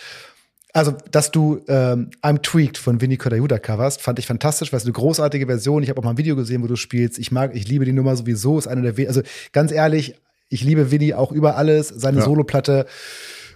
also, 0.75 0.95
dass 1.11 1.31
du 1.31 1.61
ähm, 1.69 2.11
I'm 2.23 2.41
Tweaked 2.41 2.79
von 2.79 3.01
Vinny 3.01 3.19
Kodayuda 3.19 3.59
coverst, 3.59 4.01
fand 4.01 4.19
ich 4.19 4.27
fantastisch, 4.27 4.73
weil 4.73 4.79
es 4.79 4.85
eine 4.85 4.93
großartige 4.93 5.47
Version. 5.47 5.83
Ich 5.83 5.91
habe 5.91 6.01
auch 6.01 6.05
mal 6.05 6.11
ein 6.11 6.19
Video 6.19 6.35
gesehen, 6.35 6.63
wo 6.63 6.67
du 6.67 6.77
spielst. 6.77 7.19
Ich 7.19 7.31
mag, 7.31 7.55
ich 7.55 7.69
liebe 7.69 7.85
die 7.85 7.93
Nummer 7.93 8.17
sowieso. 8.17 8.59
Ist 8.59 8.69
eine 8.69 8.93
der, 8.93 9.09
also 9.09 9.21
ganz 9.53 9.71
ehrlich, 9.71 10.15
ich 10.49 10.65
liebe 10.65 10.91
Vinny 10.91 11.13
auch 11.13 11.31
über 11.31 11.57
alles. 11.57 11.89
Seine 11.89 12.19
ja. 12.19 12.25
Soloplatte. 12.25 12.87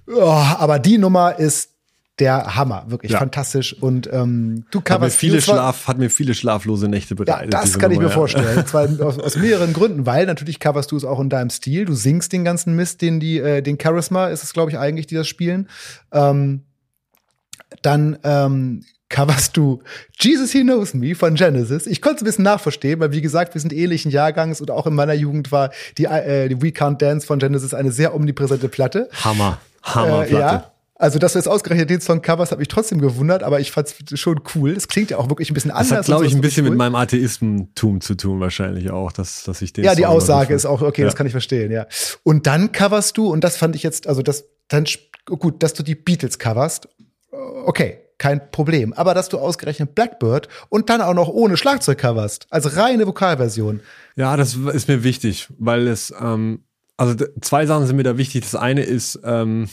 Oh, 0.06 0.20
aber 0.20 0.78
die 0.78 0.98
Nummer 0.98 1.38
ist 1.38 1.70
der 2.18 2.56
Hammer, 2.56 2.84
wirklich 2.88 3.12
ja. 3.12 3.18
fantastisch. 3.18 3.74
Und 3.74 4.10
ähm, 4.12 4.64
du 4.70 4.80
coverst 4.80 4.92
hat 4.92 5.00
mir 5.00 5.10
viele 5.10 5.42
Schlaf, 5.42 5.88
hat 5.88 5.98
mir 5.98 6.10
viele 6.10 6.34
schlaflose 6.34 6.88
Nächte 6.88 7.14
bereitet. 7.14 7.52
Ja, 7.52 7.60
das 7.60 7.78
kann 7.78 7.92
Nummer, 7.92 7.92
ich 7.92 7.98
mir 8.00 8.08
ja. 8.08 8.14
vorstellen. 8.14 8.66
Zwar 8.66 8.88
aus, 9.00 9.18
aus, 9.18 9.36
mehreren 9.36 9.72
Gründen, 9.72 10.04
weil 10.04 10.26
natürlich 10.26 10.60
coverst 10.60 10.92
du 10.92 10.96
es 10.96 11.04
auch 11.04 11.20
in 11.20 11.30
deinem 11.30 11.50
Stil. 11.50 11.86
Du 11.86 11.94
singst 11.94 12.32
den 12.32 12.44
ganzen 12.44 12.76
Mist, 12.76 13.00
den 13.00 13.20
die, 13.20 13.38
äh, 13.38 13.62
den 13.62 13.78
Charisma 13.80 14.28
ist 14.28 14.42
es, 14.42 14.52
glaube 14.52 14.70
ich, 14.70 14.78
eigentlich, 14.78 15.06
die 15.06 15.14
das 15.14 15.28
spielen. 15.28 15.68
Ähm, 16.12 16.62
dann 17.86 18.18
ähm, 18.24 18.84
coverst 19.08 19.56
du 19.56 19.82
Jesus 20.18 20.50
He 20.50 20.62
Knows 20.62 20.94
Me 20.94 21.14
von 21.14 21.34
Genesis. 21.34 21.86
Ich 21.86 22.02
konnte 22.02 22.16
es 22.16 22.22
ein 22.22 22.24
bisschen 22.26 22.44
nachverstehen, 22.44 23.00
weil 23.00 23.12
wie 23.12 23.20
gesagt, 23.20 23.54
wir 23.54 23.60
sind 23.60 23.72
ähnlichen 23.72 24.10
Jahrgangs 24.10 24.60
und 24.60 24.70
auch 24.70 24.86
in 24.86 24.94
meiner 24.94 25.14
Jugend 25.14 25.52
war 25.52 25.70
die, 25.96 26.04
äh, 26.04 26.48
die 26.48 26.60
We 26.60 26.68
Can't 26.68 26.98
Dance 26.98 27.26
von 27.26 27.38
Genesis 27.38 27.72
eine 27.74 27.92
sehr 27.92 28.14
omnipräsente 28.14 28.68
Platte. 28.68 29.08
Hammer, 29.24 29.58
Hammer 29.82 30.24
Platte. 30.24 30.34
Äh, 30.34 30.40
ja. 30.40 30.72
Also, 30.98 31.18
dass 31.18 31.34
du 31.34 31.38
jetzt 31.38 31.46
ausgerechnet 31.46 31.90
den 31.90 32.00
Song 32.00 32.22
covers, 32.22 32.52
hat 32.52 32.58
mich 32.58 32.68
trotzdem 32.68 33.02
gewundert, 33.02 33.42
aber 33.42 33.60
ich 33.60 33.70
fand's 33.70 33.96
schon 34.14 34.40
cool. 34.54 34.70
Es 34.70 34.88
klingt 34.88 35.10
ja 35.10 35.18
auch 35.18 35.28
wirklich 35.28 35.50
ein 35.50 35.54
bisschen 35.54 35.70
anders. 35.70 35.90
Das 35.90 35.98
hat, 35.98 36.06
glaube 36.06 36.26
ich, 36.26 36.34
ein 36.34 36.40
bisschen 36.40 36.64
cool. 36.64 36.70
mit 36.70 36.78
meinem 36.78 36.94
Atheismentum 36.94 38.00
zu 38.00 38.14
tun, 38.14 38.40
wahrscheinlich 38.40 38.90
auch, 38.90 39.12
dass, 39.12 39.44
dass 39.44 39.60
ich 39.60 39.74
den. 39.74 39.84
Ja, 39.84 39.90
Song 39.90 39.98
die 39.98 40.06
Aussage 40.06 40.54
ist 40.54 40.64
auch, 40.64 40.80
okay, 40.80 41.02
ja. 41.02 41.06
das 41.06 41.14
kann 41.14 41.26
ich 41.26 41.32
verstehen, 41.32 41.70
ja. 41.70 41.86
Und 42.22 42.46
dann 42.46 42.72
coverst 42.72 43.18
du, 43.18 43.30
und 43.30 43.44
das 43.44 43.58
fand 43.58 43.76
ich 43.76 43.82
jetzt, 43.82 44.06
also 44.06 44.22
das, 44.22 44.46
dann, 44.68 44.86
gut, 45.26 45.62
dass 45.62 45.74
du 45.74 45.82
die 45.82 45.94
Beatles 45.94 46.38
coverst, 46.38 46.88
okay, 47.64 47.98
kein 48.18 48.50
Problem. 48.50 48.92
Aber 48.92 49.14
dass 49.14 49.28
du 49.28 49.38
ausgerechnet 49.38 49.94
Blackbird 49.94 50.48
und 50.68 50.88
dann 50.88 51.00
auch 51.00 51.14
noch 51.14 51.28
ohne 51.28 51.56
Schlagzeug 51.56 51.98
coverst, 51.98 52.46
als 52.50 52.76
reine 52.76 53.06
Vokalversion. 53.06 53.80
Ja, 54.14 54.36
das 54.36 54.54
ist 54.54 54.88
mir 54.88 55.04
wichtig, 55.04 55.48
weil 55.58 55.86
es, 55.86 56.14
ähm, 56.20 56.64
also 56.96 57.14
zwei 57.40 57.66
Sachen 57.66 57.86
sind 57.86 57.96
mir 57.96 58.04
da 58.04 58.16
wichtig. 58.16 58.42
Das 58.42 58.54
eine 58.54 58.82
ist, 58.82 59.20
ähm, 59.24 59.68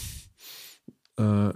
äh, 1.17 1.49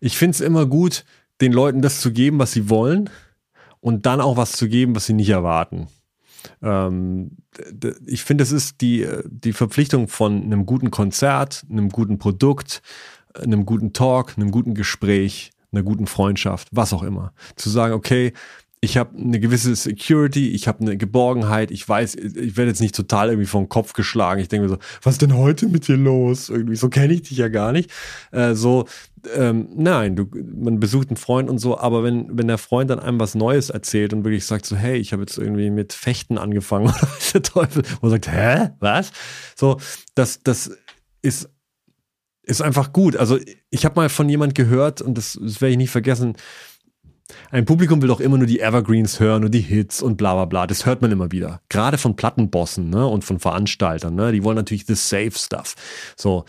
ich 0.00 0.16
finde 0.16 0.34
es 0.34 0.40
immer 0.40 0.66
gut, 0.66 1.04
den 1.40 1.52
Leuten 1.52 1.82
das 1.82 2.00
zu 2.00 2.12
geben, 2.12 2.38
was 2.38 2.52
sie 2.52 2.68
wollen 2.68 3.10
und 3.80 4.06
dann 4.06 4.20
auch 4.20 4.36
was 4.36 4.52
zu 4.52 4.68
geben, 4.68 4.96
was 4.96 5.06
sie 5.06 5.12
nicht 5.12 5.30
erwarten. 5.30 5.88
Ähm, 6.62 7.36
ich 8.06 8.24
finde, 8.24 8.42
es 8.42 8.52
ist 8.52 8.80
die, 8.80 9.06
die 9.26 9.52
Verpflichtung 9.52 10.08
von 10.08 10.42
einem 10.42 10.66
guten 10.66 10.90
Konzert, 10.90 11.64
einem 11.70 11.88
guten 11.90 12.18
Produkt, 12.18 12.82
einem 13.38 13.66
guten 13.66 13.92
Talk, 13.92 14.34
einem 14.36 14.50
guten 14.50 14.74
Gespräch, 14.74 15.50
einer 15.72 15.82
guten 15.82 16.06
Freundschaft, 16.06 16.68
was 16.72 16.92
auch 16.92 17.02
immer. 17.02 17.32
Zu 17.56 17.70
sagen, 17.70 17.94
okay, 17.94 18.32
ich 18.80 18.96
habe 18.96 19.18
eine 19.18 19.40
gewisse 19.40 19.74
Security, 19.74 20.50
ich 20.50 20.68
habe 20.68 20.80
eine 20.80 20.96
Geborgenheit, 20.96 21.70
ich 21.70 21.88
weiß, 21.88 22.14
ich 22.14 22.56
werde 22.56 22.70
jetzt 22.70 22.80
nicht 22.80 22.94
total 22.94 23.28
irgendwie 23.28 23.46
vom 23.46 23.68
Kopf 23.68 23.92
geschlagen. 23.92 24.40
Ich 24.40 24.48
denke 24.48 24.64
mir 24.64 24.68
so, 24.68 24.78
was 25.02 25.14
ist 25.14 25.22
denn 25.22 25.36
heute 25.36 25.66
mit 25.66 25.88
dir 25.88 25.96
los? 25.96 26.48
Irgendwie, 26.48 26.76
so 26.76 26.88
kenne 26.88 27.14
ich 27.14 27.22
dich 27.22 27.38
ja 27.38 27.48
gar 27.48 27.72
nicht. 27.72 27.90
Äh, 28.30 28.54
so, 28.54 28.86
ähm, 29.34 29.68
nein, 29.74 30.14
du, 30.14 30.28
man 30.54 30.78
besucht 30.78 31.08
einen 31.08 31.16
Freund 31.16 31.50
und 31.50 31.58
so, 31.58 31.78
aber 31.78 32.04
wenn, 32.04 32.38
wenn 32.38 32.46
der 32.46 32.58
Freund 32.58 32.90
dann 32.90 33.00
einem 33.00 33.18
was 33.18 33.34
Neues 33.34 33.70
erzählt 33.70 34.12
und 34.12 34.24
wirklich 34.24 34.46
sagt 34.46 34.64
so, 34.64 34.76
hey, 34.76 34.96
ich 34.96 35.12
habe 35.12 35.22
jetzt 35.22 35.38
irgendwie 35.38 35.70
mit 35.70 35.92
Fechten 35.92 36.38
angefangen 36.38 36.86
oder 36.88 37.08
der 37.34 37.42
Teufel, 37.42 37.82
und 38.00 38.10
sagt, 38.10 38.30
hä, 38.30 38.70
was? 38.78 39.10
So, 39.56 39.78
das, 40.14 40.40
das 40.44 40.70
ist 41.22 41.50
ist 42.48 42.62
einfach 42.62 42.92
gut. 42.92 43.16
Also 43.16 43.38
ich 43.70 43.84
habe 43.84 44.00
mal 44.00 44.08
von 44.08 44.28
jemand 44.28 44.54
gehört, 44.54 45.00
und 45.02 45.16
das, 45.16 45.38
das 45.40 45.60
werde 45.60 45.72
ich 45.72 45.78
nie 45.78 45.86
vergessen, 45.86 46.34
ein 47.50 47.66
Publikum 47.66 48.00
will 48.00 48.08
doch 48.08 48.20
immer 48.20 48.38
nur 48.38 48.46
die 48.46 48.60
Evergreens 48.60 49.20
hören 49.20 49.44
und 49.44 49.52
die 49.52 49.60
Hits 49.60 50.00
und 50.00 50.16
bla 50.16 50.34
bla 50.34 50.46
bla. 50.46 50.66
Das 50.66 50.86
hört 50.86 51.02
man 51.02 51.12
immer 51.12 51.30
wieder. 51.30 51.60
Gerade 51.68 51.98
von 51.98 52.16
Plattenbossen 52.16 52.88
ne? 52.88 53.06
und 53.06 53.22
von 53.22 53.38
Veranstaltern. 53.38 54.14
Ne? 54.14 54.32
Die 54.32 54.42
wollen 54.44 54.56
natürlich 54.56 54.86
the 54.86 54.94
safe 54.94 55.32
stuff. 55.32 55.74
So. 56.16 56.44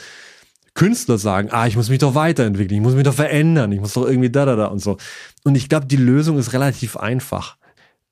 Künstler 0.76 1.18
sagen, 1.18 1.50
ah, 1.52 1.68
ich 1.68 1.76
muss 1.76 1.90
mich 1.90 2.00
doch 2.00 2.16
weiterentwickeln, 2.16 2.80
ich 2.80 2.84
muss 2.84 2.94
mich 2.94 3.04
doch 3.04 3.14
verändern, 3.14 3.72
ich 3.74 3.82
muss 3.82 3.94
doch 3.94 4.08
irgendwie 4.08 4.30
da, 4.30 4.46
da, 4.46 4.56
da 4.56 4.68
und 4.68 4.80
so. 4.80 4.98
Und 5.44 5.56
ich 5.56 5.68
glaube, 5.68 5.88
die 5.88 5.98
Lösung 5.98 6.38
ist 6.38 6.54
relativ 6.54 6.96
einfach. 6.96 7.58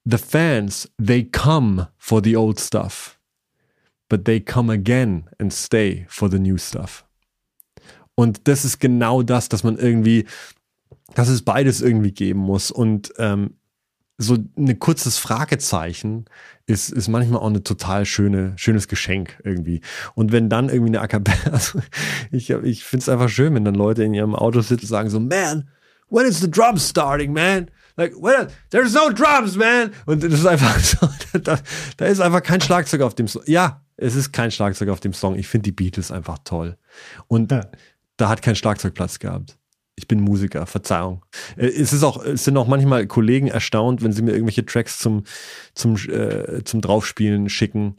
The 0.03 0.17
fans, 0.17 0.91
they 1.01 1.23
come 1.23 1.87
for 1.97 2.21
the 2.21 2.35
old 2.35 2.59
stuff. 2.59 3.17
But 4.09 4.25
they 4.25 4.41
come 4.41 4.73
again 4.73 5.29
and 5.39 5.53
stay 5.53 6.05
for 6.09 6.29
the 6.29 6.39
new 6.39 6.57
stuff. 6.57 7.06
Und 8.19 8.47
das 8.47 8.65
ist 8.65 8.79
genau 8.79 9.21
das, 9.21 9.47
dass 9.47 9.63
man 9.63 9.77
irgendwie, 9.77 10.25
dass 11.13 11.29
es 11.29 11.43
beides 11.43 11.81
irgendwie 11.81 12.11
geben 12.11 12.39
muss. 12.39 12.71
Und 12.71 13.13
ähm, 13.19 13.57
so 14.17 14.37
ein 14.57 14.79
kurzes 14.79 15.19
Fragezeichen 15.19 16.25
ist, 16.65 16.89
ist 16.89 17.09
manchmal 17.09 17.41
auch 17.41 17.47
eine 17.47 17.61
total 17.61 18.05
schöne, 18.05 18.53
schönes 18.55 18.87
Geschenk 18.87 19.39
irgendwie. 19.43 19.81
Und 20.15 20.31
wenn 20.31 20.49
dann 20.49 20.69
irgendwie 20.69 20.97
eine 20.97 21.01
A 21.01 21.21
also 21.51 21.79
ich, 22.31 22.49
ich 22.49 22.83
finde 22.83 23.03
es 23.03 23.09
einfach 23.09 23.29
schön, 23.29 23.53
wenn 23.53 23.65
dann 23.65 23.75
Leute 23.75 24.03
in 24.03 24.15
ihrem 24.15 24.33
Auto 24.33 24.61
sitzen 24.61 24.85
und 24.85 24.89
sagen 24.89 25.11
so, 25.11 25.19
man, 25.19 25.69
when 26.09 26.25
is 26.25 26.39
the 26.39 26.49
drum 26.49 26.77
starting, 26.79 27.33
man? 27.33 27.69
Like, 27.97 28.15
when, 28.15 28.47
there's 28.71 28.95
no 28.95 29.11
drums, 29.11 29.55
man. 29.55 29.91
Und 30.07 30.23
das 30.23 30.33
ist 30.33 30.45
einfach 30.47 30.79
so, 30.79 31.07
da, 31.37 31.59
da 31.97 32.05
ist 32.07 32.19
einfach 32.19 32.41
kein 32.41 32.61
Schlagzeug 32.61 33.01
auf 33.01 33.13
dem 33.13 33.27
Song. 33.27 33.43
Ja, 33.45 33.83
es 33.95 34.15
ist 34.15 34.31
kein 34.31 34.49
Schlagzeug 34.49 34.89
auf 34.89 35.01
dem 35.01 35.13
Song. 35.13 35.35
Ich 35.35 35.47
finde 35.47 35.65
die 35.65 35.71
Beatles 35.71 36.11
einfach 36.11 36.39
toll. 36.43 36.77
Und 37.27 37.51
ja 37.51 37.69
da 38.17 38.29
hat 38.29 38.41
kein 38.41 38.55
Schlagzeugplatz 38.55 39.19
gehabt. 39.19 39.57
Ich 39.95 40.07
bin 40.07 40.19
Musiker, 40.19 40.65
Verzeihung. 40.67 41.25
Äh, 41.55 41.67
es 41.67 41.93
ist 41.93 42.03
auch, 42.03 42.23
es 42.23 42.43
sind 42.43 42.57
auch 42.57 42.67
manchmal 42.67 43.07
Kollegen 43.07 43.47
erstaunt, 43.47 44.03
wenn 44.03 44.11
sie 44.11 44.21
mir 44.21 44.31
irgendwelche 44.31 44.65
Tracks 44.65 44.99
zum, 44.99 45.23
zum, 45.73 45.95
äh, 45.95 46.63
zum 46.63 46.81
Draufspielen 46.81 47.49
schicken, 47.49 47.95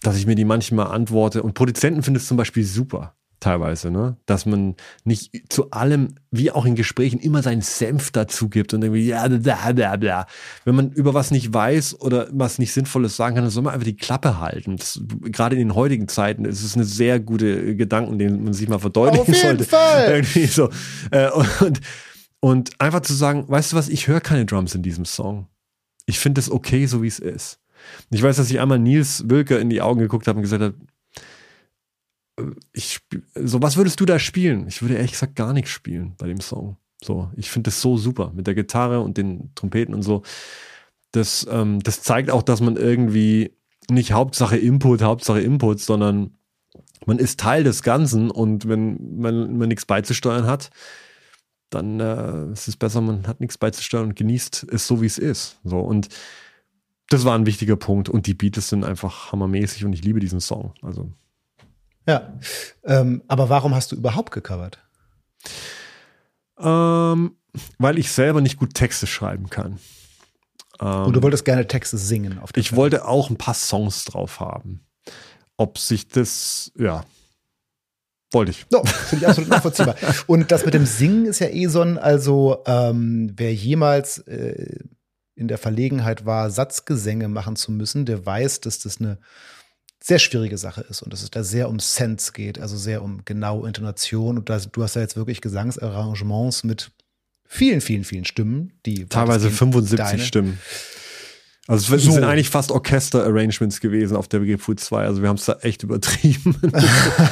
dass 0.00 0.16
ich 0.16 0.26
mir 0.26 0.34
die 0.34 0.44
manchmal 0.44 0.88
antworte. 0.88 1.42
Und 1.42 1.54
Produzenten 1.54 2.02
finden 2.02 2.18
es 2.18 2.26
zum 2.26 2.36
Beispiel 2.36 2.64
super 2.64 3.14
teilweise, 3.42 3.90
ne? 3.90 4.16
Dass 4.26 4.46
man 4.46 4.76
nicht 5.04 5.52
zu 5.52 5.70
allem, 5.70 6.14
wie 6.30 6.50
auch 6.50 6.64
in 6.64 6.74
Gesprächen, 6.74 7.18
immer 7.18 7.42
seinen 7.42 7.60
Senf 7.60 8.10
dazu 8.10 8.48
gibt 8.48 8.72
und 8.72 8.82
irgendwie, 8.82 9.06
ja, 9.06 9.26
bla, 9.28 9.72
bla, 9.72 9.96
bla. 9.96 10.26
Wenn 10.64 10.74
man 10.74 10.92
über 10.92 11.12
was 11.12 11.30
nicht 11.30 11.52
weiß 11.52 12.00
oder 12.00 12.28
was 12.32 12.58
nicht 12.58 12.72
Sinnvolles 12.72 13.16
sagen 13.16 13.34
kann, 13.34 13.44
dann 13.44 13.50
soll 13.50 13.64
man 13.64 13.74
einfach 13.74 13.86
die 13.86 13.96
Klappe 13.96 14.40
halten. 14.40 14.76
Das, 14.76 15.00
gerade 15.24 15.56
in 15.56 15.60
den 15.60 15.74
heutigen 15.74 16.08
Zeiten 16.08 16.44
ist 16.44 16.62
es 16.62 16.74
eine 16.74 16.84
sehr 16.84 17.20
gute 17.20 17.76
Gedanken, 17.76 18.18
den 18.18 18.44
man 18.44 18.52
sich 18.52 18.68
mal 18.68 18.78
verdeutlichen 18.78 19.22
Auf 19.22 19.28
jeden 19.28 19.40
sollte. 19.40 19.64
Fall. 19.64 20.08
Irgendwie 20.14 20.46
so. 20.46 20.70
Äh, 21.10 21.30
und, 21.60 21.80
und 22.40 22.80
einfach 22.80 23.00
zu 23.00 23.14
sagen, 23.14 23.44
weißt 23.48 23.72
du 23.72 23.76
was, 23.76 23.88
ich 23.88 24.06
höre 24.06 24.20
keine 24.20 24.46
Drums 24.46 24.74
in 24.74 24.82
diesem 24.82 25.04
Song. 25.04 25.48
Ich 26.06 26.18
finde 26.18 26.40
es 26.40 26.50
okay, 26.50 26.86
so 26.86 27.02
wie 27.02 27.08
es 27.08 27.18
ist. 27.18 27.58
Ich 28.10 28.22
weiß, 28.22 28.36
dass 28.36 28.50
ich 28.50 28.60
einmal 28.60 28.78
Nils 28.78 29.28
Wilke 29.28 29.56
in 29.56 29.70
die 29.70 29.82
Augen 29.82 30.00
geguckt 30.00 30.28
habe 30.28 30.36
und 30.36 30.42
gesagt 30.42 30.62
habe, 30.62 30.74
ich, 32.72 33.00
so, 33.34 33.60
was 33.62 33.76
würdest 33.76 34.00
du 34.00 34.06
da 34.06 34.18
spielen? 34.18 34.66
Ich 34.66 34.82
würde 34.82 34.94
ehrlich 34.94 35.12
gesagt 35.12 35.36
gar 35.36 35.52
nichts 35.52 35.70
spielen 35.70 36.14
bei 36.18 36.26
dem 36.26 36.40
Song. 36.40 36.76
So, 37.02 37.30
ich 37.36 37.50
finde 37.50 37.68
das 37.68 37.80
so 37.80 37.96
super 37.96 38.32
mit 38.34 38.46
der 38.46 38.54
Gitarre 38.54 39.00
und 39.00 39.16
den 39.18 39.50
Trompeten 39.54 39.94
und 39.94 40.02
so. 40.02 40.22
Das, 41.10 41.46
ähm, 41.50 41.80
das 41.80 42.02
zeigt 42.02 42.30
auch, 42.30 42.42
dass 42.42 42.60
man 42.60 42.76
irgendwie 42.76 43.52
nicht 43.90 44.12
Hauptsache 44.12 44.56
Input, 44.56 45.02
Hauptsache 45.02 45.40
Input, 45.40 45.80
sondern 45.80 46.38
man 47.04 47.18
ist 47.18 47.40
Teil 47.40 47.64
des 47.64 47.82
Ganzen 47.82 48.30
und 48.30 48.68
wenn 48.68 49.18
man, 49.18 49.56
man 49.58 49.68
nichts 49.68 49.84
beizusteuern 49.84 50.46
hat, 50.46 50.70
dann 51.70 52.00
äh, 52.00 52.52
ist 52.52 52.68
es 52.68 52.76
besser, 52.76 53.00
man 53.00 53.26
hat 53.26 53.40
nichts 53.40 53.58
beizusteuern 53.58 54.08
und 54.08 54.16
genießt 54.16 54.66
es 54.70 54.86
so, 54.86 55.02
wie 55.02 55.06
es 55.06 55.18
ist. 55.18 55.58
So 55.64 55.80
und 55.80 56.08
das 57.08 57.24
war 57.24 57.34
ein 57.34 57.46
wichtiger 57.46 57.76
Punkt 57.76 58.08
und 58.08 58.26
die 58.26 58.34
Beats 58.34 58.68
sind 58.68 58.84
einfach 58.84 59.32
hammermäßig 59.32 59.84
und 59.84 59.92
ich 59.92 60.04
liebe 60.04 60.20
diesen 60.20 60.40
Song. 60.40 60.72
Also 60.82 61.10
ja. 62.06 62.32
Ähm, 62.84 63.22
aber 63.28 63.48
warum 63.48 63.74
hast 63.74 63.92
du 63.92 63.96
überhaupt 63.96 64.32
gecovert? 64.32 64.78
Ähm, 66.58 67.36
weil 67.78 67.98
ich 67.98 68.10
selber 68.12 68.40
nicht 68.40 68.58
gut 68.58 68.74
Texte 68.74 69.06
schreiben 69.06 69.50
kann. 69.50 69.78
Ähm, 70.80 71.04
Und 71.06 71.16
du 71.16 71.22
wolltest 71.22 71.44
gerne 71.44 71.66
Texte 71.66 71.98
singen 71.98 72.38
auf 72.38 72.50
Ich 72.54 72.68
Platte. 72.68 72.76
wollte 72.76 73.04
auch 73.08 73.30
ein 73.30 73.36
paar 73.36 73.54
Songs 73.54 74.04
drauf 74.04 74.40
haben. 74.40 74.86
Ob 75.56 75.78
sich 75.78 76.08
das, 76.08 76.72
ja, 76.78 77.04
wollte 78.30 78.52
ich. 78.52 78.66
No, 78.70 78.82
finde 78.84 79.24
ich 79.24 79.28
absolut 79.28 79.50
nachvollziehbar. 79.50 79.94
Und 80.26 80.50
das 80.50 80.64
mit 80.64 80.74
dem 80.74 80.86
Singen 80.86 81.26
ist 81.26 81.40
ja 81.40 81.48
eh 81.48 81.66
so 81.66 81.82
ein, 81.82 81.98
also 81.98 82.62
ähm, 82.66 83.32
wer 83.36 83.54
jemals 83.54 84.18
äh, 84.18 84.78
in 85.34 85.48
der 85.48 85.58
Verlegenheit 85.58 86.24
war, 86.24 86.50
Satzgesänge 86.50 87.28
machen 87.28 87.56
zu 87.56 87.72
müssen, 87.72 88.06
der 88.06 88.24
weiß, 88.24 88.60
dass 88.60 88.78
das 88.78 89.00
eine 89.00 89.18
sehr 90.02 90.18
schwierige 90.18 90.58
Sache 90.58 90.82
ist 90.82 91.02
und 91.02 91.12
dass 91.12 91.22
es 91.22 91.30
da 91.30 91.44
sehr 91.44 91.68
um 91.68 91.78
Sense 91.78 92.32
geht, 92.32 92.58
also 92.58 92.76
sehr 92.76 93.02
um 93.02 93.24
genaue 93.24 93.66
Intonation. 93.66 94.38
Und 94.38 94.48
das, 94.48 94.70
du 94.70 94.82
hast 94.82 94.96
ja 94.96 95.02
jetzt 95.02 95.16
wirklich 95.16 95.40
Gesangsarrangements 95.40 96.64
mit 96.64 96.90
vielen, 97.46 97.80
vielen, 97.80 98.04
vielen 98.04 98.24
Stimmen, 98.24 98.72
die 98.84 99.06
teilweise 99.06 99.50
75 99.50 99.96
deine. 99.96 100.22
Stimmen. 100.22 100.58
Also 101.68 101.94
es 101.94 102.02
so. 102.02 102.10
sind 102.10 102.24
eigentlich 102.24 102.50
fast 102.50 102.72
Orchester-Arrangements 102.72 103.80
gewesen 103.80 104.16
auf 104.16 104.26
der 104.26 104.40
Grapefruit 104.40 104.80
2. 104.80 105.04
Also 105.04 105.22
wir 105.22 105.28
haben 105.28 105.36
es 105.36 105.44
da 105.44 105.58
echt 105.60 105.84
übertrieben. 105.84 106.56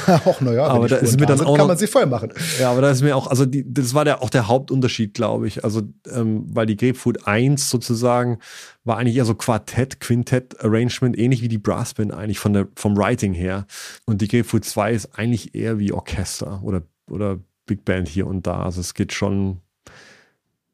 Ach 0.07 0.41
naja, 0.41 0.69
aber 0.69 0.87
da 0.87 0.97
ist 0.97 1.19
mir 1.19 1.27
dann 1.27 1.39
sind, 1.39 1.49
auch 1.49 1.57
kann 1.57 1.67
man 1.67 1.77
sie 1.77 1.89
voll 1.89 2.07
machen. 2.07 2.33
Ja, 2.61 2.71
aber 2.71 2.81
da 2.81 2.91
ist 2.91 3.03
mir 3.03 3.17
auch, 3.17 3.27
also 3.27 3.45
die, 3.45 3.65
das 3.67 3.93
war 3.93 4.05
der, 4.05 4.23
auch 4.23 4.31
der 4.31 4.47
Hauptunterschied, 4.47 5.15
glaube 5.15 5.49
ich. 5.49 5.65
Also 5.65 5.83
ähm, 6.13 6.45
weil 6.47 6.67
die 6.67 6.77
Grapefruit 6.77 7.27
1 7.27 7.71
sozusagen 7.71 8.39
war 8.85 8.99
eigentlich 8.99 9.17
eher 9.17 9.25
so 9.25 9.35
Quartett, 9.35 9.99
Quintett-Arrangement, 9.99 11.19
ähnlich 11.19 11.43
wie 11.43 11.49
die 11.49 11.59
Brassband 11.59 12.15
eigentlich 12.15 12.39
von 12.39 12.53
der, 12.53 12.69
vom 12.77 12.97
Writing 12.97 13.35
her. 13.35 13.67
Und 14.07 14.21
die 14.23 14.29
Grapefruit 14.29 14.65
2 14.65 14.93
ist 14.93 15.19
eigentlich 15.19 15.57
eher 15.57 15.81
wie 15.81 15.93
Orchester 15.93 16.61
oder, 16.63 16.83
oder 17.11 17.41
Big 17.67 17.85
Band 17.85 18.09
hier 18.09 18.29
und 18.29 18.47
da. 18.47 18.63
Also 18.63 18.81
es 18.81 18.95
geht 18.95 19.13
schon, 19.13 19.59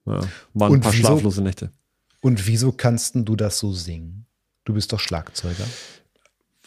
ja, 0.05 0.21
waren 0.53 0.73
und 0.73 0.79
ein 0.79 0.81
paar 0.83 0.93
wieso, 0.93 1.07
schlaflose 1.07 1.43
Nächte. 1.43 1.71
Und 2.27 2.49
wieso 2.49 2.73
kannst 2.73 3.15
du 3.15 3.37
das 3.37 3.61
so 3.61 3.73
singen? 3.73 4.27
Du 4.65 4.75
bist 4.75 4.93
doch 4.93 4.99
Schlagzeuger 4.99 5.65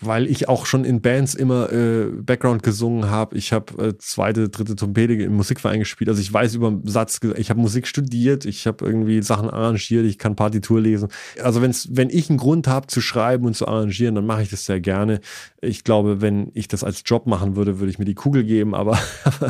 weil 0.02 0.28
ich 0.28 0.48
auch 0.48 0.66
schon 0.66 0.86
in 0.86 1.02
Bands 1.02 1.34
immer 1.34 1.72
äh, 1.72 2.06
Background 2.06 2.64
gesungen 2.64 3.10
habe. 3.10 3.38
Ich 3.38 3.52
habe 3.52 3.90
äh, 3.90 3.98
zweite, 3.98 4.50
dritte 4.50 4.76
Trompete 4.76 5.14
im 5.14 5.34
Musikverein 5.34 5.80
gespielt. 5.80 6.10
Also 6.10 6.22
ich 6.22 6.32
weiß 6.32 6.56
über 6.56 6.80
Satz, 6.86 7.20
ich 7.36 7.50
habe 7.50 7.60
Musik 7.60 7.86
studiert, 7.86 8.46
ich 8.46 8.66
habe 8.66 8.86
irgendwie 8.86 9.22
Sachen 9.22 9.50
arrangiert, 9.50 10.06
ich 10.06 10.18
kann 10.18 10.36
Partitur 10.36 10.80
lesen. 10.80 11.10
Also 11.44 11.62
wenn's, 11.62 11.90
wenn 11.92 12.10
ich 12.10 12.30
einen 12.30 12.40
Grund 12.40 12.68
habe 12.68 12.88
zu 12.88 13.02
schreiben 13.02 13.46
und 13.46 13.56
zu 13.56 13.68
arrangieren, 13.68 14.16
dann 14.16 14.26
mache 14.26 14.44
ich 14.44 14.50
das 14.50 14.66
sehr 14.66 14.80
gerne. 14.80 15.20
Ich 15.62 15.84
glaube, 15.84 16.22
wenn 16.22 16.52
ich 16.54 16.70
das 16.70 16.84
als 16.86 17.04
Job 17.06 17.28
machen 17.28 17.58
würde, 17.58 17.80
würde 17.80 17.92
ich 17.92 18.00
mir 18.00 18.06
die 18.06 18.16
Kugel 18.16 18.46
geben, 18.46 18.76
aber 18.76 18.98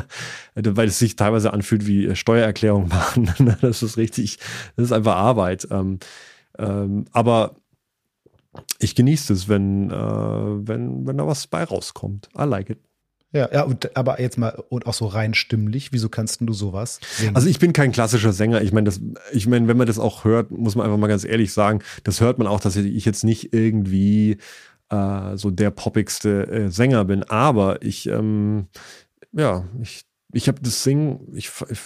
weil 0.55 0.87
es 0.87 0.97
sich 0.97 1.15
teilweise 1.15 1.53
anfühlt 1.53 1.85
wie 1.85 2.07
äh, 2.07 2.15
Steuererklärung 2.15 2.87
machen. 2.89 3.29
das 3.61 3.83
ist 3.83 3.97
richtig, 3.97 4.39
das 4.75 4.85
ist 4.85 4.91
einfach 4.91 5.15
Arbeit. 5.15 5.67
Ähm, 5.69 5.99
ähm, 6.57 7.05
aber 7.11 7.55
ich 8.79 8.95
genieße 8.95 9.33
es, 9.33 9.47
wenn, 9.47 9.89
äh, 9.89 9.93
wenn, 9.93 11.05
wenn 11.07 11.17
da 11.17 11.27
was 11.27 11.47
bei 11.47 11.63
rauskommt. 11.63 12.29
I 12.37 12.43
like 12.43 12.69
it. 12.69 12.79
Ja, 13.31 13.47
ja, 13.53 13.61
und, 13.61 13.95
aber 13.95 14.19
jetzt 14.19 14.39
mal 14.39 14.63
und 14.69 14.87
auch 14.87 14.93
so 14.95 15.05
rein 15.05 15.35
stimmlich, 15.35 15.91
wieso 15.91 16.09
kannst 16.09 16.41
du 16.41 16.51
sowas 16.51 16.99
singen? 17.17 17.35
Also 17.35 17.47
ich 17.47 17.59
bin 17.59 17.73
kein 17.73 17.91
klassischer 17.91 18.33
Sänger. 18.33 18.63
Ich 18.63 18.71
meine, 18.71 18.85
das, 18.85 18.99
ich 19.31 19.45
meine, 19.45 19.67
wenn 19.67 19.77
man 19.77 19.85
das 19.85 19.99
auch 19.99 20.23
hört, 20.23 20.49
muss 20.49 20.75
man 20.75 20.85
einfach 20.85 20.97
mal 20.97 21.07
ganz 21.07 21.25
ehrlich 21.25 21.53
sagen, 21.53 21.81
das 22.03 22.21
hört 22.21 22.39
man 22.39 22.47
auch, 22.47 22.59
dass 22.59 22.75
ich 22.75 23.05
jetzt 23.05 23.23
nicht 23.23 23.53
irgendwie 23.53 24.37
äh, 24.89 25.37
so 25.37 25.51
der 25.51 25.69
poppigste 25.69 26.47
äh, 26.47 26.71
Sänger 26.71 27.05
bin. 27.05 27.23
Aber 27.23 27.83
ich, 27.83 28.07
ähm, 28.07 28.65
ja, 29.31 29.63
ich, 29.79 30.05
ich 30.33 30.47
habe 30.47 30.59
das 30.63 30.83
Singen, 30.83 31.19
ich, 31.35 31.51
ich, 31.69 31.79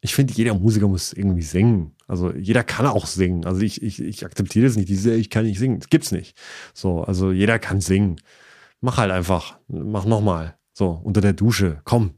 ich 0.00 0.14
finde, 0.14 0.32
jeder 0.34 0.54
Musiker 0.54 0.88
muss 0.88 1.12
irgendwie 1.12 1.42
singen. 1.42 1.92
Also 2.06 2.32
jeder 2.32 2.62
kann 2.62 2.86
auch 2.86 3.06
singen. 3.06 3.44
Also 3.44 3.60
ich, 3.60 3.82
ich, 3.82 4.00
ich 4.00 4.24
akzeptiere 4.24 4.66
das 4.66 4.76
nicht. 4.76 4.88
Diese, 4.88 5.14
ich 5.14 5.30
kann 5.30 5.44
nicht 5.44 5.58
singen. 5.58 5.80
Das 5.80 5.88
gibt's 5.88 6.12
nicht. 6.12 6.36
So, 6.72 7.02
also 7.02 7.32
jeder 7.32 7.58
kann 7.58 7.80
singen. 7.80 8.20
Mach 8.80 8.98
halt 8.98 9.10
einfach. 9.10 9.58
Mach 9.68 10.04
nochmal. 10.04 10.56
So, 10.72 11.00
unter 11.02 11.20
der 11.20 11.32
Dusche. 11.32 11.80
Komm. 11.84 12.12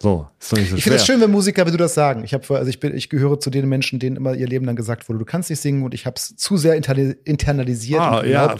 So, 0.00 0.28
ist 0.38 0.52
doch 0.52 0.58
nicht 0.58 0.70
so 0.70 0.76
Ich 0.76 0.82
finde 0.82 0.96
es 0.98 1.06
schön, 1.06 1.20
wenn 1.20 1.30
Musiker 1.30 1.66
wie 1.66 1.70
du 1.70 1.76
das 1.76 1.94
sagen. 1.94 2.24
Ich 2.24 2.34
habe, 2.34 2.56
also 2.56 2.68
ich 2.68 2.80
bin, 2.80 2.94
ich 2.94 3.08
gehöre 3.08 3.40
zu 3.40 3.50
den 3.50 3.68
Menschen, 3.68 3.98
denen 3.98 4.16
immer 4.16 4.34
ihr 4.34 4.46
Leben 4.46 4.66
lang 4.66 4.76
gesagt 4.76 5.08
wurde, 5.08 5.18
du 5.18 5.24
kannst 5.24 5.48
nicht 5.48 5.60
singen 5.60 5.84
und 5.84 5.94
ich 5.94 6.04
habe 6.04 6.16
es 6.16 6.36
zu 6.36 6.56
sehr 6.56 6.74
internalisiert. 6.74 8.00
Ah, 8.00 8.24
ja. 8.24 8.56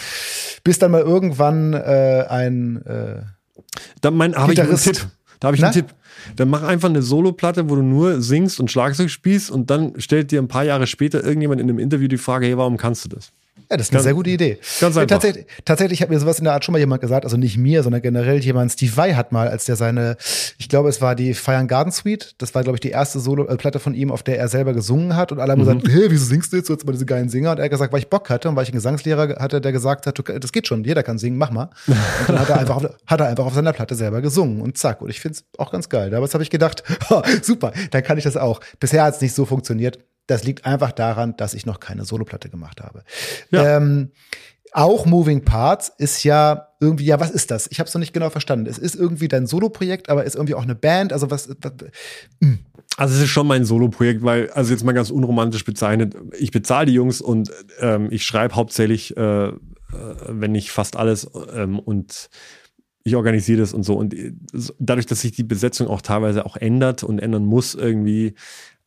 Bis 0.64 0.78
dann 0.78 0.90
mal 0.92 1.02
irgendwann 1.02 1.74
äh, 1.74 2.24
ein 2.28 2.84
äh, 2.86 3.22
da 4.00 4.10
mein, 4.10 4.34
habe 4.34 4.52
ich 4.52 4.60
einen 4.60 4.76
Tipp. 4.76 5.06
Da 5.40 5.48
habe 5.48 5.56
ich 5.56 5.60
Na? 5.60 5.68
einen 5.68 5.74
Tipp. 5.74 5.94
Dann 6.36 6.48
mach 6.48 6.62
einfach 6.62 6.88
eine 6.88 7.02
Soloplatte, 7.02 7.68
wo 7.68 7.76
du 7.76 7.82
nur 7.82 8.20
singst 8.20 8.58
und 8.60 8.70
Schlagzeug 8.70 9.10
spielst 9.10 9.50
und 9.50 9.70
dann 9.70 10.00
stellt 10.00 10.30
dir 10.30 10.40
ein 10.40 10.48
paar 10.48 10.64
Jahre 10.64 10.86
später 10.86 11.22
irgendjemand 11.22 11.60
in 11.60 11.68
einem 11.68 11.78
Interview 11.78 12.08
die 12.08 12.16
Frage, 12.16 12.46
hey, 12.46 12.56
warum 12.56 12.76
kannst 12.76 13.04
du 13.04 13.08
das? 13.10 13.32
Ja, 13.70 13.76
das 13.76 13.86
ist 13.86 13.90
eine 13.90 13.96
ganz, 13.96 14.04
sehr 14.04 14.14
gute 14.14 14.30
Idee. 14.30 14.58
Ganz 14.80 14.96
einfach. 14.96 15.06
tatsächlich, 15.06 15.46
tatsächlich 15.64 16.02
hat 16.02 16.08
mir 16.08 16.20
sowas 16.20 16.38
in 16.38 16.44
der 16.44 16.52
Art 16.52 16.64
schon 16.64 16.72
mal 16.72 16.78
jemand 16.78 17.00
gesagt, 17.00 17.24
also 17.24 17.36
nicht 17.36 17.58
mir, 17.58 17.82
sondern 17.82 18.00
generell 18.00 18.38
jemand. 18.38 18.70
Steve 18.70 18.96
Vai 18.96 19.14
hat 19.14 19.32
mal, 19.32 19.48
als 19.48 19.64
der 19.64 19.74
seine, 19.74 20.16
ich 20.58 20.68
glaube, 20.68 20.88
es 20.88 21.00
war 21.00 21.16
die 21.16 21.34
Fire 21.34 21.56
and 21.56 21.68
Garden 21.68 21.90
Suite. 21.90 22.34
Das 22.38 22.54
war, 22.54 22.62
glaube 22.62 22.76
ich, 22.76 22.80
die 22.80 22.90
erste 22.90 23.18
Solo-Platte 23.18 23.80
von 23.80 23.94
ihm, 23.94 24.12
auf 24.12 24.22
der 24.22 24.38
er 24.38 24.46
selber 24.46 24.72
gesungen 24.72 25.16
hat. 25.16 25.32
Und 25.32 25.40
alle 25.40 25.52
haben 25.52 25.60
mhm. 25.60 25.80
gesagt, 25.80 25.88
hey, 25.88 26.10
wieso 26.10 26.26
singst 26.26 26.52
du 26.52 26.58
jetzt 26.58 26.68
so 26.68 26.74
jetzt 26.74 26.86
mal 26.86 26.92
diese 26.92 27.06
geilen 27.06 27.28
Singer? 27.28 27.50
Und 27.50 27.58
er 27.58 27.64
hat 27.64 27.70
gesagt, 27.70 27.92
weil 27.92 28.00
ich 28.00 28.08
Bock 28.08 28.30
hatte 28.30 28.48
und 28.48 28.54
weil 28.54 28.62
ich 28.62 28.68
einen 28.68 28.76
Gesangslehrer 28.76 29.36
hatte, 29.40 29.60
der 29.60 29.72
gesagt 29.72 30.06
hat, 30.06 30.22
das 30.40 30.52
geht 30.52 30.68
schon, 30.68 30.84
jeder 30.84 31.02
kann 31.02 31.18
singen, 31.18 31.36
mach 31.36 31.50
mal. 31.50 31.70
Und 31.86 31.96
dann 32.28 32.40
hat 32.40 32.48
er 32.50 32.58
einfach, 32.58 32.76
auf, 32.76 32.84
hat 33.06 33.20
er 33.20 33.26
einfach 33.26 33.46
auf 33.46 33.54
seiner 33.54 33.72
Platte 33.72 33.94
selber 33.94 34.20
gesungen 34.20 34.60
und 34.60 34.78
zack. 34.78 35.00
Und 35.02 35.10
ich 35.10 35.20
finde 35.20 35.38
es 35.38 35.44
auch 35.58 35.70
ganz 35.70 35.88
geil. 35.88 36.10
Damals 36.10 36.34
habe 36.34 36.42
ich 36.42 36.50
gedacht, 36.50 36.82
super, 37.42 37.72
dann 37.90 38.02
kann 38.02 38.18
ich 38.18 38.24
das 38.24 38.36
auch. 38.36 38.60
Bisher 38.80 39.04
hat 39.04 39.14
es 39.14 39.20
nicht 39.20 39.34
so 39.34 39.44
funktioniert. 39.44 39.98
Das 40.26 40.44
liegt 40.44 40.64
einfach 40.64 40.92
daran, 40.92 41.36
dass 41.36 41.54
ich 41.54 41.66
noch 41.66 41.80
keine 41.80 42.04
Soloplatte 42.04 42.48
gemacht 42.48 42.80
habe. 42.80 43.04
Ja. 43.50 43.76
Ähm, 43.76 44.10
auch 44.72 45.06
Moving 45.06 45.44
Parts 45.44 45.92
ist 45.96 46.22
ja 46.24 46.68
irgendwie, 46.80 47.06
ja, 47.06 47.18
was 47.18 47.30
ist 47.30 47.50
das? 47.50 47.66
Ich 47.70 47.78
habe 47.78 47.88
es 47.88 47.94
noch 47.94 48.00
nicht 48.00 48.12
genau 48.12 48.28
verstanden. 48.28 48.66
Es 48.66 48.76
ist 48.76 48.94
irgendwie 48.94 49.28
dein 49.28 49.46
Solo-Projekt, 49.46 50.10
aber 50.10 50.24
ist 50.24 50.34
irgendwie 50.34 50.54
auch 50.54 50.64
eine 50.64 50.74
Band. 50.74 51.12
Also 51.12 51.30
was? 51.30 51.48
was 51.48 51.72
hm. 52.42 52.58
Also 52.98 53.14
es 53.14 53.22
ist 53.22 53.28
schon 53.28 53.46
mein 53.46 53.64
Solo-Projekt, 53.64 54.22
weil, 54.22 54.50
also 54.50 54.72
jetzt 54.72 54.84
mal 54.84 54.92
ganz 54.92 55.10
unromantisch 55.10 55.64
bezeichnet, 55.64 56.14
ich 56.38 56.50
bezahle 56.50 56.86
die 56.86 56.92
Jungs 56.92 57.20
und 57.20 57.50
ähm, 57.80 58.08
ich 58.10 58.24
schreibe 58.24 58.54
hauptsächlich, 58.54 59.16
äh, 59.16 59.48
äh, 59.48 59.54
wenn 60.28 60.52
nicht 60.52 60.70
fast 60.70 60.96
alles 60.96 61.30
ähm, 61.54 61.78
und 61.78 62.28
ich 63.02 63.14
organisiere 63.14 63.60
das 63.60 63.72
und 63.72 63.82
so. 63.84 63.94
Und 63.94 64.14
äh, 64.14 64.32
dadurch, 64.78 65.06
dass 65.06 65.20
sich 65.20 65.32
die 65.32 65.44
Besetzung 65.44 65.86
auch 65.86 66.02
teilweise 66.02 66.44
auch 66.44 66.56
ändert 66.56 67.02
und 67.02 67.18
ändern 67.18 67.44
muss 67.44 67.74
irgendwie, 67.74 68.34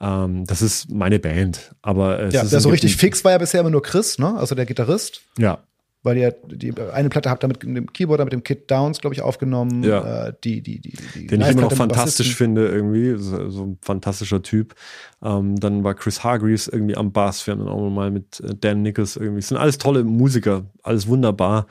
ähm, 0.01 0.45
das 0.45 0.61
ist 0.61 0.89
meine 0.89 1.19
Band. 1.19 1.75
Aber 1.81 2.19
es 2.19 2.33
ja, 2.33 2.41
ist 2.41 2.53
der 2.53 2.61
so 2.61 2.69
richtig 2.69 2.95
fix 2.95 3.23
war 3.23 3.31
ja 3.33 3.37
bisher 3.37 3.61
immer 3.61 3.69
nur 3.69 3.81
Chris, 3.81 4.17
ne? 4.17 4.35
Also 4.37 4.55
der 4.55 4.65
Gitarrist. 4.65 5.21
Ja. 5.37 5.59
Weil 6.01 6.17
ihr 6.17 6.33
die 6.47 6.73
eine 6.93 7.09
Platte 7.09 7.29
habt 7.29 7.43
da 7.43 7.49
mit 7.49 7.61
dem 7.61 7.91
Keyboarder, 7.91 8.23
mit 8.23 8.31
dem 8.31 8.41
Kid 8.41 8.71
Downs, 8.71 9.01
glaube 9.01 9.13
ich, 9.13 9.21
aufgenommen. 9.21 9.83
Ja. 9.83 10.27
Äh, 10.27 10.33
die, 10.45 10.61
die, 10.61 10.79
die, 10.79 10.93
die 11.13 11.27
Den 11.27 11.41
ich 11.41 11.49
immer 11.49 11.63
noch 11.63 11.73
fantastisch 11.73 12.35
finde, 12.35 12.69
irgendwie. 12.69 13.21
So, 13.21 13.49
so, 13.49 13.65
ein 13.65 13.77
fantastischer 13.81 14.41
Typ. 14.41 14.75
Ähm, 15.21 15.57
dann 15.57 15.83
war 15.83 15.95
Chris 15.95 16.23
Hargreaves 16.23 16.69
irgendwie 16.69 16.95
am 16.95 17.11
Bass. 17.11 17.45
Wir 17.45 17.51
haben 17.51 17.59
dann 17.59 17.67
auch 17.67 17.89
mal 17.89 18.11
mit 18.11 18.39
äh, 18.39 18.55
Dan 18.55 18.81
Nichols 18.81 19.17
irgendwie. 19.17 19.39
Es 19.39 19.49
sind 19.49 19.57
alles 19.57 19.77
tolle 19.77 20.05
Musiker, 20.05 20.63
alles 20.83 21.05
wunderbar. 21.07 21.67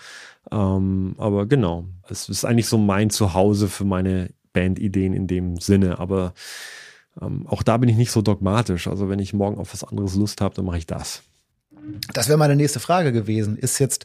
Ähm, 0.53 1.15
aber 1.17 1.47
genau, 1.47 1.87
es 2.11 2.29
ist 2.29 2.45
eigentlich 2.45 2.67
so 2.67 2.77
mein 2.77 3.09
Zuhause 3.09 3.69
für 3.69 3.87
meine 3.87 4.29
Bandideen 4.53 5.15
in 5.15 5.27
dem 5.27 5.57
Sinne. 5.57 6.01
Aber 6.01 6.35
ähm, 7.21 7.47
auch 7.47 7.63
da 7.63 7.77
bin 7.77 7.89
ich 7.89 7.97
nicht 7.97 8.11
so 8.11 8.23
dogmatisch. 8.23 8.89
Also 8.89 9.09
wenn 9.09 9.19
ich 9.19 9.33
morgen 9.33 9.59
auf 9.59 9.73
was 9.73 9.85
anderes 9.85 10.15
Lust 10.15 10.41
habe, 10.41 10.55
dann 10.55 10.65
mache 10.65 10.79
ich 10.79 10.87
das. 10.87 11.23
Das 12.13 12.29
wäre 12.29 12.39
meine 12.39 12.57
nächste 12.57 12.81
Frage 12.81 13.13
gewesen. 13.13 13.57
Ist 13.57 13.79
jetzt 13.79 14.05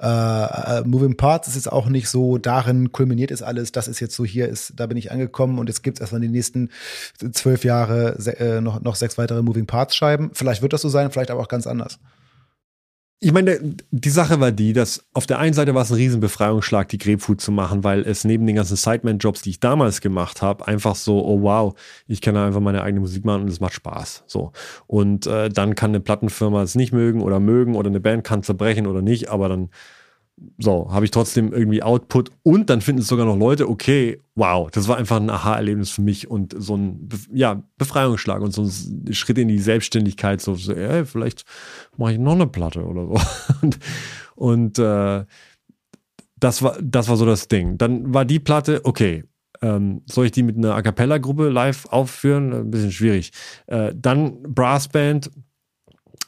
äh, 0.00 0.06
äh, 0.06 0.82
Moving 0.84 1.16
Parts 1.16 1.48
ist 1.48 1.54
jetzt 1.56 1.72
auch 1.72 1.86
nicht 1.86 2.08
so, 2.08 2.38
darin 2.38 2.92
kulminiert 2.92 3.30
ist 3.30 3.42
alles, 3.42 3.72
das 3.72 3.88
ist 3.88 4.00
jetzt 4.00 4.14
so, 4.14 4.24
hier 4.24 4.48
ist, 4.48 4.74
da 4.76 4.86
bin 4.86 4.96
ich 4.96 5.10
angekommen 5.10 5.58
und 5.58 5.68
jetzt 5.68 5.82
gibt 5.82 5.98
es 5.98 6.00
erstmal 6.00 6.20
die 6.20 6.28
nächsten 6.28 6.70
zwölf 7.32 7.64
Jahre 7.64 8.16
äh, 8.38 8.60
noch, 8.60 8.80
noch 8.80 8.94
sechs 8.94 9.18
weitere 9.18 9.42
Moving 9.42 9.66
Parts 9.66 9.96
Scheiben. 9.96 10.30
Vielleicht 10.34 10.62
wird 10.62 10.72
das 10.72 10.82
so 10.82 10.88
sein, 10.88 11.10
vielleicht 11.10 11.30
aber 11.30 11.40
auch 11.40 11.48
ganz 11.48 11.66
anders. 11.66 11.98
Ich 13.18 13.32
meine, 13.32 13.58
die 13.90 14.10
Sache 14.10 14.40
war 14.40 14.52
die, 14.52 14.74
dass 14.74 15.06
auf 15.14 15.26
der 15.26 15.38
einen 15.38 15.54
Seite 15.54 15.74
war 15.74 15.82
es 15.82 15.90
ein 15.90 15.96
Riesenbefreiungsschlag, 15.96 16.86
die 16.90 16.98
Grapefruit 16.98 17.40
zu 17.40 17.50
machen, 17.50 17.82
weil 17.82 18.02
es 18.02 18.24
neben 18.24 18.46
den 18.46 18.56
ganzen 18.56 18.76
Sideman-Jobs, 18.76 19.40
die 19.40 19.50
ich 19.50 19.60
damals 19.60 20.02
gemacht 20.02 20.42
habe, 20.42 20.68
einfach 20.68 20.94
so, 20.96 21.24
oh 21.24 21.40
wow, 21.40 21.74
ich 22.06 22.20
kann 22.20 22.36
einfach 22.36 22.60
meine 22.60 22.82
eigene 22.82 23.00
Musik 23.00 23.24
machen 23.24 23.42
und 23.42 23.48
es 23.48 23.58
macht 23.58 23.72
Spaß. 23.72 24.24
So. 24.26 24.52
Und 24.86 25.26
äh, 25.26 25.48
dann 25.48 25.74
kann 25.74 25.92
eine 25.92 26.00
Plattenfirma 26.00 26.62
es 26.62 26.74
nicht 26.74 26.92
mögen 26.92 27.22
oder 27.22 27.40
mögen 27.40 27.74
oder 27.74 27.88
eine 27.88 28.00
Band 28.00 28.22
kann 28.22 28.42
zerbrechen 28.42 28.86
oder 28.86 29.00
nicht, 29.00 29.30
aber 29.30 29.48
dann 29.48 29.70
so, 30.58 30.88
habe 30.90 31.04
ich 31.04 31.10
trotzdem 31.10 31.52
irgendwie 31.52 31.82
Output 31.82 32.30
und 32.42 32.68
dann 32.68 32.82
finden 32.82 33.00
es 33.00 33.08
sogar 33.08 33.24
noch 33.24 33.36
Leute, 33.36 33.68
okay, 33.68 34.20
wow, 34.34 34.70
das 34.70 34.86
war 34.86 34.98
einfach 34.98 35.16
ein 35.16 35.30
Aha-Erlebnis 35.30 35.90
für 35.90 36.02
mich 36.02 36.30
und 36.30 36.54
so 36.58 36.76
ein 36.76 37.08
ja, 37.32 37.62
Befreiungsschlag 37.78 38.42
und 38.42 38.52
so 38.52 38.62
ein 38.62 39.14
Schritt 39.14 39.38
in 39.38 39.48
die 39.48 39.58
Selbstständigkeit, 39.58 40.42
so, 40.42 40.54
so 40.54 40.72
ey, 40.72 41.06
vielleicht 41.06 41.44
mache 41.96 42.12
ich 42.12 42.18
noch 42.18 42.32
eine 42.32 42.46
Platte 42.46 42.84
oder 42.84 43.06
so. 43.06 43.14
Und, 43.62 43.78
und 44.34 44.78
äh, 44.78 45.24
das 46.38 46.62
war, 46.62 46.76
das 46.82 47.08
war 47.08 47.16
so 47.16 47.24
das 47.24 47.48
Ding. 47.48 47.78
Dann 47.78 48.12
war 48.12 48.26
die 48.26 48.38
Platte, 48.38 48.82
okay, 48.84 49.24
ähm, 49.62 50.02
soll 50.06 50.26
ich 50.26 50.32
die 50.32 50.42
mit 50.42 50.58
einer 50.58 50.74
A 50.74 50.82
cappella-Gruppe 50.82 51.48
live 51.48 51.86
aufführen? 51.86 52.52
Ein 52.52 52.70
bisschen 52.70 52.92
schwierig. 52.92 53.32
Äh, 53.66 53.94
dann 53.96 54.42
Brassband, 54.42 55.30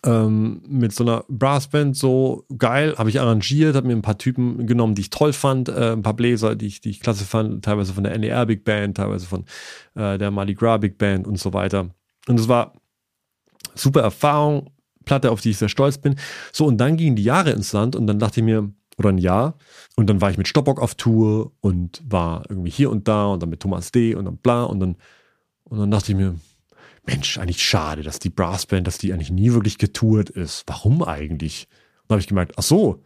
ähm, 0.05 0.63
mit 0.67 0.93
so 0.93 1.05
einer 1.05 1.25
Brassband 1.29 1.97
so 1.97 2.45
geil, 2.57 2.95
habe 2.97 3.11
ich 3.11 3.21
arrangiert, 3.21 3.75
habe 3.75 3.87
mir 3.87 3.97
ein 3.97 4.03
paar 4.03 4.19
Typen 4.19 4.67
genommen, 4.67 4.95
die 4.95 5.03
ich 5.03 5.11
toll 5.11 5.33
fand, 5.33 5.69
äh, 5.69 5.93
ein 5.93 6.03
paar 6.03 6.15
Bläser, 6.15 6.57
die 6.57 6.67
ich, 6.67 6.81
die 6.81 6.91
ich 6.91 7.01
klasse 7.01 7.25
fand, 7.25 7.65
teilweise 7.65 7.93
von 7.93 8.05
der 8.05 8.15
NDR 8.15 8.47
Big 8.47 8.65
Band, 8.65 8.97
teilweise 8.97 9.27
von 9.27 9.45
äh, 9.95 10.19
der 10.19 10.31
Mardi 10.31 10.55
Gras 10.55 10.81
Big 10.81 10.99
Band 10.99 11.27
und 11.27 11.39
so 11.39 11.53
weiter. 11.53 11.91
Und 12.29 12.39
es 12.39 12.49
war 12.49 12.75
super 13.75 14.01
Erfahrung, 14.01 14.71
Platte, 15.05 15.31
auf 15.31 15.41
die 15.41 15.51
ich 15.51 15.59
sehr 15.59 15.69
stolz 15.69 15.99
bin. 15.99 16.17
So, 16.53 16.67
und 16.67 16.79
dann 16.79 16.97
gingen 16.97 17.17
die 17.17 17.25
Jahre 17.25 17.51
ins 17.51 17.73
Land 17.73 17.97
und 17.97 18.07
dann 18.07 18.19
dachte 18.19 18.41
ich 18.41 18.45
mir, 18.45 18.71
oder 18.99 19.11
ein 19.11 19.19
Jahr, 19.19 19.57
und 19.97 20.09
dann 20.09 20.21
war 20.21 20.31
ich 20.31 20.39
mit 20.39 20.49
Stoppock 20.49 20.81
auf 20.81 20.95
Tour 20.97 21.53
und 21.61 22.03
war 22.07 22.45
irgendwie 22.49 22.71
hier 22.71 22.91
und 22.91 23.09
da 23.09 23.27
und 23.27 23.43
dann 23.43 23.51
mit 23.51 23.61
Thomas 23.61 23.93
D. 23.93 24.15
und 24.15 24.25
dann 24.25 24.37
bla 24.37 24.65
und 24.65 24.81
dann, 24.81 24.97
und 25.65 25.79
dann 25.79 25.91
dachte 25.91 26.13
ich 26.13 26.19
mir, 26.19 26.35
Mensch, 27.09 27.39
eigentlich 27.39 27.65
schade, 27.65 28.03
dass 28.03 28.19
die 28.19 28.29
Brassband, 28.29 28.87
dass 28.87 28.99
die 28.99 29.15
eigentlich 29.15 29.31
nie 29.31 29.55
wirklich 29.55 29.79
getourt 29.79 30.29
ist. 30.29 30.65
Warum 30.67 31.03
eigentlich? 31.03 31.67
Und 32.03 32.11
habe 32.11 32.21
ich 32.21 32.27
gemerkt, 32.27 32.53
ach 32.57 32.63
so, 32.63 33.03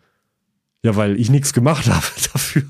ja, 0.82 0.96
weil 0.96 1.20
ich 1.20 1.30
nichts 1.30 1.52
gemacht 1.52 1.86
habe 1.88 2.06
dafür. 2.32 2.64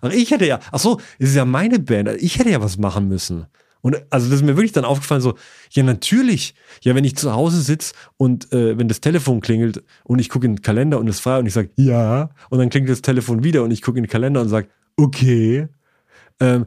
Ach, 0.00 0.12
ich 0.12 0.30
hätte 0.30 0.46
ja, 0.46 0.60
ach 0.70 0.78
so, 0.78 1.00
es 1.18 1.30
ist 1.30 1.34
ja 1.34 1.44
meine 1.44 1.80
Band, 1.80 2.08
ich 2.20 2.38
hätte 2.38 2.50
ja 2.50 2.62
was 2.62 2.78
machen 2.78 3.08
müssen. 3.08 3.46
Und 3.80 3.96
also 4.10 4.28
das 4.28 4.36
ist 4.36 4.44
mir 4.44 4.56
wirklich 4.56 4.72
dann 4.72 4.84
aufgefallen, 4.84 5.20
so, 5.20 5.34
ja, 5.70 5.82
natürlich, 5.82 6.54
ja, 6.82 6.94
wenn 6.94 7.04
ich 7.04 7.16
zu 7.16 7.32
Hause 7.32 7.60
sitze 7.60 7.94
und 8.16 8.52
äh, 8.52 8.78
wenn 8.78 8.86
das 8.86 9.00
Telefon 9.00 9.40
klingelt 9.40 9.82
und 10.04 10.20
ich 10.20 10.28
gucke 10.28 10.46
in 10.46 10.56
den 10.56 10.62
Kalender 10.62 11.00
und 11.00 11.08
es 11.08 11.18
frei 11.20 11.40
und 11.40 11.46
ich 11.46 11.52
sage, 11.52 11.70
ja, 11.76 12.30
und 12.50 12.58
dann 12.58 12.70
klingelt 12.70 12.92
das 12.92 13.02
Telefon 13.02 13.42
wieder 13.42 13.64
und 13.64 13.72
ich 13.72 13.82
gucke 13.82 13.98
in 13.98 14.04
den 14.04 14.10
Kalender 14.10 14.40
und 14.40 14.48
sage, 14.48 14.68
okay, 14.96 15.68
ähm, 16.40 16.66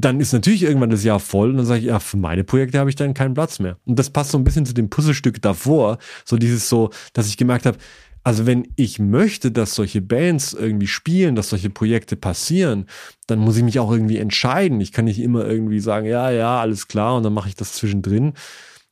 dann 0.00 0.20
ist 0.20 0.32
natürlich 0.32 0.62
irgendwann 0.62 0.90
das 0.90 1.04
Jahr 1.04 1.20
voll 1.20 1.50
und 1.50 1.56
dann 1.56 1.66
sage 1.66 1.80
ich, 1.80 1.86
ja, 1.86 1.98
für 1.98 2.16
meine 2.16 2.44
Projekte 2.44 2.78
habe 2.78 2.90
ich 2.90 2.96
dann 2.96 3.14
keinen 3.14 3.34
Platz 3.34 3.58
mehr. 3.58 3.78
Und 3.86 3.98
das 3.98 4.10
passt 4.10 4.30
so 4.30 4.38
ein 4.38 4.44
bisschen 4.44 4.66
zu 4.66 4.74
dem 4.74 4.90
Puzzlestück 4.90 5.40
davor, 5.40 5.98
so 6.24 6.36
dieses 6.36 6.68
so, 6.68 6.90
dass 7.14 7.28
ich 7.28 7.36
gemerkt 7.36 7.66
habe, 7.66 7.78
also 8.22 8.44
wenn 8.44 8.66
ich 8.76 8.98
möchte, 8.98 9.52
dass 9.52 9.74
solche 9.74 10.02
Bands 10.02 10.52
irgendwie 10.52 10.88
spielen, 10.88 11.36
dass 11.36 11.50
solche 11.50 11.70
Projekte 11.70 12.16
passieren, 12.16 12.86
dann 13.26 13.38
muss 13.38 13.56
ich 13.56 13.62
mich 13.62 13.78
auch 13.78 13.90
irgendwie 13.90 14.18
entscheiden. 14.18 14.80
Ich 14.80 14.92
kann 14.92 15.04
nicht 15.04 15.20
immer 15.20 15.46
irgendwie 15.46 15.80
sagen, 15.80 16.06
ja, 16.06 16.30
ja, 16.30 16.60
alles 16.60 16.88
klar 16.88 17.16
und 17.16 17.22
dann 17.22 17.32
mache 17.32 17.48
ich 17.48 17.54
das 17.54 17.74
zwischendrin. 17.74 18.32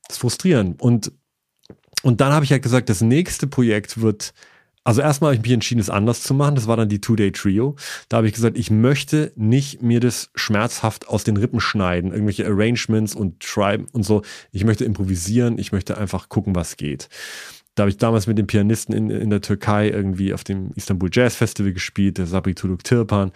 Das 0.07 0.17
ist 0.17 0.21
frustrierend. 0.21 0.81
Und, 0.81 1.13
und 2.03 2.21
dann 2.21 2.33
habe 2.33 2.45
ich 2.45 2.53
halt 2.53 2.63
gesagt, 2.63 2.89
das 2.89 3.01
nächste 3.01 3.47
Projekt 3.47 4.01
wird, 4.01 4.33
also 4.85 5.01
erstmal 5.01 5.29
habe 5.29 5.37
ich 5.37 5.43
mich 5.43 5.53
entschieden, 5.53 5.81
es 5.81 5.89
anders 5.89 6.23
zu 6.23 6.35
machen. 6.35 6.55
Das 6.55 6.67
war 6.67 6.77
dann 6.77 6.91
die 6.91 7.01
Two-Day-Trio. 7.01 7.75
Da 8.11 8.19
habe 8.19 8.29
ich 8.29 8.35
gesagt, 8.35 8.59
ich 8.59 8.71
möchte 8.71 9.33
nicht 9.35 9.83
mir 9.83 9.99
das 9.99 10.31
schmerzhaft 10.35 11.09
aus 11.09 11.25
den 11.25 11.39
Rippen 11.39 11.61
schneiden, 11.61 12.13
irgendwelche 12.13 12.47
Arrangements 12.47 13.15
und 13.15 13.43
Schreiben 13.43 13.87
und 13.93 14.03
so. 14.05 14.23
Ich 14.53 14.65
möchte 14.65 14.85
improvisieren, 14.85 15.59
ich 15.59 15.73
möchte 15.73 15.97
einfach 15.97 16.29
gucken, 16.29 16.55
was 16.55 16.77
geht. 16.77 17.09
Da 17.75 17.83
habe 17.83 17.91
ich 17.91 17.97
damals 17.97 18.27
mit 18.27 18.39
dem 18.39 18.47
Pianisten 18.47 18.95
in, 18.95 19.11
in 19.11 19.31
der 19.31 19.41
Türkei 19.41 19.89
irgendwie 19.89 20.33
auf 20.35 20.45
dem 20.45 20.71
Istanbul 20.77 21.09
Jazz 21.11 21.35
Festival 21.35 21.73
gespielt, 21.73 22.19
der 22.19 22.27
Sabri 22.27 22.55
Tuluk 22.55 22.85
Tirpan 22.85 23.33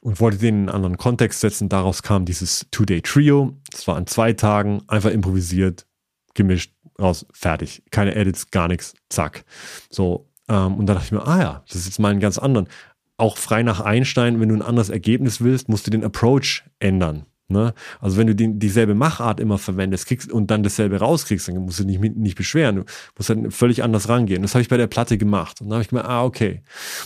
und 0.00 0.20
wollte 0.20 0.38
den 0.38 0.48
in 0.48 0.60
einen 0.62 0.68
anderen 0.70 0.96
Kontext 0.96 1.40
setzen. 1.40 1.68
Daraus 1.68 2.02
kam 2.02 2.24
dieses 2.24 2.66
Two-Day-Trio. 2.70 3.56
Das 3.70 3.86
war 3.86 3.96
an 3.96 4.06
zwei 4.06 4.32
Tagen 4.32 4.82
einfach 4.88 5.10
improvisiert, 5.10 5.86
gemischt, 6.34 6.73
raus, 7.00 7.26
fertig. 7.32 7.82
Keine 7.90 8.14
Edits, 8.14 8.50
gar 8.50 8.68
nichts, 8.68 8.94
zack. 9.08 9.44
So, 9.90 10.28
ähm, 10.48 10.76
und 10.76 10.86
da 10.86 10.94
dachte 10.94 11.06
ich 11.06 11.12
mir, 11.12 11.26
ah 11.26 11.40
ja, 11.40 11.64
das 11.66 11.76
ist 11.76 11.86
jetzt 11.86 11.98
mal 11.98 12.12
ein 12.12 12.20
ganz 12.20 12.38
anderen. 12.38 12.68
Auch 13.16 13.38
frei 13.38 13.62
nach 13.62 13.80
Einstein, 13.80 14.40
wenn 14.40 14.48
du 14.48 14.56
ein 14.56 14.62
anderes 14.62 14.90
Ergebnis 14.90 15.40
willst, 15.40 15.68
musst 15.68 15.86
du 15.86 15.90
den 15.90 16.04
Approach 16.04 16.64
ändern. 16.80 17.26
Ne? 17.48 17.74
Also 18.00 18.16
wenn 18.16 18.26
du 18.26 18.34
die, 18.34 18.58
dieselbe 18.58 18.94
Machart 18.94 19.38
immer 19.38 19.58
verwendest 19.58 20.06
kriegst 20.06 20.32
und 20.32 20.50
dann 20.50 20.62
dasselbe 20.62 20.98
rauskriegst, 20.98 21.48
dann 21.48 21.56
musst 21.56 21.78
du 21.78 21.84
dich 21.84 21.98
nicht, 21.98 22.16
nicht 22.16 22.36
beschweren. 22.36 22.76
Du 22.76 22.84
musst 23.16 23.28
dann 23.28 23.50
völlig 23.50 23.82
anders 23.82 24.08
rangehen. 24.08 24.42
Das 24.42 24.54
habe 24.54 24.62
ich 24.62 24.68
bei 24.68 24.78
der 24.78 24.86
Platte 24.86 25.18
gemacht. 25.18 25.60
Und 25.60 25.68
dann 25.68 25.74
habe 25.74 25.84
ich 25.84 25.92
mir, 25.92 26.06
ah, 26.06 26.24
okay. 26.24 26.62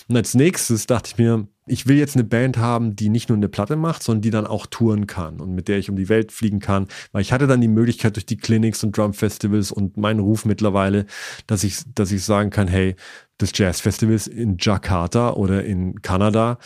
Und 0.08 0.16
als 0.16 0.34
nächstes 0.34 0.86
dachte 0.86 1.10
ich 1.12 1.18
mir, 1.18 1.48
ich 1.66 1.86
will 1.86 1.96
jetzt 1.96 2.16
eine 2.16 2.24
Band 2.24 2.56
haben, 2.56 2.96
die 2.96 3.08
nicht 3.08 3.28
nur 3.28 3.36
eine 3.36 3.48
Platte 3.48 3.76
macht, 3.76 4.02
sondern 4.02 4.22
die 4.22 4.30
dann 4.30 4.46
auch 4.46 4.66
touren 4.66 5.06
kann 5.06 5.40
und 5.40 5.54
mit 5.54 5.68
der 5.68 5.78
ich 5.78 5.90
um 5.90 5.96
die 5.96 6.08
Welt 6.08 6.32
fliegen 6.32 6.60
kann. 6.60 6.88
Weil 7.12 7.22
ich 7.22 7.32
hatte 7.32 7.46
dann 7.46 7.60
die 7.60 7.68
Möglichkeit 7.68 8.16
durch 8.16 8.26
die 8.26 8.36
Clinics 8.36 8.82
und 8.84 8.96
Drum 8.96 9.14
Festivals 9.14 9.70
und 9.72 9.96
meinen 9.96 10.20
Ruf 10.20 10.44
mittlerweile, 10.44 11.06
dass 11.46 11.64
ich, 11.64 11.82
dass 11.94 12.12
ich 12.12 12.24
sagen 12.24 12.50
kann, 12.50 12.68
hey, 12.68 12.96
das 13.38 13.52
Jazz 13.54 13.80
Festivals 13.80 14.26
in 14.26 14.56
Jakarta 14.58 15.32
oder 15.32 15.64
in 15.64 16.02
Kanada, 16.02 16.58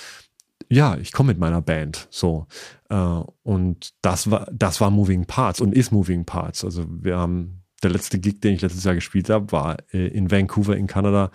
ja, 0.73 0.97
ich 0.97 1.13
komme 1.13 1.29
mit 1.29 1.39
meiner 1.39 1.61
Band. 1.61 2.09
So. 2.11 2.47
Äh, 2.89 3.21
und 3.43 3.93
das 4.01 4.31
war, 4.31 4.47
das 4.51 4.81
war 4.81 4.91
Moving 4.91 5.27
Parts 5.27 5.61
und 5.61 5.75
ist 5.75 5.93
Moving 5.93 6.25
Parts. 6.25 6.65
Also 6.65 6.87
wir 6.89 7.19
haben, 7.19 7.63
der 7.83 7.91
letzte 7.91 8.19
Gig, 8.19 8.41
den 8.41 8.55
ich 8.55 8.63
letztes 8.63 8.85
Jahr 8.85 8.95
gespielt 8.95 9.29
habe, 9.29 9.53
war 9.53 9.77
äh, 9.93 10.09
in 10.09 10.31
Vancouver 10.31 10.77
in 10.77 10.87
Kanada. 10.87 11.31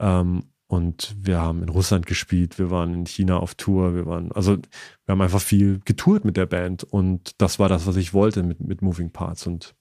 Ähm, 0.00 0.44
und 0.68 1.14
wir 1.20 1.38
haben 1.38 1.62
in 1.62 1.68
Russland 1.68 2.06
gespielt, 2.06 2.58
wir 2.58 2.70
waren 2.70 2.94
in 2.94 3.04
China 3.04 3.40
auf 3.40 3.54
Tour, 3.56 3.94
wir 3.94 4.06
waren, 4.06 4.32
also 4.32 4.56
wir 4.56 5.12
haben 5.12 5.20
einfach 5.20 5.42
viel 5.42 5.80
getourt 5.84 6.24
mit 6.24 6.38
der 6.38 6.46
Band 6.46 6.82
und 6.82 7.42
das 7.42 7.58
war 7.58 7.68
das, 7.68 7.86
was 7.86 7.96
ich 7.96 8.14
wollte 8.14 8.42
mit, 8.42 8.60
mit 8.60 8.80
Moving 8.80 9.10
Parts 9.10 9.46
und 9.46 9.74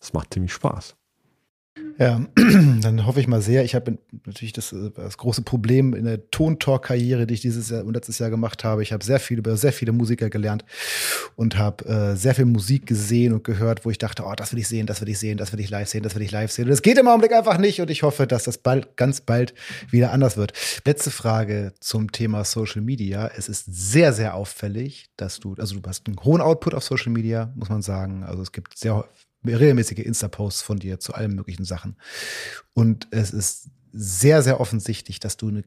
es 0.00 0.14
macht 0.14 0.32
ziemlich 0.32 0.54
Spaß. 0.54 0.96
Ja, 2.00 2.18
dann 2.34 3.04
hoffe 3.04 3.20
ich 3.20 3.28
mal 3.28 3.42
sehr. 3.42 3.62
Ich 3.62 3.74
habe 3.74 3.98
natürlich 4.24 4.54
das, 4.54 4.72
äh, 4.72 4.90
das, 4.96 5.18
große 5.18 5.42
Problem 5.42 5.92
in 5.92 6.06
der 6.06 6.30
Tontalk-Karriere, 6.30 7.26
die 7.26 7.34
ich 7.34 7.42
dieses 7.42 7.68
Jahr 7.68 7.84
und 7.84 7.92
letztes 7.92 8.18
Jahr 8.18 8.30
gemacht 8.30 8.64
habe. 8.64 8.82
Ich 8.82 8.94
habe 8.94 9.04
sehr 9.04 9.20
viel 9.20 9.36
über 9.36 9.54
sehr 9.58 9.74
viele 9.74 9.92
Musiker 9.92 10.30
gelernt 10.30 10.64
und 11.36 11.58
habe 11.58 11.84
äh, 11.84 12.16
sehr 12.16 12.34
viel 12.34 12.46
Musik 12.46 12.86
gesehen 12.86 13.34
und 13.34 13.44
gehört, 13.44 13.84
wo 13.84 13.90
ich 13.90 13.98
dachte, 13.98 14.24
oh, 14.24 14.32
das 14.34 14.52
will 14.52 14.60
ich 14.60 14.68
sehen, 14.68 14.86
das 14.86 15.02
will 15.02 15.10
ich 15.10 15.18
sehen, 15.18 15.36
das 15.36 15.52
will 15.52 15.60
ich 15.60 15.68
live 15.68 15.90
sehen, 15.90 16.02
das 16.02 16.14
will 16.14 16.22
ich 16.22 16.30
live 16.30 16.50
sehen. 16.50 16.64
Und 16.64 16.70
das 16.70 16.80
geht 16.80 16.96
im 16.96 17.06
Augenblick 17.06 17.34
einfach 17.34 17.58
nicht 17.58 17.82
und 17.82 17.90
ich 17.90 18.02
hoffe, 18.02 18.26
dass 18.26 18.44
das 18.44 18.56
bald, 18.56 18.96
ganz 18.96 19.20
bald 19.20 19.52
wieder 19.90 20.10
anders 20.10 20.38
wird. 20.38 20.54
Letzte 20.86 21.10
Frage 21.10 21.74
zum 21.80 22.12
Thema 22.12 22.46
Social 22.46 22.80
Media. 22.80 23.30
Es 23.36 23.50
ist 23.50 23.66
sehr, 23.68 24.14
sehr 24.14 24.36
auffällig, 24.36 25.10
dass 25.18 25.38
du, 25.38 25.54
also 25.58 25.78
du 25.78 25.86
hast 25.86 26.06
einen 26.06 26.16
hohen 26.24 26.40
Output 26.40 26.72
auf 26.72 26.82
Social 26.82 27.12
Media, 27.12 27.52
muss 27.56 27.68
man 27.68 27.82
sagen. 27.82 28.24
Also 28.24 28.40
es 28.40 28.52
gibt 28.52 28.78
sehr 28.78 29.04
regelmäßige 29.44 29.98
Insta-Posts 29.98 30.62
von 30.62 30.78
dir 30.78 31.00
zu 31.00 31.14
allen 31.14 31.34
möglichen 31.34 31.64
Sachen. 31.64 31.96
Und 32.74 33.08
es 33.10 33.32
ist 33.32 33.70
sehr, 33.92 34.42
sehr 34.42 34.60
offensichtlich, 34.60 35.20
dass 35.20 35.36
du 35.36 35.48
eine 35.48 35.64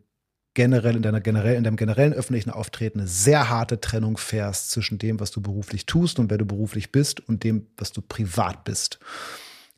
generell 0.53 0.95
in 0.95 1.01
deiner 1.01 1.21
generell 1.21 1.55
in 1.55 1.63
deinem 1.63 1.77
generellen 1.77 2.13
öffentlichen 2.13 2.51
Auftreten 2.51 2.99
eine 2.99 3.07
sehr 3.07 3.49
harte 3.49 3.81
Trennung 3.81 4.17
fährst 4.17 4.71
zwischen 4.71 4.99
dem, 4.99 5.19
was 5.19 5.31
du 5.31 5.41
beruflich 5.41 5.85
tust 5.85 6.19
und 6.19 6.29
wer 6.29 6.37
du 6.37 6.45
beruflich 6.45 6.91
bist 6.91 7.27
und 7.27 7.43
dem, 7.43 7.67
was 7.77 7.91
du 7.91 8.01
privat 8.01 8.63
bist. 8.63 8.99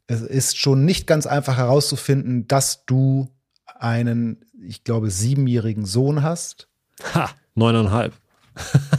Es 0.07 0.21
ist 0.21 0.57
schon 0.57 0.85
nicht 0.85 1.07
ganz 1.07 1.25
einfach 1.25 1.57
herauszufinden, 1.57 2.47
dass 2.47 2.85
du 2.85 3.29
einen, 3.65 4.45
ich 4.61 4.83
glaube, 4.83 5.09
siebenjährigen 5.09 5.85
Sohn 5.85 6.21
hast. 6.23 6.67
Ha, 7.13 7.29
neuneinhalb. 7.55 8.13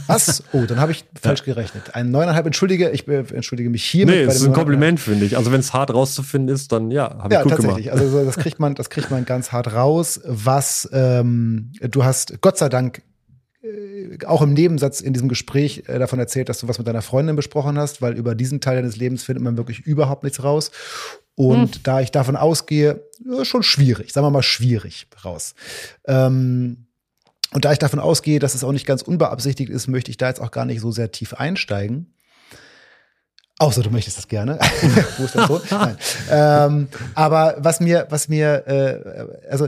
Was? 0.07 0.43
Oh, 0.53 0.65
dann 0.65 0.79
habe 0.79 0.91
ich 0.91 1.05
falsch 1.21 1.43
gerechnet. 1.43 1.95
Ein 1.95 2.11
neuneinhalb, 2.11 2.45
entschuldige, 2.45 2.89
ich 2.89 3.07
äh, 3.07 3.23
entschuldige 3.33 3.69
mich 3.69 3.83
hiermit. 3.83 4.15
Nee, 4.15 4.25
das 4.25 4.37
ist 4.37 4.45
ein 4.45 4.53
Kompliment, 4.53 4.99
finde 4.99 5.25
ich. 5.25 5.37
Also 5.37 5.51
wenn 5.51 5.59
es 5.59 5.73
hart 5.73 5.93
rauszufinden 5.93 6.53
ist, 6.53 6.71
dann 6.71 6.91
ja, 6.91 7.17
habe 7.17 7.27
ich 7.29 7.33
ja, 7.33 7.43
gut 7.43 7.51
tatsächlich. 7.51 7.85
gemacht. 7.85 8.01
Also 8.01 8.23
das 8.23 8.37
kriegt 8.37 8.59
man, 8.59 8.75
das 8.75 8.89
kriegt 8.89 9.11
man 9.11 9.25
ganz 9.25 9.51
hart 9.51 9.73
raus. 9.73 10.21
Was 10.25 10.89
ähm, 10.93 11.71
du 11.81 12.03
hast, 12.03 12.41
Gott 12.41 12.57
sei 12.57 12.69
Dank, 12.69 13.01
äh, 13.61 14.25
auch 14.25 14.41
im 14.41 14.53
Nebensatz 14.53 15.01
in 15.01 15.13
diesem 15.13 15.29
Gespräch 15.29 15.83
äh, 15.87 15.99
davon 15.99 16.19
erzählt, 16.19 16.49
dass 16.49 16.59
du 16.59 16.67
was 16.67 16.77
mit 16.77 16.87
deiner 16.87 17.01
Freundin 17.01 17.35
besprochen 17.35 17.77
hast, 17.77 18.01
weil 18.01 18.13
über 18.13 18.35
diesen 18.35 18.61
Teil 18.61 18.77
deines 18.77 18.95
Lebens 18.95 19.23
findet 19.23 19.43
man 19.43 19.57
wirklich 19.57 19.81
überhaupt 19.81 20.23
nichts 20.23 20.43
raus. 20.43 20.71
Und 21.35 21.75
hm. 21.75 21.83
da 21.83 22.01
ich 22.01 22.11
davon 22.11 22.35
ausgehe, 22.35 23.03
schon 23.43 23.61
schwierig, 23.61 24.11
sagen 24.11 24.25
wir 24.25 24.31
mal 24.31 24.41
schwierig 24.41 25.07
raus. 25.23 25.53
Ähm, 26.07 26.86
und 27.53 27.65
da 27.65 27.71
ich 27.71 27.79
davon 27.79 27.99
ausgehe, 27.99 28.39
dass 28.39 28.55
es 28.55 28.63
auch 28.63 28.71
nicht 28.71 28.85
ganz 28.85 29.01
unbeabsichtigt 29.01 29.69
ist, 29.69 29.87
möchte 29.87 30.11
ich 30.11 30.17
da 30.17 30.27
jetzt 30.27 30.41
auch 30.41 30.51
gar 30.51 30.65
nicht 30.65 30.81
so 30.81 30.91
sehr 30.91 31.11
tief 31.11 31.33
einsteigen. 31.33 32.13
Außer 33.59 33.81
du 33.81 33.89
möchtest 33.89 34.17
das 34.17 34.27
gerne. 34.27 34.59
Wo 35.17 35.23
ist 35.23 35.35
das 35.35 35.47
so? 35.47 35.61
Nein. 35.71 35.97
Ähm, 36.29 36.87
aber 37.15 37.55
was 37.57 37.79
mir, 37.79 38.05
was 38.09 38.27
mir, 38.27 38.67
äh, 38.67 39.47
also 39.49 39.67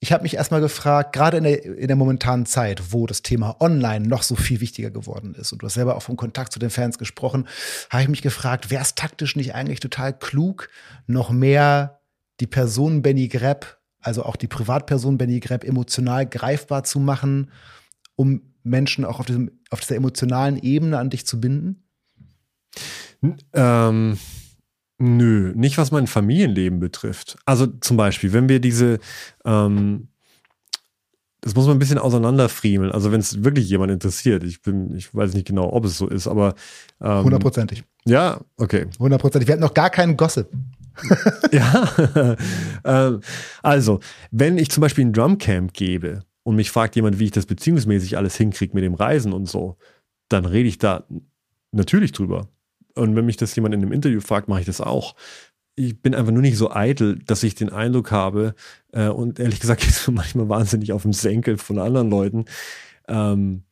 ich 0.00 0.12
habe 0.12 0.22
mich 0.22 0.34
erstmal 0.34 0.60
gefragt, 0.60 1.14
gerade 1.14 1.38
in 1.38 1.44
der, 1.44 1.64
in 1.64 1.86
der 1.86 1.96
momentanen 1.96 2.46
Zeit, 2.46 2.92
wo 2.92 3.06
das 3.06 3.22
Thema 3.22 3.56
Online 3.60 4.06
noch 4.06 4.22
so 4.22 4.34
viel 4.34 4.60
wichtiger 4.60 4.90
geworden 4.90 5.34
ist, 5.34 5.52
und 5.52 5.62
du 5.62 5.66
hast 5.66 5.74
selber 5.74 5.96
auch 5.96 6.02
vom 6.02 6.16
Kontakt 6.16 6.52
zu 6.52 6.58
den 6.58 6.70
Fans 6.70 6.98
gesprochen, 6.98 7.48
habe 7.90 8.02
ich 8.02 8.08
mich 8.08 8.22
gefragt, 8.22 8.70
wäre 8.70 8.82
es 8.82 8.94
taktisch 8.94 9.34
nicht 9.34 9.54
eigentlich 9.54 9.80
total 9.80 10.16
klug, 10.16 10.68
noch 11.06 11.30
mehr 11.30 12.00
die 12.40 12.46
Person 12.46 13.02
Benny 13.02 13.28
Grepp 13.28 13.78
also 14.04 14.24
auch 14.24 14.36
die 14.36 14.46
Privatperson 14.46 15.18
Benny 15.18 15.40
Grepp 15.40 15.64
emotional 15.64 16.26
greifbar 16.26 16.84
zu 16.84 17.00
machen, 17.00 17.50
um 18.16 18.42
Menschen 18.62 19.04
auch 19.04 19.20
auf, 19.20 19.26
diesem, 19.26 19.50
auf 19.70 19.80
dieser 19.80 19.96
emotionalen 19.96 20.58
Ebene 20.58 20.98
an 20.98 21.10
dich 21.10 21.26
zu 21.26 21.40
binden? 21.40 21.84
Ähm, 23.52 24.18
nö, 24.98 25.52
nicht 25.54 25.78
was 25.78 25.90
mein 25.90 26.06
Familienleben 26.06 26.80
betrifft. 26.80 27.36
Also 27.44 27.66
zum 27.66 27.96
Beispiel, 27.96 28.32
wenn 28.32 28.48
wir 28.48 28.60
diese, 28.60 28.98
ähm, 29.44 30.08
das 31.40 31.54
muss 31.54 31.66
man 31.66 31.76
ein 31.76 31.78
bisschen 31.78 31.98
auseinanderfriemeln. 31.98 32.90
Also 32.90 33.12
wenn 33.12 33.20
es 33.20 33.44
wirklich 33.44 33.68
jemand 33.68 33.92
interessiert, 33.92 34.44
ich 34.44 34.62
bin, 34.62 34.94
ich 34.94 35.14
weiß 35.14 35.34
nicht 35.34 35.46
genau, 35.46 35.72
ob 35.72 35.84
es 35.84 35.98
so 35.98 36.08
ist, 36.08 36.26
aber 36.26 36.54
ähm, 37.00 37.24
hundertprozentig. 37.24 37.84
Ja, 38.06 38.40
okay. 38.56 38.86
Hundertprozentig. 38.98 39.46
Wir 39.46 39.52
hatten 39.52 39.62
noch 39.62 39.74
gar 39.74 39.90
keinen 39.90 40.16
Gossip. 40.16 40.48
ja, 41.52 42.36
ähm, 42.84 43.20
also, 43.62 44.00
wenn 44.30 44.58
ich 44.58 44.70
zum 44.70 44.80
Beispiel 44.80 45.04
ein 45.04 45.12
Drumcamp 45.12 45.72
gebe 45.72 46.22
und 46.42 46.56
mich 46.56 46.70
fragt 46.70 46.96
jemand, 46.96 47.18
wie 47.18 47.24
ich 47.24 47.30
das 47.30 47.46
beziehungsmäßig 47.46 48.16
alles 48.16 48.36
hinkriege 48.36 48.74
mit 48.74 48.84
dem 48.84 48.94
Reisen 48.94 49.32
und 49.32 49.46
so, 49.46 49.76
dann 50.28 50.44
rede 50.44 50.68
ich 50.68 50.78
da 50.78 51.04
natürlich 51.72 52.12
drüber. 52.12 52.48
Und 52.94 53.16
wenn 53.16 53.26
mich 53.26 53.36
das 53.36 53.54
jemand 53.56 53.74
in 53.74 53.82
einem 53.82 53.92
Interview 53.92 54.20
fragt, 54.20 54.48
mache 54.48 54.60
ich 54.60 54.66
das 54.66 54.80
auch. 54.80 55.14
Ich 55.76 56.00
bin 56.00 56.14
einfach 56.14 56.32
nur 56.32 56.42
nicht 56.42 56.56
so 56.56 56.70
eitel, 56.70 57.18
dass 57.18 57.42
ich 57.42 57.56
den 57.56 57.70
Eindruck 57.70 58.12
habe, 58.12 58.54
äh, 58.92 59.08
und 59.08 59.40
ehrlich 59.40 59.60
gesagt 59.60 59.84
ist 59.86 60.06
mir 60.06 60.14
manchmal 60.14 60.48
wahnsinnig 60.48 60.92
auf 60.92 61.02
dem 61.02 61.12
Senkel 61.12 61.58
von 61.58 61.78
anderen 61.78 62.10
Leuten, 62.10 62.44
ähm, 63.08 63.64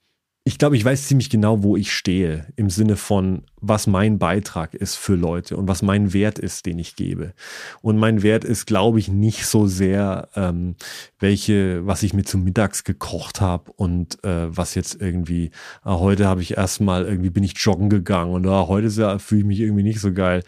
ich 0.45 0.59
glaube, 0.59 0.77
ich 0.77 0.85
weiß 0.85 1.07
ziemlich 1.07 1.31
genau, 1.31 1.63
wo 1.63 1.77
ich 1.77 1.93
stehe, 1.93 2.49
im 2.57 2.69
Sinne 2.69 2.97
von, 2.97 3.45
was 3.61 3.87
mein 3.87 4.19
Beitrag 4.19 4.75
ist 4.75 4.97
für 4.97 5.15
Leute 5.15 5.57
und 5.57 5.69
was 5.69 5.83
mein 5.83 6.13
Wert 6.13 6.41
ist, 6.41 6.67
den 6.67 6.81
ich 6.81 6.97
gebe. 6.97 7.33
Und 7.81 7.97
mein 7.97 8.25
Wert 8.25 8.45
ist, 8.45 8.67
glaube 8.67 8.99
ich, 8.99 9.07
nicht 9.07 9.47
so 9.47 9.69
sehr, 9.69 10.29
ähm, 10.35 10.75
welche, 11.21 11.87
was 11.87 12.03
ich 12.03 12.13
mir 12.13 12.25
zum 12.25 12.43
Mittags 12.43 12.83
gekocht 12.83 13.41
habe 13.41 13.71
und 13.77 14.23
äh, 14.25 14.57
was 14.57 14.75
jetzt 14.75 15.01
irgendwie, 15.01 15.53
äh, 15.85 15.91
heute 15.91 16.27
habe 16.27 16.43
ich 16.43 16.57
erstmal 16.57 17.05
irgendwie 17.05 17.31
bin 17.31 17.45
ich 17.45 17.57
joggen 17.57 17.89
gegangen 17.89 18.33
und 18.33 18.45
äh, 18.45 18.49
heute 18.49 18.89
ja, 18.89 19.19
fühle 19.21 19.43
ich 19.43 19.47
mich 19.47 19.61
irgendwie 19.61 19.85
nicht 19.85 20.01
so 20.01 20.13
geil. 20.13 20.43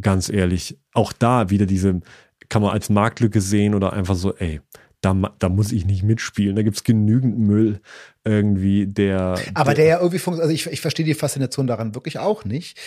Ganz 0.00 0.30
ehrlich, 0.30 0.78
auch 0.94 1.12
da 1.12 1.50
wieder 1.50 1.66
diese, 1.66 2.00
kann 2.48 2.62
man 2.62 2.70
als 2.70 2.88
Marktlücke 2.88 3.42
sehen 3.42 3.74
oder 3.74 3.92
einfach 3.92 4.14
so, 4.14 4.34
ey, 4.34 4.62
da, 5.06 5.34
da 5.38 5.48
muss 5.48 5.70
ich 5.70 5.86
nicht 5.86 6.02
mitspielen. 6.02 6.56
Da 6.56 6.62
gibt 6.62 6.76
es 6.76 6.84
genügend 6.84 7.38
Müll 7.38 7.80
irgendwie, 8.24 8.86
der. 8.86 9.38
Aber 9.54 9.72
der, 9.72 9.74
der 9.74 9.84
ja 9.84 9.96
irgendwie 9.98 10.18
funktioniert. 10.18 10.50
Also 10.50 10.54
ich, 10.54 10.72
ich 10.72 10.80
verstehe 10.80 11.06
die 11.06 11.14
Faszination 11.14 11.68
daran 11.68 11.94
wirklich 11.94 12.18
auch 12.18 12.44
nicht. 12.44 12.78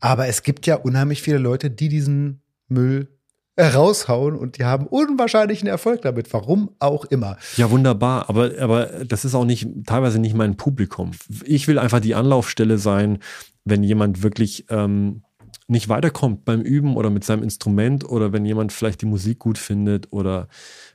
Aber 0.00 0.26
es 0.26 0.42
gibt 0.42 0.66
ja 0.66 0.76
unheimlich 0.76 1.20
viele 1.20 1.38
Leute, 1.38 1.70
die 1.70 1.88
diesen 1.88 2.40
Müll 2.68 3.08
raushauen 3.58 4.36
und 4.36 4.58
die 4.58 4.64
haben 4.64 4.86
unwahrscheinlichen 4.86 5.66
Erfolg 5.66 6.02
damit, 6.02 6.32
warum 6.32 6.70
auch 6.78 7.06
immer. 7.06 7.38
Ja, 7.56 7.70
wunderbar, 7.70 8.28
aber, 8.28 8.52
aber 8.60 8.86
das 9.06 9.24
ist 9.24 9.34
auch 9.34 9.46
nicht, 9.46 9.66
teilweise 9.86 10.18
nicht 10.18 10.34
mein 10.34 10.58
Publikum. 10.58 11.12
Ich 11.44 11.66
will 11.66 11.78
einfach 11.78 12.00
die 12.00 12.14
Anlaufstelle 12.14 12.76
sein, 12.76 13.18
wenn 13.64 13.82
jemand 13.82 14.22
wirklich 14.22 14.66
ähm, 14.68 15.22
nicht 15.68 15.88
weiterkommt 15.88 16.44
beim 16.44 16.60
Üben 16.60 16.96
oder 16.96 17.08
mit 17.08 17.24
seinem 17.24 17.42
Instrument 17.42 18.04
oder 18.04 18.32
wenn 18.32 18.44
jemand 18.44 18.72
vielleicht 18.72 19.00
die 19.00 19.06
Musik 19.06 19.38
gut 19.38 19.56
findet 19.56 20.12
oder 20.12 20.48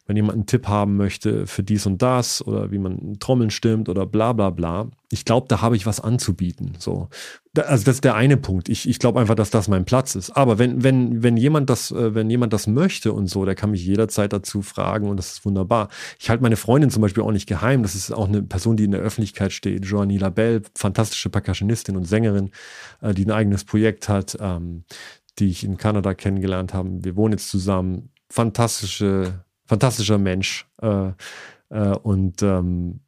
wenn 0.08 0.16
jemand 0.16 0.34
einen 0.34 0.46
Tipp 0.46 0.68
haben 0.68 0.98
möchte 0.98 1.48
für 1.48 1.64
dies 1.64 1.86
und 1.86 2.02
das 2.02 2.46
oder 2.46 2.72
wie 2.72 2.80
man 2.80 3.18
Trommeln 3.20 3.50
stimmt 3.50 3.88
oder 3.88 4.06
bla 4.06 4.34
bla 4.34 4.50
bla. 4.50 4.88
Ich 5.10 5.26
glaube, 5.26 5.48
da 5.48 5.62
habe 5.62 5.76
ich 5.76 5.86
was 5.86 6.00
anzubieten. 6.00 6.74
So. 6.80 7.10
Also 7.56 7.84
das 7.84 7.96
ist 7.96 8.04
der 8.04 8.16
eine 8.16 8.38
Punkt. 8.38 8.70
Ich, 8.70 8.88
ich 8.88 8.98
glaube 8.98 9.20
einfach, 9.20 9.36
dass 9.36 9.52
das 9.52 9.68
mein 9.68 9.86
Platz 9.86 10.16
ist. 10.16 10.32
Aber 10.32 10.58
wenn, 10.58 10.84
wenn, 10.84 11.22
wenn 11.22 11.38
jemand 11.38 11.70
das, 11.70 11.92
äh, 11.92 12.16
wenn 12.16 12.30
jemand 12.30 12.54
das 12.54 12.66
möchte 12.66 13.14
und 13.14 13.28
so, 13.28 13.46
der 13.46 13.56
kann 13.56 13.72
mich 13.72 13.86
jederzeit 13.86 14.34
dazu 14.34 14.62
fragen 14.62 15.10
und 15.10 15.18
das 15.18 15.34
ist 15.34 15.46
wunderbar. 15.46 15.90
Ich 16.18 16.30
halte 16.30 16.44
meine 16.44 16.56
Freundin 16.56 16.90
zum 16.90 17.02
Beispiel 17.02 17.24
auch 17.24 17.32
nicht 17.32 17.48
geheim. 17.48 17.84
Das 17.84 17.94
ist 17.94 18.12
auch 18.12 18.28
eine 18.28 18.42
Person, 18.42 18.78
die 18.78 18.86
in 18.86 18.92
der 18.92 19.02
Öffentlichkeit 19.02 19.52
steht. 19.52 19.86
Joanie 19.86 20.18
Labelle, 20.18 20.62
fantastische 20.76 21.30
Percussionistin 21.30 21.96
und 21.96 22.06
Sängerin, 22.06 22.52
äh, 23.02 23.14
die 23.14 23.26
ein 23.26 23.32
eigenes 23.32 23.66
Projekt 23.66 24.10
hat, 24.10 24.38
ähm, 24.40 24.86
die 25.40 25.50
ich 25.50 25.64
in 25.64 25.78
Kanada 25.78 26.14
kennengelernt 26.14 26.74
habe. 26.74 26.90
Wir 27.04 27.16
wohnen 27.16 27.34
jetzt 27.34 27.50
zusammen. 27.50 28.10
Fantastische 28.30 29.44
fantastischer 29.72 30.18
Mensch. 30.18 30.68
Äh, 30.82 31.12
äh, 31.70 31.96
und 32.04 32.44
ähm, 32.44 33.00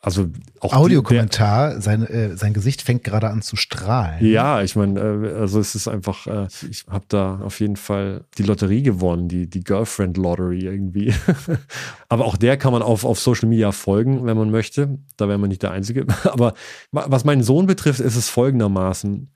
also 0.00 0.30
auch 0.60 0.72
Audiokommentar, 0.72 1.82
sein, 1.82 2.02
äh, 2.06 2.34
sein 2.34 2.54
Gesicht 2.54 2.80
fängt 2.80 3.04
gerade 3.04 3.28
an 3.28 3.42
zu 3.42 3.56
strahlen. 3.56 4.24
Ja, 4.24 4.62
ich 4.62 4.74
meine, 4.74 4.98
äh, 5.00 5.34
also 5.34 5.60
es 5.60 5.74
ist 5.74 5.86
einfach, 5.86 6.26
äh, 6.26 6.46
ich 6.70 6.86
habe 6.88 7.04
da 7.08 7.40
auf 7.40 7.60
jeden 7.60 7.76
Fall 7.76 8.24
die 8.38 8.44
Lotterie 8.44 8.82
gewonnen, 8.82 9.28
die, 9.28 9.50
die 9.50 9.62
Girlfriend 9.62 10.16
Lottery 10.16 10.60
irgendwie. 10.60 11.12
Aber 12.08 12.24
auch 12.24 12.38
der 12.38 12.56
kann 12.56 12.72
man 12.72 12.80
auf, 12.80 13.04
auf 13.04 13.20
Social 13.20 13.50
Media 13.50 13.70
folgen, 13.72 14.24
wenn 14.24 14.38
man 14.38 14.50
möchte. 14.50 14.98
Da 15.18 15.28
wäre 15.28 15.36
man 15.36 15.50
nicht 15.50 15.62
der 15.62 15.72
Einzige. 15.72 16.06
Aber 16.24 16.54
was 16.90 17.24
meinen 17.24 17.42
Sohn 17.42 17.66
betrifft, 17.66 18.00
ist 18.00 18.16
es 18.16 18.30
folgendermaßen 18.30 19.30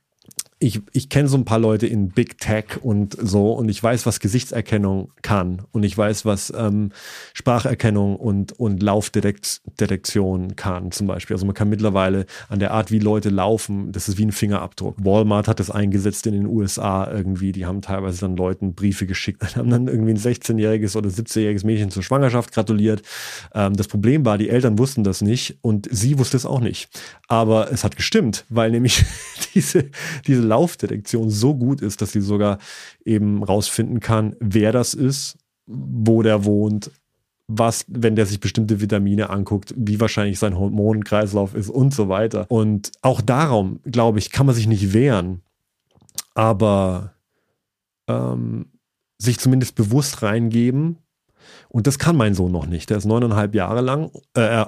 ich, 0.63 0.81
ich 0.93 1.09
kenne 1.09 1.29
so 1.29 1.37
ein 1.37 1.45
paar 1.45 1.59
Leute 1.59 1.87
in 1.87 2.11
Big 2.11 2.39
Tech 2.39 2.83
und 2.83 3.17
so 3.21 3.53
und 3.53 3.69
ich 3.69 3.83
weiß, 3.83 4.07
was 4.07 4.21
Gesichtserkennung 4.21 5.11
kann 5.23 5.63
und 5.73 5.83
ich 5.83 5.99
weiß, 5.99 6.25
was 6.25 6.53
ähm, 6.57 6.93
Spracherkennung 7.35 8.17
und, 8.17 8.59
und 8.59 8.83
Laufdetektion 8.83 10.55
kann 10.55 10.93
zum 10.93 11.09
Beispiel. 11.09 11.35
Also 11.35 11.47
man 11.47 11.55
kann 11.55 11.69
mittlerweile 11.69 12.27
an 12.49 12.61
der 12.61 12.71
Art, 12.71 12.93
wie 12.93 13.01
Leute 13.01 13.29
laufen, 13.31 13.91
das 13.91 14.09
ist 14.09 14.19
wie 14.19 14.27
ein 14.27 14.33
Fingerabdruck. 14.33 15.05
Walmart 15.05 15.49
hat 15.49 15.59
das 15.59 15.71
eingesetzt 15.71 16.27
in 16.29 16.35
den 16.35 16.47
USA 16.47 17.11
irgendwie. 17.11 17.51
Die 17.51 17.67
haben 17.67 17.83
teilweise 17.83 18.21
dann 18.21 18.37
Leuten 18.37 18.75
Briefe 18.75 19.07
geschickt 19.07 19.43
und 19.43 19.57
haben 19.57 19.71
dann 19.71 19.89
irgendwie 19.89 20.13
ein 20.13 20.19
16-jähriges 20.19 20.97
oder 20.97 21.11
17-jähriges 21.11 21.67
Mädchen 21.67 21.91
zur 21.91 22.05
Schwangerschaft 22.05 22.53
gratuliert. 22.53 23.03
Ähm, 23.53 23.75
das 23.75 23.89
Problem 23.89 24.25
war, 24.25 24.39
die 24.39 24.49
Eltern 24.49 24.79
wussten 24.79 25.03
das 25.03 25.23
nicht 25.23 25.59
und 25.61 25.89
sie 25.91 26.19
wusste 26.21 26.37
es 26.37 26.47
auch 26.47 26.61
nicht. 26.61 26.89
Aber 27.27 27.73
es 27.73 27.83
hat 27.83 27.97
gestimmt, 27.97 28.45
weil 28.49 28.71
nämlich 28.71 29.05
diese, 29.55 29.91
diese 30.27 30.52
Laufdetektion 30.53 31.31
so 31.31 31.55
gut 31.55 31.81
ist, 31.81 32.03
dass 32.03 32.13
sie 32.13 32.21
sogar 32.21 32.59
eben 33.05 33.43
rausfinden 33.43 34.01
kann, 34.01 34.37
wer 34.39 34.73
das 34.73 34.95
ist, 34.95 35.39
wo 35.67 36.23
der 36.23 36.45
wohnt, 36.45 36.91
was, 37.49 37.85
wenn 37.89 38.17
der 38.17 38.27
sich 38.27 38.41
bestimmte 38.41 38.81
Vitamine 38.81 39.31
anguckt, 39.31 39.75
wie 39.77 40.01
wahrscheinlich 40.01 40.39
sein 40.39 40.59
Hormonkreislauf 40.59 41.55
ist 41.55 41.71
und 41.71 41.95
so 41.95 42.09
weiter. 42.09 42.47
Und 42.49 42.93
auch 43.01 43.21
darum, 43.21 43.81
glaube 43.85 44.19
ich, 44.19 44.31
kann 44.31 44.47
man 44.47 44.55
sich 44.55 44.67
nicht 44.67 44.93
wehren, 44.93 45.41
aber 46.35 47.15
ähm, 48.09 48.67
sich 49.19 49.39
zumindest 49.39 49.75
bewusst 49.75 50.23
reingeben, 50.23 50.99
und 51.69 51.87
das 51.87 51.99
kann 51.99 52.17
mein 52.17 52.35
Sohn 52.35 52.53
noch 52.53 52.67
nicht. 52.67 52.91
Der 52.91 52.99
ist 52.99 53.05
neuneinhalb 53.05 53.55
Jahre 53.55 53.81
lang. 53.81 54.11
Äh, 54.37 54.63
äh 54.63 54.67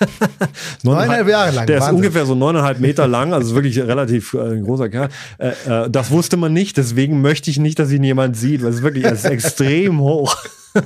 neuneinhalb 0.82 1.28
Jahre 1.28 1.50
lang. 1.52 1.66
Der 1.66 1.80
Wahnsinn. 1.80 1.94
ist 1.94 1.96
ungefähr 1.96 2.26
so 2.26 2.34
neuneinhalb 2.34 2.80
Meter 2.80 3.06
lang, 3.06 3.32
also 3.32 3.54
wirklich 3.54 3.78
relativ 3.78 4.34
äh, 4.34 4.60
großer 4.60 4.88
Kerl. 4.88 5.08
Äh, 5.38 5.48
äh, 5.66 5.90
das 5.90 6.10
wusste 6.10 6.36
man 6.36 6.52
nicht, 6.52 6.76
deswegen 6.76 7.20
möchte 7.20 7.50
ich 7.50 7.58
nicht, 7.58 7.78
dass 7.78 7.90
ihn 7.90 8.04
jemand 8.04 8.36
sieht, 8.36 8.62
weil 8.62 8.70
es 8.70 8.82
wirklich 8.82 9.04
ist 9.04 9.24
extrem 9.26 10.00
hoch. 10.00 10.36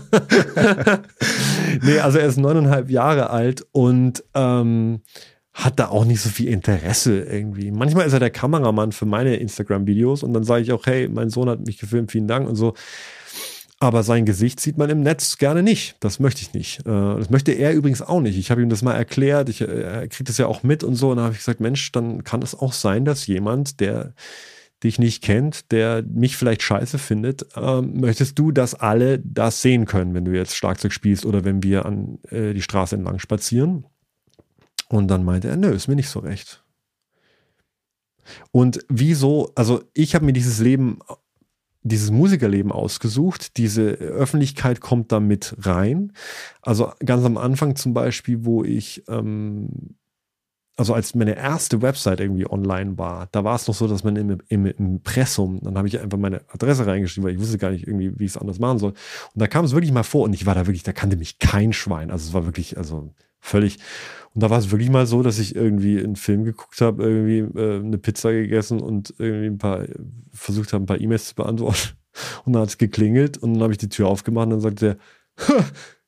nee, 1.82 1.98
also 1.98 2.18
er 2.18 2.26
ist 2.26 2.38
neuneinhalb 2.38 2.90
Jahre 2.90 3.30
alt 3.30 3.66
und 3.72 4.22
ähm, 4.34 5.00
hat 5.52 5.78
da 5.80 5.88
auch 5.88 6.04
nicht 6.04 6.20
so 6.20 6.28
viel 6.28 6.48
Interesse 6.48 7.22
irgendwie. 7.22 7.70
Manchmal 7.70 8.06
ist 8.06 8.12
er 8.12 8.20
der 8.20 8.30
Kameramann 8.30 8.92
für 8.92 9.06
meine 9.06 9.36
Instagram-Videos 9.36 10.22
und 10.22 10.32
dann 10.32 10.44
sage 10.44 10.62
ich 10.62 10.72
auch, 10.72 10.86
hey, 10.86 11.08
mein 11.08 11.28
Sohn 11.28 11.48
hat 11.48 11.66
mich 11.66 11.78
gefilmt, 11.78 12.12
vielen 12.12 12.28
Dank 12.28 12.48
und 12.48 12.56
so. 12.56 12.74
Aber 13.82 14.02
sein 14.02 14.26
Gesicht 14.26 14.60
sieht 14.60 14.76
man 14.76 14.90
im 14.90 15.00
Netz 15.00 15.38
gerne 15.38 15.62
nicht. 15.62 15.96
Das 16.00 16.20
möchte 16.20 16.42
ich 16.42 16.52
nicht. 16.52 16.80
Äh, 16.80 16.84
das 16.84 17.30
möchte 17.30 17.52
er 17.52 17.72
übrigens 17.72 18.02
auch 18.02 18.20
nicht. 18.20 18.36
Ich 18.36 18.50
habe 18.50 18.60
ihm 18.60 18.68
das 18.68 18.82
mal 18.82 18.94
erklärt. 18.94 19.48
Ich, 19.48 19.62
äh, 19.62 19.64
er 19.64 20.08
kriegt 20.08 20.28
das 20.28 20.36
ja 20.36 20.46
auch 20.46 20.62
mit 20.62 20.84
und 20.84 20.96
so. 20.96 21.10
Und 21.10 21.16
dann 21.16 21.24
habe 21.24 21.32
ich 21.32 21.40
gesagt, 21.40 21.60
Mensch, 21.60 21.90
dann 21.90 22.22
kann 22.22 22.42
es 22.42 22.54
auch 22.54 22.74
sein, 22.74 23.06
dass 23.06 23.26
jemand, 23.26 23.80
der 23.80 24.12
dich 24.84 24.98
nicht 24.98 25.22
kennt, 25.22 25.72
der 25.72 26.02
mich 26.02 26.36
vielleicht 26.36 26.62
scheiße 26.62 26.98
findet, 26.98 27.46
ähm, 27.56 28.00
möchtest 28.00 28.38
du, 28.38 28.52
dass 28.52 28.74
alle 28.74 29.18
das 29.18 29.62
sehen 29.62 29.86
können, 29.86 30.14
wenn 30.14 30.24
du 30.26 30.32
jetzt 30.32 30.56
Schlagzeug 30.56 30.92
spielst 30.92 31.24
oder 31.24 31.44
wenn 31.44 31.62
wir 31.62 31.86
an 31.86 32.18
äh, 32.30 32.52
die 32.52 32.62
Straße 32.62 32.96
entlang 32.96 33.18
spazieren? 33.18 33.86
Und 34.88 35.08
dann 35.08 35.24
meinte 35.24 35.48
er, 35.48 35.56
nö, 35.56 35.70
ist 35.70 35.88
mir 35.88 35.96
nicht 35.96 36.08
so 36.08 36.20
recht. 36.20 36.62
Und 38.50 38.84
wieso, 38.88 39.52
also 39.54 39.82
ich 39.94 40.14
habe 40.14 40.24
mir 40.24 40.32
dieses 40.32 40.60
Leben 40.60 40.98
dieses 41.82 42.10
Musikerleben 42.10 42.72
ausgesucht. 42.72 43.56
Diese 43.56 43.92
Öffentlichkeit 43.92 44.80
kommt 44.80 45.12
da 45.12 45.20
mit 45.20 45.54
rein. 45.60 46.12
Also 46.62 46.92
ganz 47.04 47.24
am 47.24 47.36
Anfang 47.38 47.76
zum 47.76 47.94
Beispiel, 47.94 48.44
wo 48.44 48.64
ich, 48.64 49.04
ähm, 49.08 49.96
also 50.80 50.94
als 50.94 51.14
meine 51.14 51.36
erste 51.36 51.82
Website 51.82 52.20
irgendwie 52.20 52.50
online 52.50 52.96
war, 52.96 53.28
da 53.32 53.44
war 53.44 53.54
es 53.54 53.68
noch 53.68 53.74
so, 53.74 53.86
dass 53.86 54.02
man 54.02 54.16
im, 54.16 54.38
im 54.48 54.64
Impressum, 54.64 55.60
dann 55.60 55.76
habe 55.76 55.86
ich 55.86 56.00
einfach 56.00 56.16
meine 56.16 56.40
Adresse 56.48 56.86
reingeschrieben, 56.86 57.28
weil 57.28 57.34
ich 57.34 57.40
wusste 57.40 57.58
gar 57.58 57.70
nicht 57.70 57.86
irgendwie, 57.86 58.18
wie 58.18 58.24
ich 58.24 58.30
es 58.30 58.38
anders 58.38 58.58
machen 58.58 58.78
soll. 58.78 58.92
Und 58.92 58.98
da 59.34 59.46
kam 59.46 59.66
es 59.66 59.72
wirklich 59.72 59.92
mal 59.92 60.04
vor 60.04 60.24
und 60.24 60.32
ich 60.32 60.46
war 60.46 60.54
da 60.54 60.66
wirklich, 60.66 60.82
da 60.82 60.94
kannte 60.94 61.18
mich 61.18 61.38
kein 61.38 61.74
Schwein. 61.74 62.10
Also 62.10 62.28
es 62.28 62.32
war 62.32 62.46
wirklich, 62.46 62.78
also 62.78 63.12
völlig. 63.40 63.76
Und 64.32 64.42
da 64.42 64.48
war 64.48 64.58
es 64.58 64.70
wirklich 64.70 64.88
mal 64.88 65.06
so, 65.06 65.22
dass 65.22 65.38
ich 65.38 65.54
irgendwie 65.54 66.02
einen 66.02 66.16
Film 66.16 66.44
geguckt 66.44 66.80
habe, 66.80 67.02
irgendwie 67.02 67.60
äh, 67.60 67.80
eine 67.80 67.98
Pizza 67.98 68.32
gegessen 68.32 68.80
und 68.80 69.12
irgendwie 69.18 69.48
ein 69.48 69.58
paar, 69.58 69.84
versucht 70.32 70.72
habe, 70.72 70.84
ein 70.84 70.86
paar 70.86 71.00
E-Mails 71.02 71.28
zu 71.28 71.34
beantworten. 71.34 71.90
Und 72.46 72.54
dann 72.54 72.62
hat 72.62 72.70
es 72.70 72.78
geklingelt 72.78 73.38
und 73.38 73.54
dann 73.54 73.62
habe 73.62 73.72
ich 73.72 73.78
die 73.78 73.88
Tür 73.88 74.08
aufgemacht 74.08 74.46
und 74.46 74.50
dann 74.50 74.60
sagte 74.60 74.98
er, 75.36 75.64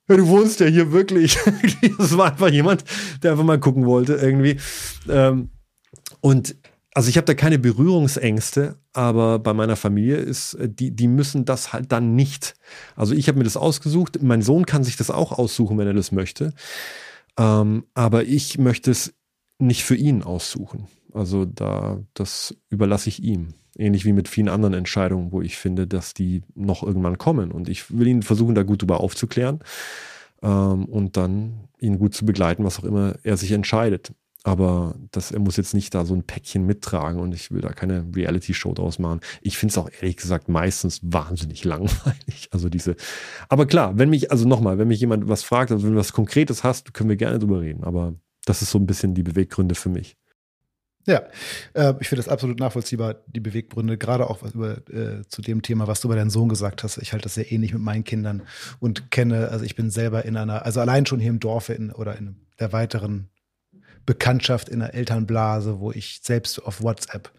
ja, 0.09 0.16
du 0.16 0.27
wohnst 0.29 0.61
ja 0.61 0.66
hier 0.66 0.93
wirklich. 0.93 1.39
das 1.99 2.16
war 2.16 2.33
einfach 2.33 2.51
jemand, 2.51 2.85
der 3.23 3.33
einfach 3.33 3.45
mal 3.45 3.61
gucken 3.61 3.87
wollte 3.87 4.15
irgendwie. 4.15 4.59
Ähm, 5.09 5.51
und 6.20 6.57
also 6.95 7.09
ich 7.09 7.16
habe 7.16 7.24
da 7.24 7.35
keine 7.35 7.59
Berührungsängste, 7.59 8.77
aber 8.93 9.39
bei 9.39 9.55
meiner 9.55 9.77
Familie 9.77 10.16
ist, 10.16 10.55
äh, 10.55 10.69
die, 10.69 10.91
die 10.91 11.09
müssen 11.09 11.45
das 11.45 11.73
halt 11.73 11.93
dann 11.93 12.15
nicht. 12.15 12.55
Also 12.97 13.15
ich 13.15 13.29
habe 13.29 13.39
mir 13.39 13.45
das 13.45 13.57
ausgesucht. 13.57 14.23
Mein 14.23 14.43
Sohn 14.43 14.66
kann 14.66 14.85
sich 14.85 14.97
das 14.97 15.11
auch 15.11 15.33
aussuchen, 15.33 15.79
wenn 15.79 15.87
er 15.87 15.95
das 15.95 16.12
möchte. 16.12 16.53
Ähm, 17.39 17.85
aber 17.95 18.24
ich 18.24 18.59
möchte 18.59 18.91
es 18.91 19.15
nicht 19.59 19.85
für 19.85 19.97
ihn 19.97 20.23
aussuchen. 20.23 20.89
Also 21.15 21.45
da, 21.45 22.01
das 22.15 22.55
überlasse 22.69 23.09
ich 23.09 23.23
ihm. 23.23 23.55
Ähnlich 23.77 24.05
wie 24.05 24.12
mit 24.12 24.28
vielen 24.28 24.49
anderen 24.49 24.74
Entscheidungen, 24.74 25.32
wo 25.32 25.40
ich 25.40 25.57
finde, 25.57 25.86
dass 25.86 26.15
die 26.15 26.43
noch 26.55 26.82
irgendwann 26.82 27.19
kommen. 27.19 27.53
Und 27.53 27.69
ich 27.69 27.97
will 27.97 28.07
ihn 28.07 28.23
versuchen, 28.23 28.55
da 28.55 28.62
gut 28.62 28.82
drüber 28.82 29.01
aufzuklären 29.01 29.61
ähm, 30.43 30.85
und 30.86 31.16
dann 31.16 31.69
ihn 31.81 31.99
gut 31.99 32.15
zu 32.15 32.27
begleiten, 32.27 32.65
was 32.65 32.78
auch 32.78 32.85
immer 32.85 33.15
er 33.23 33.36
sich 33.36 33.53
entscheidet. 33.53 34.12
Aber 34.44 34.97
das, 35.12 35.31
er 35.31 35.39
muss 35.39 35.57
jetzt 35.57 35.73
nicht 35.73 35.94
da 35.94 36.05
so 36.05 36.15
ein 36.15 36.24
Päckchen 36.24 36.66
mittragen 36.66 37.20
und 37.20 37.32
ich 37.32 37.53
will 37.53 37.61
da 37.61 37.70
keine 37.73 38.05
Reality-Show 38.15 38.73
draus 38.74 38.99
machen. 38.99 39.20
Ich 39.40 39.57
finde 39.57 39.70
es 39.73 39.78
auch 39.78 39.89
ehrlich 40.01 40.16
gesagt 40.16 40.49
meistens 40.49 41.01
wahnsinnig 41.03 41.65
langweilig. 41.65 42.49
Also 42.51 42.69
diese, 42.69 42.97
aber 43.49 43.66
klar, 43.66 43.99
wenn 43.99 44.11
mich, 44.11 44.32
also 44.32 44.47
nochmal, 44.49 44.78
wenn 44.78 44.89
mich 44.89 45.01
jemand 45.01 45.28
was 45.28 45.44
fragt, 45.44 45.70
also 45.70 45.85
wenn 45.85 45.93
du 45.93 45.99
was 45.99 46.12
Konkretes 46.12 46.65
hast, 46.65 46.93
können 46.93 47.09
wir 47.09 47.16
gerne 47.16 47.39
drüber 47.39 47.61
reden. 47.61 47.85
Aber 47.85 48.15
Das 48.44 48.62
ist 48.62 48.70
so 48.70 48.78
ein 48.78 48.86
bisschen 48.86 49.15
die 49.15 49.23
Beweggründe 49.23 49.74
für 49.74 49.89
mich. 49.89 50.16
Ja, 51.07 51.23
äh, 51.74 51.95
ich 52.01 52.09
finde 52.09 52.23
das 52.23 52.29
absolut 52.29 52.61
nachvollziehbar, 52.61 53.16
die 53.27 53.41
Beweggründe, 53.41 53.99
gerade 53.99 54.31
auch 54.31 54.43
was 54.43 54.53
über 54.53 54.79
äh, 54.89 55.23
zu 55.29 55.43
dem 55.43 55.62
Thema, 55.62 55.89
was 55.89 56.01
du 56.01 56.09
bei 56.09 56.15
deinem 56.15 56.31
Sohn 56.31 56.49
gesagt 56.49 56.85
hast. 56.85 56.99
Ich 56.99 57.12
halte 57.12 57.24
das 57.24 57.35
sehr 57.35 57.51
ähnlich 57.51 57.73
mit 57.73 57.83
meinen 57.83 58.05
Kindern 58.05 58.43
und 58.79 59.11
kenne, 59.11 59.49
also 59.49 59.65
ich 59.65 59.74
bin 59.74 59.91
selber 59.91 60.24
in 60.24 60.37
einer, 60.37 60.65
also 60.65 60.81
allein 60.81 61.07
schon 61.07 61.19
hier 61.19 61.31
im 61.31 61.41
Dorf 61.41 61.69
in, 61.70 61.91
oder 61.91 62.16
in 62.16 62.37
der 62.61 62.73
weiteren 62.73 63.29
Bekanntschaft 64.07 64.69
in 64.69 64.81
der 64.81 64.95
Elternblase, 64.95 65.81
wo 65.81 65.93
ich 65.93 66.20
selbst 66.23 66.65
auf 66.65 66.83
WhatsApp 66.83 67.33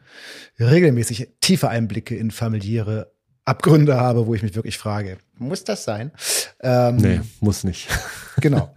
regelmäßig 0.60 1.30
tiefe 1.42 1.70
Einblicke 1.70 2.16
in 2.16 2.32
familiäre 2.32 3.12
Abgründe 3.46 4.00
habe, 4.00 4.28
wo 4.28 4.36
ich 4.36 4.44
mich 4.44 4.56
wirklich 4.56 4.78
frage, 4.78 5.18
muss 5.38 5.64
das 5.64 5.84
sein? 5.84 6.12
Ähm, 6.62 6.96
nee, 6.98 7.22
muss 7.42 7.64
nicht. 7.64 7.90
genau. 8.38 8.74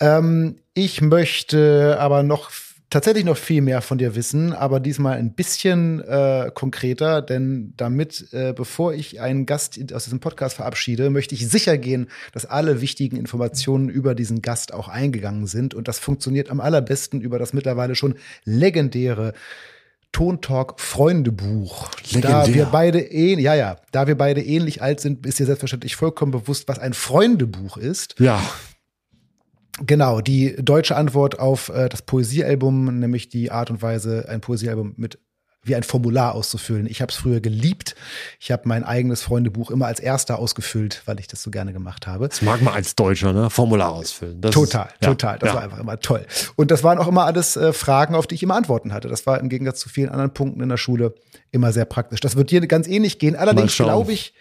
Ähm, 0.00 0.58
ich 0.72 1.02
möchte 1.02 1.96
aber 2.00 2.22
noch 2.22 2.50
tatsächlich 2.96 3.26
noch 3.26 3.36
viel 3.36 3.60
mehr 3.60 3.82
von 3.82 3.98
dir 3.98 4.14
wissen, 4.14 4.54
aber 4.54 4.80
diesmal 4.80 5.18
ein 5.18 5.34
bisschen 5.34 6.00
äh, 6.00 6.50
konkreter, 6.54 7.20
denn 7.20 7.74
damit, 7.76 8.32
äh, 8.32 8.54
bevor 8.56 8.94
ich 8.94 9.20
einen 9.20 9.44
Gast 9.44 9.78
aus 9.92 10.04
diesem 10.04 10.20
Podcast 10.20 10.56
verabschiede, 10.56 11.10
möchte 11.10 11.34
ich 11.34 11.46
sicher 11.46 11.76
gehen, 11.76 12.08
dass 12.32 12.46
alle 12.46 12.80
wichtigen 12.80 13.18
Informationen 13.18 13.90
über 13.90 14.14
diesen 14.14 14.40
Gast 14.40 14.72
auch 14.72 14.88
eingegangen 14.88 15.46
sind. 15.46 15.74
Und 15.74 15.88
das 15.88 15.98
funktioniert 15.98 16.48
am 16.48 16.58
allerbesten 16.58 17.20
über 17.20 17.38
das 17.38 17.52
mittlerweile 17.52 17.96
schon 17.96 18.14
legendäre 18.44 19.34
Tontalk 20.12 20.80
Freundebuch. 20.80 21.90
Legendär. 22.12 22.44
Da 22.46 22.54
wir 22.54 22.64
beide 22.64 23.00
ähnlich, 23.00 23.44
ja, 23.44 23.54
ja, 23.54 23.76
da 23.92 24.06
wir 24.06 24.16
beide 24.16 24.42
ähnlich 24.42 24.80
alt 24.80 25.00
sind, 25.00 25.26
ist 25.26 25.38
dir 25.38 25.44
selbstverständlich 25.44 25.96
vollkommen 25.96 26.32
bewusst, 26.32 26.66
was 26.66 26.78
ein 26.78 26.94
Freundebuch 26.94 27.76
ist. 27.76 28.14
Ja. 28.18 28.40
Genau, 29.84 30.22
die 30.22 30.56
deutsche 30.56 30.96
Antwort 30.96 31.38
auf 31.38 31.68
äh, 31.68 31.88
das 31.88 32.02
Poesiealbum, 32.02 32.98
nämlich 32.98 33.28
die 33.28 33.50
Art 33.50 33.70
und 33.70 33.82
Weise, 33.82 34.26
ein 34.28 34.40
Poesiealbum 34.40 34.94
mit 34.96 35.18
wie 35.66 35.74
ein 35.74 35.82
Formular 35.82 36.34
auszufüllen. 36.34 36.86
Ich 36.86 37.02
habe 37.02 37.10
es 37.10 37.18
früher 37.18 37.40
geliebt. 37.40 37.94
Ich 38.40 38.50
habe 38.50 38.62
mein 38.66 38.84
eigenes 38.84 39.22
Freundebuch 39.22 39.70
immer 39.70 39.86
als 39.86 40.00
erster 40.00 40.38
ausgefüllt, 40.38 41.02
weil 41.06 41.20
ich 41.20 41.26
das 41.26 41.42
so 41.42 41.50
gerne 41.50 41.72
gemacht 41.72 42.06
habe. 42.06 42.28
Das 42.28 42.42
mag 42.42 42.62
man 42.62 42.74
als 42.74 42.94
Deutscher, 42.94 43.32
ne? 43.32 43.50
Formular 43.50 43.92
ausfüllen. 43.92 44.40
Das 44.40 44.52
total, 44.52 44.88
ist, 45.00 45.06
total. 45.06 45.34
Ja, 45.34 45.38
das 45.38 45.48
ja. 45.48 45.54
war 45.54 45.62
einfach 45.62 45.78
immer 45.78 45.98
toll. 46.00 46.26
Und 46.56 46.70
das 46.70 46.84
waren 46.84 46.98
auch 46.98 47.08
immer 47.08 47.24
alles 47.24 47.56
äh, 47.56 47.72
Fragen, 47.72 48.14
auf 48.14 48.26
die 48.26 48.34
ich 48.34 48.42
immer 48.42 48.56
Antworten 48.56 48.92
hatte. 48.92 49.08
Das 49.08 49.26
war 49.26 49.40
im 49.40 49.48
Gegensatz 49.48 49.80
zu 49.80 49.88
vielen 49.88 50.08
anderen 50.08 50.32
Punkten 50.32 50.60
in 50.60 50.68
der 50.68 50.76
Schule 50.76 51.14
immer 51.50 51.72
sehr 51.72 51.84
praktisch. 51.84 52.20
Das 52.20 52.36
wird 52.36 52.50
dir 52.50 52.66
ganz 52.66 52.86
ähnlich 52.86 53.18
gehen. 53.18 53.36
Allerdings 53.36 53.74
glaube 53.76 54.12
ich, 54.12 54.34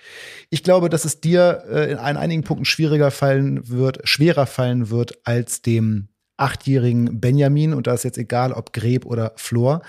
ich 0.49 0.63
glaube, 0.63 0.89
dass 0.89 1.05
es 1.05 1.21
dir 1.21 1.63
äh, 1.69 1.91
in 1.91 1.97
einigen 1.97 2.43
Punkten 2.43 2.65
schwieriger 2.65 3.11
fallen 3.11 3.67
wird, 3.69 4.07
schwerer 4.07 4.45
fallen 4.45 4.89
wird 4.89 5.19
als 5.23 5.61
dem 5.61 6.09
achtjährigen 6.37 7.19
Benjamin. 7.19 7.73
Und 7.73 7.87
da 7.87 7.93
ist 7.93 8.03
jetzt 8.03 8.17
egal, 8.17 8.51
ob 8.51 8.73
Greb 8.73 9.05
oder 9.05 9.33
Flor. 9.35 9.81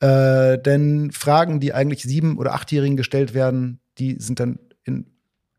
Äh, 0.00 0.58
denn 0.58 1.10
Fragen, 1.12 1.60
die 1.60 1.72
eigentlich 1.72 2.02
sieben- 2.02 2.38
oder 2.38 2.54
achtjährigen 2.54 2.96
gestellt 2.96 3.34
werden, 3.34 3.80
die 3.98 4.16
sind 4.18 4.40
dann 4.40 4.58
in 4.84 5.06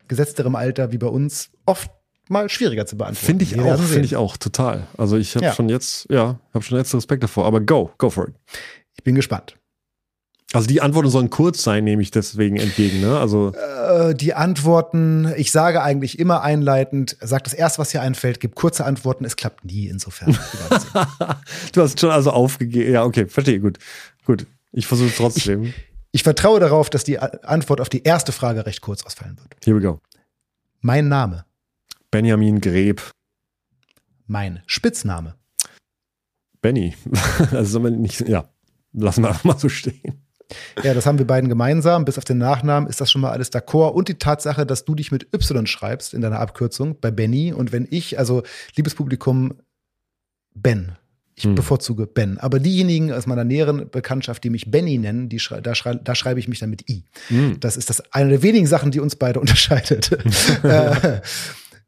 gesetzterem 0.08 0.56
Alter 0.56 0.92
wie 0.92 0.98
bei 0.98 1.06
uns 1.06 1.50
oft 1.66 1.90
mal 2.28 2.48
schwieriger 2.48 2.86
zu 2.86 2.96
beantworten. 2.96 3.26
Finde 3.26 3.44
ich 3.44 3.60
auch, 3.60 3.80
finde 3.80 4.04
ich 4.04 4.16
auch 4.16 4.36
total. 4.36 4.86
Also 4.96 5.16
ich 5.16 5.34
habe 5.34 5.46
ja. 5.46 5.52
schon 5.52 5.68
jetzt, 5.68 6.06
ja, 6.10 6.38
habe 6.54 6.64
schon 6.64 6.78
jetzt 6.78 6.94
Respekt 6.94 7.22
davor. 7.22 7.44
Aber 7.44 7.60
go, 7.60 7.90
go 7.98 8.08
for 8.08 8.28
it. 8.28 8.34
Ich 8.96 9.04
bin 9.04 9.14
gespannt. 9.14 9.56
Also 10.52 10.66
die 10.66 10.80
Antworten 10.80 11.10
sollen 11.10 11.30
kurz 11.30 11.62
sein, 11.62 11.84
nehme 11.84 12.02
ich 12.02 12.10
deswegen 12.10 12.56
entgegen. 12.56 13.00
Ne? 13.00 13.16
Also 13.16 13.52
äh, 13.54 14.16
die 14.16 14.34
Antworten, 14.34 15.32
ich 15.36 15.52
sage 15.52 15.80
eigentlich 15.80 16.18
immer 16.18 16.42
einleitend, 16.42 17.16
sag 17.20 17.44
das 17.44 17.54
erste, 17.54 17.78
was 17.78 17.92
hier 17.92 18.02
einfällt, 18.02 18.40
gib 18.40 18.56
kurze 18.56 18.84
Antworten. 18.84 19.24
Es 19.24 19.36
klappt 19.36 19.64
nie 19.64 19.86
insofern. 19.86 20.36
du 21.72 21.82
hast 21.82 22.00
schon 22.00 22.10
also 22.10 22.32
aufgegeben. 22.32 22.92
Ja, 22.92 23.04
okay, 23.04 23.26
verstehe 23.26 23.60
gut. 23.60 23.78
Gut, 24.30 24.46
ich 24.70 24.86
versuche 24.86 25.08
es 25.08 25.16
trotzdem. 25.16 25.64
Ich, 25.64 25.74
ich 26.12 26.22
vertraue 26.22 26.60
darauf, 26.60 26.88
dass 26.88 27.02
die 27.02 27.18
Antwort 27.18 27.80
auf 27.80 27.88
die 27.88 28.04
erste 28.04 28.30
Frage 28.30 28.64
recht 28.64 28.80
kurz 28.80 29.04
ausfallen 29.04 29.36
wird. 29.36 29.56
Here 29.64 29.76
we 29.76 29.80
go. 29.80 29.98
Mein 30.78 31.08
Name. 31.08 31.44
Benjamin 32.12 32.60
Greb. 32.60 33.02
Mein 34.28 34.62
Spitzname. 34.66 35.34
Benny. 36.62 36.94
also 37.50 37.64
soll 37.64 37.82
man 37.82 38.00
nicht, 38.00 38.20
ja, 38.20 38.48
lassen 38.92 39.24
wir 39.24 39.30
einfach 39.30 39.42
mal 39.42 39.58
so 39.58 39.68
stehen. 39.68 40.24
Ja, 40.84 40.94
das 40.94 41.06
haben 41.06 41.18
wir 41.18 41.26
beiden 41.26 41.48
gemeinsam. 41.48 42.04
Bis 42.04 42.16
auf 42.16 42.24
den 42.24 42.38
Nachnamen 42.38 42.88
ist 42.88 43.00
das 43.00 43.10
schon 43.10 43.22
mal 43.22 43.32
alles 43.32 43.52
d'accord. 43.52 43.94
Und 43.94 44.06
die 44.06 44.18
Tatsache, 44.18 44.64
dass 44.64 44.84
du 44.84 44.94
dich 44.94 45.10
mit 45.10 45.34
Y 45.34 45.66
schreibst 45.66 46.14
in 46.14 46.20
deiner 46.20 46.38
Abkürzung 46.38 47.00
bei 47.00 47.10
Benny 47.10 47.52
und 47.52 47.72
wenn 47.72 47.88
ich, 47.90 48.16
also 48.16 48.44
liebes 48.76 48.94
Publikum, 48.94 49.54
Ben 50.54 50.99
ich 51.40 51.44
hm. 51.44 51.54
bevorzuge 51.54 52.06
Ben. 52.06 52.38
Aber 52.38 52.60
diejenigen 52.60 53.12
aus 53.12 53.26
meiner 53.26 53.44
näheren 53.44 53.88
Bekanntschaft, 53.90 54.44
die 54.44 54.50
mich 54.50 54.70
Benny 54.70 54.98
nennen, 54.98 55.28
die 55.28 55.38
schrei 55.38 55.60
da, 55.60 55.74
schrei 55.74 55.94
da, 55.94 56.14
schreibe 56.14 56.38
ich 56.38 56.48
mich 56.48 56.58
dann 56.58 56.70
mit 56.70 56.88
I. 56.88 57.04
Hm. 57.28 57.58
Das 57.60 57.76
ist 57.76 57.90
das 57.90 58.02
eine 58.12 58.30
der 58.30 58.42
wenigen 58.42 58.66
Sachen, 58.66 58.90
die 58.90 59.00
uns 59.00 59.16
beide 59.16 59.40
unterscheidet. 59.40 60.12
äh, 60.62 61.20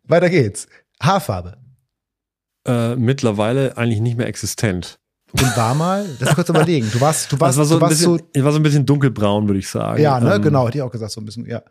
weiter 0.05 0.31
geht's. 0.31 0.67
Haarfarbe. 1.01 1.59
Äh, 2.67 2.97
mittlerweile 2.97 3.77
eigentlich 3.77 4.01
nicht 4.01 4.17
mehr 4.17 4.27
existent. 4.27 4.99
Und 5.33 5.57
war 5.57 5.75
mal, 5.75 6.07
das 6.21 6.35
kurz 6.35 6.49
überlegen. 6.49 6.89
Du 6.93 7.01
warst, 7.01 7.33
du 7.33 7.41
warst, 7.41 7.59
war 7.59 7.65
so 7.65 7.77
du 7.77 7.81
warst 7.81 7.99
bisschen, 7.99 8.19
so. 8.19 8.25
Ich 8.33 8.45
war 8.45 8.53
so 8.53 8.59
ein 8.59 8.63
bisschen 8.63 8.87
dunkelbraun, 8.87 9.49
würde 9.49 9.59
ich 9.59 9.69
sagen. 9.69 10.01
Ja, 10.01 10.21
ne, 10.21 10.35
ähm, 10.35 10.43
genau, 10.43 10.67
hätte 10.67 10.79
ich 10.79 10.83
auch 10.83 10.91
gesagt, 10.91 11.13
so 11.13 11.21
ein 11.21 11.25
bisschen, 11.25 11.47
ja. 11.47 11.63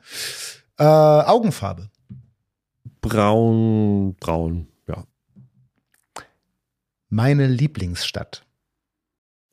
Äh, 0.77 0.83
Augenfarbe. 0.83 1.89
Braun, 3.01 4.15
braun. 4.19 4.67
Meine 7.11 7.45
Lieblingsstadt? 7.45 8.43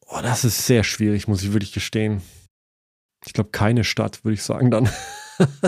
Oh, 0.06 0.20
das 0.22 0.44
ist 0.44 0.64
sehr 0.66 0.84
schwierig, 0.84 1.28
muss 1.28 1.42
ich 1.42 1.52
wirklich 1.52 1.72
gestehen. 1.72 2.22
Ich 3.26 3.34
glaube, 3.34 3.50
keine 3.50 3.84
Stadt, 3.84 4.24
würde 4.24 4.34
ich 4.34 4.42
sagen 4.42 4.70
dann. 4.70 4.88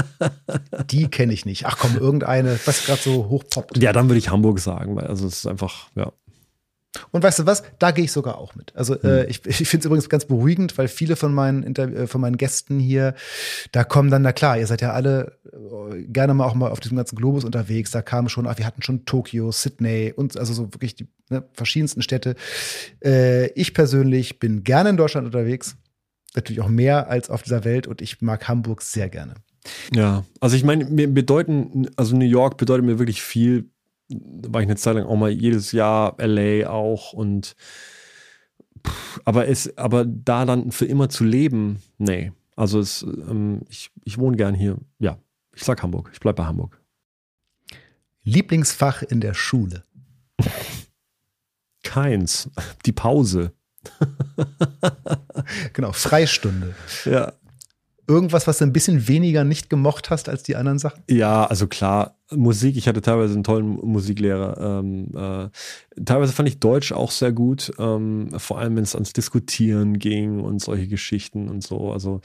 Die 0.87 1.09
kenne 1.09 1.33
ich 1.33 1.45
nicht. 1.45 1.67
Ach 1.67 1.77
komm, 1.79 1.97
irgendeine, 1.97 2.59
was 2.65 2.87
gerade 2.87 3.03
so 3.03 3.29
hochpoppt. 3.29 3.79
Ja, 3.79 3.93
dann 3.93 4.09
würde 4.09 4.19
ich 4.19 4.31
Hamburg 4.31 4.61
sagen, 4.61 4.97
weil 4.97 5.07
also 5.07 5.27
es 5.27 5.39
ist 5.39 5.47
einfach, 5.47 5.91
ja. 5.95 6.13
Und 7.13 7.23
weißt 7.23 7.41
du 7.41 7.47
was? 7.47 7.63
Da 7.79 7.93
gehe 7.93 8.05
ich 8.05 8.13
sogar 8.13 8.39
auch 8.39 8.55
mit. 8.57 8.75
Also 8.75 8.95
äh, 9.01 9.23
hm. 9.23 9.31
ich, 9.31 9.47
ich 9.61 9.69
finde 9.69 9.83
es 9.83 9.87
übrigens 9.87 10.09
ganz 10.09 10.25
beruhigend, 10.25 10.79
weil 10.79 10.89
viele 10.89 11.17
von 11.17 11.35
meinen 11.35 11.63
Inter 11.63 11.93
äh, 11.93 12.07
von 12.07 12.21
meinen 12.21 12.37
Gästen 12.37 12.79
hier, 12.79 13.15
da 13.73 13.85
kommen 13.85 14.11
dann, 14.11 14.23
na 14.23 14.33
klar, 14.33 14.59
ihr 14.59 14.67
seid 14.67 14.81
ja 14.81 14.93
alle 14.93 15.39
äh, 15.53 16.03
gerne 16.05 16.35
mal 16.35 16.47
auch 16.47 16.55
mal 16.55 16.71
auf 16.71 16.81
diesem 16.81 16.97
ganzen 16.97 17.17
Globus 17.17 17.45
unterwegs. 17.45 17.91
Da 17.91 18.01
kamen 18.03 18.29
schon, 18.29 18.47
ach, 18.47 18.59
wir 18.59 18.67
hatten 18.67 18.83
schon 18.83 19.05
Tokio, 19.05 19.53
Sydney 19.53 20.13
und 20.15 20.37
also 20.37 20.53
so 20.53 20.73
wirklich 20.73 20.95
die 20.95 21.09
ne, 21.31 21.45
verschiedensten 21.53 22.03
Städte. 22.03 22.37
Äh, 23.03 23.49
ich 23.53 23.75
persönlich 23.75 24.39
bin 24.39 24.65
gerne 24.65 24.91
in 24.91 24.97
Deutschland 24.97 25.27
unterwegs, 25.27 25.77
natürlich 26.35 26.61
auch 26.61 26.69
mehr 26.69 27.09
als 27.09 27.31
auf 27.31 27.43
dieser 27.43 27.65
Welt 27.65 27.87
und 27.87 28.03
ich 28.03 28.21
mag 28.21 28.49
Hamburg 28.49 28.83
sehr 28.83 29.09
gerne. 29.09 29.35
Ja, 29.95 30.25
also 30.41 30.57
ich 30.57 30.65
meine, 30.65 30.85
mir 30.87 31.13
bedeuten, 31.13 31.89
also 31.97 32.17
New 32.17 32.25
York 32.25 32.57
bedeutet 32.57 32.85
mir 32.85 32.99
wirklich 32.99 33.23
viel 33.23 33.71
da 34.11 34.53
war 34.53 34.61
ich 34.61 34.67
eine 34.67 34.77
Zeit 34.77 34.97
lang 34.97 35.07
auch 35.07 35.17
mal 35.17 35.31
jedes 35.31 35.73
Jahr 35.73 36.17
LA 36.19 36.69
auch 36.69 37.13
und 37.13 37.55
aber 39.25 39.49
es, 39.49 39.77
aber 39.77 40.05
da 40.05 40.45
dann 40.45 40.73
für 40.73 40.87
immer 40.87 41.09
zu 41.09 41.25
leben, 41.25 41.83
nee. 41.99 42.33
Also 42.57 42.81
es, 42.81 43.03
ähm, 43.03 43.63
ich, 43.69 43.91
ich 44.05 44.19
wohne 44.19 44.37
gern 44.37 44.55
hier. 44.55 44.79
Ja, 44.99 45.19
ich 45.55 45.65
sag 45.65 45.83
Hamburg. 45.83 46.11
Ich 46.13 46.21
bleib 46.21 46.37
bei 46.37 46.45
Hamburg. 46.45 46.81
Lieblingsfach 48.23 49.03
in 49.03 49.21
der 49.21 49.35
Schule? 49.35 49.85
Keins. 51.83 52.51
Die 52.87 52.93
Pause. 52.93 53.53
genau, 55.73 55.93
Freistunde. 55.93 56.75
Ja 57.05 57.33
irgendwas, 58.11 58.49
was 58.49 58.59
du 58.59 58.65
ein 58.65 58.73
bisschen 58.73 59.07
weniger 59.07 59.45
nicht 59.45 59.71
gemocht 59.71 60.11
hast 60.11 60.29
als 60.29 60.43
die 60.43 60.57
anderen 60.57 60.81
Sachen? 60.81 61.03
Ja, 61.09 61.47
also 61.47 61.69
klar, 61.69 62.17
Musik, 62.33 62.77
ich 62.77 62.89
hatte 62.89 63.01
teilweise 63.01 63.35
einen 63.35 63.45
tollen 63.45 63.69
Musiklehrer. 63.69 64.81
Ähm, 64.81 65.13
äh, 65.15 66.03
teilweise 66.05 66.33
fand 66.33 66.49
ich 66.49 66.59
Deutsch 66.59 66.91
auch 66.93 67.13
sehr 67.13 67.33
gut, 67.33 67.73
ähm, 67.79 68.29
vor 68.37 68.59
allem 68.59 68.77
wenn 68.77 68.83
es 68.83 68.95
ans 68.95 69.13
Diskutieren 69.13 69.99
ging 69.99 70.41
und 70.41 70.61
solche 70.61 70.89
Geschichten 70.89 71.49
und 71.49 71.63
so. 71.63 71.93
Also 71.93 72.21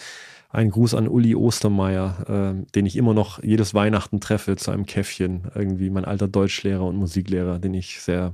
ein 0.49 0.72
Gruß 0.72 0.95
an 0.95 1.07
Uli 1.07 1.36
Ostermeier, 1.36 2.56
äh, 2.57 2.65
den 2.73 2.88
ich 2.88 2.95
immer 2.95 3.14
noch 3.14 3.44
jedes 3.44 3.76
Weihnachten 3.76 4.19
treffe 4.19 4.56
zu 4.56 4.72
einem 4.72 4.88
Käffchen. 4.88 5.52
Irgendwie 5.53 5.91
mein 5.91 6.06
alter 6.06 6.27
Deutschlehrer 6.27 6.84
und 6.84 6.95
Musiklehrer, 6.95 7.60
den 7.60 7.76
ich 7.76 8.02
sehr, 8.02 8.34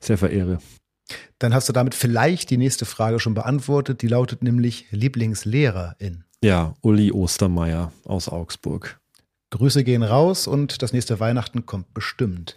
sehr 0.00 0.18
verehre. 0.18 0.58
Dann 1.38 1.54
hast 1.54 1.68
du 1.68 1.72
damit 1.72 1.94
vielleicht 1.94 2.50
die 2.50 2.56
nächste 2.56 2.84
Frage 2.84 3.20
schon 3.20 3.34
beantwortet. 3.34 4.02
Die 4.02 4.08
lautet 4.08 4.42
nämlich 4.42 4.86
Lieblingslehrerin. 4.90 6.24
Ja, 6.42 6.74
Uli 6.82 7.12
Ostermeier 7.12 7.92
aus 8.04 8.28
Augsburg. 8.28 9.00
Grüße 9.50 9.84
gehen 9.84 10.02
raus 10.02 10.46
und 10.46 10.82
das 10.82 10.92
nächste 10.92 11.20
Weihnachten 11.20 11.66
kommt 11.66 11.94
bestimmt. 11.94 12.54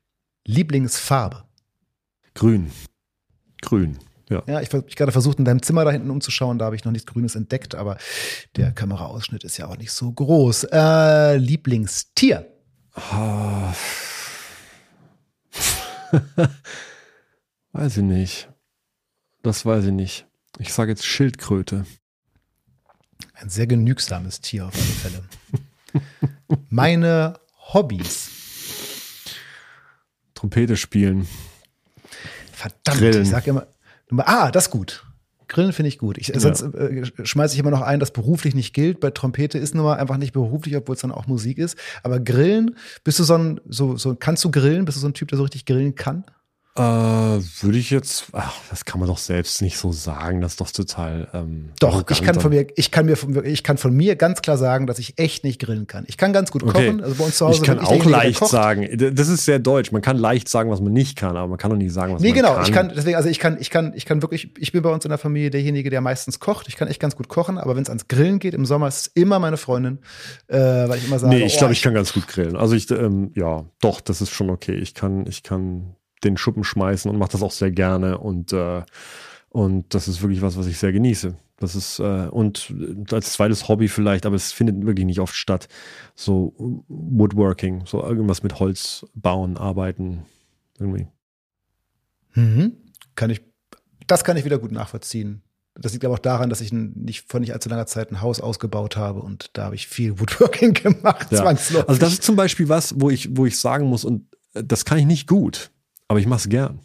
Lieblingsfarbe? 0.46 1.44
Grün. 2.34 2.70
Grün. 3.62 3.98
Ja, 4.28 4.42
ja 4.46 4.60
ich 4.60 4.72
habe 4.72 4.82
gerade 4.82 5.12
versucht, 5.12 5.38
in 5.38 5.44
deinem 5.44 5.62
Zimmer 5.62 5.84
da 5.84 5.90
hinten 5.90 6.10
umzuschauen, 6.10 6.58
da 6.58 6.66
habe 6.66 6.76
ich 6.76 6.84
noch 6.84 6.92
nichts 6.92 7.06
Grünes 7.06 7.34
entdeckt, 7.34 7.74
aber 7.74 7.98
der 8.56 8.72
Kameraausschnitt 8.72 9.44
ist 9.44 9.58
ja 9.58 9.66
auch 9.68 9.76
nicht 9.76 9.92
so 9.92 10.10
groß. 10.10 10.64
Äh, 10.72 11.36
Lieblingstier? 11.36 12.46
Oh. 12.96 13.72
Weiß 17.72 17.96
ich 17.96 18.02
nicht. 18.02 18.48
Das 19.42 19.64
weiß 19.64 19.86
ich 19.86 19.92
nicht. 19.92 20.26
Ich 20.58 20.72
sage 20.72 20.90
jetzt 20.90 21.06
Schildkröte. 21.06 21.86
Ein 23.34 23.48
sehr 23.48 23.66
genügsames 23.66 24.40
Tier 24.40 24.66
auf 24.66 24.74
alle 24.74 24.84
Fälle. 24.84 25.24
Meine 26.68 27.40
Hobbys. 27.72 28.30
Trompete 30.34 30.76
spielen. 30.76 31.26
Verdammt, 32.52 32.98
Grillen. 32.98 33.22
ich 33.22 33.30
sag 33.30 33.46
immer. 33.46 33.66
Ah, 34.18 34.50
das 34.50 34.66
ist 34.66 34.70
gut. 34.70 35.04
Grillen 35.50 35.72
finde 35.72 35.88
ich 35.88 35.98
gut. 35.98 36.16
Ich, 36.16 36.32
Sonst 36.34 36.62
äh, 36.62 37.04
schmeiße 37.22 37.54
ich 37.54 37.60
immer 37.60 37.72
noch 37.72 37.82
ein, 37.82 38.00
dass 38.00 38.12
beruflich 38.12 38.54
nicht 38.54 38.72
gilt. 38.72 39.00
Bei 39.00 39.10
Trompete 39.10 39.58
ist 39.58 39.74
nun 39.74 39.84
mal 39.84 39.96
einfach 39.96 40.16
nicht 40.16 40.32
beruflich, 40.32 40.76
obwohl 40.76 40.94
es 40.94 41.02
dann 41.02 41.12
auch 41.12 41.26
Musik 41.26 41.58
ist. 41.58 41.76
Aber 42.02 42.20
Grillen, 42.20 42.76
bist 43.04 43.18
du 43.18 43.24
so 43.24 43.34
ein, 43.34 43.60
so, 43.68 43.96
so, 43.96 44.14
kannst 44.14 44.44
du 44.44 44.50
grillen? 44.50 44.84
Bist 44.84 44.96
du 44.96 45.00
so 45.00 45.08
ein 45.08 45.14
Typ, 45.14 45.28
der 45.28 45.38
so 45.38 45.42
richtig 45.42 45.66
grillen 45.66 45.96
kann? 45.96 46.24
Äh, 46.76 46.82
würde 46.82 47.78
ich 47.78 47.90
jetzt, 47.90 48.26
ach, 48.32 48.54
das 48.70 48.84
kann 48.84 49.00
man 49.00 49.08
doch 49.08 49.18
selbst 49.18 49.60
nicht 49.60 49.76
so 49.76 49.90
sagen, 49.90 50.40
das 50.40 50.52
ist 50.52 50.60
doch 50.60 50.70
total. 50.70 51.26
Ähm, 51.34 51.70
Doch, 51.80 52.08
ich 52.08 52.22
kann 52.22 52.38
von 52.38 52.50
mir, 52.50 52.68
ich 52.76 52.92
kann 52.92 53.06
mir, 53.06 53.16
von, 53.16 53.44
ich 53.44 53.64
kann 53.64 53.76
von 53.76 53.92
mir 53.92 54.14
ganz 54.14 54.40
klar 54.40 54.56
sagen, 54.56 54.86
dass 54.86 55.00
ich 55.00 55.18
echt 55.18 55.42
nicht 55.42 55.60
grillen 55.60 55.88
kann. 55.88 56.04
Ich 56.06 56.16
kann 56.16 56.32
ganz 56.32 56.52
gut 56.52 56.62
Okay. 56.62 56.86
kochen. 56.86 57.02
Also 57.02 57.16
bei 57.16 57.24
uns 57.24 57.36
zu 57.38 57.46
Hause 57.48 57.58
ich 57.62 57.66
kann 57.66 57.78
bin 57.78 57.86
auch 57.86 58.04
leicht 58.04 58.38
kocht. 58.38 58.52
sagen, 58.52 58.86
das 59.14 59.26
ist 59.28 59.44
sehr 59.46 59.58
deutsch. 59.58 59.90
Man 59.90 60.00
kann 60.00 60.16
leicht 60.16 60.48
sagen, 60.48 60.70
was 60.70 60.80
man 60.80 60.92
nicht 60.92 61.16
kann, 61.16 61.36
aber 61.36 61.48
man 61.48 61.58
kann 61.58 61.72
doch 61.72 61.76
nicht 61.76 61.92
sagen, 61.92 62.14
was 62.14 62.22
Nee, 62.22 62.28
man 62.28 62.36
genau. 62.36 62.54
kann. 62.54 62.64
Ich 62.64 62.72
kann, 62.72 62.92
deswegen, 62.94 63.16
also 63.16 63.28
ich 63.28 63.40
kann, 63.40 63.56
ich 63.60 63.70
kann, 63.70 63.92
ich 63.96 64.06
kann 64.06 64.22
wirklich, 64.22 64.50
ich 64.56 64.70
bin 64.70 64.82
bei 64.82 64.90
uns 64.90 65.04
in 65.04 65.08
der 65.08 65.18
Familie 65.18 65.50
derjenige, 65.50 65.90
der 65.90 66.00
meistens 66.00 66.38
kocht. 66.38 66.68
Ich 66.68 66.76
kann 66.76 66.86
echt 66.86 67.00
ganz 67.00 67.16
gut 67.16 67.26
kochen, 67.26 67.58
aber 67.58 67.74
wenn 67.74 67.82
es 67.82 67.88
ans 67.88 68.06
Grillen 68.06 68.38
geht, 68.38 68.54
im 68.54 68.64
Sommer 68.64 68.86
ist 68.86 69.00
es 69.00 69.06
immer 69.08 69.40
meine 69.40 69.56
Freundin, 69.56 69.98
äh, 70.46 70.56
weil 70.56 70.98
ich 70.98 71.06
immer 71.08 71.18
sage, 71.18 71.34
Nee, 71.34 71.44
ich 71.44 71.56
oh, 71.56 71.58
glaube, 71.58 71.72
ich 71.72 71.82
kann 71.82 71.94
ganz 71.94 72.12
gut 72.12 72.28
grillen. 72.28 72.54
Also 72.54 72.76
ich, 72.76 72.88
ähm, 72.92 73.32
ja, 73.34 73.64
doch, 73.80 74.00
das 74.00 74.20
ist 74.20 74.30
schon 74.30 74.50
okay. 74.50 74.74
Ich 74.76 74.94
kann, 74.94 75.26
ich 75.26 75.42
kann 75.42 75.96
den 76.24 76.36
Schuppen 76.36 76.64
schmeißen 76.64 77.10
und 77.10 77.18
mache 77.18 77.32
das 77.32 77.42
auch 77.42 77.50
sehr 77.52 77.70
gerne 77.70 78.18
und 78.18 78.52
äh, 78.52 78.82
und 79.48 79.94
das 79.94 80.06
ist 80.06 80.22
wirklich 80.22 80.42
was, 80.42 80.56
was 80.56 80.66
ich 80.66 80.78
sehr 80.78 80.92
genieße. 80.92 81.34
Das 81.58 81.74
ist 81.74 81.98
äh, 81.98 82.28
und 82.30 82.72
als 83.10 83.32
zweites 83.32 83.68
Hobby 83.68 83.88
vielleicht, 83.88 84.24
aber 84.24 84.36
es 84.36 84.52
findet 84.52 84.86
wirklich 84.86 85.06
nicht 85.06 85.18
oft 85.20 85.34
statt. 85.34 85.68
So 86.14 86.54
Woodworking, 86.88 87.82
so 87.84 88.02
irgendwas 88.02 88.42
mit 88.44 88.60
Holz 88.60 89.04
bauen, 89.14 89.56
arbeiten, 89.56 90.22
irgendwie. 90.78 91.08
Mhm. 92.34 92.72
Kann 93.16 93.30
ich, 93.30 93.42
das 94.06 94.24
kann 94.24 94.36
ich 94.36 94.44
wieder 94.44 94.58
gut 94.58 94.72
nachvollziehen. 94.72 95.42
Das 95.74 95.92
liegt 95.92 96.04
aber 96.04 96.14
auch 96.14 96.18
daran, 96.20 96.50
dass 96.50 96.60
ich 96.60 96.72
nicht 96.72 97.24
vor 97.28 97.40
nicht 97.40 97.52
allzu 97.52 97.68
langer 97.68 97.86
Zeit 97.86 98.10
ein 98.10 98.20
Haus 98.20 98.40
ausgebaut 98.40 98.96
habe 98.96 99.20
und 99.20 99.50
da 99.54 99.64
habe 99.64 99.74
ich 99.74 99.86
viel 99.88 100.18
Woodworking 100.20 100.74
gemacht, 100.74 101.30
Ja. 101.30 101.38
zwangsläufig. 101.38 101.88
Also 101.88 102.00
das 102.00 102.12
ist 102.14 102.22
zum 102.22 102.36
Beispiel 102.36 102.68
was, 102.68 103.00
wo 103.00 103.10
ich, 103.10 103.36
wo 103.36 103.46
ich 103.46 103.58
sagen 103.58 103.86
muss, 103.86 104.04
und 104.04 104.26
äh, 104.54 104.62
das 104.64 104.84
kann 104.84 104.98
ich 104.98 105.06
nicht 105.06 105.26
gut, 105.26 105.70
aber 106.10 106.18
ich 106.18 106.26
mache 106.26 106.40
es 106.40 106.48
gern. 106.48 106.80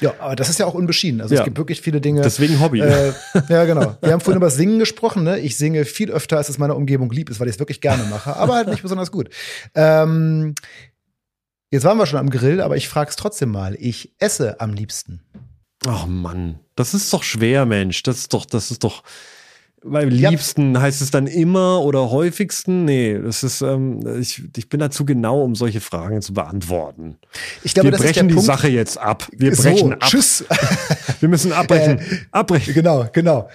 ja, 0.00 0.14
aber 0.18 0.34
das 0.34 0.48
ist 0.48 0.58
ja 0.58 0.64
auch 0.64 0.72
unbeschieden. 0.72 1.20
Also 1.20 1.34
Ja. 1.34 1.42
es 1.42 1.44
gibt 1.44 1.58
wirklich 1.58 1.82
viele 1.82 2.00
Dinge. 2.00 2.22
Deswegen 2.22 2.58
Hobby. 2.58 2.80
Äh, 2.80 3.12
ja, 3.50 3.64
genau. 3.66 3.96
Wir 4.00 4.12
haben 4.12 4.20
vorhin 4.20 4.38
über 4.38 4.48
Singen 4.50 4.78
gesprochen. 4.78 5.22
Ne? 5.24 5.38
Ich 5.40 5.56
singe 5.58 5.84
viel 5.84 6.10
öfter, 6.10 6.38
als 6.38 6.48
es 6.48 6.56
meiner 6.56 6.74
Umgebung 6.74 7.10
lieb 7.10 7.28
ist, 7.28 7.38
weil 7.38 7.48
ich 7.48 7.54
es 7.56 7.58
wirklich 7.58 7.82
gerne 7.82 8.04
mache, 8.04 8.34
aber 8.34 8.54
halt 8.54 8.68
nicht 8.68 8.80
besonders 8.82 9.12
gut. 9.12 9.28
Ähm, 9.74 10.54
jetzt 11.70 11.84
waren 11.84 11.98
wir 11.98 12.06
schon 12.06 12.18
am 12.18 12.30
Grill, 12.30 12.62
aber 12.62 12.76
ich 12.78 12.88
frage 12.88 13.10
es 13.10 13.16
trotzdem 13.16 13.50
mal. 13.50 13.76
Ich 13.78 14.14
esse 14.18 14.58
am 14.60 14.72
liebsten. 14.72 15.20
Ach 15.86 16.06
Mann, 16.06 16.58
das 16.76 16.94
ist 16.94 17.12
doch 17.12 17.22
schwer, 17.22 17.66
Mensch. 17.66 18.02
Das 18.02 18.16
ist 18.16 18.32
doch, 18.32 18.46
das 18.46 18.70
ist 18.70 18.82
doch. 18.82 19.02
Beim 19.84 20.10
Ja. 20.10 20.30
liebsten 20.30 20.80
heißt 20.80 21.00
es 21.02 21.10
dann 21.12 21.26
immer 21.26 21.82
oder 21.82 22.10
häufigsten? 22.10 22.84
Nee, 22.84 23.18
das 23.22 23.44
ist, 23.44 23.60
ähm, 23.60 24.00
ich, 24.20 24.42
ich 24.56 24.68
bin 24.68 24.80
dazu 24.80 25.04
genau, 25.04 25.42
um 25.42 25.54
solche 25.54 25.80
Fragen 25.80 26.22
zu 26.22 26.32
beantworten. 26.34 27.18
Ich 27.62 27.74
glaube, 27.74 27.88
wir 27.88 27.92
das 27.92 28.00
ist 28.00 28.06
der 28.06 28.12
brechen 28.22 28.28
die 28.28 28.34
Punkt. 28.34 28.46
Sache 28.46 28.68
jetzt 28.68 28.98
ab. 28.98 29.28
Wir 29.32 29.54
so, 29.54 29.62
brechen 29.62 29.92
ab. 29.92 30.00
Tschüss. 30.00 30.44
Wir 31.20 31.28
müssen 31.28 31.52
abbrechen. 31.52 32.00
abbrechen. 32.32 32.74
Genau, 32.74 33.06
genau. 33.12 33.48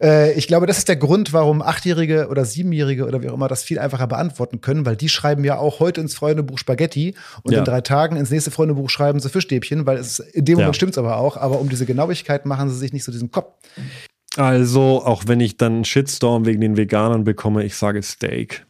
Äh, 0.00 0.32
ich 0.32 0.46
glaube, 0.46 0.66
das 0.66 0.78
ist 0.78 0.88
der 0.88 0.96
Grund, 0.96 1.32
warum 1.32 1.60
Achtjährige 1.62 2.28
oder 2.28 2.44
Siebenjährige 2.44 3.04
oder 3.06 3.20
wie 3.22 3.28
auch 3.28 3.34
immer 3.34 3.48
das 3.48 3.62
viel 3.64 3.78
einfacher 3.78 4.06
beantworten 4.06 4.60
können, 4.60 4.86
weil 4.86 4.96
die 4.96 5.08
schreiben 5.08 5.44
ja 5.44 5.58
auch 5.58 5.78
heute 5.80 6.00
ins 6.00 6.14
Freundebuch 6.14 6.58
Spaghetti 6.58 7.14
und 7.42 7.52
Ja. 7.52 7.58
in 7.58 7.64
drei 7.64 7.80
Tagen 7.82 8.16
ins 8.16 8.30
nächste 8.30 8.50
Freundebuch 8.50 8.88
schreiben 8.88 9.20
sie 9.20 9.28
Fischstäbchen, 9.28 9.84
weil 9.84 9.98
es 9.98 10.20
in 10.20 10.44
dem 10.44 10.58
Ja. 10.58 10.64
Moment 10.64 10.76
stimmt's 10.76 10.96
aber 10.98 11.16
auch, 11.18 11.36
aber 11.36 11.60
um 11.60 11.68
diese 11.68 11.86
Genauigkeit 11.86 12.46
machen 12.46 12.70
sie 12.70 12.76
sich 12.76 12.92
nicht 12.92 13.04
so 13.04 13.12
diesen 13.12 13.30
Kopf. 13.30 13.52
Also, 14.36 15.04
auch 15.04 15.24
wenn 15.26 15.40
ich 15.40 15.56
dann 15.56 15.74
einen 15.74 15.84
Shitstorm 15.84 16.46
wegen 16.46 16.60
den 16.60 16.76
Veganern 16.76 17.24
bekomme, 17.24 17.64
ich 17.64 17.76
sage 17.76 18.02
Steak. 18.02 18.64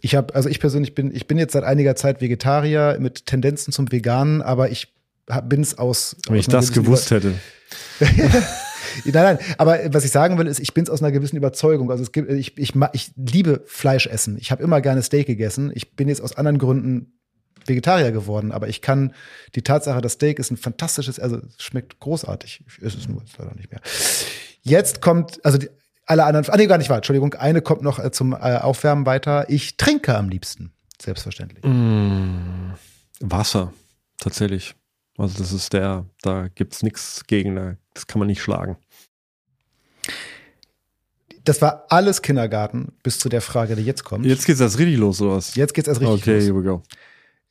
Ich 0.00 0.14
habe, 0.14 0.34
also 0.34 0.48
ich 0.48 0.60
persönlich 0.60 0.94
bin, 0.94 1.14
ich 1.14 1.26
bin 1.26 1.38
jetzt 1.38 1.52
seit 1.52 1.64
einiger 1.64 1.96
Zeit 1.96 2.20
Vegetarier 2.20 2.98
mit 3.00 3.26
Tendenzen 3.26 3.72
zum 3.72 3.90
Veganen, 3.90 4.42
aber 4.42 4.70
ich 4.70 4.92
bin 5.44 5.62
es 5.62 5.78
aus. 5.78 6.16
Wenn 6.26 6.36
aus 6.36 6.40
ich 6.40 6.48
das 6.48 6.72
gewusst 6.72 7.10
hätte. 7.10 7.34
Nein, 9.04 9.24
nein, 9.24 9.38
aber 9.58 9.92
was 9.92 10.04
ich 10.04 10.12
sagen 10.12 10.38
will, 10.38 10.46
ist, 10.46 10.60
ich 10.60 10.72
bin 10.72 10.84
es 10.84 10.90
aus 10.90 11.02
einer 11.02 11.10
gewissen 11.10 11.36
Überzeugung. 11.36 11.90
Also 11.90 12.04
es 12.04 12.12
gibt, 12.12 12.30
ich, 12.30 12.56
ich, 12.58 12.74
ich 12.92 13.10
liebe 13.16 13.62
Fleisch 13.66 14.06
essen. 14.06 14.36
Ich 14.38 14.52
habe 14.52 14.62
immer 14.62 14.80
gerne 14.80 15.02
Steak 15.02 15.26
gegessen. 15.26 15.72
Ich 15.74 15.96
bin 15.96 16.08
jetzt 16.08 16.20
aus 16.20 16.36
anderen 16.36 16.58
Gründen 16.58 17.18
Vegetarier 17.66 18.12
geworden, 18.12 18.52
aber 18.52 18.68
ich 18.68 18.80
kann 18.82 19.14
die 19.54 19.62
Tatsache, 19.62 20.00
das 20.00 20.12
Steak 20.14 20.38
ist 20.38 20.50
ein 20.50 20.56
fantastisches, 20.56 21.18
also 21.20 21.36
es 21.36 21.62
schmeckt 21.62 21.98
großartig. 22.00 22.62
Ich 22.66 22.82
esse 22.82 22.98
es 22.98 23.08
nur 23.08 23.20
jetzt 23.20 23.36
leider 23.38 23.54
nicht 23.54 23.70
mehr. 23.70 23.80
Jetzt 24.62 25.00
kommt, 25.00 25.44
also 25.44 25.58
die, 25.58 25.68
alle 26.06 26.24
anderen, 26.24 26.46
ah 26.48 26.56
nee, 26.56 26.66
gar 26.66 26.78
nicht 26.78 26.88
wahr, 26.90 26.96
Entschuldigung, 26.98 27.34
eine 27.34 27.62
kommt 27.62 27.82
noch 27.82 27.98
äh, 27.98 28.10
zum 28.10 28.32
äh, 28.32 28.36
Aufwärmen 28.36 29.06
weiter. 29.06 29.48
Ich 29.48 29.76
trinke 29.76 30.16
am 30.16 30.28
liebsten, 30.28 30.72
selbstverständlich. 31.00 31.64
Mm, 31.64 32.72
Wasser, 33.20 33.72
tatsächlich. 34.18 34.74
Also, 35.16 35.38
das 35.38 35.52
ist 35.52 35.72
der, 35.72 36.06
da 36.22 36.48
gibt's 36.48 36.82
nichts 36.82 37.24
gegen, 37.26 37.54
da- 37.56 37.76
das 37.94 38.06
kann 38.06 38.18
man 38.18 38.26
nicht 38.26 38.42
schlagen. 38.42 38.76
Das 41.44 41.60
war 41.60 41.84
alles 41.90 42.22
Kindergarten 42.22 42.92
bis 43.02 43.18
zu 43.18 43.28
der 43.28 43.40
Frage, 43.42 43.76
die 43.76 43.82
jetzt 43.84 44.02
kommt. 44.04 44.24
Jetzt 44.24 44.46
geht's 44.46 44.60
erst 44.60 44.78
richtig 44.78 44.96
los, 44.96 45.20
oder 45.20 45.36
was? 45.36 45.54
Jetzt 45.54 45.74
geht's 45.74 45.88
erst 45.88 46.00
richtig 46.00 46.22
okay, 46.22 46.34
los. 46.36 46.44
here 46.44 46.56
we 46.56 46.62
go. 46.62 46.82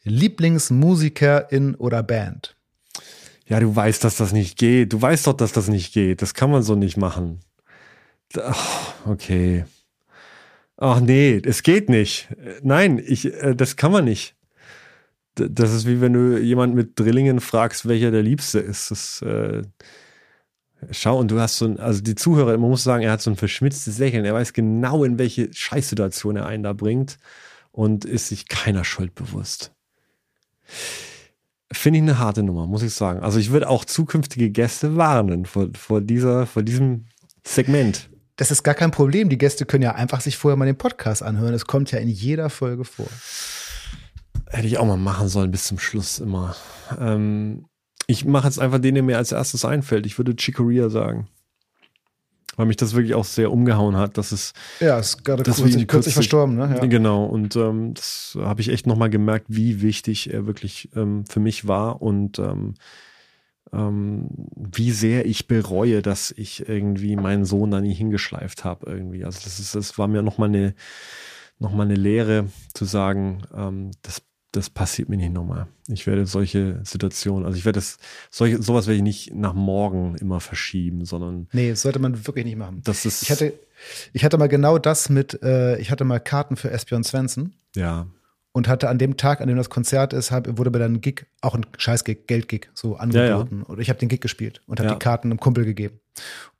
Lieblingsmusikerin 0.03 1.75
oder 1.75 2.03
Band? 2.03 2.55
Ja, 3.45 3.59
du 3.59 3.75
weißt, 3.75 4.03
dass 4.03 4.17
das 4.17 4.31
nicht 4.31 4.57
geht. 4.57 4.93
Du 4.93 5.01
weißt 5.01 5.27
doch, 5.27 5.33
dass 5.33 5.51
das 5.51 5.67
nicht 5.67 5.93
geht. 5.93 6.21
Das 6.21 6.33
kann 6.33 6.49
man 6.49 6.63
so 6.63 6.75
nicht 6.75 6.97
machen. 6.97 7.39
Ach, 8.37 8.93
okay. 9.05 9.65
Ach 10.77 10.99
nee, 10.99 11.41
es 11.45 11.63
geht 11.63 11.89
nicht. 11.89 12.29
Nein, 12.61 13.01
ich, 13.05 13.33
äh, 13.33 13.55
das 13.55 13.75
kann 13.75 13.91
man 13.91 14.05
nicht. 14.05 14.35
Das 15.35 15.73
ist 15.73 15.87
wie 15.87 15.99
wenn 15.99 16.13
du 16.13 16.37
jemand 16.37 16.75
mit 16.75 16.99
Drillingen 16.99 17.39
fragst, 17.39 17.87
welcher 17.87 18.11
der 18.11 18.21
Liebste 18.21 18.59
ist. 18.59 18.91
Das, 18.91 19.21
äh, 19.21 19.63
schau, 20.91 21.19
und 21.19 21.31
du 21.31 21.39
hast 21.39 21.57
so 21.57 21.65
ein, 21.65 21.79
also 21.79 22.01
die 22.01 22.15
Zuhörer, 22.15 22.57
man 22.57 22.69
muss 22.69 22.83
sagen, 22.83 23.03
er 23.03 23.11
hat 23.11 23.21
so 23.21 23.31
ein 23.31 23.35
verschmitztes 23.35 23.97
Lächeln. 23.97 24.25
Er 24.25 24.33
weiß 24.33 24.53
genau, 24.53 25.03
in 25.03 25.17
welche 25.17 25.53
Scheißsituation 25.53 26.35
er 26.37 26.45
einen 26.45 26.63
da 26.63 26.73
bringt 26.73 27.17
und 27.71 28.05
ist 28.05 28.27
sich 28.27 28.47
keiner 28.47 28.83
Schuld 28.83 29.15
bewusst. 29.15 29.71
Finde 31.71 31.97
ich 31.97 32.03
eine 32.03 32.19
harte 32.19 32.43
Nummer, 32.43 32.67
muss 32.67 32.83
ich 32.83 32.93
sagen. 32.93 33.21
Also 33.21 33.39
ich 33.39 33.51
würde 33.51 33.69
auch 33.69 33.83
zukünftige 33.83 34.51
Gäste 34.51 34.95
warnen 34.95 35.45
vor, 35.45 35.69
vor, 35.75 36.01
dieser, 36.01 36.45
vor 36.45 36.61
diesem 36.61 37.05
Segment. 37.43 38.09
Das 38.35 38.51
ist 38.51 38.63
gar 38.63 38.75
kein 38.75 38.91
Problem. 38.91 39.29
Die 39.29 39.37
Gäste 39.37 39.65
können 39.65 39.83
ja 39.83 39.95
einfach 39.95 40.21
sich 40.21 40.37
vorher 40.37 40.55
mal 40.55 40.65
den 40.65 40.77
Podcast 40.77 41.23
anhören. 41.23 41.53
Es 41.53 41.65
kommt 41.65 41.91
ja 41.91 41.99
in 41.99 42.09
jeder 42.09 42.49
Folge 42.49 42.83
vor. 42.85 43.07
Hätte 44.49 44.67
ich 44.67 44.77
auch 44.77 44.85
mal 44.85 44.97
machen 44.97 45.27
sollen 45.29 45.51
bis 45.51 45.65
zum 45.65 45.79
Schluss 45.79 46.19
immer. 46.19 46.55
Ähm, 46.99 47.65
ich 48.07 48.25
mache 48.25 48.47
jetzt 48.47 48.59
einfach 48.59 48.79
den, 48.79 48.95
der 48.95 49.03
mir 49.03 49.17
als 49.17 49.31
erstes 49.31 49.65
einfällt. 49.65 50.05
Ich 50.05 50.17
würde 50.17 50.35
Chicoria 50.35 50.89
sagen. 50.89 51.27
Weil 52.55 52.67
mich 52.67 52.77
das 52.77 52.93
wirklich 52.93 53.15
auch 53.15 53.25
sehr 53.25 53.51
umgehauen 53.51 53.97
hat. 53.97 54.17
Das 54.17 54.31
ist 54.31 54.55
Ja, 54.79 54.99
ist 54.99 55.23
gerade 55.25 55.41
kürzlich, 55.43 55.65
wie 55.65 55.69
kürzlich 55.71 55.87
kürzlich- 55.87 56.13
verstorben, 56.13 56.55
ne? 56.55 56.75
Ja. 56.77 56.85
Genau, 56.85 57.25
und 57.25 57.55
ähm, 57.55 57.93
das 57.95 58.37
habe 58.39 58.61
ich 58.61 58.69
echt 58.69 58.85
nochmal 58.85 59.09
gemerkt, 59.09 59.47
wie 59.49 59.81
wichtig 59.81 60.31
er 60.31 60.45
wirklich 60.45 60.89
ähm, 60.95 61.25
für 61.25 61.39
mich 61.39 61.67
war 61.67 62.01
und 62.01 62.37
ähm, 62.39 62.75
ähm, 63.71 64.27
wie 64.55 64.91
sehr 64.91 65.25
ich 65.25 65.47
bereue, 65.47 66.01
dass 66.03 66.31
ich 66.31 66.67
irgendwie 66.69 67.15
meinen 67.15 67.45
Sohn 67.45 67.71
da 67.71 67.81
nie 67.81 67.93
hingeschleift 67.93 68.63
habe 68.63 68.85
irgendwie. 68.91 69.25
Also 69.25 69.39
das 69.43 69.59
ist, 69.59 69.73
das 69.73 69.97
war 69.97 70.07
mir 70.07 70.21
nochmal 70.21 70.49
eine, 70.49 70.75
noch 71.59 71.71
mal 71.73 71.83
eine 71.83 71.95
Lehre 71.95 72.49
zu 72.75 72.85
sagen, 72.85 73.41
ähm, 73.55 73.91
das, 74.03 74.21
das 74.53 74.69
passiert 74.69 75.09
mir 75.09 75.17
nicht 75.17 75.33
nochmal. 75.33 75.67
Ich 75.87 76.07
werde 76.07 76.25
solche 76.25 76.79
Situationen, 76.83 77.45
also 77.45 77.57
ich 77.57 77.65
werde 77.65 77.77
das, 77.77 77.97
solche, 78.29 78.61
sowas 78.61 78.85
werde 78.87 78.97
ich 78.97 79.01
nicht 79.03 79.33
nach 79.33 79.53
morgen 79.53 80.15
immer 80.15 80.39
verschieben, 80.39 81.05
sondern 81.05 81.47
Nee, 81.51 81.71
das 81.71 81.81
sollte 81.81 81.99
man 81.99 82.25
wirklich 82.25 82.45
nicht 82.45 82.57
machen. 82.57 82.81
das 82.85 83.05
ist, 83.05 83.23
Ich 83.23 83.31
hatte, 83.31 83.53
ich 84.13 84.23
hatte 84.23 84.37
mal 84.37 84.47
genau 84.47 84.77
das 84.77 85.09
mit, 85.09 85.41
äh, 85.43 85.77
ich 85.79 85.89
hatte 85.91 86.05
mal 86.05 86.19
Karten 86.19 86.55
für 86.55 86.69
Espion 86.71 87.03
Svensson 87.03 87.53
ja, 87.75 88.05
und 88.53 88.67
hatte 88.67 88.87
an 88.87 88.99
dem 88.99 89.17
Tag, 89.17 89.41
an 89.41 89.47
dem 89.47 89.57
das 89.57 89.69
Konzert 89.69 90.13
ist, 90.13 90.31
hab, 90.31 90.57
wurde 90.57 90.69
mir 90.69 90.79
dann 90.79 90.93
ein 90.93 91.01
Gig, 91.01 91.25
auch 91.41 91.55
ein 91.55 91.65
Scheiß-Gig, 91.77 92.27
Geld-Gig, 92.27 92.69
so 92.73 92.95
angeboten. 92.95 93.57
Ja, 93.57 93.63
ja. 93.63 93.69
Oder 93.69 93.81
ich 93.81 93.89
habe 93.89 93.99
den 93.99 94.09
Gig 94.09 94.21
gespielt 94.21 94.61
und 94.67 94.79
habe 94.79 94.89
ja. 94.89 94.95
die 94.95 94.99
Karten 94.99 95.27
einem 95.27 95.39
Kumpel 95.39 95.65
gegeben. 95.65 95.99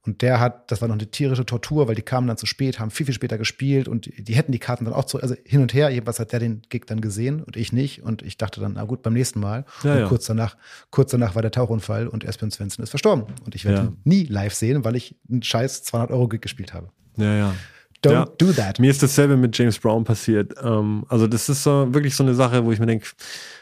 Und 0.05 0.21
der 0.21 0.41
hat, 0.41 0.69
das 0.69 0.81
war 0.81 0.89
noch 0.89 0.95
eine 0.95 1.09
tierische 1.09 1.45
Tortur, 1.45 1.87
weil 1.87 1.95
die 1.95 2.01
kamen 2.01 2.27
dann 2.27 2.35
zu 2.35 2.45
spät, 2.45 2.79
haben 2.79 2.91
viel, 2.91 3.05
viel 3.05 3.15
später 3.15 3.37
gespielt 3.37 3.87
und 3.87 4.09
die 4.17 4.33
hätten 4.33 4.51
die 4.51 4.59
Karten 4.59 4.83
dann 4.83 4.93
auch 4.93 5.05
zu, 5.05 5.21
also 5.21 5.35
hin 5.45 5.61
und 5.61 5.73
her, 5.73 5.91
jedenfalls 5.91 6.19
hat 6.19 6.33
der 6.33 6.39
den 6.39 6.63
Gig 6.67 6.85
dann 6.87 6.99
gesehen 6.99 7.41
und 7.41 7.55
ich 7.55 7.71
nicht. 7.71 8.03
Und 8.03 8.21
ich 8.21 8.37
dachte 8.37 8.59
dann, 8.59 8.73
na 8.73 8.83
gut, 8.83 9.01
beim 9.03 9.13
nächsten 9.13 9.39
Mal. 9.39 9.63
Und 9.83 10.05
kurz 10.05 10.25
danach, 10.25 10.57
kurz 10.89 11.11
danach 11.11 11.35
war 11.35 11.41
der 11.41 11.51
Tauchunfall 11.51 12.07
und 12.07 12.25
Espen 12.25 12.51
Svensson 12.51 12.83
ist 12.83 12.89
verstorben. 12.89 13.25
Und 13.45 13.55
ich 13.55 13.63
werde 13.63 13.83
ihn 13.83 13.97
nie 14.03 14.23
live 14.23 14.53
sehen, 14.53 14.83
weil 14.83 14.95
ich 14.95 15.15
einen 15.29 15.43
scheiß 15.43 15.83
200 15.83 16.11
Euro 16.11 16.27
Gig 16.27 16.41
gespielt 16.41 16.73
habe. 16.73 16.89
Ja, 17.15 17.35
ja. 17.35 17.55
Don't 18.03 18.11
ja. 18.11 18.25
do 18.37 18.51
that. 18.51 18.79
Mir 18.79 18.91
ist 18.91 19.01
dasselbe 19.01 19.37
mit 19.37 19.57
James 19.57 19.79
Brown 19.79 20.03
passiert. 20.03 20.55
Ähm, 20.61 21.05
also 21.07 21.27
das 21.27 21.47
ist 21.47 21.63
so, 21.63 21.93
wirklich 21.93 22.15
so 22.15 22.23
eine 22.23 22.35
Sache, 22.35 22.65
wo 22.65 22.71
ich 22.71 22.79
mir 22.79 22.85
denke, 22.85 23.05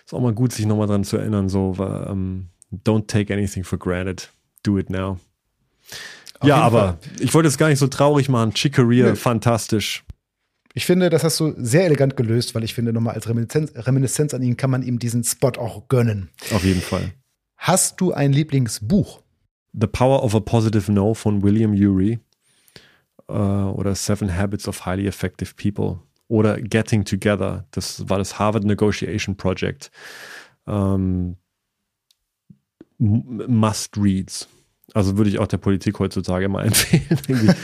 ist 0.06 0.14
auch 0.14 0.20
mal 0.20 0.34
gut, 0.34 0.52
sich 0.52 0.66
nochmal 0.66 0.88
dran 0.88 1.04
zu 1.04 1.18
erinnern, 1.18 1.48
so, 1.48 1.78
weil, 1.78 2.08
ähm, 2.10 2.48
don't 2.86 3.08
take 3.08 3.32
anything 3.34 3.64
for 3.64 3.78
granted. 3.78 4.32
Do 4.64 4.78
it 4.78 4.90
now. 4.90 5.20
Auf 6.40 6.48
ja, 6.48 6.58
aber 6.58 6.80
Fall. 6.80 6.98
ich 7.20 7.34
wollte 7.34 7.48
es 7.48 7.58
gar 7.58 7.70
nicht 7.70 7.80
so 7.80 7.88
traurig 7.88 8.30
machen. 8.30 8.54
Chicoria, 8.54 9.10
nee. 9.10 9.16
fantastisch. 9.16 10.04
Ich 10.74 10.86
finde, 10.86 11.10
das 11.10 11.24
hast 11.24 11.40
du 11.40 11.54
sehr 11.58 11.86
elegant 11.86 12.16
gelöst, 12.16 12.56
weil 12.56 12.64
ich 12.64 12.74
finde, 12.74 12.94
nochmal 12.94 13.16
als 13.16 13.28
Reminiszenz, 13.28 13.74
Reminiszenz 13.76 14.34
an 14.34 14.42
ihn 14.42 14.58
kann 14.58 14.72
man 14.72 14.84
ihm 14.84 15.00
diesen 15.00 15.24
Spot 15.24 15.52
auch 15.58 15.88
gönnen. 15.88 16.30
Auf 16.54 16.64
jeden 16.64 16.82
Fall. 16.82 17.12
Hast 17.58 18.02
du 18.02 18.14
ein 18.14 18.34
Lieblingsbuch? 18.34 19.22
The 19.80 19.88
Power 19.88 20.24
of 20.24 20.34
a 20.34 20.40
Positive 20.40 20.92
No 20.92 21.14
von 21.14 21.44
William 21.44 21.74
Ury 21.74 22.20
äh, 23.32 23.72
oder 23.72 23.96
Seven 23.96 24.36
Habits 24.36 24.68
of 24.68 24.86
Highly 24.86 25.08
Effective 25.08 25.54
People 25.56 26.00
oder 26.28 26.62
Getting 26.62 27.06
Together. 27.06 27.66
Das 27.72 28.08
war 28.10 28.18
das 28.18 28.40
Harvard 28.40 28.64
Negotiation 28.64 29.36
Project. 29.36 29.92
Ähm, 30.68 31.36
Must-Reads. 33.00 34.48
Also 34.94 35.18
würde 35.18 35.30
ich 35.30 35.40
auch 35.40 35.48
der 35.48 35.58
Politik 35.58 36.00
heutzutage 36.00 36.50
mal 36.50 36.66
empfehlen. 36.68 37.56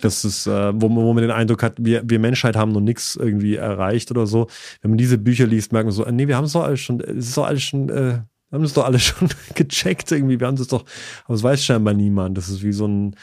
das 0.00 0.24
ist, 0.24 0.46
äh, 0.46 0.72
wo, 0.74 0.88
wo, 0.88 1.12
man 1.12 1.22
den 1.22 1.30
Eindruck 1.30 1.62
hat, 1.62 1.74
wir, 1.78 2.02
wir 2.08 2.18
Menschheit 2.18 2.56
haben 2.56 2.72
noch 2.72 2.80
nichts 2.80 3.16
irgendwie 3.16 3.56
erreicht 3.56 4.10
oder 4.10 4.26
so. 4.26 4.46
Wenn 4.80 4.92
man 4.92 4.98
diese 4.98 5.18
Bücher 5.18 5.46
liest, 5.46 5.72
merkt 5.72 5.86
man 5.86 5.92
so, 5.92 6.04
äh, 6.04 6.12
nee, 6.12 6.28
wir 6.28 6.36
haben 6.36 6.44
es 6.44 6.52
doch 6.52 6.64
alles 6.64 6.80
schon, 6.80 7.00
es 7.00 7.28
ist 7.28 7.36
doch 7.36 7.46
alles 7.46 7.62
schon, 7.62 7.88
äh, 7.88 8.20
haben 8.52 8.64
es 8.64 8.72
doch 8.72 8.84
alles 8.84 9.02
schon 9.04 9.28
gecheckt 9.54 10.10
irgendwie. 10.12 10.40
Wir 10.40 10.46
haben 10.46 10.56
es 10.56 10.68
doch, 10.68 10.84
aber 11.24 11.34
es 11.34 11.42
weiß 11.42 11.62
scheinbar 11.62 11.94
niemand. 11.94 12.38
Das 12.38 12.48
ist 12.48 12.62
wie 12.62 12.72
so 12.72 12.86
ein, 12.86 13.16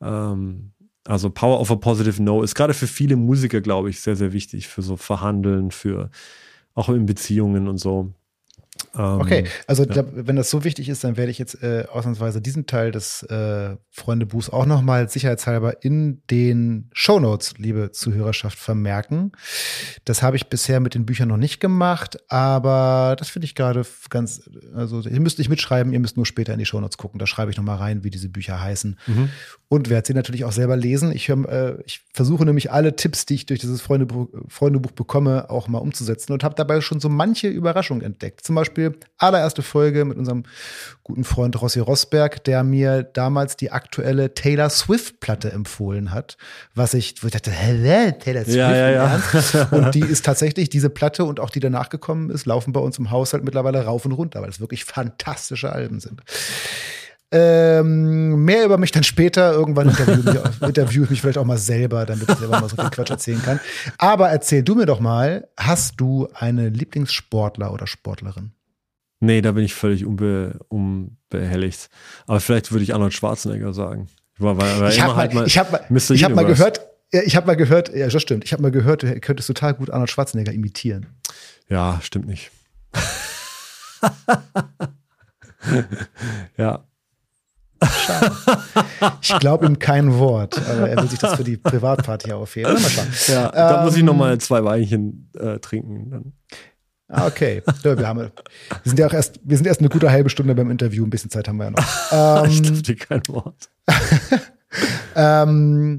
ähm, 0.00 0.72
also 1.08 1.30
Power 1.30 1.58
of 1.60 1.70
a 1.70 1.76
Positive 1.76 2.22
No 2.22 2.42
ist 2.42 2.54
gerade 2.54 2.74
für 2.74 2.86
viele 2.86 3.16
Musiker, 3.16 3.60
glaube 3.60 3.90
ich, 3.90 4.00
sehr, 4.00 4.14
sehr 4.16 4.32
wichtig 4.32 4.68
für 4.68 4.82
so 4.82 4.96
Verhandeln, 4.96 5.70
für 5.70 6.10
auch 6.74 6.88
in 6.90 7.06
Beziehungen 7.06 7.66
und 7.66 7.78
so. 7.78 8.12
Ähm, 8.96 9.20
okay, 9.20 9.44
also 9.66 9.84
ja. 9.84 9.92
glaub, 9.92 10.06
wenn 10.12 10.36
das 10.36 10.50
so 10.50 10.64
wichtig 10.64 10.88
ist, 10.88 11.04
dann 11.04 11.16
werde 11.16 11.30
ich 11.30 11.38
jetzt 11.38 11.62
äh, 11.62 11.84
ausnahmsweise 11.90 12.40
diesen 12.40 12.66
Teil 12.66 12.90
des 12.90 13.22
äh, 13.24 13.76
Freundebuchs 13.90 14.50
auch 14.50 14.66
nochmal 14.66 15.08
sicherheitshalber 15.08 15.84
in 15.84 16.22
den 16.30 16.90
Shownotes, 16.92 17.54
liebe 17.58 17.90
Zuhörerschaft, 17.92 18.58
vermerken. 18.58 19.32
Das 20.04 20.22
habe 20.22 20.36
ich 20.36 20.48
bisher 20.48 20.80
mit 20.80 20.94
den 20.94 21.06
Büchern 21.06 21.28
noch 21.28 21.36
nicht 21.36 21.60
gemacht, 21.60 22.18
aber 22.30 23.16
das 23.18 23.28
finde 23.28 23.46
ich 23.46 23.54
gerade 23.54 23.84
ganz, 24.10 24.48
also 24.74 25.00
ihr 25.02 25.20
müsst 25.20 25.38
nicht 25.38 25.48
mitschreiben, 25.48 25.92
ihr 25.92 26.00
müsst 26.00 26.16
nur 26.16 26.26
später 26.26 26.52
in 26.52 26.58
die 26.58 26.66
Shownotes 26.66 26.98
gucken. 26.98 27.18
Da 27.18 27.26
schreibe 27.26 27.50
ich 27.50 27.56
nochmal 27.56 27.76
rein, 27.76 28.04
wie 28.04 28.10
diese 28.10 28.28
Bücher 28.28 28.60
heißen. 28.60 28.98
Mhm. 29.06 29.28
Und 29.70 29.90
werde 29.90 30.06
sie 30.06 30.14
natürlich 30.14 30.44
auch 30.44 30.52
selber 30.52 30.76
lesen. 30.76 31.12
Ich, 31.12 31.28
hör, 31.28 31.46
äh, 31.48 31.82
ich 31.84 32.00
versuche 32.14 32.44
nämlich 32.46 32.72
alle 32.72 32.96
Tipps, 32.96 33.26
die 33.26 33.34
ich 33.34 33.46
durch 33.46 33.60
dieses 33.60 33.82
Freundebuch, 33.82 34.28
Freundebuch 34.48 34.92
bekomme, 34.92 35.50
auch 35.50 35.68
mal 35.68 35.78
umzusetzen 35.78 36.32
und 36.32 36.42
habe 36.42 36.54
dabei 36.54 36.80
schon 36.80 37.00
so 37.00 37.10
manche 37.10 37.48
Überraschungen 37.48 38.02
entdeckt. 38.02 38.44
Zum 38.44 38.54
Beispiel 38.54 38.67
Beispiel 38.68 38.98
allererste 39.18 39.62
Folge 39.62 40.04
mit 40.04 40.16
unserem 40.16 40.44
guten 41.02 41.24
Freund 41.24 41.60
Rossi 41.60 41.80
Rosberg, 41.80 42.44
der 42.44 42.62
mir 42.62 43.02
damals 43.02 43.56
die 43.56 43.72
aktuelle 43.72 44.34
Taylor 44.34 44.70
Swift-Platte 44.70 45.50
empfohlen 45.52 46.12
hat, 46.12 46.36
was 46.74 46.94
ich, 46.94 47.22
wo 47.22 47.26
ich 47.26 47.32
dachte, 47.32 47.50
hä, 47.50 48.12
Taylor 48.12 48.44
Swift? 48.44 48.56
Ja, 48.56 48.76
ja, 48.76 48.90
ja. 48.90 49.68
Und 49.70 49.94
die 49.94 50.00
ist 50.00 50.24
tatsächlich, 50.24 50.68
diese 50.68 50.90
Platte 50.90 51.24
und 51.24 51.40
auch 51.40 51.50
die 51.50 51.60
danach 51.60 51.88
gekommen 51.88 52.30
ist, 52.30 52.46
laufen 52.46 52.72
bei 52.72 52.80
uns 52.80 52.98
im 52.98 53.10
Haushalt 53.10 53.44
mittlerweile 53.44 53.84
rauf 53.84 54.04
und 54.04 54.12
runter, 54.12 54.42
weil 54.42 54.50
es 54.50 54.60
wirklich 54.60 54.84
fantastische 54.84 55.72
Alben 55.72 56.00
sind. 56.00 56.22
Ähm, 57.30 58.44
mehr 58.44 58.64
über 58.64 58.78
mich 58.78 58.90
dann 58.90 59.04
später. 59.04 59.52
Irgendwann 59.52 59.90
interviewe, 59.90 60.42
interview 60.62 61.04
ich 61.04 61.10
mich 61.10 61.20
vielleicht 61.20 61.38
auch 61.38 61.44
mal 61.44 61.58
selber, 61.58 62.06
damit 62.06 62.28
ich 62.28 62.36
selber 62.36 62.60
mal 62.60 62.68
so 62.68 62.76
viel 62.76 62.90
Quatsch 62.90 63.10
erzählen 63.10 63.42
kann. 63.42 63.60
Aber 63.98 64.30
erzähl 64.30 64.62
du 64.62 64.74
mir 64.74 64.86
doch 64.86 65.00
mal, 65.00 65.46
hast 65.58 66.00
du 66.00 66.28
eine 66.34 66.70
Lieblingssportler 66.70 67.72
oder 67.72 67.86
Sportlerin? 67.86 68.52
Nee, 69.20 69.40
da 69.40 69.52
bin 69.52 69.64
ich 69.64 69.74
völlig 69.74 70.04
unbe 70.04 70.60
unbehelligt. 70.68 71.88
Aber 72.26 72.40
vielleicht 72.40 72.70
würde 72.72 72.84
ich 72.84 72.94
Arnold 72.94 73.14
Schwarzenegger 73.14 73.72
sagen. 73.72 74.08
Weil, 74.38 74.56
weil 74.56 74.92
ich 74.92 75.00
habe 75.02 75.16
halt 75.16 75.34
mal, 75.34 75.46
ich 75.46 75.58
hab, 75.58 75.90
ich 75.90 76.24
hab 76.24 76.34
mal 76.34 76.44
gehört, 76.44 76.80
ich 77.10 77.34
habe 77.34 77.46
mal 77.46 77.56
gehört, 77.56 77.94
ja, 77.94 78.08
das 78.08 78.22
stimmt. 78.22 78.44
Ich 78.44 78.52
habe 78.52 78.62
mal 78.62 78.70
gehört, 78.70 79.02
du 79.02 79.18
könntest 79.20 79.48
total 79.48 79.74
gut 79.74 79.90
Arnold 79.90 80.10
Schwarzenegger 80.10 80.52
imitieren. 80.52 81.06
Ja, 81.68 81.98
stimmt 82.02 82.28
nicht. 82.28 82.50
ja. 86.56 86.84
Schade. 87.80 88.32
Ich 89.22 89.38
glaube 89.38 89.66
ihm 89.66 89.78
kein 89.78 90.18
Wort, 90.18 90.58
aber 90.68 90.90
er 90.90 91.00
will 91.00 91.08
sich 91.08 91.18
das 91.18 91.34
für 91.34 91.44
die 91.44 91.56
Privatparty 91.56 92.32
aufheben. 92.32 92.72
Mal. 92.72 93.06
Ja, 93.28 93.50
da 93.50 93.84
muss 93.84 93.96
ich 93.96 94.02
noch 94.02 94.16
mal 94.16 94.32
ähm, 94.32 94.40
zwei 94.40 94.64
Weinchen 94.64 95.30
äh, 95.38 95.58
trinken. 95.58 96.10
Dann. 96.10 96.32
Ah, 97.08 97.26
okay. 97.26 97.62
Wir, 97.82 98.06
haben, 98.06 98.18
wir 98.18 98.30
sind 98.84 98.98
ja 98.98 99.06
auch 99.06 99.12
erst, 99.12 99.40
wir 99.42 99.56
sind 99.56 99.66
erst 99.66 99.80
eine 99.80 99.88
gute 99.88 100.10
halbe 100.10 100.28
Stunde 100.28 100.54
beim 100.54 100.70
Interview. 100.70 101.04
Ein 101.04 101.10
bisschen 101.10 101.30
Zeit 101.30 101.48
haben 101.48 101.56
wir 101.56 101.64
ja 101.64 101.70
noch. 101.70 101.78
Ähm, 102.12 102.50
ich 102.50 102.62
darf 102.62 102.82
dir 102.82 102.96
kein 102.96 103.22
Wort. 103.28 103.68
ähm, 105.16 105.98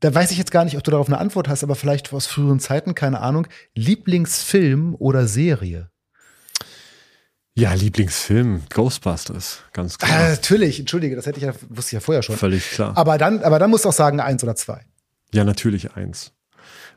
da 0.00 0.14
weiß 0.14 0.32
ich 0.32 0.38
jetzt 0.38 0.50
gar 0.50 0.64
nicht, 0.64 0.76
ob 0.76 0.84
du 0.84 0.90
darauf 0.90 1.06
eine 1.06 1.18
Antwort 1.18 1.48
hast, 1.48 1.62
aber 1.62 1.76
vielleicht 1.76 2.12
aus 2.12 2.26
früheren 2.26 2.60
Zeiten, 2.60 2.94
keine 2.94 3.20
Ahnung. 3.20 3.46
Lieblingsfilm 3.74 4.94
oder 4.98 5.26
Serie? 5.26 5.90
Ja, 7.54 7.72
Lieblingsfilm, 7.72 8.64
Ghostbusters, 8.68 9.60
ganz 9.72 9.96
klar. 9.96 10.10
Ah, 10.12 10.28
natürlich, 10.30 10.78
entschuldige, 10.78 11.16
das 11.16 11.24
hätte 11.24 11.38
ich 11.38 11.44
ja, 11.44 11.54
wusste 11.68 11.88
ich 11.88 11.92
ja 11.92 12.00
vorher 12.00 12.22
schon. 12.22 12.36
Völlig 12.36 12.68
klar. 12.70 12.96
Aber 12.96 13.16
dann, 13.16 13.42
aber 13.42 13.58
dann 13.58 13.70
musst 13.70 13.84
du 13.86 13.88
auch 13.88 13.94
sagen, 13.94 14.20
eins 14.20 14.42
oder 14.42 14.56
zwei. 14.56 14.84
Ja, 15.32 15.44
natürlich 15.44 15.92
eins. 15.94 16.33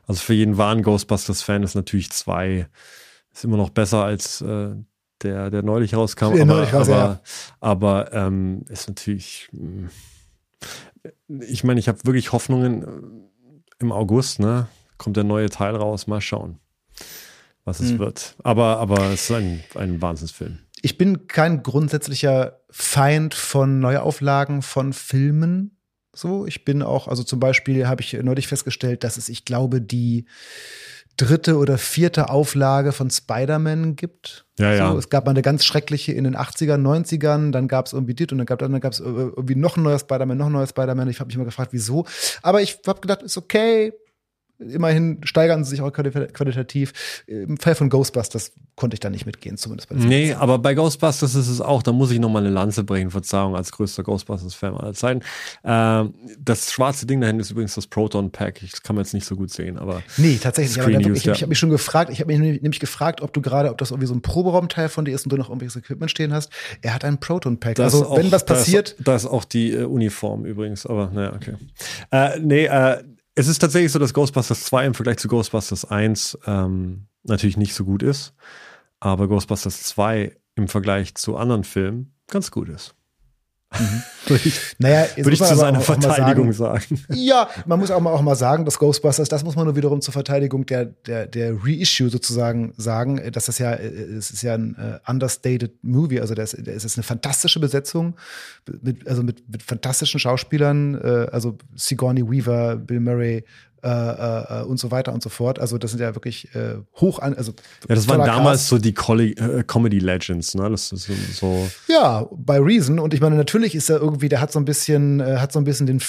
Also 0.08 0.22
für 0.22 0.34
jeden 0.34 0.56
wahren 0.56 0.82
Ghostbusters-Fan 0.82 1.62
ist 1.62 1.76
natürlich 1.76 2.10
zwei 2.10 2.66
ist 3.32 3.44
immer 3.44 3.56
noch 3.56 3.70
besser 3.70 4.02
als 4.02 4.40
äh, 4.40 4.70
der, 5.22 5.50
der 5.50 5.62
neulich 5.62 5.94
rauskam. 5.94 6.34
Ja, 6.34 6.42
aber, 6.42 6.44
neulich 6.44 6.72
aber, 6.72 6.88
ja. 6.88 7.20
aber 7.60 8.12
ähm, 8.12 8.64
ist 8.68 8.88
natürlich. 8.88 9.48
Hm, 9.52 9.90
ich 11.28 11.62
meine, 11.62 11.78
ich 11.78 11.88
habe 11.88 11.98
wirklich 12.04 12.32
Hoffnungen 12.32 12.82
äh, 12.82 13.72
im 13.78 13.92
August, 13.92 14.40
ne? 14.40 14.66
Kommt 14.96 15.16
der 15.16 15.24
neue 15.24 15.48
Teil 15.48 15.76
raus, 15.76 16.08
mal 16.08 16.20
schauen, 16.20 16.58
was 17.64 17.78
es 17.78 17.92
mhm. 17.92 18.00
wird. 18.00 18.34
Aber, 18.42 18.78
aber 18.78 19.12
es 19.12 19.30
ist 19.30 19.36
ein, 19.36 19.62
ein 19.76 20.02
Wahnsinnsfilm. 20.02 20.58
Ich 20.82 20.98
bin 20.98 21.28
kein 21.28 21.62
grundsätzlicher 21.62 22.60
Feind 22.70 23.34
von 23.34 23.78
Neuauflagen 23.78 24.62
von 24.62 24.92
Filmen. 24.92 25.77
So, 26.18 26.46
ich 26.46 26.64
bin 26.64 26.82
auch, 26.82 27.06
also 27.06 27.22
zum 27.22 27.38
Beispiel 27.38 27.86
habe 27.86 28.02
ich 28.02 28.12
neulich 28.12 28.48
festgestellt, 28.48 29.04
dass 29.04 29.18
es, 29.18 29.28
ich 29.28 29.44
glaube, 29.44 29.80
die 29.80 30.24
dritte 31.16 31.58
oder 31.58 31.78
vierte 31.78 32.28
Auflage 32.28 32.90
von 32.90 33.08
Spider-Man 33.08 33.94
gibt. 33.94 34.44
Ja, 34.58 34.72
so, 34.72 34.82
ja. 34.82 34.94
Es 34.94 35.10
gab 35.10 35.26
mal 35.26 35.30
eine 35.30 35.42
ganz 35.42 35.64
schreckliche 35.64 36.10
in 36.10 36.24
den 36.24 36.36
80ern, 36.36 36.82
90ern, 36.82 37.52
dann 37.52 37.68
gab 37.68 37.86
es 37.86 37.92
irgendwie 37.92 38.14
dit 38.14 38.32
und 38.32 38.38
dann 38.38 38.46
gab 38.46 38.58
dann 38.58 38.80
gab's 38.80 38.98
irgendwie 38.98 39.54
noch 39.54 39.76
ein 39.76 39.84
neuer 39.84 40.00
Spider-Man, 40.00 40.36
noch 40.36 40.46
ein 40.46 40.52
neuer 40.52 40.66
Spider-Man. 40.66 41.08
Ich 41.08 41.20
habe 41.20 41.28
mich 41.28 41.36
immer 41.36 41.44
gefragt, 41.44 41.72
wieso. 41.72 42.04
Aber 42.42 42.62
ich 42.62 42.80
habe 42.84 43.00
gedacht, 43.00 43.22
ist 43.22 43.38
okay, 43.38 43.92
Immerhin 44.58 45.20
steigern 45.22 45.64
sie 45.64 45.70
sich 45.70 45.82
auch 45.82 45.92
qualitativ. 45.92 47.22
Im 47.26 47.58
Fall 47.58 47.74
von 47.74 47.88
Ghostbusters 47.88 48.52
konnte 48.74 48.94
ich 48.94 49.00
da 49.00 49.10
nicht 49.10 49.26
mitgehen, 49.26 49.56
zumindest 49.56 49.88
bei 49.88 49.96
Nee, 49.96 50.32
aber 50.32 50.58
bei 50.58 50.74
Ghostbusters 50.74 51.34
ist 51.34 51.48
es 51.48 51.60
auch, 51.60 51.82
da 51.82 51.92
muss 51.92 52.10
ich 52.10 52.18
nochmal 52.18 52.44
eine 52.44 52.52
Lanze 52.52 52.84
bringen, 52.84 53.10
Verzeihung, 53.10 53.54
als 53.56 53.72
größter 53.72 54.02
Ghostbusters-Fan 54.02 54.74
aller 54.74 54.94
Zeiten. 54.94 55.20
Ähm, 55.64 56.14
das 56.38 56.72
schwarze 56.72 57.06
Ding 57.06 57.20
da 57.20 57.26
hinten 57.26 57.40
ist 57.40 57.50
übrigens 57.50 57.74
das 57.74 57.86
Proton 57.86 58.30
Pack. 58.30 58.60
Das 58.60 58.82
kann 58.82 58.96
man 58.96 59.04
jetzt 59.04 59.14
nicht 59.14 59.26
so 59.26 59.36
gut 59.36 59.50
sehen, 59.50 59.78
aber. 59.78 60.02
Nee, 60.16 60.38
tatsächlich. 60.40 60.80
Aber 60.80 60.90
ich, 60.90 61.26
ich 61.26 61.42
habe 61.42 61.46
mich 61.46 61.58
schon 61.58 61.70
gefragt, 61.70 62.10
ich 62.10 62.20
habe 62.20 62.36
mich 62.36 62.60
nämlich 62.60 62.80
gefragt, 62.80 63.20
ob 63.20 63.32
du 63.32 63.40
gerade, 63.40 63.70
ob 63.70 63.78
das 63.78 63.90
irgendwie 63.90 64.08
so 64.08 64.14
ein 64.14 64.22
Proberaumteil 64.22 64.88
von 64.88 65.04
dir 65.04 65.14
ist 65.14 65.24
und 65.24 65.32
du 65.32 65.36
noch 65.36 65.48
irgendwelches 65.48 65.76
Equipment 65.76 66.10
stehen 66.10 66.32
hast. 66.32 66.50
Er 66.82 66.94
hat 66.94 67.04
ein 67.04 67.18
Proton 67.18 67.58
Pack. 67.58 67.76
Das 67.76 67.94
also, 67.94 68.06
auch, 68.06 68.16
wenn 68.16 68.32
was 68.32 68.44
passiert. 68.44 68.90
Da 68.90 68.98
ist, 68.98 69.08
da 69.08 69.16
ist 69.16 69.26
auch 69.26 69.44
die 69.44 69.72
äh, 69.72 69.84
Uniform 69.84 70.44
übrigens, 70.44 70.86
aber 70.86 71.10
naja, 71.12 71.32
okay. 71.34 71.54
Äh, 72.10 72.38
nee, 72.40 72.66
äh, 72.66 73.02
es 73.38 73.46
ist 73.46 73.60
tatsächlich 73.60 73.92
so, 73.92 74.00
dass 74.00 74.14
Ghostbusters 74.14 74.64
2 74.64 74.86
im 74.86 74.94
Vergleich 74.94 75.18
zu 75.18 75.28
Ghostbusters 75.28 75.84
1 75.84 76.38
ähm, 76.46 77.06
natürlich 77.22 77.56
nicht 77.56 77.72
so 77.72 77.84
gut 77.84 78.02
ist, 78.02 78.34
aber 78.98 79.28
Ghostbusters 79.28 79.84
2 79.84 80.36
im 80.56 80.66
Vergleich 80.66 81.14
zu 81.14 81.36
anderen 81.36 81.62
Filmen 81.62 82.16
ganz 82.26 82.50
gut 82.50 82.68
ist. 82.68 82.96
Mhm. 83.70 84.02
Würde 84.26 84.48
ich, 84.48 84.60
naja, 84.78 85.06
würde 85.16 85.32
ich 85.32 85.42
zu 85.42 85.54
seiner 85.54 85.80
Verteidigung 85.80 86.52
sagen, 86.52 86.96
sagen, 86.96 87.04
Ja, 87.14 87.48
man 87.66 87.78
muss 87.78 87.90
auch 87.90 88.00
mal, 88.00 88.12
auch 88.12 88.22
mal 88.22 88.34
sagen, 88.34 88.64
dass 88.64 88.78
Ghostbusters, 88.78 89.28
das 89.28 89.44
muss 89.44 89.56
man 89.56 89.66
nur 89.66 89.76
wiederum 89.76 90.00
zur 90.00 90.12
Verteidigung 90.12 90.64
der, 90.64 90.86
der, 90.86 91.26
der 91.26 91.54
Reissue 91.62 92.08
sozusagen 92.08 92.72
sagen, 92.78 93.20
dass 93.30 93.46
das 93.46 93.58
ja, 93.58 93.74
es 93.74 94.30
ist 94.30 94.42
ja 94.42 94.54
ein 94.54 94.74
uh, 94.78 95.10
understated 95.10 95.72
Movie, 95.82 96.20
also 96.20 96.34
das, 96.34 96.56
das 96.58 96.84
ist 96.84 96.96
eine 96.96 97.04
fantastische 97.04 97.60
Besetzung, 97.60 98.16
mit, 98.80 99.06
also 99.06 99.22
mit, 99.22 99.46
mit 99.50 99.62
fantastischen 99.62 100.18
Schauspielern, 100.18 100.94
äh, 100.94 101.26
also 101.30 101.58
Sigourney 101.76 102.22
Weaver, 102.22 102.76
Bill 102.76 103.00
Murray, 103.00 103.44
äh, 103.82 103.88
äh, 103.88 104.62
und 104.64 104.78
so 104.78 104.90
weiter 104.90 105.12
und 105.12 105.22
so 105.22 105.28
fort. 105.28 105.58
Also 105.58 105.78
das 105.78 105.92
sind 105.92 106.00
ja 106.00 106.14
wirklich 106.14 106.54
äh, 106.54 106.76
hoch 106.96 107.18
an. 107.18 107.34
Also 107.34 107.52
ja, 107.88 107.94
das 107.94 108.08
waren 108.08 108.24
damals 108.24 108.60
Cast. 108.60 108.68
so 108.68 108.78
die 108.78 108.94
äh, 108.94 109.62
Comedy 109.64 109.98
Legends, 109.98 110.54
ne? 110.54 110.68
Das 110.70 110.92
ist 110.92 111.08
so. 111.34 111.68
Ja, 111.88 112.26
bei 112.32 112.58
Reason. 112.58 112.98
Und 112.98 113.14
ich 113.14 113.20
meine, 113.20 113.36
natürlich 113.36 113.74
ist 113.74 113.90
er 113.90 114.00
irgendwie, 114.00 114.28
der 114.28 114.40
hat 114.40 114.52
so 114.52 114.58
ein 114.58 114.64
bisschen, 114.64 115.20
äh, 115.20 115.36
hat 115.36 115.52
so 115.52 115.58
ein 115.58 115.64
bisschen 115.64 115.86
den 115.86 116.00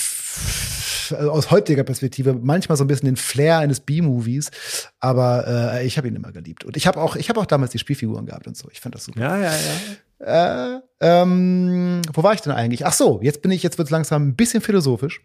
also 1.11 1.31
aus 1.31 1.51
heutiger 1.51 1.83
Perspektive 1.83 2.33
manchmal 2.33 2.77
so 2.77 2.83
ein 2.83 2.88
bisschen 2.88 3.07
den 3.07 3.15
Flair 3.15 3.57
eines 3.57 3.80
B-Movies, 3.80 4.51
aber 4.99 5.73
äh, 5.73 5.88
ich 5.88 5.98
habe 5.98 6.07
ihn 6.07 6.15
immer 6.15 6.31
geliebt 6.31 6.64
und 6.64 6.77
ich 6.77 6.88
habe 6.88 7.01
auch, 7.01 7.15
ich 7.15 7.30
habe 7.30 7.39
auch 7.39 7.45
damals 7.45 7.72
die 7.72 7.80
Spielfiguren 7.80 8.25
gehabt 8.25 8.48
und 8.48 8.57
so. 8.57 8.69
Ich 8.72 8.80
fand 8.80 8.95
das 8.95 9.06
super. 9.06 9.19
Ja, 9.19 9.38
ja, 9.38 9.51
ja. 9.51 10.75
Äh, 10.75 10.81
ähm, 10.99 12.01
wo 12.14 12.23
war 12.23 12.33
ich 12.33 12.41
denn 12.41 12.51
eigentlich? 12.51 12.85
Ach 12.85 12.93
so, 12.93 13.19
jetzt 13.22 13.41
bin 13.41 13.51
ich, 13.51 13.64
jetzt 13.64 13.77
wird's 13.77 13.91
langsam 13.91 14.30
ein 14.30 14.35
bisschen 14.35 14.61
philosophisch. 14.61 15.22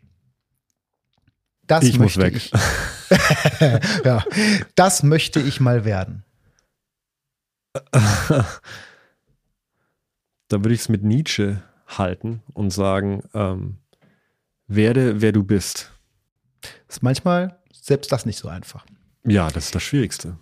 Das 1.67 1.85
ich 1.85 1.99
muss 1.99 2.17
weg. 2.17 2.35
Ich, 2.37 2.53
ja, 4.05 4.25
das 4.75 5.03
möchte 5.03 5.41
ich 5.41 5.61
mal 5.61 5.85
werden. 5.85 6.25
Da 10.49 10.59
würde 10.59 10.75
ich 10.75 10.83
es 10.83 10.89
mit 10.89 11.03
Nietzsche 11.03 11.63
halten 11.87 12.43
und 12.53 12.71
sagen, 12.71 13.23
ähm, 13.33 13.79
werde, 14.67 15.21
wer 15.21 15.33
du 15.33 15.43
bist. 15.43 15.91
Ist 16.87 17.03
manchmal 17.03 17.59
selbst 17.73 18.13
das 18.13 18.27
nicht 18.27 18.39
so 18.39 18.49
einfach. 18.49 18.87
Ja, 19.25 19.51
das 19.51 19.67
ist 19.67 19.75
das 19.75 19.83
Schwierigste. 19.83 20.37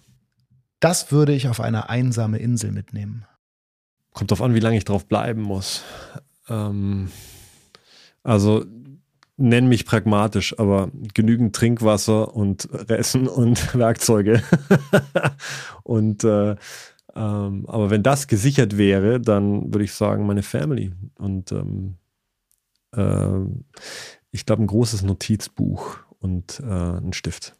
Das 0.80 1.12
würde 1.12 1.32
ich 1.32 1.48
auf 1.48 1.60
eine 1.60 1.88
einsame 1.88 2.38
Insel 2.38 2.72
mitnehmen. 2.72 3.24
Kommt 4.12 4.30
darauf 4.30 4.42
an, 4.42 4.54
wie 4.54 4.60
lange 4.60 4.76
ich 4.76 4.84
drauf 4.84 5.06
bleiben 5.06 5.42
muss. 5.42 5.82
Ähm, 6.48 7.10
also 8.22 8.64
nenn 9.36 9.66
mich 9.66 9.86
pragmatisch, 9.86 10.58
aber 10.58 10.90
genügend 11.14 11.54
Trinkwasser 11.56 12.34
und 12.34 12.68
Essen 12.88 13.28
und 13.28 13.74
Werkzeuge. 13.78 14.42
und 15.82 16.24
äh, 16.24 16.56
ähm, 17.14 17.66
aber 17.68 17.90
wenn 17.90 18.02
das 18.02 18.26
gesichert 18.26 18.78
wäre, 18.78 19.20
dann 19.20 19.72
würde 19.72 19.84
ich 19.84 19.92
sagen, 19.92 20.26
meine 20.26 20.42
Family. 20.42 20.92
Und 21.18 21.52
ähm, 21.52 21.96
äh, 22.94 23.40
ich 24.30 24.46
glaube, 24.46 24.62
ein 24.62 24.66
großes 24.66 25.02
Notizbuch 25.02 25.98
und 26.18 26.60
äh, 26.60 26.98
ein 26.98 27.12
Stift. 27.12 27.54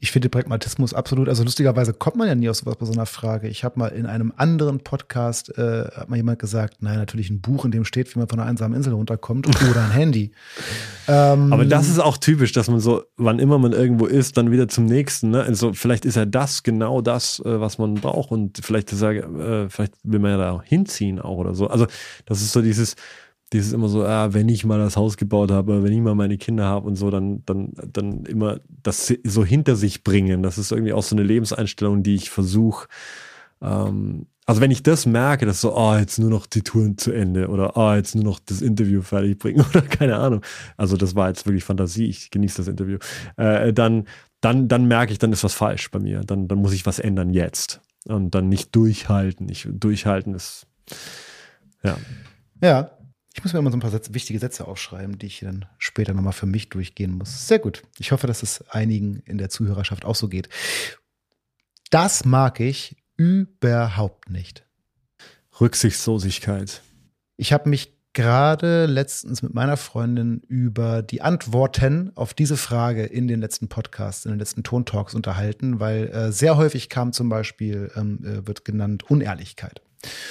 Ich 0.00 0.10
finde 0.10 0.28
Pragmatismus 0.28 0.92
absolut, 0.92 1.28
also 1.28 1.44
lustigerweise 1.44 1.92
kommt 1.92 2.16
man 2.16 2.26
ja 2.26 2.34
nie 2.34 2.48
aus 2.48 2.58
sowas 2.58 2.76
bei 2.76 2.86
so 2.86 2.92
einer 2.92 3.06
Frage. 3.06 3.46
Ich 3.48 3.62
habe 3.62 3.78
mal 3.78 3.88
in 3.88 4.06
einem 4.06 4.32
anderen 4.36 4.80
Podcast, 4.80 5.56
äh, 5.56 5.84
hat 5.94 6.10
mal 6.10 6.16
jemand 6.16 6.40
gesagt, 6.40 6.82
naja, 6.82 6.98
natürlich 6.98 7.30
ein 7.30 7.40
Buch, 7.40 7.64
in 7.64 7.70
dem 7.70 7.84
steht, 7.84 8.12
wie 8.14 8.18
man 8.18 8.26
von 8.28 8.40
einer 8.40 8.48
einsamen 8.48 8.76
Insel 8.76 8.92
runterkommt 8.92 9.46
oder 9.70 9.84
ein 9.84 9.92
Handy. 9.92 10.32
Ähm, 11.06 11.52
Aber 11.52 11.64
das 11.64 11.88
ist 11.88 12.00
auch 12.00 12.18
typisch, 12.18 12.52
dass 12.52 12.68
man 12.68 12.80
so, 12.80 13.04
wann 13.16 13.38
immer 13.38 13.58
man 13.58 13.72
irgendwo 13.72 14.06
ist, 14.06 14.36
dann 14.36 14.50
wieder 14.50 14.66
zum 14.66 14.86
nächsten. 14.86 15.30
Ne? 15.30 15.42
Also 15.42 15.72
vielleicht 15.72 16.04
ist 16.04 16.16
ja 16.16 16.26
das 16.26 16.64
genau 16.64 17.00
das, 17.00 17.38
äh, 17.40 17.60
was 17.60 17.78
man 17.78 17.94
braucht 17.94 18.32
und 18.32 18.58
vielleicht, 18.62 18.92
ist 18.92 19.02
er, 19.02 19.12
äh, 19.12 19.68
vielleicht 19.68 19.94
will 20.02 20.18
man 20.18 20.32
ja 20.32 20.36
da 20.38 20.62
hinziehen 20.64 21.20
auch 21.20 21.36
oder 21.36 21.54
so. 21.54 21.68
Also 21.68 21.86
das 22.26 22.42
ist 22.42 22.52
so 22.52 22.60
dieses, 22.60 22.96
dieses 23.52 23.72
immer 23.72 23.88
so, 23.88 24.04
ah, 24.04 24.32
wenn 24.32 24.48
ich 24.48 24.64
mal 24.64 24.78
das 24.78 24.96
Haus 24.96 25.16
gebaut 25.16 25.50
habe, 25.50 25.82
wenn 25.82 25.92
ich 25.92 26.00
mal 26.00 26.14
meine 26.14 26.38
Kinder 26.38 26.64
habe 26.64 26.86
und 26.86 26.96
so, 26.96 27.10
dann, 27.10 27.44
dann, 27.44 27.72
dann 27.92 28.24
immer 28.24 28.60
das 28.82 29.12
so 29.24 29.44
hinter 29.44 29.76
sich 29.76 30.04
bringen. 30.04 30.42
Das 30.42 30.58
ist 30.58 30.72
irgendwie 30.72 30.92
auch 30.92 31.02
so 31.02 31.14
eine 31.14 31.22
Lebenseinstellung, 31.22 32.02
die 32.02 32.14
ich 32.14 32.30
versuche. 32.30 32.88
Ähm, 33.60 34.26
also 34.44 34.60
wenn 34.60 34.70
ich 34.70 34.82
das 34.82 35.06
merke, 35.06 35.46
dass 35.46 35.60
so, 35.60 35.76
oh, 35.76 35.94
jetzt 35.96 36.18
nur 36.18 36.30
noch 36.30 36.46
die 36.46 36.62
Touren 36.62 36.98
zu 36.98 37.12
Ende 37.12 37.48
oder 37.48 37.76
oh, 37.76 37.92
jetzt 37.94 38.14
nur 38.14 38.24
noch 38.24 38.40
das 38.40 38.60
Interview 38.60 39.02
fertig 39.02 39.38
bringen 39.38 39.64
oder 39.70 39.82
keine 39.82 40.16
Ahnung. 40.16 40.42
Also 40.76 40.96
das 40.96 41.14
war 41.14 41.28
jetzt 41.28 41.46
wirklich 41.46 41.64
Fantasie, 41.64 42.06
ich 42.06 42.30
genieße 42.30 42.56
das 42.58 42.68
Interview. 42.68 42.98
Äh, 43.36 43.72
dann, 43.72 44.08
dann, 44.40 44.68
dann 44.68 44.86
merke 44.86 45.12
ich, 45.12 45.18
dann 45.18 45.32
ist 45.32 45.44
was 45.44 45.54
falsch 45.54 45.90
bei 45.90 46.00
mir. 46.00 46.20
Dann, 46.20 46.48
dann 46.48 46.58
muss 46.58 46.72
ich 46.72 46.86
was 46.86 46.98
ändern 46.98 47.30
jetzt. 47.30 47.80
Und 48.06 48.34
dann 48.34 48.48
nicht 48.48 48.74
durchhalten. 48.74 49.48
Ich, 49.48 49.68
durchhalten 49.70 50.34
ist, 50.34 50.66
ja. 51.84 51.96
Ja, 52.60 52.90
ich 53.42 53.46
muss 53.46 53.54
mir 53.54 53.58
immer 53.58 53.72
so 53.72 53.76
ein 53.76 53.80
paar 53.80 53.90
Sätze, 53.90 54.14
wichtige 54.14 54.38
Sätze 54.38 54.68
aufschreiben, 54.68 55.18
die 55.18 55.26
ich 55.26 55.40
dann 55.40 55.64
später 55.76 56.14
nochmal 56.14 56.32
für 56.32 56.46
mich 56.46 56.68
durchgehen 56.68 57.10
muss. 57.10 57.48
Sehr 57.48 57.58
gut. 57.58 57.82
Ich 57.98 58.12
hoffe, 58.12 58.28
dass 58.28 58.44
es 58.44 58.62
einigen 58.70 59.18
in 59.26 59.36
der 59.36 59.48
Zuhörerschaft 59.48 60.04
auch 60.04 60.14
so 60.14 60.28
geht. 60.28 60.48
Das 61.90 62.24
mag 62.24 62.60
ich 62.60 63.02
überhaupt 63.16 64.30
nicht. 64.30 64.64
Rücksichtslosigkeit. 65.60 66.82
Ich 67.36 67.52
habe 67.52 67.68
mich 67.68 67.98
gerade 68.12 68.86
letztens 68.86 69.42
mit 69.42 69.52
meiner 69.52 69.76
Freundin 69.76 70.38
über 70.46 71.02
die 71.02 71.20
Antworten 71.20 72.12
auf 72.14 72.34
diese 72.34 72.56
Frage 72.56 73.06
in 73.06 73.26
den 73.26 73.40
letzten 73.40 73.66
Podcasts, 73.66 74.24
in 74.24 74.30
den 74.30 74.38
letzten 74.38 74.62
Tontalks 74.62 75.16
unterhalten, 75.16 75.80
weil 75.80 76.06
äh, 76.10 76.30
sehr 76.30 76.56
häufig 76.56 76.88
kam 76.88 77.12
zum 77.12 77.28
Beispiel, 77.28 77.90
ähm, 77.96 78.24
äh, 78.24 78.46
wird 78.46 78.64
genannt 78.64 79.10
Unehrlichkeit. 79.10 79.82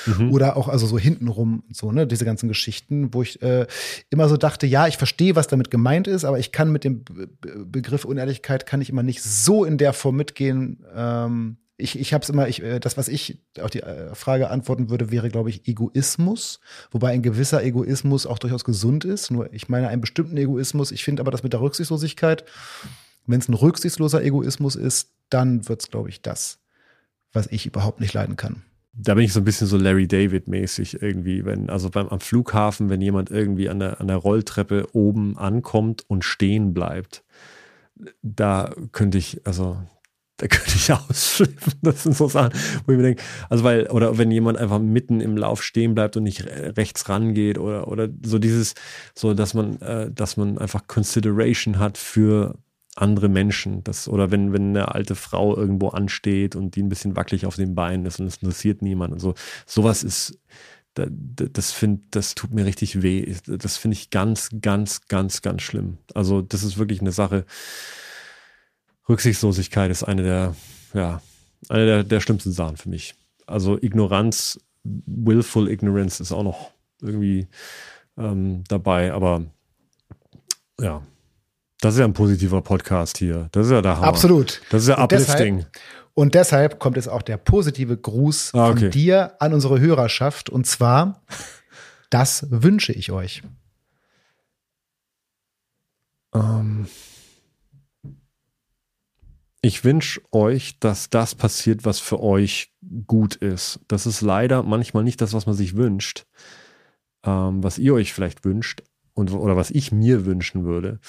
Mhm. 0.05 0.31
Oder 0.31 0.57
auch 0.57 0.67
also 0.67 0.85
so 0.87 0.99
hintenrum, 0.99 1.63
so, 1.71 1.91
ne, 1.91 2.07
diese 2.07 2.25
ganzen 2.25 2.47
Geschichten, 2.47 3.13
wo 3.13 3.21
ich 3.21 3.41
äh, 3.41 3.67
immer 4.09 4.27
so 4.27 4.37
dachte, 4.37 4.67
ja, 4.67 4.87
ich 4.87 4.97
verstehe, 4.97 5.35
was 5.35 5.47
damit 5.47 5.71
gemeint 5.71 6.07
ist, 6.07 6.25
aber 6.25 6.39
ich 6.39 6.51
kann 6.51 6.71
mit 6.71 6.83
dem 6.83 7.03
Be 7.03 7.29
Begriff 7.65 8.05
Unehrlichkeit 8.05 8.65
kann 8.65 8.81
ich 8.81 8.89
immer 8.89 9.03
nicht 9.03 9.23
so 9.23 9.63
in 9.65 9.77
der 9.77 9.93
Form 9.93 10.15
mitgehen. 10.15 10.83
Ähm, 10.95 11.57
ich, 11.77 11.97
ich 11.97 12.13
habe 12.13 12.23
es 12.23 12.29
immer, 12.29 12.47
ich, 12.47 12.61
äh, 12.61 12.79
das, 12.79 12.97
was 12.97 13.07
ich 13.07 13.39
auf 13.59 13.69
die 13.69 13.81
äh, 13.81 14.13
Frage 14.13 14.49
antworten 14.49 14.89
würde, 14.89 15.11
wäre, 15.11 15.29
glaube 15.29 15.49
ich, 15.49 15.67
Egoismus. 15.67 16.59
Wobei 16.91 17.11
ein 17.11 17.23
gewisser 17.23 17.63
Egoismus 17.63 18.25
auch 18.25 18.39
durchaus 18.39 18.63
gesund 18.63 19.05
ist. 19.05 19.31
Nur 19.31 19.51
ich 19.53 19.69
meine 19.69 19.87
einen 19.87 20.01
bestimmten 20.01 20.37
Egoismus. 20.37 20.91
Ich 20.91 21.03
finde 21.03 21.21
aber 21.21 21.31
das 21.31 21.43
mit 21.43 21.53
der 21.53 21.61
Rücksichtslosigkeit, 21.61 22.45
wenn 23.25 23.39
es 23.39 23.49
ein 23.49 23.53
rücksichtsloser 23.53 24.23
Egoismus 24.23 24.75
ist, 24.75 25.09
dann 25.29 25.67
wird 25.67 25.81
es, 25.81 25.89
glaube 25.89 26.09
ich, 26.09 26.21
das, 26.21 26.59
was 27.33 27.47
ich 27.47 27.65
überhaupt 27.65 27.99
nicht 27.99 28.13
leiden 28.13 28.35
kann 28.35 28.63
da 28.93 29.13
bin 29.15 29.23
ich 29.23 29.33
so 29.33 29.39
ein 29.39 29.45
bisschen 29.45 29.67
so 29.67 29.77
Larry 29.77 30.07
David 30.07 30.47
mäßig 30.47 31.01
irgendwie, 31.01 31.45
wenn 31.45 31.69
also 31.69 31.89
beim 31.89 32.09
am 32.09 32.19
Flughafen, 32.19 32.89
wenn 32.89 33.01
jemand 33.01 33.31
irgendwie 33.31 33.69
an 33.69 33.79
der 33.79 34.01
an 34.01 34.07
der 34.07 34.17
Rolltreppe 34.17 34.87
oben 34.93 35.37
ankommt 35.37 36.03
und 36.07 36.25
stehen 36.25 36.73
bleibt, 36.73 37.23
da 38.21 38.73
könnte 38.91 39.17
ich 39.17 39.45
also 39.45 39.77
da 40.41 40.47
könnte 40.49 40.75
ich 40.75 40.91
ausflippen. 40.91 41.73
Das 41.83 42.03
sind 42.03 42.15
so 42.15 42.27
Sachen, 42.27 42.51
wo 42.85 42.91
ich 42.91 42.97
mir 42.97 43.03
denke, 43.03 43.23
also 43.49 43.63
weil, 43.63 43.87
oder 43.87 44.17
wenn 44.17 44.31
jemand 44.31 44.57
einfach 44.57 44.79
mitten 44.79 45.21
im 45.21 45.37
Lauf 45.37 45.63
stehen 45.63 45.93
bleibt 45.93 46.17
und 46.17 46.23
nicht 46.23 46.45
rechts 46.45 47.07
rangeht 47.07 47.57
oder, 47.59 47.87
oder 47.87 48.09
so 48.25 48.39
dieses, 48.39 48.73
so 49.15 49.33
dass 49.33 49.53
man, 49.53 49.79
äh, 49.81 50.11
dass 50.11 50.37
man 50.37 50.57
einfach 50.57 50.87
Consideration 50.87 51.79
hat 51.79 51.97
für 51.97 52.57
andere 52.95 53.29
Menschen. 53.29 53.83
Das, 53.83 54.07
oder 54.07 54.31
wenn, 54.31 54.53
wenn 54.53 54.69
eine 54.69 54.93
alte 54.93 55.15
Frau 55.15 55.55
irgendwo 55.55 55.89
ansteht 55.89 56.55
und 56.55 56.75
die 56.75 56.83
ein 56.83 56.89
bisschen 56.89 57.15
wackelig 57.15 57.45
auf 57.45 57.55
den 57.55 57.75
Beinen 57.75 58.05
ist 58.05 58.19
und 58.19 58.27
es 58.27 58.37
interessiert 58.37 58.81
niemand 58.81 59.19
so. 59.21 59.33
Sowas 59.65 60.03
ist, 60.03 60.39
das, 60.93 61.07
das, 61.09 61.71
find, 61.71 62.15
das 62.15 62.35
tut 62.35 62.53
mir 62.53 62.65
richtig 62.65 63.01
weh. 63.01 63.33
Das 63.45 63.77
finde 63.77 63.95
ich 63.95 64.09
ganz, 64.09 64.49
ganz, 64.61 65.07
ganz, 65.07 65.41
ganz 65.41 65.61
schlimm. 65.61 65.97
Also, 66.13 66.41
das 66.41 66.63
ist 66.63 66.77
wirklich 66.77 66.99
eine 67.01 67.13
Sache. 67.13 67.45
Rücksichtslosigkeit 69.07 69.89
ist 69.89 70.03
eine 70.03 70.23
der, 70.23 70.55
ja, 70.93 71.21
eine 71.69 71.85
der, 71.85 72.03
der 72.03 72.19
schlimmsten 72.19 72.51
Sachen 72.51 72.77
für 72.77 72.89
mich. 72.89 73.15
Also 73.45 73.77
Ignoranz, 73.81 74.59
willful 74.83 75.69
ignorance 75.69 76.21
ist 76.21 76.31
auch 76.31 76.43
noch 76.43 76.71
irgendwie 77.01 77.47
ähm, 78.17 78.63
dabei, 78.67 79.13
aber 79.13 79.45
ja, 80.79 81.01
das 81.81 81.95
ist 81.95 81.99
ja 81.99 82.05
ein 82.05 82.13
positiver 82.13 82.61
Podcast 82.61 83.17
hier. 83.17 83.49
Das 83.51 83.65
ist 83.65 83.71
ja 83.71 83.81
der 83.81 83.97
Hammer. 83.97 84.07
Absolut. 84.07 84.61
Das 84.69 84.83
ist 84.83 84.89
ja 84.89 84.97
und 84.97 85.03
uplifting. 85.03 85.57
Deshalb, 85.57 85.79
und 86.13 86.35
deshalb 86.35 86.79
kommt 86.79 86.95
es 86.95 87.07
auch 87.07 87.23
der 87.23 87.37
positive 87.37 87.97
Gruß 87.97 88.51
ah, 88.53 88.69
okay. 88.69 88.79
von 88.79 88.91
dir 88.91 89.35
an 89.41 89.53
unsere 89.53 89.79
Hörerschaft. 89.79 90.51
Und 90.51 90.67
zwar, 90.67 91.23
das 92.11 92.45
wünsche 92.51 92.93
ich 92.93 93.11
euch. 93.11 93.41
Ähm, 96.35 96.85
ich 99.63 99.83
wünsche 99.83 100.21
euch, 100.31 100.77
dass 100.79 101.09
das 101.09 101.33
passiert, 101.33 101.83
was 101.83 101.99
für 101.99 102.21
euch 102.21 102.71
gut 103.07 103.35
ist. 103.35 103.79
Das 103.87 104.05
ist 104.05 104.21
leider 104.21 104.61
manchmal 104.61 105.03
nicht 105.03 105.19
das, 105.19 105.33
was 105.33 105.47
man 105.47 105.55
sich 105.55 105.75
wünscht, 105.75 106.27
ähm, 107.25 107.63
was 107.63 107.79
ihr 107.79 107.95
euch 107.95 108.13
vielleicht 108.13 108.45
wünscht 108.45 108.83
und, 109.15 109.31
oder 109.31 109.57
was 109.57 109.71
ich 109.71 109.91
mir 109.91 110.27
wünschen 110.27 110.63
würde 110.63 110.99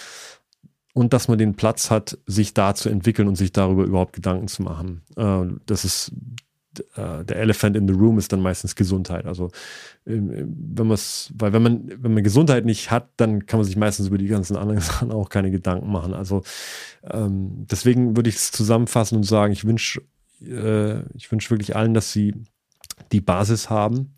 und 0.92 1.12
dass 1.12 1.28
man 1.28 1.38
den 1.38 1.54
Platz 1.54 1.90
hat, 1.90 2.18
sich 2.26 2.54
da 2.54 2.74
zu 2.74 2.88
entwickeln 2.88 3.28
und 3.28 3.36
sich 3.36 3.52
darüber 3.52 3.84
überhaupt 3.84 4.12
Gedanken 4.12 4.48
zu 4.48 4.62
machen. 4.62 5.02
Äh, 5.16 5.54
das 5.66 5.84
ist 5.84 6.12
äh, 6.96 7.24
der 7.24 7.36
Elephant 7.36 7.76
in 7.76 7.86
the 7.86 7.94
Room 7.94 8.18
ist 8.18 8.32
dann 8.32 8.40
meistens 8.40 8.74
Gesundheit. 8.74 9.26
Also 9.26 9.50
ähm, 10.06 10.54
wenn 10.74 10.86
man 10.86 10.98
weil 11.34 11.52
wenn 11.52 11.62
man, 11.62 11.92
wenn 12.02 12.14
man 12.14 12.22
Gesundheit 12.22 12.64
nicht 12.64 12.90
hat, 12.90 13.10
dann 13.16 13.46
kann 13.46 13.58
man 13.58 13.66
sich 13.66 13.76
meistens 13.76 14.08
über 14.08 14.18
die 14.18 14.26
ganzen 14.26 14.56
anderen 14.56 14.80
Sachen 14.82 15.12
auch 15.12 15.28
keine 15.28 15.50
Gedanken 15.50 15.90
machen. 15.90 16.14
Also 16.14 16.42
ähm, 17.10 17.66
deswegen 17.70 18.16
würde 18.16 18.30
ich 18.30 18.36
es 18.36 18.52
zusammenfassen 18.52 19.16
und 19.16 19.24
sagen, 19.24 19.52
ich 19.52 19.64
wünsche 19.64 20.02
äh, 20.40 21.02
ich 21.14 21.30
wünsche 21.30 21.50
wirklich 21.50 21.76
allen, 21.76 21.94
dass 21.94 22.12
sie 22.12 22.34
die 23.12 23.20
Basis 23.20 23.70
haben, 23.70 24.14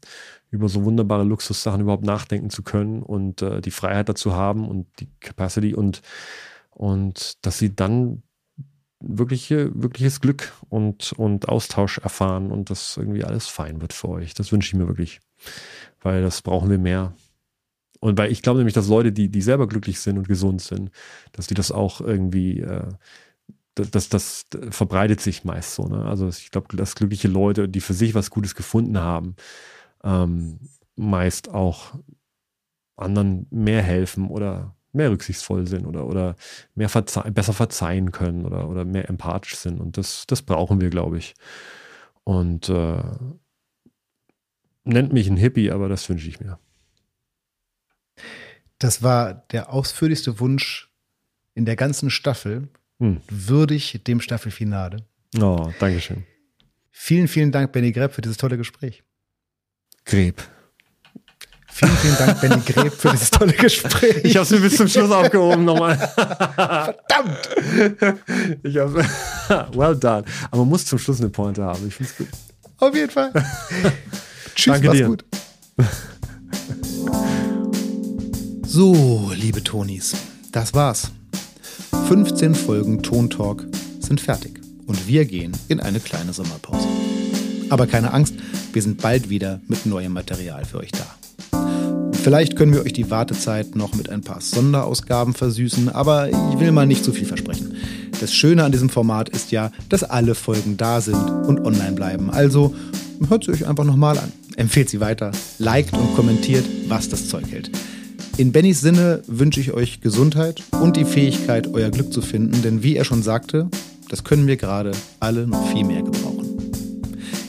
über 0.50 0.68
so 0.68 0.84
wunderbare 0.84 1.24
Luxussachen 1.24 1.80
überhaupt 1.80 2.04
nachdenken 2.04 2.50
zu 2.50 2.62
können 2.62 3.02
und 3.02 3.42
äh, 3.42 3.60
die 3.60 3.70
Freiheit 3.70 4.08
dazu 4.08 4.34
haben 4.34 4.68
und 4.68 4.86
die 5.00 5.08
Capacity 5.20 5.74
und, 5.74 6.02
und 6.74 7.44
dass 7.46 7.58
sie 7.58 7.74
dann 7.74 8.22
wirkliche, 9.00 9.70
wirkliches 9.74 10.20
Glück 10.20 10.52
und, 10.68 11.12
und 11.12 11.48
Austausch 11.48 11.98
erfahren 11.98 12.50
und 12.50 12.70
dass 12.70 12.96
irgendwie 12.96 13.24
alles 13.24 13.48
fein 13.48 13.80
wird 13.80 13.92
für 13.92 14.08
euch. 14.08 14.34
Das 14.34 14.50
wünsche 14.52 14.68
ich 14.68 14.74
mir 14.74 14.88
wirklich, 14.88 15.20
weil 16.00 16.22
das 16.22 16.42
brauchen 16.42 16.70
wir 16.70 16.78
mehr. 16.78 17.14
Und 18.00 18.18
weil 18.18 18.30
ich 18.30 18.42
glaube 18.42 18.58
nämlich, 18.58 18.74
dass 18.74 18.88
Leute, 18.88 19.12
die, 19.12 19.28
die 19.28 19.42
selber 19.42 19.66
glücklich 19.66 20.00
sind 20.00 20.18
und 20.18 20.28
gesund 20.28 20.60
sind, 20.60 20.90
dass 21.32 21.46
die 21.46 21.54
das 21.54 21.72
auch 21.72 22.00
irgendwie, 22.00 22.60
äh, 22.60 22.88
das, 23.74 24.08
das, 24.08 24.44
verbreitet 24.70 25.20
sich 25.20 25.44
meist 25.44 25.74
so. 25.74 25.86
Ne? 25.86 26.04
Also 26.04 26.28
ich 26.28 26.50
glaube, 26.50 26.76
dass 26.76 26.94
glückliche 26.94 27.28
Leute, 27.28 27.68
die 27.68 27.80
für 27.80 27.94
sich 27.94 28.14
was 28.14 28.30
Gutes 28.30 28.54
gefunden 28.54 28.98
haben, 28.98 29.36
ähm, 30.02 30.60
meist 30.96 31.48
auch 31.48 31.94
anderen 32.96 33.46
mehr 33.50 33.82
helfen 33.82 34.28
oder 34.28 34.73
mehr 34.94 35.10
rücksichtsvoll 35.10 35.66
sind 35.66 35.86
oder, 35.86 36.06
oder 36.06 36.36
mehr 36.74 36.88
verze 36.88 37.20
besser 37.30 37.52
verzeihen 37.52 38.12
können 38.12 38.44
oder, 38.44 38.68
oder 38.68 38.84
mehr 38.84 39.08
empathisch 39.08 39.56
sind. 39.56 39.80
Und 39.80 39.96
das, 39.96 40.26
das 40.26 40.42
brauchen 40.42 40.80
wir, 40.80 40.90
glaube 40.90 41.18
ich. 41.18 41.34
Und 42.24 42.68
äh, 42.68 43.02
nennt 44.84 45.12
mich 45.12 45.28
ein 45.28 45.36
Hippie, 45.36 45.70
aber 45.70 45.88
das 45.88 46.08
wünsche 46.08 46.28
ich 46.28 46.40
mir. 46.40 46.58
Das 48.78 49.02
war 49.02 49.34
der 49.34 49.72
ausführlichste 49.72 50.40
Wunsch 50.40 50.90
in 51.54 51.64
der 51.64 51.76
ganzen 51.76 52.10
Staffel, 52.10 52.68
hm. 52.98 53.20
würdig 53.28 54.02
dem 54.06 54.20
Staffelfinale. 54.20 55.06
Oh, 55.40 55.72
Dankeschön. 55.78 56.24
Vielen, 56.90 57.28
vielen 57.28 57.52
Dank, 57.52 57.72
Benny 57.72 57.92
Greb, 57.92 58.12
für 58.12 58.22
dieses 58.22 58.36
tolle 58.36 58.56
Gespräch. 58.56 59.02
Greb. 60.04 60.42
Vielen, 61.76 61.96
vielen 61.96 62.16
Dank, 62.18 62.40
Benny 62.40 62.62
Greb, 62.64 62.92
für 62.92 63.10
dieses 63.10 63.30
tolle 63.32 63.52
Gespräch. 63.52 64.20
Ich 64.22 64.36
habe 64.36 64.44
es 64.44 64.50
mir 64.50 64.60
bis 64.60 64.76
zum 64.76 64.86
Schluss 64.86 65.10
aufgehoben 65.10 65.64
nochmal. 65.64 65.96
Verdammt! 65.96 67.48
Ich 68.62 68.76
hab's, 68.76 68.94
well 69.74 69.96
done. 69.96 70.24
Aber 70.52 70.58
man 70.58 70.68
muss 70.68 70.86
zum 70.86 71.00
Schluss 71.00 71.18
eine 71.18 71.30
Pointe 71.30 71.64
haben. 71.64 71.88
Ich 71.88 71.94
finde 71.94 72.12
es 72.12 72.16
gut. 72.16 72.28
Auf 72.78 72.94
jeden 72.94 73.10
Fall. 73.10 73.32
Tschüss, 74.54 74.72
Danke 74.72 74.86
mach's 74.86 74.98
dir. 74.98 75.06
gut. 75.06 75.24
So, 78.64 79.32
liebe 79.34 79.64
Tonis, 79.64 80.14
das 80.52 80.74
war's. 80.74 81.10
15 82.06 82.54
Folgen 82.54 83.02
Ton 83.02 83.30
Talk 83.30 83.66
sind 83.98 84.20
fertig 84.20 84.60
und 84.86 85.08
wir 85.08 85.24
gehen 85.24 85.56
in 85.66 85.80
eine 85.80 85.98
kleine 85.98 86.32
Sommerpause. 86.32 86.86
Aber 87.68 87.88
keine 87.88 88.12
Angst, 88.12 88.34
wir 88.72 88.80
sind 88.82 89.02
bald 89.02 89.28
wieder 89.28 89.60
mit 89.66 89.86
neuem 89.86 90.12
Material 90.12 90.64
für 90.64 90.78
euch 90.78 90.92
da. 90.92 91.06
Vielleicht 92.24 92.56
können 92.56 92.72
wir 92.72 92.80
euch 92.80 92.94
die 92.94 93.10
Wartezeit 93.10 93.76
noch 93.76 93.94
mit 93.94 94.08
ein 94.08 94.22
paar 94.22 94.40
Sonderausgaben 94.40 95.34
versüßen, 95.34 95.90
aber 95.90 96.30
ich 96.30 96.58
will 96.58 96.72
mal 96.72 96.86
nicht 96.86 97.04
zu 97.04 97.12
viel 97.12 97.26
versprechen. 97.26 97.76
Das 98.18 98.32
Schöne 98.32 98.64
an 98.64 98.72
diesem 98.72 98.88
Format 98.88 99.28
ist 99.28 99.52
ja, 99.52 99.70
dass 99.90 100.04
alle 100.04 100.34
Folgen 100.34 100.78
da 100.78 101.02
sind 101.02 101.16
und 101.16 101.60
online 101.60 101.92
bleiben. 101.92 102.30
Also 102.30 102.74
hört 103.28 103.44
sie 103.44 103.50
euch 103.50 103.66
einfach 103.66 103.84
nochmal 103.84 104.16
an. 104.16 104.32
Empfehlt 104.56 104.88
sie 104.88 105.00
weiter, 105.00 105.32
liked 105.58 105.92
und 105.92 106.16
kommentiert, 106.16 106.64
was 106.88 107.10
das 107.10 107.28
Zeug 107.28 107.44
hält. 107.50 107.70
In 108.38 108.52
Bennys 108.52 108.80
Sinne 108.80 109.22
wünsche 109.26 109.60
ich 109.60 109.74
euch 109.74 110.00
Gesundheit 110.00 110.62
und 110.80 110.96
die 110.96 111.04
Fähigkeit, 111.04 111.74
euer 111.74 111.90
Glück 111.90 112.10
zu 112.10 112.22
finden, 112.22 112.62
denn 112.62 112.82
wie 112.82 112.96
er 112.96 113.04
schon 113.04 113.22
sagte, 113.22 113.68
das 114.08 114.24
können 114.24 114.46
wir 114.46 114.56
gerade 114.56 114.92
alle 115.20 115.46
noch 115.46 115.68
viel 115.72 115.84
mehr 115.84 116.02
gebrauchen. 116.02 116.72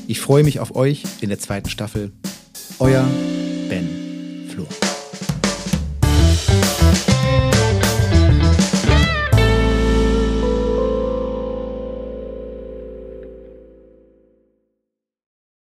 Ich 0.08 0.20
freue 0.20 0.44
mich 0.44 0.60
auf 0.60 0.76
euch 0.76 1.04
in 1.22 1.30
der 1.30 1.40
zweiten 1.40 1.70
Staffel. 1.70 2.12
Euer 2.80 3.08